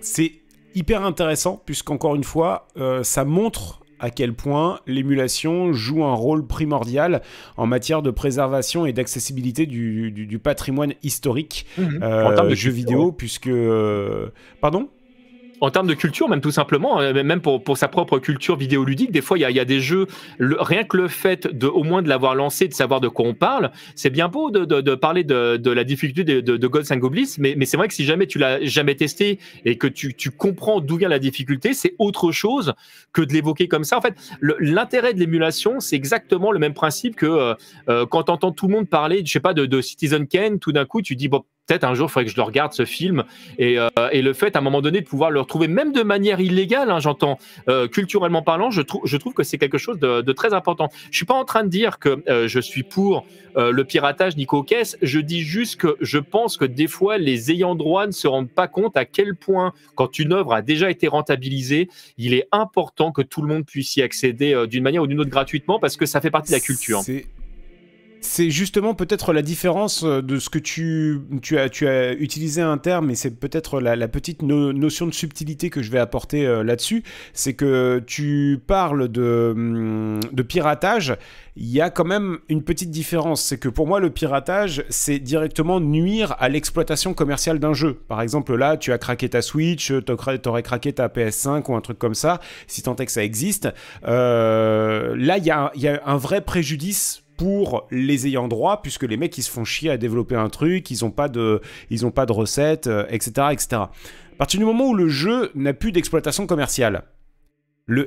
C'est 0.00 0.32
hyper 0.74 1.04
intéressant, 1.04 1.62
puisqu'encore 1.64 2.14
une 2.14 2.24
fois, 2.24 2.68
euh, 2.76 3.02
ça 3.02 3.24
montre 3.24 3.80
à 4.00 4.10
quel 4.10 4.34
point 4.34 4.80
l'émulation 4.86 5.72
joue 5.72 6.04
un 6.04 6.14
rôle 6.14 6.46
primordial 6.46 7.22
en 7.56 7.66
matière 7.66 8.02
de 8.02 8.10
préservation 8.10 8.84
et 8.84 8.92
d'accessibilité 8.92 9.66
du, 9.66 10.38
patrimoine 10.42 10.92
historique 11.02 11.66
mmh. 11.78 12.02
euh, 12.02 12.36
en 12.36 12.44
de 12.46 12.54
jeux 12.54 12.72
vidéo, 12.72 13.12
puisque... 13.12 13.50
pardon? 14.60 14.88
En 15.64 15.70
termes 15.70 15.86
de 15.86 15.94
culture, 15.94 16.28
même 16.28 16.42
tout 16.42 16.50
simplement, 16.50 17.00
hein, 17.00 17.12
même 17.12 17.40
pour, 17.40 17.64
pour 17.64 17.78
sa 17.78 17.88
propre 17.88 18.18
culture 18.18 18.56
vidéoludique, 18.56 19.10
des 19.10 19.22
fois, 19.22 19.38
il 19.38 19.40
y 19.40 19.44
a, 19.44 19.50
y 19.50 19.60
a, 19.60 19.64
des 19.64 19.80
jeux, 19.80 20.06
rien 20.38 20.84
que 20.84 20.98
le 20.98 21.08
fait 21.08 21.46
de, 21.46 21.66
au 21.66 21.84
moins 21.84 22.02
de 22.02 22.08
l'avoir 22.08 22.34
lancé, 22.34 22.68
de 22.68 22.74
savoir 22.74 23.00
de 23.00 23.08
quoi 23.08 23.26
on 23.26 23.34
parle, 23.34 23.70
c'est 23.94 24.10
bien 24.10 24.28
beau 24.28 24.50
de, 24.50 24.66
de, 24.66 24.82
de 24.82 24.94
parler 24.94 25.24
de, 25.24 25.56
de, 25.56 25.70
la 25.70 25.84
difficulté 25.84 26.22
de, 26.22 26.40
de, 26.40 26.66
Gods 26.66 26.92
and 26.92 26.98
Goblins, 26.98 27.24
mais, 27.38 27.54
mais 27.56 27.64
c'est 27.64 27.78
vrai 27.78 27.88
que 27.88 27.94
si 27.94 28.04
jamais 28.04 28.26
tu 28.26 28.38
l'as 28.38 28.62
jamais 28.62 28.94
testé 28.94 29.38
et 29.64 29.78
que 29.78 29.86
tu, 29.86 30.14
tu 30.14 30.30
comprends 30.30 30.80
d'où 30.80 30.96
vient 30.96 31.08
la 31.08 31.18
difficulté, 31.18 31.72
c'est 31.72 31.94
autre 31.98 32.30
chose 32.30 32.74
que 33.14 33.22
de 33.22 33.32
l'évoquer 33.32 33.66
comme 33.66 33.84
ça. 33.84 33.96
En 33.96 34.02
fait, 34.02 34.14
l'intérêt 34.60 35.14
de 35.14 35.18
l'émulation, 35.18 35.80
c'est 35.80 35.96
exactement 35.96 36.52
le 36.52 36.58
même 36.58 36.74
principe 36.74 37.16
que 37.16 37.26
euh, 37.26 37.54
euh 37.88 38.06
quand 38.06 38.24
tu 38.24 38.32
entends 38.32 38.52
tout 38.52 38.68
le 38.68 38.74
monde 38.74 38.88
parler, 38.88 39.22
je 39.24 39.32
sais 39.32 39.40
pas, 39.40 39.54
de, 39.54 39.64
de 39.64 39.80
Citizen 39.80 40.26
Kane, 40.26 40.58
tout 40.58 40.72
d'un 40.72 40.84
coup, 40.84 41.00
tu 41.00 41.16
dis, 41.16 41.28
bon, 41.28 41.42
peut-être 41.66 41.84
un 41.84 41.94
jour, 41.94 42.08
il 42.08 42.12
faudrait 42.12 42.24
que 42.26 42.30
je 42.30 42.36
le 42.36 42.42
regarde 42.42 42.72
ce 42.72 42.84
film. 42.84 43.24
Et, 43.58 43.78
euh, 43.78 43.88
et, 44.12 44.22
le 44.22 44.32
fait, 44.32 44.56
à 44.56 44.58
un 44.58 44.62
moment 44.62 44.82
donné, 44.82 45.00
de 45.00 45.06
pouvoir 45.06 45.30
le 45.30 45.40
retrouver, 45.40 45.68
même 45.68 45.92
de 45.92 46.02
manière 46.02 46.40
illégale, 46.40 46.90
hein, 46.90 46.98
j'entends, 47.00 47.38
euh, 47.68 47.88
culturellement 47.88 48.42
parlant, 48.42 48.70
je, 48.70 48.82
trouve 48.82 49.02
je 49.04 49.16
trouve 49.16 49.34
que 49.34 49.42
c'est 49.42 49.58
quelque 49.58 49.78
chose 49.78 49.98
de, 49.98 50.20
de, 50.20 50.32
très 50.32 50.52
important. 50.52 50.88
Je 51.10 51.16
suis 51.16 51.26
pas 51.26 51.34
en 51.34 51.44
train 51.44 51.64
de 51.64 51.68
dire 51.68 51.98
que 51.98 52.22
euh, 52.28 52.48
je 52.48 52.60
suis 52.60 52.82
pour 52.82 53.24
euh, 53.56 53.70
le 53.70 53.84
piratage 53.84 54.36
Nico 54.36 54.62
Caisse. 54.62 54.96
Je 55.00 55.20
dis 55.20 55.42
juste 55.42 55.76
que 55.76 55.96
je 56.00 56.18
pense 56.18 56.56
que 56.56 56.64
des 56.64 56.88
fois, 56.88 57.18
les 57.18 57.52
ayants 57.52 57.74
droit 57.74 58.06
ne 58.06 58.12
se 58.12 58.26
rendent 58.26 58.50
pas 58.50 58.68
compte 58.68 58.96
à 58.96 59.04
quel 59.04 59.36
point, 59.36 59.72
quand 59.94 60.18
une 60.18 60.32
œuvre 60.32 60.52
a 60.52 60.62
déjà 60.62 60.90
été 60.90 61.06
rentabilisée, 61.06 61.88
il 62.18 62.34
est 62.34 62.48
important 62.50 63.12
que 63.12 63.22
tout 63.22 63.42
le 63.42 63.48
monde 63.48 63.64
puisse 63.64 63.96
y 63.96 64.02
accéder 64.02 64.54
euh, 64.54 64.66
d'une 64.66 64.82
manière 64.82 65.02
ou 65.02 65.06
d'une 65.06 65.20
autre 65.20 65.30
gratuitement 65.30 65.78
parce 65.78 65.96
que 65.96 66.06
ça 66.06 66.20
fait 66.20 66.30
partie 66.30 66.50
de 66.50 66.56
la 66.56 66.60
culture. 66.60 67.02
Justement 68.48 68.94
peut-être 68.94 69.32
la 69.32 69.42
différence 69.42 70.04
de 70.04 70.38
ce 70.38 70.48
que 70.48 70.58
tu, 70.58 71.20
as, 71.56 72.12
utilisé 72.14 72.62
un 72.62 72.78
terme, 72.78 73.10
et 73.10 73.14
c'est 73.14 73.38
peut-être 73.38 73.80
la, 73.80 74.08
petite 74.08 74.42
notion 74.42 75.06
de 75.06 75.14
subtilité 75.14 75.70
que 75.70 75.82
je 75.82 75.90
vais 75.90 75.98
apporter 75.98 76.44
là-dessus. 76.62 77.02
C'est 77.32 77.54
que 77.54 78.02
tu 78.06 78.60
parles 78.66 79.08
de, 79.08 79.52
hum, 79.54 80.20
de 80.32 80.42
piratage 80.42 81.16
il 81.56 81.68
y 81.68 81.80
a 81.80 81.90
quand 81.90 82.04
même 82.04 82.38
une 82.48 82.62
petite 82.62 82.90
différence. 82.90 83.42
C'est 83.42 83.58
que 83.58 83.68
pour 83.68 83.86
moi, 83.86 84.00
le 84.00 84.10
piratage, 84.10 84.84
c'est 84.88 85.18
directement 85.18 85.80
nuire 85.80 86.34
à 86.38 86.48
l'exploitation 86.48 87.14
commerciale 87.14 87.58
d'un 87.58 87.74
jeu. 87.74 87.94
Par 88.08 88.20
exemple, 88.20 88.54
là, 88.56 88.76
tu 88.76 88.92
as 88.92 88.98
craqué 88.98 89.28
ta 89.28 89.42
Switch, 89.42 89.92
tu 90.04 90.48
aurais 90.48 90.62
craqué 90.62 90.92
ta 90.92 91.08
PS5 91.08 91.70
ou 91.70 91.76
un 91.76 91.80
truc 91.80 91.98
comme 91.98 92.14
ça, 92.14 92.40
si 92.66 92.82
tant 92.82 92.96
est 92.96 93.06
que 93.06 93.12
ça 93.12 93.22
existe. 93.22 93.68
Euh, 94.06 95.14
là, 95.16 95.38
il 95.38 95.44
y, 95.44 95.50
a, 95.50 95.72
un 96.04 96.16
vrai 96.16 96.40
préjudice 96.40 97.23
pour 97.36 97.86
les 97.90 98.26
ayants 98.26 98.48
droit, 98.48 98.82
puisque 98.82 99.04
les 99.04 99.16
mecs, 99.16 99.36
ils 99.38 99.42
se 99.42 99.50
font 99.50 99.64
chier 99.64 99.90
à 99.90 99.96
développer 99.96 100.36
un 100.36 100.48
truc, 100.48 100.90
ils 100.90 101.04
n'ont 101.04 101.10
pas 101.10 101.28
de, 101.28 101.60
ils 101.90 102.06
ont 102.06 102.10
pas 102.10 102.26
de 102.26 102.32
recettes, 102.32 102.88
etc., 103.08 103.32
euh, 103.38 103.50
etc. 103.50 103.66
À 103.72 104.36
partir 104.38 104.58
du 104.58 104.66
moment 104.66 104.88
où 104.88 104.94
le 104.94 105.08
jeu 105.08 105.50
n'a 105.54 105.72
plus 105.72 105.92
d'exploitation 105.92 106.46
commerciale, 106.46 107.04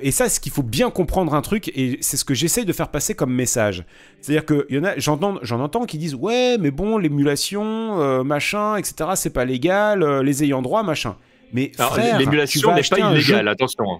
et 0.01 0.09
ça, 0.09 0.27
c'est 0.27 0.35
ce 0.35 0.39
qu'il 0.39 0.51
faut 0.51 0.63
bien 0.63 0.89
comprendre 0.89 1.35
un 1.35 1.41
truc, 1.41 1.67
et 1.75 1.99
c'est 2.01 2.17
ce 2.17 2.25
que 2.25 2.33
j'essaye 2.33 2.65
de 2.65 2.73
faire 2.73 2.89
passer 2.89 3.13
comme 3.13 3.31
message. 3.31 3.85
C'est-à-dire 4.21 4.43
que 4.43 4.65
y 4.71 4.79
en 4.79 4.83
a, 4.83 4.97
j'entends, 4.97 5.37
j'en 5.43 5.59
entends 5.59 5.85
qui 5.85 5.99
disent 5.99 6.15
ouais, 6.15 6.57
mais 6.59 6.71
bon, 6.71 6.97
l'émulation, 6.97 8.01
euh, 8.01 8.23
machin, 8.23 8.75
etc., 8.77 9.11
c'est 9.15 9.33
pas 9.33 9.45
légal, 9.45 10.01
euh, 10.01 10.23
les 10.23 10.43
ayants 10.43 10.63
droit, 10.63 10.81
machin. 10.81 11.15
Mais 11.53 11.71
l'émulation 12.17 12.73
n'est 12.73 12.81
pas 12.81 13.11
illégale, 13.11 13.47
attention. 13.47 13.85
Hein. 13.85 13.99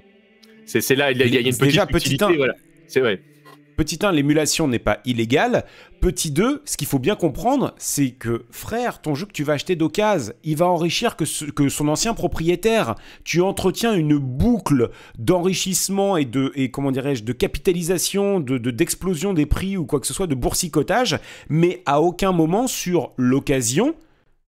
C'est, 0.65 0.95
là, 0.95 1.11
il 1.11 1.17
y, 1.17 1.37
a 1.37 1.39
une 1.39 1.45
petite 1.45 1.61
déjà, 1.61 1.85
petit 1.85 2.17
voilà. 2.17 2.53
C'est 2.87 2.99
vrai. 2.99 3.21
Petit 3.77 3.99
1, 4.01 4.11
l'émulation 4.11 4.67
n'est 4.67 4.79
pas 4.79 4.99
illégale. 5.05 5.63
Petit 6.01 6.31
2, 6.31 6.63
ce 6.65 6.77
qu'il 6.77 6.87
faut 6.87 6.97
bien 6.97 7.15
comprendre, 7.15 7.75
c'est 7.77 8.09
que 8.09 8.45
frère, 8.49 9.01
ton 9.01 9.13
jeu 9.13 9.27
que 9.27 9.31
tu 9.31 9.43
vas 9.43 9.53
acheter 9.53 9.75
d'occasion, 9.75 10.33
il 10.43 10.57
va 10.57 10.65
enrichir 10.65 11.15
que, 11.15 11.51
que, 11.51 11.69
son 11.69 11.87
ancien 11.87 12.15
propriétaire. 12.15 12.95
Tu 13.23 13.39
entretiens 13.39 13.93
une 13.93 14.17
boucle 14.17 14.89
d'enrichissement 15.19 16.17
et 16.17 16.25
de 16.25 16.51
comment 16.71 16.91
dirais-je 16.91 17.23
de 17.23 17.33
capitalisation, 17.33 18.39
de 18.39 18.57
d'explosion 18.57 19.33
des 19.33 19.45
prix 19.45 19.77
ou 19.77 19.85
quoi 19.85 19.99
que 19.99 20.07
ce 20.07 20.13
soit, 20.13 20.27
de 20.27 20.35
boursicotage, 20.35 21.19
mais 21.47 21.83
à 21.85 22.01
aucun 22.01 22.31
moment 22.31 22.65
sur 22.65 23.11
l'occasion 23.15 23.93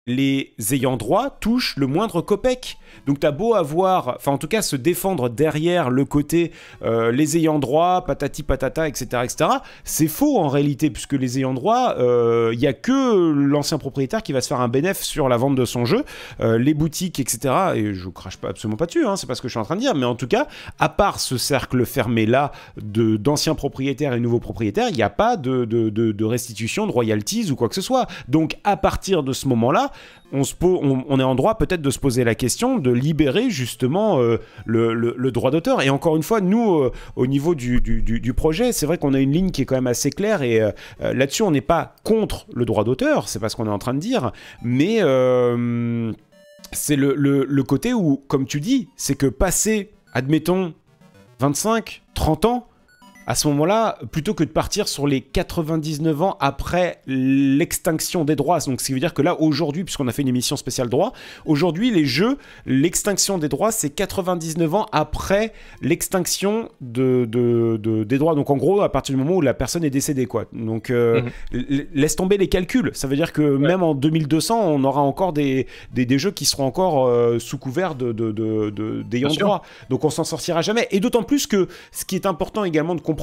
les 0.07 0.55
ayants 0.71 0.97
droit 0.97 1.31
touchent 1.31 1.77
le 1.77 1.87
moindre 1.87 2.21
copec. 2.21 2.79
Donc 3.07 3.21
t'as 3.21 3.31
beau 3.31 3.55
avoir, 3.55 4.15
enfin 4.17 4.33
en 4.33 4.39
tout 4.39 4.49
cas 4.49 4.63
se 4.63 4.77
défendre 4.77 5.29
derrière 5.29 5.91
le 5.91 6.05
côté 6.05 6.53
euh, 6.83 7.13
les 7.13 7.37
ayants 7.37 7.59
droit, 7.59 8.05
patati 8.07 8.43
patata, 8.43 8.89
etc. 8.89 9.23
etc. 9.25 9.51
C'est 9.85 10.09
faux 10.09 10.39
en 10.39 10.49
réalité, 10.49 10.91
puisque 10.91 11.13
les 11.13 11.39
ayants 11.39 11.55
droit, 11.55 11.95
il 11.97 12.03
euh, 12.03 12.55
n'y 12.55 12.67
a 12.67 12.73
que 12.73 13.33
l'ancien 13.33 13.79
propriétaire 13.79 14.23
qui 14.23 14.33
va 14.33 14.41
se 14.41 14.49
faire 14.49 14.61
un 14.61 14.69
bénéfice 14.69 15.07
sur 15.07 15.29
la 15.29 15.37
vente 15.37 15.55
de 15.55 15.65
son 15.65 15.85
jeu, 15.85 16.05
euh, 16.41 16.59
les 16.59 16.75
boutiques, 16.75 17.21
etc. 17.21 17.55
Et 17.75 17.95
je 17.95 18.09
crache 18.09 18.37
pas 18.37 18.49
absolument 18.49 18.77
pas 18.77 18.87
dessus, 18.87 19.07
hein, 19.07 19.17
c'est 19.17 19.27
pas 19.27 19.35
ce 19.35 19.43
que 19.43 19.49
je 19.49 19.53
suis 19.53 19.61
en 19.61 19.65
train 19.65 19.77
de 19.77 19.81
dire, 19.81 19.95
mais 19.95 20.07
en 20.07 20.15
tout 20.15 20.29
cas, 20.29 20.47
à 20.79 20.89
part 20.89 21.21
ce 21.21 21.39
cercle 21.39 21.85
fermé 21.85 22.27
là 22.27 22.53
de 22.77 23.17
d'anciens 23.17 23.55
propriétaires 23.55 24.13
et 24.13 24.21
nouveaux 24.21 24.41
propriétaires, 24.41 24.89
il 24.91 24.97
n'y 24.97 25.03
a 25.03 25.11
pas 25.11 25.37
de, 25.37 25.65
de, 25.65 25.91
de 25.91 26.25
restitution, 26.25 26.87
de 26.87 26.93
royalties 26.93 27.51
ou 27.51 27.57
quoi 27.57 27.69
que 27.69 27.75
ce 27.75 27.81
soit. 27.81 28.07
Donc 28.29 28.57
à 28.65 28.77
partir 28.77 29.23
de 29.23 29.33
ce 29.33 29.49
moment-là, 29.49 29.93
on, 30.33 30.45
se 30.45 30.55
on, 30.61 31.21
est 31.21 31.23
en 31.23 31.35
droit 31.35 31.57
peut-être 31.57 31.83
de 31.83 31.91
se 31.91 31.99
poser 31.99 32.25
la 32.25 32.35
question 32.35 32.79
de 32.79 32.91
libérer 32.91 33.51
justement 33.51 34.21
euh, 34.21 34.39
le, 34.65 35.31
droit 35.31 35.51
d'auteur. 35.51 35.83
Et 35.83 35.91
encore 35.91 36.17
une 36.17 36.23
fois, 36.23 36.41
nous, 36.41 36.81
euh, 36.81 36.93
au 37.15 37.27
niveau 37.27 37.55
du, 37.55 38.35
projet, 38.35 38.73
c'est 38.73 38.87
vrai 38.87 38.99
qu'on 38.99 39.15
a 39.15 39.21
une 39.21 39.33
ligne 39.33 39.51
qui 39.51 39.63
est 39.63 39.65
quand 39.65 39.77
même 39.77 39.87
assez 39.87 40.11
claire 40.11 40.43
et 40.43 40.61
euh, 40.61 40.73
là-dessus, 41.01 41.43
on 41.43 41.51
n'est 41.51 41.61
pas 41.61 41.95
contre 42.03 42.47
le 42.55 42.65
droit 42.65 42.85
d'auteur, 42.85 43.29
c'est 43.29 43.39
pas 43.39 43.49
ce 43.49 43.57
qu'on 43.57 43.67
est 43.67 43.71
en 43.71 43.79
train 43.79 43.95
de 43.95 43.99
dire, 43.99 44.33
mais 44.63 44.97
c'est 46.73 46.97
le, 46.97 47.15
le 47.15 47.63
côté 47.63 47.95
où, 47.95 48.23
comme 48.29 48.47
tu 48.47 48.61
dis, 48.61 48.89
c'est 48.97 49.15
que 49.15 49.27
passer, 49.27 49.91
admettons, 50.13 50.75
25, 51.39 52.03
30 52.15 52.45
ans, 52.47 52.69
à 53.27 53.35
ce 53.35 53.49
moment-là, 53.49 53.99
plutôt 54.13 54.35
que 54.35 54.45
de 54.45 54.49
partir 54.49 54.87
sur 54.87 55.07
les 55.07 55.21
99 55.21 56.23
ans 56.23 56.37
après 56.41 57.01
l'extinction 57.09 58.25
des 58.25 58.37
droits, 58.37 58.61
donc 58.61 58.81
ce 58.81 58.87
qui 58.87 58.93
veut 58.93 59.01
dire 59.01 59.15
que 59.15 59.23
là, 59.23 59.41
aujourd'hui, 59.41 59.83
puisqu'on 59.83 60.07
a 60.07 60.13
fait 60.13 60.23
une 60.23 60.29
émission 60.29 60.57
spéciale 60.57 60.89
droit, 60.89 61.13
aujourd'hui, 61.45 61.91
les 61.91 62.05
jeux, 62.05 62.39
l'extinction 62.67 63.39
des 63.39 63.49
droits, 63.49 63.73
c'est 63.73 63.91
99 63.91 64.75
ans 64.75 64.87
après 64.93 65.53
l'extinction 65.83 66.71
de, 66.81 67.25
des 68.05 68.19
droits. 68.19 68.37
Donc 68.37 68.51
en 68.51 68.57
gros, 68.57 68.81
à 68.83 68.93
partir 68.93 69.17
du 69.17 69.23
moment 69.23 69.37
où 69.37 69.41
la 69.41 69.55
personne 69.55 69.83
est 69.83 69.91
décédée, 69.91 70.27
quoi. 70.27 70.45
Donc 70.53 70.91
euh, 70.91 71.23
mhm. 71.53 71.87
laisse 71.95 72.15
tomber 72.15 72.39
les 72.39 72.49
calculs. 72.49 72.93
Ça 72.95 73.09
veut 73.09 73.17
dire 73.17 73.33
que 73.33 73.43
même 73.43 73.83
en 73.83 73.95
2200, 73.95 74.69
on 74.69 74.85
aura 74.85 75.01
encore 75.01 75.33
des, 75.33 75.67
des, 75.93 76.19
jeux 76.19 76.31
qui 76.31 76.45
seront 76.45 76.65
encore 76.65 77.09
euh, 77.09 77.41
sous 77.41 77.59
couvert 77.59 77.97
d'ayant 77.97 78.13
de, 78.13 79.03
de, 79.03 79.39
droit. 79.41 79.63
Donc 79.91 80.05
on 80.05 80.11
s'en 80.11 80.25
sortira 80.25 80.63
jamais. 80.63 80.87
Et 80.93 81.01
d'autant 81.01 81.25
plus 81.25 81.49
que 81.49 81.67
ce 81.91 82.05
qui 82.05 82.15
est 82.15 82.27
important 82.27 82.63
également 82.63 82.95
de 82.95 83.01
comprendre, 83.01 83.16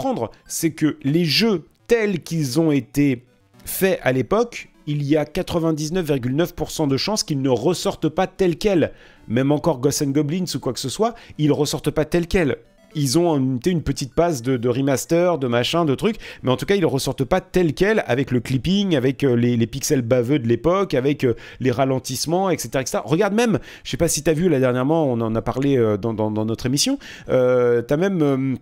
c'est 0.46 0.72
que 0.72 0.98
les 1.04 1.26
jeux 1.26 1.66
tels 1.88 2.22
qu'ils 2.22 2.60
ont 2.60 2.72
été 2.72 3.24
faits 3.66 4.00
à 4.04 4.12
l'époque, 4.12 4.70
il 4.88 5.04
y 5.04 5.16
a 5.16 5.24
99,9% 5.24 6.88
de 6.88 6.98
chances 6.98 7.24
qu'ils 7.24 7.42
ne 7.42 7.50
ressortent 7.50 8.10
pas 8.10 8.28
tels 8.28 8.58
quels. 8.58 8.92
Même 9.28 9.52
encore 9.52 9.80
Ghosts 9.80 10.02
and 10.02 10.12
Goblins 10.12 10.46
ou 10.54 10.60
quoi 10.60 10.74
que 10.74 10.80
ce 10.80 10.90
soit, 10.90 11.16
ils 11.38 11.52
ressortent 11.52 11.92
pas 11.92 12.06
tels 12.06 12.28
quels 12.28 12.58
ils 12.96 13.18
ont 13.18 13.38
une, 13.38 13.82
petite 13.82 14.14
passe 14.14 14.42
de, 14.42 14.68
remaster, 14.68 15.38
de 15.38 15.48
machin, 15.48 15.86
de 15.86 15.96
trucs, 15.96 16.18
mais 16.42 16.52
en 16.52 16.58
tout 16.58 16.66
cas, 16.66 16.76
ils 16.76 16.82
ne 16.82 16.86
ressortent 16.86 17.24
pas 17.24 17.42
tels 17.42 17.74
quels 17.74 18.04
avec 18.08 18.32
le 18.32 18.40
clipping, 18.40 18.96
avec 18.96 19.24
euh, 19.24 19.36
les, 19.36 19.68
pixels 19.68 20.02
baveux 20.02 20.40
de 20.40 20.48
l'époque, 20.48 20.94
avec 20.94 21.24
euh, 21.24 21.36
les 21.60 21.72
ralentissements, 21.72 22.50
etc., 22.50 22.70
etc. 22.82 23.00
Regarde 23.04 23.34
même, 23.34 23.60
je 23.84 23.92
sais 23.92 23.98
pas 23.98 24.08
si 24.08 24.24
tu 24.24 24.30
as 24.30 24.34
vu 24.34 24.50
là 24.50 24.60
dernièrement, 24.60 25.06
on 25.06 25.20
en 25.22 25.36
a 25.36 25.42
parlé 25.42 25.78
euh, 25.78 25.98
dans, 25.98 26.32
notre 26.46 26.66
émission, 26.66 26.98
tu 27.28 27.34
as 27.34 27.98
même 27.98 28.58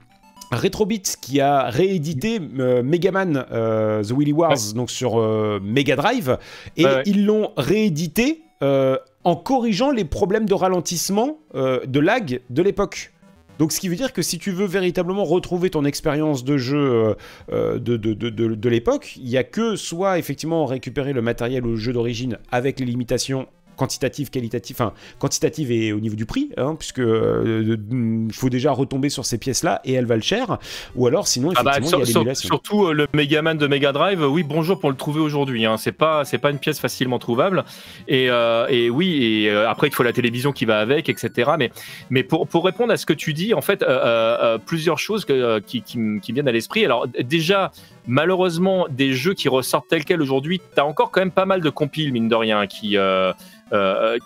Retrobit 0.52 1.03
qui 1.22 1.40
a 1.40 1.69
réédité 1.69 2.40
euh, 2.60 2.84
Megaman 2.84 3.45
euh, 3.52 4.03
The 4.03 4.11
Willy 4.11 4.34
Wars 4.34 4.57
donc 4.76 4.91
sur 4.91 5.19
euh, 5.19 5.60
Mega 5.64 5.95
Drive 5.95 6.38
et 6.78 6.86
ils 7.06 7.26
l'ont 7.26 7.52
réédité 7.57 8.44
en 9.23 9.36
corrigeant 9.36 9.90
les 9.90 10.06
problèmes 10.06 10.45
de 10.45 10.53
ralentissement 10.53 11.40
de 11.56 11.99
lag 11.99 12.41
de 12.52 12.61
l'époque. 12.61 13.11
Donc 13.57 13.72
ce 13.72 13.80
qui 13.80 13.90
veut 13.90 13.95
dire 13.95 14.14
que 14.14 14.22
si 14.22 14.38
tu 14.38 14.52
veux 14.52 14.68
véritablement 14.68 15.23
retrouver 15.23 15.72
ton 15.72 15.84
expérience 15.84 16.44
de 16.44 16.57
jeu 16.57 17.15
de, 17.52 17.80
de, 17.80 17.98
de, 17.98 18.30
de 18.30 18.69
l'époque, 18.69 19.15
il 19.18 19.26
n'y 19.26 19.38
a 19.38 19.44
que 19.44 19.76
soit 19.76 20.19
effectivement 20.19 20.65
récupérer 20.68 21.11
le 21.11 21.23
matériel 21.23 21.65
ou 21.65 21.72
le 21.72 21.76
jeu 21.76 21.91
d'origine 21.91 22.38
avec 22.52 22.80
les 22.80 22.86
limitations 22.86 23.48
quantitative, 23.82 24.30
qualitative, 24.30 24.76
enfin 24.76 24.94
quantitative 25.18 25.72
et 25.72 25.91
au 25.91 25.99
niveau 25.99 26.16
du 26.16 26.28
prix, 26.28 26.52
hein, 26.56 26.76
puisque 26.78 26.99
euh, 26.99 27.76
il 28.28 28.32
faut 28.32 28.52
déjà 28.52 28.72
retomber 28.72 29.10
sur 29.10 29.26
ces 29.26 29.40
pièces-là 29.40 29.82
et 29.86 29.94
elles 29.94 30.06
valent 30.06 30.22
cher, 30.22 30.60
ou 30.95 31.08
alors 31.08 31.28
sinon 31.28 31.52
ah 31.56 31.64
bah, 31.64 31.72
effectivement 31.72 32.03
il 32.03 32.08
y 32.08 32.12
a 32.12 32.14
l'émulation. 32.14 32.48
Surtout 32.48 32.86
euh, 32.86 32.94
le 32.94 33.08
Megaman 33.16 33.58
de 33.58 33.66
Mega 33.66 33.91
Drive, 33.91 34.24
oui 34.24 34.44
bonjour 34.44 34.80
pour 34.80 34.91
le 34.91 34.95
trouver 34.95 35.20
aujourd'hui, 35.20 35.66
hein, 35.66 35.78
c'est 35.78 35.94
pas 35.94 36.26
c'est 36.26 36.38
pas 36.38 36.52
une 36.52 36.60
pièce 36.60 36.80
facilement 36.80 37.18
trouvable 37.18 37.66
et, 38.08 38.30
euh, 38.30 38.68
et 38.70 38.91
oui 38.91 39.24
et 39.24 39.49
après 39.49 39.88
il 39.88 39.94
faut 39.95 40.03
la 40.03 40.14
télévision 40.14 40.52
qui 40.52 40.66
va 40.66 40.80
avec, 40.80 41.10
etc. 41.10 41.53
Mais 41.58 41.72
mais 42.12 42.22
pour 42.22 42.48
pour 42.48 42.64
répondre 42.64 42.94
à 42.94 42.98
ce 42.98 43.08
que 43.08 43.14
tu 43.14 43.34
dis, 43.34 43.56
en 43.56 43.62
fait 43.62 43.84
plusieurs 44.68 44.99
choses 44.99 45.26
que, 45.26 45.58
qui, 45.58 45.82
qui, 45.82 45.98
qui 46.22 46.32
viennent 46.34 46.48
à 46.48 46.52
l'esprit. 46.52 46.86
Alors 46.86 47.08
déjà 47.08 47.72
malheureusement 48.08 48.88
des 48.90 49.14
jeux 49.14 49.34
qui 49.34 49.49
ressortent 49.49 49.88
tels 49.88 50.06
quels 50.06 50.22
aujourd'hui, 50.22 50.62
tu 50.76 50.80
as 50.80 50.86
encore 50.86 51.10
quand 51.12 51.22
même 51.22 51.32
pas 51.32 51.45
mal 51.45 51.62
de 51.62 51.70
compiles 51.70 52.12
mine 52.12 52.30
de 52.30 52.36
rien 52.36 52.68
qui 52.68 52.98
euh, 52.98 53.34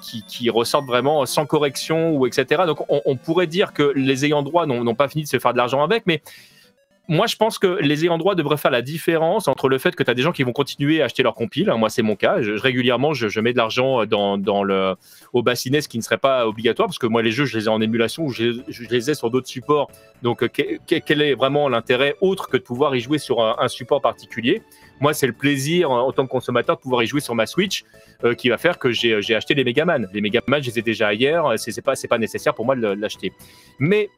qui, 0.02 0.24
qui, 0.24 0.50
ressortent 0.50 0.88
vraiment 0.88 1.26
sans 1.26 1.46
correction 1.46 2.16
ou 2.16 2.26
etc. 2.26 2.64
Donc 2.66 2.86
on, 2.90 3.16
pourrait 3.16 3.48
dire 3.48 3.74
que 3.74 3.94
les 3.96 4.26
ayants 4.26 4.44
droit 4.44 4.66
n'ont 4.66 4.96
pas 4.96 5.08
fini 5.08 5.24
de 5.24 5.30
se 5.30 5.40
faire 5.40 5.54
de 5.54 5.58
l'argent 5.58 5.84
avec, 5.84 6.04
mais 6.06 6.22
moi, 7.08 7.28
je 7.28 7.36
pense 7.36 7.60
que 7.60 7.68
les 7.68 8.04
ayants 8.04 8.18
droit 8.18 8.34
devraient 8.34 8.58
faire 8.58 8.72
la 8.72 8.82
différence 8.82 9.48
entre 9.48 9.70
le 9.70 9.78
fait 9.78 9.96
que 9.96 10.02
tu 10.02 10.10
as 10.10 10.16
des 10.16 10.24
gens 10.24 10.32
qui 10.32 10.42
vont 10.42 10.54
continuer 10.54 11.02
à 11.02 11.06
acheter 11.06 11.22
leur 11.22 11.36
compile. 11.36 11.72
Moi, 11.78 11.90
c'est 11.90 12.02
mon 12.02 12.16
cas. 12.16 12.38
Régulièrement, 12.40 13.14
je, 13.14 13.40
mets 13.40 13.54
de 13.54 13.58
l'argent 13.58 14.06
dans, 14.06 14.64
le, 14.64 14.96
au 15.32 15.44
bassinet, 15.44 15.82
ce 15.82 15.88
qui 15.88 15.98
ne 15.98 16.04
serait 16.04 16.18
pas 16.18 16.48
obligatoire, 16.48 16.88
parce 16.88 16.98
que 16.98 17.06
moi, 17.06 17.22
les 17.22 17.32
jeux, 17.32 17.46
je 17.46 17.58
les 17.58 17.66
ai 17.66 17.68
en 17.68 17.80
émulation 17.80 18.24
ou 18.24 18.32
je, 18.32 18.62
les 18.90 19.10
ai 19.12 19.14
sur 19.14 19.30
d'autres 19.30 19.48
supports. 19.48 19.92
Donc, 20.24 20.42
euh, 20.42 20.48
quel 20.48 21.22
est 21.22 21.36
vraiment 21.36 21.70
l'intérêt 21.70 22.16
autre 22.22 22.50
que 22.50 22.58
de 22.58 22.64
pouvoir 22.64 22.96
y 22.96 23.02
jouer 23.02 23.20
sur 23.20 23.42
un, 23.44 23.68
support 23.68 24.02
particulier? 24.02 24.64
Moi, 25.00 25.14
c'est 25.14 25.28
le 25.28 25.34
plaisir, 25.34 25.92
en 25.92 26.12
tant 26.12 26.26
que 26.26 26.32
consommateur, 26.32 26.78
de 26.78 26.82
pouvoir 26.82 27.04
y 27.04 27.08
jouer 27.08 27.22
sur 27.22 27.36
ma 27.36 27.46
Switch, 27.46 27.84
euh, 28.24 28.34
qui 28.34 28.50
va 28.50 28.58
faire 28.58 28.80
que 28.80 28.92
j'ai 28.92 29.36
acheté 29.36 29.54
les 29.54 29.64
Megaman. 29.64 30.08
Les 30.14 30.22
Megaman, 30.22 30.62
je 30.62 30.70
les 30.70 30.80
ai 30.80 30.82
déjà 30.82 31.14
hier. 31.14 31.44
C'est 31.58 31.82
pas, 31.82 31.94
pas 32.10 32.18
nécessaire 32.18 32.54
pour 32.54 32.66
moi 32.66 32.76
de 32.76 32.88
l'acheter. 32.88 33.34
Mais 33.80 34.10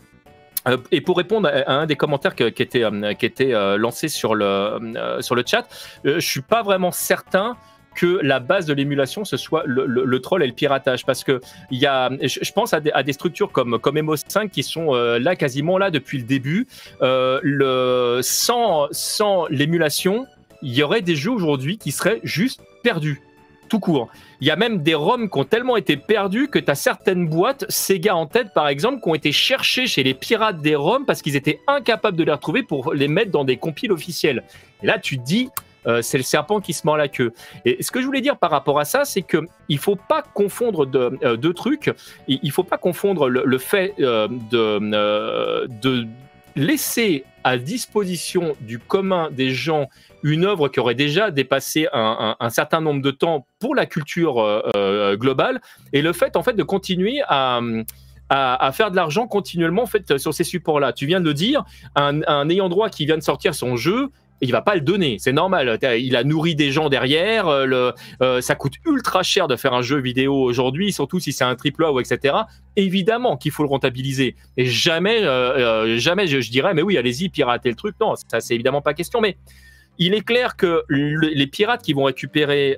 euh, 0.68 0.78
et 0.92 1.02
pour 1.02 1.18
répondre 1.18 1.50
à 1.50 1.72
un 1.72 1.86
des 1.86 1.96
commentaires 1.96 2.36
qui 2.36 2.44
était, 2.44 2.84
euh, 2.84 3.14
qui 3.14 3.32
euh, 3.42 3.78
lancé 3.78 4.08
sur 4.08 4.36
le, 4.36 5.18
sur 5.22 5.36
le 5.36 5.44
chat, 5.46 5.68
je 6.04 6.20
suis 6.20 6.42
pas 6.42 6.64
vraiment 6.64 6.92
certain 6.92 7.58
que 7.96 8.20
la 8.22 8.40
base 8.40 8.68
de 8.68 8.76
l'émulation 8.76 9.26
ce 9.26 9.38
soit 9.38 9.64
le, 9.66 10.20
troll 10.20 10.44
et 10.44 10.48
le 10.48 10.54
piratage 10.54 11.04
parce 11.04 11.24
que 11.24 11.42
y 11.72 11.88
a 11.88 12.12
je, 12.22 12.52
pense 12.52 12.72
à 12.72 12.80
des, 12.80 13.14
structures 13.14 13.52
comme 13.52 13.80
comme 13.80 13.96
Emo5 13.96 14.50
qui 14.52 14.62
sont 14.62 14.94
là 14.94 15.36
quasiment 15.36 15.80
là 15.80 15.90
depuis 15.90 16.20
le 16.20 16.24
début 16.24 16.68
sans 17.02 18.88
sans 18.92 19.48
l'émulation 19.48 20.28
il 20.62 20.74
y 20.74 20.84
aurait 20.84 21.02
des 21.02 21.16
jeux 21.16 21.32
aujourd'hui 21.32 21.78
qui 21.78 21.92
seraient 21.92 22.20
juste 22.24 22.62
perdus 22.84 23.22
tout 23.68 23.80
court. 23.80 24.10
Il 24.42 24.48
y 24.48 24.52
a 24.52 24.56
même 24.56 24.82
des 24.82 24.96
ROM 24.96 25.30
qui 25.30 25.38
ont 25.38 25.44
tellement 25.44 25.78
été 25.78 25.98
perdus 25.98 26.48
que 26.48 26.60
tu 26.60 26.72
as 26.72 26.76
certaines 26.76 27.28
boîtes, 27.28 27.66
Sega 27.70 28.16
en 28.16 28.26
tête 28.26 28.54
par 28.54 28.68
exemple, 28.68 29.02
qui 29.02 29.10
ont 29.10 29.16
été 29.16 29.32
cherchées 29.32 29.88
chez 29.88 30.04
les 30.04 30.14
pirates 30.14 30.62
des 30.62 30.76
ROM 30.76 31.06
parce 31.06 31.22
qu'ils 31.22 31.36
étaient 31.36 31.60
incapables 31.68 32.18
de 32.18 32.24
les 32.24 32.32
retrouver 32.32 32.64
pour 32.64 32.94
les 32.94 33.08
mettre 33.08 33.32
dans 33.32 33.44
des 33.44 33.58
compiles 33.58 33.92
officiels. 33.92 34.44
Et 34.84 34.88
là, 34.88 35.00
tu 35.00 35.18
te 35.18 35.24
dis, 35.24 35.50
euh, 35.88 36.02
c'est 36.02 36.18
le 36.18 36.24
serpent 36.24 36.60
qui 36.60 36.74
se 36.74 36.86
mord 36.86 36.98
la 36.98 37.08
queue. 37.08 37.34
Et 37.66 37.82
ce 37.82 37.92
que 37.92 38.02
je 38.02 38.06
voulais 38.06 38.22
dire 38.22 38.38
par 38.38 38.52
rapport 38.52 38.80
à 38.80 38.86
ça, 38.86 39.06
c'est 39.06 39.22
que 39.22 39.48
il 39.70 39.78
faut 39.78 39.96
pas 39.96 40.22
confondre 40.22 40.86
deux 40.86 41.18
euh, 41.24 41.38
de 41.38 41.52
trucs. 41.52 41.92
Il, 42.28 42.40
ne 42.44 42.52
faut 42.52 42.64
pas 42.64 42.78
confondre 42.78 43.30
le, 43.30 43.58
fait 43.58 43.94
euh, 44.00 44.28
de 44.30 46.08
laisser 46.58 47.24
à 47.44 47.58
disposition 47.58 48.56
du 48.62 48.80
commun 48.80 49.30
des 49.32 49.52
gens 49.52 49.88
une 50.24 50.44
œuvre 50.44 50.68
qui 50.68 50.80
aurait 50.80 50.96
déjà 50.96 51.32
dépassé 51.32 51.88
un, 51.94 52.50
certain 52.50 52.82
nombre 52.82 53.02
de 53.02 53.12
temps 53.12 53.46
pour 53.60 53.76
la 53.76 53.86
culture 53.86 54.40
euh, 54.40 54.62
euh, 54.76 55.16
globale 55.16 55.62
et 55.94 56.02
le 56.02 56.12
fait 56.12 56.36
en 56.36 56.44
fait 56.44 56.54
de 56.54 56.64
continuer 56.64 57.22
à, 57.28 57.62
faire 58.74 58.92
de 58.92 58.96
l'argent 58.96 59.28
continuellement 59.28 59.84
en 59.84 59.88
fait 59.88 60.18
sur 60.18 60.34
ces 60.34 60.44
supports-là. 60.44 60.92
Tu 60.92 61.06
viens 61.06 61.22
de 61.22 61.26
le 61.26 61.34
dire, 61.34 61.64
un, 61.96 62.22
un 62.28 62.50
ayant 62.50 62.68
droit 62.68 62.90
qui 62.90 63.06
vient 63.06 63.18
de 63.18 63.24
sortir 63.24 63.56
son 63.56 63.78
jeu, 63.78 64.10
il 64.42 64.52
va 64.52 64.62
pas 64.62 64.76
le 64.76 64.82
donner, 64.82 65.18
c'est 65.20 65.32
normal. 65.32 65.80
Il 66.00 66.16
a 66.16 66.24
nourri 66.24 66.56
des 66.56 66.72
gens 66.72 66.90
derrière. 66.90 67.48
Euh, 67.48 67.92
euh, 68.22 68.42
ça 68.42 68.56
coûte 68.56 68.74
ultra 68.86 69.24
cher 69.24 69.48
de 69.48 69.56
faire 69.56 69.74
un 69.74 69.82
jeu 69.82 70.00
vidéo 70.00 70.36
aujourd'hui, 70.36 70.92
surtout 70.92 71.20
si 71.20 71.34
c'est 71.34 71.44
un 71.44 71.56
triple 71.56 71.86
A 71.86 71.92
ou 71.92 72.00
etc. 72.00 72.36
Évidemment 72.76 73.38
qu'il 73.38 73.52
faut 73.52 73.64
le 73.64 73.70
rentabiliser. 73.70 74.36
Et 74.56 74.66
jamais, 74.66 75.24
euh, 75.24 75.98
jamais 75.98 76.28
je, 76.28 76.50
dirais, 76.50 76.74
mais 76.74 76.82
oui, 76.82 76.98
allez-y, 76.98 77.30
piratez 77.30 77.70
le 77.70 77.76
truc. 77.76 77.96
Non, 78.00 78.14
ça 78.16 78.40
c'est 78.40 78.54
évidemment 78.54 78.82
pas 78.82 78.94
question. 78.94 79.22
Mais 79.22 79.38
il 79.98 80.14
est 80.14 80.26
clair 80.26 80.56
que 80.56 80.84
les 80.90 81.48
pirates 81.48 81.82
qui 81.82 81.94
vont 81.94 82.04
récupérer 82.04 82.78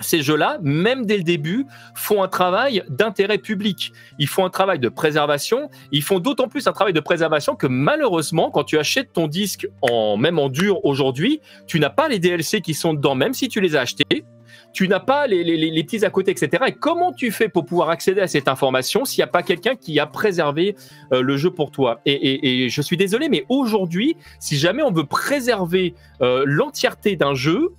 ces 0.00 0.22
jeux-là, 0.22 0.58
même 0.62 1.06
dès 1.06 1.16
le 1.16 1.22
début, 1.22 1.66
font 1.94 2.22
un 2.22 2.28
travail 2.28 2.82
d'intérêt 2.88 3.38
public. 3.38 3.92
Ils 4.18 4.28
font 4.28 4.44
un 4.44 4.50
travail 4.50 4.78
de 4.78 4.88
préservation. 4.88 5.70
Ils 5.92 6.02
font 6.02 6.18
d'autant 6.18 6.48
plus 6.48 6.66
un 6.66 6.72
travail 6.72 6.92
de 6.92 7.00
préservation 7.00 7.56
que 7.56 7.66
malheureusement, 7.66 8.50
quand 8.50 8.64
tu 8.64 8.78
achètes 8.78 9.12
ton 9.12 9.26
disque 9.26 9.68
en 9.82 10.16
même 10.16 10.38
en 10.38 10.48
dur 10.48 10.84
aujourd'hui, 10.84 11.40
tu 11.66 11.80
n'as 11.80 11.90
pas 11.90 12.08
les 12.08 12.18
DLC 12.18 12.60
qui 12.60 12.74
sont 12.74 12.94
dedans, 12.94 13.14
même 13.14 13.34
si 13.34 13.48
tu 13.48 13.60
les 13.60 13.76
as 13.76 13.80
achetés. 13.80 14.24
Tu 14.72 14.86
n'as 14.86 15.00
pas 15.00 15.26
les, 15.26 15.42
les, 15.44 15.84
petits 15.84 16.04
à 16.04 16.10
côté, 16.10 16.30
etc. 16.30 16.64
Et 16.68 16.72
comment 16.72 17.12
tu 17.12 17.30
fais 17.30 17.48
pour 17.48 17.64
pouvoir 17.64 17.88
accéder 17.90 18.20
à 18.20 18.26
cette 18.26 18.48
information 18.48 19.04
s'il 19.04 19.20
n'y 19.20 19.24
a 19.24 19.28
pas 19.28 19.42
quelqu'un 19.42 19.76
qui 19.76 19.98
a 19.98 20.06
préservé 20.06 20.76
euh, 21.12 21.22
le 21.22 21.36
jeu 21.36 21.50
pour 21.50 21.70
toi? 21.70 22.00
Et, 22.04 22.68
je 22.68 22.82
suis 22.82 22.96
désolé, 22.96 23.28
mais 23.28 23.44
aujourd'hui, 23.48 24.16
si 24.40 24.56
jamais 24.56 24.82
on 24.82 24.92
veut 24.92 25.06
préserver 25.06 25.94
euh, 26.20 26.42
l'entièreté 26.46 27.16
d'un 27.16 27.34
jeu, 27.34 27.72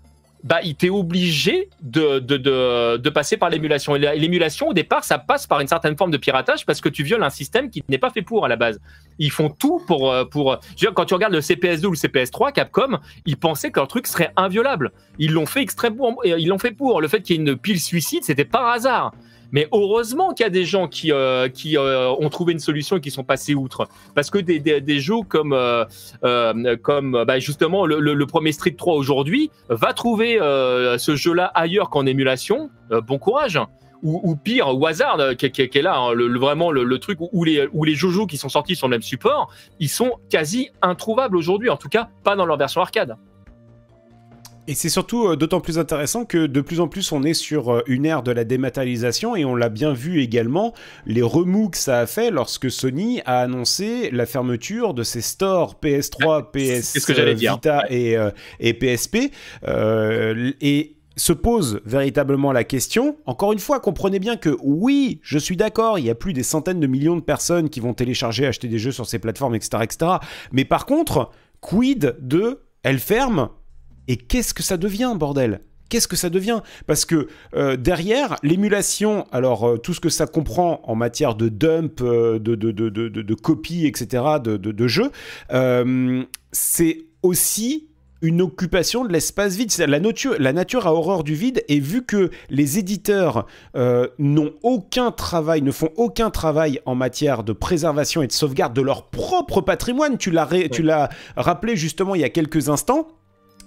bah, 0.43 0.59
il 0.63 0.75
t'est 0.75 0.89
obligé 0.89 1.69
de, 1.81 2.19
de, 2.19 2.37
de, 2.97 3.09
passer 3.09 3.35
par 3.35 3.49
l'émulation. 3.49 3.93
L'émulation, 3.95 4.69
au 4.69 4.73
départ, 4.73 5.03
ça 5.03 5.19
passe 5.19 5.47
par 5.47 5.59
une 5.59 5.67
certaine 5.67 5.97
forme 5.97 6.11
de 6.11 6.17
piratage 6.17 6.65
parce 6.65 6.79
que 6.79 6.89
tu 6.89 7.03
violes 7.03 7.23
un 7.23 7.29
système 7.29 7.69
qui 7.69 7.83
n'est 7.89 7.97
pas 7.97 8.09
fait 8.09 8.21
pour 8.21 8.45
à 8.45 8.47
la 8.47 8.55
base. 8.55 8.79
Ils 9.17 9.31
font 9.31 9.49
tout 9.49 9.81
pour. 9.85 10.11
Euh, 10.11 10.23
pour 10.23 10.59
quand 10.95 11.05
tu 11.05 11.13
regardes 11.13 11.33
le 11.33 11.41
CPS2 11.41 11.85
ou 11.85 11.91
le 11.91 11.97
CPS3, 11.97 12.53
Capcom, 12.53 12.99
ils 13.25 13.37
pensaient 13.37 13.71
que 13.71 13.79
leur 13.79 13.87
truc 13.87 14.07
serait 14.07 14.31
inviolable. 14.37 14.91
Ils 15.17 15.33
l'ont 15.33 15.45
fait 15.45 15.61
extrêmement. 15.61 16.15
Ils 16.23 16.47
l'ont 16.47 16.59
fait 16.59 16.71
pour. 16.71 17.01
Le 17.01 17.07
fait 17.07 17.21
qu'il 17.21 17.35
y 17.35 17.39
ait 17.39 17.51
une 17.51 17.57
pile 17.57 17.79
suicide, 17.79 18.23
c'était 18.23 18.45
par 18.45 18.67
hasard. 18.67 19.13
Mais 19.51 19.67
heureusement 19.71 20.33
qu'il 20.33 20.43
y 20.43 20.47
a 20.47 20.51
des 20.51 20.65
gens 20.65 20.87
qui, 20.87 21.11
euh, 21.11 21.49
qui 21.49 21.77
euh, 21.77 22.09
ont 22.09 22.29
trouvé 22.29 22.53
une 22.53 22.59
solution 22.59 22.97
et 22.97 23.01
qui 23.01 23.11
sont 23.11 23.23
passés 23.23 23.55
outre. 23.55 23.87
Parce 24.15 24.29
que 24.29 24.37
des, 24.37 24.59
des, 24.59 24.99
jeux 24.99 25.21
comme, 25.27 25.53
euh, 25.53 26.77
comme 26.81 27.23
bah 27.25 27.39
justement 27.39 27.85
le, 27.85 27.99
le, 27.99 28.25
premier 28.25 28.51
Street 28.51 28.75
3 28.77 28.95
aujourd'hui 28.95 29.49
va 29.69 29.93
trouver 29.93 30.37
ce 30.39 31.15
jeu-là 31.15 31.51
ailleurs 31.55 31.89
qu'en 31.89 32.05
émulation. 32.05 32.69
bon 32.89 33.17
courage. 33.17 33.59
Ou, 34.01 34.37
pire, 34.37 34.69
au 34.69 34.85
hasard, 34.85 35.35
qui, 35.37 35.45
est 35.45 35.81
là, 35.81 35.97
hein, 35.97 36.13
le, 36.13 36.39
vraiment 36.39 36.71
le, 36.71 36.99
truc 36.99 37.17
où 37.19 37.43
les, 37.43 37.67
où 37.73 37.83
les 37.83 37.95
Jojo 37.95 38.27
qui 38.27 38.37
sont 38.37 38.47
sortis 38.47 38.77
sur 38.77 38.87
le 38.87 38.91
même 38.91 39.01
support, 39.01 39.51
ils 39.79 39.89
sont 39.89 40.13
quasi 40.29 40.69
introuvables 40.81 41.35
aujourd'hui, 41.35 41.69
en 41.69 41.75
tout 41.75 41.89
cas 41.89 42.07
pas 42.23 42.37
dans 42.37 42.45
leur 42.45 42.57
version 42.57 42.79
arcade. 42.79 43.17
Et 44.69 44.75
c'est 44.75 44.89
surtout 44.89 45.29
euh, 45.29 45.35
d'autant 45.35 45.61
plus 45.61 45.79
intéressant 45.79 46.25
que 46.25 46.45
de 46.45 46.61
plus 46.61 46.79
en 46.79 46.87
plus 46.87 47.11
on 47.11 47.23
est 47.23 47.33
sur 47.33 47.73
euh, 47.73 47.81
une 47.87 48.05
ère 48.05 48.21
de 48.21 48.31
la 48.31 48.43
dématérialisation 48.43 49.35
et 49.35 49.43
on 49.43 49.55
l'a 49.55 49.69
bien 49.69 49.93
vu 49.93 50.21
également 50.21 50.75
les 51.07 51.23
remous 51.23 51.69
que 51.69 51.77
ça 51.79 52.01
a 52.01 52.05
fait 52.05 52.29
lorsque 52.29 52.69
Sony 52.69 53.19
a 53.25 53.39
annoncé 53.39 54.11
la 54.11 54.27
fermeture 54.27 54.93
de 54.93 55.01
ses 55.01 55.21
stores 55.21 55.79
PS3, 55.81 56.51
PS 56.51 57.09
Vita 57.39 57.85
et, 57.89 58.15
euh, 58.15 58.29
et, 58.59 58.75
PSP. 58.75 59.31
et 59.65 60.95
se 61.17 61.33
pose 61.33 61.81
véritablement 61.83 62.51
la 62.51 62.63
question. 62.63 63.17
Encore 63.25 63.53
une 63.53 63.59
fois, 63.59 63.79
comprenez 63.79 64.19
bien 64.19 64.37
que 64.37 64.55
oui, 64.61 65.19
je 65.23 65.39
suis 65.39 65.57
d'accord, 65.57 65.97
il 65.97 66.05
y 66.05 66.11
a 66.11 66.15
plus 66.15 66.33
des 66.33 66.43
centaines 66.43 66.79
de 66.79 66.85
millions 66.85 67.15
de 67.15 67.21
personnes 67.21 67.71
qui 67.71 67.79
vont 67.79 67.95
télécharger, 67.95 68.45
acheter 68.45 68.67
des 68.67 68.77
jeux 68.77 68.91
sur 68.91 69.07
ces 69.07 69.17
plateformes, 69.17 69.55
etc. 69.55 69.81
etc. 69.81 70.11
Mais 70.51 70.63
par 70.63 70.85
contre, 70.85 71.31
quid 71.59 72.15
de 72.21 72.59
elle 72.83 72.99
ferme 72.99 73.49
et 74.09 74.17
qu'est-ce 74.17 74.53
que 74.55 74.63
ça 74.63 74.75
devient, 74.75 75.13
bordel? 75.15 75.61
Qu'est-ce 75.87 76.07
que 76.07 76.15
ça 76.15 76.29
devient? 76.29 76.61
Parce 76.87 77.05
que 77.05 77.27
euh, 77.55 77.77
derrière, 77.77 78.37
l'émulation, 78.43 79.25
alors 79.31 79.67
euh, 79.67 79.77
tout 79.77 79.93
ce 79.93 79.99
que 79.99 80.09
ça 80.09 80.25
comprend 80.25 80.81
en 80.83 80.95
matière 80.95 81.35
de 81.35 81.47
dump, 81.47 82.01
euh, 82.01 82.39
de, 82.39 82.55
de, 82.55 82.71
de, 82.71 82.89
de, 82.89 83.33
copie, 83.35 83.85
etc., 83.85 84.23
de, 84.43 84.87
jeux, 84.87 85.11
c'est 86.51 86.97
aussi 87.21 87.87
une 88.21 88.41
occupation 88.41 89.05
de 89.05 89.13
l'espace 89.13 89.55
vide. 89.55 89.71
La 89.77 89.99
nature, 89.99 90.35
la 90.39 90.53
nature 90.53 90.87
a 90.87 90.93
horreur 90.93 91.23
du 91.23 91.35
vide 91.35 91.63
et 91.67 91.79
vu 91.79 92.03
que 92.03 92.31
les 92.49 92.79
éditeurs 92.79 93.45
n'ont 94.17 94.53
aucun 94.63 95.11
travail, 95.11 95.61
ne 95.61 95.71
font 95.71 95.91
aucun 95.97 96.31
travail 96.31 96.81
en 96.85 96.95
matière 96.95 97.43
de 97.43 97.53
préservation 97.53 98.21
et 98.23 98.27
de 98.27 98.31
sauvegarde 98.31 98.73
de 98.73 98.81
leur 98.81 99.09
propre 99.09 99.61
patrimoine, 99.61 100.17
tu 100.17 100.31
l'as 100.31 101.09
rappelé 101.37 101.75
justement 101.75 102.15
il 102.15 102.21
y 102.21 102.25
a 102.25 102.29
quelques 102.29 102.69
instants, 102.69 103.07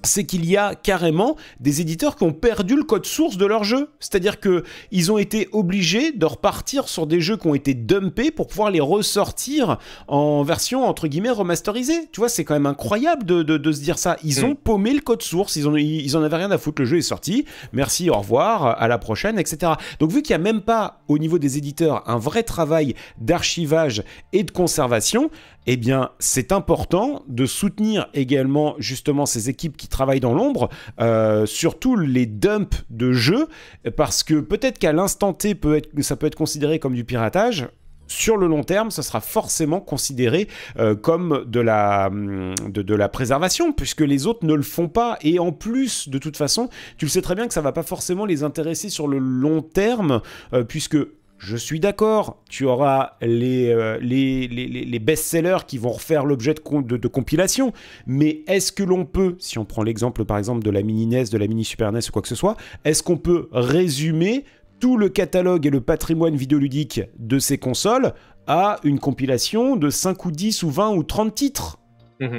c'est 0.05 0.25
qu'il 0.25 0.45
y 0.45 0.57
a 0.57 0.75
carrément 0.75 1.37
des 1.61 1.81
éditeurs 1.81 2.17
qui 2.17 2.25
ont 2.25 2.33
perdu 2.33 2.77
le 2.77 2.85
code 2.85 3.07
source 3.07 3.37
de 3.37 3.47
leur 3.47 3.65
jeu. 3.65 3.91
C'est-à-dire 4.01 4.41
que 4.41 4.65
ils 4.91 5.13
ont 5.13 5.19
été 5.19 5.49
obligés 5.53 6.13
de 6.13 6.27
repartir 6.27 6.89
sur 6.89 7.07
des 7.07 7.21
jeux 7.21 7.37
qui 7.37 7.47
ont 7.47 7.55
été 7.55 7.75
dumpés 7.75 8.31
pour 8.31 8.47
pouvoir 8.47 8.71
les 8.71 8.81
ressortir 8.81 9.79
en 10.09 10.43
version 10.43 10.85
entre 10.85 11.09
guillemets 11.09 11.31
remasterisée. 11.31 12.09
Tu 12.13 12.21
vois, 12.21 12.29
c'est 12.29 12.45
quand 12.45 12.55
même 12.55 12.67
incroyable 12.67 13.25
de, 13.25 13.73
se 13.73 13.81
dire 13.81 13.99
ça. 13.99 14.17
Ils 14.23 14.41
mm. 14.41 14.45
ont 14.45 14.55
paumé 14.55 14.93
le 14.93 15.01
code 15.01 15.23
source, 15.23 15.57
ils, 15.57 15.69
ont, 15.69 15.77
ils 15.77 16.17
en 16.17 16.23
avaient 16.23 16.37
rien 16.37 16.51
à 16.51 16.59
foutre, 16.59 16.83
le 16.83 16.87
jeu 16.87 16.99
est 16.99 17.03
sorti, 17.03 17.45
merci, 17.73 18.11
au 18.11 18.15
revoir, 18.15 18.81
à 18.81 18.89
la 18.89 18.99
prochaine, 18.99 19.39
etc. 19.39 19.73
Donc 19.99 20.11
vu 20.11 20.23
qu'il 20.23 20.37
n'y 20.37 20.43
a 20.43 20.53
même 20.53 20.63
pas 20.63 21.01
au 21.09 21.19
niveau 21.19 21.39
des 21.39 21.59
éditeurs 21.59 22.03
un 22.07 22.19
vrai 22.19 22.43
travail 22.43 22.95
d'archivage 23.19 24.03
et 24.33 24.43
de 24.43 24.51
conservation, 24.51 25.31
eh 25.67 25.77
bien, 25.77 26.11
c'est 26.19 26.51
important 26.51 27.23
de 27.29 27.47
soutenir 27.47 28.09
également 28.15 28.75
justement 28.79 29.27
ces 29.27 29.49
équipes 29.49 29.77
qui 29.77 29.89
travaillent 29.93 30.21
dans 30.21 30.35
l'ombre, 30.35 30.69
euh, 31.01 31.47
surtout 31.47 31.97
les 31.97 32.27
dumps 32.27 32.85
de 32.91 33.13
jeux, 33.13 33.47
parce 33.97 34.25
que 34.25 34.41
peut-être 34.41 34.79
qu'à 34.79 34.93
l'instant 34.93 35.33
T, 35.33 35.55
peut 35.55 35.77
être, 35.77 35.89
ça 36.03 36.17
peut 36.17 36.27
être 36.27 36.35
considéré 36.35 36.79
comme 36.79 36.95
du 36.95 37.05
piratage. 37.05 37.69
Sur 38.09 38.37
le 38.37 38.47
long 38.47 38.63
terme, 38.63 38.91
ça 38.91 39.03
sera 39.03 39.21
forcément 39.21 39.81
considéré 39.81 40.49
euh, 40.79 40.95
comme 40.95 41.45
de 41.47 41.61
la, 41.61 42.11
de, 42.11 42.95
la 42.95 43.09
préservation, 43.09 43.73
puisque 43.73 44.03
les 44.03 44.27
autres 44.27 44.45
ne 44.45 44.53
le 44.53 44.63
font 44.63 44.89
pas. 44.89 45.17
Et 45.23 45.39
en 45.39 45.51
plus, 45.51 46.11
de 46.11 46.19
toute 46.19 46.37
façon, 46.37 46.69
tu 46.99 47.07
le 47.07 47.11
sais 47.11 47.23
très 47.23 47.35
bien 47.35 47.49
que 47.49 47.55
ça 47.55 47.63
va 47.63 47.73
pas 47.73 47.83
forcément 47.83 48.27
les 48.27 48.43
intéresser 48.43 48.91
sur 48.91 49.09
le 49.09 49.19
long 49.19 49.63
terme, 49.63 50.21
euh, 50.53 50.63
puisque 50.63 50.99
je 51.43 51.57
suis 51.57 51.81
d'accord, 51.81 52.41
tu 52.49 52.67
auras 52.67 53.17
les, 53.21 53.69
euh, 53.69 53.99
les, 54.01 54.47
les, 54.47 54.99
best-sellers 55.01 55.67
qui 55.67 55.77
vont 55.77 55.91
refaire 55.91 56.25
l'objet 56.25 56.55
de, 56.55 56.97
de, 56.97 57.09
compilation, 57.09 57.73
mais 58.07 58.43
est-ce 58.47 58.71
que 58.71 58.85
l'on 58.85 59.05
peut, 59.05 59.35
si 59.41 59.59
on 59.59 59.65
prend 59.65 59.83
l'exemple 59.83 60.25
par 60.25 60.39
exemple 60.39 60.63
de 60.63 60.71
la 60.71 60.83
mini 60.83 61.07
NES, 61.07 61.25
de 61.25 61.39
la 61.39 61.49
mini 61.49 61.65
Super 61.65 61.91
NES 61.91 61.99
ou 62.09 62.13
quoi 62.13 62.23
que 62.23 62.29
ce 62.29 62.37
soit, 62.37 62.57
est-ce 62.85 63.03
qu'on 63.03 63.17
peut 63.17 63.49
résumer 63.51 64.45
tout 64.79 64.97
le 64.97 65.09
catalogue 65.09 65.67
et 65.67 65.71
le 65.71 65.81
patrimoine 65.81 66.37
vidéoludique 66.37 67.01
de 67.19 67.41
ces 67.41 67.59
consoles 67.59 68.15
à 68.47 68.77
une 68.85 69.01
compilation 69.01 69.75
de 69.75 69.91
5 69.91 70.25
ou 70.25 70.31
10 70.31 70.63
ou 70.63 70.71
20 70.71 70.95
ou 70.95 71.03
30 71.03 71.35
titres? 71.35 71.81
Mmh 72.21 72.39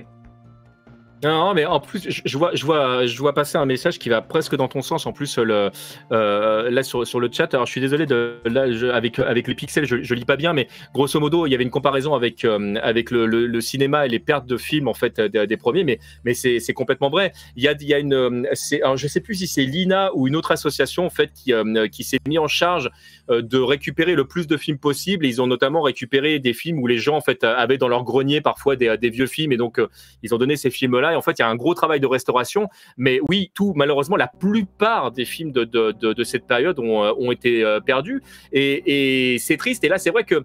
non, 1.24 1.54
mais 1.54 1.66
en 1.66 1.80
plus, 1.80 2.22
je 2.26 2.38
vois, 2.38 2.52
je 2.54 2.66
vois, 2.66 3.06
je 3.06 3.18
vois 3.18 3.34
passer 3.34 3.58
un 3.58 3.66
message 3.66 4.00
qui 4.00 4.10
va 4.10 4.22
presque 4.22 4.56
dans 4.56 4.68
ton 4.68 4.82
sens. 4.82 5.06
En 5.06 5.14
plus, 5.14 5.38
le, 5.38 5.72
euh, 6.12 6.70
là 6.70 6.84
sur, 6.84 7.08
sur 7.08 7.20
le 7.20 7.30
chat. 7.32 7.54
Alors, 7.54 7.66
je 7.66 7.72
suis 7.72 7.82
désolé 7.82 8.06
de 8.06 8.40
là 8.46 8.66
avec 8.94 9.20
avec 9.20 9.48
les 9.48 9.56
pixels, 9.56 9.86
je, 9.86 10.02
je 10.02 10.14
lis 10.14 10.26
pas 10.26 10.36
bien, 10.36 10.54
mais 10.54 10.68
grosso 10.94 11.20
modo, 11.20 11.46
il 11.48 11.52
y 11.52 11.56
avait 11.56 11.64
une 11.64 11.70
comparaison 11.70 12.14
avec 12.14 12.44
euh, 12.46 12.76
avec 12.82 13.12
le, 13.12 13.26
le, 13.26 13.62
cinéma 13.62 14.06
et 14.06 14.10
les 14.10 14.20
pertes 14.20 14.46
de 14.46 14.58
films 14.58 14.88
en 14.88 14.94
fait 14.94 15.22
des, 15.22 15.58
premiers, 15.58 15.84
mais 15.84 16.00
mais 16.26 16.34
c'est 16.34 16.74
complètement 16.74 17.10
vrai. 17.10 17.32
Il 17.56 17.64
y 17.64 17.68
a 17.68 17.74
il 17.80 17.88
y 17.88 17.94
a 17.94 18.00
une, 18.00 18.48
alors 18.82 18.98
je 18.98 19.08
sais 19.08 19.22
plus 19.22 19.36
si 19.36 19.48
c'est 19.48 19.64
l'INA 19.64 20.12
ou 20.14 20.28
une 20.28 20.36
autre 20.36 20.52
association 20.52 21.06
en 21.06 21.10
fait 21.10 21.32
qui 21.34 21.54
euh, 21.54 21.88
qui 21.88 22.04
s'est 22.04 22.20
mis 22.28 22.38
en 22.38 22.48
charge 22.48 22.90
de 23.30 23.58
récupérer 23.58 24.16
le 24.16 24.26
plus 24.26 24.46
de 24.48 24.58
films 24.58 24.78
possible. 24.78 25.26
Et 25.26 25.30
ils 25.30 25.42
ont 25.42 25.48
notamment 25.48 25.82
récupéré 25.82 26.40
des 26.40 26.54
films 26.54 26.80
où 26.80 26.88
les 26.88 26.98
gens 26.98 27.16
en 27.16 27.22
fait 27.22 27.44
avaient 27.46 27.78
dans 27.78 27.88
leur 27.88 28.04
grenier 28.04 28.42
parfois 28.42 28.76
des, 28.76 28.98
des 28.98 29.10
vieux 29.10 29.28
films 29.28 29.54
et 29.54 29.58
donc 29.58 29.80
ils 30.22 30.36
ont 30.36 30.38
donné 30.38 30.58
ces 30.58 30.70
films 30.70 31.00
là 31.00 31.14
pareil, 31.14 31.18
en 31.18 31.22
fait, 31.22 31.40
il 31.40 31.42
y 31.42 31.46
a 31.46 31.50
un 31.50 31.56
gros 31.56 31.74
travail 31.74 32.00
de 32.00 32.08
restauration. 32.08 32.68
Mais 32.98 33.20
oui, 33.30 33.52
tout, 33.54 33.74
malheureusement, 33.76 34.16
la 34.16 34.28
plupart 34.28 35.12
des 35.12 35.26
films 35.26 35.52
de, 35.52 35.64
de, 35.64 35.92
de, 35.92 36.24
cette 36.24 36.46
période 36.46 36.80
ont, 36.80 37.02
ont 37.02 37.32
été 37.32 37.64
perdus. 37.86 38.22
Et, 38.52 39.34
et 39.34 39.40
c'est 39.40 39.58
triste. 39.58 39.84
Et 39.84 39.90
là, 39.90 39.98
c'est 39.98 40.12
vrai 40.12 40.24
que 40.24 40.44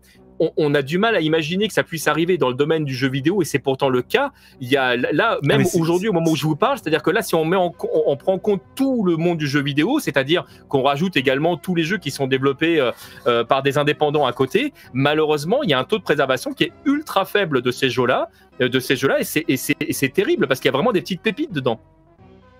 on, 0.56 0.74
a 0.74 0.82
du 0.82 0.98
mal 0.98 1.16
à 1.16 1.20
imaginer 1.20 1.68
que 1.68 1.74
ça 1.74 1.82
puisse 1.82 2.06
arriver 2.06 2.38
dans 2.38 2.48
le 2.48 2.54
domaine 2.54 2.84
du 2.84 2.94
jeu 2.94 3.08
vidéo 3.08 3.42
et 3.42 3.44
c'est 3.44 3.58
pourtant 3.58 3.88
le 3.88 4.02
cas. 4.02 4.32
Il 4.60 4.68
y 4.68 4.76
a 4.76 4.96
là, 4.96 5.38
ah, 5.38 5.38
même 5.42 5.64
aujourd'hui, 5.74 6.08
au 6.08 6.12
moment 6.12 6.30
où 6.30 6.36
je 6.36 6.44
vous 6.44 6.56
parle, 6.56 6.78
c'est-à-dire 6.78 7.02
que 7.02 7.10
là, 7.10 7.22
si 7.22 7.34
on 7.34 7.44
met 7.44 7.56
en, 7.56 7.74
on, 8.06 8.16
prend 8.16 8.34
en 8.34 8.38
compte 8.38 8.62
tout 8.74 9.04
le 9.04 9.16
monde 9.16 9.38
du 9.38 9.46
jeu 9.46 9.62
vidéo, 9.62 9.98
c'est-à-dire 10.00 10.44
qu'on 10.68 10.82
rajoute 10.82 11.16
également 11.16 11.56
tous 11.56 11.74
les 11.74 11.82
jeux 11.82 11.98
qui 11.98 12.10
sont 12.10 12.26
développés 12.26 12.80
euh, 12.80 12.92
euh, 13.26 13.44
par 13.44 13.62
des 13.62 13.78
indépendants 13.78 14.26
à 14.26 14.32
côté, 14.32 14.72
malheureusement, 14.92 15.62
il 15.62 15.70
y 15.70 15.74
a 15.74 15.78
un 15.78 15.84
taux 15.84 15.98
de 15.98 16.02
préservation 16.02 16.52
qui 16.52 16.64
est 16.64 16.72
ultra 16.84 17.24
faible 17.24 17.62
de 17.62 17.70
ces 17.70 17.90
jeux-là, 17.90 18.30
euh, 18.60 18.68
de 18.68 18.80
ces 18.80 18.96
jeux-là, 18.96 19.18
et 19.20 19.56
c'est 19.56 20.12
terrible 20.12 20.46
parce 20.46 20.60
qu'il 20.60 20.68
y 20.68 20.74
a 20.74 20.76
vraiment 20.76 20.92
des 20.92 21.00
petites 21.00 21.22
pépites 21.22 21.52
dedans. 21.52 21.80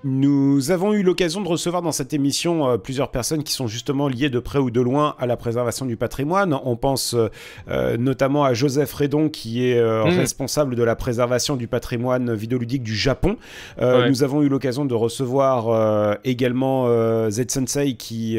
Nous 0.05 0.71
avons 0.71 0.93
eu 0.93 1.03
l'occasion 1.03 1.41
de 1.41 1.49
recevoir 1.49 1.83
dans 1.83 1.91
cette 1.91 2.13
émission 2.13 2.69
euh, 2.69 2.79
plusieurs 2.79 3.11
personnes 3.11 3.43
qui 3.43 3.53
sont 3.53 3.67
justement 3.67 4.07
liées 4.07 4.31
de 4.31 4.39
près 4.39 4.61
ou 4.61 4.71
de 4.71 4.81
loin 4.81 5.17
à 5.19 5.27
la 5.27 5.37
préservation 5.37 5.87
du 5.87 5.97
patrimoine. 5.97 6.57
On 6.65 6.77
pense 6.77 7.15
euh, 7.15 7.29
euh, 7.69 7.97
notamment 7.97 8.45
à 8.45 8.55
Joseph 8.55 8.93
Redon 8.93 9.29
qui 9.29 9.69
est 9.69 9.83
mm. 9.83 10.17
responsable 10.17 10.77
de 10.77 10.85
la 10.85 10.95
préservation 10.95 11.57
du 11.57 11.67
patrimoine 11.67 12.33
vidéoludique 12.35 12.85
du 12.85 12.95
Japon. 12.95 13.37
Nous 13.81 14.23
avons 14.23 14.43
eu 14.43 14.49
l'occasion 14.49 14.85
de 14.85 14.95
recevoir 14.95 16.17
également 16.25 16.87
Z 17.31 17.49
Sensei 17.49 17.95
qui 17.95 18.39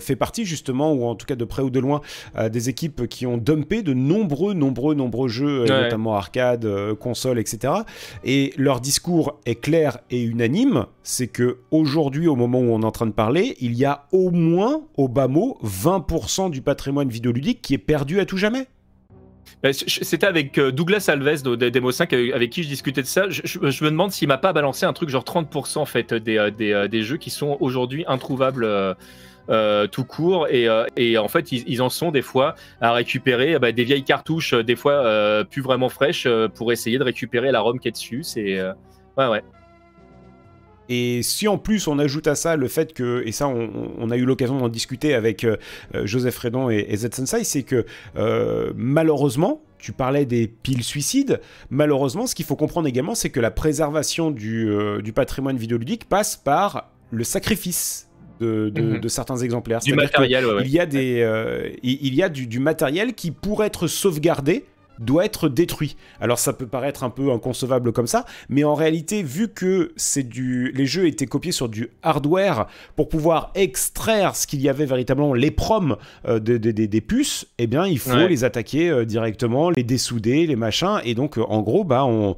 fait 0.00 0.16
partie 0.16 0.44
justement, 0.44 0.92
ou 0.92 1.04
en 1.06 1.14
tout 1.14 1.26
cas 1.26 1.36
de 1.36 1.44
près 1.44 1.62
ou 1.62 1.70
de 1.70 1.80
loin, 1.80 2.00
des 2.50 2.68
équipes 2.68 3.06
qui 3.08 3.26
ont 3.26 3.36
dumpé 3.36 3.82
de 3.82 3.94
nombreux, 3.94 4.54
nombreux, 4.54 4.94
nombreux 4.94 5.28
jeux, 5.28 5.64
notamment 5.64 6.16
arcade, 6.16 6.66
console, 7.00 7.38
etc. 7.38 7.72
Et 8.24 8.52
leur 8.56 8.80
discours 8.80 9.38
est 9.46 9.56
clair 9.56 9.98
et 10.10 10.22
unanime 10.22 10.83
c'est 11.02 11.28
que 11.28 11.58
aujourd'hui, 11.70 12.28
au 12.28 12.36
moment 12.36 12.58
où 12.58 12.72
on 12.72 12.82
est 12.82 12.86
en 12.86 12.90
train 12.90 13.06
de 13.06 13.12
parler, 13.12 13.56
il 13.60 13.74
y 13.74 13.84
a 13.84 14.06
au 14.12 14.30
moins, 14.30 14.82
au 14.96 15.08
bas 15.08 15.28
mot, 15.28 15.58
20% 15.64 16.50
du 16.50 16.62
patrimoine 16.62 17.08
vidéoludique 17.08 17.62
qui 17.62 17.74
est 17.74 17.78
perdu 17.78 18.20
à 18.20 18.26
tout 18.26 18.36
jamais. 18.36 18.66
Ben, 19.62 19.72
c'était 19.72 20.26
avec 20.26 20.58
euh, 20.58 20.72
Douglas 20.72 21.06
Alves 21.08 21.42
de 21.42 21.70
Demo 21.70 21.90
5 21.90 22.12
avec 22.12 22.50
qui 22.50 22.62
je 22.62 22.68
discutais 22.68 23.00
de 23.00 23.06
ça. 23.06 23.30
Je, 23.30 23.58
me 23.58 23.90
demande 23.90 24.12
s'il 24.12 24.28
m'a 24.28 24.36
pas 24.36 24.52
balancé 24.52 24.84
un 24.84 24.92
truc 24.92 25.08
genre 25.08 25.24
30% 25.24 25.78
en 25.78 25.86
fait 25.86 26.12
des, 26.12 26.36
euh, 26.36 26.50
euh, 26.60 26.86
des, 26.86 27.02
jeux 27.02 27.16
qui 27.16 27.30
sont 27.30 27.56
aujourd'hui 27.60 28.04
introuvables. 28.06 28.66
tout 29.90 30.04
court 30.04 30.48
et, 30.48 31.18
en 31.18 31.28
fait 31.28 31.52
ils, 31.52 31.82
en 31.82 31.88
sont 31.88 32.10
des 32.10 32.22
fois 32.22 32.54
à 32.80 32.92
récupérer 32.92 33.58
bah, 33.58 33.72
des 33.72 33.84
vieilles 33.84 34.04
cartouches 34.04 34.54
des 34.54 34.76
fois 34.76 35.44
plus 35.44 35.62
vraiment 35.62 35.88
fraîches 35.88 36.26
pour 36.54 36.72
essayer 36.72 36.98
de 36.98 37.04
récupérer 37.04 37.52
la 37.52 37.60
ROM 37.60 37.78
qui 37.78 37.88
est 37.88 37.92
dessus 37.92 38.22
c'est 38.22 38.58
ouais 39.18 39.28
ouais 39.28 39.42
et 40.88 41.22
si 41.22 41.48
en 41.48 41.58
plus 41.58 41.86
on 41.88 41.98
ajoute 41.98 42.26
à 42.26 42.34
ça 42.34 42.56
le 42.56 42.68
fait 42.68 42.92
que, 42.92 43.22
et 43.26 43.32
ça 43.32 43.48
on, 43.48 44.10
a 44.10 44.16
eu 44.16 44.24
l'occasion 44.24 44.58
d'en 44.58 44.68
discuter 44.68 45.14
avec 45.14 45.44
euh, 45.44 45.56
euh, 45.94 46.06
Joseph 46.06 46.38
Redon 46.38 46.70
et, 46.70 46.86
et 46.88 46.96
Sensei, 46.96 47.44
c'est 47.44 47.62
que 47.62 47.86
euh, 48.16 48.72
malheureusement, 48.76 49.62
tu 49.78 49.92
parlais 49.92 50.26
des 50.26 50.46
piles 50.46 50.82
suicides, 50.82 51.40
malheureusement 51.70 52.26
ce 52.26 52.34
qu'il 52.34 52.44
faut 52.44 52.56
comprendre 52.56 52.88
également 52.88 53.14
c'est 53.14 53.30
que 53.30 53.40
la 53.40 53.50
préservation 53.50 54.30
du, 54.30 54.70
du, 55.02 55.12
patrimoine 55.12 55.56
vidéoludique 55.56 56.08
passe 56.08 56.36
par 56.36 56.90
le 57.10 57.24
sacrifice 57.24 58.08
de, 58.40 58.72
mhm. 58.74 59.08
certains 59.08 59.36
exemplaires. 59.36 59.80
Du 59.80 59.94
matériel, 59.94 60.44
Il 60.64 60.70
y 60.70 60.80
a, 60.80 60.86
des, 60.86 61.76
il 61.82 62.14
y 62.14 62.22
a 62.22 62.28
du, 62.28 62.46
du 62.46 62.60
matériel 62.60 63.14
qui 63.14 63.30
pourrait 63.30 63.66
être 63.68 63.86
sauvegardé 63.86 64.64
doit 64.98 65.24
être 65.24 65.48
détruit. 65.48 65.96
Alors 66.20 66.38
ça 66.38 66.52
peut 66.52 66.66
paraître 66.66 67.04
un 67.04 67.10
peu 67.10 67.30
inconcevable 67.32 67.92
comme 67.92 68.06
ça, 68.06 68.24
mais 68.48 68.64
en 68.64 68.74
réalité, 68.74 69.22
vu 69.22 69.48
que 69.48 69.92
c'est 69.96 70.22
du, 70.22 70.72
les 70.72 70.86
jeux 70.86 71.06
étaient 71.06 71.26
copiés 71.26 71.52
sur 71.52 71.68
du 71.68 71.90
hardware 72.02 72.66
pour 72.96 73.08
pouvoir 73.08 73.50
extraire 73.54 74.36
ce 74.36 74.46
qu'il 74.46 74.60
y 74.60 74.68
avait 74.68 74.86
véritablement 74.86 75.34
les 75.34 75.50
proms 75.50 75.96
euh, 76.26 76.38
des 76.38 77.00
puces, 77.00 77.46
eh 77.58 77.66
bien 77.66 77.86
il 77.86 77.98
faut 77.98 78.26
les 78.26 78.44
attaquer 78.44 78.90
euh, 78.90 79.04
directement, 79.04 79.70
les 79.70 79.82
dessouder, 79.82 80.46
les 80.46 80.56
machins, 80.56 81.00
et 81.04 81.14
donc 81.14 81.38
en 81.38 81.62
gros, 81.62 81.84
bah 81.84 82.04
on, 82.04 82.34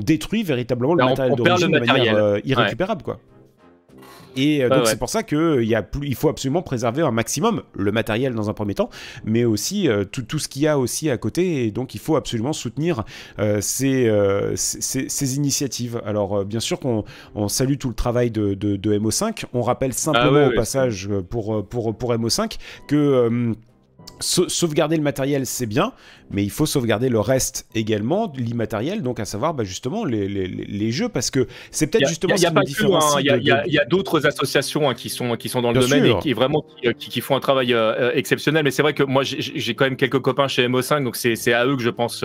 détruit 0.00 0.42
véritablement 0.42 0.94
le 0.94 0.98
bah, 0.98 1.10
matériel 1.10 1.34
d'origine 1.34 1.70
de 1.70 1.78
manière 1.78 2.16
euh, 2.16 2.40
irrécupérable, 2.44 3.02
quoi. 3.02 3.18
Et 4.36 4.62
euh, 4.62 4.68
donc 4.68 4.86
c'est 4.86 4.98
pour 4.98 5.10
ça 5.10 5.22
qu'il 5.22 5.64
y 5.64 5.74
a 5.74 5.86
il 6.02 6.14
faut 6.14 6.28
absolument 6.28 6.62
préserver 6.62 7.02
un 7.02 7.10
maximum 7.10 7.62
le 7.74 7.92
matériel 7.92 8.34
dans 8.34 8.50
un 8.50 8.54
premier 8.54 8.74
temps, 8.74 8.90
mais 9.24 9.44
aussi 9.44 9.88
euh, 9.88 10.04
tout, 10.04 10.22
tout, 10.22 10.38
ce 10.38 10.48
qu'il 10.48 10.62
y 10.62 10.68
a 10.68 10.78
aussi 10.78 11.10
à 11.10 11.16
côté. 11.16 11.64
Et 11.64 11.70
donc 11.70 11.94
il 11.94 12.00
faut 12.00 12.16
absolument 12.16 12.52
soutenir 12.52 13.04
euh, 13.38 13.60
ces, 13.60 14.10
ces, 14.56 15.36
initiatives. 15.36 16.00
Alors 16.04 16.44
bien 16.44 16.60
sûr 16.60 16.78
qu'on 16.80 17.04
on 17.34 17.48
salue 17.48 17.76
tout 17.76 17.88
le 17.88 17.94
travail 17.94 18.30
de, 18.30 18.54
de, 18.54 18.98
MO5. 18.98 19.44
On 19.52 19.62
rappelle 19.62 19.92
ah 19.92 19.98
simplement 19.98 20.46
au 20.46 20.54
passage 20.54 21.08
pour, 21.28 21.66
pour, 21.66 21.96
pour 21.96 22.14
MO5 22.14 22.58
que 22.86 23.54
sauvegarder 24.20 24.96
le 24.96 25.02
matériel, 25.02 25.46
c'est 25.46 25.66
bien, 25.66 25.92
mais 26.34 26.42
il 26.42 26.50
faut 26.50 26.66
sauvegarder 26.66 27.08
le 27.08 27.20
reste 27.20 27.66
également, 27.74 28.32
l'immatériel, 28.36 29.02
donc 29.02 29.20
à 29.20 29.24
savoir 29.24 29.54
bah, 29.54 29.64
justement 29.64 30.04
les, 30.04 30.28
les, 30.28 30.48
les, 30.48 30.90
jeux, 30.90 31.08
parce 31.08 31.30
que 31.30 31.46
c'est 31.70 31.86
peut-être 31.86 32.08
justement 32.08 32.34
Il 32.34 33.72
y 33.72 33.78
a 33.78 33.84
d'autres 33.84 34.26
associations 34.26 34.90
hein, 34.90 34.94
qui, 34.94 35.08
sont, 35.08 35.36
qui 35.36 35.48
sont 35.48 35.62
dans 35.62 35.72
le 35.72 35.80
domaine 35.80 36.04
et 36.04 36.18
qui, 36.18 36.32
vraiment, 36.32 36.64
euh, 36.84 36.92
qui, 36.92 37.08
qui, 37.08 37.20
font 37.20 37.36
un 37.36 37.40
travail 37.40 37.72
euh, 37.72 37.94
euh, 37.94 38.12
exceptionnel, 38.14 38.64
mais 38.64 38.70
c'est 38.70 38.82
vrai 38.82 38.94
que 38.94 39.02
moi 39.02 39.22
j'ai 39.24 39.74
quand 39.74 39.84
même 39.84 39.96
quelques 39.96 40.18
copains 40.18 40.48
chez 40.48 40.66
MO5, 40.68 41.04
donc 41.04 41.16
c'est 41.16 41.52
à 41.52 41.66
eux 41.66 41.76
que 41.76 41.82
je 41.82 41.90
pense 41.90 42.24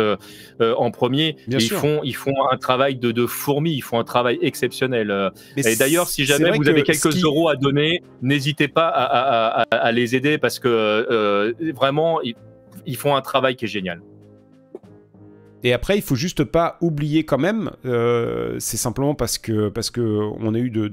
en 0.60 0.92
premier. 0.92 1.36
Bien 1.48 1.60
ils, 1.60 1.70
font, 1.70 2.02
ils 2.04 2.16
font 2.16 2.36
un 2.52 2.58
travail 2.58 2.96
de, 2.96 3.12
de 3.12 3.26
fourmi, 3.26 3.74
ils 3.74 3.82
font 3.82 4.00
un 4.00 4.04
travail 4.04 4.40
exceptionnel. 4.42 5.32
et 5.56 5.76
d'ailleurs, 5.76 6.08
si 6.08 6.26
jamais 6.26 6.52
vous 6.52 6.68
avez 6.68 6.84
quelques 6.84 7.24
euros 7.24 7.50
à 7.50 7.56
donner, 7.56 8.02
n'hésitez 8.22 8.68
pas 8.68 8.88
à, 8.88 9.62
à, 9.62 9.76
à, 9.76 9.92
les 9.92 10.16
aider 10.16 10.38
parce 10.38 10.60
que 10.60 11.54
vraiment, 11.76 12.20
ils, 12.86 12.98
font 12.98 13.16
un 13.16 13.22
travail 13.22 13.56
qui 13.56 13.66
est 13.66 13.70
génial. 13.70 14.02
Et 15.64 15.74
après, 15.74 15.98
il 15.98 16.02
faut 16.02 16.16
juste 16.16 16.44
pas 16.46 16.78
oublier 16.80 17.26
quand 17.26 17.38
même, 17.38 17.72
euh, 17.86 18.56
c'est 18.60 18.78
simplement 18.78 19.14
parce 19.14 19.38
que, 19.38 19.68
parce 19.68 19.90
que 19.90 20.02
on 20.40 20.54
a 20.54 20.58
eu 20.58 20.70
de, 20.70 20.90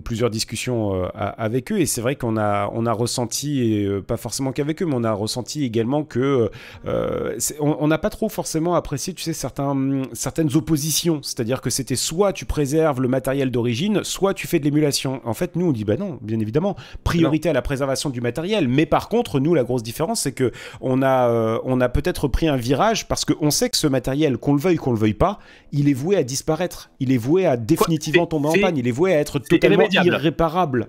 plusieurs 0.00 0.30
discussions 0.30 1.04
euh, 1.04 1.08
avec 1.14 1.72
eux, 1.72 1.80
et 1.80 1.86
c'est 1.86 2.02
vrai 2.02 2.16
qu'on 2.16 2.36
a, 2.36 2.70
on 2.74 2.84
a 2.84 2.92
ressenti, 2.92 3.62
et 3.62 3.84
euh, 3.86 4.02
pas 4.02 4.18
forcément 4.18 4.52
qu'avec 4.52 4.82
eux, 4.82 4.86
mais 4.86 4.94
on 4.94 5.04
a 5.04 5.12
ressenti 5.12 5.64
également 5.64 6.04
que 6.04 6.50
on 7.60 7.88
n'a 7.88 7.98
pas 7.98 8.10
trop 8.10 8.28
forcément 8.28 8.74
apprécié, 8.74 9.14
tu 9.14 9.22
sais, 9.22 9.32
certains, 9.32 10.02
certaines 10.12 10.54
oppositions. 10.54 11.20
C'est-à-dire 11.22 11.60
que 11.60 11.70
c'était 11.70 11.96
soit 11.96 12.32
tu 12.32 12.44
préserves 12.44 13.00
le 13.00 13.08
matériel 13.08 13.50
d'origine, 13.50 14.04
soit 14.04 14.34
tu 14.34 14.46
fais 14.46 14.58
de 14.58 14.64
l'émulation. 14.64 15.20
En 15.24 15.34
fait, 15.34 15.56
nous, 15.56 15.66
on 15.66 15.72
dit, 15.72 15.84
bah 15.84 15.96
non, 15.96 16.18
bien 16.20 16.38
évidemment, 16.40 16.76
priorité 17.04 17.48
à 17.48 17.52
la 17.52 17.62
préservation 17.62 18.10
du 18.10 18.20
matériel. 18.20 18.68
Mais 18.68 18.86
par 18.86 19.08
contre, 19.08 19.40
nous, 19.40 19.54
la 19.54 19.64
grosse 19.64 19.82
différence, 19.82 20.22
c'est 20.22 20.32
que 20.32 20.52
on 20.80 21.02
a, 21.02 21.60
on 21.64 21.80
a 21.80 21.88
peut-être 21.88 22.28
pris 22.28 22.48
un 22.48 22.56
virage 22.56 23.08
parce 23.08 23.24
qu'on 23.24 23.50
sait 23.50 23.70
que 23.70 23.76
ce 23.76 23.86
matériel 23.86 24.09
qu'on 24.40 24.54
le 24.54 24.60
veuille, 24.60 24.76
qu'on 24.76 24.92
le 24.92 24.98
veuille 24.98 25.14
pas, 25.14 25.38
il 25.72 25.88
est 25.88 25.94
voué 25.94 26.16
à 26.16 26.22
disparaître. 26.22 26.90
Il 27.00 27.12
est 27.12 27.18
voué 27.18 27.46
à 27.46 27.56
définitivement 27.56 28.26
tomber 28.26 28.48
en 28.48 28.60
panne. 28.60 28.76
Il 28.76 28.86
est 28.86 28.92
voué 28.92 29.14
à 29.14 29.18
être 29.18 29.38
totalement 29.38 29.88
irréparable. 29.90 30.88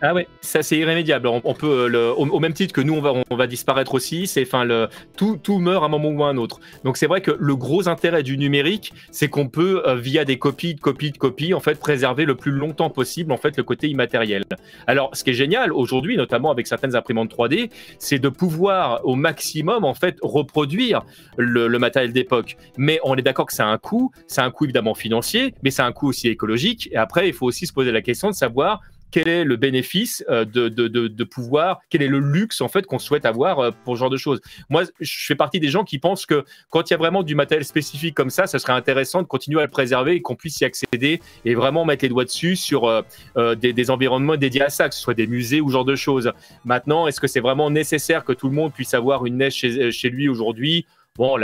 Ah 0.00 0.14
ouais, 0.14 0.28
ça 0.40 0.62
c'est 0.62 0.78
irrémédiable. 0.78 1.26
On, 1.26 1.54
peut 1.54 1.66
euh, 1.66 1.88
le, 1.88 2.12
au, 2.12 2.38
même 2.38 2.52
titre 2.52 2.72
que 2.72 2.80
nous 2.80 2.94
on 2.94 3.00
va 3.00 3.12
on 3.30 3.36
va 3.36 3.48
disparaître 3.48 3.94
aussi. 3.94 4.28
C'est 4.28 4.42
enfin 4.42 4.62
le 4.62 4.88
tout 5.16 5.36
tout 5.42 5.58
meurt 5.58 5.82
à 5.82 5.86
un 5.86 5.88
moment 5.88 6.10
ou 6.10 6.22
à 6.22 6.28
un 6.28 6.36
autre. 6.36 6.60
Donc 6.84 6.96
c'est 6.96 7.06
vrai 7.06 7.20
que 7.20 7.32
le 7.36 7.56
gros 7.56 7.88
intérêt 7.88 8.22
du 8.22 8.38
numérique, 8.38 8.92
c'est 9.10 9.26
qu'on 9.26 9.48
peut 9.48 9.82
euh, 9.88 9.96
via 9.96 10.24
des 10.24 10.38
copies 10.38 10.76
de 10.76 10.80
copies 10.80 11.10
de 11.10 11.18
copies 11.18 11.52
en 11.52 11.58
fait 11.58 11.80
préserver 11.80 12.26
le 12.26 12.36
plus 12.36 12.52
longtemps 12.52 12.90
possible 12.90 13.32
en 13.32 13.38
fait 13.38 13.56
le 13.56 13.64
côté 13.64 13.88
immatériel. 13.88 14.44
Alors 14.86 15.10
ce 15.14 15.24
qui 15.24 15.30
est 15.30 15.34
génial 15.34 15.72
aujourd'hui, 15.72 16.16
notamment 16.16 16.52
avec 16.52 16.68
certaines 16.68 16.94
imprimantes 16.94 17.34
3D, 17.34 17.70
c'est 17.98 18.20
de 18.20 18.28
pouvoir 18.28 19.00
au 19.04 19.16
maximum 19.16 19.84
en 19.84 19.94
fait 19.94 20.16
reproduire 20.22 21.04
le, 21.36 21.66
le 21.66 21.78
matériel 21.80 22.12
d'époque. 22.12 22.56
Mais 22.76 23.00
on 23.02 23.16
est 23.16 23.22
d'accord 23.22 23.46
que 23.46 23.52
c'est 23.52 23.62
un 23.62 23.78
coût, 23.78 24.12
c'est 24.28 24.42
un 24.42 24.52
coût 24.52 24.66
évidemment 24.66 24.94
financier, 24.94 25.54
mais 25.64 25.72
c'est 25.72 25.82
un 25.82 25.92
coût 25.92 26.08
aussi 26.10 26.28
écologique. 26.28 26.88
Et 26.92 26.96
après 26.96 27.26
il 27.26 27.34
faut 27.34 27.46
aussi 27.46 27.66
se 27.66 27.72
poser 27.72 27.90
la 27.90 28.00
question 28.00 28.30
de 28.30 28.34
savoir 28.34 28.80
quel 29.10 29.28
est 29.28 29.44
le 29.44 29.56
bénéfice 29.56 30.24
euh, 30.28 30.44
de, 30.44 30.68
de, 30.68 30.88
de, 30.88 31.24
pouvoir, 31.24 31.80
quel 31.90 32.02
est 32.02 32.08
le 32.08 32.20
luxe 32.20 32.60
en 32.60 32.68
fait 32.68 32.86
qu'on 32.86 32.98
souhaite 32.98 33.24
avoir 33.24 33.58
euh, 33.58 33.70
pour 33.84 33.96
ce 33.96 34.00
genre 34.00 34.10
de 34.10 34.16
choses. 34.16 34.40
Moi, 34.68 34.84
je 35.00 35.26
fais 35.26 35.34
partie 35.34 35.60
des 35.60 35.68
gens 35.68 35.84
qui 35.84 35.98
pensent 35.98 36.26
que 36.26 36.44
quand 36.70 36.88
il 36.88 36.92
y 36.92 36.94
a 36.94 36.98
vraiment 36.98 37.22
du 37.22 37.34
matériel 37.34 37.64
spécifique 37.64 38.14
comme 38.14 38.30
ça, 38.30 38.46
ça 38.46 38.58
serait 38.58 38.72
intéressant 38.72 39.22
de 39.22 39.26
continuer 39.26 39.60
à 39.60 39.64
le 39.64 39.70
préserver 39.70 40.14
et 40.14 40.22
qu'on 40.22 40.36
puisse 40.36 40.60
y 40.60 40.64
accéder 40.64 41.20
et 41.44 41.54
vraiment 41.54 41.84
mettre 41.84 42.04
les 42.04 42.08
doigts 42.08 42.24
dessus 42.24 42.56
sur 42.56 42.84
euh, 42.84 43.54
des, 43.54 43.72
des, 43.72 43.90
environnements 43.90 44.36
dédiés 44.36 44.62
à 44.62 44.70
ça, 44.70 44.88
que 44.88 44.94
ce 44.94 45.00
soit 45.00 45.14
des 45.14 45.26
musées 45.26 45.60
ou 45.60 45.68
ce 45.68 45.72
genre 45.72 45.84
de 45.84 45.96
choses. 45.96 46.32
Maintenant, 46.64 47.06
est-ce 47.06 47.20
que 47.20 47.26
c'est 47.26 47.40
vraiment 47.40 47.70
nécessaire 47.70 48.24
que 48.24 48.32
tout 48.32 48.48
le 48.48 48.54
monde 48.54 48.72
puisse 48.72 48.94
avoir 48.94 49.24
une 49.26 49.38
neige 49.38 49.54
chez, 49.54 49.90
chez 49.90 50.10
lui 50.10 50.28
aujourd'hui 50.28 50.86
bon, 51.18 51.36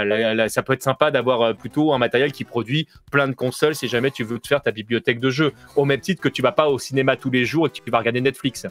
ça 0.49 0.63
peut 0.63 0.73
être 0.73 0.83
sympa 0.83 1.11
d'avoir 1.11 1.43
euh, 1.43 1.53
plutôt 1.53 1.93
un 1.93 1.99
matériel 1.99 2.33
qui 2.33 2.45
produit 2.45 2.89
plein 3.11 3.29
de 3.29 3.35
consoles 3.35 3.75
si 3.75 3.89
jamais 3.89 4.11
tu 4.11 4.25
veux 4.25 4.39
te 4.39 4.47
faire 4.47 4.63
ta 4.63 4.71
bibliothèque 4.71 5.21
de 5.21 5.31
jeux. 5.31 5.53
Au 5.77 5.85
même 5.85 6.01
titre 6.01 6.23
que 6.23 6.29
tu 6.29 6.41
vas 6.41 6.53
pas 6.53 6.69
au 6.69 6.79
cinéma 6.79 7.17
tous 7.17 7.31
les 7.31 7.45
jours 7.45 7.67
et 7.67 7.71
que 7.71 7.85
tu 7.85 7.91
vas 7.91 7.99
regarder 7.99 8.21
Netflix. 8.21 8.67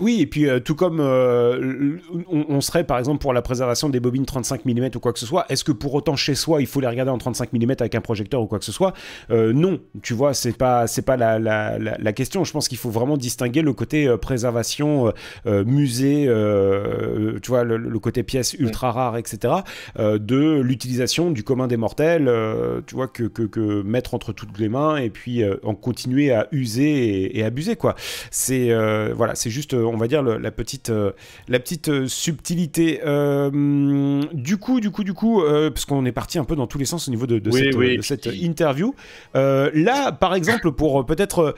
Oui, 0.00 0.20
et 0.20 0.26
puis 0.26 0.48
euh, 0.48 0.60
tout 0.60 0.74
comme 0.74 1.00
euh, 1.00 1.96
on, 2.28 2.60
serait 2.60 2.84
par 2.84 2.98
exemple 2.98 3.18
pour 3.18 3.32
la 3.32 3.42
préservation 3.42 3.88
des 3.88 3.98
bobines 4.00 4.26
35 4.26 4.64
mm 4.64 4.90
ou 4.94 5.00
quoi 5.00 5.12
que 5.12 5.18
ce 5.18 5.26
soit, 5.26 5.44
est-ce 5.48 5.64
que 5.64 5.72
pour 5.72 5.94
autant 5.94 6.14
chez 6.14 6.34
soi 6.34 6.60
il 6.60 6.66
faut 6.66 6.80
les 6.80 6.86
regarder 6.86 7.10
en 7.10 7.18
35 7.18 7.52
mm 7.52 7.72
avec 7.80 7.94
un 7.94 8.00
projecteur 8.00 8.40
ou 8.40 8.46
quoi 8.46 8.58
que 8.58 8.64
ce 8.64 8.72
soit? 8.72 8.92
Euh, 9.30 9.52
Non, 9.52 9.80
tu 10.02 10.14
vois, 10.14 10.34
c'est 10.34 10.56
pas 10.56 10.86
c'est 10.86 11.02
pas 11.02 11.16
la, 11.16 11.38
la, 11.38 11.78
la, 11.78 12.12
question. 12.12 12.44
Je 12.44 12.52
pense 12.52 12.68
qu'il 12.68 12.78
faut 12.78 12.90
vraiment 12.90 13.16
distinguer 13.16 13.62
le 13.62 13.72
côté 13.72 14.08
préservation, 14.20 15.12
musée, 15.46 16.24
tu 17.42 17.48
vois, 17.48 17.64
le, 17.64 17.98
côté 17.98 18.22
pièces 18.22 18.54
ultra 18.54 18.92
rares, 18.92 19.16
etc., 19.16 19.54
de 19.98 20.60
l'utilisation 20.60 21.30
du 21.30 21.42
commun 21.42 21.66
des 21.66 21.76
mortels, 21.76 22.30
tu 22.86 22.94
vois, 22.94 23.08
que, 23.08 23.24
que, 23.24 23.42
que, 23.42 23.82
mettre 23.82 24.14
entre 24.14 24.32
toutes 24.32 24.58
les 24.58 24.68
mains 24.68 24.96
et 24.96 25.10
puis 25.10 25.42
en 25.62 25.74
continuer 25.74 26.32
à 26.32 26.48
user 26.52 27.24
et, 27.24 27.38
et 27.38 27.44
abuser 27.44 27.76
quoi. 27.76 27.94
C'est 28.30 28.72
voilà, 29.14 29.34
c'est 29.34 29.50
juste 29.50 29.74
on 29.92 29.96
va 29.96 30.08
dire, 30.08 30.22
la 30.22 30.50
petite, 30.50 30.90
euh, 30.90 31.12
la 31.48 31.58
petite 31.58 31.88
euh, 31.88 32.06
subtilité. 32.06 33.00
Euh, 33.04 34.22
du 34.32 34.56
coup, 34.56 34.80
du 34.80 34.90
coup, 34.90 35.04
du 35.04 35.14
coup, 35.14 35.42
parce 35.42 35.84
qu'on 35.84 36.04
est 36.04 36.12
parti 36.12 36.38
un 36.38 36.44
peu 36.44 36.56
dans 36.56 36.66
tous 36.66 36.78
les 36.78 36.84
sens 36.84 37.08
au 37.08 37.10
niveau 37.10 37.26
de, 37.26 37.40
cette, 38.02 38.26
interview. 38.26 38.94
là, 39.34 40.12
par 40.12 40.34
exemple, 40.34 40.72
pour 40.72 41.04
peut-être 41.06 41.54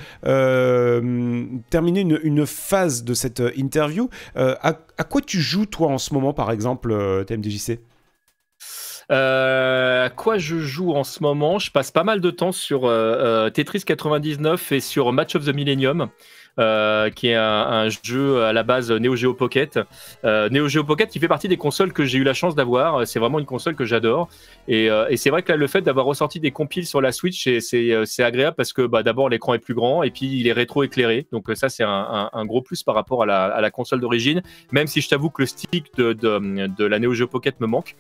terminer 1.71 2.01
une, 2.01 2.47
phase 2.47 3.05
de 3.05 3.15
cette 3.15 3.43
interview, 3.57 4.09
à, 4.35 4.75
quoi 5.09 5.21
tu 5.21 5.41
joues 5.41 5.67
toi 5.67 5.89
en 5.89 5.99
ce 5.99 6.15
moment, 6.15 6.33
par 6.33 6.51
exemple, 6.51 7.25
TMDJC 7.27 7.81
à 9.13 10.09
quoi 10.15 10.39
je 10.39 10.59
joue 10.59 10.93
en 10.93 11.03
ce 11.03 11.21
moment? 11.21 11.59
Je 11.59 11.73
passe 11.73 11.91
pas 11.91 12.05
mal 12.05 12.21
de 12.21 12.31
temps 12.31 12.53
sur 12.53 12.83
Tetris 13.53 13.83
99 13.85 14.71
et 14.71 14.79
sur 14.79 15.13
Match 15.13 15.35
of 15.35 15.45
the 15.45 15.53
Millennium. 15.53 16.11
Euh, 16.59 17.11
qui 17.11 17.29
est 17.29 17.37
un, 17.37 17.89
jeu 18.03 18.43
à 18.43 18.53
la 18.53 18.63
base 18.63 18.91
Neo 18.91 19.17
Geo 19.17 19.35
Pocket. 19.35 19.79
Euh, 20.25 20.49
Neo 20.51 20.69
Geo 20.69 20.85
Pocket 20.85 21.09
qui 21.09 21.19
fait 21.19 21.29
partie 21.29 21.49
des 21.49 21.57
consoles 21.57 21.93
que 21.93 22.05
j'ai 22.05 22.19
eu 22.19 22.25
la 22.25 22.35
chance 22.35 22.55
d'avoir. 22.55 23.07
C'est 23.07 23.19
vraiment 23.19 23.39
une 23.39 23.47
console 23.47 23.77
que 23.77 23.85
j'adore. 23.85 24.29
Et, 24.69 24.91
euh, 24.91 25.07
c'est 25.17 25.31
vrai 25.31 25.43
que 25.43 25.53
là, 25.53 25.57
le 25.57 25.67
fait 25.67 25.81
d'avoir 25.81 26.07
ressorti 26.07 26.41
des 26.41 26.51
compiles 26.51 26.87
sur 26.87 27.01
la 27.01 27.13
Switch, 27.13 27.49
c'est 27.61 28.23
agréable 28.23 28.57
parce 28.57 28.73
que 28.73 28.83
bah, 28.83 29.03
d'abord 29.03 29.29
l'écran 29.29 29.55
est 29.55 29.59
plus 29.59 29.75
grand 29.75 30.03
et 30.03 30.11
puis 30.11 30.41
il 30.41 30.47
est 30.47 30.53
rétro 30.53 30.83
éclairé. 30.83 31.27
Donc 31.33 31.47
ça, 31.55 31.69
c'est 31.69 31.85
un, 31.85 32.45
gros 32.45 32.63
plus 32.63 32.83
par 32.83 32.95
rapport 32.95 33.23
à 33.23 33.27
la, 33.27 33.71
console 33.71 34.01
d'origine. 34.01 34.43
Même 34.73 34.87
si 34.87 35.01
je 35.01 35.09
t'avoue 35.09 35.31
que 35.31 35.43
le 35.43 35.47
stick 35.47 35.95
de, 35.97 36.13
de 36.13 36.85
la 36.85 36.99
Neo 36.99 37.15
Geo 37.15 37.27
Pocket 37.27 37.61
me 37.61 37.67
manque. 37.67 37.95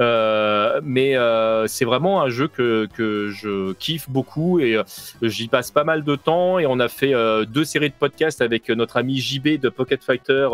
Euh, 0.00 0.80
mais 0.84 1.16
euh, 1.16 1.66
c'est 1.66 1.84
vraiment 1.84 2.22
un 2.22 2.28
jeu 2.28 2.46
que, 2.46 2.86
que 2.94 3.30
je 3.30 3.72
kiffe 3.72 4.08
beaucoup 4.08 4.60
et 4.60 4.76
euh, 4.76 4.84
j'y 5.22 5.48
passe 5.48 5.70
pas 5.70 5.84
mal 5.84 6.04
de 6.04 6.16
temps. 6.16 6.58
Et 6.58 6.66
on 6.66 6.78
a 6.80 6.88
fait 6.88 7.14
deux 7.46 7.64
séries 7.64 7.90
de 7.90 7.94
podcasts 7.94 8.40
avec 8.40 8.68
notre 8.68 8.96
ami 8.96 9.18
JB 9.18 9.60
de 9.60 9.68
Pocket 9.68 10.02
Fighter 10.02 10.48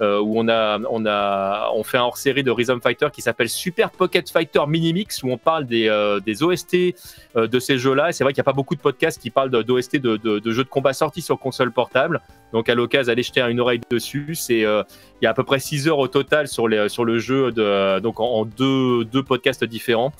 euh, 0.00 0.20
où 0.20 0.38
on 0.38 0.48
a, 0.48 0.78
on 0.90 1.06
a, 1.06 1.70
on 1.74 1.82
fait 1.82 1.98
un 1.98 2.02
hors-série 2.02 2.44
de 2.44 2.50
Rhythm 2.50 2.80
Fighter 2.80 3.08
qui 3.12 3.20
s'appelle 3.20 3.48
Super 3.48 3.90
Pocket 3.90 4.30
Fighter 4.30 4.60
Mini 4.68 4.92
Mix 4.92 5.22
où 5.22 5.30
on 5.30 5.38
parle 5.38 5.66
des, 5.66 5.88
euh, 5.88 6.20
des 6.20 6.42
OST 6.42 6.94
euh, 7.36 7.46
de 7.48 7.58
ces 7.58 7.78
jeux-là. 7.78 8.10
Et 8.10 8.12
c'est 8.12 8.22
vrai 8.22 8.32
qu'il 8.32 8.40
n'y 8.40 8.44
a 8.44 8.50
pas 8.50 8.52
beaucoup 8.52 8.76
de 8.76 8.80
podcasts 8.80 9.20
qui 9.20 9.30
parlent 9.30 9.50
d'OST 9.50 9.96
de, 9.96 10.16
de, 10.16 10.38
de, 10.38 10.50
jeux 10.52 10.64
de 10.64 10.68
combat 10.68 10.92
sortis 10.92 11.22
sur 11.22 11.38
console 11.38 11.72
portable. 11.72 12.20
Donc 12.52 12.68
à 12.68 12.74
l'occasion, 12.74 13.12
allez 13.12 13.22
jeter 13.22 13.40
une 13.40 13.60
oreille 13.60 13.80
dessus. 13.90 14.34
C'est, 14.34 14.60
il 14.60 14.84
y 15.22 15.26
a 15.26 15.30
à 15.30 15.34
peu 15.34 15.44
près 15.44 15.58
6 15.58 15.88
heures 15.88 15.98
au 15.98 16.08
total 16.08 16.46
sur, 16.46 16.68
les, 16.68 16.88
sur 16.88 17.04
le 17.04 17.18
jeu, 17.18 17.50
de, 17.50 17.98
donc 17.98 18.20
en, 18.20 18.44
deux, 18.44 19.04
deux 19.04 19.22
podcasts 19.22 19.64
différents. 19.64 20.12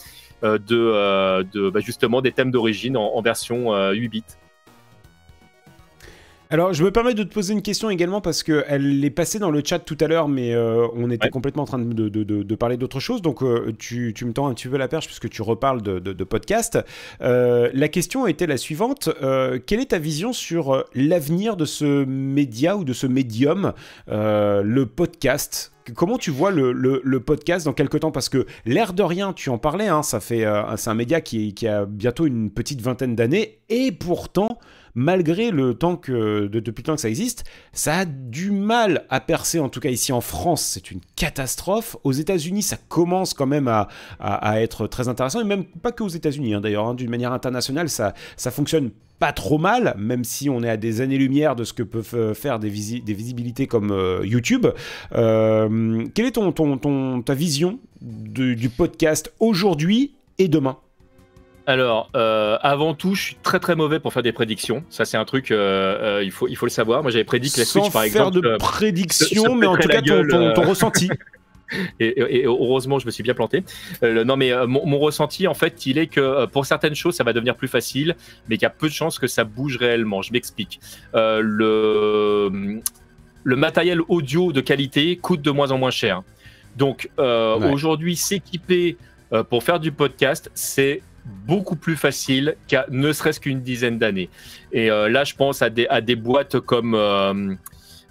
de, 0.42 0.58
de 1.42 1.70
bah, 1.70 1.80
justement 1.80 2.20
des 2.20 2.32
thèmes 2.32 2.50
d'origine 2.50 2.96
en, 2.96 3.14
en, 3.14 3.22
version 3.22 3.90
8 3.90 4.08
bits. 4.08 4.24
Alors, 6.50 6.72
je 6.72 6.82
me 6.82 6.90
permets 6.90 7.12
de 7.12 7.24
te 7.24 7.34
poser 7.34 7.52
une 7.52 7.60
question 7.60 7.90
également 7.90 8.22
parce 8.22 8.42
qu'elle 8.42 9.04
est 9.04 9.10
passée 9.10 9.38
dans 9.38 9.50
le 9.50 9.60
chat 9.62 9.80
tout 9.80 9.98
à 10.00 10.06
l'heure, 10.06 10.28
mais 10.28 10.54
euh, 10.54 10.86
on 10.94 11.10
était 11.10 11.28
complètement 11.28 11.64
en 11.64 11.66
train 11.66 11.78
de, 11.78 12.08
de, 12.08 12.22
de, 12.24 12.54
parler 12.54 12.78
d'autre 12.78 13.00
chose. 13.00 13.20
Donc, 13.20 13.42
euh, 13.42 13.74
tu, 13.78 14.14
tu, 14.14 14.24
me 14.24 14.32
tends 14.32 14.48
un 14.48 14.54
petit 14.54 14.68
peu 14.68 14.78
la 14.78 14.88
perche 14.88 15.04
puisque 15.04 15.28
tu 15.28 15.42
reparles 15.42 15.82
de, 15.82 16.24
podcast. 16.24 16.78
Euh, 17.20 17.68
la 17.74 17.88
question 17.88 18.26
était 18.26 18.46
la 18.46 18.56
suivante 18.56 19.10
quelle 19.66 19.80
est 19.80 19.90
ta 19.90 19.98
vision 19.98 20.32
sur 20.32 20.84
l'avenir 20.94 21.56
de 21.56 21.66
ce 21.66 22.04
média 22.04 22.76
ou 22.76 22.84
de 22.84 22.94
ce 22.94 23.06
médium, 23.06 23.74
le 24.06 24.84
podcast? 24.84 25.72
Comment 25.94 26.18
tu 26.18 26.30
vois 26.30 26.50
le, 26.50 26.72
le, 26.72 27.20
podcast 27.20 27.66
dans 27.66 27.72
quelques 27.74 28.00
temps? 28.00 28.10
Parce 28.10 28.28
que 28.30 28.46
l'air 28.64 28.94
de 28.94 29.02
rien, 29.02 29.34
tu 29.34 29.50
en 29.50 29.58
parlais, 29.58 29.88
hein, 29.88 30.02
ça 30.02 30.20
fait, 30.20 30.46
c'est 30.76 30.90
un 30.90 30.94
média 30.94 31.20
qui, 31.20 31.52
qui, 31.52 31.66
a 31.66 31.84
bientôt 31.84 32.26
une 32.26 32.50
petite 32.50 32.80
vingtaine 32.80 33.14
d'années, 33.14 33.58
et 33.68 33.92
pourtant, 33.92 34.58
malgré 34.94 35.50
le 35.50 35.74
temps 35.74 35.96
que, 35.96 36.46
depuis 36.46 36.82
le 36.82 36.86
temps 36.86 36.94
que 36.94 37.00
ça 37.00 37.08
existe, 37.08 37.44
ça 37.72 37.98
a 37.98 38.04
du 38.04 38.50
mal 38.50 39.04
à 39.10 39.20
percer, 39.20 39.60
en 39.60 39.68
tout 39.68 39.80
cas 39.80 39.90
ici 39.90 40.12
en 40.12 40.20
France, 40.20 40.62
c'est 40.62 40.90
une 40.90 41.00
catastrophe. 41.16 41.96
Aux 42.04 42.12
États-Unis, 42.12 42.62
ça 42.62 42.76
commence 42.88 43.34
quand 43.34 43.46
même 43.46 43.68
à, 43.68 44.60
être 44.60 44.86
très 44.86 45.08
intéressant, 45.08 45.40
et 45.40 45.44
même 45.44 45.64
pas 45.64 45.92
que 45.92 46.02
aux 46.02 46.08
États-Unis, 46.08 46.54
hein, 46.54 46.60
d'ailleurs, 46.60 46.86
hein, 46.86 46.94
d'une 46.94 47.10
manière 47.10 47.32
internationale, 47.32 47.88
ça, 47.88 48.14
ça 48.36 48.50
fonctionne 48.50 48.90
pas 49.18 49.32
trop 49.32 49.58
mal, 49.58 49.94
même 49.98 50.24
si 50.24 50.48
on 50.48 50.62
est 50.62 50.70
à 50.70 50.76
des 50.76 51.00
années-lumière 51.00 51.56
de 51.56 51.64
ce 51.64 51.72
que 51.72 51.82
peuvent 51.82 52.14
euh, 52.14 52.34
faire 52.34 52.58
des, 52.58 52.70
des 52.70 53.14
visibilités 53.14 53.66
comme 53.66 53.90
euh, 53.90 54.24
YouTube. 54.24 54.66
Euh, 55.14 56.04
quelle 56.14 56.26
est 56.26 56.32
ton, 56.32 56.52
ton, 56.52 57.22
ta 57.22 57.34
vision 57.34 57.80
du 58.00 58.68
podcast 58.68 59.32
aujourd'hui 59.40 60.14
et 60.38 60.46
demain? 60.46 60.78
Alors, 61.68 62.08
euh, 62.16 62.56
avant 62.62 62.94
tout, 62.94 63.14
je 63.14 63.20
suis 63.20 63.36
très 63.42 63.60
très 63.60 63.76
mauvais 63.76 64.00
pour 64.00 64.14
faire 64.14 64.22
des 64.22 64.32
prédictions. 64.32 64.84
Ça, 64.88 65.04
c'est 65.04 65.18
un 65.18 65.26
truc, 65.26 65.50
euh, 65.50 66.16
euh, 66.18 66.24
il, 66.24 66.30
faut, 66.30 66.48
il 66.48 66.56
faut 66.56 66.64
le 66.64 66.70
savoir. 66.70 67.02
Moi, 67.02 67.10
j'avais 67.10 67.24
prédit 67.24 67.52
que 67.52 67.58
la 67.58 67.66
Switch, 67.66 67.92
par 67.92 68.04
exemple. 68.04 68.36
Sans 68.36 68.40
faire 68.40 68.52
de 68.52 68.56
prédictions, 68.56 69.54
mais 69.54 69.66
en 69.66 69.76
tout 69.76 69.86
cas, 69.86 70.00
ton, 70.00 70.62
ressenti. 70.62 71.10
Et, 72.00 72.44
heureusement, 72.46 72.98
je 72.98 73.04
me 73.04 73.10
suis 73.10 73.22
bien 73.22 73.34
planté. 73.34 73.64
non, 74.02 74.38
mais 74.38 74.50
mon, 74.66 74.98
ressenti, 74.98 75.46
en 75.46 75.52
fait, 75.52 75.84
il 75.84 75.98
est 75.98 76.06
que 76.06 76.46
pour 76.46 76.64
certaines 76.64 76.94
choses, 76.94 77.16
ça 77.16 77.24
va 77.24 77.34
devenir 77.34 77.54
plus 77.54 77.68
facile, 77.68 78.16
mais 78.48 78.56
qu'il 78.56 78.62
y 78.62 78.66
a 78.66 78.70
peu 78.70 78.88
de 78.88 78.94
chances 78.94 79.18
que 79.18 79.26
ça 79.26 79.44
bouge 79.44 79.76
réellement. 79.76 80.22
Je 80.22 80.32
m'explique. 80.32 80.80
le, 81.12 82.80
le 83.44 83.56
matériel 83.56 84.00
audio 84.08 84.52
de 84.52 84.62
qualité 84.62 85.18
coûte 85.18 85.42
de 85.42 85.50
moins 85.50 85.70
en 85.70 85.76
moins 85.76 85.90
cher. 85.90 86.22
Donc, 86.78 87.10
aujourd'hui, 87.18 88.16
s'équiper 88.16 88.96
pour 89.50 89.62
faire 89.62 89.80
du 89.80 89.92
podcast, 89.92 90.50
c'est 90.54 91.02
beaucoup 91.46 91.76
plus 91.76 91.96
facile 91.96 92.56
qu'à 92.66 92.86
ne 92.90 93.12
serait-ce 93.12 93.40
qu'une 93.40 93.60
dizaine 93.60 93.98
d'années. 93.98 94.28
Et 94.72 94.90
euh, 94.90 95.08
là, 95.08 95.24
je 95.24 95.34
pense 95.34 95.62
à 95.62 95.70
des, 95.70 95.86
à 95.88 96.00
des 96.00 96.16
boîtes 96.16 96.60
comme 96.60 96.94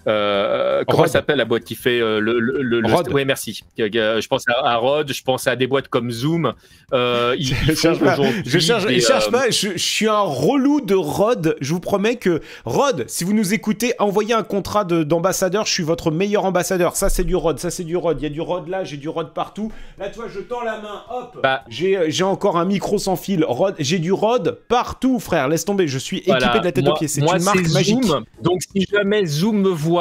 euh, 0.08 0.78
euh, 0.78 0.84
comment 0.88 1.08
s'appelle 1.08 1.38
la 1.38 1.46
boîte 1.46 1.64
qui 1.64 1.76
fait 1.76 2.00
euh, 2.00 2.20
le, 2.20 2.40
le, 2.40 2.82
Oui, 3.14 3.26
merci. 3.26 3.64
Je 3.78 4.28
pense 4.28 4.44
à, 4.48 4.76
Rod, 4.78 5.12
je 5.12 5.24
pense 5.24 5.48
à 5.48 5.56
des 5.56 5.68
boîtes 5.68 5.88
comme 5.88 6.12
Zoom. 6.12 6.54
Euh, 6.94 7.36
ils, 7.38 7.56
je 7.68 7.74
cherche 7.74 8.00
pas. 8.00 8.16
Je 8.46 8.60
cherche, 8.60 9.32
pas. 9.32 9.50
Je, 9.50 9.78
suis 9.78 10.08
un 10.08 10.22
relou 10.22 10.82
de 10.82 10.96
Rod. 10.96 11.56
Je 11.62 11.74
vous 11.74 11.80
promets 11.80 12.16
que 12.16 12.42
Rod, 12.66 13.06
si 13.08 13.24
vous 13.24 13.34
nous 13.34 13.54
écoutez, 13.54 13.94
envoyez 14.00 14.34
un 14.34 14.44
contrat 14.44 14.84
d'ambassadeur. 14.84 15.66
je 15.66 15.74
suis 15.74 15.84
votre 15.84 16.12
meilleur 16.12 16.46
ambassadeur. 16.46 16.96
Ça, 16.96 17.10
c'est 17.10 17.24
du 17.24 17.36
Rod. 17.36 17.60
Ça, 17.60 17.70
c'est 17.70 17.84
du 17.84 17.98
Rod. 17.98 18.20
Il 18.20 18.24
y 18.24 18.28
a 18.28 18.30
du 18.30 18.42
Rod 18.42 18.68
là. 18.68 18.84
J'ai 18.84 18.98
du 18.98 19.10
Rod 19.10 19.34
partout. 19.34 19.72
Là, 19.98 20.10
toi, 20.10 20.26
je 20.34 20.40
tends 20.40 20.64
la 20.64 20.80
main. 20.80 21.04
Hop. 21.10 21.40
Bah. 21.44 21.64
j'ai 21.70 22.24
encore 22.24 22.58
un 22.58 22.66
micro 22.66 22.98
sans 22.98 23.16
fil. 23.16 23.44
Rod. 23.44 23.76
J'ai 23.80 24.00
du 24.00 24.12
Rod 24.12 24.60
partout, 24.68 25.20
frère. 25.20 25.48
Laisse 25.48 25.66
tomber. 25.66 25.88
Je 25.88 25.98
suis 25.98 26.18
équipé 26.18 26.60
de 26.60 26.66
la 26.66 26.72
tête 26.72 26.88
aux 26.88 26.94
pieds. 26.94 27.08
C'est 27.08 27.22
une 27.22 27.44
marque 27.44 27.70
magique. 27.70 28.04
Donc, 28.42 28.62
si 28.62 28.86
jamais 28.92 29.26
Zoom 29.26 29.62
me 29.62 29.70
voit 29.70 29.97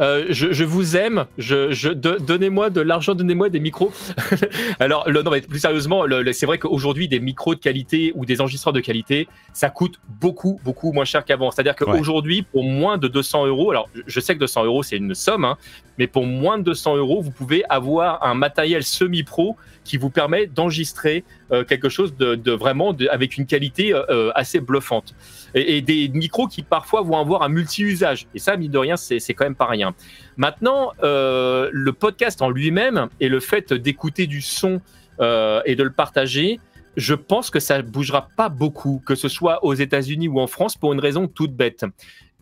euh, 0.00 0.26
je, 0.30 0.64
vous 0.64 0.96
aime, 0.96 1.26
je, 1.38 1.92
donnez-moi 1.92 2.70
de 2.70 2.80
l'argent, 2.80 3.14
donnez-moi 3.14 3.48
des 3.48 3.60
micros. 3.60 3.92
Alors, 4.80 5.08
non, 5.10 5.30
mais 5.30 5.40
plus 5.40 5.60
sérieusement, 5.60 6.04
c'est 6.32 6.46
vrai 6.46 6.58
qu'aujourd'hui, 6.58 7.08
des 7.08 7.20
micros 7.20 7.54
de 7.54 7.60
qualité 7.60 8.12
ou 8.14 8.24
des 8.24 8.40
enregistreurs 8.40 8.72
de 8.72 8.80
qualité, 8.80 9.28
ça 9.52 9.70
coûte 9.70 10.00
beaucoup, 10.20 10.60
beaucoup 10.64 10.92
moins 10.92 11.04
cher 11.04 11.24
qu'avant. 11.24 11.50
C'est-à-dire 11.50 11.76
qu'aujourd'hui, 11.76 12.42
pour 12.42 12.64
moins 12.64 12.98
de 12.98 13.08
200 13.08 13.46
euros, 13.46 13.70
alors 13.70 13.88
je 14.06 14.20
sais 14.20 14.34
que 14.34 14.40
200 14.40 14.64
euros, 14.64 14.82
c'est 14.82 14.96
une 14.96 15.14
somme, 15.14 15.44
hein, 15.44 15.56
mais 15.98 16.06
pour 16.06 16.24
moins 16.26 16.58
de 16.58 16.64
200 16.64 16.96
euros, 16.96 17.20
vous 17.20 17.30
pouvez 17.30 17.64
avoir 17.68 18.24
un 18.24 18.34
matériel 18.34 18.84
semi-pro 18.84 19.56
qui 19.84 19.96
vous 19.96 20.10
permet 20.10 20.46
d'enregistrer 20.46 21.24
quelque 21.66 21.88
chose 21.88 22.14
de, 22.16 22.50
vraiment 22.52 22.94
avec 23.10 23.36
une 23.36 23.46
qualité 23.46 23.94
euh, 23.94 24.30
assez 24.34 24.60
bluffante 24.60 25.14
et, 25.54 25.80
des 25.80 26.08
micros 26.08 26.46
qui 26.46 26.62
parfois 26.62 27.02
vont 27.02 27.18
avoir 27.18 27.42
un 27.42 27.48
multi-usage. 27.48 28.26
Et 28.34 28.38
ça, 28.38 28.56
mine 28.56 28.70
de 28.70 28.78
rien, 28.78 28.96
c'est 28.96 29.20
quand 29.34 29.44
même 29.44 29.54
pas 29.54 29.66
rien. 29.66 29.94
Maintenant, 30.36 30.92
euh, 31.02 31.70
le 31.72 31.92
podcast 31.92 32.42
en 32.42 32.50
lui-même 32.50 33.08
et 33.20 33.28
le 33.28 33.40
fait 33.40 33.72
d'écouter 33.72 34.26
du 34.26 34.40
son 34.40 34.80
euh, 35.20 35.60
et 35.64 35.74
de 35.74 35.82
le 35.82 35.90
partager, 35.90 36.60
je 36.96 37.14
pense 37.14 37.50
que 37.50 37.60
ça 37.60 37.80
bougera 37.82 38.28
pas 38.36 38.48
beaucoup, 38.48 39.02
que 39.06 39.14
ce 39.14 39.28
soit 39.28 39.64
aux 39.64 39.74
États-Unis 39.74 40.28
ou 40.28 40.40
en 40.40 40.46
France, 40.46 40.76
pour 40.76 40.92
une 40.92 41.00
raison 41.00 41.28
toute 41.28 41.54
bête. 41.54 41.84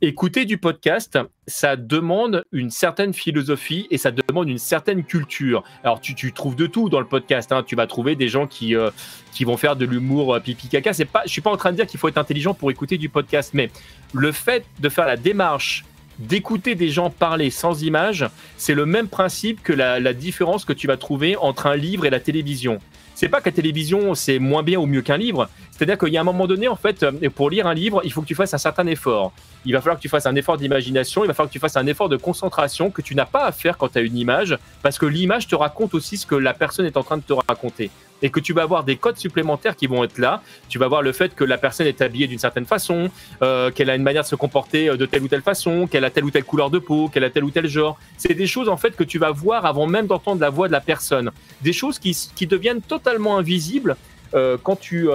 Écouter 0.02 0.44
du 0.44 0.58
podcast, 0.58 1.18
ça 1.46 1.74
demande 1.74 2.44
une 2.52 2.70
certaine 2.70 3.14
philosophie 3.14 3.86
et 3.90 3.96
ça 3.96 4.10
demande 4.10 4.46
une 4.46 4.58
certaine 4.58 5.02
culture. 5.04 5.64
Alors 5.84 6.02
tu, 6.02 6.32
trouves 6.34 6.54
de 6.54 6.66
tout 6.66 6.90
dans 6.90 7.00
le 7.00 7.06
podcast. 7.06 7.50
Hein. 7.50 7.62
Tu 7.66 7.76
vas 7.76 7.86
trouver 7.86 8.14
des 8.14 8.28
gens 8.28 8.46
qui, 8.46 8.76
euh, 8.76 8.90
qui 9.32 9.44
vont 9.44 9.56
faire 9.56 9.74
de 9.74 9.86
l'humour 9.86 10.34
euh, 10.34 10.40
pipi 10.40 10.68
caca. 10.68 10.92
C'est 10.92 11.06
pas, 11.06 11.22
je 11.24 11.30
suis 11.30 11.40
pas 11.40 11.50
en 11.50 11.56
train 11.56 11.70
de 11.70 11.76
dire 11.76 11.86
qu'il 11.86 11.98
faut 11.98 12.08
être 12.08 12.18
intelligent 12.18 12.52
pour 12.52 12.70
écouter 12.70 12.98
du 12.98 13.08
podcast, 13.08 13.52
mais 13.54 13.70
le 14.12 14.32
fait 14.32 14.66
de 14.80 14.90
faire 14.90 15.06
la 15.06 15.16
démarche 15.16 15.86
d'écouter 16.18 16.74
des 16.74 16.90
gens 16.90 17.08
parler 17.08 17.48
sans 17.48 17.82
image, 17.82 18.26
c'est 18.58 18.74
le 18.74 18.84
même 18.84 19.08
principe 19.08 19.62
que 19.62 19.72
la 19.72 20.12
différence 20.12 20.66
que 20.66 20.74
tu 20.74 20.86
vas 20.86 20.98
trouver 20.98 21.36
entre 21.36 21.66
un 21.66 21.76
livre 21.76 22.04
et 22.04 22.10
la 22.10 22.20
télévision 22.20 22.80
c'est 23.16 23.30
pas 23.30 23.40
la 23.44 23.50
télévision 23.50 24.14
c'est 24.14 24.38
moins 24.38 24.62
bien 24.62 24.78
ou 24.78 24.86
mieux 24.86 25.02
qu'un 25.02 25.16
livre. 25.16 25.48
C'est-à-dire 25.70 25.98
qu'il 25.98 26.12
y 26.12 26.16
a 26.16 26.20
un 26.20 26.24
moment 26.24 26.46
donné, 26.46 26.68
en 26.68 26.76
fait, 26.76 27.02
euh, 27.02 27.12
pour 27.34 27.50
lire 27.50 27.66
un 27.66 27.74
livre, 27.74 28.00
il 28.04 28.12
faut 28.12 28.20
que 28.20 28.26
tu 28.26 28.34
fasses 28.34 28.54
un 28.54 28.58
certain 28.58 28.86
effort. 28.86 29.32
Il 29.64 29.72
va 29.72 29.80
falloir 29.80 29.96
que 29.96 30.02
tu 30.02 30.08
fasses 30.08 30.26
un 30.26 30.36
effort 30.36 30.56
d'imagination, 30.56 31.24
il 31.24 31.26
va 31.26 31.34
falloir 31.34 31.48
que 31.48 31.52
tu 31.52 31.58
fasses 31.58 31.76
un 31.76 31.86
effort 31.86 32.08
de 32.08 32.16
concentration 32.16 32.90
que 32.90 33.02
tu 33.02 33.14
n'as 33.14 33.26
pas 33.26 33.46
à 33.46 33.52
faire 33.52 33.76
quand 33.78 33.88
tu 33.88 33.98
as 33.98 34.02
une 34.02 34.16
image, 34.16 34.56
parce 34.82 34.98
que 34.98 35.06
l'image 35.06 35.48
te 35.48 35.56
raconte 35.56 35.94
aussi 35.94 36.18
ce 36.18 36.26
que 36.26 36.34
la 36.34 36.54
personne 36.54 36.86
est 36.86 36.96
en 36.96 37.02
train 37.02 37.16
de 37.16 37.22
te 37.22 37.32
raconter 37.32 37.90
et 38.22 38.30
que 38.30 38.40
tu 38.40 38.52
vas 38.52 38.62
avoir 38.62 38.84
des 38.84 38.96
codes 38.96 39.18
supplémentaires 39.18 39.76
qui 39.76 39.86
vont 39.86 40.04
être 40.04 40.18
là. 40.18 40.42
Tu 40.68 40.78
vas 40.78 40.88
voir 40.88 41.02
le 41.02 41.12
fait 41.12 41.34
que 41.34 41.44
la 41.44 41.58
personne 41.58 41.86
est 41.86 42.00
habillée 42.00 42.26
d'une 42.26 42.38
certaine 42.38 42.66
façon, 42.66 43.10
euh, 43.42 43.70
qu'elle 43.70 43.90
a 43.90 43.94
une 43.94 44.02
manière 44.02 44.22
de 44.22 44.28
se 44.28 44.36
comporter 44.36 44.88
euh, 44.88 44.96
de 44.96 45.06
telle 45.06 45.22
ou 45.22 45.28
telle 45.28 45.42
façon, 45.42 45.86
qu'elle 45.86 46.04
a 46.04 46.10
telle 46.10 46.24
ou 46.24 46.30
telle 46.30 46.44
couleur 46.44 46.70
de 46.70 46.78
peau, 46.78 47.08
qu'elle 47.08 47.24
a 47.24 47.30
tel 47.30 47.44
ou 47.44 47.50
tel 47.50 47.66
genre. 47.66 47.98
C'est 48.16 48.34
des 48.34 48.46
choses 48.46 48.68
en 48.68 48.76
fait 48.76 48.96
que 48.96 49.04
tu 49.04 49.18
vas 49.18 49.30
voir 49.30 49.66
avant 49.66 49.86
même 49.86 50.06
d'entendre 50.06 50.40
la 50.40 50.50
voix 50.50 50.68
de 50.68 50.72
la 50.72 50.80
personne. 50.80 51.30
Des 51.62 51.72
choses 51.72 51.98
qui, 51.98 52.16
qui 52.34 52.46
deviennent 52.46 52.82
totalement 52.82 53.36
invisibles 53.36 53.96
euh, 54.34 54.56
quand, 54.60 54.76
tu, 54.76 55.08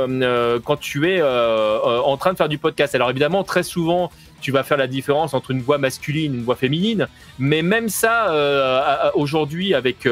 quand 0.63 0.77
tu 0.77 1.09
es 1.09 1.21
en 1.21 2.17
train 2.17 2.33
de 2.33 2.37
faire 2.37 2.49
du 2.49 2.57
podcast. 2.57 2.95
Alors 2.95 3.09
évidemment, 3.09 3.43
très 3.43 3.63
souvent, 3.63 4.11
tu 4.39 4.51
vas 4.51 4.63
faire 4.63 4.77
la 4.77 4.87
différence 4.87 5.33
entre 5.33 5.51
une 5.51 5.61
voix 5.61 5.77
masculine 5.77 6.33
et 6.33 6.37
une 6.37 6.43
voix 6.43 6.55
féminine, 6.55 7.07
mais 7.37 7.61
même 7.61 7.89
ça, 7.89 9.11
aujourd'hui, 9.13 9.73
avec 9.73 10.07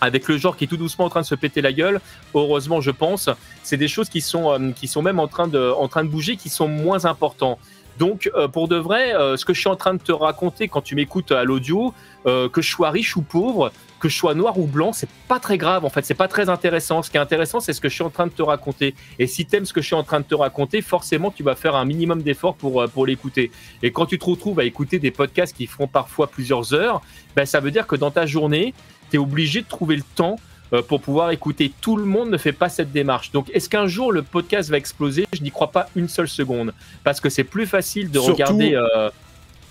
avec 0.00 0.28
le 0.28 0.38
genre 0.38 0.56
qui 0.56 0.64
est 0.64 0.66
tout 0.66 0.76
doucement 0.76 1.06
en 1.06 1.08
train 1.08 1.20
de 1.20 1.26
se 1.26 1.34
péter 1.34 1.60
la 1.60 1.72
gueule, 1.72 2.00
heureusement 2.34 2.80
je 2.80 2.90
pense, 2.90 3.28
c'est 3.62 3.76
des 3.76 3.88
choses 3.88 4.08
qui 4.08 4.20
sont, 4.20 4.52
euh, 4.52 4.70
qui 4.72 4.88
sont 4.88 5.02
même 5.02 5.20
en 5.20 5.28
train, 5.28 5.48
de, 5.48 5.72
en 5.76 5.88
train 5.88 6.04
de 6.04 6.08
bouger, 6.08 6.36
qui 6.36 6.48
sont 6.48 6.68
moins 6.68 7.04
importants. 7.04 7.58
Donc 7.98 8.30
euh, 8.34 8.48
pour 8.48 8.68
de 8.68 8.76
vrai, 8.76 9.14
euh, 9.14 9.36
ce 9.36 9.44
que 9.44 9.52
je 9.52 9.60
suis 9.60 9.68
en 9.68 9.76
train 9.76 9.92
de 9.94 10.02
te 10.02 10.12
raconter 10.12 10.68
quand 10.68 10.80
tu 10.80 10.94
m'écoutes 10.94 11.32
à 11.32 11.44
l'audio, 11.44 11.94
que 12.24 12.60
je 12.60 12.70
sois 12.70 12.90
riche 12.90 13.16
ou 13.16 13.22
pauvre, 13.22 13.72
que 13.98 14.10
je 14.10 14.16
sois 14.16 14.34
noir 14.34 14.58
ou 14.58 14.66
blanc, 14.66 14.92
c'est 14.92 15.08
pas 15.26 15.38
très 15.38 15.56
grave 15.56 15.86
en 15.86 15.90
fait, 15.90 16.04
c'est 16.04 16.14
pas 16.14 16.28
très 16.28 16.50
intéressant. 16.50 17.02
Ce 17.02 17.10
qui 17.10 17.16
est 17.16 17.20
intéressant, 17.20 17.60
c'est 17.60 17.72
ce 17.72 17.80
que 17.80 17.88
je 17.88 17.94
suis 17.94 18.04
en 18.04 18.10
train 18.10 18.26
de 18.26 18.32
te 18.32 18.42
raconter. 18.42 18.94
Et 19.18 19.26
si 19.26 19.46
tu 19.46 19.56
aimes 19.56 19.64
ce 19.64 19.72
que 19.72 19.80
je 19.80 19.86
suis 19.86 19.96
en 19.96 20.02
train 20.02 20.20
de 20.20 20.26
te 20.26 20.34
raconter, 20.34 20.82
forcément 20.82 21.30
tu 21.30 21.42
vas 21.42 21.54
faire 21.54 21.76
un 21.76 21.86
minimum 21.86 22.22
d'efforts 22.22 22.56
pour, 22.56 22.84
pour 22.90 23.06
l'écouter. 23.06 23.50
Et 23.82 23.90
quand 23.90 24.04
tu 24.04 24.18
te 24.18 24.24
retrouves 24.24 24.60
à 24.60 24.64
écouter 24.64 24.98
des 24.98 25.10
podcasts 25.10 25.56
qui 25.56 25.66
font 25.66 25.86
parfois 25.86 26.26
plusieurs 26.26 26.74
heures, 26.74 27.00
ben, 27.36 27.46
ça 27.46 27.60
veut 27.60 27.70
dire 27.70 27.86
que 27.86 27.96
dans 27.96 28.10
ta 28.10 28.26
journée, 28.26 28.74
tu 29.10 29.16
es 29.16 29.18
obligé 29.18 29.62
de 29.62 29.66
trouver 29.66 29.96
le 29.96 30.02
temps 30.14 30.36
euh, 30.72 30.82
pour 30.82 31.00
pouvoir 31.00 31.30
écouter. 31.30 31.72
Tout 31.80 31.96
le 31.96 32.04
monde 32.04 32.30
ne 32.30 32.36
fait 32.38 32.52
pas 32.52 32.68
cette 32.68 32.92
démarche. 32.92 33.32
Donc, 33.32 33.50
est-ce 33.52 33.68
qu'un 33.68 33.86
jour 33.86 34.12
le 34.12 34.22
podcast 34.22 34.70
va 34.70 34.76
exploser? 34.76 35.26
Je 35.32 35.42
n'y 35.42 35.50
crois 35.50 35.72
pas 35.72 35.88
une 35.96 36.08
seule 36.08 36.28
seconde. 36.28 36.72
Parce 37.02 37.20
que 37.20 37.28
c'est 37.28 37.44
plus 37.44 37.66
facile 37.66 38.10
de 38.10 38.18
regarder. 38.18 38.74
Euh, 38.74 39.10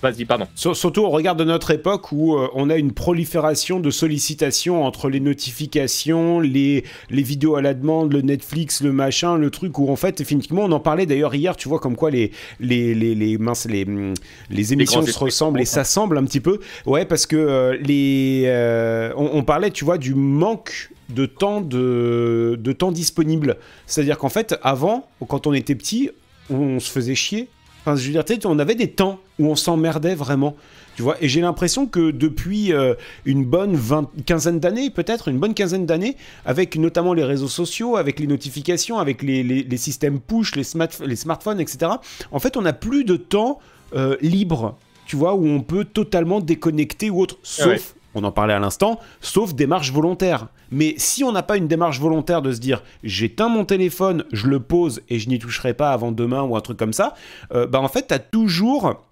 Vas-y, 0.01 0.23
pardon. 0.23 0.47
Surtout 0.55 1.01
au 1.01 1.09
regard 1.09 1.35
de 1.35 1.43
notre 1.43 1.71
époque 1.71 2.11
où 2.13 2.37
euh, 2.37 2.47
on 2.53 2.69
a 2.69 2.77
une 2.77 2.93
prolifération 2.93 3.81
de 3.81 3.91
sollicitations 3.91 4.85
entre 4.85 5.09
les 5.09 5.19
notifications, 5.19 6.39
les, 6.39 6.85
les 7.09 7.21
vidéos 7.21 7.55
à 7.55 7.61
la 7.61 7.73
demande, 7.73 8.13
le 8.13 8.21
Netflix, 8.21 8.81
le 8.81 8.93
machin, 8.93 9.37
le 9.37 9.49
truc 9.49 9.77
où 9.77 9.89
en 9.89 9.97
fait, 9.97 10.21
effectivement, 10.21 10.63
on 10.63 10.71
en 10.71 10.79
parlait 10.79 11.05
d'ailleurs 11.05 11.35
hier, 11.35 11.57
tu 11.57 11.67
vois, 11.67 11.79
comme 11.79 11.97
quoi 11.97 12.11
les, 12.11 12.31
les, 12.61 12.95
les, 12.95 13.13
les, 13.13 13.37
mince, 13.37 13.65
les, 13.65 13.83
mm, 13.83 14.13
les 14.49 14.73
émissions 14.73 15.05
se 15.05 15.19
ressemblent 15.19 15.59
et 15.59 15.65
s'assemblent 15.65 16.17
un 16.17 16.23
petit 16.23 16.39
peu. 16.39 16.59
Ouais, 16.85 17.03
parce 17.03 17.25
que 17.25 17.35
euh, 17.35 17.77
les, 17.81 18.43
euh, 18.45 19.11
on, 19.17 19.43
parlait, 19.43 19.71
tu 19.71 19.83
vois, 19.83 19.97
du 19.97 20.15
manque 20.15 20.91
de 21.09 21.25
temps, 21.25 21.59
de, 21.59 22.57
de 22.57 22.71
temps 22.71 22.93
disponible. 22.93 23.57
C'est-à-dire 23.85 24.17
qu'en 24.17 24.29
fait, 24.29 24.55
avant, 24.63 25.09
quand 25.27 25.45
on 25.45 25.53
était 25.53 25.75
petit, 25.75 26.09
on 26.49 26.79
se 26.79 26.89
faisait 26.89 27.15
chier 27.15 27.49
Enfin, 27.81 27.95
je 27.95 28.11
veux 28.11 28.23
dire, 28.23 28.23
on 28.45 28.59
avait 28.59 28.75
des 28.75 28.91
temps 28.91 29.19
où 29.39 29.47
on 29.47 29.55
s'emmerdait 29.55 30.15
vraiment. 30.15 30.55
Tu 30.95 31.03
vois, 31.03 31.15
et 31.21 31.29
j'ai 31.29 31.39
l'impression 31.39 31.87
que 31.87 32.11
depuis 32.11 32.73
euh, 32.73 32.93
une 33.23 33.45
bonne 33.45 33.79
quinzaine 34.25 34.59
d'années, 34.59 34.89
peut-être 34.89 35.29
une 35.29 35.39
bonne 35.39 35.53
quinzaine 35.53 35.85
d'années, 35.85 36.17
avec 36.45 36.75
notamment 36.75 37.13
les 37.13 37.23
réseaux 37.23 37.47
sociaux, 37.47 37.95
avec 37.95 38.19
les 38.19 38.27
notifications, 38.27 38.99
avec 38.99 39.23
les, 39.23 39.77
systèmes 39.77 40.19
push, 40.19 40.55
les, 40.55 40.63
les, 41.05 41.15
smartphones, 41.15 41.61
etc., 41.61 41.91
en 42.31 42.39
fait, 42.39 42.57
on 42.57 42.63
n'a 42.63 42.73
plus 42.73 43.05
de 43.05 43.15
temps 43.15 43.59
euh, 43.95 44.17
libre, 44.19 44.77
tu 45.05 45.15
vois, 45.15 45.35
où 45.35 45.47
on 45.47 45.61
peut 45.61 45.85
totalement 45.85 46.41
déconnecter 46.41 47.09
ou 47.09 47.21
autre, 47.21 47.37
sauf 47.43 47.95
on 48.15 48.23
en 48.23 48.31
parlait 48.31 48.53
à 48.53 48.59
l'instant, 48.59 48.99
sauf 49.21 49.53
démarche 49.53 49.91
volontaire. 49.91 50.47
Mais 50.71 50.95
si 50.97 51.23
on 51.23 51.31
n'a 51.31 51.43
pas 51.43 51.57
une 51.57 51.67
démarche 51.67 51.99
volontaire 51.99 52.41
de 52.41 52.51
se 52.51 52.59
dire 52.59 52.83
j'éteins 53.03 53.49
mon 53.49 53.65
téléphone, 53.65 54.23
je 54.31 54.47
le 54.47 54.59
pose 54.59 55.01
et 55.09 55.19
je 55.19 55.29
n'y 55.29 55.39
toucherai 55.39 55.73
pas 55.73 55.91
avant 55.91 56.11
demain 56.11 56.43
ou 56.43 56.55
un 56.55 56.61
truc 56.61 56.77
comme 56.77 56.93
ça, 56.93 57.13
euh, 57.53 57.67
bah 57.67 57.79
en 57.79 57.87
fait, 57.87 58.07
tu 58.07 58.13
as 58.13 58.19
toujours 58.19 59.05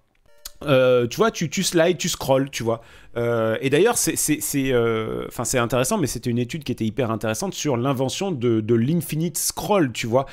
euh, 0.64 1.08
tu 1.08 1.18
vois, 1.18 1.32
tu, 1.32 1.50
tu 1.50 1.64
slides, 1.64 1.98
tu 1.98 2.10
scrolls, 2.10 2.50
tu 2.50 2.64
vois. 2.64 2.82
Euh, 3.18 3.58
et 3.62 3.70
d'ailleurs, 3.70 3.98
c'est 3.98 4.40
euh, 4.72 5.28
intéressant, 5.56 5.98
mais 5.98 6.08
c'était 6.08 6.30
une 6.30 6.40
étude 6.40 6.64
qui 6.64 6.72
était 6.72 6.86
hyper 6.86 7.12
intéressante 7.12 7.54
sur 7.54 7.78
l'invention 7.78 8.32
de, 8.32 8.62
de 8.62 8.76
l'infinite 8.76 9.38
scroll, 9.38 9.92
tu 9.92 10.08
vois. 10.08 10.26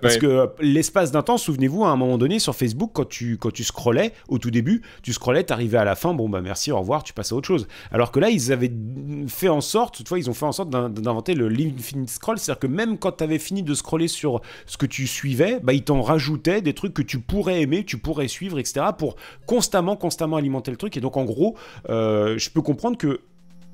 parce 0.00 0.18
que 0.18 0.50
l'espace 0.60 1.10
d'un 1.10 1.22
temps, 1.22 1.38
souvenez-vous, 1.38 1.84
à 1.84 1.88
un 1.88 1.96
moment 1.96 2.18
donné, 2.18 2.38
sur 2.38 2.54
Facebook, 2.54 2.90
quand 2.92 3.08
tu, 3.08 3.38
quand 3.38 3.52
tu 3.52 3.64
scrollais, 3.64 4.12
au 4.28 4.38
tout 4.38 4.50
début, 4.50 4.82
tu 5.02 5.12
scrollais, 5.12 5.44
t'arrivais 5.44 5.78
à 5.78 5.84
la 5.84 5.94
fin, 5.94 6.14
bon 6.14 6.28
bah 6.28 6.40
merci, 6.40 6.70
au 6.72 6.78
revoir, 6.78 7.02
tu 7.02 7.12
passes 7.12 7.32
à 7.32 7.36
autre 7.36 7.46
chose. 7.46 7.66
Alors 7.90 8.12
que 8.12 8.20
là, 8.20 8.30
ils 8.30 8.52
avaient 8.52 8.72
fait 9.28 9.48
en 9.48 9.60
sorte, 9.60 9.96
toutefois, 9.96 10.18
ils 10.18 10.28
ont 10.28 10.34
fait 10.34 10.46
en 10.46 10.52
sorte 10.52 10.70
d'inventer 10.70 11.34
le 11.34 11.48
l'infinite 11.48 12.10
scroll, 12.10 12.38
c'est-à-dire 12.38 12.60
que 12.60 12.66
même 12.66 12.98
quand 12.98 13.12
tu 13.12 13.24
avais 13.24 13.38
fini 13.38 13.62
de 13.62 13.74
scroller 13.74 14.08
sur 14.08 14.40
ce 14.66 14.76
que 14.76 14.86
tu 14.86 15.06
suivais, 15.06 15.60
bah 15.62 15.72
ils 15.72 15.82
t'en 15.82 16.02
rajoutaient 16.02 16.60
des 16.60 16.74
trucs 16.74 16.94
que 16.94 17.02
tu 17.02 17.18
pourrais 17.18 17.62
aimer, 17.62 17.84
tu 17.84 17.98
pourrais 17.98 18.28
suivre, 18.28 18.58
etc. 18.58 18.86
pour 18.96 19.16
constamment, 19.46 19.96
constamment 19.96 20.36
alimenter 20.36 20.70
le 20.70 20.76
truc. 20.76 20.96
Et 20.96 21.00
donc, 21.00 21.16
en 21.16 21.24
gros, 21.24 21.56
euh, 21.88 22.17
je 22.36 22.50
peux 22.50 22.62
comprendre 22.62 22.96
que 22.96 23.20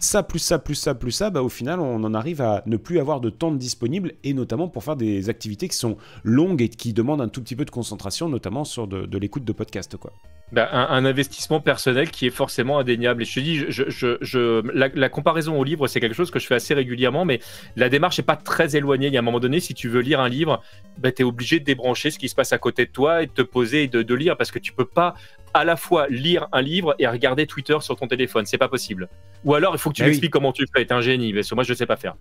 ça, 0.04 0.22
plus 0.22 0.38
ça, 0.38 0.58
plus 0.58 0.74
ça, 0.74 0.94
plus 0.94 1.12
ça, 1.12 1.30
bah, 1.30 1.42
au 1.42 1.48
final, 1.48 1.80
on 1.80 2.02
en 2.04 2.14
arrive 2.14 2.42
à 2.42 2.62
ne 2.66 2.76
plus 2.76 2.98
avoir 2.98 3.20
de 3.20 3.30
temps 3.30 3.52
disponible, 3.52 4.12
et 4.22 4.34
notamment 4.34 4.68
pour 4.68 4.84
faire 4.84 4.96
des 4.96 5.28
activités 5.28 5.68
qui 5.68 5.76
sont 5.76 5.96
longues 6.22 6.62
et 6.62 6.68
qui 6.68 6.92
demandent 6.92 7.22
un 7.22 7.28
tout 7.28 7.42
petit 7.42 7.56
peu 7.56 7.64
de 7.64 7.70
concentration, 7.70 8.28
notamment 8.28 8.64
sur 8.64 8.86
de, 8.86 9.18
l'écoute 9.18 9.44
de 9.44 9.52
podcast. 9.52 9.96
Quoi. 9.96 10.12
Bah, 10.52 10.68
un, 10.72 11.04
investissement 11.04 11.60
personnel 11.60 12.10
qui 12.10 12.26
est 12.26 12.30
forcément 12.30 12.78
indéniable. 12.78 13.22
Et 13.22 13.24
je 13.24 13.34
te 13.34 13.40
dis, 13.40 13.64
je, 13.68 14.62
la, 14.72 15.08
comparaison 15.08 15.58
au 15.58 15.64
livre, 15.64 15.86
c'est 15.86 16.00
quelque 16.00 16.14
chose 16.14 16.30
que 16.30 16.38
je 16.38 16.46
fais 16.46 16.56
assez 16.56 16.74
régulièrement, 16.74 17.24
mais 17.24 17.40
la 17.76 17.88
démarche 17.88 18.18
n'est 18.18 18.24
pas 18.24 18.36
très 18.36 18.76
éloignée. 18.76 19.06
Il 19.06 19.14
y 19.14 19.16
a 19.16 19.20
un 19.20 19.22
moment 19.22 19.40
donné, 19.40 19.60
si 19.60 19.74
tu 19.74 19.88
veux 19.88 20.00
lire 20.00 20.20
un 20.20 20.28
livre, 20.28 20.62
bah, 20.98 21.12
tu 21.12 21.22
es 21.22 21.24
obligé 21.24 21.60
de 21.60 21.64
débrancher 21.64 22.10
ce 22.10 22.18
qui 22.18 22.28
se 22.28 22.34
passe 22.34 22.52
à 22.52 22.58
côté 22.58 22.84
de 22.84 22.90
toi 22.90 23.22
et 23.22 23.26
de 23.26 23.32
te 23.32 23.42
poser 23.42 23.84
et 23.84 23.88
de, 23.88 24.02
de 24.02 24.14
lire, 24.14 24.36
parce 24.36 24.50
que 24.50 24.58
tu 24.58 24.72
peux 24.72 24.84
pas 24.84 25.14
à 25.54 25.64
la 25.64 25.76
fois 25.76 26.08
lire 26.08 26.48
un 26.52 26.60
livre 26.60 26.94
et 26.98 27.06
regarder 27.06 27.46
Twitter 27.46 27.76
sur 27.80 27.96
ton 27.96 28.08
téléphone. 28.08 28.44
C'est 28.44 28.58
pas 28.58 28.68
possible. 28.68 29.08
Ou 29.44 29.54
alors, 29.54 29.74
il 29.74 29.78
faut 29.78 29.90
que 29.90 29.94
tu 29.94 30.02
ah 30.02 30.06
m'expliques 30.06 30.32
comment 30.32 30.52
tu 30.52 30.66
fais. 30.74 30.84
T'es 30.84 30.92
un 30.92 31.00
génie, 31.00 31.32
mais 31.32 31.42
moi, 31.54 31.64
je 31.64 31.72
sais 31.72 31.86
pas 31.86 31.96
faire. 31.96 32.16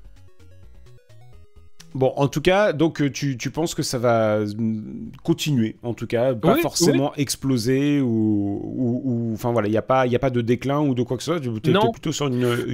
Bon, 1.95 2.11
en 2.15 2.27
tout 2.27 2.41
cas, 2.41 2.73
donc 2.73 3.01
euh, 3.01 3.11
tu, 3.11 3.37
penses 3.51 3.75
que 3.75 3.83
ça 3.83 3.99
va 3.99 4.39
mm, 4.39 5.11
continuer, 5.23 5.77
en 5.83 5.93
tout 5.93 6.07
cas, 6.07 6.33
pas 6.33 6.55
forcément 6.57 7.13
exploser 7.15 8.01
ou, 8.01 9.31
enfin 9.33 9.51
voilà, 9.51 9.67
il 9.67 9.71
n'y 9.71 9.77
a 9.77 9.83
pas, 9.83 10.07
il 10.07 10.15
a 10.15 10.19
pas 10.19 10.31
de 10.31 10.41
déclin 10.41 10.79
ou 10.79 10.95
de 10.95 11.03
quoi 11.03 11.17
que 11.17 11.23
ce 11.23 11.37
soit. 11.37 11.39
Tu 11.39 11.69
es, 11.69 11.91
plutôt 11.91 12.11
sur 12.11 12.27
une, 12.27 12.65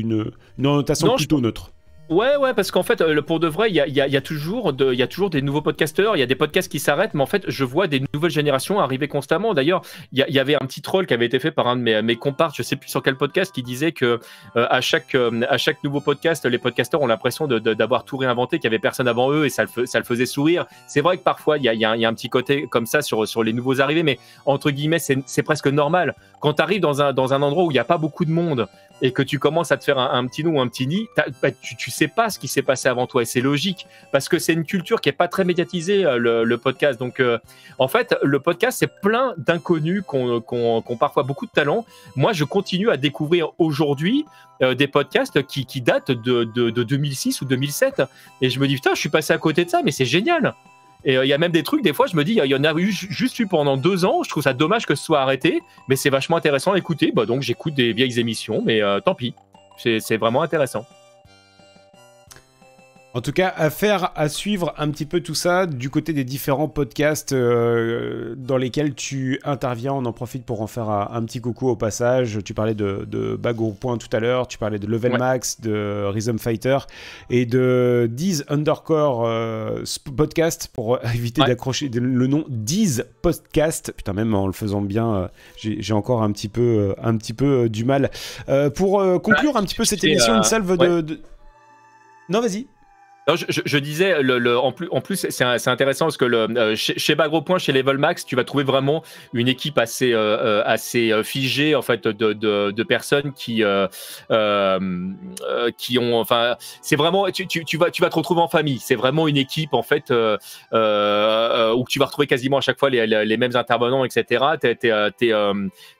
une, 0.57 0.65
orientation 0.65 1.15
plutôt 1.15 1.41
neutre. 1.41 1.71
Ouais, 2.09 2.37
ouais, 2.37 2.55
parce 2.55 2.71
qu'en 2.71 2.81
fait, 2.81 3.01
euh, 3.01 3.21
pour 3.21 3.39
de 3.39 3.47
vrai, 3.47 3.69
il 3.69 3.75
y 3.75 3.79
a, 3.79 4.21
toujours 4.21 4.73
y 4.79 5.01
a 5.03 5.07
toujours 5.07 5.29
des 5.29 5.43
nouveaux 5.43 5.61
podcasteurs, 5.61 6.15
il 6.15 6.19
y 6.19 6.23
a 6.23 6.25
des 6.25 6.33
podcasts 6.33 6.71
qui 6.71 6.79
s'arrêtent, 6.79 7.13
mais 7.13 7.21
en 7.21 7.27
fait, 7.27 7.43
je 7.47 7.63
vois 7.63 7.85
des 7.85 8.01
nouvelles 8.15 8.31
générations 8.31 8.79
arriver 8.79 9.07
constamment. 9.07 9.53
D'ailleurs, 9.53 9.83
il 10.11 10.25
y, 10.27 10.39
avait 10.39 10.55
un 10.55 10.65
petit 10.65 10.81
troll 10.81 11.05
qui 11.05 11.13
avait 11.13 11.27
été 11.27 11.37
fait 11.37 11.51
par 11.51 11.67
un 11.67 11.75
de 11.75 11.81
mes, 11.83 12.01
mes 12.01 12.15
comparses, 12.15 12.57
je 12.57 12.63
sais 12.63 12.77
plus 12.77 12.89
sur 12.89 13.03
quel 13.03 13.15
podcast, 13.15 13.53
qui 13.53 13.61
disait 13.61 13.91
que 13.91 14.19
euh, 14.55 14.67
à, 14.71 14.81
chaque, 14.81 15.13
euh, 15.13 15.41
à 15.49 15.59
chaque 15.59 15.83
nouveau 15.83 16.01
podcast, 16.01 16.45
les 16.45 16.57
podcasteurs 16.57 16.99
ont 17.03 17.07
l'impression 17.07 17.47
d'avoir 17.47 18.05
tout 18.05 18.17
réinventé, 18.17 18.57
qu'il 18.57 18.63
y 18.65 18.73
avait 18.73 18.79
personne 18.79 19.07
avant 19.07 19.31
eux 19.31 19.45
et 19.45 19.49
ça 19.49 19.65
le, 19.65 20.03
faisait 20.03 20.25
sourire. 20.25 20.65
C'est 20.87 21.01
vrai 21.01 21.17
que 21.17 21.23
parfois, 21.23 21.57
il 21.59 21.63
y 21.63 21.69
a, 21.69 21.75
y 21.75 21.85
a, 21.85 21.91
un 21.91 22.13
petit 22.15 22.29
côté 22.29 22.65
comme 22.65 22.87
ça 22.87 23.03
sur, 23.03 23.27
sur 23.27 23.43
les 23.43 23.53
nouveaux 23.53 23.81
arrivés, 23.81 24.01
mais 24.01 24.17
entre 24.47 24.71
guillemets, 24.71 24.97
c'est 24.97 25.43
presque 25.43 25.67
normal. 25.67 26.15
Quand 26.39 26.53
tu 26.53 26.63
arrives 26.63 26.81
dans 26.81 27.03
un, 27.03 27.13
dans 27.13 27.35
un 27.35 27.43
endroit 27.43 27.65
où 27.65 27.69
il 27.69 27.75
n'y 27.75 27.79
a 27.79 27.83
pas 27.83 27.99
beaucoup 27.99 28.25
de 28.25 28.31
monde, 28.31 28.67
et 29.01 29.11
que 29.11 29.21
tu 29.21 29.39
commences 29.39 29.71
à 29.71 29.77
te 29.77 29.83
faire 29.83 29.97
un, 29.97 30.25
petit 30.27 30.45
ou 30.45 30.59
un 30.59 30.67
petit 30.67 30.87
nid, 30.87 31.07
bah, 31.41 31.51
tu, 31.51 31.75
tu 31.75 31.91
sais 31.91 32.07
pas 32.07 32.29
ce 32.29 32.39
qui 32.39 32.47
s'est 32.47 32.61
passé 32.61 32.89
avant 32.89 33.07
toi 33.07 33.21
et 33.21 33.25
c'est 33.25 33.41
logique 33.41 33.87
parce 34.11 34.29
que 34.29 34.39
c'est 34.39 34.53
une 34.53 34.65
culture 34.65 35.01
qui 35.01 35.09
est 35.09 35.13
pas 35.13 35.27
très 35.27 35.43
médiatisée 35.43 36.05
euh, 36.05 36.43
le, 36.43 36.57
podcast. 36.57 36.99
Donc 36.99 37.19
euh, 37.19 37.37
en 37.77 37.87
fait, 37.87 38.15
le 38.23 38.39
podcast 38.39 38.77
c'est 38.79 38.99
plein 39.01 39.33
d'inconnus 39.37 40.03
qui 40.09 40.15
ont, 40.15 40.97
parfois 40.99 41.23
beaucoup 41.23 41.45
de 41.45 41.51
talent. 41.51 41.85
Moi, 42.15 42.33
je 42.33 42.43
continue 42.43 42.89
à 42.89 42.97
découvrir 42.97 43.49
aujourd'hui 43.57 44.25
euh, 44.61 44.75
des 44.75 44.87
podcasts 44.87 45.45
qui, 45.45 45.81
datent 45.81 46.11
de, 46.11 46.43
de, 46.43 46.83
2006 46.83 47.41
ou 47.41 47.45
2007 47.45 48.03
et 48.41 48.49
je 48.49 48.59
me 48.59 48.67
dis 48.67 48.75
putain, 48.75 48.93
je 48.93 48.99
suis 48.99 49.09
passé 49.09 49.33
à 49.33 49.37
côté 49.37 49.65
de 49.65 49.69
ça, 49.69 49.81
mais 49.83 49.91
c'est 49.91 50.05
génial. 50.05 50.53
Et 51.05 51.15
il 51.15 51.27
y 51.27 51.33
a 51.33 51.37
même 51.37 51.51
des 51.51 51.63
trucs, 51.63 51.81
des 51.81 51.93
fois, 51.93 52.07
je 52.07 52.15
me 52.15 52.23
dis, 52.23 52.33
il 52.33 52.45
y 52.45 52.55
en 52.55 52.63
a 52.63 52.73
eu 52.73 52.91
juste 52.91 53.39
eu 53.39 53.47
pendant 53.47 53.77
deux 53.77 54.03
ans. 54.05 54.23
Je 54.23 54.29
trouve 54.29 54.43
ça 54.43 54.53
dommage 54.53 54.85
que 54.85 54.95
ce 54.95 55.03
soit 55.03 55.21
arrêté, 55.21 55.61
mais 55.87 55.95
c'est 55.95 56.09
vachement 56.09 56.37
intéressant 56.37 56.73
à 56.73 56.77
écouter. 56.77 57.11
Bah, 57.13 57.25
donc, 57.25 57.41
j'écoute 57.41 57.73
des 57.73 57.93
vieilles 57.93 58.19
émissions, 58.19 58.61
mais 58.65 58.81
tant 59.05 59.15
pis. 59.15 59.33
C'est 59.77 60.17
vraiment 60.17 60.41
intéressant. 60.41 60.85
En 63.15 63.21
tout 63.21 63.31
cas, 63.31 63.51
affaire 63.57 64.11
à 64.15 64.29
suivre 64.29 64.71
un 64.77 64.91
petit 64.91 65.07
peu 65.07 65.21
tout 65.21 65.33
ça 65.33 65.65
du 65.65 65.89
côté 65.89 66.13
des 66.13 66.23
différents 66.23 66.67
podcasts 66.67 67.33
euh, 67.33 68.35
dans 68.37 68.55
lesquels 68.55 68.93
tu 68.93 69.39
interviens. 69.43 69.93
On 69.93 70.05
en 70.05 70.13
profite 70.13 70.45
pour 70.45 70.61
en 70.61 70.67
faire 70.67 70.89
un, 70.89 71.23
petit 71.23 71.41
coucou 71.41 71.69
au 71.69 71.75
passage. 71.75 72.37
Tu 72.45 72.53
parlais 72.53 72.75
de, 72.75 73.07
de 73.09 73.35
Point 73.79 73.97
tout 73.97 74.15
à 74.15 74.19
l'heure, 74.19 74.47
tu 74.47 74.59
parlais 74.59 74.77
de 74.77 74.85
Level 74.85 75.17
Max, 75.17 75.59
de 75.59 76.05
Rhythm 76.05 76.37
Fighter 76.37 76.77
et 77.31 77.47
de 77.47 78.07
Diz 78.11 78.45
Undercore 78.47 79.25
euh, 79.25 79.83
podcast 80.15 80.69
pour 80.71 81.03
éviter 81.15 81.41
d'accrocher 81.41 81.89
le 81.89 82.27
nom 82.27 82.45
Diz 82.47 83.05
Podcast. 83.23 83.91
Putain, 83.97 84.13
même 84.13 84.35
en 84.35 84.45
le 84.45 84.53
faisant 84.53 84.81
bien, 84.81 85.15
euh, 85.15 85.27
j'ai 85.57 85.93
encore 85.93 86.21
un 86.21 86.31
petit 86.31 86.47
peu, 86.47 86.93
un 87.01 87.17
petit 87.17 87.33
peu 87.33 87.69
du 87.69 87.85
mal. 87.85 88.11
pour 88.75 89.01
conclure 89.23 89.57
un 89.57 89.63
petit 89.63 89.75
peu 89.75 89.83
cette 89.83 90.03
émission, 90.03 90.35
une 90.35 90.43
salve 90.43 90.77
de... 90.77 91.19
Non, 92.29 92.41
vas-y 92.41 92.67
je, 93.35 93.77
disais, 93.77 94.15
en 94.15 95.01
plus, 95.01 95.27
c'est 95.29 95.67
intéressant 95.67 96.05
parce 96.05 96.17
que 96.17 96.25
euh, 96.25 96.75
chez, 96.75 96.97
chez 96.97 97.15
Point, 97.15 97.57
chez 97.57 97.71
Level 97.71 97.97
Max, 97.97 98.25
tu 98.25 98.35
vas 98.35 98.43
trouver 98.43 98.63
vraiment 98.63 99.03
une 99.33 99.47
équipe 99.47 99.77
assez, 99.77 100.13
euh, 100.13 100.37
euh, 100.37 100.63
assez 100.65 101.11
figée 101.23 101.75
en 101.75 101.81
fait 101.81 102.07
de, 102.07 102.83
personnes 102.83 103.33
qui, 103.33 103.63
qui 105.77 105.99
ont, 105.99 106.19
enfin, 106.19 106.55
c'est 106.81 106.95
vraiment, 106.95 107.29
tu, 107.31 107.47
tu, 107.47 107.77
vas, 107.77 107.91
tu 107.91 108.01
vas 108.01 108.09
te 108.09 108.15
retrouver 108.15 108.41
en 108.41 108.47
famille. 108.47 108.79
C'est 108.79 108.95
vraiment 108.95 109.27
une 109.27 109.37
équipe 109.37 109.73
en 109.73 109.83
fait 109.83 110.11
où 110.11 111.85
tu 111.89 111.99
vas 111.99 112.05
retrouver 112.05 112.27
quasiment 112.27 112.57
à 112.57 112.61
chaque 112.61 112.79
fois 112.79 112.89
les, 112.89 113.37
mêmes 113.37 113.55
intervenants, 113.55 114.05
etc. 114.05 114.45
T'es, 114.59 114.77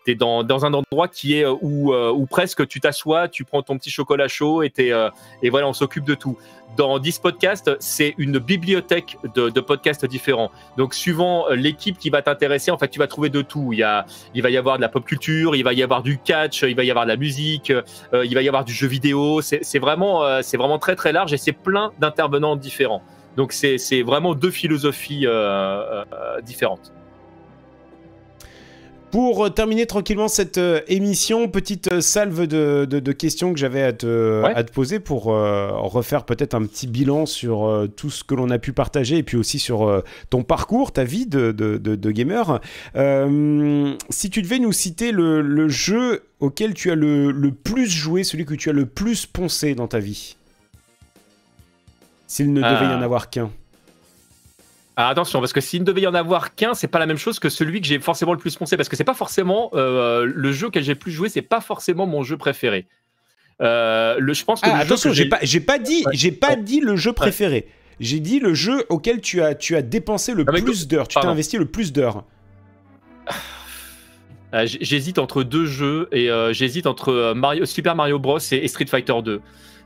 es, 0.08 0.16
dans, 0.16 0.66
un 0.66 0.74
endroit 0.74 1.08
qui 1.08 1.38
est 1.38 1.46
où, 1.46 1.94
où 1.94 2.26
presque 2.26 2.68
tu 2.68 2.80
t'assois, 2.80 3.28
tu 3.28 3.44
prends 3.44 3.62
ton 3.62 3.78
petit 3.78 3.92
chocolat 3.92 4.28
chaud 4.28 4.64
et, 4.64 4.72
et 5.44 5.50
voilà, 5.50 5.68
on 5.68 5.74
s'occupe 5.74 6.06
de 6.06 6.16
tout 6.16 6.38
dans 6.78 7.00
10 7.00 7.20
podcasts, 7.20 7.72
c'est 7.80 8.16
une 8.18 8.40
bibliothèque 8.40 9.18
de, 9.36 9.60
podcasts 9.60 10.06
différents. 10.06 10.52
Donc, 10.78 10.94
suivant 10.94 11.46
l'équipe 11.50 11.98
qui 11.98 12.10
va 12.10 12.22
t'intéresser, 12.22 12.72
en 12.72 12.78
fait, 12.78 12.88
tu 12.88 13.00
vas 13.00 13.08
trouver 13.08 13.30
de 13.30 13.42
tout. 13.42 13.74
Il, 13.74 13.80
y 13.80 13.84
a, 13.84 14.06
il 14.34 14.42
va 14.42 14.50
y 14.50 14.58
avoir 14.58 14.78
de 14.78 14.82
la 14.82 14.90
pop 14.90 15.06
culture, 15.06 15.56
il 15.56 15.64
va 15.64 15.74
y 15.74 15.84
avoir 15.84 16.04
du 16.04 16.18
catch, 16.18 16.64
il 16.64 16.76
va 16.76 16.84
y 16.84 16.90
avoir 16.90 17.06
de 17.06 17.10
la 17.10 17.18
musique, 17.18 17.72
euh, 17.72 18.26
il 18.26 18.34
va 18.34 18.42
y 18.42 18.48
avoir 18.48 18.64
du 18.64 18.74
jeu 18.74 18.88
vidéo. 18.88 19.42
C'est 19.42 19.80
vraiment, 19.80 20.24
euh, 20.24 20.42
c'est 20.42 20.58
vraiment 20.58 20.80
très, 20.80 20.96
très 20.96 21.12
large 21.12 21.34
et 21.34 21.38
c'est 21.38 21.54
plein 21.54 21.92
d'intervenants 22.00 22.56
différents. 22.56 23.04
Donc, 23.36 23.54
c'est 23.54 24.02
vraiment 24.02 24.34
deux 24.34 24.52
philosophies 24.52 25.26
euh, 25.26 26.04
différentes. 26.44 26.92
Pour 29.12 29.52
terminer 29.52 29.88
tranquillement 29.88 30.28
cette 30.28 30.60
euh, 30.60 30.82
émission, 30.88 31.48
petite 31.48 31.92
euh, 31.92 32.00
salve 32.00 32.46
de, 32.46 33.12
questions 33.12 33.54
que 33.54 33.60
j'avais 33.60 33.82
à 33.82 33.92
te, 33.92 34.44
à 34.44 34.64
te 34.64 34.72
poser 34.72 35.00
pour 35.00 35.34
euh, 35.34 35.72
refaire 35.72 36.26
peut-être 36.26 36.54
un 36.54 36.64
petit 36.66 36.86
bilan 36.86 37.26
sur 37.26 37.88
tout 37.96 38.12
ce 38.12 38.24
que 38.24 38.36
l'on 38.36 38.52
a 38.52 38.60
pu 38.60 38.72
partager 38.72 39.18
et 39.18 39.24
puis 39.24 39.36
aussi 39.36 39.58
sur 39.58 40.04
ton 40.30 40.44
parcours, 40.44 40.92
ta 40.92 41.04
vie 41.04 41.26
de, 41.26 41.52
de 41.52 42.12
gamer. 42.12 42.62
si 44.10 44.30
tu 44.30 44.42
devais 44.44 44.60
nous 44.60 44.72
citer 44.72 45.12
le, 45.12 45.68
jeu 45.70 46.24
auquel 46.40 46.74
tu 46.74 46.92
as 46.92 46.96
le, 46.96 47.32
le, 47.32 47.52
plus 47.52 47.90
joué, 47.90 48.24
celui 48.24 48.46
que 48.46 48.54
tu 48.54 48.70
as 48.70 48.74
le 48.74 48.86
plus 48.86 49.26
poncé 49.26 49.74
dans 49.76 49.88
ta 49.88 50.00
vie, 50.00 50.38
s'il 52.28 52.54
ne 52.54 52.62
devait 52.62 52.86
y 52.86 52.96
en 52.96 53.02
avoir 53.02 53.30
qu'un. 53.30 53.50
Alors 55.00 55.12
attention, 55.12 55.40
parce 55.40 55.54
que 55.54 55.62
s'il 55.62 55.80
ne 55.80 55.86
devait 55.86 56.02
y 56.02 56.08
en 56.08 56.14
avoir 56.14 56.56
qu'un, 56.56 56.74
c'est 56.74 56.90
pas 56.90 57.00
la 57.00 57.06
même 57.06 57.18
chose 57.18 57.40
que 57.40 57.48
celui 57.48 57.80
que 57.80 57.88
j'ai 57.88 58.00
forcément 58.00 58.34
le 58.34 58.38
plus 58.38 58.58
poncé, 58.58 58.76
parce 58.76 58.90
que 58.90 58.98
c'est 58.98 59.06
pas 59.06 59.14
forcément 59.14 59.72
euh, 59.74 60.26
le 60.26 60.52
jeu 60.52 60.68
auquel 60.68 60.84
j'ai 60.84 60.92
le 60.92 61.00
plus 61.00 61.14
joué, 61.14 61.30
c'est 61.30 61.42
pas 61.42 61.62
forcément 61.62 62.06
mon 62.06 62.22
jeu 62.22 62.36
préféré. 62.36 62.86
Euh, 63.62 64.18
le, 64.20 64.34
je 64.34 64.44
pense 64.44 64.60
que 64.60 64.70
ah, 64.70 64.76
attention, 64.76 65.14
j'ai 65.14 65.30
pas, 65.30 65.40
j'ai 65.42 65.62
pas 65.62 65.80
dit, 65.80 66.04
j'ai 66.12 66.34
pas 66.34 66.58
dit 66.58 66.82
le 66.82 66.98
jeu 66.98 67.14
préféré. 67.14 67.70
J'ai 68.02 68.20
dit 68.20 68.42
le 68.42 68.54
jeu 68.54 68.86
auquel 68.90 69.22
tu 69.22 69.42
as, 69.42 69.56
tu 69.56 69.78
as 69.78 69.82
dépensé 69.82 70.34
le 70.34 70.44
plus 70.44 70.86
d'heures, 70.86 71.08
tu 71.08 71.18
t'es 71.18 71.26
investi 71.26 71.56
le 71.56 71.66
plus 71.66 71.94
d'heures. 71.94 72.26
Euh, 74.52 74.66
j'hésite 74.66 75.20
entre 75.20 75.44
deux 75.44 75.68
jeux 75.68 76.10
et 76.12 76.28
j'hésite 76.52 76.88
entre 76.88 77.34
Mario, 77.36 77.66
Super 77.66 77.96
Mario 77.96 78.18
Bros 78.18 78.40
et 78.40 78.68
Street 78.68 78.88
Fighter 78.88 79.14
2. 79.24 79.42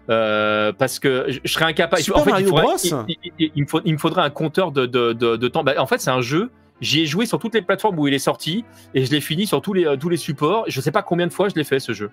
Euh, 0.10 0.74
parce 0.74 1.00
que 1.00 1.28
je, 1.44 1.52
serais 1.52 1.66
incapable. 1.66 2.02
Super 2.02 2.22
en 2.22 2.24
fait, 2.24 2.32
Mario 2.32 2.48
il, 2.48 2.52
Bros 2.52 3.82
il, 3.86 3.94
me 3.94 3.98
faudrait 3.98 4.22
un 4.22 4.30
compteur 4.30 4.72
de, 4.72 4.86
de, 4.86 5.14
de, 5.14 5.48
temps. 5.48 5.64
Bah, 5.64 5.74
en 5.78 5.88
fait, 5.88 6.00
c'est 6.00 6.12
un 6.12 6.22
jeu. 6.22 6.52
J'y 6.82 7.02
ai 7.02 7.06
joué 7.06 7.26
sur 7.26 7.40
toutes 7.40 7.54
les 7.54 7.62
plateformes 7.62 7.98
où 7.98 8.08
il 8.08 8.14
est 8.14 8.20
sorti 8.20 8.66
et 8.94 9.06
je 9.06 9.12
l'ai 9.12 9.22
fini 9.22 9.48
sur 9.48 9.62
tous 9.62 9.74
les, 9.74 9.86
euh, 9.86 9.96
tous 9.96 10.10
les 10.10 10.18
supports. 10.18 10.66
Je 10.68 10.82
sais 10.82 10.92
pas 10.92 11.04
combien 11.04 11.28
de 11.28 11.32
fois 11.32 11.48
je 11.48 11.56
l'ai 11.56 11.64
fait 11.64 11.80
ce 11.80 11.94
jeu. 11.94 12.12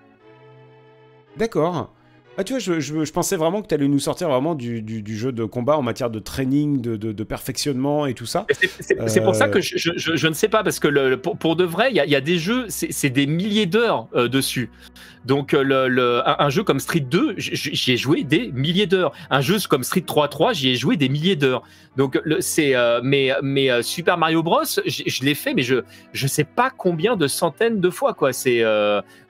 D'accord. 1.35 1.91
Ah, 2.37 2.45
tu 2.45 2.53
vois, 2.53 2.59
je, 2.59 2.79
je, 2.79 3.11
pensais 3.11 3.35
vraiment 3.35 3.61
que 3.61 3.67
tu 3.67 3.75
allais 3.75 3.89
nous 3.89 3.99
sortir 3.99 4.29
vraiment 4.29 4.55
du, 4.55 4.81
du, 4.81 5.17
jeu 5.17 5.33
de 5.33 5.43
combat 5.43 5.77
en 5.77 5.81
matière 5.81 6.09
de 6.09 6.19
training, 6.19 6.79
de, 6.79 6.95
de, 6.95 7.23
perfectionnement 7.25 8.05
et 8.05 8.13
tout 8.13 8.25
ça. 8.25 8.47
C'est 9.07 9.21
pour 9.21 9.35
ça 9.35 9.49
que 9.49 9.59
je, 9.59 9.91
je, 9.97 10.27
ne 10.27 10.33
sais 10.33 10.47
pas, 10.47 10.63
parce 10.63 10.79
que 10.79 10.87
le, 10.87 11.17
pour, 11.17 11.37
pour, 11.37 11.57
de 11.57 11.65
vrai, 11.65 11.91
il 11.91 12.01
y, 12.01 12.09
y, 12.09 12.15
a 12.15 12.21
des 12.21 12.39
jeux, 12.39 12.67
c'est 12.69 13.09
des 13.09 13.27
milliers 13.27 13.65
d'heures 13.65 14.07
euh, 14.15 14.29
dessus. 14.29 14.69
Donc 15.25 15.53
euh, 15.53 15.63
le, 15.63 16.21
un, 16.25 16.49
jeu 16.49 16.63
comme 16.63 16.79
Street 16.79 17.01
2, 17.01 17.35
j'y 17.37 17.91
ai 17.91 17.97
joué 17.97 18.23
des 18.23 18.51
milliers 18.51 18.87
d'heures. 18.87 19.11
Un 19.29 19.41
jeu 19.41 19.57
comme 19.69 19.83
Street 19.83 20.01
3 20.01 20.27
3, 20.27 20.53
j'y 20.53 20.69
ai 20.69 20.75
joué 20.75 20.97
des 20.97 21.09
milliers 21.09 21.35
d'heures. 21.35 21.63
Donc 21.95 22.19
c'est 22.39 22.75
euh, 22.75 23.01
mais 23.03 23.31
mais 23.43 23.69
euh, 23.69 23.81
Super 23.81 24.17
Mario 24.17 24.41
Bros, 24.41 24.63
je 24.85 25.23
l'ai 25.23 25.35
fait, 25.35 25.53
mais 25.53 25.61
je 25.61 25.83
je 26.13 26.27
sais 26.27 26.43
pas 26.43 26.71
combien 26.75 27.15
de 27.15 27.27
centaines 27.27 27.79
de 27.79 27.89
fois 27.89 28.13
quoi. 28.13 28.33
C'est 28.33 28.63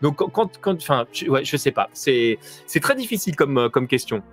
donc 0.02 0.18
quand 0.32 0.60
quand 0.62 0.76
enfin 0.76 1.06
ouais, 1.28 1.44
je 1.44 1.58
sais 1.58 1.72
pas. 1.72 1.90
C'est 1.94 2.40
c'est 2.68 2.80
très 2.80 2.96
difficile 2.96 3.36
comme 3.36 3.70
comme 3.70 3.88
question. 3.88 4.24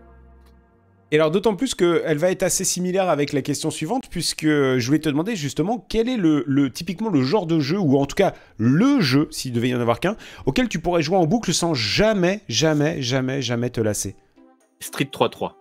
Et 1.11 1.17
alors 1.17 1.31
d'autant 1.31 1.57
plus 1.57 1.75
qu'elle 1.75 2.19
va 2.19 2.31
être 2.31 2.43
assez 2.43 2.65
similaire 2.65 3.09
avec 3.09 3.33
la 3.33 3.41
question 3.41 3.71
suivante, 3.71 4.05
puisque 4.11 4.45
je 4.45 4.85
voulais 4.85 4.99
te 4.99 5.09
demander 5.09 5.37
justement 5.37 5.85
quel 5.89 6.09
est 6.09 6.19
le, 6.19 6.71
typiquement 6.71 7.09
le 7.09 7.23
genre 7.23 7.47
de 7.47 7.61
jeu, 7.61 7.79
ou 7.79 7.97
en 7.99 8.05
tout 8.05 8.15
cas 8.15 8.35
le 8.59 9.01
jeu, 9.01 9.29
s'il 9.31 9.53
devait 9.53 9.71
y 9.71 9.75
en 9.75 9.81
avoir 9.81 10.01
qu'un, 10.01 10.17
auquel 10.45 10.69
tu 10.69 10.81
pourrais 10.81 11.03
jouer 11.03 11.17
en 11.17 11.27
boucle 11.27 11.55
sans 11.55 11.73
jamais, 11.73 12.43
jamais, 12.49 13.01
jamais, 13.01 13.41
jamais 13.41 13.71
te 13.71 13.81
lasser? 13.81 14.17
Street 14.81 15.09
3-3. 15.11 15.53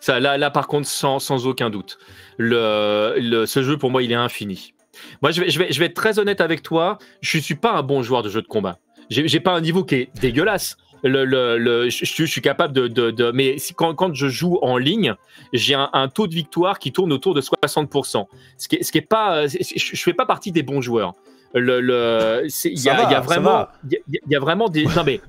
Ça, 0.00 0.20
là, 0.20 0.36
là, 0.36 0.50
par 0.50 0.66
contre, 0.66 0.88
sans, 0.88 1.18
sans 1.18 1.46
aucun 1.46 1.70
doute. 1.70 1.98
Le, 2.38 3.44
ce 3.46 3.62
jeu, 3.62 3.76
pour 3.76 3.90
moi, 3.90 4.02
il 4.02 4.12
est 4.12 4.16
infini. 4.16 4.74
Moi, 5.22 5.30
je 5.30 5.40
vais, 5.40 5.50
je, 5.50 5.58
vais, 5.58 5.72
je 5.72 5.78
vais 5.78 5.86
être 5.86 5.94
très 5.94 6.18
honnête 6.18 6.40
avec 6.40 6.62
toi. 6.62 6.98
Je 7.20 7.38
ne 7.38 7.42
suis 7.42 7.54
pas 7.54 7.72
un 7.72 7.82
bon 7.82 8.02
joueur 8.02 8.22
de 8.22 8.28
jeu 8.28 8.42
de 8.42 8.46
combat. 8.46 8.78
J'ai 9.10 9.40
pas 9.40 9.52
un 9.52 9.60
niveau 9.60 9.84
qui 9.84 9.94
est 9.94 10.10
dégueulasse 10.20 10.76
le, 11.02 11.24
le, 11.24 11.88
je, 11.90 12.04
je, 12.04 12.24
suis 12.24 12.40
capable 12.40 12.74
de, 12.74 12.88
de, 12.88 13.10
de 13.10 13.30
mais 13.30 13.56
quand, 13.76 13.94
quand, 13.94 14.14
je 14.14 14.28
joue 14.28 14.58
en 14.62 14.76
ligne, 14.76 15.14
j'ai 15.52 15.74
un, 15.74 15.90
un, 15.92 16.08
taux 16.08 16.26
de 16.26 16.34
victoire 16.34 16.78
qui 16.78 16.92
tourne 16.92 17.12
autour 17.12 17.34
de 17.34 17.40
60%. 17.40 18.26
Ce 18.56 18.68
qui 18.68 18.76
est, 18.76 18.82
ce 18.82 18.92
qui 18.92 18.98
est 18.98 19.02
pas, 19.02 19.46
je, 19.46 19.56
je 19.76 20.02
fais 20.02 20.14
pas 20.14 20.26
partie 20.26 20.52
des 20.52 20.62
bons 20.62 20.80
joueurs. 20.80 21.14
Le, 21.54 21.80
le, 21.80 22.46
il 22.64 22.80
y, 22.80 22.88
a, 22.90 23.10
y 23.10 23.14
a 23.14 23.20
vraiment, 23.20 23.66
il 23.90 24.20
y, 24.28 24.36
a 24.36 24.40
vraiment 24.40 24.68
des, 24.68 24.84
non 24.84 25.02
mais, 25.04 25.20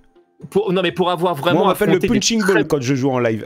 pour, 0.50 0.74
non 0.74 0.82
mais 0.82 0.92
pour 0.92 1.12
avoir 1.12 1.36
vraiment. 1.36 1.60
Moi, 1.60 1.66
on 1.66 1.70
m'appelle 1.70 1.92
le 1.92 2.00
punching 2.00 2.46
ball 2.46 2.68
quand 2.68 2.82
je 2.82 2.96
joue 2.96 3.12
en 3.12 3.20
live. 3.20 3.46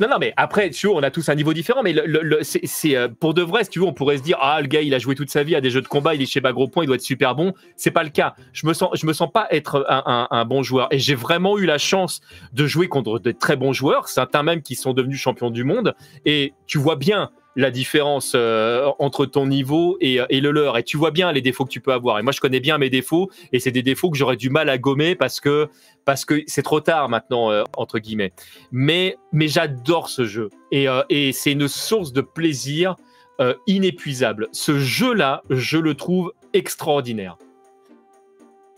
Non, 0.00 0.08
non, 0.08 0.16
mais 0.18 0.32
après, 0.36 0.70
tu 0.70 0.86
vois, 0.86 0.96
on 0.96 1.02
a 1.02 1.10
tous 1.10 1.28
un 1.28 1.34
niveau 1.34 1.52
différent, 1.52 1.82
mais 1.82 1.94
c'est 2.42 2.96
euh, 2.96 3.08
pour 3.08 3.34
de 3.34 3.42
vrai, 3.42 3.64
si 3.64 3.70
tu 3.70 3.78
veux, 3.78 3.84
on 3.84 3.92
pourrait 3.92 4.18
se 4.18 4.22
dire, 4.22 4.38
ah, 4.40 4.60
le 4.60 4.66
gars, 4.66 4.80
il 4.80 4.94
a 4.94 4.98
joué 4.98 5.14
toute 5.14 5.30
sa 5.30 5.42
vie 5.42 5.54
à 5.54 5.60
des 5.60 5.70
jeux 5.70 5.82
de 5.82 5.88
combat, 5.88 6.14
il 6.14 6.22
est 6.22 6.26
chez 6.26 6.40
Bagro 6.40 6.68
Point, 6.68 6.84
il 6.84 6.86
doit 6.86 6.96
être 6.96 7.02
super 7.02 7.34
bon. 7.34 7.52
C'est 7.76 7.90
pas 7.90 8.02
le 8.02 8.10
cas. 8.10 8.34
Je 8.52 8.66
me 8.66 8.72
sens, 8.72 8.90
je 8.94 9.06
me 9.06 9.12
sens 9.12 9.30
pas 9.30 9.46
être 9.50 9.86
un, 9.88 10.44
bon 10.44 10.62
joueur. 10.62 10.88
Et 10.90 10.98
j'ai 10.98 11.14
vraiment 11.14 11.58
eu 11.58 11.66
la 11.66 11.78
chance 11.78 12.20
de 12.52 12.66
jouer 12.66 12.88
contre 12.88 13.18
de 13.18 13.32
très 13.32 13.56
bons 13.56 13.72
joueurs, 13.72 14.08
certains 14.08 14.42
même 14.42 14.62
qui 14.62 14.76
sont 14.76 14.92
devenus 14.92 15.20
champions 15.20 15.50
du 15.50 15.64
monde. 15.64 15.94
Et 16.24 16.54
tu 16.66 16.78
vois 16.78 16.96
bien 16.96 17.30
la 17.56 17.70
différence 17.70 18.32
euh, 18.34 18.90
entre 18.98 19.26
ton 19.26 19.46
niveau 19.46 19.96
et, 20.00 20.20
et, 20.28 20.40
le 20.40 20.50
leur. 20.52 20.78
Et 20.78 20.84
tu 20.84 20.96
vois 20.96 21.10
bien 21.10 21.32
les 21.32 21.42
défauts 21.42 21.64
que 21.64 21.70
tu 21.70 21.80
peux 21.80 21.92
avoir. 21.92 22.18
Et 22.18 22.22
moi, 22.22 22.32
je 22.32 22.40
connais 22.40 22.60
bien 22.60 22.78
mes 22.78 22.90
défauts, 22.90 23.30
et 23.52 23.58
c'est 23.58 23.72
des 23.72 23.82
défauts 23.82 24.10
que 24.10 24.16
j'aurais 24.16 24.36
du 24.36 24.50
mal 24.50 24.68
à 24.68 24.78
gommer 24.78 25.14
parce 25.14 25.40
que 25.40 25.68
parce 26.06 26.24
que 26.24 26.42
c'est 26.46 26.62
trop 26.62 26.80
tard 26.80 27.10
maintenant, 27.10 27.50
euh, 27.50 27.64
entre 27.76 27.98
guillemets. 27.98 28.32
Mais, 28.70 29.16
mais 29.32 29.48
j'adore 29.48 30.08
ce 30.08 30.24
jeu. 30.24 30.48
Et, 30.70 30.88
euh, 30.88 31.02
et 31.10 31.32
c'est 31.32 31.52
une 31.52 31.68
source 31.68 32.12
de 32.12 32.20
plaisir 32.22 32.94
euh, 33.40 33.54
inépuisable. 33.66 34.48
Ce 34.52 34.78
jeu-là, 34.78 35.42
je 35.50 35.76
le 35.76 35.94
trouve 35.94 36.32
extraordinaire. 36.54 37.36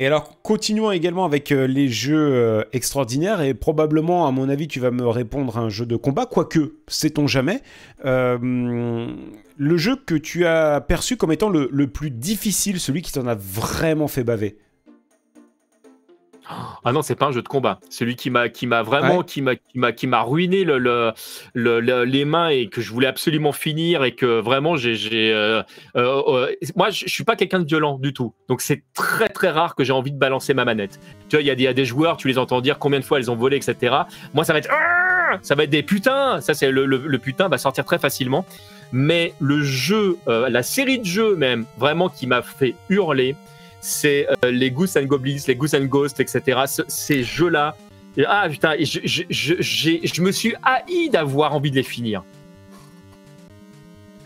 Et 0.00 0.06
alors, 0.06 0.40
continuons 0.42 0.92
également 0.92 1.24
avec 1.24 1.50
les 1.50 1.88
jeux 1.88 2.64
extraordinaires, 2.72 3.40
et 3.40 3.52
probablement, 3.52 4.28
à 4.28 4.30
mon 4.30 4.48
avis, 4.48 4.68
tu 4.68 4.78
vas 4.78 4.92
me 4.92 5.06
répondre 5.08 5.58
à 5.58 5.60
un 5.60 5.68
jeu 5.68 5.86
de 5.86 5.96
combat, 5.96 6.24
quoique, 6.24 6.76
sait-on 6.86 7.26
jamais. 7.26 7.62
le 8.04 9.76
jeu 9.76 9.96
que 9.96 10.14
tu 10.14 10.46
as 10.46 10.80
perçu 10.80 11.16
comme 11.16 11.32
étant 11.32 11.48
le 11.48 11.86
plus 11.88 12.10
difficile, 12.10 12.78
celui 12.78 13.02
qui 13.02 13.12
t'en 13.12 13.26
a 13.26 13.34
vraiment 13.34 14.06
fait 14.06 14.22
baver 14.22 14.56
ah 16.48 16.92
non, 16.92 17.02
c'est 17.02 17.14
pas 17.14 17.26
un 17.26 17.32
jeu 17.32 17.42
de 17.42 17.48
combat. 17.48 17.80
Celui 17.90 18.16
qui 18.16 18.30
m'a 18.30 18.48
qui 18.48 18.66
m'a 18.66 18.82
vraiment 18.82 19.22
qui 19.22 19.42
m'a 19.42 19.56
qui 19.56 19.78
m'a 19.78 19.92
qui 19.92 20.06
m'a 20.06 20.22
ruiné 20.22 20.64
le, 20.64 20.78
le, 20.78 22.04
les 22.04 22.24
mains 22.24 22.48
et 22.48 22.68
que 22.68 22.80
je 22.80 22.90
voulais 22.92 23.06
absolument 23.06 23.52
finir 23.52 24.04
et 24.04 24.12
que 24.12 24.40
vraiment 24.40 24.76
j'ai 24.76 25.32
euh, 25.32 25.62
euh, 25.96 26.22
euh, 26.26 26.54
moi 26.76 26.90
je, 26.90 27.06
suis 27.06 27.24
pas 27.24 27.36
quelqu'un 27.36 27.60
de 27.60 27.66
violent 27.66 27.98
du 27.98 28.12
tout. 28.12 28.34
Donc 28.48 28.60
c'est 28.60 28.82
très 28.94 29.28
très 29.28 29.50
rare 29.50 29.74
que 29.74 29.84
j'ai 29.84 29.92
envie 29.92 30.12
de 30.12 30.18
balancer 30.18 30.54
ma 30.54 30.64
manette. 30.64 31.00
Tu 31.28 31.36
vois, 31.36 31.42
il 31.42 31.60
y, 31.60 31.66
a 31.66 31.72
des 31.72 31.84
joueurs, 31.84 32.16
tu 32.16 32.28
les 32.28 32.38
entends 32.38 32.60
dire 32.60 32.78
combien 32.78 33.00
de 33.00 33.04
fois 33.04 33.18
elles 33.18 33.30
ont 33.30 33.36
volé, 33.36 33.56
etc. 33.56 33.94
Moi 34.32 34.44
ça 34.44 34.52
va 34.52 34.60
être 34.60 34.70
ça 35.42 35.54
va 35.54 35.64
être 35.64 35.70
des 35.70 35.82
putains. 35.82 36.40
Ça, 36.40 36.54
c'est 36.54 36.70
le, 36.70 36.86
le, 36.86 37.18
putain 37.18 37.48
va 37.48 37.58
sortir 37.58 37.84
très 37.84 37.98
facilement. 37.98 38.44
Mais 38.92 39.34
le 39.40 39.62
jeu, 39.62 40.16
euh, 40.28 40.48
la 40.48 40.62
série 40.62 40.98
de 40.98 41.04
jeux 41.04 41.36
même, 41.36 41.66
vraiment 41.76 42.08
qui 42.08 42.26
m'a 42.26 42.42
fait 42.42 42.74
hurler, 42.88 43.36
c'est 43.80 44.26
euh, 44.44 44.50
les 44.50 44.70
Goose 44.70 44.96
and 44.96 45.04
Goblins, 45.04 45.38
les 45.46 45.56
Goose 45.56 45.74
and 45.74 45.84
Ghosts, 45.84 46.20
etc. 46.20 46.62
ces 46.88 47.22
jeux-là. 47.22 47.76
Ah 48.26 48.48
putain, 48.50 48.74
je, 48.80 49.00
je, 49.04 49.22
je, 49.30 49.92
je 50.02 50.22
me 50.22 50.32
suis 50.32 50.54
haï 50.64 51.08
d'avoir 51.10 51.54
envie 51.54 51.70
de 51.70 51.76
les 51.76 51.82
finir. 51.84 52.24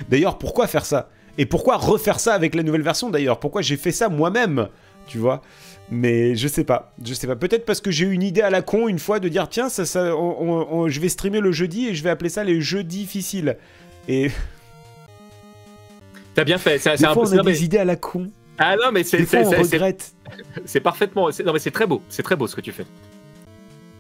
D'ailleurs, 0.08 0.39
pourquoi 0.39 0.66
faire 0.66 0.86
ça? 0.86 1.10
Et 1.39 1.47
pourquoi 1.47 1.76
refaire 1.76 2.20
ça 2.20 2.34
avec 2.34 2.55
la 2.55 2.62
nouvelle 2.62 2.82
version 2.82 3.10
d'ailleurs? 3.10 3.39
Pourquoi 3.39 3.62
j'ai 3.62 3.76
fait 3.76 3.92
ça 3.92 4.08
moi-même 4.08 4.68
Tu 5.06 5.18
vois? 5.18 5.42
Mais 5.90 6.36
je 6.36 6.48
sais 6.48 6.64
pas, 6.64 6.94
je 7.05 7.12
sais 7.12 7.26
pas. 7.26 7.36
Peut-être 7.36 7.66
parce 7.66 7.82
que 7.82 7.90
j'ai 7.90 8.06
eu 8.06 8.12
une 8.12 8.22
idée 8.22 8.40
à 8.40 8.48
la 8.48 8.62
con 8.62 8.89
une 8.89 8.98
fois 8.98 9.20
de 9.20 9.28
dire 9.28 9.48
tiens, 9.48 9.68
ça, 9.68 9.84
ça, 9.84 10.06
je 10.06 11.00
vais 11.00 11.08
streamer 11.10 11.40
le 11.40 11.52
jeudi 11.52 11.89
et 11.89 11.94
je 11.94 12.02
vais 12.02 12.10
appeler 12.10 12.31
ça 12.31 12.44
les 12.44 12.62
jeux 12.62 12.84
difficiles. 12.84 13.58
Et 14.08 14.31
t'as 16.34 16.44
bien 16.44 16.56
fait. 16.56 16.78
C'est 16.78 17.05
un 17.05 17.14
peu. 17.14 17.20
On 17.20 17.39
a 17.39 17.42
des 17.42 17.64
idées 17.64 17.78
à 17.78 17.84
la 17.84 17.97
con. 17.97 18.31
Ah 18.62 18.76
non, 18.76 18.92
mais 18.92 19.02
c'est. 19.02 19.26
on 19.34 19.50
regrette. 19.50 20.12
C'est 20.65 20.81
parfaitement. 20.81 21.28
Non, 21.44 21.52
mais 21.52 21.58
c'est 21.58 21.70
très 21.70 21.86
beau. 21.86 22.00
C'est 22.08 22.23
très 22.23 22.36
beau 22.36 22.47
ce 22.47 22.55
que 22.55 22.60
tu 22.60 22.73
fais. 22.73 22.84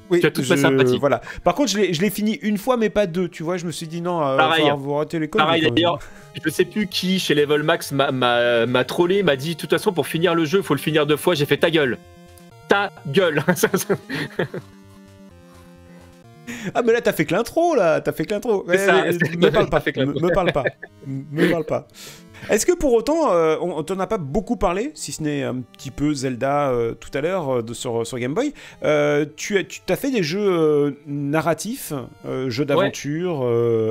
Oui, 0.08 0.20
tu 0.20 0.26
as 0.26 0.30
toute 0.30 0.44
sympathie. 0.44 0.98
Voilà. 0.98 1.20
Par 1.42 1.54
contre, 1.54 1.70
je 1.70 1.78
l'ai 1.78 2.10
fini 2.10 2.34
une 2.42 2.58
fois, 2.58 2.76
mais 2.76 2.90
pas 2.90 3.06
deux. 3.06 3.28
Tu 3.28 3.42
vois, 3.42 3.56
je 3.56 3.64
me 3.66 3.72
suis 3.72 3.86
dit 3.88 4.02
non, 4.02 4.22
euh, 4.22 4.36
Pareil. 4.36 4.70
vous 4.76 4.94
ratez 4.94 5.18
les 5.18 5.26
Pareil 5.28 5.62
d'ailleurs. 5.62 5.98
Je 6.44 6.50
sais 6.50 6.64
plus 6.64 6.86
qui 6.86 7.18
chez 7.18 7.34
Level 7.34 7.62
Max 7.62 7.92
m'a 7.92 8.84
trollé, 8.84 9.22
m'a 9.22 9.36
dit 9.36 9.54
de 9.54 9.60
toute 9.60 9.70
façon 9.70 9.92
pour 9.92 10.06
finir 10.06 10.34
le 10.34 10.44
jeu, 10.44 10.58
il 10.58 10.64
faut 10.64 10.74
le 10.74 10.80
finir 10.80 11.06
deux 11.06 11.16
fois. 11.16 11.34
J'ai 11.34 11.46
fait 11.46 11.56
ta 11.56 11.70
gueule, 11.70 11.98
ta 12.68 12.92
gueule. 13.06 13.42
ah 16.74 16.82
mais 16.82 16.92
là 16.92 17.00
t'as 17.00 17.12
fait 17.12 17.24
que 17.24 17.34
l'intro 17.34 17.74
là, 17.74 18.00
t'as 18.00 18.12
fait 18.12 18.24
que 18.24 18.34
l'intro. 18.34 18.64
Me 18.66 19.50
parle 19.50 19.70
pas, 19.70 19.82
me 19.96 20.32
parle 20.32 20.52
pas, 20.52 20.64
me 21.06 21.50
parle 21.50 21.64
pas. 21.64 21.88
Est-ce 22.50 22.66
que 22.66 22.72
pour 22.72 22.92
autant, 22.92 23.32
euh, 23.32 23.56
on 23.60 23.82
t'en 23.82 23.98
a 24.00 24.06
pas 24.06 24.18
beaucoup 24.18 24.56
parlé, 24.56 24.90
si 24.94 25.12
ce 25.12 25.22
n'est 25.22 25.42
un 25.42 25.60
petit 25.60 25.90
peu 25.90 26.12
Zelda 26.14 26.70
euh, 26.70 26.94
tout 26.94 27.10
à 27.14 27.20
l'heure 27.20 27.56
euh, 27.56 27.72
sur, 27.72 28.06
sur, 28.06 28.18
Game 28.18 28.34
Boy, 28.34 28.52
tu, 29.36 29.58
as, 29.58 29.64
tu 29.64 29.80
as 29.88 29.96
fait 29.96 30.10
des 30.10 30.22
jeux 30.22 30.96
narratifs, 31.06 31.92
jeux 32.48 32.64
d'aventure, 32.64 33.48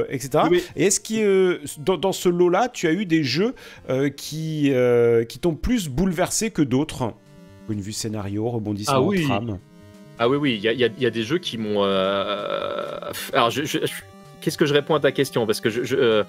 etc. 0.09 0.45
Et 0.75 0.85
est-ce 0.85 0.99
que 0.99 1.61
dans, 1.79 1.97
dans, 1.97 2.11
ce 2.11 2.29
lot-là, 2.29 2.69
tu 2.69 2.87
as 2.87 2.93
eu 2.93 3.05
des 3.05 3.23
jeux 3.23 3.53
qui, 4.15 4.73
qui 5.27 5.39
t'ont 5.39 5.55
plus 5.55 5.89
bouleversé 5.89 6.51
que 6.51 6.61
d'autres? 6.61 7.13
Point 7.67 7.75
de 7.75 7.81
vue 7.81 7.93
scénario, 7.93 8.49
rebondissement, 8.49 8.95
ah 8.95 9.01
oui. 9.01 9.23
trame 9.23 9.59
ah 10.19 10.29
oui, 10.29 10.37
oui, 10.37 10.59
il 10.61 10.71
y, 10.71 11.01
y 11.01 11.05
a, 11.05 11.09
des 11.09 11.23
jeux 11.23 11.39
qui 11.39 11.57
m'ont... 11.57 11.81
Alors, 11.81 13.49
je, 13.49 13.63
je, 13.63 13.79
qu'est-ce 14.41 14.57
que 14.57 14.65
je 14.65 14.73
réponds 14.73 14.95
à 14.95 14.99
ta 14.99 15.11
question? 15.11 15.45
Parce 15.45 15.61
que 15.61 15.69
euh, 15.93 16.23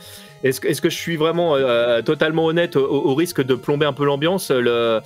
est-ce, 0.45 0.65
est 0.67 0.81
que 0.81 0.91
je 0.91 0.97
suis 0.97 1.17
vraiment 1.17 1.57
euh, 1.57 2.03
totalement 2.03 2.45
honnête 2.47 2.77
au, 2.77 3.15
risque 3.15 3.43
de 3.43 3.55
plomber 3.55 3.87
un 3.87 3.93
peu 3.93 4.05
l'ambiance? 4.05 4.53
Euh, 4.53 5.01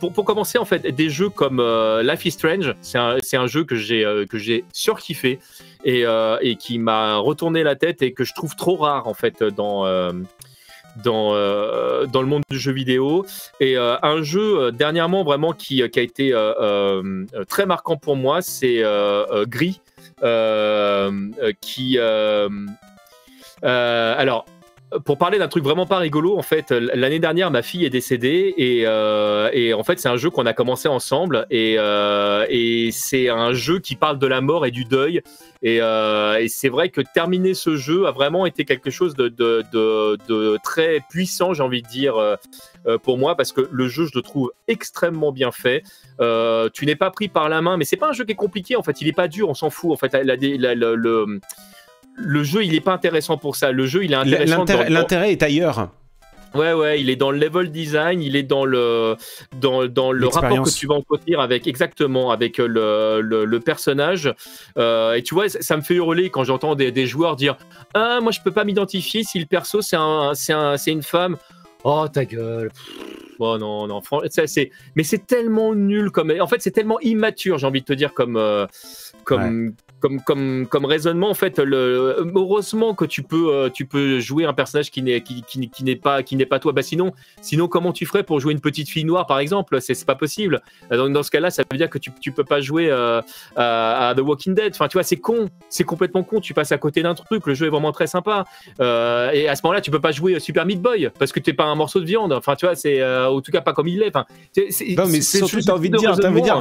pour, 0.00 0.24
commencer, 0.24 0.58
en 0.58 0.64
fait, 0.64 0.86
des 0.86 1.10
jeux 1.10 1.30
comme 1.30 1.62
Life 2.02 2.24
is 2.24 2.32
Strange, 2.32 2.74
c'est 2.82 2.98
un, 2.98 3.46
jeu 3.46 3.64
que 3.64 3.76
j'ai 3.76 4.04
que 4.28 4.38
j'ai 4.38 4.64
surkiffé 4.72 5.40
et, 5.84 6.04
qui 6.58 6.78
m'a 6.78 7.16
retourné 7.16 7.62
la 7.62 7.74
tête 7.74 8.02
et 8.02 8.12
que 8.12 8.24
je 8.24 8.34
trouve 8.34 8.54
trop 8.54 8.76
rare 8.76 9.08
en 9.08 9.14
fait 9.14 9.42
dans 9.42 9.84
dans, 11.02 11.32
le 11.34 12.26
monde 12.26 12.42
du 12.50 12.58
jeu 12.58 12.72
vidéo. 12.72 13.24
Et 13.60 13.76
un 13.76 14.22
jeu 14.22 14.72
dernièrement 14.72 15.24
vraiment 15.24 15.52
qui, 15.52 15.88
qui 15.88 15.98
a 15.98 16.02
été 16.02 16.34
très 17.48 17.66
marquant 17.66 17.96
pour 17.96 18.16
moi, 18.16 18.42
c'est 18.42 18.78
Gris 18.78 18.82
euh, 18.82 19.24
euh, 19.32 19.46
qui 21.60 21.98
euh, 23.64 24.14
alors 24.16 24.46
pour 25.04 25.18
parler 25.18 25.38
d'un 25.38 25.48
truc 25.48 25.64
vraiment 25.64 25.86
pas 25.86 25.98
rigolo, 25.98 26.38
en 26.38 26.42
fait, 26.42 26.70
l'année 26.70 27.18
dernière, 27.18 27.50
ma 27.50 27.62
fille 27.62 27.84
est 27.84 27.90
décédée 27.90 28.54
et, 28.56 28.82
et 28.82 29.74
en 29.74 29.82
fait, 29.84 29.98
c'est 29.98 30.08
un 30.08 30.16
jeu 30.16 30.30
qu'on 30.30 30.46
a 30.46 30.52
commencé 30.52 30.88
ensemble 30.88 31.46
et, 31.50 31.74
et 31.74 32.90
c'est 32.92 33.28
un 33.28 33.52
jeu 33.52 33.80
qui 33.80 33.96
parle 33.96 34.18
de 34.18 34.26
la 34.26 34.40
mort 34.40 34.66
et 34.66 34.70
du 34.70 34.84
deuil. 34.84 35.22
Et, 35.62 35.76
et 35.78 36.48
c'est 36.48 36.68
vrai 36.68 36.88
que 36.88 37.00
terminer 37.00 37.54
ce 37.54 37.76
jeu 37.76 38.06
a 38.06 38.12
vraiment 38.12 38.46
été 38.46 38.64
quelque 38.64 38.90
chose 38.90 39.14
de, 39.14 39.28
de, 39.28 39.64
de, 39.72 40.58
très 40.62 41.00
puissant, 41.10 41.52
j'ai 41.52 41.62
envie 41.62 41.82
de 41.82 41.88
dire, 41.88 42.14
pour 43.02 43.18
moi, 43.18 43.36
parce 43.36 43.52
que 43.52 43.68
le 43.70 43.88
jeu, 43.88 44.06
je 44.06 44.12
le 44.14 44.22
trouve 44.22 44.52
extrêmement 44.68 45.32
bien 45.32 45.52
fait. 45.52 45.82
Euh, 46.20 46.68
tu 46.72 46.86
n'es 46.86 46.96
pas 46.96 47.10
pris 47.10 47.28
par 47.28 47.48
la 47.48 47.60
main, 47.62 47.76
mais 47.76 47.84
c'est 47.84 47.96
pas 47.96 48.08
un 48.08 48.12
jeu 48.12 48.24
qui 48.24 48.32
est 48.32 48.36
compliqué. 48.36 48.76
En 48.76 48.82
fait, 48.82 49.00
il 49.00 49.08
est 49.08 49.12
pas 49.12 49.28
dur, 49.28 49.48
on 49.48 49.54
s'en 49.54 49.70
fout. 49.70 49.92
En 49.92 49.96
fait, 49.96 50.12
le, 50.14 51.40
le, 52.18 52.42
jeu, 52.42 52.64
il 52.64 52.74
est 52.74 52.80
pas 52.80 52.92
intéressant 52.92 53.36
pour 53.36 53.56
ça. 53.56 53.72
Le 53.72 53.86
jeu, 53.86 54.04
il 54.04 54.12
est 54.12 54.16
intéressant. 54.16 54.64
L'intérêt 54.88 55.32
est 55.32 55.42
ailleurs. 55.42 55.90
Ouais, 56.54 56.72
ouais, 56.72 57.00
il 57.00 57.10
est 57.10 57.16
dans 57.16 57.30
le 57.30 57.38
level 57.38 57.70
design, 57.70 58.22
il 58.22 58.34
est 58.34 58.42
dans 58.42 58.64
le, 58.64 59.16
dans, 59.60 59.86
dans 59.86 60.12
le 60.12 60.26
rapport 60.28 60.62
que 60.62 60.70
tu 60.70 60.86
vas 60.86 60.94
entretenir 60.94 61.40
avec, 61.40 61.66
exactement, 61.66 62.30
avec 62.30 62.56
le, 62.56 63.20
le, 63.20 63.60
personnage. 63.60 64.32
Euh, 64.78 65.14
et 65.14 65.22
tu 65.22 65.34
vois, 65.34 65.48
ça, 65.48 65.76
me 65.76 65.82
fait 65.82 65.94
hurler 65.94 66.30
quand 66.30 66.44
j'entends 66.44 66.74
des, 66.74 66.90
des, 66.90 67.06
joueurs 67.06 67.36
dire 67.36 67.58
Ah, 67.92 68.20
moi 68.22 68.32
je 68.32 68.40
peux 68.40 68.50
pas 68.50 68.64
m'identifier 68.64 69.24
si 69.24 69.38
le 69.38 69.44
perso 69.44 69.82
c'est 69.82 69.96
un, 69.96 70.32
un, 70.48 70.76
une 70.76 71.02
femme. 71.02 71.36
Oh 71.84 72.06
ta 72.10 72.24
gueule. 72.24 72.70
Oh 73.38 73.56
non, 73.56 73.86
non, 73.86 74.02
c'est, 74.28 74.70
mais 74.96 75.04
c'est 75.04 75.26
tellement 75.26 75.74
nul 75.74 76.10
comme. 76.10 76.32
En 76.40 76.46
fait, 76.48 76.60
c'est 76.60 76.72
tellement 76.72 76.98
immature, 77.00 77.58
j'ai 77.58 77.66
envie 77.66 77.80
de 77.82 77.86
te 77.86 77.92
dire, 77.92 78.12
comme, 78.12 78.36
euh, 78.36 78.66
comme, 79.22 79.74
comme, 80.00 80.20
comme, 80.20 80.66
comme 80.66 80.84
raisonnement, 80.84 81.30
en 81.30 81.34
fait, 81.34 81.58
le, 81.58 82.16
heureusement 82.34 82.94
que 82.94 83.04
tu 83.04 83.22
peux, 83.22 83.52
euh, 83.52 83.68
tu 83.68 83.86
peux 83.86 84.20
jouer 84.20 84.44
un 84.44 84.52
personnage 84.52 84.90
qui 84.90 85.02
n'est, 85.02 85.20
qui, 85.20 85.42
qui, 85.42 85.68
qui 85.68 85.84
n'est 85.84 85.96
pas, 85.96 86.22
qui 86.22 86.36
n'est 86.36 86.46
pas 86.46 86.58
toi. 86.58 86.72
Bah 86.72 86.82
sinon, 86.82 87.12
sinon, 87.40 87.68
comment 87.68 87.92
tu 87.92 88.06
ferais 88.06 88.22
pour 88.22 88.40
jouer 88.40 88.52
une 88.52 88.60
petite 88.60 88.88
fille 88.88 89.04
noire, 89.04 89.26
par 89.26 89.38
exemple? 89.38 89.80
C'est, 89.80 89.94
c'est 89.94 90.06
pas 90.06 90.14
possible. 90.14 90.62
Donc 90.90 91.12
dans 91.12 91.22
ce 91.22 91.30
cas-là, 91.30 91.50
ça 91.50 91.62
veut 91.70 91.78
dire 91.78 91.90
que 91.90 91.98
tu, 91.98 92.10
tu 92.20 92.32
peux 92.32 92.44
pas 92.44 92.60
jouer 92.60 92.88
euh, 92.90 93.20
à, 93.56 94.14
The 94.16 94.20
Walking 94.20 94.54
Dead. 94.54 94.72
Enfin, 94.74 94.88
tu 94.88 94.94
vois, 94.94 95.02
c'est 95.02 95.16
con, 95.16 95.48
c'est 95.68 95.84
complètement 95.84 96.22
con. 96.22 96.40
Tu 96.40 96.54
passes 96.54 96.72
à 96.72 96.78
côté 96.78 97.02
d'un 97.02 97.14
truc. 97.14 97.46
Le 97.46 97.54
jeu 97.54 97.66
est 97.66 97.70
vraiment 97.70 97.92
très 97.92 98.06
sympa. 98.06 98.44
Euh, 98.80 99.30
et 99.32 99.48
à 99.48 99.56
ce 99.56 99.62
moment-là, 99.64 99.80
tu 99.80 99.90
peux 99.90 100.00
pas 100.00 100.12
jouer 100.12 100.38
Super 100.40 100.66
Meat 100.66 100.80
Boy 100.80 101.10
parce 101.18 101.32
que 101.32 101.40
t'es 101.40 101.52
pas 101.52 101.64
un 101.64 101.74
morceau 101.74 102.00
de 102.00 102.06
viande. 102.06 102.32
Enfin, 102.32 102.54
tu 102.56 102.66
vois, 102.66 102.74
c'est, 102.74 103.04
en 103.04 103.40
tout 103.40 103.50
cas, 103.50 103.60
pas 103.60 103.72
comme 103.72 103.88
il 103.88 103.98
l'est. 103.98 104.08
Enfin, 104.08 104.26
non, 104.96 105.06
mais 105.08 105.20
surtout, 105.20 105.68
envie 105.70 105.90
de 105.90 105.98
dire, 105.98 106.16
t'as 106.18 106.28
envie 106.28 106.40
de 106.40 106.46
dire, 106.46 106.60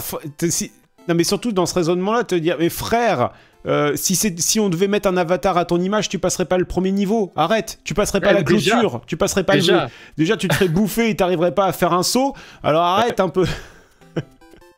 non, 1.07 1.15
mais 1.15 1.23
surtout 1.23 1.51
dans 1.51 1.65
ce 1.65 1.73
raisonnement-là, 1.75 2.23
te 2.23 2.35
dire, 2.35 2.57
mais 2.59 2.69
frère, 2.69 3.31
euh, 3.65 3.93
si, 3.95 4.15
si 4.15 4.59
on 4.59 4.69
devait 4.69 4.87
mettre 4.87 5.09
un 5.09 5.17
avatar 5.17 5.57
à 5.57 5.65
ton 5.65 5.79
image, 5.79 6.09
tu 6.09 6.19
passerais 6.19 6.45
pas 6.45 6.57
le 6.57 6.65
premier 6.65 6.91
niveau. 6.91 7.31
Arrête, 7.35 7.79
tu 7.83 7.93
passerais 7.93 8.21
pas 8.21 8.33
la 8.33 8.43
clôture, 8.43 9.01
tu 9.07 9.17
passerais 9.17 9.43
pas 9.43 9.55
déjà. 9.55 9.85
le 9.85 9.89
Déjà, 10.17 10.37
tu 10.37 10.47
te 10.47 10.53
ferais 10.53 10.69
bouffer 10.69 11.09
et 11.09 11.15
t'arriverais 11.15 11.53
pas 11.53 11.65
à 11.65 11.71
faire 11.71 11.93
un 11.93 12.03
saut. 12.03 12.33
Alors 12.63 12.83
arrête 12.83 13.19
un 13.19 13.29
peu. 13.29 13.45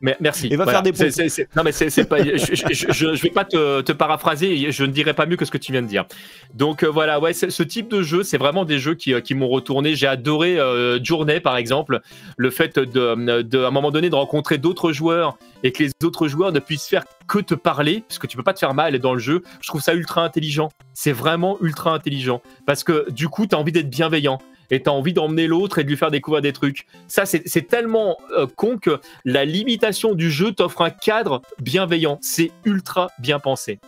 Mais, 0.02 0.16
merci. 0.20 0.48
Et 0.50 0.56
va 0.56 0.66
faire 0.66 0.82
des 0.82 0.94
pompes. 0.94 1.10
non, 1.56 1.64
mais 1.64 1.72
c'est 1.72 2.06
pas. 2.06 2.24
je, 2.24 2.56
je, 2.66 3.22
vais 3.22 3.30
pas 3.30 3.44
te, 3.44 3.82
te, 3.82 3.92
paraphraser. 3.92 4.72
Je 4.72 4.84
ne 4.84 4.92
dirai 4.92 5.14
pas 5.14 5.26
mieux 5.26 5.36
que 5.36 5.46
ce 5.46 5.52
que 5.52 5.58
tu 5.58 5.72
viens 5.72 5.82
de 5.82 5.88
dire. 5.88 6.06
Donc 6.54 6.84
euh, 6.84 6.88
voilà, 6.88 7.20
ouais, 7.20 7.34
ce 7.34 7.64
type 7.64 7.90
de 7.90 8.02
jeu, 8.02 8.24
c'est 8.24 8.38
vraiment 8.38 8.64
des 8.64 8.80
jeux 8.80 8.96
qui, 8.96 9.20
qui 9.22 9.36
m'ont 9.36 9.50
retourné. 9.50 9.96
J'ai 9.96 10.08
adoré 10.08 10.58
euh, 10.58 11.04
Journey, 11.04 11.42
par 11.42 11.58
exemple, 11.58 12.00
le 12.38 12.50
fait 12.50 12.80
de, 12.80 13.42
de, 13.42 13.64
à 13.64 13.68
un 13.68 13.72
moment 13.72 13.92
donné, 13.92 14.10
de 14.10 14.16
rencontrer 14.16 14.58
d'autres 14.58 14.94
joueurs 14.94 15.38
et 15.64 15.72
que 15.72 15.84
les 15.84 15.92
autres 16.04 16.28
joueurs 16.28 16.54
ne 16.54 16.60
puissent 16.60 16.88
faire 16.88 17.04
que 17.28 17.40
te 17.40 17.54
parler, 17.54 18.04
parce 18.08 18.20
que 18.20 18.28
tu 18.28 18.38
peux 18.38 18.44
pas 18.44 18.54
te 18.54 18.60
faire 18.60 18.74
mal 18.74 18.98
dans 19.00 19.14
le 19.14 19.20
jeu. 19.20 19.44
Je 19.62 19.68
trouve 19.68 19.82
ça 19.82 19.94
ultra 19.94 20.24
intelligent. 20.24 20.70
C'est 20.94 21.12
vraiment 21.12 21.58
ultra 21.62 21.94
intelligent 21.94 22.42
parce 22.66 22.84
que 22.84 23.10
du 23.12 23.28
coup, 23.28 23.48
tu 23.48 23.56
as 23.56 23.60
envie 23.60 23.72
d'être 23.72 23.90
bienveillant 23.90 24.40
et 24.72 24.82
tu 24.82 24.90
as 24.90 24.94
envie 24.94 25.14
d'emmener 25.14 25.48
l'autre 25.48 25.80
et 25.80 25.84
de 25.84 25.90
lui 25.90 25.98
faire 25.98 26.12
découvrir 26.12 26.42
des 26.42 26.54
trucs. 26.54 26.86
Ça, 27.08 27.26
c'est 27.26 27.68
tellement 27.68 28.18
euh, 28.38 28.48
con 28.56 28.78
que 28.78 29.00
la 29.26 29.46
limitation 29.46 30.14
du 30.14 30.32
jeu 30.32 30.52
t'offre 30.52 30.82
un 30.82 30.90
cadre 30.90 31.42
bienveillant. 31.62 32.20
C'est 32.22 32.52
ultra 32.66 33.10
bien 33.20 33.40
pensé. 33.40 33.80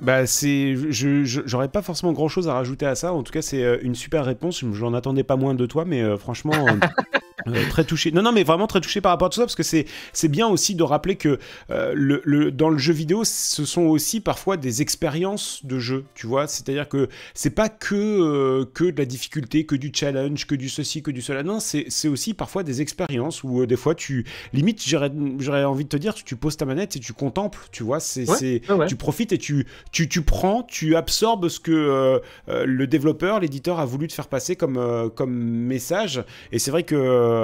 Bah 0.00 0.26
c'est, 0.26 0.74
j'aurais 0.90 1.68
pas 1.68 1.80
forcément 1.80 2.12
grand 2.12 2.28
chose 2.28 2.48
à 2.48 2.54
rajouter 2.54 2.84
à 2.84 2.94
ça. 2.94 3.12
En 3.12 3.22
tout 3.22 3.32
cas, 3.32 3.42
c'est 3.42 3.62
euh, 3.62 3.78
une 3.80 3.94
super 3.94 4.24
réponse. 4.24 4.60
Je 4.60 4.84
n'en 4.84 4.92
attendais 4.92 5.22
pas 5.22 5.36
moins 5.36 5.54
de 5.54 5.66
toi, 5.66 5.84
mais 5.86 6.02
euh, 6.02 6.18
franchement, 6.18 6.52
Euh, 7.46 7.68
très 7.68 7.84
touché. 7.84 8.10
Non, 8.12 8.22
non, 8.22 8.32
mais 8.32 8.42
vraiment 8.42 8.66
très 8.66 8.80
touché 8.80 9.00
par 9.00 9.12
rapport 9.12 9.26
à 9.26 9.30
tout 9.30 9.36
ça, 9.36 9.42
parce 9.42 9.54
que 9.54 9.62
c'est, 9.62 9.86
c'est 10.12 10.28
bien 10.28 10.46
aussi 10.46 10.74
de 10.74 10.82
rappeler 10.82 11.16
que 11.16 11.38
euh, 11.70 11.92
le, 11.94 12.22
le, 12.24 12.50
dans 12.50 12.70
le 12.70 12.78
jeu 12.78 12.92
vidéo, 12.92 13.24
ce 13.24 13.64
sont 13.64 13.82
aussi 13.82 14.20
parfois 14.20 14.56
des 14.56 14.82
expériences 14.82 15.64
de 15.64 15.78
jeu, 15.78 16.04
tu 16.14 16.26
vois. 16.26 16.46
C'est-à-dire 16.46 16.88
que 16.88 17.08
c'est 17.34 17.50
pas 17.50 17.68
que, 17.68 17.94
euh, 17.94 18.64
que 18.72 18.84
de 18.84 18.98
la 18.98 19.04
difficulté, 19.04 19.66
que 19.66 19.76
du 19.76 19.92
challenge, 19.94 20.46
que 20.46 20.54
du 20.54 20.68
ceci, 20.68 21.02
que 21.02 21.10
du 21.10 21.22
cela. 21.22 21.42
Non, 21.42 21.60
c'est, 21.60 21.86
c'est 21.88 22.08
aussi 22.08 22.34
parfois 22.34 22.62
des 22.62 22.80
expériences 22.80 23.44
où 23.44 23.66
des 23.66 23.76
fois 23.76 23.94
tu, 23.94 24.24
limite, 24.52 24.82
j'aurais, 24.86 25.12
j'aurais 25.38 25.64
envie 25.64 25.84
de 25.84 25.88
te 25.88 25.96
dire, 25.96 26.14
tu 26.14 26.36
poses 26.36 26.56
ta 26.56 26.64
manette 26.64 26.96
et 26.96 27.00
tu 27.00 27.12
contemples, 27.12 27.58
tu 27.72 27.82
vois. 27.82 28.00
C'est, 28.00 28.26
c'est 28.26 28.62
Tu 28.88 28.96
profites 28.96 29.32
et 29.32 29.38
tu, 29.38 29.66
tu, 29.92 30.08
tu 30.08 30.22
prends, 30.22 30.62
tu 30.62 30.96
absorbes 30.96 31.48
ce 31.48 31.60
que 31.60 32.20
le 32.48 32.86
développeur, 32.86 33.40
l'éditeur 33.40 33.80
a 33.80 33.84
voulu 33.84 34.08
te 34.08 34.12
faire 34.12 34.28
passer 34.28 34.56
comme, 34.56 35.10
comme 35.14 35.34
message. 35.34 36.22
Et 36.52 36.58
c'est 36.58 36.70
vrai 36.70 36.82
que 36.82 36.94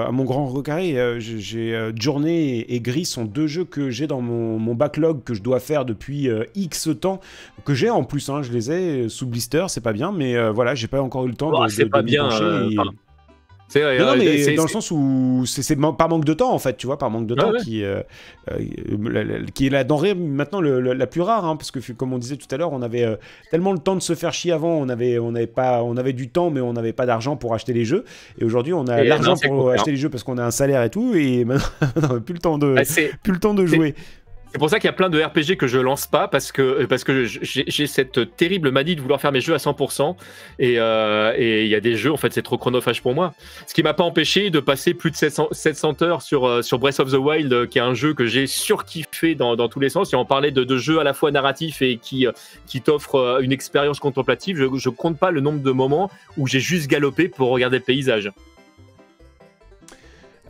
à 0.06 0.10
mon 0.10 0.24
grand 0.24 0.46
recarré. 0.46 0.96
j'ai 1.18 1.90
Journée 1.98 2.72
et, 2.72 2.80
Gris 2.80 3.04
sont 3.04 3.24
deux 3.24 3.46
jeux 3.46 3.64
que 3.64 3.90
j'ai 3.90 4.06
dans 4.06 4.20
mon, 4.20 4.74
backlog 4.74 5.24
que 5.24 5.34
je 5.34 5.42
dois 5.42 5.60
faire 5.60 5.84
depuis 5.84 6.28
X 6.54 6.88
temps, 7.00 7.20
que 7.64 7.74
j'ai 7.74 7.90
en 7.90 8.04
plus. 8.04 8.28
Hein, 8.28 8.42
je 8.42 8.52
les 8.52 8.70
ai 8.72 9.08
sous 9.08 9.26
blister, 9.26 9.66
c'est 9.68 9.82
pas 9.82 9.92
bien, 9.92 10.12
mais 10.12 10.50
voilà, 10.50 10.74
j'ai 10.74 10.86
pas 10.86 11.02
encore 11.02 11.26
eu 11.26 11.28
le 11.28 11.34
temps 11.34 11.50
oh, 11.52 11.64
de. 11.64 11.70
C'est 11.70 11.86
pas 11.86 12.02
bien 12.02 12.28
non, 13.74 13.82
euh, 13.82 14.16
mais 14.18 14.54
dans 14.54 14.64
le 14.64 14.68
sens 14.68 14.90
où 14.90 15.44
c'est 15.46 15.76
par 15.76 16.08
manque 16.08 16.24
de 16.24 16.34
temps 16.34 16.52
en 16.52 16.58
fait, 16.58 16.76
tu 16.76 16.86
vois, 16.86 16.98
par 16.98 17.10
manque 17.10 17.26
de 17.26 17.34
temps 17.34 17.52
qui, 17.62 17.84
euh, 17.84 18.02
euh, 18.50 19.44
qui 19.54 19.66
est 19.66 19.70
la 19.70 19.84
denrée 19.84 20.14
maintenant 20.14 20.60
la 20.60 21.06
plus 21.06 21.20
rare, 21.20 21.44
hein, 21.44 21.56
parce 21.56 21.70
que 21.70 21.92
comme 21.92 22.12
on 22.12 22.18
disait 22.18 22.36
tout 22.36 22.48
à 22.50 22.56
l'heure, 22.56 22.72
on 22.72 22.82
avait 22.82 23.06
tellement 23.50 23.72
le 23.72 23.78
temps 23.78 23.94
de 23.94 24.00
se 24.00 24.14
faire 24.14 24.32
chier 24.32 24.52
avant, 24.52 24.72
on 24.72 24.88
avait, 24.88 25.18
on 25.18 25.34
avait 25.34 25.46
pas, 25.46 25.82
on 25.82 25.96
avait 25.96 26.12
du 26.12 26.28
temps, 26.28 26.50
mais 26.50 26.60
on 26.60 26.72
n'avait 26.72 26.92
pas 26.92 27.06
d'argent 27.06 27.36
pour 27.36 27.54
acheter 27.54 27.72
les 27.72 27.84
jeux, 27.84 28.04
et 28.38 28.44
aujourd'hui 28.44 28.72
on 28.72 28.86
a 28.86 29.02
l'argent 29.04 29.34
pour 29.36 29.70
acheter 29.70 29.92
les 29.92 29.96
jeux 29.96 30.10
parce 30.10 30.24
qu'on 30.24 30.38
a 30.38 30.44
un 30.44 30.50
salaire 30.50 30.82
et 30.82 30.90
tout, 30.90 31.14
et 31.14 31.44
maintenant 31.46 31.68
on 31.96 32.00
n'a 32.00 32.20
plus 32.20 32.34
le 32.34 32.40
temps 32.40 32.58
de, 32.58 32.74
bah, 32.74 32.82
plus 33.22 33.32
le 33.32 33.40
temps 33.40 33.54
de 33.54 33.66
jouer. 33.66 33.94
C'est 34.52 34.58
pour 34.58 34.68
ça 34.68 34.80
qu'il 34.80 34.88
y 34.88 34.90
a 34.90 34.92
plein 34.92 35.10
de 35.10 35.22
RPG 35.22 35.56
que 35.56 35.68
je 35.68 35.78
lance 35.78 36.08
pas 36.08 36.26
parce 36.26 36.50
que 36.50 36.60
euh, 36.62 36.86
parce 36.88 37.04
que 37.04 37.24
j'ai 37.24 37.86
cette 37.86 38.36
terrible 38.36 38.72
manie 38.72 38.96
de 38.96 39.00
vouloir 39.00 39.20
faire 39.20 39.30
mes 39.30 39.40
jeux 39.40 39.54
à 39.54 39.58
100% 39.58 40.16
euh, 40.60 41.32
et 41.36 41.64
il 41.64 41.70
y 41.70 41.74
a 41.76 41.80
des 41.80 41.94
jeux 41.94 42.12
en 42.12 42.16
fait 42.16 42.32
c'est 42.32 42.42
trop 42.42 42.58
chronophage 42.58 43.00
pour 43.00 43.14
moi. 43.14 43.32
Ce 43.68 43.74
qui 43.74 43.84
m'a 43.84 43.94
pas 43.94 44.02
empêché 44.02 44.50
de 44.50 44.58
passer 44.58 44.92
plus 44.92 45.12
de 45.12 45.16
700, 45.16 45.48
700 45.52 46.02
heures 46.02 46.22
sur 46.22 46.48
euh, 46.48 46.62
sur 46.62 46.80
Breath 46.80 46.98
of 46.98 47.12
the 47.12 47.16
Wild 47.16 47.68
qui 47.68 47.78
est 47.78 47.82
un 47.82 47.94
jeu 47.94 48.12
que 48.12 48.26
j'ai 48.26 48.48
surkiffé 48.48 49.36
dans, 49.36 49.54
dans 49.54 49.68
tous 49.68 49.78
les 49.78 49.88
sens. 49.88 50.12
Et 50.12 50.16
on 50.16 50.24
parlait 50.24 50.50
de, 50.50 50.64
de 50.64 50.76
jeux 50.76 50.98
à 50.98 51.04
la 51.04 51.14
fois 51.14 51.30
narratifs 51.30 51.80
et 51.80 51.98
qui 51.98 52.26
qui 52.66 52.80
t'offrent 52.80 53.38
une 53.42 53.52
expérience 53.52 54.00
contemplative. 54.00 54.56
Je, 54.56 54.78
je 54.78 54.88
compte 54.88 55.16
pas 55.16 55.30
le 55.30 55.40
nombre 55.40 55.60
de 55.60 55.70
moments 55.70 56.10
où 56.36 56.48
j'ai 56.48 56.60
juste 56.60 56.88
galopé 56.88 57.28
pour 57.28 57.50
regarder 57.50 57.78
le 57.78 57.84
paysage. 57.84 58.32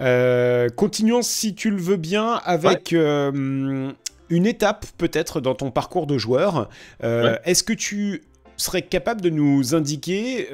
Euh, 0.01 0.69
continuons 0.69 1.23
si 1.23 1.55
tu 1.55 1.71
le 1.71 1.77
veux 1.77 1.97
bien 1.97 2.41
avec 2.45 2.93
euh, 2.93 3.93
une 4.29 4.47
étape 4.47 4.87
peut-être 4.97 5.41
dans 5.41 5.55
ton 5.55 5.71
parcours 5.71 6.07
de 6.07 6.19
joueur. 6.19 6.69
Euh, 7.03 7.37
est-ce 7.45 7.63
que 7.63 7.73
tu 7.73 8.23
serais 8.57 8.83
capable 8.83 9.21
de 9.21 9.31
nous 9.31 9.75
indiquer 9.75 10.49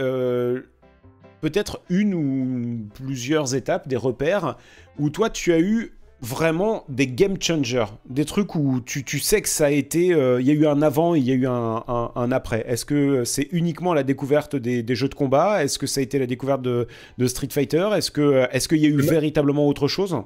peut-être 1.41 1.81
une 1.91 2.15
ou 2.15 2.89
plusieurs 2.95 3.55
étapes, 3.55 3.89
des 3.89 3.97
repères, 3.97 4.57
où 4.99 5.11
toi 5.11 5.31
tu 5.31 5.53
as 5.53 5.61
eu 5.61 5.96
vraiment 6.21 6.85
des 6.89 7.07
game 7.07 7.37
changers, 7.41 7.87
des 8.09 8.25
trucs 8.25 8.55
où 8.55 8.81
tu, 8.85 9.05
tu 9.05 9.19
sais 9.19 9.43
que 9.43 9.49
ça 9.49 9.67
a 9.67 9.71
été, 9.71 10.15
euh, 10.15 10.41
il 10.41 10.47
y 10.47 10.51
a 10.51 10.55
eu 10.55 10.67
un 10.67 10.81
avant, 10.83 11.15
il 11.15 11.25
y 11.25 11.31
a 11.31 11.35
eu 11.35 11.47
un, 11.47 11.85
un, 12.15 12.33
après. 12.33 12.65
Est-ce 12.67 12.85
que 12.85 13.25
c'est 13.25 13.49
uniquement 13.53 13.93
la 13.93 14.03
découverte 14.03 14.57
des, 14.57 14.83
des, 14.83 14.95
jeux 14.95 15.09
de 15.09 15.15
combat? 15.15 15.63
Est-ce 15.63 15.79
que 15.79 15.87
ça 15.87 16.01
a 16.01 16.03
été 16.03 16.19
la 16.19 16.27
découverte 16.27 16.63
de, 16.63 16.89
de 17.19 17.27
Street 17.27 17.49
Fighter? 17.51 17.91
Est-ce 17.95 18.11
que 18.11 18.47
est-ce 18.51 18.69
qu'il 18.69 18.79
y 18.79 18.87
a 18.87 18.89
eu 18.89 19.01
véritablement 19.01 19.67
autre 19.67 19.89
chose? 19.89 20.17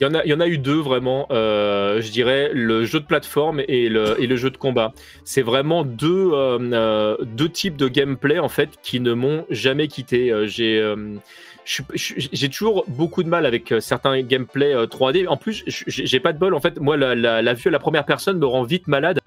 Il 0.00 0.04
y, 0.04 0.10
en 0.10 0.14
a, 0.14 0.24
il 0.24 0.30
y 0.30 0.34
en 0.34 0.40
a 0.40 0.48
eu 0.48 0.58
deux 0.58 0.80
vraiment, 0.80 1.28
euh, 1.30 2.00
je 2.00 2.10
dirais, 2.10 2.50
le 2.52 2.84
jeu 2.84 2.98
de 2.98 3.04
plateforme 3.04 3.62
et 3.68 3.88
le, 3.88 4.20
et 4.20 4.26
le 4.26 4.34
jeu 4.34 4.50
de 4.50 4.56
combat. 4.56 4.92
C'est 5.24 5.42
vraiment 5.42 5.84
deux, 5.84 6.30
euh, 6.32 7.16
deux 7.22 7.48
types 7.48 7.76
de 7.76 7.86
gameplay 7.86 8.40
en 8.40 8.48
fait 8.48 8.70
qui 8.82 8.98
ne 8.98 9.12
m'ont 9.12 9.46
jamais 9.50 9.86
quitté. 9.86 10.32
J'ai 10.46 10.82
j'ai 11.64 12.48
toujours 12.48 12.84
beaucoup 12.88 13.22
de 13.22 13.28
mal 13.28 13.46
avec 13.46 13.72
euh, 13.72 13.80
certains 13.80 14.20
gameplay 14.22 14.74
3D. 14.74 15.24
Euh, 15.24 15.28
en 15.28 15.36
plus, 15.36 15.64
j'ai 15.66 16.20
pas 16.20 16.32
de 16.32 16.38
bol. 16.38 16.54
En 16.54 16.60
fait, 16.60 16.78
moi, 16.78 16.96
la, 16.96 17.14
la, 17.14 17.42
la 17.42 17.54
vue 17.54 17.68
à 17.68 17.70
la 17.70 17.78
première 17.78 18.04
personne 18.04 18.38
me 18.38 18.46
rend 18.46 18.62
vite 18.62 18.86
malade. 18.86 19.18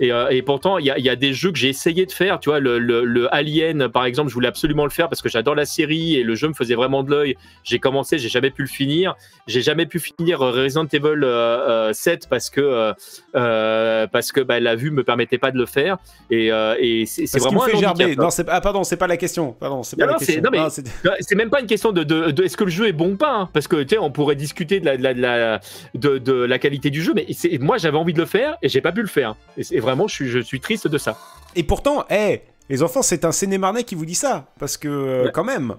Et, 0.00 0.10
euh, 0.10 0.28
et 0.28 0.42
pourtant, 0.42 0.78
il 0.78 0.86
y 0.86 0.90
a, 0.90 0.98
y 0.98 1.08
a, 1.08 1.14
des 1.14 1.32
jeux 1.32 1.52
que 1.52 1.58
j'ai 1.58 1.68
essayé 1.68 2.04
de 2.04 2.10
faire. 2.10 2.40
Tu 2.40 2.48
vois, 2.48 2.58
le, 2.58 2.78
le, 2.78 3.04
le, 3.04 3.32
Alien, 3.32 3.88
par 3.88 4.04
exemple, 4.04 4.28
je 4.28 4.34
voulais 4.34 4.48
absolument 4.48 4.84
le 4.84 4.90
faire 4.90 5.08
parce 5.08 5.22
que 5.22 5.28
j'adore 5.28 5.54
la 5.54 5.66
série 5.66 6.16
et 6.16 6.24
le 6.24 6.34
jeu 6.34 6.48
me 6.48 6.54
faisait 6.54 6.74
vraiment 6.74 7.04
de 7.04 7.10
l'œil. 7.10 7.36
J'ai 7.62 7.78
commencé, 7.78 8.18
j'ai 8.18 8.28
jamais 8.28 8.50
pu 8.50 8.62
le 8.62 8.68
finir. 8.68 9.14
J'ai 9.46 9.62
jamais 9.62 9.86
pu 9.86 10.00
finir 10.00 10.40
Resident 10.40 10.86
Evil 10.86 11.22
euh, 11.22 11.92
7 11.92 12.24
euh, 12.24 12.26
parce 12.28 12.50
que 12.50 12.94
euh, 13.36 14.06
parce 14.08 14.32
que 14.32 14.40
bah, 14.40 14.58
la 14.58 14.74
vue 14.74 14.90
me 14.90 15.04
permettait 15.04 15.38
pas 15.38 15.52
de 15.52 15.58
le 15.58 15.66
faire. 15.66 15.98
Et, 16.28 16.48
et 16.48 17.06
c'est 17.06 17.38
vraiment 17.38 17.60
fait 17.60 17.76
gerber. 17.76 18.16
Non, 18.16 18.30
ah 18.48 18.60
pardon, 18.60 18.82
c'est 18.82 18.96
pas 18.96 19.06
la 19.06 19.16
question. 19.16 19.52
Pardon, 19.52 19.84
c'est 19.84 19.96
pas 19.96 20.06
la 20.06 20.14
question. 20.14 20.42
c'est 21.20 21.34
même 21.36 21.50
pas 21.50 21.60
une 21.64 21.68
question 21.68 21.92
de, 21.92 22.04
de, 22.04 22.30
de 22.30 22.44
est-ce 22.44 22.56
que 22.56 22.64
le 22.64 22.70
jeu 22.70 22.86
est 22.88 22.92
bon 22.92 23.12
ou 23.12 23.16
pas, 23.16 23.34
hein, 23.34 23.50
parce 23.52 23.68
que 23.68 23.82
tu 23.82 23.90
sais, 23.90 23.98
on 23.98 24.10
pourrait 24.10 24.36
discuter 24.36 24.80
de 24.80 24.86
la, 24.86 24.96
de 24.96 25.20
la, 25.20 25.60
de, 25.94 26.18
de 26.18 26.32
la 26.32 26.58
qualité 26.58 26.90
du 26.90 27.02
jeu, 27.02 27.12
mais 27.14 27.26
moi 27.60 27.78
j'avais 27.78 27.98
envie 27.98 28.12
de 28.12 28.20
le 28.20 28.26
faire 28.26 28.56
et 28.62 28.68
j'ai 28.68 28.80
pas 28.80 28.92
pu 28.92 29.02
le 29.02 29.08
faire. 29.08 29.34
Et, 29.56 29.80
vraiment, 29.80 30.06
je 30.08 30.14
suis, 30.14 30.28
je 30.28 30.38
suis 30.38 30.60
triste 30.60 30.88
de 30.88 30.98
ça. 30.98 31.18
Et 31.56 31.62
pourtant, 31.62 32.04
hé, 32.10 32.42
les 32.68 32.82
enfants, 32.82 33.02
c'est 33.02 33.24
un 33.24 33.32
Sénémarnais 33.32 33.84
qui 33.84 33.94
vous 33.94 34.06
dit 34.06 34.14
ça. 34.14 34.46
Parce 34.58 34.76
que, 34.76 34.88
euh, 34.88 35.30
quand 35.32 35.44
même. 35.44 35.74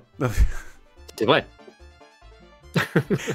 c'est 1.15 1.25
vrai. 1.25 1.45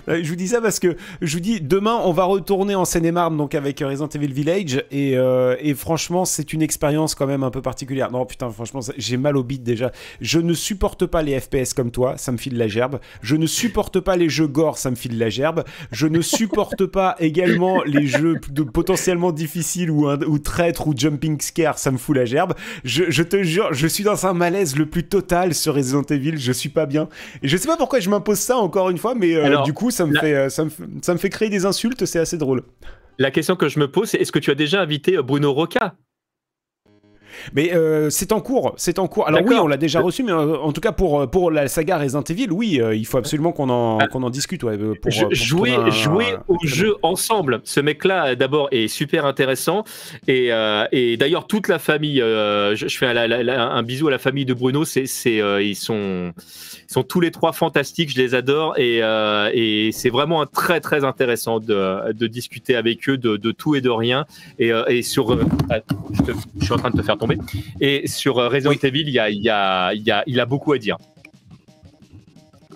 Je 0.08 0.28
vous 0.28 0.36
dis 0.36 0.48
ça 0.48 0.60
parce 0.60 0.78
que 0.78 0.96
je 1.20 1.34
vous 1.34 1.40
dis 1.40 1.60
demain 1.60 2.00
on 2.04 2.12
va 2.12 2.24
retourner 2.24 2.74
en 2.74 2.84
Seine-et-Marne 2.84 3.36
donc 3.36 3.54
avec 3.54 3.80
Resident 3.80 4.08
Evil 4.08 4.32
Village 4.32 4.84
et, 4.90 5.16
euh, 5.16 5.56
franchement 5.74 6.24
c'est 6.24 6.52
une 6.52 6.62
expérience 6.62 7.14
quand 7.14 7.26
même 7.26 7.42
un 7.42 7.50
peu 7.50 7.62
particulière. 7.62 8.10
Non 8.10 8.26
putain 8.26 8.50
franchement 8.50 8.80
j'ai 8.96 9.16
mal 9.16 9.36
au 9.36 9.42
beat 9.42 9.62
déjà. 9.62 9.92
Je 10.20 10.38
ne 10.38 10.54
supporte 10.54 11.06
pas 11.06 11.22
les 11.22 11.38
FPS 11.38 11.74
comme 11.74 11.90
toi, 11.90 12.16
ça 12.16 12.32
me 12.32 12.36
file 12.36 12.56
la 12.56 12.68
gerbe. 12.68 13.00
Je 13.22 13.36
ne 13.36 13.46
supporte 13.46 14.00
pas 14.00 14.16
les 14.16 14.28
jeux 14.28 14.46
gore, 14.46 14.78
ça 14.78 14.90
me 14.90 14.96
file 14.96 15.18
la 15.18 15.30
gerbe. 15.30 15.64
Je 15.92 16.06
ne 16.06 16.20
supporte 16.20 16.86
pas 16.86 17.16
également 17.18 17.82
les 17.84 18.06
jeux 18.06 18.40
potentiellement 18.72 19.32
difficiles 19.32 19.90
ou, 19.90 20.38
traîtres 20.38 20.86
ou 20.86 20.94
jumping 20.96 21.40
scare, 21.40 21.78
ça 21.78 21.90
me 21.90 21.98
fout 21.98 22.16
la 22.16 22.24
gerbe. 22.24 22.54
Je, 22.84 23.04
je 23.08 23.22
te 23.22 23.42
jure, 23.42 23.72
je 23.72 23.86
suis 23.86 24.04
dans 24.04 24.26
un 24.26 24.32
malaise 24.32 24.76
le 24.76 24.86
plus 24.86 25.04
total 25.04 25.54
sur 25.54 25.74
Resident 25.74 26.02
Evil, 26.02 26.36
je 26.36 26.52
suis 26.52 26.68
pas 26.68 26.86
bien. 26.86 27.08
Et 27.42 27.48
je 27.48 27.56
sais 27.56 27.68
pas 27.68 27.76
pourquoi 27.76 28.00
je 28.00 28.10
m'impose 28.10 28.38
ça 28.38 28.56
encore 28.56 28.90
une 28.90 28.98
fois 28.98 29.14
mais 29.14 29.29
euh, 29.36 29.62
du 29.62 29.72
coup, 29.72 29.90
ça 29.90 30.06
me, 30.06 30.18
fait, 30.18 30.34
euh, 30.34 30.48
ça, 30.48 30.64
me, 30.64 30.70
ça 31.02 31.12
me 31.12 31.18
fait 31.18 31.30
créer 31.30 31.48
des 31.50 31.66
insultes, 31.66 32.04
c'est 32.04 32.18
assez 32.18 32.38
drôle. 32.38 32.62
La 33.18 33.30
question 33.30 33.56
que 33.56 33.68
je 33.68 33.78
me 33.78 33.90
pose, 33.90 34.10
c'est 34.10 34.18
est-ce 34.18 34.32
que 34.32 34.38
tu 34.38 34.50
as 34.50 34.54
déjà 34.54 34.80
invité 34.80 35.16
euh, 35.16 35.22
Bruno 35.22 35.52
Roca 35.52 35.94
mais 37.54 37.72
euh, 37.74 38.10
c'est 38.10 38.32
en 38.32 38.40
cours, 38.40 38.74
c'est 38.76 38.98
en 38.98 39.08
cours. 39.08 39.26
Alors 39.26 39.42
oui, 39.44 39.56
on 39.60 39.66
l'a 39.66 39.76
déjà 39.76 40.00
reçu, 40.00 40.22
mais 40.22 40.32
euh, 40.32 40.56
en 40.58 40.72
tout 40.72 40.80
cas 40.80 40.92
pour, 40.92 41.20
euh, 41.20 41.26
pour 41.26 41.50
la 41.50 41.68
saga 41.68 41.98
Resident 41.98 42.22
Evil, 42.22 42.48
oui, 42.50 42.80
il 42.92 43.06
faut 43.06 43.18
absolument 43.18 43.52
qu'on 43.52 43.70
en, 43.70 43.98
ah. 43.98 44.06
qu'on 44.06 44.22
en 44.22 44.30
discute. 44.30 44.62
Ouais, 44.62 44.76
pour, 44.76 45.10
jouer 45.10 45.76
jouer 45.90 46.36
au 46.48 46.58
jeu 46.64 46.96
ensemble. 47.02 47.60
Ce 47.64 47.80
mec-là, 47.80 48.34
d'abord, 48.34 48.68
est 48.70 48.88
super 48.88 49.26
intéressant. 49.26 49.84
Et, 50.28 50.50
et 50.92 51.16
d'ailleurs, 51.16 51.46
toute 51.46 51.68
la 51.68 51.78
famille, 51.78 52.18
je, 52.18 52.96
fais 52.98 53.06
un 53.06 53.82
bisou 53.82 54.08
à 54.08 54.10
la 54.10 54.18
famille 54.18 54.44
de 54.44 54.54
Bruno, 54.54 54.84
c'est, 54.84 55.04
ils, 55.04 55.76
sont, 55.76 56.32
ils 56.88 56.92
sont 56.92 57.02
tous 57.02 57.20
les 57.20 57.30
trois 57.30 57.52
fantastiques, 57.52 58.12
je 58.12 58.18
les 58.18 58.34
adore. 58.34 58.78
Et, 58.78 58.98
et 58.98 59.92
c'est 59.92 60.10
vraiment 60.10 60.46
très, 60.46 60.80
très 60.80 61.04
intéressant 61.04 61.60
de, 61.60 62.12
de 62.12 62.26
discuter 62.26 62.76
avec 62.76 63.08
eux 63.08 63.16
de, 63.16 63.36
de, 63.36 63.50
tout 63.52 63.74
et 63.74 63.80
de 63.80 63.90
rien. 63.90 64.26
Et, 64.58 64.70
et 64.88 65.02
sur... 65.02 65.38
je, 65.38 66.32
je 66.58 66.64
suis 66.64 66.72
en 66.72 66.78
train 66.78 66.90
de 66.90 66.96
te 66.96 67.02
faire 67.02 67.18
tomber 67.18 67.29
et 67.80 68.06
sur 68.06 68.38
euh, 68.38 68.48
Resident 68.48 68.72
Evil, 68.72 69.02
il, 69.02 69.10
y 69.10 69.18
a, 69.18 69.30
il, 69.30 69.42
y 69.42 69.48
a, 69.48 69.92
il, 69.94 70.02
y 70.02 70.10
a, 70.10 70.22
il 70.26 70.40
a 70.40 70.46
beaucoup 70.46 70.72
à 70.72 70.78
dire. 70.78 70.96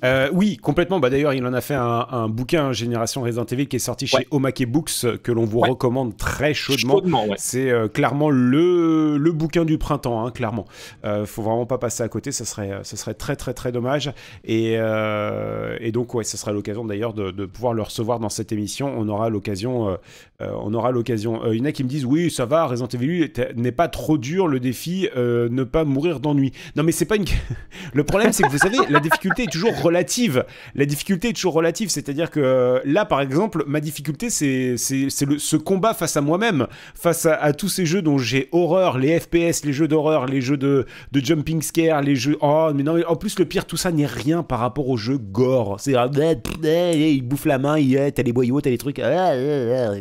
Euh, 0.04 0.28
oui, 0.32 0.58
complètement. 0.58 1.00
Bah, 1.00 1.10
D'ailleurs, 1.10 1.32
il 1.32 1.44
en 1.46 1.52
a 1.52 1.60
fait 1.60 1.74
un, 1.74 2.28
bouquin, 2.28 2.72
Génération 2.72 3.22
Resident 3.22 3.46
Evil, 3.46 3.66
qui 3.66 3.76
est 3.76 3.80
sorti 3.80 4.06
chez 4.06 4.26
Omake 4.30 4.66
Books, 4.66 5.18
que 5.22 5.32
l'on 5.32 5.44
vous 5.44 5.60
recommande 5.60 6.16
très 6.16 6.54
chaudement. 6.54 7.00
C'est 7.36 7.70
euh, 7.70 7.88
clairement 7.88 8.30
le, 8.30 9.16
le, 9.16 9.32
bouquin 9.32 9.64
du 9.64 9.78
printemps, 9.78 10.24
hein, 10.24 10.30
clairement. 10.30 10.66
Euh, 11.04 11.26
faut 11.26 11.42
vraiment 11.42 11.66
pas 11.66 11.78
passer 11.78 12.02
à 12.02 12.08
côté, 12.08 12.32
ça 12.32 12.44
serait, 12.44 12.80
ça 12.82 12.96
serait 12.96 13.14
très 13.14 13.36
très 13.36 13.54
très 13.54 13.72
dommage. 13.72 14.12
Et, 14.44 14.74
euh, 14.76 15.76
et 15.80 15.92
donc, 15.92 16.14
ouais, 16.14 16.24
ce 16.24 16.36
sera 16.36 16.52
l'occasion 16.52 16.84
d'ailleurs 16.84 17.14
de, 17.14 17.30
de, 17.30 17.46
pouvoir 17.46 17.72
le 17.72 17.82
recevoir 17.82 18.18
dans 18.18 18.28
cette 18.28 18.52
émission. 18.52 18.92
On 18.96 19.08
aura 19.08 19.30
l'occasion. 19.30 19.98
on 20.40 20.74
aura 20.74 20.90
l'occasion. 20.90 21.40
il 21.52 21.58
y 21.58 21.62
en 21.62 21.64
a 21.64 21.72
qui 21.72 21.84
me 21.84 21.88
disent 21.88 22.04
oui, 22.04 22.30
ça 22.30 22.44
va, 22.44 22.66
Resident 22.66 22.88
Evil 22.88 23.32
n'est 23.56 23.72
pas 23.72 23.88
trop 23.88 24.18
dur 24.18 24.48
le 24.48 24.60
défi, 24.60 25.08
ne 25.16 25.64
pas 25.64 25.84
mourir 25.84 26.20
d'ennui. 26.20 26.52
Non, 26.76 26.82
mais 26.82 26.92
c'est 26.92 27.04
pas 27.04 27.16
une. 27.16 27.24
le 27.92 28.04
problème, 28.04 28.32
c'est 28.32 28.42
que 28.42 28.50
vous 28.50 28.58
savez, 28.58 28.78
la 28.90 29.00
difficulté 29.00 29.44
est 29.44 29.52
toujours 29.52 29.72
relative 29.80 29.93
relative. 29.94 30.44
La 30.74 30.86
difficulté 30.86 31.28
est 31.28 31.32
toujours 31.32 31.54
relative, 31.54 31.88
c'est-à-dire 31.88 32.30
que 32.30 32.40
euh, 32.40 32.80
là, 32.84 33.04
par 33.04 33.20
exemple, 33.20 33.64
ma 33.66 33.80
difficulté, 33.80 34.28
c'est 34.28 34.76
ce 34.76 35.56
combat 35.56 35.94
face 35.94 36.16
à 36.16 36.20
moi-même, 36.20 36.66
face 36.94 37.26
à, 37.26 37.52
tous 37.52 37.68
ces 37.68 37.86
jeux 37.86 38.02
dont 38.02 38.18
j'ai 38.18 38.48
horreur, 38.52 38.98
les 38.98 39.20
FPS, 39.20 39.64
les 39.64 39.72
jeux 39.72 39.86
d'horreur, 39.86 40.26
les 40.26 40.40
jeux 40.40 40.56
de, 40.56 40.86
de, 41.12 41.24
jumping 41.24 41.62
scare, 41.62 42.02
les 42.02 42.16
jeux. 42.16 42.36
Oh, 42.40 42.70
mais 42.74 42.82
non, 42.82 43.00
en 43.06 43.16
plus, 43.16 43.38
le 43.38 43.44
pire, 43.44 43.66
tout 43.66 43.76
ça 43.76 43.92
n'est 43.92 44.06
rien 44.06 44.42
par 44.42 44.58
rapport 44.58 44.88
aux 44.88 44.96
jeux 44.96 45.18
gore. 45.18 45.76
C'est 45.78 45.94
il 45.94 47.22
bouffe 47.22 47.44
la 47.44 47.58
main, 47.58 47.78
il 47.78 47.94
t'as 48.12 48.22
les 48.22 48.32
boyaux, 48.32 48.60
t'as 48.60 48.70
les 48.70 48.78
trucs. 48.78 48.98
Ah, 48.98 49.04
ah, 49.14 49.30
ah, 49.30 49.92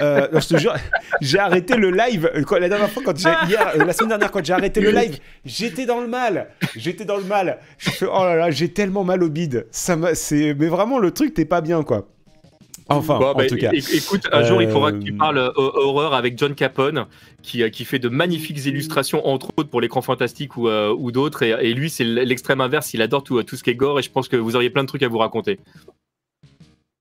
euh, 0.00 0.40
j'ai 1.20 1.38
arrêté 1.38 1.76
le 1.76 1.90
live. 1.90 2.30
La 2.58 2.68
dernière 2.68 2.90
fois, 2.90 3.02
euh, 3.06 3.84
la 3.84 3.92
semaine 3.92 4.08
dernière, 4.08 4.30
quand 4.30 4.44
j'ai 4.44 4.52
arrêté 4.52 4.80
le 4.80 4.90
live, 4.90 5.18
j'étais 5.44 5.86
dans 5.86 6.00
le 6.00 6.08
mal. 6.08 6.48
J'étais 6.76 7.04
dans 7.04 7.16
le 7.16 7.24
mal. 7.24 7.58
Oh 8.02 8.24
là 8.24 8.36
là, 8.36 8.50
j'ai 8.50 8.68
tellement 8.78 9.02
mal 9.02 9.24
au 9.24 9.28
bide. 9.28 9.66
Ça 9.72 9.98
c'est, 10.14 10.54
mais 10.54 10.68
vraiment, 10.68 11.00
le 11.00 11.10
truc, 11.10 11.34
t'es 11.34 11.44
pas 11.44 11.60
bien, 11.60 11.82
quoi. 11.82 12.06
Enfin, 12.88 13.16
en 13.16 13.34
bah, 13.34 13.44
tout 13.48 13.56
cas. 13.56 13.72
Écoute, 13.72 14.28
un 14.30 14.44
jour, 14.44 14.62
il 14.62 14.70
faudra 14.70 14.92
que 14.92 14.98
tu 14.98 15.12
parles 15.12 15.52
horreur 15.56 16.14
avec 16.14 16.38
John 16.38 16.54
Capone, 16.54 17.06
qui, 17.42 17.68
qui 17.72 17.84
fait 17.84 17.98
de 17.98 18.08
magnifiques 18.08 18.64
illustrations, 18.66 19.26
entre 19.26 19.50
autres 19.56 19.68
pour 19.68 19.80
l'écran 19.80 20.00
fantastique 20.00 20.56
ou, 20.56 20.68
ou 20.68 21.10
d'autres. 21.10 21.42
Et, 21.42 21.74
lui, 21.74 21.90
c'est 21.90 22.04
l'extrême 22.04 22.60
inverse. 22.60 22.94
Il 22.94 23.02
adore 23.02 23.24
tout, 23.24 23.42
tout 23.42 23.56
ce 23.56 23.64
qui 23.64 23.70
est 23.70 23.74
gore. 23.74 23.98
Et 23.98 24.02
je 24.02 24.12
pense 24.12 24.28
que 24.28 24.36
vous 24.36 24.54
auriez 24.54 24.70
plein 24.70 24.84
de 24.84 24.88
trucs 24.88 25.02
à 25.02 25.08
vous 25.08 25.18
raconter. 25.18 25.58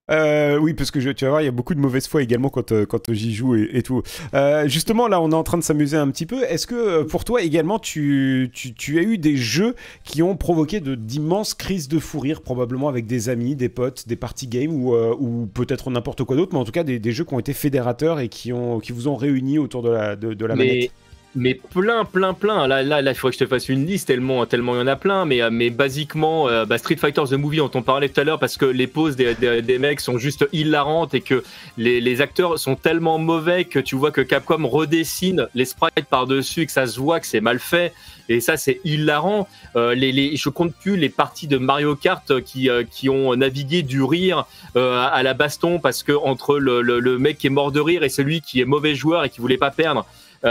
Euh, 0.10 0.58
oui, 0.58 0.74
parce 0.74 0.92
que 0.92 1.00
je, 1.00 1.10
tu 1.10 1.26
vas 1.26 1.32
voir, 1.32 1.42
il 1.42 1.45
y 1.45 1.50
a 1.50 1.52
beaucoup 1.52 1.76
de 1.76 1.80
mauvaise 1.80 2.08
foi 2.08 2.24
également 2.24 2.50
quand, 2.50 2.72
euh, 2.72 2.86
quand 2.86 3.11
j'y 3.11 3.34
joue 3.34 3.56
et, 3.56 3.82
tout. 3.82 4.02
Euh, 4.34 4.68
justement, 4.68 5.08
là, 5.08 5.22
on 5.22 5.32
est 5.32 5.36
en 5.36 5.44
train 5.44 5.58
de 5.58 5.64
s'amuser 5.64 5.98
un 5.98 6.10
petit 6.10 6.26
peu. 6.26 6.44
Est-ce 6.44 6.66
que 6.66 7.03
pour 7.03 7.26
toi 7.26 7.42
également, 7.42 7.77
tu, 7.77 8.50
tu, 8.53 8.74
tu, 8.74 9.00
as 9.00 9.02
eu 9.02 9.18
des 9.18 9.36
jeux 9.36 9.76
qui 10.03 10.24
ont 10.24 10.38
provoqué 10.38 10.80
d'immenses 10.80 11.53
crises 11.53 11.88
de 11.90 12.00
fou 12.00 12.19
rire, 12.19 12.42
probablement 12.42 12.88
avec 12.88 13.06
des 13.06 13.30
amis, 13.30 13.56
des 13.56 13.69
potes, 13.69 14.08
des 14.08 14.16
party 14.16 14.48
games 14.48 14.72
ou, 14.72 14.95
ou 14.95 15.48
peut-être 15.48 15.90
n'importe 15.90 16.24
quoi 16.24 16.36
d'autre, 16.36 16.53
mais 16.53 16.60
en 16.60 16.66
tout 16.66 16.72
cas 16.72 16.84
des, 16.84 17.00
des, 17.00 17.11
jeux 17.11 17.26
qui 17.26 17.34
ont 17.34 17.40
été 17.40 17.53
fédérateurs 17.53 18.19
et 18.19 18.30
qui, 18.30 18.53
ont, 18.53 18.80
qui 18.80 18.92
vous 18.94 19.08
ont 19.08 19.16
réunis 19.16 19.60
autour 19.60 19.84
de 19.84 19.90
la, 19.90 20.16
de, 20.16 20.34
de 20.34 20.45
la 20.45 20.56
manette? 20.56 20.92
Mais 21.38 21.54
plein, 21.54 22.04
plein, 22.04 22.34
plein. 22.34 22.68
Là, 22.68 22.82
là, 22.82 23.04
là, 23.04 23.12
il 23.12 23.16
faudrait 23.16 23.32
que 23.32 23.40
je 23.40 23.46
te 23.46 23.50
fasse 23.50 23.70
une 23.70 23.86
liste 23.86 24.08
tellement, 24.08 24.48
tellement 24.48 24.74
il 24.74 24.80
y 24.80 24.82
en 24.82 24.88
a 24.88 24.96
plein. 24.96 25.24
Mais, 25.26 25.44
euh, 25.44 25.52
mais 25.52 25.70
basiquement, 25.70 26.50
euh, 26.50 26.66
bah, 26.66 26.80
Street 26.80 26.96
Fighter 26.96 27.22
The 27.30 27.34
Movie, 27.34 27.58
dont 27.58 27.70
on 27.76 27.84
parlait 27.84 28.10
tout 28.10 28.20
à 28.20 28.24
l'heure, 28.24 28.40
parce 28.40 28.58
que 28.58 28.66
les 28.66 28.88
poses 28.88 29.16
des, 29.16 29.36
des, 29.36 29.78
mecs 29.78 30.00
sont 30.00 30.18
juste 30.18 30.48
hilarantes 30.52 31.14
et 31.14 31.22
que 31.22 31.44
les, 31.78 32.02
les, 32.02 32.22
acteurs 32.22 32.58
sont 32.58 32.76
tellement 32.76 33.20
mauvais 33.20 33.66
que 33.66 33.78
tu 33.78 33.96
vois 33.96 34.10
que 34.10 34.22
Capcom 34.22 34.68
redessine 34.68 35.48
les 35.54 35.66
sprites 35.66 36.08
par-dessus 36.10 36.62
et 36.62 36.66
que 36.66 36.72
ça 36.72 36.88
se 36.88 37.00
voit 37.00 37.20
que 37.20 37.28
c'est 37.28 37.42
mal 37.42 37.60
fait. 37.60 37.94
Et 38.30 38.42
ça, 38.42 38.58
c'est 38.58 38.82
hilarant. 38.84 39.48
Euh, 39.76 39.94
les, 39.94 40.12
les, 40.12 40.36
je 40.38 40.50
compte 40.50 40.74
plus 40.74 40.98
les 40.98 41.10
parties 41.10 41.48
de 41.48 41.60
Mario 41.60 41.96
Kart 41.96 42.42
qui, 42.42 42.68
euh, 42.68 42.84
qui 42.90 43.10
ont 43.10 43.36
navigué 43.36 43.84
du 43.84 44.02
rire 44.02 44.46
à 44.76 45.24
la 45.24 45.34
baston 45.34 45.80
parce 45.80 46.04
que 46.04 46.12
entre 46.12 46.60
le, 46.60 46.82
le, 46.82 47.00
le 47.00 47.18
mec 47.18 47.40
qui 47.40 47.48
est 47.48 47.52
mort 47.52 47.72
de 47.72 47.80
rire 47.80 48.04
et 48.04 48.10
celui 48.10 48.42
qui 48.42 48.60
est 48.62 48.66
mauvais 48.66 48.94
joueur 48.96 49.24
et 49.24 49.30
qui 49.30 49.42
voulait 49.42 49.58
pas 49.58 49.72
perdre, 49.72 50.02
euh, 50.02 50.27
y 50.44 50.48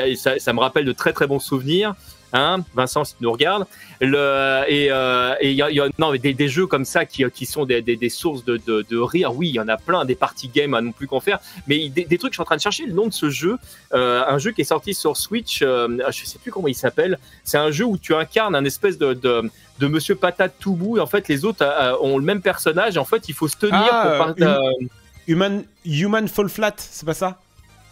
a, 0.00 0.16
ça, 0.16 0.38
ça, 0.38 0.52
me 0.52 0.60
rappelle 0.60 0.84
de 0.84 0.92
très 0.92 1.12
très 1.12 1.26
bons 1.26 1.40
souvenirs. 1.40 1.94
Hein, 2.32 2.58
Vincent, 2.74 3.04
si 3.04 3.14
tu 3.16 3.22
nous 3.22 3.32
regardes. 3.32 3.66
Le, 4.00 4.62
et 4.68 4.88
euh, 4.90 5.34
il 5.40 5.52
y 5.52 5.62
a, 5.62 5.70
y 5.70 5.80
a, 5.80 5.88
non, 5.98 6.12
des, 6.12 6.34
des, 6.34 6.48
jeux 6.48 6.66
comme 6.66 6.84
ça 6.84 7.06
qui, 7.06 7.24
qui 7.30 7.46
sont 7.46 7.64
des, 7.64 7.80
des, 7.80 7.96
des 7.96 8.08
sources 8.08 8.44
de, 8.44 8.60
de, 8.66 8.84
de, 8.88 8.98
rire. 8.98 9.34
Oui, 9.34 9.48
il 9.48 9.54
y 9.54 9.60
en 9.60 9.68
a 9.68 9.76
plein, 9.76 10.04
des 10.04 10.16
party 10.16 10.48
games 10.48 10.74
à 10.74 10.80
non 10.80 10.92
plus 10.92 11.06
qu'en 11.06 11.20
faire. 11.20 11.38
Mais 11.66 11.88
des, 11.88 12.04
trucs, 12.18 12.32
je 12.32 12.36
suis 12.36 12.42
en 12.42 12.44
train 12.44 12.56
de 12.56 12.60
chercher 12.60 12.86
le 12.86 12.92
nom 12.92 13.06
de 13.06 13.12
ce 13.12 13.30
jeu. 13.30 13.56
Euh, 13.94 14.24
un 14.26 14.38
jeu 14.38 14.50
qui 14.50 14.62
est 14.62 14.64
sorti 14.64 14.92
sur 14.92 15.16
Switch. 15.16 15.60
Euh, 15.62 15.98
je 16.10 16.24
sais 16.26 16.38
plus 16.38 16.50
comment 16.50 16.68
il 16.68 16.74
s'appelle. 16.74 17.18
C'est 17.44 17.58
un 17.58 17.70
jeu 17.70 17.84
où 17.84 17.96
tu 17.96 18.14
incarnes 18.14 18.54
un 18.54 18.64
espèce 18.64 18.98
de, 18.98 19.14
de, 19.14 19.48
de 19.78 19.86
Monsieur 19.86 20.16
Patate 20.16 20.54
tout 20.58 20.74
bout. 20.74 20.98
Et 20.98 21.00
en 21.00 21.06
fait, 21.06 21.28
les 21.28 21.44
autres 21.44 21.62
euh, 21.62 21.96
ont 22.00 22.18
le 22.18 22.24
même 22.24 22.42
personnage. 22.42 22.96
Et 22.96 22.98
en 22.98 23.04
fait, 23.04 23.28
il 23.28 23.34
faut 23.34 23.48
se 23.48 23.56
tenir 23.56 23.88
ah, 23.90 24.34
pour 24.36 24.46
hum, 24.46 24.88
Human, 25.28 25.64
Human 25.84 26.28
Fall 26.28 26.48
Flat, 26.48 26.74
c'est 26.76 27.06
pas 27.06 27.14
ça? 27.14 27.40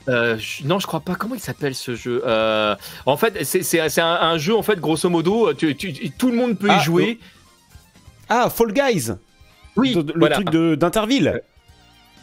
Euh, 0.08 0.39
non, 0.65 0.78
je 0.78 0.86
crois 0.86 1.00
pas. 1.00 1.15
Comment 1.15 1.34
il 1.34 1.41
s'appelle 1.41 1.74
ce 1.74 1.94
jeu 1.94 2.23
euh, 2.26 2.76
En 3.07 3.16
fait, 3.16 3.44
c'est 3.44 4.00
un, 4.00 4.07
un, 4.07 4.39
jeu 4.39 4.55
en 4.55 4.62
fait, 4.62 4.78
grosso 4.78 5.08
modo, 5.08 5.55
tu, 5.55 5.74
tu, 5.76 6.10
tout 6.10 6.31
le 6.31 6.36
monde 6.36 6.58
peut 6.58 6.68
ah, 6.70 6.78
y 6.78 6.84
jouer. 6.84 7.18
Ah, 8.28 8.50
Fall 8.50 8.73
Guys. 8.73 9.12
Oui, 9.76 9.94
le 9.94 10.12
voilà. 10.16 10.36
truc 10.36 10.50
d'Interville. 10.50 11.42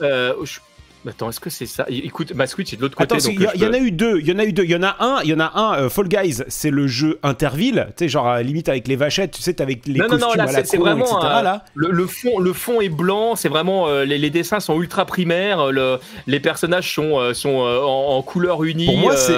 Euh, 0.01 0.33
je, 0.43 0.59
Attends, 1.07 1.29
est-ce 1.29 1.39
que 1.39 1.49
c'est 1.49 1.65
ça? 1.65 1.85
Écoute, 1.89 2.33
ma 2.33 2.45
Switch 2.47 2.73
est 2.73 2.77
de 2.77 2.81
l'autre 2.81 2.95
côté. 2.95 3.15
Attends, 3.15 3.29
il 3.29 3.39
y, 3.39 3.63
y, 3.63 3.65
en 3.65 3.73
a 3.73 3.77
eu 3.77 3.91
deux. 3.91 4.19
Il 4.19 4.27
y 4.27 4.31
en 4.31 4.39
a 4.39 4.45
eu 4.45 4.53
deux. 4.53 4.63
Il 4.63 4.71
y 4.71 4.75
en 4.75 4.83
a 4.83 4.97
un. 4.99 5.21
Il 5.23 5.29
y 5.29 5.33
en 5.33 5.39
a 5.39 5.51
un. 5.55 5.75
Euh, 5.75 5.89
Fall 5.89 6.07
Guys, 6.07 6.43
c'est 6.47 6.69
le 6.69 6.87
jeu 6.87 7.19
Interville. 7.23 7.87
Tu 7.97 8.05
sais, 8.05 8.09
genre 8.09 8.27
à 8.27 8.43
limite 8.43 8.69
avec 8.69 8.87
les 8.87 8.95
vachettes. 8.95 9.31
Tu 9.31 9.41
sais, 9.41 9.61
avec 9.61 9.85
les 9.87 9.99
non, 9.99 10.07
costumes 10.07 10.19
non, 10.19 10.27
non, 10.29 10.35
là, 10.35 10.43
à 10.43 10.51
la 10.51 10.63
c'est 10.63 10.77
vraiment 10.77 11.05
etc. 11.05 11.17
euh, 11.23 11.41
là. 11.41 11.65
Le, 11.73 11.91
le, 11.91 12.05
fond, 12.05 12.39
le 12.39 12.53
fond 12.53 12.81
est 12.81 12.89
blanc. 12.89 13.35
C'est 13.35 13.49
vraiment 13.49 13.87
euh, 13.87 14.05
les, 14.05 14.19
les, 14.19 14.29
dessins 14.29 14.59
sont 14.59 14.79
ultra 14.79 15.05
primaires. 15.05 15.71
Le, 15.71 15.99
les 16.27 16.39
personnages 16.39 16.93
sont 16.93 17.19
euh, 17.19 17.33
sont 17.33 17.49
en, 17.49 18.17
en, 18.17 18.21
couleur 18.21 18.63
unie. 18.63 18.85
Pour 18.85 18.97
moi, 18.97 19.17
c'est 19.17 19.35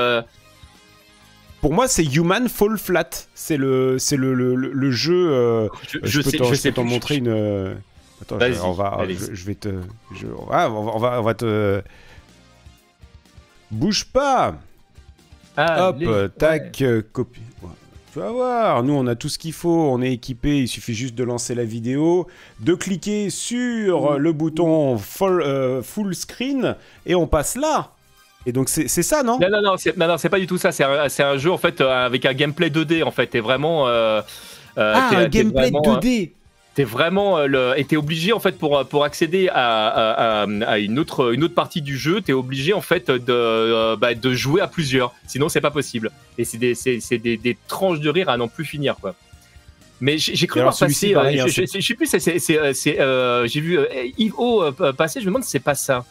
pour 1.63 1.71
moi, 1.73 1.87
c'est 1.87 2.03
Human 2.03 2.49
Fall 2.49 2.77
Flat. 2.77 3.09
C'est 3.33 3.55
le, 3.55 3.97
c'est 3.97 4.17
le, 4.17 4.33
le, 4.33 4.53
le, 4.53 4.91
jeu. 4.91 5.29
Euh, 5.31 5.69
je, 5.87 5.99
je, 6.03 6.19
je, 6.19 6.21
sais, 6.21 6.37
je 6.37 6.55
sais 6.55 6.73
t'en 6.73 6.83
montrer 6.83 7.15
une. 7.15 7.77
Attends, 8.23 8.39
je, 8.39 8.61
on 8.61 8.71
va, 8.71 8.99
je, 9.07 9.33
je, 9.33 9.45
vais 9.45 9.55
te, 9.55 9.81
je, 10.15 10.27
ah, 10.49 10.69
on, 10.71 10.83
va, 10.83 10.91
on 10.95 10.99
va, 10.99 11.19
on 11.19 11.23
va 11.23 11.33
te. 11.33 11.81
Bouge 13.69 14.05
pas. 14.05 14.55
Ah, 15.57 15.89
Hop, 15.89 15.97
les... 15.99 16.29
tac, 16.37 16.77
ouais. 16.79 16.87
euh, 16.87 17.01
copie. 17.11 17.41
Tu 18.13 18.19
vas 18.19 18.29
voir, 18.29 18.83
nous 18.83 18.93
on 18.93 19.07
a 19.07 19.15
tout 19.15 19.27
ce 19.27 19.39
qu'il 19.39 19.53
faut, 19.53 19.89
on 19.91 19.99
est 20.03 20.13
équipé, 20.13 20.59
il 20.59 20.67
suffit 20.67 20.93
juste 20.93 21.15
de 21.15 21.23
lancer 21.23 21.55
la 21.55 21.63
vidéo, 21.63 22.27
de 22.59 22.75
cliquer 22.75 23.31
sur 23.31 24.19
le 24.19 24.31
bouton 24.31 24.99
full, 24.99 25.41
euh, 25.41 25.81
full 25.81 26.13
screen 26.13 26.75
et 27.07 27.15
on 27.15 27.25
passe 27.25 27.55
là. 27.55 27.93
Et 28.45 28.51
donc 28.51 28.69
c'est 28.69 28.87
ça, 28.87 29.23
non? 29.23 29.39
Non, 29.39 29.49
non, 29.49 29.61
non, 29.63 29.77
c'est 29.77 29.97
non, 29.97 30.15
pas 30.17 30.39
du 30.39 30.45
tout 30.45 30.59
ça. 30.59 30.71
C'est 30.71 30.83
un, 30.83 31.07
un, 31.07 31.37
jeu 31.37 31.51
en 31.51 31.57
fait 31.57 31.81
euh, 31.81 32.05
avec 32.05 32.27
un 32.27 32.33
gameplay 32.33 32.69
2D 32.69 33.03
en 33.03 33.09
fait. 33.09 33.25
T'es 33.25 33.39
vraiment. 33.39 33.87
Euh, 33.87 34.21
ah, 34.77 35.09
un 35.11 35.27
gameplay 35.27 35.71
vraiment, 35.71 35.81
2D 35.81 36.33
T'es 36.75 36.83
vraiment 36.83 37.37
euh, 37.37 37.47
le, 37.47 37.73
et 37.77 37.85
t'es 37.85 37.97
obligé 37.97 38.33
en 38.33 38.39
fait 38.39 38.57
pour 38.57 38.83
pour 38.87 39.03
accéder 39.03 39.47
à, 39.49 39.87
à, 39.87 40.41
à, 40.43 40.77
une 40.79 40.97
autre 40.97 41.33
une 41.33 41.43
autre 41.43 41.53
partie 41.53 41.81
du 41.81 41.97
jeu, 41.97 42.21
t'es 42.21 42.33
obligé 42.33 42.73
en 42.73 42.81
fait 42.81 43.11
de 43.11 43.23
euh, 43.29 43.95
bah, 43.95 44.15
de 44.15 44.33
jouer 44.33 44.61
à 44.61 44.67
plusieurs. 44.67 45.13
Sinon 45.27 45.49
c'est 45.49 45.61
pas 45.61 45.71
possible. 45.71 46.11
Et 46.37 46.45
c'est 46.45 46.57
des 46.57 46.73
c'est 46.73 47.17
des, 47.17 47.37
des 47.37 47.57
tranches 47.67 47.99
de 47.99 48.09
rire 48.09 48.29
à 48.29 48.37
n'en 48.37 48.47
plus 48.47 48.65
finir 48.65 48.95
quoi. 48.99 49.15
Mais 50.01 50.17
j'ai 50.17 50.47
cru 50.47 50.61
voir 50.61 50.77
passer. 50.77 51.13
Pareil, 51.13 51.39
euh, 51.39 51.47
je, 51.47 51.61
je, 51.61 51.79
je, 51.79 51.87
sais 51.87 51.93
plus. 51.93 52.07
C'est 52.07 52.99
euh, 52.99 53.47
j'ai 53.47 53.61
vu 53.61 53.79
Ivo 54.17 54.71
passer. 54.97 55.19
Je 55.19 55.25
me 55.25 55.29
demande 55.29 55.43
si 55.43 55.51
c'est 55.51 55.59
pas 55.59 55.75
ça. 55.75 56.03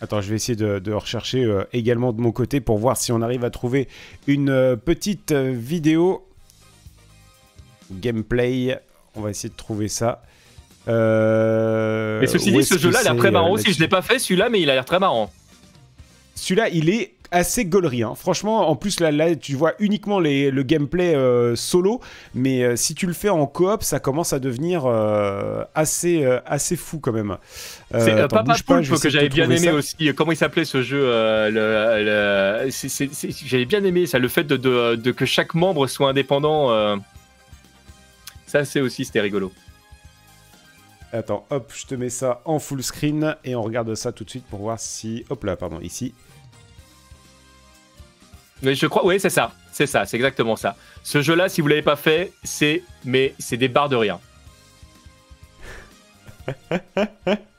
Attends, 0.00 0.20
je 0.20 0.28
vais 0.28 0.36
essayer 0.36 0.56
de, 0.56 0.78
de 0.78 0.92
rechercher 0.92 1.42
euh, 1.42 1.64
également 1.72 2.12
de 2.12 2.20
mon 2.20 2.30
côté 2.30 2.60
pour 2.60 2.76
voir 2.76 2.96
si 2.96 3.12
on 3.12 3.22
arrive 3.22 3.44
à 3.44 3.50
trouver 3.50 3.88
une 4.26 4.50
euh, 4.50 4.76
petite 4.76 5.32
euh, 5.32 5.52
vidéo 5.52 6.26
gameplay. 7.90 8.78
On 9.16 9.22
va 9.22 9.30
essayer 9.30 9.48
de 9.48 9.56
trouver 9.56 9.88
ça. 9.88 10.22
Euh, 10.88 12.20
mais 12.20 12.26
ceci 12.26 12.52
dit, 12.52 12.62
ce 12.62 12.78
jeu-là, 12.78 13.00
il 13.02 13.08
a 13.08 13.12
l'air 13.12 13.20
très 13.20 13.30
marrant 13.30 13.50
aussi. 13.50 13.72
Je 13.72 13.80
l'ai 13.80 13.88
pas 13.88 14.02
fait 14.02 14.18
celui-là, 14.18 14.48
mais 14.48 14.60
il 14.60 14.70
a 14.70 14.74
l'air 14.74 14.84
très 14.84 14.98
marrant. 14.98 15.30
Celui-là, 16.34 16.68
il 16.68 16.90
est 16.90 17.12
assez 17.30 17.64
gaulerie. 17.64 18.02
Hein. 18.02 18.14
Franchement, 18.14 18.68
en 18.68 18.76
plus, 18.76 19.00
là, 19.00 19.10
là, 19.10 19.34
tu 19.34 19.54
vois 19.54 19.72
uniquement 19.78 20.20
les, 20.20 20.50
le 20.50 20.62
gameplay 20.62 21.14
euh, 21.14 21.56
solo, 21.56 22.00
mais 22.34 22.62
euh, 22.62 22.76
si 22.76 22.94
tu 22.94 23.06
le 23.06 23.12
fais 23.12 23.28
en 23.28 23.46
coop, 23.46 23.82
ça 23.82 24.00
commence 24.00 24.32
à 24.32 24.38
devenir 24.38 24.84
euh, 24.86 25.64
assez, 25.74 26.24
assez 26.46 26.76
fou 26.76 26.98
quand 26.98 27.12
même. 27.12 27.36
c'est 27.92 28.28
Papa 28.28 28.54
Poulpe 28.64 29.00
que 29.00 29.08
j'avais 29.08 29.28
bien 29.28 29.46
aimé 29.46 29.58
ça. 29.58 29.74
aussi. 29.74 30.14
Comment 30.14 30.32
il 30.32 30.36
s'appelait 30.36 30.64
ce 30.64 30.82
jeu 30.82 31.10
J'avais 33.44 33.64
bien 33.64 33.82
aimé 33.84 34.06
ça, 34.06 34.18
le 34.18 34.28
fait 34.28 34.44
de, 34.44 34.56
de, 34.56 34.94
de, 34.96 35.10
que 35.10 35.24
chaque 35.24 35.54
membre 35.54 35.86
soit 35.86 36.10
indépendant. 36.10 36.96
Ça, 38.56 38.64
c'est 38.64 38.80
aussi, 38.80 39.04
c'était 39.04 39.20
rigolo. 39.20 39.52
Attends, 41.12 41.44
hop, 41.50 41.70
je 41.76 41.84
te 41.84 41.94
mets 41.94 42.08
ça 42.08 42.40
en 42.46 42.58
full 42.58 42.82
screen 42.82 43.36
et 43.44 43.54
on 43.54 43.60
regarde 43.60 43.94
ça 43.94 44.12
tout 44.12 44.24
de 44.24 44.30
suite 44.30 44.46
pour 44.46 44.60
voir 44.60 44.80
si... 44.80 45.26
Hop 45.28 45.44
là, 45.44 45.56
pardon, 45.56 45.78
ici. 45.80 46.14
Mais 48.62 48.74
je 48.74 48.86
crois, 48.86 49.04
oui, 49.04 49.20
c'est 49.20 49.28
ça, 49.28 49.52
c'est 49.72 49.86
ça, 49.86 50.06
c'est 50.06 50.16
exactement 50.16 50.56
ça. 50.56 50.74
Ce 51.02 51.20
jeu-là, 51.20 51.50
si 51.50 51.60
vous 51.60 51.68
l'avez 51.68 51.82
pas 51.82 51.96
fait, 51.96 52.32
c'est, 52.44 52.82
mais 53.04 53.34
c'est 53.38 53.58
des 53.58 53.68
barres 53.68 53.90
de 53.90 53.96
rien. 53.96 54.18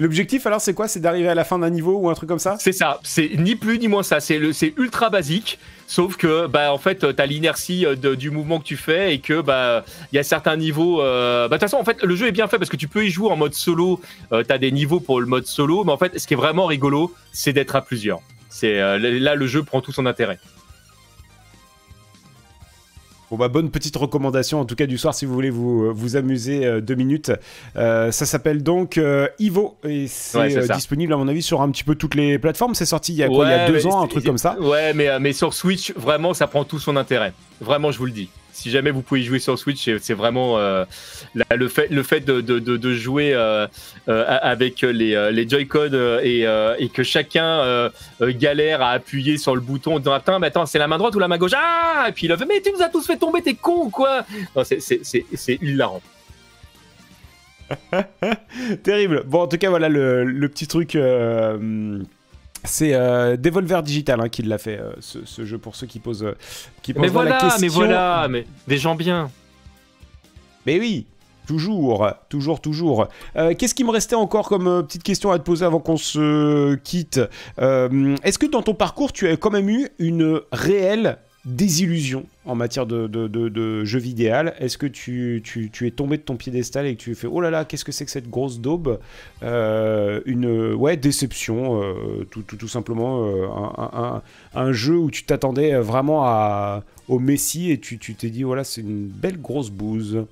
L'objectif 0.00 0.46
alors 0.46 0.60
c'est 0.60 0.74
quoi? 0.74 0.86
C'est 0.86 1.00
d'arriver 1.00 1.28
à 1.28 1.34
la 1.34 1.42
fin 1.44 1.58
d'un 1.58 1.70
niveau 1.70 1.96
ou 1.98 2.08
un 2.08 2.14
truc 2.14 2.28
comme 2.28 2.38
ça? 2.38 2.56
C'est 2.60 2.72
ça, 2.72 3.00
c'est 3.02 3.30
ni 3.36 3.56
plus 3.56 3.78
ni 3.78 3.88
moins 3.88 4.04
ça, 4.04 4.20
c'est 4.20 4.38
le 4.38 4.52
c'est 4.52 4.72
ultra 4.76 5.10
basique, 5.10 5.58
sauf 5.88 6.16
que 6.16 6.46
bah 6.46 6.72
en 6.72 6.78
fait 6.78 7.14
tu 7.14 7.20
as 7.20 7.26
l'inertie 7.26 7.84
du 7.96 8.30
mouvement 8.30 8.60
que 8.60 8.64
tu 8.64 8.76
fais 8.76 9.14
et 9.14 9.18
que 9.18 9.40
bah 9.40 9.84
il 10.12 10.16
y 10.16 10.18
a 10.20 10.22
certains 10.22 10.56
niveaux 10.56 11.02
euh, 11.02 11.48
bah 11.48 11.56
de 11.56 11.60
toute 11.60 11.70
façon 11.70 11.80
en 11.80 11.84
fait 11.84 12.00
le 12.04 12.14
jeu 12.14 12.28
est 12.28 12.32
bien 12.32 12.46
fait 12.46 12.58
parce 12.58 12.70
que 12.70 12.76
tu 12.76 12.86
peux 12.86 13.04
y 13.04 13.10
jouer 13.10 13.30
en 13.30 13.36
mode 13.36 13.54
solo, 13.54 14.00
euh, 14.32 14.44
tu 14.46 14.52
as 14.52 14.58
des 14.58 14.70
niveaux 14.70 15.00
pour 15.00 15.20
le 15.20 15.26
mode 15.26 15.46
solo, 15.46 15.82
mais 15.82 15.92
en 15.92 15.98
fait 15.98 16.16
ce 16.16 16.28
qui 16.28 16.34
est 16.34 16.36
vraiment 16.36 16.66
rigolo, 16.66 17.12
c'est 17.32 17.52
d'être 17.52 17.74
à 17.74 17.82
plusieurs. 17.82 18.20
C'est 18.50 18.80
euh, 18.80 18.98
là 18.98 19.34
le 19.34 19.46
jeu 19.48 19.64
prend 19.64 19.80
tout 19.80 19.92
son 19.92 20.06
intérêt. 20.06 20.38
Bon 23.30 23.36
bah 23.36 23.48
bonne 23.48 23.70
petite 23.70 23.94
recommandation 23.94 24.58
en 24.58 24.64
tout 24.64 24.74
cas 24.74 24.86
du 24.86 24.96
soir 24.96 25.14
si 25.14 25.26
vous 25.26 25.34
voulez 25.34 25.50
vous, 25.50 25.92
vous 25.92 26.16
amuser 26.16 26.64
euh, 26.64 26.80
deux 26.80 26.94
minutes. 26.94 27.30
Euh, 27.76 28.10
ça 28.10 28.24
s'appelle 28.24 28.62
donc 28.62 28.96
euh, 28.96 29.28
Ivo 29.38 29.76
et 29.84 30.06
c'est 30.06 30.38
ouais, 30.38 30.68
disponible 30.68 31.12
à 31.12 31.18
mon 31.18 31.28
avis 31.28 31.42
sur 31.42 31.60
un 31.60 31.70
petit 31.70 31.84
peu 31.84 31.94
toutes 31.94 32.14
les 32.14 32.38
plateformes. 32.38 32.74
C'est 32.74 32.86
sorti 32.86 33.12
il 33.12 33.16
y 33.16 33.22
a 33.22 33.28
quoi? 33.28 33.44
Il 33.44 33.50
y 33.50 33.52
a 33.52 33.70
deux 33.70 33.86
ans, 33.86 34.02
un 34.02 34.06
truc 34.06 34.24
comme 34.24 34.38
ça? 34.38 34.58
Ouais 34.58 34.94
mais, 34.94 35.20
mais 35.20 35.34
sur 35.34 35.52
Switch 35.52 35.92
vraiment 35.94 36.32
ça 36.32 36.46
prend 36.46 36.64
tout 36.64 36.78
son 36.78 36.96
intérêt. 36.96 37.34
Vraiment 37.60 37.90
je 37.90 37.98
vous 37.98 38.06
le 38.06 38.12
dis 38.12 38.30
si 38.58 38.70
jamais 38.70 38.90
vous 38.90 39.02
pouvez 39.02 39.22
jouer 39.22 39.38
sur 39.38 39.56
Switch, 39.56 39.88
c'est 40.00 40.14
vraiment 40.14 40.58
euh, 40.58 40.84
le 41.54 41.68
fait, 41.68 41.88
de, 42.24 42.94
jouer 42.94 43.32
euh, 43.32 43.68
euh, 44.08 44.38
avec 44.42 44.82
les, 44.82 45.48
Joy-Con 45.48 46.18
et, 46.22 46.90
que 46.92 47.02
chacun 47.04 47.90
galère 48.20 48.82
à 48.82 48.90
appuyer 48.90 49.38
sur 49.38 49.54
le 49.54 49.60
bouton 49.60 49.94
en 49.94 49.98
disant 50.00 50.12
attends, 50.12 50.42
attends, 50.42 50.66
c'est 50.66 50.78
la 50.78 50.88
main 50.88 50.98
droite 50.98 51.14
ou 51.14 51.20
la 51.20 51.28
main 51.28 51.38
gauche? 51.38 51.52
Ah 51.56 52.06
Et 52.08 52.12
puis 52.12 52.26
il 52.26 52.32
a 52.32 52.36
fait 52.36 52.46
mais 52.46 52.60
tu 52.60 52.72
nous 52.72 52.82
as 52.82 52.88
tous 52.88 53.06
fait 53.06 53.16
tomber, 53.16 53.42
t'es 53.42 53.54
con 53.54 53.84
ou 53.84 53.90
quoi? 53.90 54.24
C'est 54.64 55.58
hilarant. 55.62 56.02
Terrible. 58.82 59.22
Bon, 59.26 59.42
en 59.42 59.46
tout 59.46 59.58
cas, 59.58 59.70
voilà 59.70 59.88
le, 59.88 60.48
petit 60.48 60.66
truc. 60.66 60.96
Euh, 62.58 62.68
c'est 62.68 62.94
euh, 62.94 63.36
Devolver 63.36 63.82
Digital 63.82 64.20
hein, 64.20 64.28
qui 64.28 64.42
l'a 64.42 64.58
fait, 64.58 64.78
euh, 64.78 64.92
ce, 65.00 65.44
jeu, 65.44 65.58
pour 65.58 65.76
ceux 65.76 65.86
qui 65.86 65.98
posent, 65.98 66.26
qui 66.82 66.92
posent 66.92 67.02
mais 67.02 67.08
voilà, 67.08 67.30
la 67.30 67.38
question. 67.38 67.60
Mais 67.60 67.68
voilà, 67.68 68.26
mais 68.28 68.46
des 68.66 68.78
gens 68.78 68.94
bien. 68.94 69.30
Mais 70.66 70.78
oui, 70.78 71.06
Toujours, 71.46 72.06
toujours, 72.28 72.60
toujours. 72.60 73.08
Qu'est-ce 73.56 73.74
qui 73.74 73.82
me 73.82 73.90
restait 73.90 74.14
encore 74.14 74.50
comme 74.50 74.84
petite 74.86 75.02
question 75.02 75.30
à 75.30 75.38
te 75.38 75.44
poser 75.44 75.64
avant 75.64 75.80
qu'on 75.80 75.96
se 75.96 76.74
quitte? 76.74 77.22
Est-ce 77.56 78.38
que 78.38 78.44
dans 78.44 78.60
ton 78.60 78.74
parcours, 78.74 79.14
tu 79.14 79.26
as 79.26 79.38
quand 79.38 79.50
même 79.50 79.70
eu 79.70 79.88
une 79.98 80.42
réelle 80.52 81.16
désillusion 81.48 82.26
en 82.44 82.54
matière 82.54 82.86
de, 82.86 83.06
de, 83.06 83.84
jeu 83.84 83.98
vidéo 83.98 84.34
Est-ce 84.58 84.78
que 84.78 84.86
tu, 84.86 85.42
es 85.80 85.90
tombé 85.90 86.18
de 86.18 86.22
ton 86.22 86.36
piédestal 86.36 86.86
et 86.86 86.94
que 86.94 87.00
tu 87.00 87.14
fais 87.14 87.26
oh 87.26 87.40
là 87.40 87.50
là, 87.50 87.64
qu'est-ce 87.64 87.84
que 87.84 87.92
c'est 87.92 88.04
que 88.04 88.10
cette 88.10 88.30
grosse 88.30 88.60
daube? 88.60 88.98
Euh, 89.42 90.20
Une 90.26 90.74
ouais, 90.74 90.96
déception, 90.96 91.82
euh, 91.82 92.26
tout, 92.30 92.68
simplement. 92.68 93.26
Euh, 93.26 94.20
un, 94.54 94.72
jeu 94.72 94.96
où 94.96 95.10
tu 95.10 95.24
t'attendais 95.24 95.74
vraiment 95.76 96.24
à, 96.24 96.84
au 97.08 97.18
Messi 97.18 97.70
et 97.70 97.78
tu 97.78 97.98
t'es 97.98 98.30
dit 98.30 98.42
voilà, 98.42 98.64
c'est 98.64 98.82
une 98.82 99.06
belle 99.06 99.40
grosse 99.40 99.70
bouse. 99.70 100.24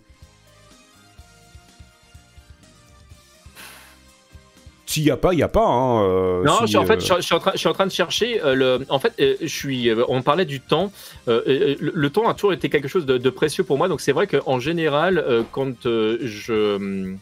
S'il 4.86 5.02
n'y 5.02 5.10
a 5.10 5.16
pas, 5.16 5.32
il 5.32 5.36
n'y 5.36 5.42
a 5.42 5.48
pas. 5.48 5.66
Hein, 5.66 6.04
euh, 6.04 6.44
non, 6.44 6.64
je, 6.64 6.78
en 6.78 6.86
fait, 6.86 6.94
euh, 6.94 7.16
je, 7.16 7.20
suis 7.20 7.34
en 7.34 7.40
train, 7.40 7.50
je 7.54 7.58
suis 7.58 7.68
en 7.68 7.72
train 7.72 7.86
de 7.86 7.92
chercher. 7.92 8.40
Euh, 8.42 8.54
le, 8.54 8.86
en 8.88 9.00
fait, 9.00 9.12
je 9.18 9.46
suis. 9.46 9.90
On 10.08 10.22
parlait 10.22 10.44
du 10.44 10.60
temps. 10.60 10.92
Le, 11.26 12.08
temps 12.08 12.28
a 12.28 12.34
toujours 12.34 12.52
été 12.52 12.70
quelque 12.70 12.88
chose 12.88 13.04
de, 13.04 13.30
précieux 13.30 13.64
pour 13.64 13.78
moi. 13.78 13.88
Donc 13.88 14.00
c'est 14.00 14.12
vrai 14.12 14.28
qu'en 14.28 14.60
général, 14.60 15.44
quand 15.50 15.82
je 15.84 17.14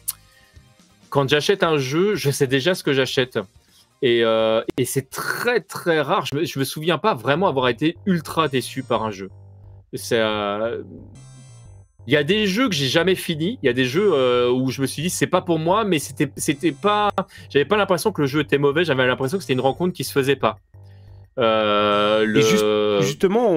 quand 1.09 1.29
j'achète 1.29 1.63
un 1.63 1.77
jeu, 1.77 2.15
je 2.15 2.29
sais 2.29 2.47
déjà 2.47 2.75
ce 2.75 2.83
que 2.83 2.93
j'achète. 2.93 3.39
Et, 4.03 4.19
et 4.77 4.85
c'est 4.85 5.09
très 5.09 5.59
très 5.59 6.01
rare. 6.01 6.25
Je 6.27 6.37
me, 6.37 6.45
je 6.45 6.59
me 6.59 6.63
souviens 6.63 6.99
pas 6.99 7.15
vraiment 7.15 7.47
avoir 7.47 7.67
été 7.67 7.97
ultra 8.05 8.47
déçu 8.47 8.83
par 8.83 9.03
un 9.03 9.11
jeu. 9.11 9.29
C'est 9.93 10.21
il 12.07 12.13
y 12.13 12.17
a 12.17 12.23
des 12.23 12.45
jeux 12.45 12.69
que 12.69 12.75
j'ai 12.75 12.87
jamais 12.87 13.15
fini. 13.15 13.57
Il 13.63 13.65
y 13.65 13.69
a 13.69 13.73
des 13.73 13.85
jeux 13.85 14.11
euh, 14.13 14.51
où 14.51 14.69
je 14.69 14.81
me 14.81 14.87
suis 14.87 15.01
dit 15.01 15.09
c'est 15.09 15.27
pas 15.27 15.41
pour 15.41 15.59
moi, 15.59 15.85
mais 15.85 15.99
c'était 15.99 16.29
c'était 16.35 16.71
pas. 16.71 17.11
J'avais 17.49 17.65
pas 17.65 17.77
l'impression 17.77 18.11
que 18.11 18.21
le 18.21 18.27
jeu 18.27 18.41
était 18.41 18.57
mauvais. 18.57 18.85
J'avais 18.85 19.05
l'impression 19.07 19.37
que 19.37 19.43
c'était 19.43 19.53
une 19.53 19.61
rencontre 19.61 19.93
qui 19.93 20.03
se 20.03 20.11
faisait 20.11 20.35
pas. 20.35 20.59
Euh, 21.37 23.01
justement, 23.01 23.49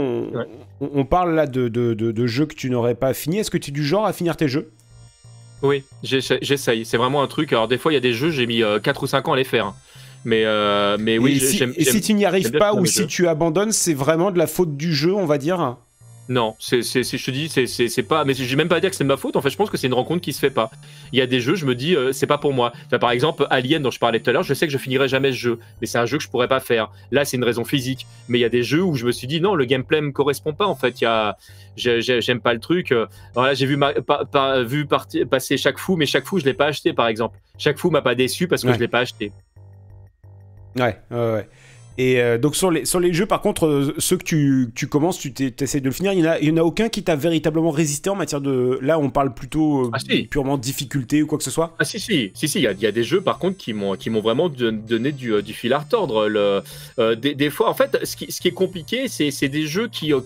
on, 0.81 1.05
parle 1.05 1.35
là 1.35 1.47
de, 1.47 1.69
de, 1.69 1.95
de, 1.95 2.27
jeux 2.27 2.47
que 2.47 2.55
tu 2.57 2.71
n'aurais 2.71 2.97
pas 2.97 3.15
fini. 3.15 3.39
Est-ce 3.39 3.53
que 3.53 3.59
tu 3.59 3.71
es 3.71 3.73
du 3.73 3.85
genre 3.85 4.05
à 4.05 4.13
finir 4.13 4.37
tes 4.37 4.49
jeux? 4.49 4.73
Oui, 5.63 5.85
j'essaye. 6.03 6.85
C'est 6.85 6.97
vraiment 6.97 7.23
un 7.23 7.29
truc. 7.29 7.53
Alors 7.53 7.69
des 7.69 7.79
fois, 7.79 7.93
il 7.93 7.95
y 7.95 7.99
a 7.99 8.01
des 8.01 8.15
jeux 8.15 8.31
j'ai 8.31 8.47
mis 8.47 8.63
4 8.83 8.89
euh, 8.89 9.05
ou 9.05 9.07
5 9.07 9.29
ans 9.29 9.35
à 9.35 9.37
les 9.37 9.45
faire. 9.45 9.75
Mais, 10.25 10.45
mais 10.99 11.19
oui, 11.19 11.41
et 11.41 11.81
et 11.81 11.85
si 11.85 12.01
tu 12.01 12.15
n'y 12.15 12.25
arrives 12.25 12.51
pas 12.53 12.75
ou 12.75 12.87
si 12.87 13.07
tu 13.07 13.29
abandonnes, 13.29 13.73
c'est 13.73 13.95
vraiment 13.95 14.31
de 14.31 14.39
la 14.39 14.47
faute 14.47 14.77
du 14.77 14.95
jeu, 14.95 15.15
on 15.15 15.27
va 15.27 15.39
dire? 15.39 15.77
Non, 16.29 16.57
c'est, 16.59 16.83
je 16.83 17.25
te 17.25 17.31
dis, 17.31 17.49
c'est, 17.49 18.03
pas. 18.03 18.25
Mais 18.27 18.35
j'ai 18.35 18.57
même 18.57 18.69
pas 18.69 18.77
à 18.77 18.81
dire 18.81 18.91
que 18.91 18.97
c'est 18.97 19.05
de 19.05 19.09
ma 19.09 19.17
faute. 19.17 19.37
En 19.37 19.41
fait, 19.41 19.49
je 19.49 19.57
pense 19.57 19.71
que 19.71 19.79
c'est 19.79 19.87
une 19.87 19.95
rencontre 19.95 20.21
qui 20.21 20.35
se 20.35 20.39
fait 20.39 20.51
pas. 20.51 20.71
Il 21.13 21.19
y 21.19 21.23
a 21.23 21.27
des 21.27 21.41
jeux, 21.41 21.55
je 21.55 21.65
me 21.65 21.75
dis, 21.75 21.97
euh, 21.97 22.13
c'est 22.13 22.27
pas 22.27 22.37
pour 22.37 22.53
moi. 22.53 22.73
par 23.01 23.11
exemple, 23.13 23.47
Alien, 23.49 23.83
dont 23.83 23.91
je 23.91 23.99
parlais 23.99 24.21
tout 24.21 24.29
à 24.29 24.35
l'heure, 24.35 24.43
je 24.43 24.53
sais 24.53 24.67
que 24.67 24.73
je 24.73 24.77
finirai 24.77 25.09
jamais 25.09 25.33
ce 25.33 25.39
jeu. 25.39 25.59
Mais 25.81 25.87
c'est 25.87 25.97
un 25.97 26.05
jeu 26.05 26.19
que 26.19 26.25
je 26.25 26.29
pourrais 26.29 26.49
pas 26.49 26.61
faire. 26.61 26.91
Là, 27.13 27.25
c'est 27.25 27.39
une 27.39 27.45
raison 27.45 27.65
physique. 27.65 28.07
Mais 28.29 28.39
il 28.39 28.43
y 28.43 28.45
a 28.45 28.51
des 28.51 28.63
jeux 28.63 28.83
où 28.83 28.95
je 28.95 29.07
me 29.07 29.13
suis 29.13 29.27
dit, 29.27 29.41
non, 29.41 29.55
le 29.55 29.65
gameplay 29.65 30.03
me 30.03 30.13
correspond 30.13 30.53
pas. 30.53 30.67
En 30.67 30.75
fait, 30.75 31.01
il 31.01 31.05
y 31.05 31.07
a, 31.07 31.39
j'aime 31.77 32.41
pas 32.41 32.53
le 32.53 32.61
truc. 32.61 32.93
Alors 32.93 33.55
j'ai 33.55 33.67
vu, 33.67 33.79
vu 34.67 34.87
passer 34.87 35.57
chaque 35.57 35.79
fou, 35.79 35.97
mais 35.97 36.05
chaque 36.05 36.27
fou, 36.27 36.39
je 36.39 36.45
l'ai 36.45 36.55
pas 36.55 36.67
acheté, 36.67 36.93
par 36.93 37.09
exemple. 37.09 37.39
Chaque 37.57 37.79
fou 37.79 37.89
m'a 37.89 38.03
pas 38.03 38.15
déçu 38.15 38.49
parce 38.49 38.63
que 38.65 38.73
je 38.75 38.79
l'ai 38.79 38.89
pas 38.89 39.01
acheté. 39.01 39.33
Ouais, 40.77 41.01
ouais, 41.11 41.33
ouais. 41.33 41.49
Et 41.99 42.21
euh, 42.21 42.39
donc 42.39 42.55
sur 42.55 42.71
les, 42.71 42.85
sur 42.85 43.01
les 43.01 43.13
jeux, 43.13 43.27
par 43.27 43.41
contre, 43.41 43.67
euh, 43.67 43.95
ceux 43.99 44.17
que 44.17 44.23
tu, 44.23 44.71
tu 44.77 44.87
commences, 44.87 45.19
tu 45.19 45.33
essaies 45.59 45.81
de 45.81 45.85
le 45.85 45.91
finir, 45.91 46.13
il 46.13 46.23
n'y 46.23 46.29
en, 46.29 46.55
en, 46.55 46.57
a 46.59 46.63
aucun 46.65 46.89
qui 46.89 47.03
t'a 47.03 47.17
véritablement 47.17 47.73
résisté 47.73 48.09
en 48.09 48.15
matière 48.15 48.41
de... 48.41 48.79
Là, 48.81 49.01
on 49.01 49.11
parle 49.11 49.35
plutôt 49.35 49.87
euh, 49.87 49.91
ah, 49.93 49.99
purement 50.31 50.59
difficulté 50.59 51.25
ou 51.25 51.27
quoi 51.27 51.39
que 51.39 51.45
ce 51.45 51.51
soit? 51.51 51.75
Ah 51.81 51.85
si, 51.85 51.99
si, 51.99 52.31
si, 52.35 52.49
si, 52.49 52.61
il 52.61 52.81
y, 52.81 52.87
a 52.87 52.93
des 52.93 53.03
jeux, 53.03 53.21
par 53.21 53.39
contre, 53.39 53.57
qui 53.57 53.73
m'ont 53.73 53.97
vraiment 54.21 54.49
donné 54.49 55.11
du, 55.11 55.43
du, 55.43 55.53
fil 55.53 55.73
à 55.73 55.79
retordre. 55.79 56.29
Le, 56.29 56.63
des, 57.17 57.35
des, 57.35 57.51
fois, 57.51 57.69
en 57.69 57.75
fait, 57.75 57.99
ce 58.05 58.15
qui, 58.15 58.31
ce 58.31 58.41
qui 58.41 58.47
est 58.47 58.53
compliqué, 58.53 59.09
c'est 59.09 59.49
des 59.49 59.67
jeux 59.67 59.89
qui, 59.89 60.15
ont 60.15 60.25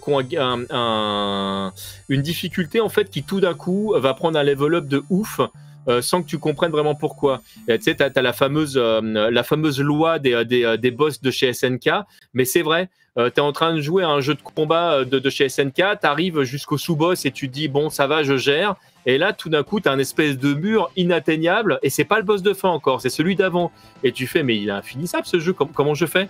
un, 0.70 1.72
une 2.10 2.22
difficulté, 2.22 2.80
en 2.80 2.90
fait, 2.90 3.08
qui 3.08 3.22
tout 3.22 3.40
d'un 3.40 3.54
coup 3.54 3.94
va 3.96 4.12
prendre 4.12 4.38
un 4.38 4.42
level 4.42 4.74
up 4.74 4.88
de 4.88 5.02
ouf. 5.08 5.40
Euh, 5.88 6.00
sans 6.00 6.22
que 6.22 6.28
tu 6.28 6.38
comprennes 6.38 6.70
vraiment 6.70 6.94
pourquoi. 6.94 7.40
Tu 7.68 7.80
sais, 7.80 7.96
tu 7.96 8.02
as, 8.02 8.22
la, 8.22 8.32
fameuse, 8.32 8.74
euh, 8.76 9.00
la 9.02 9.42
fameuse 9.42 9.80
loi 9.80 10.20
des, 10.20 10.44
des, 10.44 10.64
euh, 10.64 10.76
des, 10.76 10.92
boss 10.92 11.20
de 11.20 11.30
chez 11.30 11.52
SNK, 11.52 11.90
mais 12.34 12.44
c'est 12.44 12.62
vrai, 12.62 12.88
tu 13.16 13.22
es 13.22 13.40
en 13.40 13.52
train 13.52 13.74
de 13.74 13.80
jouer 13.80 14.04
à 14.04 14.08
un 14.08 14.20
jeu 14.20 14.34
de 14.34 14.42
combat 14.42 15.04
de, 15.04 15.18
de 15.18 15.30
chez 15.30 15.48
SNK, 15.48 15.74
tu 15.74 16.06
arrives 16.06 16.42
jusqu'au 16.44 16.78
sous-boss 16.78 17.26
et 17.26 17.32
tu 17.32 17.48
dis, 17.48 17.66
bon, 17.66 17.90
ça 17.90 18.06
va, 18.06 18.22
je 18.22 18.36
gère. 18.36 18.76
Et 19.06 19.18
là, 19.18 19.32
tout 19.32 19.48
d'un 19.48 19.64
coup, 19.64 19.80
tu 19.80 19.88
as 19.88 19.92
un 19.92 19.98
espèce 19.98 20.38
de 20.38 20.54
mur 20.54 20.90
inatteignable, 20.96 21.80
et 21.82 21.90
c'est 21.90 22.04
pas 22.04 22.18
le 22.18 22.24
boss 22.24 22.42
de 22.42 22.54
fin 22.54 22.68
encore, 22.68 23.00
c'est 23.00 23.10
celui 23.10 23.34
d'avant. 23.34 23.72
Et 24.04 24.12
tu 24.12 24.28
fais, 24.28 24.44
mais 24.44 24.56
il 24.56 24.68
est 24.68 24.72
infinissable 24.72 25.26
ce 25.26 25.40
jeu, 25.40 25.52
comment 25.52 25.94
je 25.94 26.06
fais? 26.06 26.28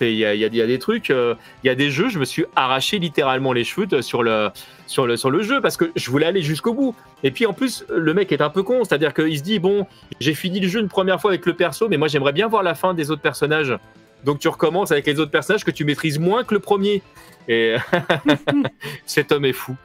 Il 0.00 0.14
y 0.14 0.24
a, 0.24 0.34
y 0.34 0.44
a, 0.44 0.66
des 0.66 0.78
trucs, 0.78 1.08
il 1.08 1.36
y 1.64 1.68
a 1.68 1.74
des 1.74 1.90
jeux, 1.90 2.08
je 2.08 2.18
me 2.18 2.24
suis 2.24 2.44
arraché 2.56 2.98
littéralement 2.98 3.52
les 3.52 3.64
cheveux 3.64 4.02
sur 4.02 4.22
le, 4.22 4.50
sur 4.86 5.06
le, 5.06 5.16
sur 5.16 5.30
le 5.30 5.42
jeu 5.42 5.60
parce 5.60 5.76
que 5.76 5.90
je 5.96 6.10
voulais 6.10 6.26
aller 6.26 6.42
jusqu'au 6.42 6.74
bout. 6.74 6.94
Et 7.22 7.30
puis 7.30 7.46
en 7.46 7.52
plus, 7.52 7.84
le 7.88 8.14
mec 8.14 8.32
est 8.32 8.40
un 8.40 8.50
peu 8.50 8.62
con, 8.62 8.84
c'est-à-dire 8.84 9.14
qu'il 9.14 9.36
se 9.38 9.42
dit 9.42 9.58
bon, 9.58 9.86
j'ai 10.20 10.34
fini 10.34 10.60
le 10.60 10.68
jeu 10.68 10.80
une 10.80 10.88
première 10.88 11.20
fois 11.20 11.30
avec 11.30 11.46
le 11.46 11.54
perso, 11.54 11.88
mais 11.88 11.96
moi 11.96 12.08
j'aimerais 12.08 12.32
bien 12.32 12.48
voir 12.48 12.62
la 12.62 12.74
fin 12.74 12.94
des 12.94 13.10
autres 13.10 13.22
personnages. 13.22 13.74
Donc 14.24 14.40
tu 14.40 14.48
recommences 14.48 14.90
avec 14.90 15.06
les 15.06 15.20
autres 15.20 15.30
personnages 15.30 15.64
que 15.64 15.70
tu 15.70 15.84
maîtrises 15.84 16.18
moins 16.18 16.44
que 16.44 16.54
le 16.54 16.60
premier. 16.60 17.02
Et 17.48 17.76
cet 19.06 19.32
homme 19.32 19.44
est 19.44 19.52
fou. 19.52 19.76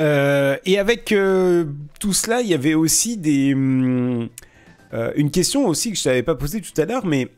Euh, 0.00 0.56
et 0.64 0.78
avec 0.78 1.12
euh, 1.12 1.66
tout 2.00 2.12
cela, 2.12 2.40
il 2.40 2.48
y 2.48 2.54
avait 2.54 2.74
aussi 2.74 3.16
des, 3.16 3.54
hum, 3.54 4.28
euh, 4.92 5.12
une 5.16 5.30
question 5.30 5.66
aussi 5.66 5.92
que 5.92 5.98
je 5.98 6.04
t'avais 6.04 6.22
pas 6.22 6.34
posée 6.34 6.60
tout 6.60 6.80
à 6.80 6.84
l'heure, 6.84 7.06
mais 7.06 7.28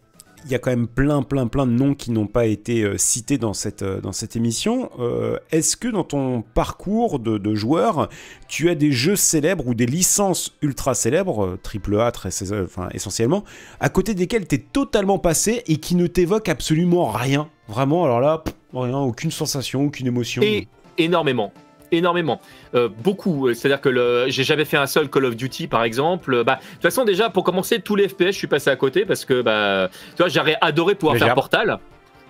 il 0.44 0.52
y 0.52 0.54
a 0.54 0.58
quand 0.58 0.70
même 0.70 0.86
plein, 0.86 1.22
plein, 1.22 1.46
plein 1.46 1.66
de 1.66 1.72
noms 1.72 1.94
qui 1.94 2.10
n'ont 2.10 2.26
pas 2.26 2.46
été 2.46 2.82
euh, 2.82 2.98
cités 2.98 3.38
dans 3.38 3.52
cette, 3.52 3.82
euh, 3.82 4.00
dans 4.00 4.12
cette 4.12 4.36
émission. 4.36 4.90
Euh, 4.98 5.38
est-ce 5.50 5.76
que 5.76 5.88
dans 5.88 6.04
ton 6.04 6.42
parcours 6.42 7.18
de, 7.18 7.54
joueur, 7.54 8.08
tu 8.48 8.68
as 8.68 8.74
des 8.74 8.92
jeux 8.92 9.16
célèbres 9.16 9.66
ou 9.66 9.74
des 9.74 9.86
licences 9.86 10.56
ultra 10.62 10.94
célèbres, 10.94 11.58
triple 11.62 11.98
A 12.00 12.12
très, 12.12 12.30
enfin, 12.52 12.88
essentiellement, 12.92 13.44
à 13.80 13.88
côté 13.88 14.14
desquels 14.14 14.46
tu 14.46 14.56
es 14.56 14.58
totalement 14.58 15.18
passé 15.18 15.62
et 15.66 15.78
qui 15.78 15.94
ne 15.96 16.06
t'évoquent 16.06 16.48
absolument 16.48 17.10
rien? 17.10 17.48
Vraiment, 17.68 18.04
alors 18.04 18.20
là, 18.20 18.44
rien, 18.74 18.98
aucune 18.98 19.30
sensation, 19.30 19.84
aucune 19.86 20.06
émotion. 20.06 20.42
Et 20.42 20.68
énormément 20.98 21.52
énormément, 21.92 22.40
euh, 22.74 22.88
beaucoup. 22.88 23.52
C'est-à-dire 23.54 23.80
que 23.80 23.88
le, 23.88 24.24
j'ai 24.28 24.44
jamais 24.44 24.64
fait 24.64 24.76
un 24.76 24.86
seul 24.86 25.08
Call 25.08 25.24
of 25.24 25.36
Duty, 25.36 25.66
par 25.66 25.84
exemple. 25.84 26.44
Bah, 26.44 26.58
de 26.60 26.72
toute 26.74 26.82
façon, 26.82 27.04
déjà 27.04 27.30
pour 27.30 27.44
commencer, 27.44 27.80
tous 27.80 27.96
les 27.96 28.08
FPS, 28.08 28.26
je 28.26 28.30
suis 28.32 28.46
passé 28.46 28.70
à 28.70 28.76
côté 28.76 29.04
parce 29.04 29.24
que, 29.24 29.42
bah, 29.42 29.88
tu 30.16 30.22
vois, 30.22 30.28
j'aurais 30.28 30.56
adoré 30.60 30.94
pouvoir 30.94 31.16
faire 31.16 31.34
Portal, 31.34 31.78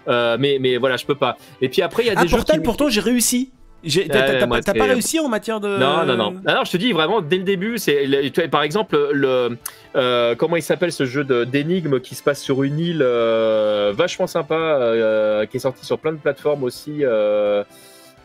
euh, 0.09 0.36
mais, 0.39 0.59
mais 0.60 0.76
voilà, 0.76 0.97
je 0.97 1.07
peux 1.07 1.15
pas. 1.15 1.36
Et 1.60 1.68
puis 1.68 1.83
après, 1.83 2.05
il 2.05 2.07
y 2.07 2.10
a 2.10 2.15
ah, 2.17 2.23
des 2.23 2.28
jeux 2.28 2.36
Portal, 2.36 2.62
pourtant, 2.62 2.89
j'ai 2.89 3.01
réussi. 3.01 3.52
T'as 4.10 4.75
pas 4.75 4.85
réussi 4.85 5.20
en 5.20 5.28
matière 5.28 5.60
de. 5.60 5.68
Non, 5.78 6.05
non, 6.05 6.17
non. 6.17 6.35
Alors, 6.47 6.65
je 6.65 6.73
te 6.73 6.76
dis 6.76 6.93
vraiment, 6.93 7.20
dès 7.20 7.36
le 7.36 7.44
début, 7.44 7.78
c'est 7.78 8.49
par 8.51 8.62
exemple 8.62 9.10
le. 9.12 9.57
Euh, 9.94 10.35
comment 10.35 10.57
il 10.57 10.62
s'appelle 10.62 10.93
ce 10.93 11.07
jeu 11.07 11.25
d'énigmes 11.44 12.01
qui 12.01 12.15
se 12.15 12.23
passe 12.23 12.43
sur 12.43 12.62
une 12.62 12.78
île 12.78 13.02
vachement 13.02 14.26
sympa, 14.26 15.47
qui 15.51 15.57
est 15.57 15.60
sorti 15.60 15.86
sur 15.86 15.99
plein 15.99 16.12
de 16.12 16.18
plateformes 16.18 16.65
aussi. 16.65 17.05
Euh, 17.05 17.65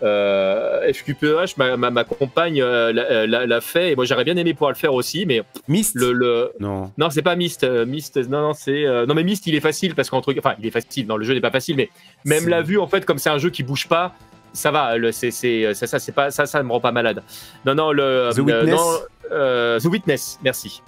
FQPH, 0.02 1.58
ma, 1.58 1.78
ma, 1.78 2.04
compagne 2.04 2.62
euh, 2.62 2.94
euh, 2.96 3.28
l'a 3.28 3.62
fait. 3.62 3.92
Et 3.92 3.96
moi 3.96 4.06
j'aurais 4.06 4.24
bien 4.24 4.36
aimé 4.36 4.54
pouvoir 4.54 4.72
le 4.72 4.78
faire 4.78 4.94
aussi, 4.94 5.26
mais 5.26 5.44
Myst. 5.68 5.96
le, 5.96 6.52
non. 6.60 6.92
Non 6.98 7.10
c'est 7.10 7.22
pas 7.22 7.36
Myst, 7.36 7.64
Myst 7.64 8.18
non 8.18 8.42
non 8.42 8.54
c'est 8.54 8.86
non 9.08 9.14
mais 9.14 9.24
Myst 9.24 9.46
il 9.48 9.56
est 9.56 9.62
facile 9.62 9.96
parce 9.96 10.10
qu'en 10.10 10.22
truc 10.22 10.38
enfin 10.40 10.56
il 10.60 10.66
est 10.66 10.72
facile. 10.72 11.08
Non 11.08 11.18
le 11.18 11.26
jeu 11.26 11.34
n'est 11.34 11.42
pas 11.42 11.52
facile 11.52 11.76
mais 11.78 11.90
même 12.26 12.48
la 12.48 12.62
vue 12.62 12.80
en 12.80 12.88
fait 12.88 13.06
comme 13.06 13.18
c'est 13.18 13.30
un 13.30 13.38
jeu 13.38 13.50
qui 13.50 13.64
bouge 13.64 13.88
pas 13.88 14.14
ça 14.54 14.72
va. 14.72 14.96
C'est 15.12 15.32
c'est 15.32 15.74
ça, 15.74 15.88
ça 15.88 16.00
c'est 16.00 16.12
pas 16.12 16.32
ça 16.32 16.46
ça 16.46 16.64
me 16.64 16.72
rend 16.72 16.80
pas 16.80 16.92
malade. 16.92 17.24
Non 17.66 17.76
non 17.76 17.92
le 17.92 18.30
The 18.34 18.40
Witness. 18.40 19.84
The 19.84 19.86
Witness 19.86 20.40
merci. 20.44 20.82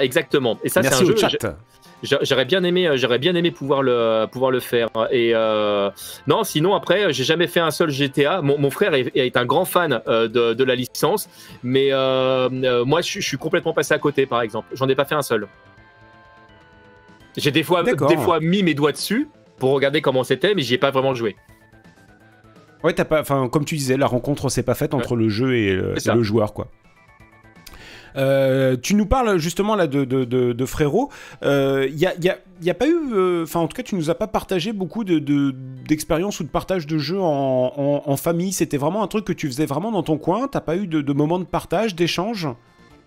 Exactement. 0.00 0.58
Et 0.64 0.68
ça 0.68 0.82
c'est 0.82 0.94
un 0.94 1.04
jeu 1.04 1.16
chat. 1.16 1.56
J'aurais 2.02 2.44
bien 2.44 2.64
aimé, 2.64 2.88
euh, 2.88 2.96
j'aurais 2.96 3.18
bien 3.18 3.34
aimé 3.34 3.52
pouvoir 3.52 3.82
le 3.82 4.26
pouvoir 4.26 4.50
le 4.50 4.60
faire. 4.60 4.88
Et 5.10 5.32
euh, 5.34 5.90
non, 6.26 6.42
sinon 6.42 6.74
après, 6.74 7.12
j'ai 7.12 7.24
jamais 7.24 7.46
fait 7.46 7.60
un 7.60 7.70
seul 7.70 7.90
GTA. 7.90 8.42
Mon, 8.42 8.70
frère 8.70 8.92
est, 8.94 9.36
un 9.36 9.44
grand 9.44 9.64
fan 9.64 10.00
euh, 10.08 10.28
de, 10.28 10.64
la 10.64 10.74
licence, 10.74 11.28
mais 11.62 11.90
moi, 11.90 13.00
je, 13.02 13.20
suis 13.20 13.38
complètement 13.38 13.72
passé 13.72 13.94
à 13.94 13.98
côté, 13.98 14.26
par 14.26 14.42
exemple. 14.42 14.68
J'en 14.74 14.88
ai 14.88 14.94
pas 14.94 15.04
fait 15.04 15.14
un 15.14 15.22
seul. 15.22 15.46
J'ai 17.36 17.50
des 17.50 17.62
fois, 17.62 17.82
des 17.82 18.16
fois 18.16 18.40
mis 18.40 18.62
mes 18.62 18.74
doigts 18.74 18.92
dessus 18.92 19.28
pour 19.58 19.70
regarder 19.70 20.02
comment 20.02 20.24
c'était, 20.24 20.54
mais 20.54 20.62
j'y 20.62 20.74
ai 20.74 20.78
pas 20.78 20.90
vraiment 20.90 21.14
joué. 21.14 21.36
Ouais, 22.82 22.92
t'as 22.92 23.04
pas, 23.04 23.20
enfin, 23.20 23.48
comme 23.48 23.64
tu 23.64 23.76
disais, 23.76 23.96
la 23.96 24.08
rencontre 24.08 24.48
s'est 24.48 24.64
pas 24.64 24.74
faite 24.74 24.92
entre 24.92 25.14
le 25.14 25.28
jeu 25.28 25.56
et 25.56 25.72
le, 25.72 26.22
joueur, 26.22 26.52
quoi. 26.52 26.68
Tu 28.14 28.94
nous 28.94 29.06
parles 29.06 29.38
justement 29.38 29.76
là 29.76 29.86
de, 29.86 30.04
de, 30.04 30.24
de, 30.24 30.66
Frérot. 30.66 31.10
Il 31.42 31.94
n'y 31.94 32.06
a, 32.06 32.14
y 32.20 32.28
a, 32.28 32.38
y 32.62 32.70
a, 32.70 32.74
pas 32.74 32.86
eu, 32.86 33.42
enfin 33.42 33.60
en 33.60 33.68
tout 33.68 33.76
cas, 33.76 33.82
tu 33.82 33.94
nous 33.94 34.10
as 34.10 34.14
pas 34.14 34.26
partagé 34.26 34.72
beaucoup 34.72 35.04
d'expériences 35.04 36.40
ou 36.40 36.44
de 36.44 36.48
partage 36.48 36.86
de 36.86 36.98
jeux 36.98 37.20
en, 37.20 38.02
en, 38.06 38.16
famille. 38.16 38.52
C'était 38.52 38.76
vraiment 38.76 39.02
un 39.02 39.08
truc 39.08 39.24
que 39.24 39.32
tu 39.32 39.46
faisais 39.46 39.66
vraiment 39.66 39.90
dans 39.90 40.02
ton 40.02 40.18
coin. 40.18 40.48
T'as 40.48 40.60
pas 40.60 40.76
eu 40.76 40.86
de, 40.86 41.12
moments 41.12 41.38
de 41.38 41.44
partage, 41.44 41.94
d'échange? 41.94 42.48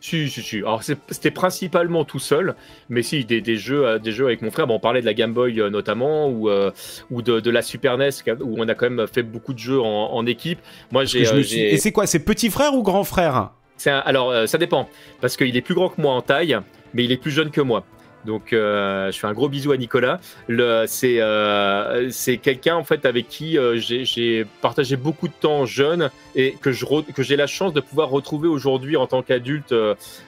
Si, 0.01 0.29
si, 0.29 0.43
si. 0.43 0.57
Alors, 0.57 0.83
c'était 0.83 1.31
principalement 1.31 2.05
tout 2.05 2.19
seul, 2.19 2.55
mais 2.89 3.01
si, 3.01 3.25
des, 3.25 3.41
des, 3.41 3.57
jeux, 3.57 3.87
euh, 3.87 3.97
des 3.97 4.11
jeux 4.11 4.25
avec 4.25 4.41
mon 4.43 4.51
frère. 4.51 4.67
Bon, 4.67 4.75
on 4.75 4.79
parlait 4.79 5.01
de 5.01 5.05
la 5.05 5.15
Game 5.15 5.33
Boy 5.33 5.59
euh, 5.59 5.69
notamment, 5.69 6.27
ou, 6.27 6.49
euh, 6.49 6.69
ou 7.09 7.23
de, 7.23 7.39
de, 7.39 7.49
la 7.49 7.63
Super 7.63 7.97
NES, 7.97 8.09
où 8.41 8.55
on 8.57 8.67
a 8.67 8.75
quand 8.75 8.89
même 8.89 9.07
fait 9.07 9.23
beaucoup 9.23 9.53
de 9.53 9.59
jeux 9.59 9.79
en, 9.79 10.13
en 10.13 10.25
équipe. 10.27 10.59
Moi, 10.91 11.05
j'ai. 11.05 11.23
Et 11.73 11.77
c'est 11.77 11.91
quoi? 11.91 12.05
C'est 12.05 12.19
petit 12.19 12.49
frère 12.51 12.75
ou 12.75 12.83
grand 12.83 13.03
frère? 13.03 13.51
Alors, 13.85 14.47
ça 14.47 14.57
dépend, 14.57 14.89
parce 15.21 15.37
qu'il 15.37 15.55
est 15.55 15.61
plus 15.61 15.75
grand 15.75 15.89
que 15.89 16.01
moi 16.01 16.13
en 16.13 16.21
taille, 16.21 16.57
mais 16.93 17.03
il 17.03 17.11
est 17.11 17.17
plus 17.17 17.31
jeune 17.31 17.51
que 17.51 17.61
moi. 17.61 17.85
Donc, 18.25 18.51
euh, 18.51 19.11
je 19.11 19.19
fais 19.19 19.27
un 19.27 19.33
gros 19.33 19.47
bisou 19.47 19.71
à 19.71 19.77
Nicolas. 19.77 20.19
C'est 20.87 21.17
euh, 21.19 22.09
quelqu'un 22.41 22.75
en 22.75 22.83
fait 22.83 23.05
avec 23.05 23.27
qui 23.27 23.57
euh, 23.57 23.77
j'ai 23.77 24.45
partagé 24.61 24.97
beaucoup 24.97 25.27
de 25.27 25.33
temps 25.33 25.65
jeune 25.65 26.09
et 26.35 26.55
que 26.61 26.71
j'ai 26.71 27.35
la 27.35 27.47
chance 27.47 27.73
de 27.73 27.79
pouvoir 27.79 28.09
retrouver 28.09 28.47
aujourd'hui 28.47 28.97
en 28.97 29.07
tant 29.07 29.21
qu'adulte. 29.21 29.73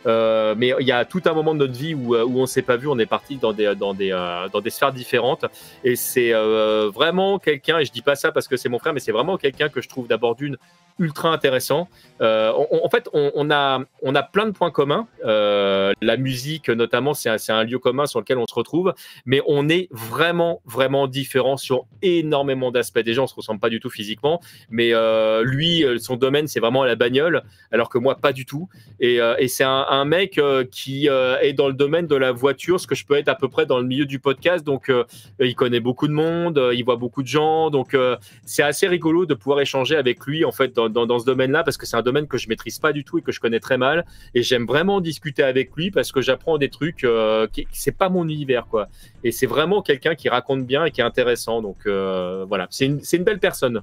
Mais 0.06 0.74
il 0.80 0.88
y 0.88 0.92
a 0.92 1.06
tout 1.06 1.22
un 1.26 1.34
moment 1.34 1.54
de 1.54 1.60
notre 1.60 1.78
vie 1.78 1.94
où, 1.94 2.16
où 2.16 2.40
on 2.40 2.46
s'est 2.46 2.62
pas 2.62 2.78
vu. 2.78 2.88
On 2.88 3.00
est 3.00 3.06
parti 3.06 3.38
dans 3.38 3.54
des 3.54 4.70
sphères 4.70 4.94
différentes. 4.94 5.46
Et 5.84 5.96
c'est 5.96 6.32
vraiment 6.32 7.40
quelqu'un. 7.40 7.80
Et 7.80 7.86
je 7.86 7.92
dis 7.92 8.02
pas 8.02 8.16
ça 8.16 8.32
parce 8.32 8.48
que 8.48 8.56
c'est 8.56 8.70
mon 8.70 8.80
frère, 8.80 8.94
mais 8.94 9.00
c'est 9.00 9.12
vraiment 9.12 9.38
quelqu'un 9.38 9.70
que 9.70 9.82
je 9.82 9.90
trouve 9.90 10.08
d'abord 10.08 10.36
d'une 10.36 10.58
ultra 11.00 11.30
intéressant. 11.30 11.90
En 12.22 12.90
fait, 12.90 13.10
on, 13.14 13.50
a, 13.52 13.84
plein 14.32 14.46
de 14.46 14.52
points 14.52 14.72
communs. 14.72 15.08
La 15.24 16.18
musique, 16.18 16.70
notamment, 16.70 17.14
c'est 17.14 17.30
un, 17.30 17.38
un, 17.58 17.64
lieu 17.64 17.80
commun 17.88 18.06
sur 18.06 18.20
lequel 18.20 18.38
on 18.38 18.48
se 18.48 18.54
retrouve, 18.54 18.94
mais 19.26 19.42
on 19.48 19.70
est 19.70 19.88
vraiment, 19.92 20.62
vraiment 20.66 21.08
différents 21.08 21.58
sur 21.58 21.86
énormément 22.02 22.72
d'aspects. 22.72 23.00
Déjà, 23.00 23.22
on 23.22 23.28
se 23.28 23.36
ressemble 23.36 23.60
pas 23.62 23.70
du 23.70 23.80
tout 23.80 23.90
physiquement, 23.90 24.42
mais 24.70 24.94
euh, 24.94 25.44
lui, 25.44 25.86
son 26.00 26.18
domaine, 26.18 26.48
c'est 26.48 26.60
vraiment 26.60 26.84
la 26.84 26.96
bagnole, 26.96 27.44
alors 27.72 27.90
que 27.90 27.98
moi, 27.98 28.16
pas 28.16 28.34
du 28.34 28.46
tout. 28.46 28.68
Et, 29.00 29.20
et 29.38 29.48
c'est 29.48 29.64
un, 29.64 30.06
mec 30.06 30.40
qui 30.72 31.08
est 31.08 31.54
dans 31.54 31.68
le 31.68 31.74
domaine 31.74 32.08
de 32.08 32.16
la 32.16 32.32
voiture, 32.32 32.80
ce 32.80 32.88
que 32.88 32.96
je 32.96 33.06
peux 33.06 33.16
être 33.16 33.30
à 33.30 33.36
peu 33.36 33.48
près 33.48 33.66
dans 33.66 33.80
le 33.80 33.86
milieu 33.86 34.06
du 34.06 34.20
podcast. 34.20 34.66
Donc, 34.66 34.92
il 35.40 35.56
connaît 35.56 35.80
beaucoup 35.80 36.08
de 36.08 36.14
monde, 36.14 36.62
il 36.74 36.84
voit 36.84 36.96
beaucoup 36.96 37.24
de 37.24 37.28
gens. 37.28 37.70
Donc, 37.70 37.96
c'est 38.46 38.64
assez 38.64 38.88
rigolo 38.88 39.26
de 39.26 39.34
pouvoir 39.34 39.62
échanger 39.62 39.96
avec 39.96 40.26
lui, 40.26 40.44
en 40.46 40.52
fait, 40.52 40.74
dans 40.76 40.88
dans, 41.06 41.20
ce 41.20 41.26
domaine-là 41.26 41.64
parce 41.64 41.78
que 41.78 41.86
c'est 41.86 41.98
un 41.98 42.02
domaine 42.02 42.28
que 42.28 42.38
je 42.38 42.50
maîtrise 42.50 42.80
pas 42.80 42.94
du 42.94 43.04
tout 43.04 43.20
et 43.20 43.22
que 43.22 43.32
je 43.32 43.40
connais 43.40 43.60
très 43.60 43.78
mal. 43.78 44.06
Et 44.34 44.44
j'aime 44.44 44.66
vraiment 44.66 45.02
discuter 45.02 45.44
avec 45.44 45.76
lui 45.76 45.92
parce 45.92 46.12
que 46.12 46.22
j'apprends 46.22 46.58
des 46.58 46.70
trucs 46.70 47.04
euh, 47.04 47.48
qui, 47.48 47.68
c'est 47.80 47.98
pas 47.98 48.10
mon 48.10 48.28
univers 48.28 48.68
quoi. 48.68 48.88
Et 49.24 49.32
c'est 49.32 49.48
vraiment 49.48 49.82
quelqu'un 49.82 50.16
qui 50.16 50.30
raconte 50.30 50.66
bien 50.66 50.86
et 50.86 50.92
qui 50.92 51.02
est 51.02 51.06
intéressant. 51.06 51.62
Donc 51.62 51.78
euh, 51.86 52.46
voilà, 52.48 52.68
c'est 52.70 52.86
une, 52.86 53.02
une 53.14 53.24
belle 53.24 53.40
personne. 53.40 53.82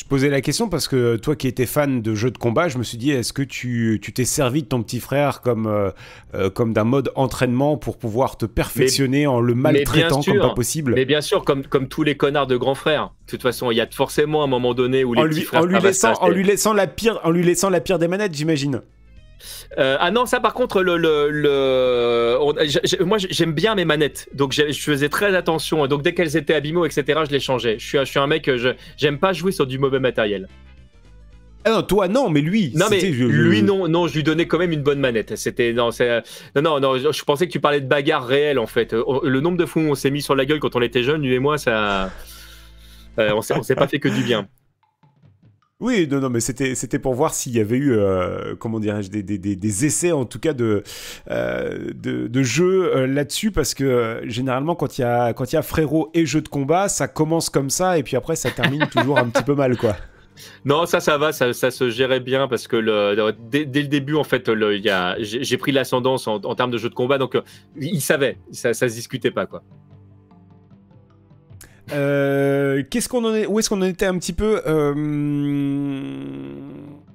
Je 0.00 0.04
posais 0.06 0.30
la 0.30 0.40
question 0.40 0.70
parce 0.70 0.88
que 0.88 1.16
toi 1.16 1.36
qui 1.36 1.46
étais 1.46 1.66
fan 1.66 2.00
de 2.00 2.14
jeux 2.14 2.30
de 2.30 2.38
combat, 2.38 2.68
je 2.68 2.78
me 2.78 2.82
suis 2.82 2.96
dit 2.96 3.10
est-ce 3.10 3.34
que 3.34 3.42
tu 3.42 4.00
t'es 4.14 4.24
servi 4.24 4.62
de 4.62 4.68
ton 4.68 4.82
petit 4.82 4.98
frère 4.98 5.42
comme, 5.42 5.66
euh, 5.66 5.90
euh, 6.34 6.48
comme 6.48 6.72
d'un 6.72 6.84
mode 6.84 7.12
entraînement 7.16 7.76
pour 7.76 7.98
pouvoir 7.98 8.38
te 8.38 8.46
perfectionner 8.46 9.26
en 9.26 9.40
le 9.40 9.54
maltraitant 9.54 10.22
comme 10.22 10.38
pas 10.38 10.54
possible? 10.54 10.94
Mais 10.94 11.04
bien 11.04 11.20
sûr, 11.20 11.44
comme, 11.44 11.66
comme 11.66 11.86
tous 11.86 12.02
les 12.02 12.16
connards 12.16 12.46
de 12.46 12.56
grands 12.56 12.74
frères. 12.74 13.12
De 13.26 13.30
toute 13.32 13.42
façon, 13.42 13.70
il 13.70 13.76
y 13.76 13.80
a 13.82 13.88
forcément 13.90 14.42
un 14.42 14.46
moment 14.46 14.72
donné 14.72 15.04
où 15.04 15.12
les 15.12 15.22
petits 15.24 15.42
frères 15.42 15.62
en 15.62 15.66
lui, 15.66 15.78
laissant, 15.78 16.14
en 16.14 16.28
lui 16.28 16.44
laissant 16.44 16.72
la 16.72 16.86
pire 16.86 17.20
en 17.22 17.30
lui 17.30 17.42
laissant 17.42 17.68
la 17.68 17.80
pire 17.80 17.98
des 17.98 18.08
manettes, 18.08 18.34
j'imagine. 18.34 18.80
Euh, 19.78 19.96
ah 19.98 20.10
non, 20.10 20.26
ça 20.26 20.40
par 20.40 20.54
contre, 20.54 20.82
le, 20.82 20.96
le, 20.96 22.38
moi 23.04 23.18
j'aime 23.18 23.52
bien 23.52 23.74
mes 23.74 23.84
manettes, 23.84 24.28
donc 24.34 24.52
je 24.52 24.72
faisais 24.72 25.08
très 25.08 25.34
attention. 25.34 25.86
Donc 25.86 26.02
dès 26.02 26.14
qu'elles 26.14 26.36
étaient 26.36 26.54
abîmées, 26.54 26.86
etc., 26.86 27.20
je 27.26 27.32
les 27.32 27.40
changeais. 27.40 27.78
Je 27.78 27.86
suis, 27.86 27.98
je 27.98 28.04
suis 28.04 28.18
un 28.18 28.26
mec, 28.26 28.50
j'aime 28.96 29.18
pas 29.18 29.32
jouer 29.32 29.52
sur 29.52 29.66
du 29.66 29.78
mauvais 29.78 30.00
matériel. 30.00 30.48
Ah 31.64 31.70
non, 31.72 31.82
toi 31.82 32.08
non, 32.08 32.30
mais 32.30 32.40
lui. 32.40 32.72
Non 32.74 32.86
mais 32.90 33.00
lui 33.00 33.62
non, 33.62 33.86
non, 33.86 34.06
je 34.06 34.14
lui 34.14 34.22
donnais 34.22 34.46
quand 34.46 34.58
même 34.58 34.72
une 34.72 34.82
bonne 34.82 35.00
manette. 35.00 35.36
C'était 35.36 35.72
non, 35.74 35.90
non, 36.56 36.80
non, 36.80 36.96
je 36.96 37.24
pensais 37.24 37.46
que 37.46 37.52
tu 37.52 37.60
parlais 37.60 37.80
de 37.80 37.86
bagarre 37.86 38.26
réelle 38.26 38.58
en 38.58 38.66
fait. 38.66 38.94
Le 38.94 39.40
nombre 39.40 39.58
de 39.58 39.66
fois 39.66 39.82
où 39.82 39.86
on 39.86 39.94
s'est 39.94 40.10
mis 40.10 40.22
sur 40.22 40.34
la 40.34 40.46
gueule 40.46 40.58
quand 40.58 40.74
on 40.74 40.80
était 40.80 41.02
jeune, 41.02 41.22
lui 41.22 41.34
et 41.34 41.38
moi, 41.38 41.58
ça, 41.58 42.10
euh, 43.18 43.32
on 43.34 43.42
s'est 43.42 43.74
pas 43.74 43.88
fait 43.88 43.98
que 43.98 44.08
du 44.08 44.22
bien. 44.22 44.48
Oui, 45.80 46.06
non, 46.10 46.20
non, 46.20 46.28
mais 46.28 46.40
c'était, 46.40 46.74
c'était 46.74 46.98
pour 46.98 47.14
voir 47.14 47.32
s'il 47.32 47.56
y 47.56 47.60
avait 47.60 47.78
eu, 47.78 47.94
euh, 47.94 48.54
comment 48.58 48.78
dirais-je, 48.78 49.08
des, 49.08 49.22
des, 49.22 49.38
des, 49.38 49.84
essais 49.86 50.12
en 50.12 50.26
tout 50.26 50.38
cas 50.38 50.52
de, 50.52 50.82
euh, 51.30 51.90
de, 51.94 52.26
de, 52.26 52.42
jeux 52.42 52.94
euh, 52.94 53.06
là-dessus, 53.06 53.50
parce 53.50 53.72
que 53.72 54.20
généralement 54.24 54.74
quand 54.74 54.98
il 54.98 55.00
y 55.00 55.04
a, 55.04 55.32
quand 55.32 55.50
il 55.50 55.54
y 55.54 55.58
a 55.58 55.62
frérot 55.62 56.10
et 56.12 56.26
jeu 56.26 56.42
de 56.42 56.48
combat, 56.48 56.90
ça 56.90 57.08
commence 57.08 57.48
comme 57.48 57.70
ça 57.70 57.96
et 57.96 58.02
puis 58.02 58.14
après 58.16 58.36
ça 58.36 58.50
termine 58.50 58.86
toujours 58.92 59.18
un 59.18 59.30
petit 59.30 59.42
peu 59.42 59.54
mal, 59.54 59.78
quoi. 59.78 59.96
Non, 60.66 60.84
ça, 60.84 61.00
ça 61.00 61.16
va, 61.16 61.32
ça, 61.32 61.54
ça, 61.54 61.70
se 61.70 61.88
gérait 61.88 62.20
bien 62.20 62.46
parce 62.46 62.68
que 62.68 62.76
le, 62.76 63.34
dès, 63.50 63.64
le 63.64 63.88
début, 63.88 64.16
en 64.16 64.24
fait, 64.24 64.48
le, 64.48 64.78
y 64.78 64.90
a, 64.90 65.16
j'ai, 65.18 65.56
pris 65.56 65.72
l'ascendance 65.72 66.26
en, 66.28 66.36
en, 66.36 66.54
termes 66.54 66.70
de 66.70 66.78
jeu 66.78 66.90
de 66.90 66.94
combat, 66.94 67.16
donc 67.18 67.36
il 67.78 68.00
savait, 68.00 68.38
ça, 68.52 68.74
ça 68.74 68.88
se 68.88 68.94
discutait 68.94 69.30
pas, 69.30 69.46
quoi. 69.46 69.62
Euh, 71.92 72.82
qu'est-ce 72.88 73.08
qu'on 73.08 73.24
en 73.24 73.34
est 73.34 73.46
Où 73.46 73.58
est-ce 73.58 73.68
qu'on 73.68 73.82
en 73.82 73.86
était 73.86 74.06
un 74.06 74.18
petit 74.18 74.32
peu 74.32 74.62
euh, 74.66 74.94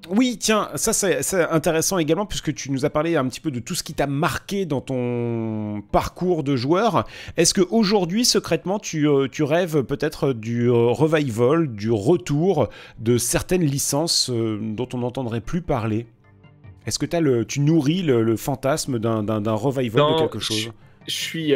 Oui, 0.09 0.37
tiens, 0.39 0.69
ça 0.75 0.93
c'est 0.93 1.43
intéressant 1.49 1.97
également 1.97 2.25
puisque 2.25 2.53
tu 2.53 2.71
nous 2.71 2.85
as 2.85 2.89
parlé 2.89 3.15
un 3.15 3.25
petit 3.27 3.39
peu 3.39 3.51
de 3.51 3.59
tout 3.59 3.75
ce 3.75 3.83
qui 3.83 3.93
t'a 3.93 4.07
marqué 4.07 4.65
dans 4.65 4.81
ton 4.81 5.81
parcours 5.91 6.43
de 6.43 6.55
joueur. 6.55 7.05
Est-ce 7.37 7.53
que 7.53 7.61
aujourd'hui, 7.69 8.25
secrètement, 8.25 8.79
tu, 8.79 9.07
euh, 9.07 9.27
tu 9.31 9.43
rêves 9.43 9.83
peut-être 9.83 10.33
du 10.33 10.69
revival, 10.69 11.67
du 11.71 11.91
retour 11.91 12.69
de 12.99 13.17
certaines 13.17 13.65
licences 13.65 14.29
dont 14.29 14.89
on 14.93 14.99
n'entendrait 14.99 15.41
plus 15.41 15.61
parler? 15.61 16.07
Est-ce 16.85 16.99
que 16.99 17.15
as 17.15 17.21
le, 17.21 17.45
tu 17.45 17.61
nourris 17.61 18.03
le, 18.03 18.35
fantasme 18.35 18.99
d'un 18.99 19.53
revival 19.53 20.13
de 20.13 20.19
quelque 20.19 20.39
chose? 20.39 20.69
je, 21.07 21.11
je 21.11 21.13
suis 21.13 21.55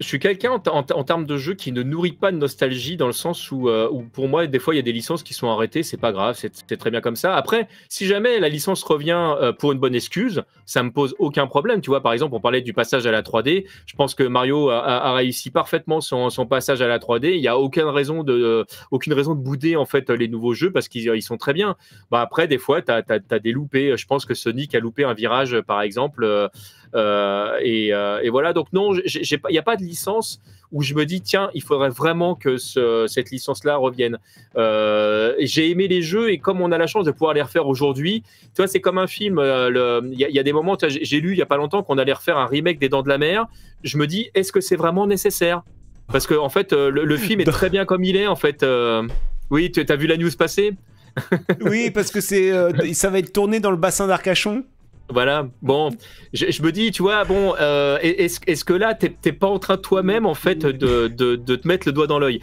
je 0.00 0.06
suis 0.06 0.18
quelqu'un 0.18 0.60
en, 0.66 0.82
termes 1.04 1.24
de 1.24 1.36
jeu 1.36 1.54
qui 1.54 1.72
ne 1.72 1.82
nourrit 1.82 2.12
pas 2.12 2.30
de 2.30 2.36
nostalgie 2.36 2.96
dans 2.96 3.06
le 3.06 3.12
sens 3.12 3.50
euh, 3.52 3.88
où, 3.90 4.02
pour 4.02 4.28
moi, 4.28 4.46
des 4.46 4.58
fois, 4.58 4.74
il 4.74 4.76
y 4.76 4.80
a 4.80 4.82
des 4.82 4.92
licences 4.92 5.22
qui 5.22 5.32
sont 5.32 5.48
arrêtées, 5.48 5.82
c'est 5.82 5.96
pas 5.96 6.12
grave, 6.12 6.36
c'est 6.38 6.76
très 6.76 6.90
bien 6.90 7.00
comme 7.00 7.16
ça. 7.16 7.34
Après, 7.34 7.68
si 7.88 8.06
jamais 8.06 8.38
la 8.38 8.48
licence 8.48 8.82
revient 8.82 9.36
euh, 9.40 9.52
pour 9.52 9.72
une 9.72 9.78
bonne 9.78 9.94
excuse, 9.94 10.42
ça 10.66 10.82
me 10.82 10.90
pose 10.90 11.14
aucun 11.18 11.46
problème. 11.46 11.80
Tu 11.80 11.90
vois, 11.90 12.02
par 12.02 12.12
exemple, 12.12 12.34
on 12.34 12.40
parlait 12.40 12.60
du 12.60 12.74
passage 12.74 13.06
à 13.06 13.10
la 13.10 13.22
3D. 13.22 13.66
Je 13.86 13.96
pense 13.96 14.14
que 14.14 14.22
Mario 14.22 14.68
a, 14.68 15.12
réussi 15.14 15.50
parfaitement 15.50 16.00
son, 16.00 16.46
passage 16.46 16.82
à 16.82 16.88
la 16.88 16.98
3D. 16.98 17.34
Il 17.34 17.40
n'y 17.40 17.48
a 17.48 17.58
aucune 17.58 17.84
raison 17.84 18.22
de, 18.22 18.66
aucune 18.90 19.14
raison 19.14 19.34
de 19.34 19.40
bouder 19.40 19.76
en 19.76 19.86
fait 19.86 20.10
les 20.10 20.28
nouveaux 20.28 20.54
jeux 20.54 20.70
parce 20.70 20.88
qu'ils 20.88 21.22
sont 21.22 21.36
très 21.36 21.52
bien. 21.52 21.76
Bah, 22.10 22.20
après, 22.20 22.48
des 22.48 22.58
fois, 22.58 22.82
tu 22.82 22.92
as, 22.92 23.38
des 23.38 23.52
loupés. 23.52 23.96
Je 23.96 24.06
pense 24.06 24.26
que 24.26 24.34
Sonic 24.34 24.74
a 24.74 24.80
loupé 24.80 25.04
un 25.04 25.14
virage, 25.14 25.58
par 25.62 25.80
exemple. 25.80 26.50
Euh, 26.94 27.58
euh, 27.64 28.20
et, 28.22 28.30
voilà, 28.30 28.52
donc 28.52 28.72
non, 28.72 28.94
il 28.94 29.40
n'y 29.50 29.58
a 29.58 29.62
pas 29.62 29.76
de 29.76 29.82
licence 29.82 30.40
où 30.72 30.82
je 30.82 30.94
me 30.94 31.06
dis, 31.06 31.20
tiens, 31.20 31.50
il 31.54 31.62
faudrait 31.62 31.90
vraiment 31.90 32.34
que 32.34 32.56
cette 32.56 33.30
licence-là 33.30 33.76
revienne. 33.76 34.18
Euh, 34.56 35.34
j'ai 35.38 35.70
aimé 35.70 35.88
les 35.88 36.02
jeux 36.02 36.30
et 36.30 36.38
comme 36.38 36.60
on 36.60 36.72
a 36.72 36.78
la 36.78 36.86
chance 36.86 37.04
de 37.04 37.12
pouvoir 37.12 37.34
les 37.34 37.42
refaire 37.42 37.66
aujourd'hui, 37.66 38.22
tu 38.54 38.56
vois, 38.58 38.66
c'est 38.66 38.80
comme 38.80 38.98
un 38.98 39.06
film. 39.06 39.40
Il 39.40 40.18
y, 40.18 40.38
a 40.38 40.42
des 40.42 40.52
moments, 40.52 40.76
j'ai 40.80 41.20
lu 41.20 41.32
il 41.32 41.36
n'y 41.36 41.42
a 41.42 41.46
pas 41.46 41.56
longtemps 41.56 41.82
qu'on 41.82 41.98
allait 41.98 42.12
refaire 42.12 42.36
un 42.36 42.46
remake 42.46 42.78
des 42.78 42.88
Dents 42.88 43.02
de 43.02 43.08
la 43.08 43.18
Mer. 43.18 43.46
Je 43.84 43.96
me 43.96 44.06
dis, 44.06 44.30
est-ce 44.34 44.52
que 44.52 44.60
c'est 44.60 44.76
vraiment 44.76 45.06
nécessaire? 45.06 45.62
Parce 46.08 46.26
que 46.26 46.34
en 46.34 46.48
fait, 46.48 46.72
le, 46.72 47.16
film 47.16 47.40
est 47.40 47.44
très 47.44 47.70
bien 47.70 47.84
comme 47.84 48.04
il 48.04 48.16
est. 48.16 48.26
En 48.26 48.36
fait, 48.36 48.66
oui, 49.50 49.70
tu 49.70 49.84
as 49.88 49.96
vu 49.96 50.06
la 50.06 50.16
news 50.16 50.30
passer? 50.36 50.74
Oui, 51.60 51.90
parce 51.90 52.10
que 52.10 52.20
ça 52.20 53.10
va 53.10 53.18
être 53.18 53.32
tourné 53.32 53.60
dans 53.60 53.70
le 53.70 53.76
bassin 53.76 54.06
d'Arcachon. 54.06 54.64
Voilà, 55.08 55.46
bon, 55.62 55.90
je, 56.32 56.62
me 56.62 56.72
dis, 56.72 56.90
tu 56.90 57.02
vois, 57.02 57.24
bon, 57.24 57.54
euh, 57.60 57.96
est-ce 58.02 58.40
est 58.46 58.64
que 58.64 58.72
là, 58.72 58.94
t'es 58.94 59.32
pas 59.32 59.46
en 59.46 59.58
train 59.58 59.76
toi-même, 59.76 60.26
en 60.26 60.34
fait, 60.34 60.58
de, 60.58 61.06
de, 61.06 61.36
de, 61.36 61.56
te 61.56 61.68
mettre 61.68 61.86
le 61.86 61.92
doigt 61.92 62.08
dans 62.08 62.18
l'œil? 62.18 62.40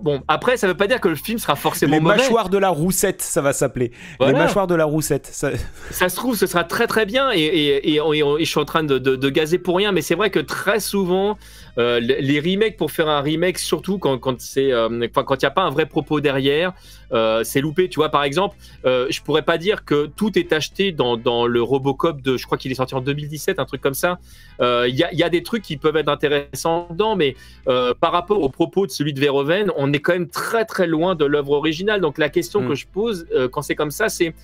Bon, 0.00 0.22
après, 0.28 0.56
ça 0.56 0.68
veut 0.68 0.76
pas 0.76 0.86
dire 0.86 1.00
que 1.00 1.08
le 1.08 1.16
film 1.16 1.38
sera 1.38 1.56
forcément 1.56 1.94
Les 1.94 2.00
mauvais. 2.00 2.16
mâchoires 2.18 2.48
de 2.48 2.58
la 2.58 2.68
roussette, 2.68 3.20
ça 3.20 3.42
va 3.42 3.52
s'appeler. 3.52 3.90
Les 4.20 4.32
mâchoires 4.32 4.68
de 4.68 4.76
la 4.76 4.84
roussette. 4.84 5.26
Ça... 5.26 5.50
ça... 5.90 6.08
se 6.08 6.16
trouve, 6.16 6.36
ce 6.36 6.46
sera 6.46 6.64
très 6.64 6.86
très 6.86 7.04
bien, 7.04 7.30
et, 7.32 7.40
et, 7.40 7.96
et, 7.96 8.00
je 8.00 8.44
suis 8.44 8.60
en 8.60 8.64
train 8.64 8.84
de, 8.84 8.98
de 8.98 9.30
gazer 9.30 9.58
pour 9.58 9.76
rien, 9.76 9.90
mais 9.90 10.02
c'est 10.02 10.14
vrai 10.14 10.30
que 10.30 10.40
très 10.40 10.78
souvent, 10.78 11.36
euh, 11.78 12.00
les 12.00 12.40
remakes 12.40 12.76
pour 12.76 12.90
faire 12.90 13.08
un 13.08 13.20
remake, 13.20 13.58
surtout 13.58 13.98
quand, 13.98 14.18
quand 14.18 14.40
c'est, 14.40 14.72
euh, 14.72 15.06
quand 15.12 15.34
il 15.34 15.44
n'y 15.44 15.46
a 15.46 15.50
pas 15.50 15.62
un 15.62 15.70
vrai 15.70 15.86
propos 15.86 16.20
derrière, 16.20 16.72
euh, 17.12 17.44
c'est 17.44 17.60
loupé. 17.60 17.88
Tu 17.88 17.96
vois, 17.96 18.08
par 18.08 18.24
exemple, 18.24 18.56
je 18.84 19.22
pourrais 19.22 19.42
pas 19.42 19.58
dire 19.58 19.84
que 19.84 20.06
tout 20.06 20.36
est 20.38 20.52
acheté 20.52 20.92
dans, 20.92 21.16
dans 21.16 21.46
le 21.46 21.62
Robocop 21.62 22.20
de, 22.20 22.36
je 22.36 22.46
crois 22.46 22.58
qu'il 22.58 22.72
est 22.72 22.76
sorti 22.76 22.94
en 22.94 23.00
2017, 23.00 23.58
un 23.58 23.64
truc 23.64 23.80
comme 23.80 23.94
ça. 23.94 24.18
Il 24.60 24.94
y 24.94 25.04
a, 25.04 25.14
y, 25.14 25.22
a, 25.22 25.28
des 25.28 25.42
trucs 25.42 25.62
qui 25.62 25.76
peuvent 25.76 25.96
être 25.96 26.08
intéressants 26.08 26.88
dedans, 26.90 27.14
mais 27.14 27.36
par 27.64 28.12
rapport 28.12 28.42
au 28.42 28.48
propos 28.48 28.86
de 28.86 28.90
celui 28.90 29.12
de 29.12 29.20
Verhoeven, 29.20 29.70
on 29.76 29.92
est 29.92 30.00
quand 30.00 30.12
même 30.12 30.28
très 30.28 30.64
très 30.64 30.86
loin 30.86 31.14
de 31.14 31.24
l'œuvre 31.24 31.52
originale. 31.52 32.00
Donc 32.00 32.18
la 32.18 32.28
question 32.28 32.62
mm. 32.62 32.68
que 32.68 32.74
je 32.74 32.86
pose 32.86 33.26
quand 33.52 33.62
c'est 33.62 33.76
comme 33.76 33.90
ça, 33.90 34.08
c'est 34.08 34.34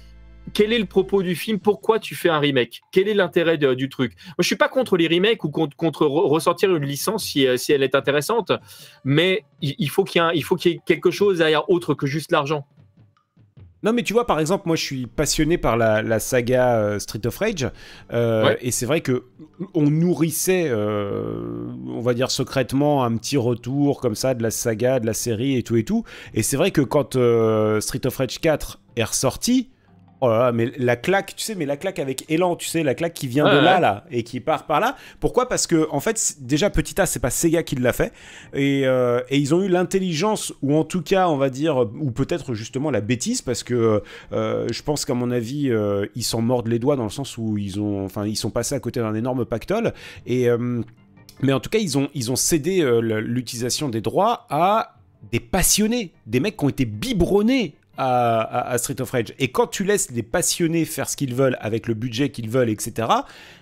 quel 0.52 0.72
est 0.72 0.78
le 0.78 0.84
propos 0.84 1.22
du 1.22 1.34
film? 1.34 1.58
Pourquoi 1.58 1.98
tu 1.98 2.14
fais 2.14 2.28
un 2.28 2.38
remake? 2.38 2.82
Quel 2.92 3.08
est 3.08 3.14
l'intérêt 3.14 3.58
du 3.58 3.88
truc? 3.88 4.12
Moi, 4.26 4.34
je 4.40 4.46
suis 4.46 4.56
pas 4.56 4.68
contre 4.68 4.96
les 4.96 5.08
remakes 5.08 5.44
ou 5.44 5.50
contre, 5.50 5.76
contre 5.76 6.06
ressortir 6.06 6.74
une 6.74 6.84
licence 6.84 7.24
si, 7.24 7.46
si, 7.56 7.72
elle 7.72 7.82
est 7.82 7.94
intéressante, 7.94 8.52
mais 9.04 9.44
il, 9.62 9.88
faut 9.88 10.04
qu'il 10.04 10.22
y, 10.34 10.42
qu 10.42 10.68
y, 10.68 10.72
ait 10.72 10.80
quelque 10.84 11.10
chose 11.10 11.38
derrière 11.38 11.68
autre 11.70 11.94
que 11.94 12.06
juste 12.06 12.30
l'argent. 12.30 12.66
Non, 13.84 13.92
mais 13.92 14.02
tu 14.02 14.14
vois, 14.14 14.26
par 14.26 14.40
exemple, 14.40 14.62
moi, 14.66 14.76
je 14.76 14.82
suis 14.82 15.06
passionné 15.06 15.58
par 15.58 15.76
la, 15.76 16.18
saga 16.18 16.78
euh, 16.78 16.98
Street 16.98 17.26
of 17.26 17.36
Rage, 17.36 17.68
euh, 18.14 18.56
et 18.62 18.70
c'est 18.70 18.86
vrai 18.86 19.02
que 19.02 19.24
on 19.74 19.90
nourrissait, 19.90 20.68
euh, 20.68 21.66
on 21.86 22.00
va 22.00 22.14
dire 22.14 22.30
secrètement, 22.30 23.04
un 23.04 23.14
petit 23.18 23.36
retour 23.36 24.00
comme 24.00 24.14
ça 24.14 24.32
de 24.32 24.42
la 24.42 24.50
saga, 24.50 25.00
de 25.00 25.06
la 25.06 25.12
série 25.12 25.58
et 25.58 25.62
tout 25.62 25.76
et 25.76 25.84
tout. 25.84 26.02
Et 26.32 26.42
c'est 26.42 26.56
vrai 26.56 26.70
que 26.70 26.80
quand 26.80 27.12
Street 27.80 28.06
of 28.06 28.16
Rage 28.16 28.40
4 28.40 28.80
est 28.96 29.04
ressorti, 29.04 29.68
Oh 30.26 30.52
mais 30.52 30.72
la 30.78 30.96
claque, 30.96 31.34
tu 31.36 31.44
sais, 31.44 31.54
mais 31.54 31.66
la 31.66 31.76
claque 31.76 31.98
avec 31.98 32.24
élan, 32.30 32.56
tu 32.56 32.66
sais, 32.66 32.82
la 32.82 32.94
claque 32.94 33.14
qui 33.14 33.26
vient 33.26 33.44
de 33.44 33.58
là, 33.58 33.80
là, 33.80 34.04
et 34.10 34.22
qui 34.22 34.40
part 34.40 34.66
par 34.66 34.80
là. 34.80 34.96
Pourquoi? 35.20 35.48
Parce 35.48 35.66
que, 35.66 35.88
en 35.90 36.00
fait, 36.00 36.36
déjà, 36.40 36.70
Petit 36.70 37.00
A, 37.00 37.06
c'est 37.06 37.20
pas 37.20 37.30
Sega 37.30 37.62
qui 37.62 37.76
l'a 37.76 37.92
fait. 37.92 38.12
Et, 38.54 38.82
euh, 38.86 39.20
et, 39.28 39.38
ils 39.38 39.54
ont 39.54 39.62
eu 39.62 39.68
l'intelligence, 39.68 40.52
ou 40.62 40.76
en 40.76 40.84
tout 40.84 41.02
cas, 41.02 41.28
on 41.28 41.36
va 41.36 41.50
dire, 41.50 41.86
ou 42.00 42.10
peut-être 42.10 42.54
justement 42.54 42.90
la 42.90 43.00
bêtise, 43.00 43.42
parce 43.42 43.62
que 43.62 44.02
euh, 44.32 44.66
je 44.70 44.82
pense 44.82 45.04
qu'à 45.04 45.14
mon 45.14 45.30
avis, 45.30 45.70
euh, 45.70 46.06
ils 46.14 46.24
s'en 46.24 46.40
mordent 46.40 46.68
les 46.68 46.78
doigts 46.78 46.96
dans 46.96 47.04
le 47.04 47.10
sens 47.10 47.36
où 47.38 47.58
ils 47.58 47.80
ont, 47.80 48.04
enfin, 48.04 48.26
ils 48.26 48.36
sont 48.36 48.50
passés 48.50 48.74
à 48.74 48.80
côté 48.80 49.00
d'un 49.00 49.14
énorme 49.14 49.44
pactole. 49.44 49.92
Et. 50.26 50.48
mais 51.42 51.52
en 51.52 51.60
tout 51.60 51.70
cas, 51.70 51.78
ils 51.78 51.98
ont, 51.98 52.08
ils 52.14 52.30
ont 52.30 52.36
cédé 52.36 52.82
l'utilisation 53.00 53.88
des 53.88 54.00
droits 54.00 54.46
à 54.50 54.96
des 55.32 55.40
passionnés, 55.40 56.12
des 56.26 56.40
mecs 56.40 56.56
qui 56.56 56.64
ont 56.64 56.68
été 56.68 56.84
biberonnés 56.84 57.74
à, 57.96 58.76
Street 58.78 59.00
of 59.00 59.10
Rage. 59.10 59.34
Et 59.38 59.50
quand 59.50 59.66
tu 59.66 59.84
laisses 59.84 60.10
les 60.10 60.22
passionnés 60.22 60.84
faire 60.84 61.08
ce 61.08 61.16
qu'ils 61.16 61.34
veulent 61.34 61.56
avec 61.60 61.86
le 61.86 61.94
budget 61.94 62.30
qu'ils 62.30 62.50
veulent, 62.50 62.70
etc., 62.70 63.08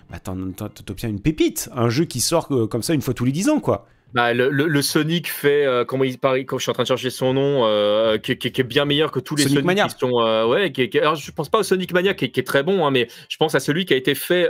bah 0.09 0.19
t'obtiens 0.19 1.09
une 1.09 1.21
pépite. 1.21 1.69
Un 1.73 1.89
jeu 1.89 2.05
qui 2.05 2.21
sort 2.21 2.47
euh, 2.51 2.67
comme 2.67 2.83
ça 2.83 2.93
une 2.93 3.01
fois 3.01 3.13
tous 3.13 3.25
les 3.25 3.31
10 3.31 3.49
ans, 3.49 3.59
quoi. 3.59 3.87
Bah, 4.13 4.31
le, 4.33 4.81
Sonic 4.83 5.27
fait, 5.27 5.65
euh, 5.65 5.85
comment 5.85 6.03
il 6.03 6.19
paraît, 6.19 6.45
quand 6.45 6.59
je 6.59 6.63
suis 6.63 6.69
en 6.69 6.73
train 6.73 6.83
de 6.83 6.87
chercher 6.87 7.09
son 7.09 7.33
nom, 7.33 7.65
euh, 7.65 8.19
qui, 8.19 8.31
est 8.31 8.63
bien 8.63 8.85
meilleur 8.85 9.11
que 9.11 9.19
tous 9.19 9.35
les 9.35 9.43
Sonic, 9.43 9.65
Mania. 9.65 9.87
qui 9.87 9.97
sont. 9.97 10.11
ouais, 10.11 10.71
alors 11.01 11.15
je 11.15 11.31
pense 11.31 11.49
pas 11.49 11.59
au 11.59 11.63
Sonic 11.63 11.91
Mania 11.93 12.13
qui, 12.13 12.25
est 12.25 12.47
très 12.47 12.61
bon, 12.61 12.85
hein, 12.85 12.91
mais 12.91 13.07
je 13.27 13.37
pense 13.37 13.55
à 13.55 13.59
celui 13.59 13.85
qui 13.85 13.93
a 13.93 13.97
été 13.97 14.13
fait 14.13 14.47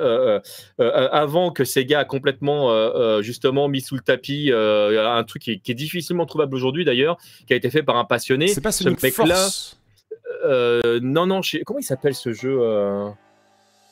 avant 0.79 1.51
que 1.51 1.63
Sega 1.63 1.99
a 1.99 2.05
complètement 2.05 3.21
justement 3.21 3.69
mis 3.69 3.81
sous 3.81 3.95
le 3.95 4.01
tapis 4.01 4.51
un 4.51 5.23
truc 5.23 5.43
qui 5.43 5.51
est, 5.51 5.73
difficilement 5.73 6.25
trouvable 6.25 6.55
aujourd'hui 6.55 6.83
d'ailleurs, 6.83 7.17
qui 7.47 7.53
a 7.53 7.55
été 7.55 7.69
fait 7.69 7.83
par 7.83 7.95
un 7.97 8.05
passionné. 8.05 8.47
C'est 8.47 8.61
pas 8.61 8.73
Sonic 8.73 8.99
Force. 9.11 9.79
non, 10.45 11.25
non, 11.25 11.41
comment 11.65 11.79
il 11.79 11.83
s'appelle 11.83 12.15
ce 12.15 12.33
jeu 12.33 12.59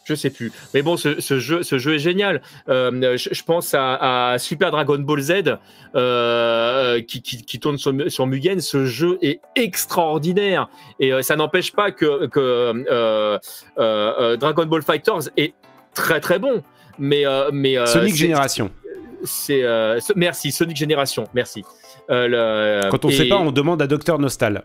je 0.03 0.15
sais 0.15 0.29
plus. 0.29 0.51
Mais 0.73 0.81
bon, 0.81 0.97
ce, 0.97 1.19
jeu, 1.19 1.63
ce 1.63 1.77
jeu 1.77 1.95
est 1.95 1.99
génial. 1.99 2.41
Euh, 2.69 3.17
je, 3.17 3.43
pense 3.43 3.75
à, 3.77 4.35
Super 4.39 4.71
Dragon 4.71 4.97
Ball 4.99 5.21
Z 5.21 5.57
euh, 5.95 7.01
qui, 7.01 7.21
qui, 7.21 7.59
tourne 7.59 7.77
sur, 7.77 7.93
sur, 8.07 8.27
Mugen. 8.27 8.59
Ce 8.59 8.85
jeu 8.85 9.17
est 9.21 9.41
extraordinaire 9.55 10.69
et 10.99 11.13
euh, 11.13 11.21
ça 11.21 11.35
n'empêche 11.35 11.71
pas 11.71 11.91
que, 11.91 12.27
que 12.27 13.39
Dragon 14.35 14.65
Ball 14.65 14.81
Fighters 14.81 15.29
est 15.37 15.53
très 15.93 16.19
très 16.19 16.39
bon. 16.39 16.63
Mais, 16.97 17.23
mais 17.51 17.77
Sonic 17.85 18.15
Génération. 18.15 18.71
C'est 19.23 19.63
merci 20.15 20.51
Sonic 20.51 20.77
Génération. 20.77 21.25
Merci. 21.33 21.63
Quand 22.07 23.05
on 23.05 23.07
ne 23.07 23.11
sait 23.11 23.27
pas, 23.27 23.37
on 23.37 23.51
demande 23.51 23.81
à 23.81 23.87
Docteur 23.87 24.19
Nostal. 24.19 24.63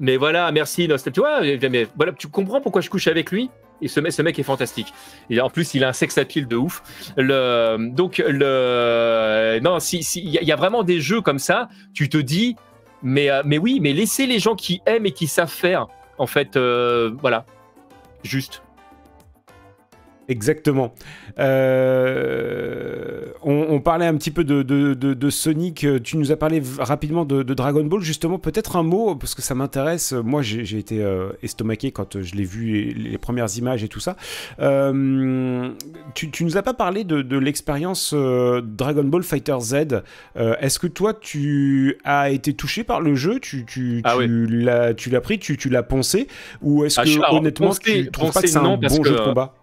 Mais 0.00 0.16
voilà, 0.16 0.50
merci 0.52 0.88
Nostal. 0.88 1.12
Tu 1.12 1.20
vois, 1.20 1.40
mais 1.42 1.88
voilà, 1.96 2.12
tu 2.12 2.28
comprends 2.28 2.60
pourquoi 2.60 2.80
je 2.80 2.88
couche 2.88 3.08
avec 3.08 3.30
lui? 3.32 3.50
Et 3.80 3.88
ce, 3.88 4.22
mec 4.22 4.38
est 4.38 4.42
fantastique. 4.42 4.92
Et 5.30 5.40
en 5.40 5.50
plus, 5.50 5.74
il 5.74 5.84
a 5.84 5.88
un 5.88 5.92
sex 5.92 6.18
appeal 6.18 6.46
de 6.46 6.56
ouf. 6.56 6.82
Donc, 7.16 8.22
le, 8.26 9.60
non, 9.62 9.78
si, 9.80 9.98
il 9.98 10.30
y, 10.30 10.52
a 10.52 10.56
vraiment 10.56 10.82
des 10.82 11.00
jeux 11.00 11.20
comme 11.20 11.38
ça, 11.38 11.68
tu 11.94 12.08
te 12.08 12.18
dis, 12.18 12.56
mais, 13.02 13.30
euh, 13.30 13.42
mais 13.44 13.58
oui, 13.58 13.78
mais 13.80 13.92
laissez 13.92 14.26
les 14.26 14.38
gens 14.38 14.54
qui 14.54 14.82
aiment 14.86 15.06
et 15.06 15.12
qui 15.12 15.26
savent 15.26 15.50
faire. 15.50 15.86
En 16.18 16.26
fait, 16.26 16.56
euh, 16.56 17.12
voilà, 17.20 17.46
juste. 18.24 18.62
Exactement. 20.28 20.94
Euh, 21.38 23.22
on, 23.42 23.80
parlait 23.80 24.04
un 24.04 24.14
petit 24.16 24.30
peu 24.30 24.44
de, 24.44 25.30
Sonic. 25.30 25.86
Tu 26.04 26.16
nous 26.18 26.32
as 26.32 26.36
parlé 26.36 26.62
rapidement 26.78 27.24
de, 27.24 27.42
Dragon 27.42 27.84
Ball. 27.84 28.02
Justement, 28.02 28.38
peut-être 28.38 28.76
un 28.76 28.82
mot, 28.82 29.14
parce 29.14 29.34
que 29.34 29.40
ça 29.40 29.54
m'intéresse. 29.54 30.12
Moi, 30.12 30.42
j'ai 30.42 30.78
été 30.78 31.02
euh, 31.02 31.30
estomaqué 31.42 31.92
quand 31.92 32.20
je 32.20 32.34
l'ai 32.34 32.44
vu, 32.44 32.92
les, 32.92 33.18
premières 33.18 33.56
images 33.56 33.82
et 33.82 33.88
tout 33.88 34.00
ça. 34.00 34.16
Euh, 34.60 35.70
tu, 36.14 36.30
tu 36.30 36.44
nous 36.44 36.56
as 36.56 36.62
pas 36.62 36.74
parlé 36.74 37.04
de, 37.04 37.38
l'expérience 37.38 38.12
Dragon 38.12 39.04
Ball 39.04 39.22
Fighter 39.22 39.56
Z. 39.60 39.74
Est-ce 40.36 40.78
que 40.78 40.86
toi, 40.86 41.14
tu 41.14 41.96
as 42.04 42.30
été 42.30 42.52
touché 42.52 42.84
par 42.84 43.00
le 43.00 43.14
jeu? 43.14 43.40
Tu, 43.40 43.64
tu, 43.64 44.02
ah 44.04 44.16
l'as 44.20 45.20
pris, 45.22 45.38
tu, 45.38 45.68
l'as 45.70 45.82
poncé? 45.82 46.28
Ou 46.60 46.84
est-ce 46.84 47.00
ah, 47.00 47.04
que, 47.04 47.34
honnêtement, 47.34 47.70
tu 47.74 48.10
trouves 48.10 48.32
pas 48.32 48.42
que 48.42 48.46
c'est 48.46 48.58
un 48.58 48.76
bon 48.76 49.04
jeu 49.04 49.12
de 49.12 49.24
combat? 49.24 49.54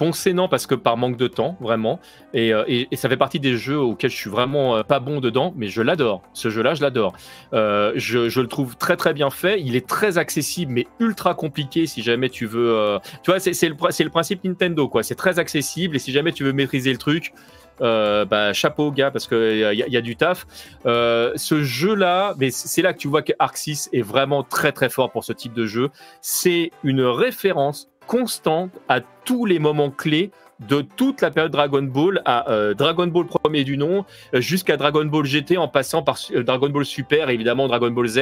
Poncé 0.00 0.32
non 0.32 0.48
parce 0.48 0.66
que 0.66 0.74
par 0.74 0.96
manque 0.96 1.18
de 1.18 1.28
temps 1.28 1.58
vraiment. 1.60 2.00
Euh, 2.34 2.64
et, 2.66 2.88
et, 2.90 2.96
ça 2.96 3.10
fait 3.10 3.18
partie 3.18 3.38
des 3.38 3.58
jeux 3.58 3.78
auxquels 3.78 4.10
je 4.10 4.16
suis 4.16 4.30
vraiment 4.30 4.76
euh, 4.76 4.82
pas 4.82 4.98
bon 4.98 5.20
dedans 5.20 5.52
mais 5.58 5.68
je 5.68 5.82
l'adore. 5.82 6.22
Ce 6.32 6.48
jeu 6.48 6.62
là 6.62 6.72
je 6.72 6.80
l'adore. 6.80 7.12
Euh, 7.52 7.92
je, 7.96 8.40
le 8.40 8.46
trouve 8.46 8.78
très 8.78 8.96
très 8.96 9.12
bien 9.12 9.28
fait. 9.28 9.60
Il 9.60 9.76
est 9.76 9.86
très 9.86 10.16
accessible 10.16 10.72
mais 10.72 10.86
ultra 11.00 11.34
compliqué 11.34 11.84
si 11.84 12.00
jamais 12.00 12.30
tu 12.30 12.46
veux 12.46 12.98
tu 13.22 13.30
vois 13.30 13.40
c'est 13.40 13.68
le, 13.68 13.74
le 13.74 14.08
principe 14.08 14.42
Nintendo 14.42 14.88
quoi. 14.88 15.02
C'est 15.02 15.16
très 15.16 15.38
accessible 15.38 15.96
et 15.96 15.98
si 15.98 16.12
jamais 16.12 16.32
tu 16.32 16.44
veux 16.44 16.54
maîtriser 16.54 16.92
le 16.92 16.98
truc 16.98 17.34
bah, 17.78 18.54
chapeau 18.54 18.92
gars 18.92 19.10
parce 19.10 19.26
qu'il 19.26 19.36
y, 19.36 19.92
y, 19.92 19.96
a 19.98 20.00
du 20.00 20.16
taf. 20.16 20.46
ce 20.82 21.62
jeu-là, 21.62 22.34
mais 22.38 22.50
c'est 22.50 22.80
là 22.80 22.94
que 22.94 22.98
tu 22.98 23.08
vois 23.08 23.20
que 23.20 23.34
Arc 23.38 23.58
6 23.58 23.90
est 23.92 24.00
vraiment 24.00 24.44
très 24.44 24.72
très 24.72 24.88
fort 24.88 25.10
pour 25.10 25.24
ce 25.24 25.34
type 25.34 25.52
de 25.52 25.66
jeu. 25.66 25.90
C'est 26.22 26.70
une 26.84 27.02
référence 27.02 27.90
constante 28.10 28.72
à 28.88 29.00
tous 29.00 29.46
les 29.46 29.60
moments 29.60 29.92
clés 29.92 30.32
de 30.68 30.82
toute 30.82 31.22
la 31.22 31.30
période 31.30 31.52
Dragon 31.52 31.82
Ball 31.82 32.20
à 32.24 32.50
euh, 32.50 32.74
Dragon 32.74 33.06
Ball 33.06 33.26
premier 33.26 33.64
du 33.64 33.78
nom 33.78 34.04
euh, 34.34 34.40
jusqu'à 34.40 34.76
Dragon 34.76 35.04
Ball 35.04 35.24
GT 35.24 35.56
en 35.56 35.68
passant 35.68 36.02
par 36.02 36.18
euh, 36.32 36.42
Dragon 36.42 36.68
Ball 36.68 36.84
Super 36.84 37.30
et 37.30 37.34
évidemment 37.34 37.66
Dragon 37.66 37.90
Ball 37.90 38.06
Z. 38.06 38.20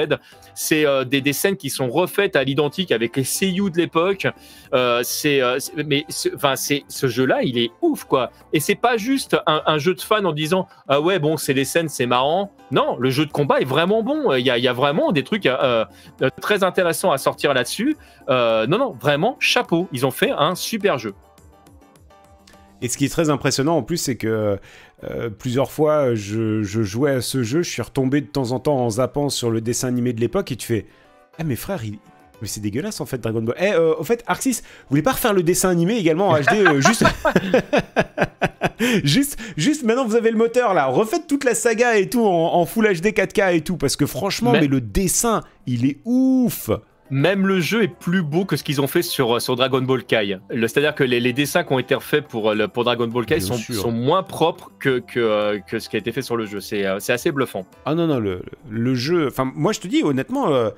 C'est 0.55 0.84
des, 1.07 1.20
des, 1.20 1.33
scènes 1.33 1.57
qui 1.57 1.70
sont 1.70 1.89
refaites 1.89 2.36
à 2.36 2.44
l'identique 2.44 2.92
avec 2.92 3.17
les 3.17 3.25
seiyuu 3.25 3.70
de 3.70 3.78
l'époque. 3.78 4.26
mais 4.73 6.05
ce 6.08 7.07
jeu-là, 7.07 7.42
il 7.42 7.58
est 7.58 7.70
ouf 7.83 8.05
quoi. 8.05 8.31
Et 8.52 8.60
c'est 8.60 8.75
pas 8.75 8.97
juste 8.97 9.36
un, 9.47 9.78
jeu 9.78 9.94
de 9.94 10.00
fan 10.00 10.26
en 10.26 10.33
disant 10.33 10.67
ah 10.89 11.00
ouais 11.00 11.18
bon 11.18 11.36
c'est 11.36 11.55
les 11.55 11.65
scènes 11.65 11.89
c'est 11.89 12.07
marrant. 12.07 12.52
Non, 12.70 12.97
le 12.99 13.10
jeu 13.10 13.26
de 13.26 13.33
combat 13.33 13.60
est 13.60 13.65
vraiment 13.65 14.02
bon. 14.02 14.33
Il 14.34 14.44
y 14.44 14.50
a, 14.50 14.58
il 14.58 14.65
y 14.65 14.68
a 14.68 14.73
vraiment 14.73 15.12
des 15.12 15.25
trucs 15.25 15.49
très 16.41 16.65
intéressants 16.65 17.12
à 17.12 17.18
sortir 17.18 17.55
là-dessus. 17.55 17.97
non 18.28 18.67
non 18.78 18.97
vraiment 19.00 19.36
chapeau. 19.41 19.89
Ils 19.92 20.07
ont 20.07 20.10
fait 20.10 20.31
un 20.31 20.55
super 20.55 20.99
jeu. 20.99 21.15
Et 22.81 22.89
ce 22.89 22.97
qui 22.97 23.05
est 23.05 23.08
très 23.08 23.31
impressionnant 23.31 23.76
en 23.76 23.82
plus, 23.82 23.97
c'est 23.97 24.16
que 24.16 24.58
euh, 25.05 25.31
plusieurs 25.31 25.70
fois, 25.70 26.15
je, 26.15 26.62
jouais 26.62 27.12
à 27.12 27.20
ce 27.20 27.42
jeu, 27.42 27.62
je 27.62 27.70
suis 27.70 27.82
retombé 27.82 28.20
de 28.20 28.26
temps 28.26 28.52
en 28.52 28.60
temps 28.60 28.76
en 28.76 28.90
zappant 28.90 29.28
sur 29.28 29.50
le 29.50 29.60
dessin 29.60 29.89
animé 29.89 30.12
de 30.12 30.20
l'époque 30.20 30.52
et 30.52 30.57
tu 30.57 30.66
fais 30.66 30.86
Ah, 31.39 31.44
mais 31.44 31.57
frère, 31.57 31.82
mais 32.40 32.48
c'est 32.48 32.60
dégueulasse 32.60 33.00
en 33.00 33.07
fait, 33.07 33.18
Dragon 33.18 33.42
Ball. 33.42 33.57
Eh, 33.58 33.73
euh, 33.73 33.94
au 33.98 34.05
fait, 34.05 34.23
Arxis, 34.26 34.60
vous 34.62 34.90
voulez 34.90 35.02
pas 35.02 35.12
refaire 35.12 35.34
le 35.34 35.42
dessin 35.42 35.70
animé 35.70 35.97
également 35.97 36.28
en 36.28 36.39
HD 36.39 36.55
euh, 36.55 36.81
juste... 36.81 37.05
juste, 39.05 39.39
juste 39.57 39.82
maintenant 39.82 40.07
vous 40.07 40.15
avez 40.15 40.31
le 40.31 40.36
moteur 40.36 40.73
là, 40.73 40.86
refaites 40.86 41.26
toute 41.26 41.44
la 41.44 41.55
saga 41.55 41.97
et 41.97 42.08
tout 42.08 42.24
en, 42.24 42.65
Full 42.65 42.86
HD 43.00 43.07
4K 43.07 43.57
et 43.57 43.60
tout, 43.62 43.76
parce 43.76 43.97
que 43.97 44.07
franchement, 44.07 44.52
mais 44.52 44.68
le 44.68 44.81
dessin, 44.81 45.42
il 45.66 45.86
est 45.86 45.98
ouf 46.05 46.70
même 47.11 47.47
le 47.47 47.61
jeu 47.61 47.83
est 47.83 47.89
plus 47.89 48.23
beau 48.23 48.45
que 48.45 48.57
ce 48.57 48.65
qu'ils 48.65 48.81
ont 48.81 48.87
fait 48.87 49.03
sur, 49.03 49.41
sur 49.41 49.57
Dragon 49.57 49.81
Ball 49.81 50.05
Kai. 50.05 50.39
C'est-à-dire 50.51 50.95
que 50.95 51.05
les, 51.05 51.33
dessins 51.33 51.65
qui 51.65 51.73
ont 51.73 51.78
été 51.78 51.95
refaits 51.95 52.27
pour, 52.27 52.55
pour 52.73 52.85
Dragon 52.85 53.07
Ball 53.07 53.27
Kai 53.27 53.41
sont, 53.41 53.57
sont, 53.57 53.93
moins 53.93 54.23
propres 54.23 54.70
que, 54.78 54.99
que, 54.99 55.20
euh, 55.20 55.59
que, 55.61 55.78
ce 55.78 55.89
qui 55.89 55.97
a 55.97 55.99
été 55.99 56.12
fait 56.12 56.23
sur 56.23 56.37
le 56.37 56.47
jeu. 56.47 56.61
C'est 56.61 56.85
euh, 56.87 56.99
assez 57.09 57.33
bluffant. 57.33 57.67
Ah 57.87 57.95
non, 57.95 58.07
non, 58.07 58.19
le, 58.19 58.43
le 58.70 58.95
jeu. 58.95 59.28
Enfin, 59.28 59.51
moi 59.55 59.73
je 59.73 59.81
te 59.81 59.89
dis 59.89 60.03
honnêtement. 60.03 60.53
Euh, 60.53 60.70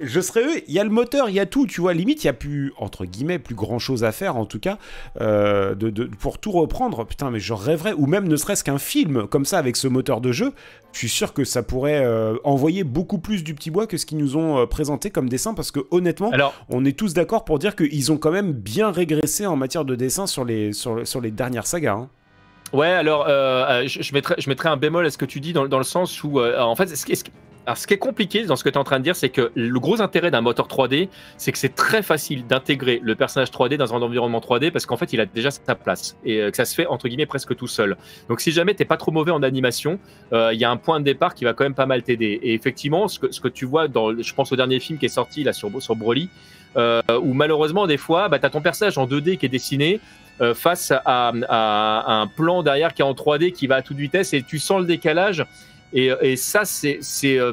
je 0.00 0.20
serais 0.20 0.42
eux, 0.42 0.62
il 0.66 0.74
y 0.74 0.78
a 0.78 0.84
le 0.84 0.90
moteur, 0.90 1.28
il 1.28 1.34
y 1.34 1.40
a 1.40 1.46
tout, 1.46 1.66
tu 1.66 1.80
vois, 1.80 1.94
limite, 1.94 2.24
il 2.24 2.26
y 2.26 2.30
a 2.30 2.32
plus, 2.32 2.72
entre 2.78 3.04
guillemets, 3.04 3.38
plus 3.38 3.54
grand 3.54 3.78
chose 3.78 4.04
à 4.04 4.12
faire, 4.12 4.36
en 4.36 4.46
tout 4.46 4.58
cas, 4.58 4.78
euh, 5.20 5.74
de, 5.74 6.04
pour 6.04 6.38
tout 6.38 6.52
reprendre, 6.52 7.04
putain, 7.04 7.30
mais 7.30 7.40
je 7.40 7.52
rêverais, 7.52 7.92
ou 7.92 8.06
même 8.06 8.28
ne 8.28 8.36
serait-ce 8.36 8.64
qu'un 8.64 8.78
film, 8.78 9.26
comme 9.26 9.44
ça, 9.44 9.58
avec 9.58 9.76
ce 9.76 9.88
moteur 9.88 10.20
de 10.20 10.32
jeu, 10.32 10.52
je 10.92 10.98
suis 10.98 11.08
sûr 11.08 11.32
que 11.32 11.44
ça 11.44 11.62
pourrait 11.62 12.04
euh, 12.04 12.36
envoyer 12.44 12.84
beaucoup 12.84 13.18
plus 13.18 13.44
du 13.44 13.54
petit 13.54 13.70
bois 13.70 13.86
que 13.86 13.96
ce 13.96 14.06
qu'ils 14.06 14.18
nous 14.18 14.36
ont 14.36 14.58
euh, 14.58 14.66
présenté 14.66 15.10
comme 15.10 15.28
dessin, 15.28 15.54
parce 15.54 15.70
que 15.70 15.80
honnêtement, 15.90 16.30
on 16.68 16.84
est 16.84 16.96
tous 16.96 17.14
d'accord 17.14 17.44
pour 17.44 17.58
dire 17.58 17.76
qu'ils 17.76 18.12
ont 18.12 18.18
quand 18.18 18.32
même 18.32 18.52
bien 18.52 18.90
régressé 18.90 19.46
en 19.46 19.56
matière 19.56 19.84
de 19.84 19.94
dessin 19.94 20.26
sur 20.26 20.44
les, 20.44 20.72
sur, 20.72 21.06
sur 21.06 21.20
les 21.20 21.30
dernières 21.30 21.66
sagas. 21.66 21.94
Hein. 21.94 22.08
Ouais, 22.72 22.88
alors 22.88 23.26
je, 23.28 24.12
mettrais, 24.12 24.34
je 24.38 24.48
mettrais 24.48 24.68
un 24.68 24.76
bémol 24.76 25.06
à 25.06 25.10
ce 25.10 25.18
que 25.18 25.24
tu 25.24 25.40
dis 25.40 25.52
dans, 25.52 25.68
dans 25.68 25.78
le 25.78 25.84
sens 25.84 26.24
où, 26.24 26.40
en 26.40 26.74
fait, 26.74 26.94
ce, 26.94 27.04
Alors, 27.66 27.78
ce 27.78 27.88
qui 27.88 27.94
est 27.94 27.98
compliqué 27.98 28.44
dans 28.44 28.54
ce 28.54 28.62
que 28.62 28.68
tu 28.68 28.76
es 28.76 28.78
en 28.78 28.84
train 28.84 29.00
de 29.00 29.02
dire, 29.02 29.16
c'est 29.16 29.28
que 29.28 29.50
le 29.56 29.80
gros 29.80 30.00
intérêt 30.00 30.30
d'un 30.30 30.40
moteur 30.40 30.68
3D, 30.68 31.08
c'est 31.36 31.50
que 31.50 31.58
c'est 31.58 31.74
très 31.74 32.00
facile 32.00 32.46
d'intégrer 32.46 33.00
le 33.02 33.16
personnage 33.16 33.50
3D 33.50 33.76
dans 33.76 33.92
un 33.92 34.02
environnement 34.02 34.38
3D 34.38 34.70
parce 34.70 34.86
qu'en 34.86 34.96
fait, 34.96 35.12
il 35.12 35.20
a 35.20 35.26
déjà 35.26 35.50
sa 35.50 35.74
place 35.74 36.16
et 36.24 36.40
euh, 36.40 36.50
que 36.52 36.56
ça 36.56 36.64
se 36.64 36.76
fait 36.76 36.86
entre 36.86 37.08
guillemets 37.08 37.26
presque 37.26 37.56
tout 37.56 37.66
seul. 37.66 37.96
Donc, 38.28 38.40
si 38.40 38.52
jamais 38.52 38.74
t'es 38.74 38.84
pas 38.84 38.96
trop 38.96 39.10
mauvais 39.10 39.32
en 39.32 39.42
animation, 39.42 39.98
euh, 40.32 40.54
il 40.54 40.60
y 40.60 40.64
a 40.64 40.70
un 40.70 40.76
point 40.76 41.00
de 41.00 41.04
départ 41.04 41.34
qui 41.34 41.44
va 41.44 41.54
quand 41.54 41.64
même 41.64 41.74
pas 41.74 41.86
mal 41.86 42.04
t'aider. 42.04 42.38
Et 42.40 42.54
effectivement, 42.54 43.08
ce 43.08 43.18
que, 43.18 43.32
ce 43.32 43.40
que 43.40 43.48
tu 43.48 43.64
vois 43.64 43.88
dans, 43.88 44.16
je 44.16 44.34
pense 44.34 44.52
au 44.52 44.56
dernier 44.56 44.78
film 44.78 45.00
qui 45.00 45.06
est 45.06 45.08
sorti 45.08 45.42
là 45.42 45.52
sur, 45.52 45.70
sur 45.82 45.96
Broly, 45.96 46.30
euh, 46.76 47.02
où 47.20 47.34
malheureusement, 47.34 47.88
des 47.88 47.96
fois, 47.96 48.28
bah, 48.28 48.38
tu 48.38 48.46
as 48.46 48.50
ton 48.50 48.60
personnage 48.60 48.96
en 48.96 49.08
2D 49.08 49.38
qui 49.38 49.46
est 49.46 49.50
dessiné. 49.50 50.00
Face 50.54 50.92
à, 50.92 51.32
un 51.32 52.26
plan 52.26 52.62
derrière 52.62 52.92
qui 52.92 53.00
est 53.00 53.04
en 53.06 53.14
3D 53.14 53.52
qui 53.52 53.66
va 53.66 53.76
à 53.76 53.82
toute 53.82 53.96
vitesse 53.96 54.34
et 54.34 54.42
tu 54.42 54.58
sens 54.58 54.80
le 54.80 54.86
décalage 54.86 55.46
et, 55.92 56.10
et 56.20 56.36
ça, 56.36 56.64
c'est 56.64 57.00
euh, 57.38 57.52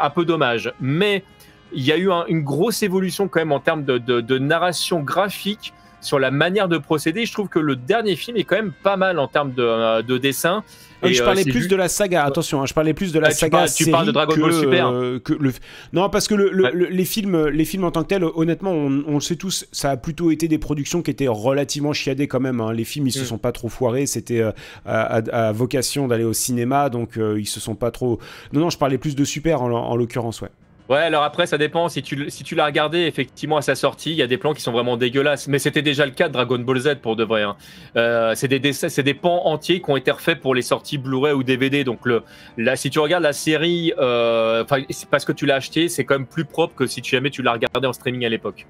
un 0.00 0.10
peu 0.10 0.24
dommage. 0.24 0.72
Mais 0.80 1.24
il 1.72 1.84
y 1.84 1.92
a 1.92 1.96
eu 1.96 2.10
un, 2.10 2.24
une 2.26 2.42
grosse 2.42 2.82
évolution 2.82 3.28
quand 3.28 3.40
même 3.40 3.52
en 3.52 3.60
termes 3.60 3.84
de, 3.84 3.98
de, 3.98 4.20
de, 4.20 4.38
narration 4.38 5.00
graphique 5.00 5.72
sur 6.02 6.18
la 6.18 6.30
manière 6.30 6.68
de 6.68 6.76
procéder. 6.78 7.24
Je 7.24 7.32
trouve 7.32 7.48
que 7.48 7.58
le 7.58 7.76
dernier 7.76 8.16
film 8.16 8.36
est 8.36 8.44
quand 8.44 8.56
même 8.56 8.72
pas 8.82 8.96
mal 8.96 9.18
en 9.18 9.28
termes 9.28 9.52
de, 9.52 10.02
de 10.02 10.18
dessin. 10.18 10.62
Et 11.04 11.14
je 11.14 11.22
parlais 11.22 11.42
plus 11.42 11.52
juste... 11.52 11.70
de 11.70 11.76
la 11.76 11.88
saga, 11.88 12.24
attention, 12.24 12.62
hein, 12.62 12.66
je 12.66 12.74
parlais 12.74 12.94
plus 12.94 13.12
de 13.12 13.18
la 13.18 13.28
ah, 13.28 13.30
saga. 13.32 13.66
Tu 13.66 13.86
parles, 13.86 13.86
tu 13.86 13.90
parles 13.90 14.06
de 14.06 14.12
Dragon 14.12 14.36
Ball 14.36 14.52
Super. 14.52 14.88
Euh, 14.88 15.18
que 15.18 15.32
le... 15.32 15.52
Non, 15.92 16.08
parce 16.08 16.28
que 16.28 16.34
le, 16.34 16.50
le, 16.50 16.64
ouais. 16.64 16.90
les, 16.90 17.04
films, 17.04 17.48
les 17.48 17.64
films 17.64 17.84
en 17.84 17.90
tant 17.90 18.02
que 18.02 18.08
tels, 18.08 18.24
honnêtement, 18.24 18.70
on, 18.70 19.02
on, 19.06 19.14
le 19.14 19.20
sait 19.20 19.36
tous, 19.36 19.66
ça 19.72 19.90
a 19.90 19.96
plutôt 19.96 20.30
été 20.30 20.48
des 20.48 20.58
productions 20.58 21.02
qui 21.02 21.10
étaient 21.10 21.28
relativement 21.28 21.92
chiadées 21.92 22.28
quand 22.28 22.40
même. 22.40 22.60
Hein. 22.60 22.72
Les 22.72 22.84
films, 22.84 23.06
ils 23.08 23.18
mm. 23.18 23.22
se 23.22 23.24
sont 23.24 23.38
pas 23.38 23.52
trop 23.52 23.68
foirés, 23.68 24.06
c'était 24.06 24.40
euh, 24.40 24.52
à, 24.86 25.16
à, 25.16 25.48
à, 25.48 25.52
vocation 25.52 26.06
d'aller 26.06 26.24
au 26.24 26.32
cinéma, 26.32 26.88
donc 26.88 27.16
euh, 27.16 27.40
ils 27.40 27.46
se 27.46 27.58
sont 27.58 27.74
pas 27.74 27.90
trop. 27.90 28.18
Non, 28.52 28.60
non, 28.60 28.70
je 28.70 28.78
parlais 28.78 28.98
plus 28.98 29.16
de 29.16 29.24
Super 29.24 29.62
en, 29.62 29.72
en 29.72 29.96
l'occurrence, 29.96 30.40
ouais. 30.40 30.50
Ouais, 30.88 30.98
alors 30.98 31.22
après, 31.22 31.46
ça 31.46 31.58
dépend. 31.58 31.88
Si 31.88 32.02
tu, 32.02 32.28
si 32.28 32.44
tu 32.44 32.54
l'as 32.54 32.66
regardé, 32.66 33.00
effectivement, 33.00 33.56
à 33.56 33.62
sa 33.62 33.74
sortie, 33.74 34.10
il 34.10 34.16
y 34.16 34.22
a 34.22 34.26
des 34.26 34.36
plans 34.36 34.52
qui 34.52 34.62
sont 34.62 34.72
vraiment 34.72 34.96
dégueulasses. 34.96 35.48
Mais 35.48 35.58
c'était 35.58 35.82
déjà 35.82 36.04
le 36.04 36.12
cas 36.12 36.28
de 36.28 36.32
Dragon 36.32 36.58
Ball 36.58 36.78
Z 36.78 36.96
pour 37.00 37.16
de 37.16 37.24
vrai. 37.24 37.42
Hein. 37.42 37.56
Euh, 37.96 38.34
c'est 38.34 38.48
des, 38.48 38.58
des, 38.58 39.14
pans 39.14 39.46
entiers 39.46 39.80
qui 39.80 39.90
ont 39.90 39.96
été 39.96 40.10
refaits 40.10 40.40
pour 40.40 40.54
les 40.54 40.62
sorties 40.62 40.98
Blu-ray 40.98 41.32
ou 41.32 41.42
DVD. 41.44 41.84
Donc, 41.84 42.04
le, 42.04 42.22
là, 42.56 42.76
si 42.76 42.90
tu 42.90 42.98
regardes 42.98 43.22
la 43.22 43.32
série, 43.32 43.92
euh, 43.98 44.64
parce 45.10 45.24
que 45.24 45.32
tu 45.32 45.46
l'as 45.46 45.56
acheté, 45.56 45.88
c'est 45.88 46.04
quand 46.04 46.14
même 46.14 46.26
plus 46.26 46.44
propre 46.44 46.74
que 46.74 46.86
si 46.86 47.00
jamais 47.02 47.30
tu 47.30 47.42
l'as 47.42 47.52
regardé 47.52 47.86
en 47.86 47.92
streaming 47.92 48.24
à 48.24 48.28
l'époque. 48.28 48.66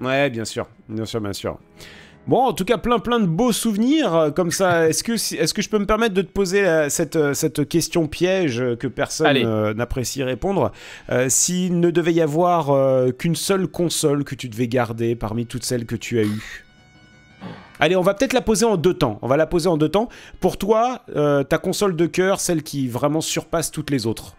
Ouais, 0.00 0.30
bien 0.30 0.44
sûr. 0.44 0.66
Bien 0.88 1.04
sûr, 1.04 1.20
bien 1.20 1.32
sûr. 1.32 1.58
Bon, 2.26 2.38
en 2.44 2.52
tout 2.52 2.64
cas, 2.64 2.76
plein 2.76 2.98
plein 2.98 3.20
de 3.20 3.26
beaux 3.26 3.52
souvenirs 3.52 4.12
euh, 4.12 4.30
comme 4.30 4.50
ça. 4.50 4.88
Est-ce 4.88 5.04
que, 5.04 5.12
est 5.12 5.52
que 5.52 5.62
je 5.62 5.68
peux 5.68 5.78
me 5.78 5.86
permettre 5.86 6.12
de 6.12 6.22
te 6.22 6.32
poser 6.32 6.66
euh, 6.66 6.88
cette, 6.88 7.14
euh, 7.14 7.34
cette 7.34 7.68
question 7.68 8.08
piège 8.08 8.60
que 8.80 8.88
personne 8.88 9.36
euh, 9.36 9.74
n'apprécie 9.74 10.24
répondre? 10.24 10.72
Euh, 11.10 11.26
S'il 11.28 11.78
ne 11.78 11.90
devait 11.92 12.12
y 12.12 12.20
avoir 12.20 12.70
euh, 12.70 13.12
qu'une 13.12 13.36
seule 13.36 13.68
console 13.68 14.24
que 14.24 14.34
tu 14.34 14.48
devais 14.48 14.66
garder 14.66 15.14
parmi 15.14 15.46
toutes 15.46 15.62
celles 15.62 15.86
que 15.86 15.94
tu 15.94 16.18
as 16.18 16.24
eues? 16.24 16.64
Allez, 17.78 17.94
on 17.94 18.02
va 18.02 18.14
peut-être 18.14 18.32
la 18.32 18.40
poser 18.40 18.64
en 18.64 18.76
deux 18.76 18.94
temps. 18.94 19.20
On 19.22 19.28
va 19.28 19.36
la 19.36 19.46
poser 19.46 19.68
en 19.68 19.76
deux 19.76 19.90
temps. 19.90 20.08
Pour 20.40 20.56
toi, 20.56 21.02
ta 21.14 21.58
console 21.58 21.94
de 21.94 22.06
cœur, 22.06 22.40
celle 22.40 22.62
qui 22.62 22.88
vraiment 22.88 23.20
surpasse 23.20 23.70
toutes 23.70 23.90
les 23.90 24.06
autres? 24.06 24.34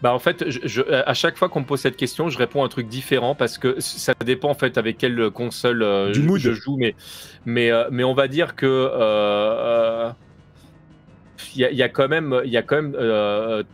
Bah 0.00 0.14
en 0.14 0.20
fait, 0.20 0.48
je, 0.48 0.60
je, 0.64 0.82
à 0.82 1.14
chaque 1.14 1.36
fois 1.36 1.48
qu'on 1.48 1.60
me 1.60 1.64
pose 1.64 1.80
cette 1.80 1.96
question, 1.96 2.28
je 2.28 2.38
réponds 2.38 2.62
un 2.62 2.68
truc 2.68 2.86
différent 2.86 3.34
parce 3.34 3.58
que 3.58 3.80
ça 3.80 4.14
dépend 4.24 4.50
en 4.50 4.54
fait 4.54 4.78
avec 4.78 4.96
quelle 4.96 5.30
console 5.30 5.82
euh, 5.82 6.12
du 6.12 6.20
je, 6.20 6.24
mood. 6.24 6.40
je 6.40 6.52
joue, 6.52 6.76
mais 6.76 6.94
mais 7.46 7.72
euh, 7.72 7.88
mais 7.90 8.04
on 8.04 8.14
va 8.14 8.28
dire 8.28 8.54
que 8.54 8.66
euh, 8.66 10.10
il 11.56 11.68
y, 11.68 11.74
y, 11.74 11.82
a 11.82 11.88
quand 11.88 12.08
même 12.08 12.40
il 12.44 12.50
y 12.50 12.56
a 12.56 12.62
quand 12.62 12.76
même 12.76 12.94
euh, 12.96 13.64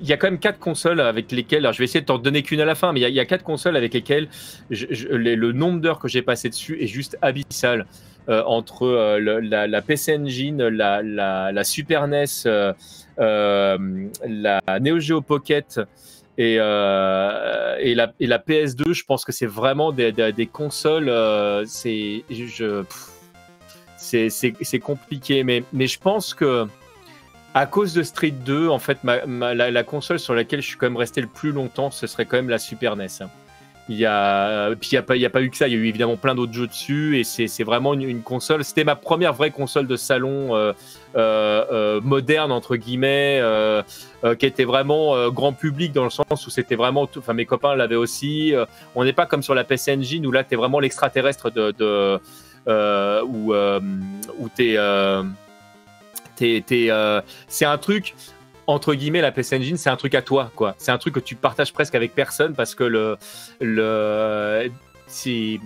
il 0.00 0.06
y 0.06 0.12
a 0.12 0.16
quand 0.16 0.30
même 0.30 0.38
quatre 0.38 0.58
consoles 0.58 1.00
avec 1.00 1.32
lesquelles, 1.32 1.60
alors 1.60 1.72
je 1.72 1.78
vais 1.78 1.84
essayer 1.84 2.00
de 2.00 2.06
t'en 2.06 2.18
donner 2.18 2.42
qu'une 2.42 2.60
à 2.60 2.64
la 2.64 2.74
fin, 2.74 2.92
mais 2.92 3.00
il 3.00 3.02
y, 3.02 3.06
a, 3.06 3.08
il 3.08 3.14
y, 3.14 3.20
a 3.20 3.26
quatre 3.26 3.42
consoles 3.44 3.76
avec 3.76 3.92
lesquelles 3.92 4.28
je, 4.70 4.86
je, 4.90 5.08
les, 5.08 5.36
le 5.36 5.52
nombre 5.52 5.80
d'heures 5.80 5.98
que 5.98 6.08
j'ai 6.08 6.22
passé 6.22 6.48
dessus 6.48 6.82
est 6.82 6.86
juste 6.86 7.18
abyssal. 7.20 7.86
Euh, 8.28 8.42
entre 8.44 8.82
euh, 8.82 9.18
le, 9.18 9.40
la, 9.40 9.66
la, 9.66 9.80
PC 9.80 10.18
Engine, 10.18 10.68
la, 10.68 11.02
la, 11.02 11.50
la 11.50 11.64
Super 11.64 12.06
NES, 12.06 12.26
euh, 12.44 12.74
la 13.18 14.60
Neo 14.80 14.98
Geo 14.98 15.20
Pocket 15.20 15.80
et, 16.36 16.54
et, 16.54 16.58
la, 16.58 18.12
et 18.20 18.26
la 18.26 18.38
PS2, 18.38 18.92
je 18.92 19.04
pense 19.04 19.24
que 19.24 19.32
c'est 19.32 19.46
vraiment 19.46 19.92
des, 19.92 20.48
consoles. 20.52 21.12
c'est 21.66 22.24
je, 22.30 22.84
c'est 23.98 24.80
compliqué, 24.80 25.44
mais, 25.44 25.64
mais 25.72 25.86
je 25.86 25.98
pense 25.98 26.34
que 26.34 26.66
à 27.54 27.66
cause 27.66 27.92
de 27.92 28.02
Street 28.02 28.30
2, 28.30 28.68
en 28.68 28.78
fait, 28.78 28.98
la, 29.04 29.82
console 29.82 30.18
sur 30.18 30.34
laquelle 30.34 30.60
je 30.60 30.68
suis 30.68 30.76
quand 30.76 30.86
même 30.86 30.96
resté 30.96 31.20
le 31.20 31.26
plus 31.26 31.52
longtemps, 31.52 31.90
ce 31.90 32.06
serait 32.06 32.26
quand 32.26 32.36
même 32.36 32.48
la 32.48 32.58
Super 32.58 32.94
NES. 32.96 33.06
Il 33.88 33.96
y 33.96 34.04
a, 34.04 34.70
puis 34.78 34.90
il 34.92 34.94
n'y 34.94 34.98
a, 34.98 35.02
pas, 35.02 35.14
a 35.14 35.30
pas 35.30 35.42
eu 35.42 35.50
que 35.50 35.56
ça, 35.56 35.66
il 35.66 35.72
y 35.72 35.76
a 35.76 35.78
eu 35.78 35.86
évidemment 35.86 36.16
plein 36.16 36.34
d'autres 36.34 36.52
jeux 36.52 36.66
dessus, 36.66 37.18
et 37.18 37.24
c'est 37.24 37.64
vraiment 37.64 37.94
une, 37.94 38.22
console. 38.22 38.62
C'était 38.64 38.84
ma 38.84 38.96
première 38.96 39.32
vraie 39.32 39.50
console 39.50 39.86
de 39.86 39.96
salon 39.96 40.54
euh, 40.54 40.58
euh, 40.58 40.72
euh, 40.72 40.74
moderne, 41.14 42.52
entre 42.52 42.76
guillemets, 42.76 43.38
euh, 43.40 43.82
euh, 44.24 44.34
qui 44.34 44.46
était 44.46 44.64
vraiment 44.64 45.14
euh, 45.14 45.30
grand 45.30 45.52
public 45.52 45.92
dans 45.92 46.04
le 46.04 46.10
sens 46.10 46.46
où 46.46 46.50
c'était 46.50 46.74
vraiment. 46.74 47.08
Enfin, 47.16 47.34
mes 47.34 47.46
copains 47.46 47.76
l'avaient 47.76 47.96
aussi. 47.96 48.54
on 48.94 49.04
n'est 49.04 49.12
pas 49.12 49.26
comme 49.26 49.42
sur 49.42 49.54
la 49.54 49.64
PC 49.64 49.96
Engine 49.96 50.26
où 50.26 50.32
là, 50.32 50.44
tu 50.44 50.54
es 50.54 50.56
vraiment 50.56 50.80
l'extraterrestre 50.80 51.50
de. 51.50 51.72
de 51.72 52.18
où 53.22 53.54
où 53.54 54.48
tu 54.56 54.74
es. 54.74 54.78
c'est 57.48 57.64
un 57.64 57.78
truc 57.78 58.14
entre 58.68 58.92
guillemets, 58.92 59.22
la 59.22 59.32
PC 59.32 59.56
Engine, 59.56 59.78
c'est 59.78 59.88
un 59.88 59.96
truc 59.96 60.14
à 60.14 60.20
toi, 60.20 60.52
quoi. 60.54 60.74
C'est 60.76 60.92
un 60.92 60.98
truc 60.98 61.14
que 61.14 61.20
tu 61.20 61.36
partages 61.36 61.72
presque 61.72 61.94
avec 61.94 62.14
personne 62.14 62.54
parce 62.54 62.74
que 62.74 62.84
le, 62.84 63.16
c'est, 65.08 65.60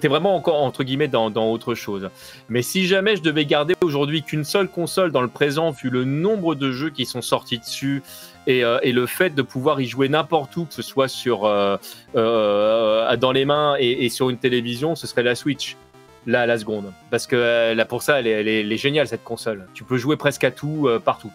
t'es 0.00 0.08
vraiment 0.08 0.34
encore 0.36 0.62
entre 0.62 0.84
guillemets 0.84 1.08
dans, 1.08 1.30
dans, 1.30 1.50
autre 1.50 1.74
chose. 1.74 2.08
Mais 2.48 2.62
si 2.62 2.86
jamais 2.86 3.16
je 3.16 3.22
devais 3.22 3.44
garder 3.44 3.74
aujourd'hui 3.82 4.22
qu'une 4.22 4.44
seule 4.44 4.68
console 4.68 5.12
dans 5.12 5.20
le 5.20 5.28
présent, 5.28 5.70
vu 5.70 5.90
le 5.90 6.04
nombre 6.04 6.54
de 6.54 6.70
jeux 6.70 6.90
qui 6.90 7.04
sont 7.04 7.22
sortis 7.22 7.58
dessus 7.58 8.02
et, 8.46 8.64
euh, 8.64 8.78
et 8.82 8.92
le 8.92 9.06
fait 9.06 9.30
de 9.30 9.42
pouvoir 9.42 9.80
y 9.80 9.86
jouer 9.86 10.08
n'importe 10.08 10.56
où, 10.56 10.64
que 10.64 10.74
ce 10.74 10.82
soit 10.82 11.08
sur 11.08 11.44
euh, 11.44 11.76
euh, 12.16 13.16
dans 13.16 13.32
les 13.32 13.44
mains 13.44 13.76
et, 13.78 14.08
sur 14.08 14.30
une 14.30 14.38
télévision, 14.38 14.94
ce 14.94 15.06
serait 15.06 15.22
la 15.22 15.34
Switch. 15.34 15.76
Là, 16.24 16.46
la 16.46 16.56
seconde, 16.56 16.92
parce 17.10 17.26
que 17.26 17.74
là 17.74 17.84
pour 17.84 18.02
ça, 18.02 18.20
elle 18.20 18.28
est, 18.28 18.76
géniale 18.76 19.08
cette 19.08 19.24
console. 19.24 19.66
Tu 19.74 19.82
peux 19.82 19.96
jouer 19.96 20.16
presque 20.16 20.44
à 20.44 20.52
tout 20.52 20.88
partout. 21.04 21.32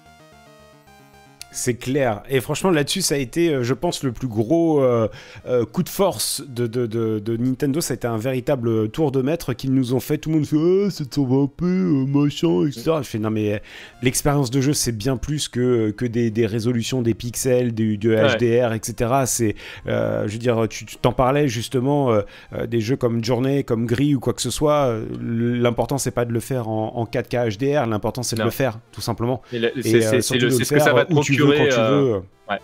C'est 1.52 1.76
clair. 1.76 2.24
Et 2.30 2.42
franchement, 2.42 2.72
là-dessus, 2.72 3.02
ça 3.02 3.16
a 3.16 3.18
été, 3.18 3.50
euh, 3.50 3.64
je 3.64 3.74
pense, 3.74 4.04
le 4.04 4.12
plus 4.12 4.28
gros 4.28 4.82
euh, 4.82 5.08
euh, 5.48 5.66
coup 5.66 5.82
de 5.82 5.90
force 5.90 6.44
de, 6.48 6.68
de, 6.68 6.86
de, 6.86 7.20
de, 7.20 7.38
Nintendo. 7.38 7.80
Ça 7.80 7.94
a 7.94 7.96
été 7.96 8.06
un 8.06 8.18
véritable 8.18 8.90
tour 8.90 9.12
de 9.12 9.22
maître 9.22 9.54
qu'ils 9.54 9.74
nous 9.74 9.94
ont 9.94 10.00
fait. 10.00 10.18
Tout 10.18 10.30
le 10.30 10.36
monde 10.36 10.46
fait 10.46 10.58
ah, 10.58 10.90
ça 10.90 11.04
va 11.22 11.48
peu, 11.56 12.06
machin, 12.08 12.68
etc. 12.68 12.92
Je 13.02 13.08
fais 13.08 13.20
non, 13.20 13.30
mais 13.30 13.62
l'expérience 14.02 14.52
de 14.52 14.60
jeu, 14.60 14.74
c'est 14.74 14.92
bien 14.92 15.16
plus 15.16 15.48
que, 15.48 15.92
que 15.92 16.06
des, 16.06 16.32
des 16.32 16.46
résolutions, 16.46 17.02
des 17.02 17.14
pixels, 17.14 17.74
du, 17.74 17.98
du 17.98 18.10
HDR, 18.10 18.70
ouais. 18.70 18.78
etc. 18.78 19.14
C'est, 19.26 19.56
je 19.86 20.32
veux 20.32 20.38
dire, 20.38 20.68
tu 20.70 20.86
t'en 20.98 21.14
parlais 21.14 21.48
justement, 21.48 22.16
des 22.68 22.82
jeux 22.82 22.98
comme 22.98 23.24
Journey, 23.24 23.64
comme 23.64 23.86
Gris 23.86 24.16
ou 24.16 24.20
quoi 24.20 24.34
que 24.34 24.42
ce 24.42 24.52
soit. 24.52 25.00
L'important, 25.22 25.98
c'est 25.98 26.12
pas 26.12 26.26
de 26.26 26.34
le 26.34 26.40
faire 26.40 26.68
en, 26.68 26.96
en 26.96 27.06
4K 27.06 27.58
HDR. 27.58 27.88
L'important, 27.88 28.22
c'est 28.22 28.36
de 28.36 28.44
le 28.44 28.50
faire, 28.50 28.80
tout 28.92 29.02
simplement. 29.02 29.42
C'est 29.52 30.22
ce 30.22 30.74
que 30.74 30.80
ça 30.80 30.94
va 30.94 31.06
te 31.06 31.14
procurer 31.38 31.70
quand 31.70 31.76
tu 31.76 31.82
veux. 31.82 32.12
Ouais. 32.50 32.60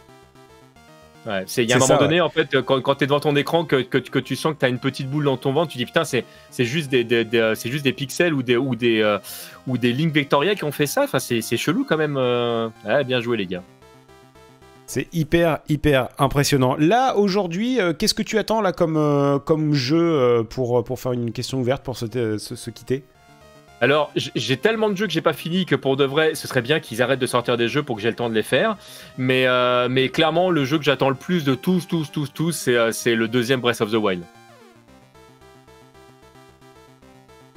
Ouais, 1.25 1.45
il 1.55 1.69
y 1.69 1.71
a 1.71 1.77
un 1.77 1.79
moment 1.79 1.87
ça, 1.87 1.97
donné, 1.97 2.15
ouais. 2.15 2.19
en 2.21 2.29
fait, 2.29 2.61
quand, 2.63 2.81
quand 2.81 2.95
tu 2.95 3.05
es 3.05 3.07
devant 3.07 3.21
ton 3.21 3.37
écran, 3.37 3.63
que, 3.63 3.77
que, 3.77 3.97
que 3.97 4.19
tu 4.19 4.35
sens 4.35 4.55
que 4.55 4.59
tu 4.59 4.65
as 4.65 4.67
une 4.67 4.79
petite 4.79 5.09
boule 5.09 5.23
dans 5.23 5.37
ton 5.37 5.53
ventre, 5.53 5.71
tu 5.71 5.77
dis 5.77 5.85
putain, 5.85 6.03
c'est 6.03 6.25
juste 6.59 6.89
des, 6.89 7.05
des, 7.05 7.23
des 7.23 7.53
c'est 7.55 7.71
juste 7.71 7.85
des 7.85 7.93
pixels 7.93 8.33
ou 8.33 8.43
des, 8.43 8.57
ou 8.57 8.75
des, 8.75 8.99
euh, 8.99 9.19
ou 9.65 9.77
des 9.77 9.93
lignes 9.93 10.09
vectorielles 10.09 10.57
qui 10.57 10.65
ont 10.65 10.73
fait 10.73 10.85
ça. 10.85 11.03
Enfin, 11.03 11.19
c'est 11.19 11.41
chelou 11.55 11.85
quand 11.87 11.95
même. 11.95 12.17
Euh... 12.17 12.67
Ouais, 12.85 13.05
bien 13.05 13.21
joué, 13.21 13.37
les 13.37 13.45
gars. 13.45 13.63
C'est 14.85 15.07
hyper, 15.13 15.59
hyper 15.69 16.09
impressionnant. 16.19 16.75
Là, 16.77 17.15
aujourd'hui, 17.15 17.79
euh, 17.79 17.93
qu'est-ce 17.93 18.13
que 18.13 18.21
tu 18.21 18.37
attends 18.37 18.59
là 18.59 18.73
comme, 18.73 18.97
euh, 18.97 19.39
comme 19.39 19.73
jeu 19.73 20.45
pour, 20.49 20.83
pour 20.83 20.99
faire 20.99 21.13
une 21.13 21.31
question 21.31 21.61
ouverte 21.61 21.83
pour 21.83 21.95
se, 21.95 22.37
se, 22.37 22.55
se 22.55 22.69
quitter? 22.69 23.05
Alors, 23.81 24.11
j'ai 24.15 24.55
tellement 24.55 24.89
de 24.89 24.95
jeux 24.95 25.07
que 25.07 25.11
j'ai 25.11 25.21
pas 25.21 25.33
fini 25.33 25.65
que 25.65 25.75
pour 25.75 25.97
de 25.97 26.05
vrai, 26.05 26.35
ce 26.35 26.47
serait 26.47 26.61
bien 26.61 26.79
qu'ils 26.79 27.01
arrêtent 27.01 27.19
de 27.19 27.25
sortir 27.25 27.57
des 27.57 27.67
jeux 27.67 27.83
pour 27.83 27.97
que 27.97 28.01
j'ai 28.01 28.09
le 28.09 28.15
temps 28.15 28.29
de 28.29 28.33
les 28.33 28.43
faire. 28.43 28.77
Mais, 29.17 29.45
euh, 29.45 29.89
mais 29.89 30.07
clairement, 30.07 30.49
le 30.49 30.63
jeu 30.63 30.77
que 30.77 30.85
j'attends 30.85 31.09
le 31.09 31.15
plus 31.15 31.43
de 31.43 31.53
tous, 31.53 31.85
tous, 31.87 32.09
tous, 32.09 32.31
tous, 32.31 32.51
c'est 32.53 32.75
euh, 32.77 33.15
le 33.15 33.27
deuxième 33.27 33.59
Breath 33.59 33.81
of 33.81 33.91
the 33.91 33.95
Wild. 33.95 34.23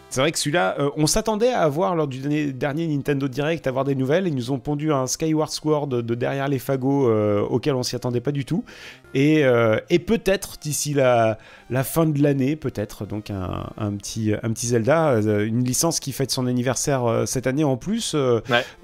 C'est 0.09 0.21
vrai 0.21 0.31
que 0.31 0.39
celui-là, 0.39 0.77
euh, 0.79 0.91
on 0.97 1.07
s'attendait 1.07 1.53
à 1.53 1.63
avoir 1.63 1.97
lors 1.97 2.07
du 2.07 2.53
dernier, 2.53 2.87
Nintendo 2.87 3.27
Direct, 3.27 3.67
à 3.67 3.71
avoir 3.71 3.85
des 3.85 3.97
nouvelles. 3.97 4.29
Ils 4.29 4.35
nous 4.35 4.53
ont 4.53 4.59
pondu 4.61 4.93
un 4.93 5.07
Skyward 5.07 5.51
Sword 5.51 5.89
de, 5.89 6.15
derrière 6.15 6.49
les 6.49 6.61
fagots 6.61 7.09
euh, 7.09 7.41
auquel 7.41 7.75
on 7.75 7.83
s'y 7.83 7.97
attendait 7.97 8.21
pas 8.21 8.31
du 8.31 8.45
tout. 8.45 8.65
Et, 9.15 9.45
euh, 9.45 9.79
peut-être 10.07 10.59
d'ici 10.61 10.95
la, 10.95 11.39
fin 11.83 12.07
de 12.07 12.23
l'année, 12.23 12.55
peut-être 12.55 13.05
donc 13.05 13.31
un, 13.31 13.93
petit, 13.97 14.33
un 14.41 14.53
petit 14.53 14.69
Zelda, 14.69 15.19
une 15.21 15.65
licence 15.65 15.99
qui 15.99 16.13
fête 16.13 16.31
son 16.31 16.47
anniversaire 16.47 17.25
cette 17.27 17.49
année 17.49 17.65
en 17.65 17.77
plus, 17.77 18.15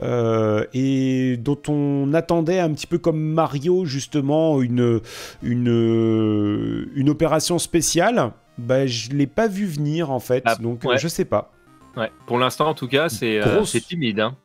et 0.03 1.37
dont 1.37 1.59
on 1.69 2.13
attendait 2.15 2.59
un 2.59 2.71
petit 2.73 2.89
peu 2.89 2.99
comme 2.99 3.21
Mario 3.21 3.85
justement 3.85 4.61
une, 4.61 5.01
une, 5.43 6.91
une 6.97 7.11
opération 7.11 7.61
spéciale 7.61 8.33
bah, 8.59 8.87
je 8.87 9.11
l'ai 9.11 9.27
pas 9.27 9.49
vu 9.49 9.67
venir 9.67 10.11
en 10.11 10.21
fait, 10.21 10.43
ah, 10.47 10.57
donc 10.57 10.83
je 10.97 11.09
sais 11.09 11.25
pas. 11.25 11.53
Ouais. 11.97 12.11
Pour 12.27 12.39
l'instant, 12.39 12.69
en 12.69 12.75
tout 12.75 12.89
cas, 12.89 13.09
c'est 13.09 13.41
euh, 13.41 13.63
timide. 13.65 14.21
Hein. 14.21 14.37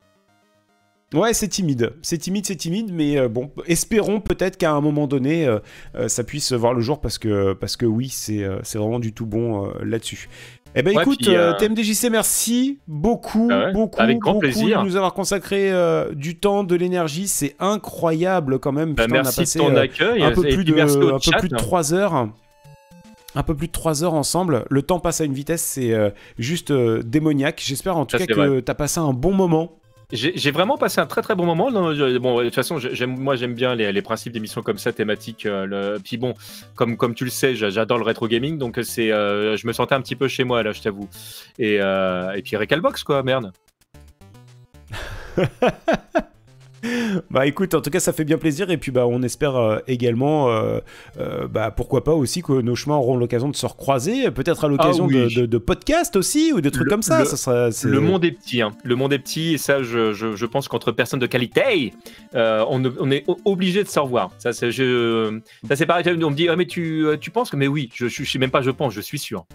Ouais, 1.13 1.33
c'est 1.33 1.47
timide. 1.47 1.93
C'est 2.01 2.17
timide, 2.17 2.45
c'est 2.45 2.57
timide, 2.57 2.91
mais 2.91 3.17
euh, 3.17 3.29
bon, 3.29 3.51
espérons 3.65 4.19
peut-être 4.19 4.57
qu'à 4.57 4.71
un 4.71 4.81
moment 4.81 5.07
donné, 5.07 5.47
euh, 5.47 6.07
ça 6.07 6.23
puisse 6.25 6.51
voir 6.51 6.73
le 6.73 6.81
jour 6.81 6.99
parce 6.99 7.17
que, 7.17 7.53
parce 7.53 7.77
que 7.77 7.85
oui, 7.85 8.09
c'est 8.09 8.43
vraiment 8.75 8.99
du 8.99 9.13
tout 9.13 9.25
bon 9.25 9.71
là-dessus. 9.81 10.29
Eh 10.75 10.83
ben 10.83 10.99
écoute, 10.99 11.21
TMDJC, 11.59 12.09
merci 12.11 12.79
beaucoup, 12.87 13.47
ah 13.49 13.71
beaucoup, 13.71 13.99
Avec 13.99 14.19
grand 14.19 14.33
beaucoup 14.33 14.41
plaisir. 14.41 14.81
de 14.81 14.85
nous 14.85 14.95
avoir 14.97 15.13
consacré 15.13 15.71
du 16.13 16.37
temps, 16.37 16.65
de 16.65 16.75
l'énergie. 16.75 17.29
C'est 17.29 17.55
incroyable 17.59 18.59
quand 18.59 18.73
même. 18.73 18.93
Bah, 18.93 19.07
merci 19.09 19.39
on 19.39 19.41
a 19.41 19.43
passé, 19.43 19.59
de 19.59 19.63
ton 19.63 19.75
accueil. 19.75 20.23
Un 20.23 20.31
peu 20.31 20.41
plus 20.41 20.65
de, 20.65 20.77
un 20.77 21.19
peu 21.19 21.39
plus 21.39 21.49
de 21.49 21.55
3 21.55 21.93
heures 21.93 22.29
un 23.35 23.43
peu 23.43 23.55
plus 23.55 23.67
de 23.67 23.71
3 23.71 24.03
heures 24.03 24.13
ensemble. 24.13 24.65
Le 24.69 24.81
temps 24.81 24.99
passe 24.99 25.21
à 25.21 25.25
une 25.25 25.33
vitesse, 25.33 25.61
c'est 25.61 25.93
euh, 25.93 26.09
juste 26.37 26.71
euh, 26.71 27.01
démoniaque. 27.03 27.61
J'espère 27.63 27.97
en 27.97 28.05
tout 28.05 28.17
cas 28.17 28.25
que 28.25 28.59
tu 28.59 28.71
as 28.71 28.75
passé 28.75 28.99
un 28.99 29.13
bon 29.13 29.33
moment. 29.33 29.79
J'ai 30.13 30.51
vraiment 30.51 30.77
passé 30.77 31.01
un 31.01 31.05
très 31.05 31.21
très 31.21 31.35
bon 31.35 31.45
moment. 31.45 31.69
bon, 31.69 31.81
de 31.81 32.45
toute 32.45 32.55
façon, 32.55 32.79
moi 33.07 33.35
j'aime 33.35 33.53
bien 33.53 33.75
les, 33.75 34.01
principes 34.01 34.31
d'émissions 34.31 34.61
comme 34.61 34.77
ça, 34.77 34.93
thématiques. 34.93 35.45
Euh, 35.45 35.99
puis 36.01 36.15
bon, 36.15 36.33
comme, 36.75 36.95
comme 36.95 37.13
tu 37.13 37.25
le 37.25 37.29
sais, 37.29 37.55
j'adore 37.55 37.97
le 37.97 38.05
rétro 38.05 38.29
gaming, 38.29 38.57
donc 38.57 38.79
c'est, 38.83 39.09
je 39.09 39.67
me 39.67 39.73
sentais 39.73 39.95
un 39.95 40.01
petit 40.01 40.15
peu 40.15 40.29
chez 40.29 40.45
moi 40.45 40.63
là, 40.63 40.71
je 40.71 40.81
t'avoue. 40.81 41.09
Et, 41.59 41.75
et 41.75 42.41
puis 42.41 42.55
Recalbox 42.55 43.03
quoi, 43.03 43.21
merde. 43.21 43.51
bah 47.31 47.47
écoute, 47.47 47.73
en 47.73 47.81
tout 47.81 47.89
cas, 47.89 47.99
ça 47.99 48.13
fait 48.13 48.23
bien 48.23 48.37
plaisir. 48.37 48.69
Et 48.71 48.77
puis, 48.77 48.91
bah, 48.91 49.05
on 49.07 49.21
espère 49.21 49.55
euh, 49.55 49.79
également, 49.87 50.49
euh, 50.49 50.79
euh, 51.19 51.47
bah, 51.47 51.71
pourquoi 51.71 52.03
pas 52.03 52.13
aussi 52.13 52.41
que 52.41 52.53
nos 52.61 52.75
chemins 52.75 52.95
auront 52.95 53.17
l'occasion 53.17 53.49
de 53.49 53.55
se 53.55 53.65
recroiser, 53.65 54.31
peut-être 54.31 54.65
à 54.65 54.67
l'occasion 54.67 55.07
ah 55.09 55.13
de, 55.13 55.45
de, 55.45 55.57
podcasts 55.57 56.15
aussi 56.15 56.53
ou 56.53 56.61
de 56.61 56.69
trucs 56.69 56.87
comme 56.87 57.01
ça. 57.01 57.19
Le, 57.19 57.25
ça 57.25 57.69
le 57.83 57.99
monde 57.99 58.25
est 58.25 58.31
petit. 58.31 58.61
Hein. 58.61 58.71
Le 58.83 58.95
monde 58.95 59.13
est 59.13 59.19
petit. 59.19 59.53
Et 59.53 59.57
ça, 59.57 59.83
je, 59.83 60.13
je, 60.13 60.35
je 60.35 60.45
pense 60.45 60.67
qu'entre 60.67 60.91
personnes 60.91 61.19
de 61.19 61.27
qualité, 61.27 61.93
on, 62.33 62.83
on, 62.99 63.11
est 63.11 63.25
obligé 63.45 63.83
de 63.83 63.89
se 63.89 63.99
revoir. 63.99 64.31
Ça, 64.37 64.53
c'est 64.53 65.85
pareil. 65.85 66.05
On 66.23 66.29
me 66.29 66.35
dit, 66.35 66.49
ah, 66.49 66.55
mais 66.55 66.65
tu, 66.65 67.05
tu 67.19 67.31
penses 67.31 67.49
que, 67.49 67.55
mais 67.55 67.67
oui, 67.67 67.89
je, 67.93 68.07
je, 68.07 68.23
je 68.23 68.31
sais 68.31 68.39
même 68.39 68.51
pas, 68.51 68.61
je 68.61 68.71
pense, 68.71 68.93
je 68.93 69.01
suis 69.01 69.19
sûr. 69.19 69.45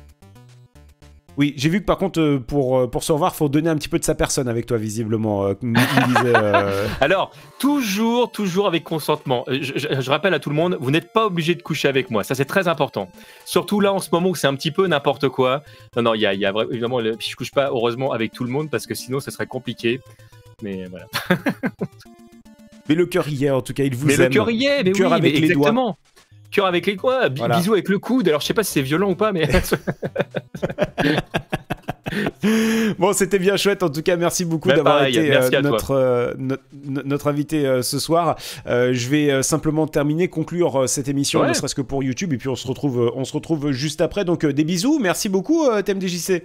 Oui, 1.38 1.54
j'ai 1.56 1.68
vu 1.70 1.80
que 1.80 1.86
par 1.86 1.96
contre, 1.96 2.20
euh, 2.20 2.38
pour, 2.38 2.78
euh, 2.78 2.86
pour 2.86 3.02
se 3.04 3.12
revoir, 3.12 3.34
faut 3.34 3.48
donner 3.48 3.70
un 3.70 3.76
petit 3.76 3.88
peu 3.88 3.98
de 3.98 4.04
sa 4.04 4.14
personne 4.14 4.48
avec 4.48 4.66
toi, 4.66 4.76
visiblement. 4.76 5.46
Euh, 5.46 6.86
Alors, 7.00 7.32
toujours, 7.58 8.30
toujours 8.30 8.66
avec 8.66 8.84
consentement. 8.84 9.44
Je, 9.48 10.10
rappelle 10.10 10.34
à 10.34 10.38
tout 10.38 10.50
le 10.50 10.56
monde, 10.56 10.76
vous 10.80 10.90
n'êtes 10.90 11.12
pas 11.12 11.26
obligé 11.26 11.54
de 11.54 11.62
coucher 11.62 11.88
avec 11.88 12.10
moi. 12.10 12.22
Ça, 12.22 12.34
c'est 12.34 12.44
très 12.44 12.68
important. 12.68 13.08
Surtout 13.46 13.80
là, 13.80 13.92
en 13.92 13.98
ce 13.98 14.10
moment 14.12 14.28
où 14.28 14.34
c'est 14.34 14.46
un 14.46 14.54
petit 14.54 14.70
peu 14.70 14.86
n'importe 14.86 15.28
quoi. 15.28 15.62
Non, 15.96 16.02
non, 16.02 16.14
il 16.14 16.20
y 16.20 16.26
a, 16.26 16.34
y 16.34 16.44
a, 16.44 16.52
évidemment, 16.70 17.00
le, 17.00 17.16
je 17.18 17.34
couche 17.34 17.50
pas, 17.50 17.68
heureusement, 17.68 18.12
avec 18.12 18.32
tout 18.32 18.44
le 18.44 18.50
monde 18.50 18.68
parce 18.70 18.86
que 18.86 18.94
sinon, 18.94 19.20
ça 19.20 19.30
serait 19.30 19.46
compliqué. 19.46 20.00
Mais 20.62 20.84
voilà. 20.84 21.06
mais 22.88 22.94
le 22.94 23.06
cœur 23.06 23.26
y 23.28 23.46
est, 23.46 23.50
en 23.50 23.62
tout 23.62 23.72
cas, 23.72 23.84
il 23.84 23.96
vous 23.96 24.06
mais 24.06 24.14
aime. 24.14 24.20
Mais 24.20 24.28
le 24.28 24.34
cœur 24.34 24.50
y 24.50 24.66
est, 24.66 24.84
mais 24.84 24.92
oui, 24.94 25.04
avec 25.04 25.32
les 25.32 25.38
exactement. 25.44 25.84
Doigts 25.84 25.96
cœur 26.52 26.66
avec 26.66 26.86
les 26.86 26.96
quoi 26.96 27.28
Bisous 27.28 27.72
avec 27.72 27.88
le 27.88 27.98
coude. 27.98 28.28
Alors 28.28 28.40
je 28.40 28.46
sais 28.46 28.54
pas 28.54 28.62
si 28.62 28.72
c'est 28.72 28.82
violent 28.82 29.10
ou 29.10 29.16
pas, 29.16 29.32
mais. 29.32 29.48
bon, 32.98 33.12
c'était 33.12 33.38
bien 33.38 33.56
chouette. 33.56 33.82
En 33.82 33.88
tout 33.88 34.02
cas, 34.02 34.16
merci 34.16 34.44
beaucoup 34.44 34.68
bah, 34.68 34.76
d'avoir 34.76 35.04
été 35.04 35.34
euh, 35.34 35.62
notre, 35.62 35.92
euh, 35.92 36.34
notre, 36.72 37.28
invité 37.28 37.66
euh, 37.66 37.82
ce 37.82 37.98
soir. 37.98 38.36
je 38.66 39.08
vais 39.08 39.42
simplement 39.42 39.86
terminer, 39.86 40.28
conclure 40.28 40.88
cette 40.88 41.08
émission, 41.08 41.46
ne 41.46 41.52
serait-ce 41.52 41.74
que 41.74 41.82
pour 41.82 42.02
YouTube, 42.02 42.32
et 42.32 42.38
puis 42.38 42.48
on 42.48 42.56
se 42.56 42.66
retrouve, 42.66 43.12
on 43.14 43.24
se 43.24 43.32
retrouve 43.32 43.72
juste 43.72 44.00
après. 44.00 44.24
Donc 44.24 44.46
des 44.46 44.64
bisous. 44.64 44.98
Merci 45.00 45.28
beaucoup, 45.28 45.66
TMDJC. 45.84 46.44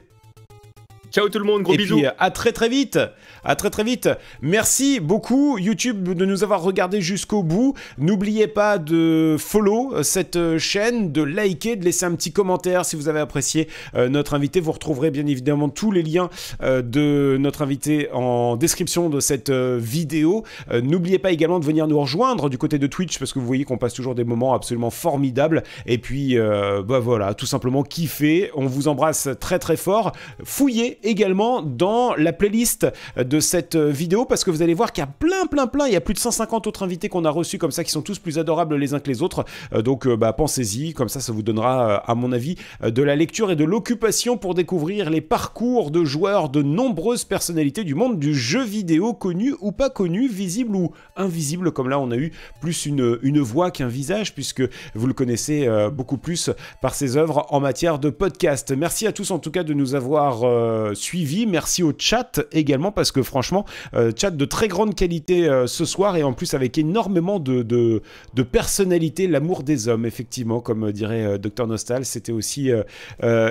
Ciao 1.11 1.29
tout 1.29 1.39
le 1.39 1.45
monde, 1.45 1.63
gros 1.63 1.73
et 1.73 1.77
bisous. 1.77 1.97
Puis, 1.97 2.05
à 2.17 2.31
très 2.31 2.51
très 2.51 2.69
vite. 2.69 2.99
À 3.43 3.55
très 3.55 3.69
très 3.69 3.83
vite. 3.83 4.09
Merci 4.41 4.99
beaucoup 4.99 5.57
YouTube 5.57 6.13
de 6.13 6.25
nous 6.25 6.43
avoir 6.43 6.61
regardé 6.61 7.01
jusqu'au 7.01 7.43
bout. 7.43 7.75
N'oubliez 7.97 8.47
pas 8.47 8.77
de 8.77 9.37
follow 9.39 10.03
cette 10.03 10.57
chaîne, 10.57 11.13
de 11.13 11.21
liker, 11.21 11.77
de 11.77 11.85
laisser 11.85 12.05
un 12.05 12.13
petit 12.15 12.33
commentaire 12.33 12.83
si 12.83 12.95
vous 12.95 13.07
avez 13.07 13.21
apprécié 13.21 13.69
euh, 13.95 14.09
notre 14.09 14.33
invité. 14.33 14.59
Vous 14.59 14.73
retrouverez 14.73 15.11
bien 15.11 15.25
évidemment 15.27 15.69
tous 15.69 15.91
les 15.91 16.03
liens 16.03 16.29
euh, 16.61 16.81
de 16.81 17.37
notre 17.39 17.61
invité 17.61 18.09
en 18.11 18.57
description 18.57 19.09
de 19.09 19.19
cette 19.19 19.49
euh, 19.49 19.77
vidéo. 19.81 20.43
N'oubliez 20.71 21.19
pas 21.19 21.31
également 21.31 21.59
de 21.59 21.65
venir 21.65 21.87
nous 21.87 21.99
rejoindre 21.99 22.49
du 22.49 22.57
côté 22.57 22.79
de 22.79 22.87
Twitch 22.87 23.17
parce 23.17 23.31
que 23.31 23.39
vous 23.39 23.45
voyez 23.45 23.63
qu'on 23.63 23.77
passe 23.77 23.93
toujours 23.93 24.15
des 24.15 24.23
moments 24.23 24.53
absolument 24.53 24.89
formidables. 24.89 25.63
Et 25.85 25.97
puis, 25.97 26.37
bah 26.37 26.99
voilà, 26.99 27.33
tout 27.33 27.45
simplement 27.45 27.83
kiffer. 27.83 28.51
On 28.55 28.65
vous 28.65 28.87
embrasse 28.87 29.29
très 29.39 29.59
très 29.59 29.77
fort. 29.77 30.11
Fouillez 30.43 30.96
également 31.03 31.61
dans 31.61 32.15
la 32.15 32.33
playlist 32.33 32.87
de 33.17 33.39
cette 33.39 33.75
vidéo 33.75 34.25
parce 34.25 34.43
que 34.43 34.51
vous 34.51 34.61
allez 34.61 34.73
voir 34.73 34.91
qu'il 34.91 35.01
y 35.01 35.07
a 35.07 35.07
plein, 35.07 35.45
plein, 35.45 35.67
plein. 35.67 35.87
Il 35.87 35.93
y 35.93 35.95
a 35.95 36.01
plus 36.01 36.13
de 36.13 36.19
150 36.19 36.67
autres 36.67 36.83
invités 36.83 37.09
qu'on 37.09 37.25
a 37.25 37.29
reçus 37.29 37.57
comme 37.57 37.71
ça 37.71 37.83
qui 37.83 37.91
sont 37.91 38.01
tous 38.01 38.19
plus 38.19 38.39
adorables 38.39 38.75
les 38.75 38.93
uns 38.93 38.99
que 38.99 39.09
les 39.09 39.21
autres. 39.21 39.45
Euh, 39.73 39.81
donc, 39.81 40.07
euh, 40.07 40.15
bah, 40.15 40.33
pensez-y. 40.33 40.93
Comme 40.93 41.09
ça, 41.09 41.19
ça 41.19 41.31
vous 41.31 41.43
donnera, 41.43 41.89
euh, 41.89 41.99
à 42.05 42.15
mon 42.15 42.31
avis, 42.31 42.55
de 42.83 43.03
la 43.03 43.15
lecture 43.15 43.51
et 43.51 43.55
de 43.55 43.63
l'occupation 43.63 44.37
pour 44.37 44.53
découvrir 44.53 45.09
les 45.09 45.21
parcours 45.21 45.91
de 45.91 46.03
joueurs 46.03 46.49
de 46.49 46.61
nombreuses 46.61 47.23
personnalités 47.23 47.83
du 47.83 47.95
monde 47.95 48.19
du 48.19 48.33
jeu 48.33 48.63
vidéo, 48.63 49.13
connus 49.13 49.55
ou 49.61 49.71
pas 49.71 49.89
connus, 49.89 50.27
visibles 50.27 50.75
ou 50.75 50.91
invisibles. 51.15 51.71
Comme 51.71 51.89
là, 51.89 51.99
on 51.99 52.11
a 52.11 52.17
eu 52.17 52.31
plus 52.61 52.85
une, 52.85 53.19
une 53.21 53.39
voix 53.39 53.71
qu'un 53.71 53.87
visage 53.87 54.33
puisque 54.33 54.63
vous 54.95 55.07
le 55.07 55.13
connaissez 55.13 55.67
beaucoup 55.91 56.17
plus 56.17 56.49
par 56.81 56.95
ses 56.95 57.17
œuvres 57.17 57.45
en 57.49 57.59
matière 57.59 57.99
de 57.99 58.09
podcast. 58.09 58.73
Merci 58.75 59.07
à 59.07 59.11
tous 59.11 59.31
en 59.31 59.39
tout 59.39 59.51
cas 59.51 59.63
de 59.63 59.73
nous 59.73 59.95
avoir 59.95 60.86
suivi. 60.95 61.45
Merci 61.45 61.83
au 61.83 61.93
chat 61.97 62.41
également 62.51 62.91
parce 62.91 63.11
que 63.11 63.23
franchement, 63.23 63.65
euh, 63.93 64.11
chat 64.15 64.31
de 64.31 64.45
très 64.45 64.67
grande 64.67 64.95
qualité 64.95 65.47
euh, 65.47 65.67
ce 65.67 65.85
soir 65.85 66.15
et 66.17 66.23
en 66.23 66.33
plus 66.33 66.53
avec 66.53 66.77
énormément 66.77 67.39
de, 67.39 67.61
de, 67.63 68.01
personnalité, 68.43 69.27
l'amour 69.27 69.63
des 69.63 69.87
hommes, 69.87 70.05
effectivement, 70.05 70.59
comme 70.59 70.91
dirait 70.91 71.25
euh, 71.25 71.37
Dr 71.37 71.67
Nostal. 71.67 72.05
C'était 72.05 72.31
aussi 72.31 72.71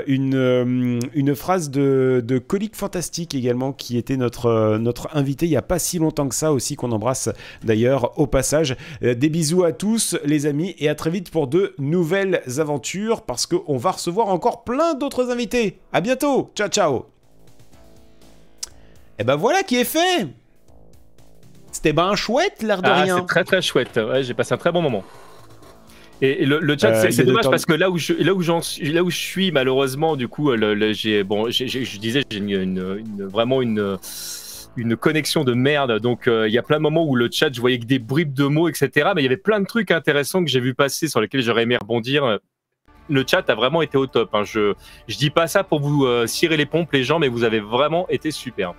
une, 0.06 1.00
une 1.14 1.34
phrase 1.34 1.70
de, 1.70 2.22
de 2.24 2.38
Colique 2.38 2.76
Fantastique 2.76 3.34
également 3.34 3.72
qui 3.72 3.98
était 3.98 4.16
notre, 4.16 4.78
notre 4.78 5.08
invité 5.14 5.46
il 5.46 5.50
n'y 5.50 5.56
a 5.56 5.62
pas 5.62 5.78
si 5.78 5.98
longtemps 5.98 6.28
que 6.28 6.34
ça 6.34 6.52
aussi, 6.52 6.76
qu'on 6.76 6.92
embrasse 6.92 7.28
d'ailleurs 7.64 8.18
au 8.18 8.26
passage. 8.26 8.76
des 9.02 9.28
bisous 9.28 9.64
à 9.64 9.72
tous 9.72 10.16
les 10.24 10.46
amis 10.46 10.74
et 10.78 10.88
à 10.88 10.94
très 10.94 11.10
vite 11.10 11.30
pour 11.30 11.46
de 11.46 11.74
nouvelles 11.78 12.42
aventures 12.58 13.22
parce 13.22 13.46
qu'on 13.46 13.76
va 13.76 13.92
recevoir 13.92 14.28
encore 14.28 14.64
plein 14.64 14.94
d'autres 14.94 15.30
invités. 15.30 15.78
À 15.92 16.00
bientôt, 16.00 16.50
ciao 16.54 16.68
ciao 16.68 17.06
et 19.18 19.24
ben 19.24 19.36
voilà 19.36 19.62
qui 19.62 19.76
est 19.76 19.84
fait 19.84 20.28
C'était 21.72 21.92
ben 21.92 22.14
chouette, 22.14 22.62
l'air 22.62 22.82
de 22.82 22.88
ah, 22.88 23.02
rien. 23.02 23.18
C'est 23.18 23.26
très 23.26 23.44
très 23.44 23.62
chouette, 23.62 23.96
ouais, 23.96 24.22
j'ai 24.22 24.34
passé 24.34 24.54
un 24.54 24.58
très 24.58 24.72
bon 24.72 24.82
moment. 24.82 25.04
Et, 26.22 26.46
le, 26.46 26.76
chat, 26.78 27.10
c'est 27.10 27.20
euh, 27.20 27.24
dommage 27.24 27.44
parce 27.44 27.66
que 27.66 27.74
là 27.74 27.90
où 27.90 27.98
je, 27.98 28.14
là 28.14 28.32
où 28.32 28.40
là 28.40 29.02
où 29.02 29.10
je 29.10 29.16
suis, 29.16 29.52
malheureusement, 29.52 30.16
du 30.16 30.28
coup, 30.28 30.50
j'ai, 30.92 31.22
bon, 31.24 31.50
je 31.50 31.98
disais, 31.98 32.22
j'ai 32.30 32.38
une, 32.38 32.96
vraiment 33.18 33.60
une, 33.60 33.98
une 34.76 34.96
connexion 34.96 35.44
de 35.44 35.52
merde. 35.52 35.98
Donc, 36.00 36.26
euh, 36.26 36.48
il 36.48 36.54
y 36.54 36.58
a 36.58 36.62
plein 36.62 36.78
de 36.78 36.82
moments 36.82 37.04
où 37.04 37.16
le 37.16 37.28
chat, 37.30 37.52
je 37.52 37.60
voyais 37.60 37.78
que 37.78 37.84
des 37.84 37.98
bribes 37.98 38.32
de 38.32 38.44
mots, 38.44 38.68
etc. 38.68 39.10
Mais 39.14 39.22
il 39.22 39.24
y 39.24 39.26
avait 39.26 39.36
plein 39.36 39.60
de 39.60 39.66
trucs 39.66 39.90
intéressants 39.90 40.42
que 40.42 40.50
j'ai 40.50 40.60
vu 40.60 40.74
passer 40.74 41.08
sur 41.08 41.20
lesquels 41.20 41.42
j'aurais 41.42 41.64
aimé 41.64 41.76
rebondir. 41.76 42.38
Le 43.08 43.24
chat 43.26 43.48
a 43.50 43.54
vraiment 43.54 43.82
été 43.82 43.98
au 43.98 44.06
top. 44.06 44.30
Hein. 44.34 44.44
Je, 44.44 44.74
je 45.08 45.16
dis 45.16 45.30
pas 45.30 45.46
ça 45.46 45.64
pour 45.64 45.80
vous 45.80 46.06
euh, 46.06 46.26
cirer 46.26 46.56
les 46.56 46.66
pompes, 46.66 46.92
les 46.92 47.04
gens, 47.04 47.18
mais 47.18 47.28
vous 47.28 47.44
avez 47.44 47.60
vraiment 47.60 48.08
été 48.08 48.30
super. 48.30 48.74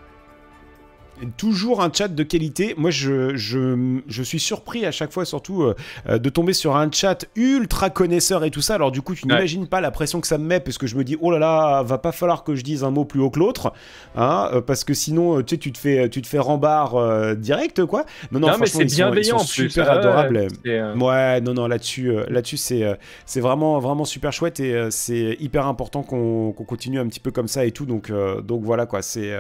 Toujours 1.38 1.82
un 1.82 1.92
chat 1.92 2.08
de 2.08 2.24
qualité. 2.24 2.76
Moi, 2.78 2.92
je, 2.92 3.36
je, 3.36 4.00
je 4.08 4.24
suis 4.24 4.40
surpris 4.40 4.86
à 4.86 4.92
chaque 4.92 5.12
fois, 5.12 5.26
surtout, 5.26 5.64
euh, 5.64 6.18
de 6.18 6.30
tomber 6.30 6.54
sur 6.54 6.76
un 6.76 6.92
chat 6.92 7.26
ultra 7.36 7.90
connaisseur 7.90 8.44
et 8.44 8.52
tout 8.52 8.62
ça. 8.62 8.76
Alors, 8.76 8.92
du 8.92 9.02
coup, 9.02 9.16
tu 9.16 9.28
n'imagines 9.28 9.68
pas 9.68 9.82
la 9.82 9.92
pression 9.92 10.22
que 10.22 10.28
ça 10.28 10.38
me 10.38 10.46
met 10.46 10.60
parce 10.60 10.78
que 10.78 10.88
je 10.88 10.96
me 10.96 11.04
dis, 11.04 11.18
oh 11.22 11.32
là 11.32 11.40
là, 11.40 11.84
va 11.84 11.98
pas 11.98 12.12
falloir 12.12 12.44
que 12.44 12.56
je 12.56 12.64
dise 12.64 12.84
un 12.84 12.92
mot 12.92 13.06
plus 13.06 13.20
haut 13.20 13.30
que 13.30 13.40
l'autre, 13.40 13.74
hein, 14.16 14.50
euh, 14.54 14.62
parce 14.62 14.84
que 14.84 14.94
sinon, 14.94 15.42
tu 15.42 15.56
sais, 15.56 15.58
tu 15.58 15.72
te 15.72 15.78
fais, 15.78 16.10
tu 16.10 16.22
te 16.22 16.28
fais 16.28 16.40
rembarre 16.40 16.96
euh, 16.96 17.36
direct, 17.36 17.86
quoi. 17.86 18.06
Non, 18.32 18.40
non, 18.40 18.58
mais 18.60 18.68
c'est 18.68 18.86
bienveillant, 18.86 19.40
super 19.40 19.90
adorable. 19.90 20.48
Ouais, 20.66 21.42
non, 21.42 21.54
non, 21.54 21.68
là-dessus, 21.68 22.12
là-dessus, 22.30 22.58
c'est, 22.58 22.98
c'est 23.26 23.42
vraiment, 23.42 23.80
vraiment 23.80 24.06
super 24.06 24.32
chouette 24.34 24.60
et 24.60 24.88
c'est 24.92 25.38
hyper 25.40 25.68
important 25.68 26.04
qu'on, 26.04 26.54
continue 26.68 27.00
un 27.00 27.08
petit 27.08 27.20
peu 27.20 27.32
comme 27.32 27.48
ça 27.48 27.66
et 27.66 27.72
tout. 27.72 27.86
Donc, 27.86 28.12
donc 28.44 28.64
voilà, 28.64 28.86
quoi. 28.86 29.02
C'est 29.02 29.34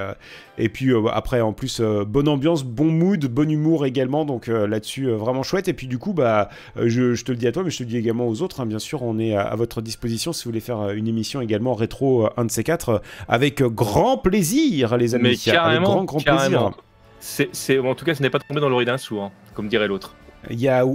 et 0.58 0.70
puis 0.70 0.92
après, 1.14 1.42
en 1.42 1.54
plus 1.54 1.67
euh, 1.80 2.06
bonne 2.06 2.28
ambiance, 2.28 2.64
bon 2.64 2.86
mood, 2.86 3.26
bon 3.26 3.50
humour 3.50 3.86
également. 3.86 4.26
Donc 4.26 4.48
euh, 4.48 4.68
là-dessus, 4.68 5.08
euh, 5.08 5.16
vraiment 5.16 5.44
chouette. 5.44 5.68
Et 5.68 5.74
puis 5.74 5.88
du 5.88 5.98
coup, 5.98 6.14
bah, 6.14 6.50
je, 6.76 7.22
te 7.22 7.32
le 7.32 7.38
dis 7.38 7.48
à 7.48 7.52
toi, 7.52 7.64
mais 7.64 7.70
je 7.70 7.78
te 7.78 7.84
le 7.84 7.90
dis 7.90 7.98
également 7.98 8.28
aux 8.28 8.42
autres. 8.42 8.62
Hein. 8.62 8.66
bien 8.66 8.80
sûr, 8.80 9.04
on 9.04 9.20
est 9.20 9.36
à, 9.36 9.56
votre 9.56 9.82
disposition 9.82 10.34
si 10.34 10.44
vous 10.44 10.50
voulez 10.50 10.60
faire 10.60 10.92
une 10.92 11.08
émission 11.08 11.42
également 11.42 11.74
rétro, 11.74 12.30
un 12.38 12.46
de 12.46 12.52
ces 12.52 12.64
quatre, 12.64 13.02
avec 13.28 13.62
grand 13.62 14.18
plaisir, 14.18 14.98
les 14.98 15.16
amis. 15.16 15.30
Mais 15.30 15.36
carrément, 15.36 15.98
avec 15.98 16.08
grand, 16.08 16.20
grand 16.20 16.20
plaisir. 16.20 16.72
C'est, 17.20 17.80
en 17.80 17.96
tout 17.96 18.06
cas, 18.06 18.16
ce 18.16 18.22
n'est 18.22 18.30
pas 18.30 18.40
tombé 18.40 18.62
dans 18.62 18.70
l'oreille 18.70 18.86
d'un 18.86 18.98
sourd, 18.98 19.24
hein, 19.24 19.32
comme 19.54 19.68
dirait 19.68 19.88
l'autre. 19.88 20.16
Il 20.50 20.60
y 20.60 20.70
a, 20.70 20.86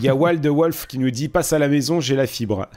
y 0.00 0.08
a 0.08 0.14
Wild 0.14 0.46
Wolf 0.46 0.86
qui 0.86 0.98
nous 0.98 1.10
dit 1.10 1.28
passe 1.28 1.52
à 1.52 1.58
la 1.58 1.68
maison, 1.68 2.00
j'ai 2.00 2.16
la 2.16 2.26
fibre. 2.26 2.68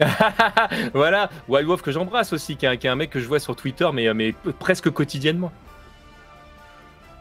voilà, 0.94 1.30
Wild 1.48 1.66
Wolf 1.66 1.82
que 1.82 1.92
j'embrasse 1.92 2.32
aussi, 2.32 2.56
qui 2.56 2.66
est, 2.66 2.86
un, 2.86 2.96
mec 2.96 3.10
que 3.10 3.20
je 3.20 3.26
vois 3.26 3.38
sur 3.38 3.54
Twitter, 3.54 3.88
mais, 3.92 4.12
mais 4.14 4.34
presque 4.58 4.90
quotidiennement. 4.90 5.52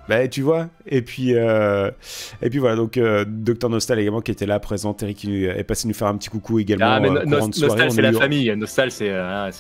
Bah, 0.10 0.28
tu 0.28 0.42
vois. 0.42 0.70
Et 0.88 1.04
puis, 1.04 1.36
euh, 1.36 1.92
et 2.42 2.50
puis 2.50 2.58
voilà, 2.58 2.76
donc 2.76 2.98
euh, 2.98 3.26
Docteur 3.28 3.70
Nostal 3.70 4.00
également 4.00 4.22
qui 4.22 4.32
était 4.32 4.48
là 4.48 4.60
présent, 4.60 4.98
Eric 5.00 5.18
qui 5.18 5.46
est 5.46 5.64
passé 5.64 5.88
nous 5.88 5.94
faire 5.94 6.08
un 6.08 6.18
petit 6.18 6.30
coucou 6.30 6.58
également. 6.58 6.88
Ah, 6.88 7.00
mais 7.00 7.10
euh, 7.10 7.26
Nostal, 7.26 7.92
c'est 7.92 8.02
la 8.02 8.12
famille. 8.14 8.52
Nostal, 8.58 8.90
c'est. 8.90 9.12
Ah, 9.12 9.52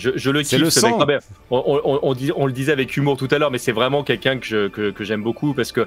je, 0.00 0.30
le 0.30 0.42
kiffe, 0.42 0.68
ce 0.68 0.86
mec. 1.06 1.20
on, 1.50 2.46
le 2.46 2.52
disait 2.52 2.72
avec 2.72 2.96
humour 2.96 3.16
tout 3.16 3.28
à 3.30 3.38
l'heure, 3.38 3.50
mais 3.50 3.58
c'est 3.58 3.72
vraiment 3.72 4.02
quelqu'un 4.02 4.38
que, 4.38 4.92
j'aime 5.00 5.22
beaucoup 5.22 5.54
parce 5.54 5.72
que 5.72 5.86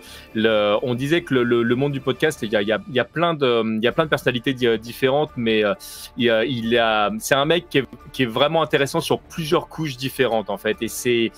on 0.84 0.96
disait 0.96 1.22
que 1.22 1.34
le, 1.34 1.76
monde 1.76 1.92
du 1.92 2.02
podcast, 2.02 2.40
il 2.44 2.52
y 2.52 3.00
a, 3.00 3.06
plein 3.06 3.34
de, 3.34 3.64
il 3.82 3.86
y 3.86 3.92
plein 3.92 4.06
de 4.06 4.10
personnalités 4.10 4.54
différentes, 4.78 5.32
mais 5.36 5.64
euh, 5.64 5.74
il, 6.18 6.78
a, 6.78 7.12
c'est 7.20 7.36
un 7.36 7.46
mec 7.46 7.66
qui 7.70 7.80
est, 8.24 8.26
vraiment 8.26 8.62
intéressant 8.62 9.02
sur 9.02 9.20
plusieurs 9.20 9.68
couches 9.68 9.98
différentes 9.98 10.50
en 10.50 10.58
fait, 10.58 10.78
et 10.82 10.88
c'est, 10.88 11.32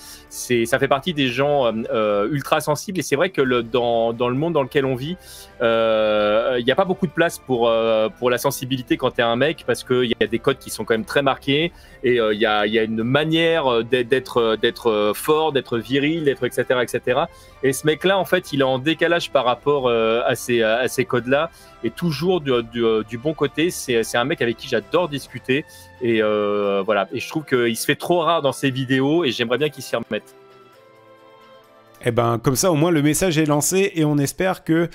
ça 0.64 0.78
fait 0.78 0.88
partie 0.88 1.14
des 1.14 1.28
gens 1.28 1.72
euh, 1.90 2.28
ultra 2.30 2.60
sensibles. 2.60 2.98
Et 2.98 3.02
c'est 3.02 3.16
vrai 3.16 3.30
que 3.30 3.42
dans, 3.62 4.12
le 4.12 4.34
monde 4.34 4.52
dans 4.52 4.62
lequel 4.62 4.84
on 4.84 4.94
vit, 4.94 5.16
euh, 5.62 6.56
il 6.58 6.64
n'y 6.64 6.72
a 6.72 6.76
pas 6.76 6.84
beaucoup 6.84 7.06
de 7.06 7.12
place 7.12 7.38
pour, 7.38 7.72
pour 8.18 8.30
la 8.30 8.38
sensibilité 8.38 8.96
quand 8.96 9.10
tu 9.12 9.20
es 9.20 9.24
un 9.24 9.36
mec 9.36 9.64
parce 9.66 9.84
qu'il 9.84 10.04
y 10.04 10.24
a 10.24 10.26
des 10.26 10.38
codes 10.38 10.58
qui 10.58 10.70
sont 10.70 10.84
quand 10.84 10.94
même 10.94 11.04
très 11.04 11.22
marqués 11.22 11.72
et 12.02 12.16
il 12.16 12.38
y 12.38 12.46
a 12.46 12.65
il 12.66 12.72
y 12.74 12.78
a 12.78 12.82
une 12.82 13.02
manière 13.02 13.66
euh, 13.66 13.82
d'être 13.82 14.38
euh, 14.38 14.56
d'être 14.56 14.90
euh, 14.90 15.14
fort, 15.14 15.52
d'être 15.52 15.78
viril, 15.78 16.24
d'être 16.24 16.44
etc 16.44 16.80
etc. 16.82 17.20
Et 17.62 17.72
ce 17.72 17.86
mec-là, 17.86 18.18
en 18.18 18.24
fait, 18.24 18.52
il 18.52 18.60
est 18.60 18.64
en 18.64 18.78
décalage 18.78 19.30
par 19.30 19.44
rapport 19.44 19.88
à 19.88 20.34
ces 20.34 21.04
codes-là 21.06 21.50
et 21.82 21.90
toujours 21.90 22.40
du, 22.40 23.18
bon 23.18 23.34
côté. 23.34 23.70
C'est 23.70 24.02
c'est 24.04 24.18
un 24.18 24.24
mec 24.24 24.42
avec 24.42 24.56
qui 24.56 24.68
j'adore 24.68 25.08
discuter 25.08 25.64
et 26.00 26.20
voilà. 26.20 27.08
Et 27.12 27.20
je 27.20 27.28
trouve 27.28 27.44
qu'il 27.44 27.76
se 27.76 27.84
fait 27.84 27.96
trop 27.96 28.20
rare 28.20 28.42
dans 28.42 28.52
ses 28.52 28.70
vidéos 28.70 29.24
et 29.24 29.30
j'aimerais 29.30 29.58
bien 29.58 29.68
qu'il 29.68 29.82
s'y 29.82 29.96
remette. 29.96 30.34
Et 32.06 32.10
eh 32.10 32.12
ben 32.12 32.38
comme 32.38 32.54
ça 32.54 32.70
au 32.70 32.76
moins 32.76 32.92
le 32.92 33.02
message 33.02 33.36
est 33.36 33.46
lancé 33.46 33.90
et 33.96 34.04
on 34.04 34.16
espère 34.16 34.62
que 34.62 34.88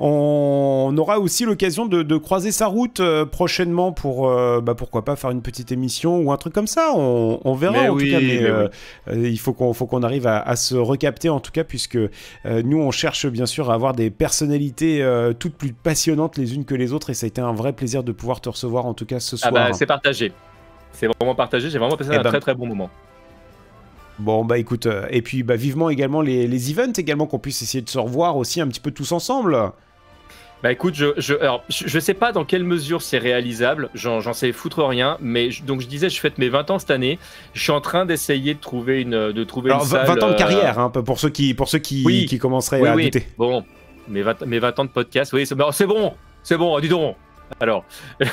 on 0.00 0.94
aura 0.98 1.18
aussi 1.18 1.46
l'occasion 1.46 1.86
de, 1.86 2.16
croiser 2.18 2.52
sa 2.52 2.66
route 2.66 3.00
euh, 3.00 3.24
prochainement 3.24 3.90
pour 3.90 4.28
euh, 4.28 4.60
bah, 4.60 4.74
pourquoi 4.74 5.02
pas 5.02 5.16
faire 5.16 5.30
une 5.30 5.40
petite 5.40 5.72
émission 5.72 6.18
ou 6.18 6.30
un 6.30 6.36
truc 6.36 6.52
comme 6.52 6.66
ça. 6.66 6.92
On, 6.94 7.54
verra 7.54 7.90
en 7.90 7.96
tout 7.96 8.04
cas, 8.04 8.20
mais, 8.20 8.42
euh, 8.42 8.68
il 9.14 9.38
faut 9.38 9.54
qu'on 9.54 9.72
faut 9.72 9.86
qu'on 9.86 10.02
arrive 10.02 10.26
à, 10.26 10.56
se 10.56 10.74
recapter 10.74 11.30
en 11.30 11.40
tout 11.40 11.52
cas 11.52 11.64
puisque 11.64 11.98
nous 12.44 12.78
on 12.78 12.90
cherche 12.90 13.26
bien 13.28 13.46
sûr 13.46 13.70
à 13.70 13.74
avoir 13.74 13.94
des 13.94 14.10
personnalités 14.10 15.02
toutes 15.38 15.54
plus 15.54 15.72
passionnantes 15.72 16.36
les 16.36 16.54
unes 16.54 16.66
que 16.66 16.74
les 16.74 16.92
autres 16.92 17.08
et 17.08 17.14
ça 17.14 17.24
a 17.24 17.28
été 17.28 17.40
un 17.40 17.54
vrai 17.54 17.72
plaisir 17.72 18.04
de 18.04 18.12
pouvoir 18.12 18.42
te 18.42 18.50
recevoir 18.50 18.84
en 18.84 18.92
tout 18.92 19.06
cas 19.06 19.20
ce 19.20 19.38
soir. 19.38 19.52
Ah 19.56 19.68
bah, 19.68 19.72
c'est 19.72 19.86
partagé. 19.86 20.32
C'est 20.92 21.06
vraiment 21.06 21.34
partagé. 21.34 21.70
J'ai 21.70 21.78
vraiment 21.78 21.96
passé 21.96 22.10
eh 22.12 22.16
un 22.16 22.22
ben, 22.22 22.28
très 22.28 22.40
très 22.40 22.54
bon 22.54 22.66
moment. 22.66 22.90
Bon 24.18 24.44
bah 24.44 24.58
écoute, 24.58 24.86
euh, 24.86 25.06
et 25.10 25.22
puis 25.22 25.42
bah 25.42 25.56
vivement 25.56 25.90
également 25.90 26.22
les, 26.22 26.46
les 26.46 26.70
events 26.70 26.92
également 26.96 27.26
qu'on 27.26 27.38
puisse 27.38 27.62
essayer 27.62 27.82
de 27.82 27.88
se 27.88 27.98
revoir 27.98 28.36
aussi 28.36 28.60
un 28.60 28.66
petit 28.66 28.80
peu 28.80 28.90
tous 28.90 29.12
ensemble. 29.12 29.72
Bah 30.60 30.72
écoute, 30.72 30.94
je, 30.96 31.06
je, 31.18 31.34
alors, 31.36 31.62
je, 31.68 32.00
sais 32.00 32.14
pas 32.14 32.32
dans 32.32 32.44
quelle 32.44 32.64
mesure 32.64 33.00
c'est 33.00 33.18
réalisable, 33.18 33.90
j'en 33.94 34.32
sais 34.32 34.50
foutre 34.50 34.84
rien, 34.84 35.16
mais 35.20 35.50
donc 35.64 35.80
je 35.80 35.86
disais, 35.86 36.10
je 36.10 36.18
fête 36.18 36.36
mes 36.36 36.48
20 36.48 36.72
ans 36.72 36.78
cette 36.80 36.90
année, 36.90 37.20
je 37.54 37.62
suis 37.62 37.70
en 37.70 37.80
train 37.80 38.06
d'essayer 38.06 38.54
de 38.54 38.58
trouver 38.58 39.02
une, 39.02 39.30
de 39.30 39.44
trouver 39.44 39.70
alors, 39.70 39.84
20 39.84 40.20
ans 40.20 40.30
de 40.30 40.34
carrière, 40.34 40.80
euh, 40.80 40.82
hein, 40.82 40.90
pour 40.90 41.20
ceux 41.20 41.30
qui, 41.30 41.54
pour 41.54 41.68
ceux 41.68 41.78
qui, 41.78 42.26
qui 42.26 42.38
commenceraient 42.38 42.84
à 42.84 42.96
douter. 42.96 43.28
Bon, 43.38 43.64
mes 44.08 44.22
20, 44.22 44.46
mes 44.46 44.58
20 44.58 44.80
ans 44.80 44.84
de 44.84 44.90
podcast, 44.90 45.32
oui, 45.32 45.46
c'est 45.46 45.54
bon, 45.54 45.70
c'est 46.42 46.56
bon, 46.56 46.80
dis 46.80 46.88
donc, 46.88 47.14
alors, 47.60 47.84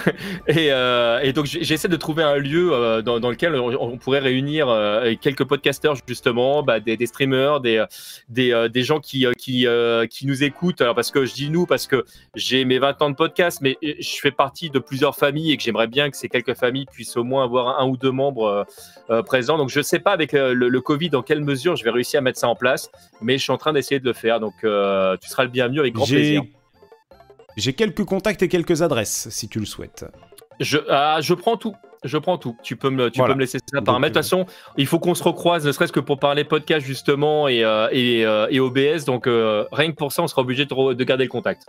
euh, 0.49 1.19
et, 1.19 1.33
donc 1.33 1.45
j'essaie 1.45 1.87
de 1.87 1.95
trouver 1.95 2.23
un 2.23 2.37
lieu 2.37 2.71
euh, 2.73 3.01
dans, 3.01 3.29
lequel 3.29 3.55
on, 3.55 3.97
pourrait 3.97 4.19
réunir 4.19 4.69
euh, 4.69 5.13
quelques 5.19 5.45
podcasteurs 5.45 5.95
justement, 6.07 6.63
bah, 6.63 6.79
des, 6.79 7.05
streamers, 7.05 7.59
des, 7.59 7.83
des, 8.29 8.83
gens 8.83 8.99
qui, 8.99 9.25
qui, 9.37 9.67
qui 10.09 10.27
nous 10.27 10.43
écoutent. 10.43 10.81
Alors 10.81 10.95
parce 10.95 11.11
que 11.11 11.25
je 11.25 11.33
dis 11.33 11.49
nous 11.49 11.65
parce 11.65 11.87
que 11.87 12.05
j'ai 12.35 12.65
mes 12.65 12.79
20 12.79 13.01
ans 13.01 13.09
de 13.09 13.15
podcast, 13.15 13.59
mais 13.61 13.77
je 13.81 14.19
fais 14.21 14.31
partie 14.31 14.69
de 14.69 14.79
plusieurs 14.79 15.15
familles 15.15 15.51
et 15.51 15.57
que 15.57 15.63
j'aimerais 15.63 15.87
bien 15.87 16.09
que 16.09 16.17
ces 16.17 16.29
quelques 16.29 16.55
familles 16.55 16.85
puissent 16.85 17.17
au 17.17 17.23
moins 17.23 17.43
avoir 17.43 17.79
un, 17.79 17.87
ou 17.87 17.97
deux 17.97 18.11
membres 18.11 18.65
présents. 19.25 19.57
Donc 19.57 19.69
je 19.69 19.79
ne 19.79 19.83
sais 19.83 19.99
pas 19.99 20.11
avec 20.11 20.33
le, 20.33 20.81
Covid 20.85 21.09
dans 21.09 21.23
quelle 21.23 21.41
mesure 21.41 21.75
je 21.75 21.83
vais 21.83 21.89
réussir 21.89 22.19
à 22.19 22.21
mettre 22.21 22.37
ça 22.37 22.47
en 22.47 22.55
place, 22.55 22.91
mais 23.21 23.37
je 23.39 23.43
suis 23.43 23.51
en 23.51 23.57
train 23.57 23.73
d'essayer 23.73 23.99
de 23.99 24.05
le 24.05 24.13
faire. 24.13 24.39
Donc 24.39 24.53
tu 24.61 25.29
seras 25.29 25.43
le 25.43 25.49
bienvenu 25.49 25.79
avec 25.79 25.93
grand 25.93 26.05
plaisir. 26.05 26.43
J'ai 27.55 27.73
quelques 27.73 28.03
contacts 28.03 28.43
et 28.43 28.47
quelques 28.47 28.81
adresses, 28.81 29.27
si 29.29 29.47
tu 29.47 29.59
le 29.59 29.65
souhaites. 29.65 30.05
Je, 30.59 30.77
ah, 30.89 31.19
je 31.21 31.33
prends 31.33 31.57
tout. 31.57 31.75
Je 32.03 32.17
prends 32.17 32.37
tout. 32.37 32.55
Tu 32.61 32.75
peux 32.75 32.89
me, 32.89 33.09
tu 33.09 33.21
peux 33.21 33.33
me 33.33 33.39
laisser 33.39 33.57
ça 33.65 33.81
par 33.81 33.99
De 33.99 34.05
toute 34.05 34.13
façon, 34.13 34.45
il 34.77 34.85
faut 34.85 34.99
qu'on 34.99 35.15
se 35.15 35.23
recroise, 35.23 35.65
ne 35.65 35.71
serait-ce 35.71 35.91
que 35.91 35.99
pour 35.99 36.19
parler 36.19 36.43
podcast 36.43 36.85
justement 36.85 37.47
et, 37.47 37.63
euh, 37.63 37.87
et, 37.91 38.25
euh, 38.25 38.47
et, 38.51 38.59
OBS. 38.59 39.05
Donc 39.05 39.25
euh, 39.25 39.65
rien 39.71 39.89
que 39.89 39.95
pour 39.95 40.11
ça, 40.11 40.21
on 40.21 40.27
sera 40.27 40.43
obligé 40.43 40.65
de, 40.65 40.93
de 40.93 41.03
garder 41.03 41.23
le 41.23 41.29
contact. 41.29 41.65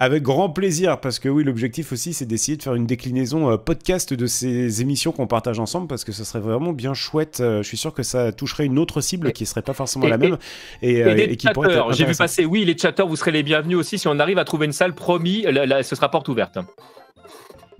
Avec 0.00 0.22
grand 0.22 0.48
plaisir, 0.48 1.00
parce 1.00 1.18
que 1.18 1.28
oui, 1.28 1.42
l'objectif 1.42 1.90
aussi, 1.90 2.12
c'est 2.12 2.24
d'essayer 2.24 2.56
de 2.56 2.62
faire 2.62 2.74
une 2.74 2.86
déclinaison 2.86 3.50
euh, 3.50 3.56
podcast 3.56 4.14
de 4.14 4.26
ces 4.26 4.80
émissions 4.80 5.10
qu'on 5.10 5.26
partage 5.26 5.58
ensemble, 5.58 5.88
parce 5.88 6.04
que 6.04 6.12
ça 6.12 6.24
serait 6.24 6.38
vraiment 6.38 6.72
bien 6.72 6.94
chouette. 6.94 7.40
Euh, 7.40 7.64
je 7.64 7.68
suis 7.68 7.76
sûr 7.76 7.92
que 7.92 8.04
ça 8.04 8.30
toucherait 8.30 8.66
une 8.66 8.78
autre 8.78 9.00
cible 9.00 9.32
qui 9.32 9.44
serait 9.44 9.62
pas 9.62 9.72
forcément 9.72 10.06
la 10.06 10.16
même. 10.16 10.38
Et, 10.82 11.02
euh, 11.02 11.34
qui 11.34 11.48
pourrait 11.48 11.82
J'ai 11.90 12.04
vu 12.04 12.14
passer, 12.14 12.44
oui, 12.44 12.64
les 12.64 12.78
chatteurs, 12.78 13.08
vous 13.08 13.16
serez 13.16 13.32
les 13.32 13.42
bienvenus 13.42 13.76
aussi. 13.76 13.98
Si 13.98 14.06
on 14.06 14.20
arrive 14.20 14.38
à 14.38 14.44
trouver 14.44 14.66
une 14.66 14.72
salle, 14.72 14.94
promis, 14.94 15.44
ce 15.82 15.96
sera 15.96 16.08
porte 16.10 16.28
ouverte. 16.28 16.58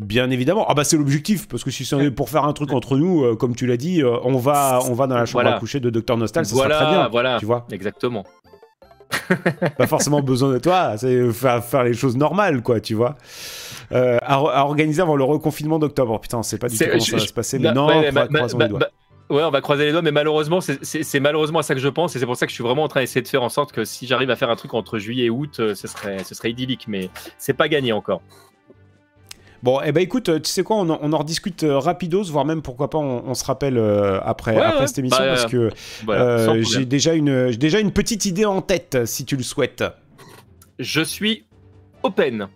Bien 0.00 0.30
évidemment. 0.30 0.64
Ah 0.68 0.74
bah 0.74 0.84
c'est 0.84 0.96
l'objectif 0.96 1.48
parce 1.48 1.64
que 1.64 1.72
si 1.72 1.84
c'est 1.84 2.12
pour 2.12 2.28
faire 2.28 2.44
un 2.44 2.52
truc 2.52 2.72
entre 2.72 2.96
nous, 2.96 3.34
comme 3.36 3.56
tu 3.56 3.66
l'as 3.66 3.76
dit, 3.76 4.02
on 4.04 4.38
va 4.38 4.78
on 4.88 4.94
va 4.94 5.08
dans 5.08 5.16
la 5.16 5.26
chambre 5.26 5.46
à 5.46 5.58
coucher 5.58 5.80
de 5.80 5.90
Docteur 5.90 6.16
Nostal, 6.16 6.46
ça 6.46 6.54
voilà, 6.54 6.78
sera 6.78 6.86
très 6.86 6.94
bien. 6.94 7.08
Voilà, 7.08 7.36
tu 7.40 7.46
vois. 7.46 7.66
Exactement. 7.72 8.24
Pas 9.76 9.86
forcément 9.86 10.20
besoin 10.22 10.52
de 10.52 10.58
toi, 10.58 10.96
c'est 10.96 11.30
faire, 11.32 11.64
faire, 11.64 11.84
les 11.84 11.94
choses 11.94 12.16
normales, 12.16 12.62
quoi, 12.62 12.80
tu 12.80 12.94
vois. 12.94 13.16
Euh, 13.92 14.18
à, 14.22 14.64
organiser 14.64 15.00
avant 15.00 15.16
le 15.16 15.24
reconfinement 15.24 15.78
d'octobre. 15.78 16.20
Putain, 16.20 16.38
on 16.38 16.42
sait 16.42 16.58
pas 16.58 16.68
du 16.68 16.76
tout 16.76 16.84
comment 16.84 17.00
ça 17.00 17.16
va 17.16 17.26
se 17.26 17.32
passer, 17.32 17.58
mais 17.58 17.72
non, 17.72 17.86
on 17.86 18.10
va 18.12 18.26
croiser 18.28 18.58
les 18.58 18.68
doigts. 18.68 18.80
Ouais, 19.30 19.42
on 19.42 19.50
va 19.50 19.60
croiser 19.60 19.84
les 19.84 19.92
doigts, 19.92 20.02
mais 20.02 20.12
malheureusement, 20.12 20.60
c'est 20.60 21.20
malheureusement 21.20 21.58
à 21.58 21.62
ça 21.62 21.74
que 21.74 21.80
je 21.80 21.88
pense, 21.88 22.16
et 22.16 22.18
c'est 22.18 22.26
pour 22.26 22.36
ça 22.36 22.46
que 22.46 22.50
je 22.50 22.54
suis 22.54 22.64
vraiment 22.64 22.84
en 22.84 22.88
train 22.88 23.00
d'essayer 23.00 23.20
de 23.20 23.28
faire 23.28 23.42
en 23.42 23.50
sorte 23.50 23.72
que 23.72 23.84
si 23.84 24.06
j'arrive 24.06 24.30
à 24.30 24.36
faire 24.36 24.50
un 24.50 24.56
truc 24.56 24.72
entre 24.74 24.98
juillet 24.98 25.26
et 25.26 25.30
août, 25.30 25.56
euh, 25.60 25.74
ce 25.74 25.86
serait, 25.86 26.24
ce 26.24 26.34
serait 26.34 26.50
idyllique, 26.50 26.86
mais 26.88 27.10
c'est 27.36 27.52
pas 27.52 27.68
gagné 27.68 27.92
encore. 27.92 28.22
Bon, 29.62 29.80
eh 29.84 29.92
ben 29.92 30.00
écoute, 30.00 30.42
tu 30.42 30.50
sais 30.50 30.62
quoi, 30.62 30.76
on 30.76 30.88
en, 30.88 30.98
on 31.02 31.18
rediscute 31.18 31.64
euh, 31.64 31.78
rapidos, 31.78 32.24
voire 32.24 32.44
même 32.44 32.62
pourquoi 32.62 32.90
pas 32.90 32.98
on, 32.98 33.34
se 33.34 33.44
rappelle 33.44 33.76
euh, 33.76 34.20
après, 34.22 34.56
après 34.56 34.86
cette 34.86 34.98
émission, 34.98 35.18
bah, 35.18 35.28
parce 35.28 35.46
que 35.46 35.70
euh, 36.08 36.62
j'ai 36.62 36.84
déjà 36.84 37.14
une, 37.14 37.50
déjà 37.50 37.80
une 37.80 37.92
petite 37.92 38.24
idée 38.24 38.44
en 38.44 38.62
tête, 38.62 39.06
si 39.06 39.24
tu 39.24 39.36
le 39.36 39.42
souhaites. 39.42 39.84
Je 40.78 41.02
suis 41.02 41.44
open. 42.02 42.48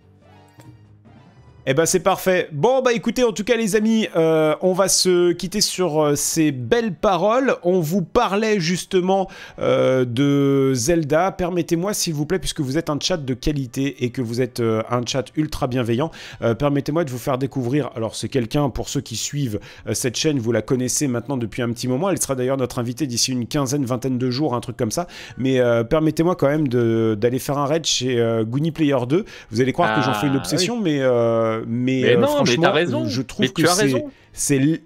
Eh 1.65 1.75
ben 1.75 1.87
c'est 1.87 2.01
parfait. 2.01 2.49
Bon 2.51 2.83
bah 2.83 2.93
écoutez, 2.93 3.23
en 3.23 3.31
tout 3.31 3.45
cas 3.45 3.57
les 3.57 3.77
amis, 3.77 4.09
euh, 4.17 4.57
on 4.63 4.73
va 4.73 4.89
se 4.89 5.31
quitter 5.31 5.61
sur 5.61 6.03
euh, 6.03 6.17
ces 6.17 6.51
belles 6.51 6.93
paroles. 6.93 7.55
On 7.63 7.79
vous 7.79 8.03
parlait 8.03 8.59
justement 8.59 9.29
euh, 9.61 10.05
de 10.05 10.73
Zelda. 10.75 11.31
Permettez-moi 11.31 11.95
s'il 11.95 12.15
vous 12.15 12.27
plaît, 12.27 12.41
puisque 12.41 12.59
vous 12.59 12.79
êtes 12.79 12.91
un 12.91 12.99
chat 13.01 13.17
de 13.17 13.35
qualité 13.35 14.05
et 14.05 14.11
que 14.11 14.21
vous 14.21 14.41
êtes 14.41 14.61
un 14.61 15.07
chat 15.07 15.27
ultra 15.37 15.69
bienveillant, 15.69 16.11
permettez-moi 16.59 17.05
de 17.05 17.11
vous 17.11 17.19
faire 17.19 17.39
découvrir. 17.39 17.91
Alors 17.95 18.17
c'est 18.17 18.29
quelqu'un, 18.29 18.69
pour 18.69 18.89
ceux 18.89 19.01
qui 19.01 19.15
suivent 19.15 19.61
cette 19.93 20.17
chaîne, 20.17 20.41
vous 20.41 20.51
la 20.51 20.63
connaissez 20.63 21.07
maintenant 21.07 21.37
depuis 21.37 21.63
un 21.63 21.71
petit 21.71 21.87
moment. 21.87 22.11
Elle 22.11 22.21
sera 22.21 22.35
d'ailleurs 22.35 22.57
notre 22.57 22.81
invitée 22.81 23.07
d'ici 23.07 23.31
une 23.31 23.47
quinzaine, 23.47 23.85
vingtaine 23.85 24.19
de 24.19 24.31
jours, 24.31 24.57
un 24.57 24.61
truc 24.61 24.77
comme 24.77 24.91
ça. 24.91 25.07
Mais 25.39 25.61
permettez-moi 25.89 26.35
quand 26.35 26.49
même 26.49 26.67
d'aller 26.67 27.39
faire 27.39 27.59
un 27.59 27.67
raid 27.67 27.87
chez 27.87 28.43
Goonie 28.47 28.73
Player 28.73 28.99
2. 29.09 29.25
Vous 29.51 29.61
allez 29.61 29.73
croire 29.73 29.95
que 29.95 30.03
j'en 30.03 30.15
fais 30.15 30.27
une 30.27 30.35
ah, 30.35 30.39
obsession, 30.39 30.81
mais 30.81 31.01
euh, 31.61 31.65
mais, 31.67 32.05
euh, 32.05 32.23
franchement, 32.23 32.73
raison. 32.73 33.07
je 33.07 33.23
trouve 33.23 33.53
que 33.53 33.63
c'est 34.33 34.81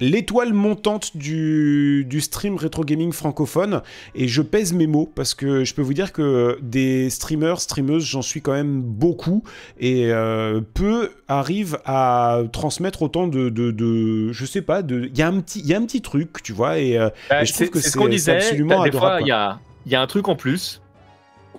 l'étoile 0.00 0.54
montante 0.54 1.14
du, 1.14 2.06
du, 2.08 2.22
stream 2.22 2.56
rétro 2.56 2.84
gaming 2.84 3.12
francophone. 3.12 3.82
Et 4.14 4.28
je 4.28 4.40
pèse 4.40 4.72
mes 4.72 4.86
mots 4.86 5.10
parce 5.14 5.34
que 5.34 5.62
je 5.64 5.74
peux 5.74 5.82
vous 5.82 5.92
dire 5.92 6.12
que 6.12 6.58
des 6.62 7.10
streamers, 7.10 7.60
streameuses, 7.60 8.04
j'en 8.04 8.22
suis 8.22 8.40
quand 8.40 8.52
même 8.52 8.80
beaucoup. 8.80 9.42
Et 9.78 10.10
euh, 10.10 10.62
peu 10.74 11.10
arrivent 11.28 11.78
à 11.84 12.40
transmettre 12.50 13.02
autant 13.02 13.26
de, 13.28 13.50
de, 13.50 14.32
je 14.32 14.44
sais 14.46 14.62
pas, 14.62 14.80
il 14.88 15.16
y 15.16 15.22
a 15.22 15.28
un 15.28 15.40
petit, 15.40 15.60
il 15.60 15.66
y 15.66 15.74
a 15.74 15.76
un 15.76 15.84
petit 15.84 16.00
truc, 16.00 16.42
tu 16.42 16.52
vois, 16.52 16.78
et, 16.78 16.96
bah, 17.28 17.44
je 17.44 17.52
trouve 17.52 17.70
que 17.70 17.80
c'est 17.80 17.90
ce 17.90 18.30
absolument 18.30 18.84
Des 18.84 18.92
fois, 18.92 19.18
il 19.20 19.26
y 19.26 19.32
a, 19.32 19.58
y 19.86 19.94
a 19.94 20.00
un 20.00 20.06
truc 20.06 20.28
en 20.28 20.34
plus 20.34 20.80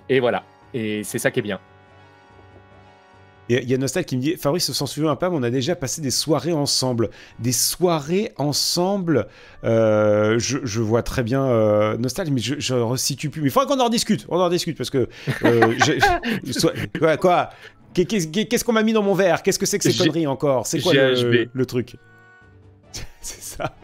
et 0.08 0.20
voilà, 0.20 0.42
et 0.74 1.04
c'est 1.04 1.18
ça 1.18 1.30
qui 1.30 1.38
est 1.38 1.42
bien. 1.42 1.58
Il 3.60 3.70
y, 3.70 3.74
a 3.74 3.78
Nostal 3.78 4.04
qui 4.04 4.16
me 4.16 4.22
dit 4.22 4.36
Fabrice 4.36 4.72
s'en 4.72 4.86
souvient 4.86 5.14
pas, 5.16 5.28
mais 5.28 5.36
on 5.36 5.42
a 5.42 5.50
déjà 5.50 5.76
passé 5.76 6.00
des 6.00 6.10
soirées 6.10 6.52
ensemble. 6.52 7.10
Des 7.38 7.52
soirées 7.52 8.32
ensemble. 8.38 9.26
Euh, 9.64 10.38
je, 10.38 10.80
vois 10.80 11.02
très 11.02 11.22
bien 11.22 11.44
euh, 11.44 11.98
Nostal, 11.98 12.30
mais 12.30 12.40
je, 12.40 12.54
je 12.58 12.74
resitue 12.74 13.28
plus. 13.28 13.42
Mais 13.42 13.48
il 13.48 13.50
faudra 13.50 13.66
qu'on 13.66 13.80
en 13.80 13.90
discute. 13.90 14.26
On 14.28 14.40
en 14.40 14.48
discute 14.48 14.78
parce 14.78 14.90
que. 14.90 15.08
Euh, 15.44 17.16
quoi, 17.20 17.50
Qu'est-ce 17.92 18.64
qu'on 18.64 18.72
m'a 18.72 18.82
mis 18.82 18.94
dans 18.94 19.02
mon 19.02 19.14
verre? 19.14 19.42
Qu'est-ce 19.42 19.58
que 19.58 19.66
c'est 19.66 19.78
que 19.78 19.90
ces 19.90 19.96
conneries 19.96 20.26
encore? 20.26 20.66
C'est 20.66 20.80
quoi 20.80 20.94
le, 20.94 21.66
truc? 21.66 21.96
C'est 23.20 23.42
ça. 23.42 23.74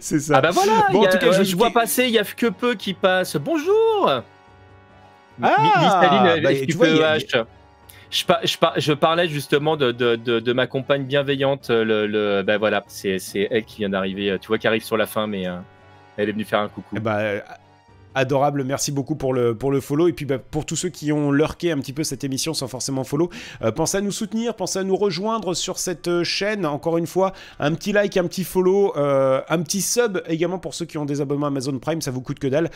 C'est 0.00 0.18
ça. 0.18 0.34
Ah 0.38 0.40
bah 0.40 0.50
voilà, 0.50 0.88
bon, 0.90 1.06
en 1.06 1.08
tout 1.08 1.18
cas, 1.18 1.42
je, 1.42 1.56
vois 1.56 1.70
passer, 1.70 2.04
il 2.04 2.10
y 2.10 2.18
a 2.18 2.24
que 2.24 2.46
peu 2.46 2.74
qui 2.74 2.94
passent. 2.94 3.36
Bonjour 3.36 4.10
Ah, 5.40 5.56
bah, 6.42 6.50
tu 6.66 6.72
vois, 6.72 6.88
je, 8.10 8.92
parlais 8.94 9.28
justement 9.28 9.76
de, 9.76 10.52
ma 10.52 10.66
compagne 10.66 11.04
bienveillante. 11.04 11.70
Le, 11.70 12.06
le 12.06 12.42
ben 12.42 12.58
voilà, 12.58 12.84
c'est 12.86 13.18
elle 13.50 13.64
qui 13.64 13.78
vient 13.78 13.90
d'arriver. 13.90 14.36
Tu 14.40 14.48
vois, 14.48 14.58
qui 14.58 14.66
arrive 14.66 14.82
sur 14.82 14.96
la 14.96 15.06
fin, 15.06 15.26
mais 15.26 15.46
euh, 15.46 15.56
elle 16.16 16.28
est 16.28 16.32
venue 16.32 16.44
faire 16.44 16.60
un 16.60 16.68
coucou. 16.68 16.96
Eh 16.96 17.00
ben, 17.00 17.42
adorable. 18.18 18.64
Merci 18.64 18.92
beaucoup 18.92 19.14
pour 19.14 19.32
le, 19.32 19.54
pour 19.54 19.70
le 19.70 19.80
follow. 19.80 20.08
Et 20.08 20.12
puis 20.12 20.26
bah, 20.26 20.38
pour 20.38 20.66
tous 20.66 20.76
ceux 20.76 20.88
qui 20.88 21.12
ont 21.12 21.30
lurké 21.30 21.72
un 21.72 21.78
petit 21.78 21.92
peu 21.92 22.04
cette 22.04 22.24
émission 22.24 22.52
sans 22.52 22.68
forcément 22.68 23.04
follow, 23.04 23.30
euh, 23.62 23.72
pensez 23.72 23.98
à 23.98 24.00
nous 24.00 24.12
soutenir, 24.12 24.54
pensez 24.54 24.80
à 24.80 24.84
nous 24.84 24.96
rejoindre 24.96 25.54
sur 25.54 25.78
cette 25.78 26.08
euh, 26.08 26.24
chaîne. 26.24 26.66
Encore 26.66 26.98
une 26.98 27.06
fois, 27.06 27.32
un 27.60 27.72
petit 27.74 27.92
like, 27.92 28.16
un 28.16 28.24
petit 28.24 28.44
follow, 28.44 28.92
euh, 28.96 29.40
un 29.48 29.62
petit 29.62 29.80
sub 29.80 30.20
également 30.26 30.58
pour 30.58 30.74
ceux 30.74 30.84
qui 30.84 30.98
ont 30.98 31.04
des 31.04 31.20
abonnements 31.20 31.46
Amazon 31.46 31.78
Prime. 31.78 32.02
Ça 32.02 32.10
vous 32.10 32.20
coûte 32.20 32.38
que 32.38 32.48
dalle. 32.48 32.70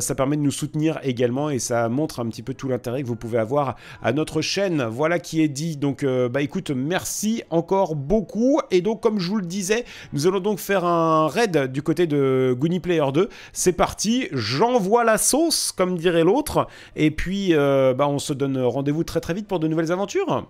ça 0.00 0.14
permet 0.14 0.36
de 0.36 0.42
nous 0.42 0.50
soutenir 0.50 0.98
également 1.02 1.50
et 1.50 1.58
ça 1.58 1.88
montre 1.88 2.20
un 2.20 2.28
petit 2.28 2.42
peu 2.42 2.54
tout 2.54 2.68
l'intérêt 2.68 3.02
que 3.02 3.08
vous 3.08 3.16
pouvez 3.16 3.38
avoir 3.38 3.76
à 4.02 4.12
notre 4.12 4.40
chaîne. 4.40 4.84
Voilà 4.84 5.18
qui 5.18 5.42
est 5.42 5.48
dit. 5.48 5.76
Donc, 5.76 6.04
bah 6.04 6.42
écoute, 6.42 6.70
merci 6.70 7.42
encore 7.50 7.94
beaucoup. 7.94 8.60
Et 8.70 8.80
donc, 8.80 9.02
comme 9.02 9.18
je 9.18 9.28
vous 9.28 9.36
le 9.36 9.46
disais, 9.46 9.84
nous 10.12 10.26
allons 10.26 10.40
donc 10.40 10.58
faire 10.58 10.84
un 10.84 11.28
raid 11.28 11.70
du 11.70 11.82
côté 11.82 12.06
de 12.06 12.56
Goonie 12.58 12.80
Player 12.80 13.04
2. 13.12 13.28
C'est 13.52 13.72
parti. 13.72 14.28
J'envoie 14.32 14.85
voit 14.86 15.04
la 15.04 15.18
sauce, 15.18 15.72
comme 15.72 15.96
dirait 15.96 16.24
l'autre. 16.24 16.68
Et 16.94 17.10
puis, 17.10 17.54
euh, 17.54 17.94
bah, 17.94 18.08
on 18.08 18.18
se 18.18 18.32
donne 18.32 18.58
rendez-vous 18.58 19.04
très 19.04 19.20
très 19.20 19.34
vite 19.34 19.48
pour 19.48 19.58
de 19.58 19.68
nouvelles 19.68 19.92
aventures. 19.92 20.46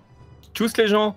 Tchuss 0.55 0.77
les 0.77 0.89
gens 0.89 1.17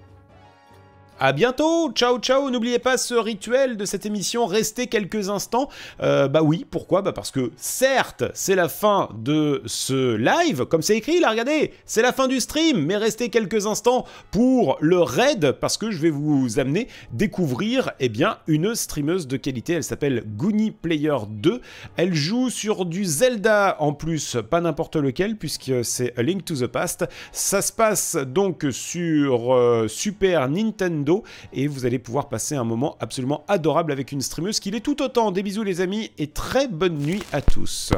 à 1.19 1.33
bientôt, 1.33 1.91
ciao 1.91 2.17
ciao, 2.19 2.49
n'oubliez 2.49 2.80
pas 2.80 2.98
ce 2.98 3.14
rituel 3.14 3.75
de 3.75 3.83
cette 3.83 4.06
émission, 4.06 4.45
restez 4.45 4.88
quelques 4.88 5.30
instants. 5.30 5.67
Euh, 6.01 6.30
bah 6.30 6.41
oui, 6.41 6.65
pourquoi? 6.69 7.01
Bah 7.01 7.11
parce 7.11 7.31
que 7.31 7.51
certes, 7.57 8.23
c'est 8.33 8.56
la 8.56 8.69
fin 8.69 9.09
de 9.17 9.61
ce 9.65 10.15
live, 10.15 10.65
comme 10.65 10.81
c'est 10.81 10.95
écrit 10.95 11.19
là, 11.19 11.31
regardez, 11.31 11.73
c'est 11.85 12.01
la 12.01 12.14
fin 12.14 12.30
du 12.30 12.39
stream, 12.39 12.85
mais 12.85 12.95
restez 12.95 13.27
quelques 13.27 13.67
instants 13.67 14.06
pour 14.31 14.77
le 14.80 14.99
raid, 14.99 15.51
parce 15.59 15.75
que 15.75 15.91
je 15.91 15.98
vais 15.98 16.09
vous 16.09 16.57
amener 16.57 16.88
découvrir, 17.11 17.91
eh 17.99 18.07
bien, 18.07 18.38
une 18.48 18.73
streameuse 18.73 19.27
de 19.27 19.35
qualité, 19.35 19.73
elle 19.73 19.83
s'appelle 19.83 20.23
Goonie 20.25 20.72
Player 20.72 21.17
2, 21.30 21.59
elle 21.98 22.14
joue 22.14 22.49
sur 22.49 22.85
du 22.85 23.03
Zelda 23.03 23.75
en 23.80 23.91
plus, 23.91 24.38
pas 24.49 24.61
n'importe 24.61 24.95
lequel, 24.95 25.35
puisque 25.35 25.83
c'est 25.83 26.17
A 26.17 26.23
Link 26.23 26.45
to 26.45 26.56
the 26.56 26.67
Past, 26.67 27.06
ça 27.33 27.61
se 27.61 27.73
passe 27.73 28.15
donc 28.15 28.65
sur 28.72 29.53
euh, 29.53 29.88
Super 29.89 30.48
Nintendo, 30.48 31.08
et 31.53 31.67
vous 31.67 31.85
allez 31.85 31.99
pouvoir 31.99 32.29
passer 32.29 32.55
un 32.55 32.63
moment 32.63 32.97
absolument 32.99 33.43
adorable 33.47 33.91
avec 33.91 34.11
une 34.11 34.21
streameuse 34.21 34.59
qui 34.59 34.71
l'est 34.71 34.79
tout 34.79 35.01
autant. 35.01 35.31
Des 35.31 35.43
bisous 35.43 35.63
les 35.63 35.81
amis 35.81 36.11
et 36.17 36.27
très 36.27 36.67
bonne 36.67 36.97
nuit 36.97 37.23
à 37.31 37.41
tous. 37.41 37.91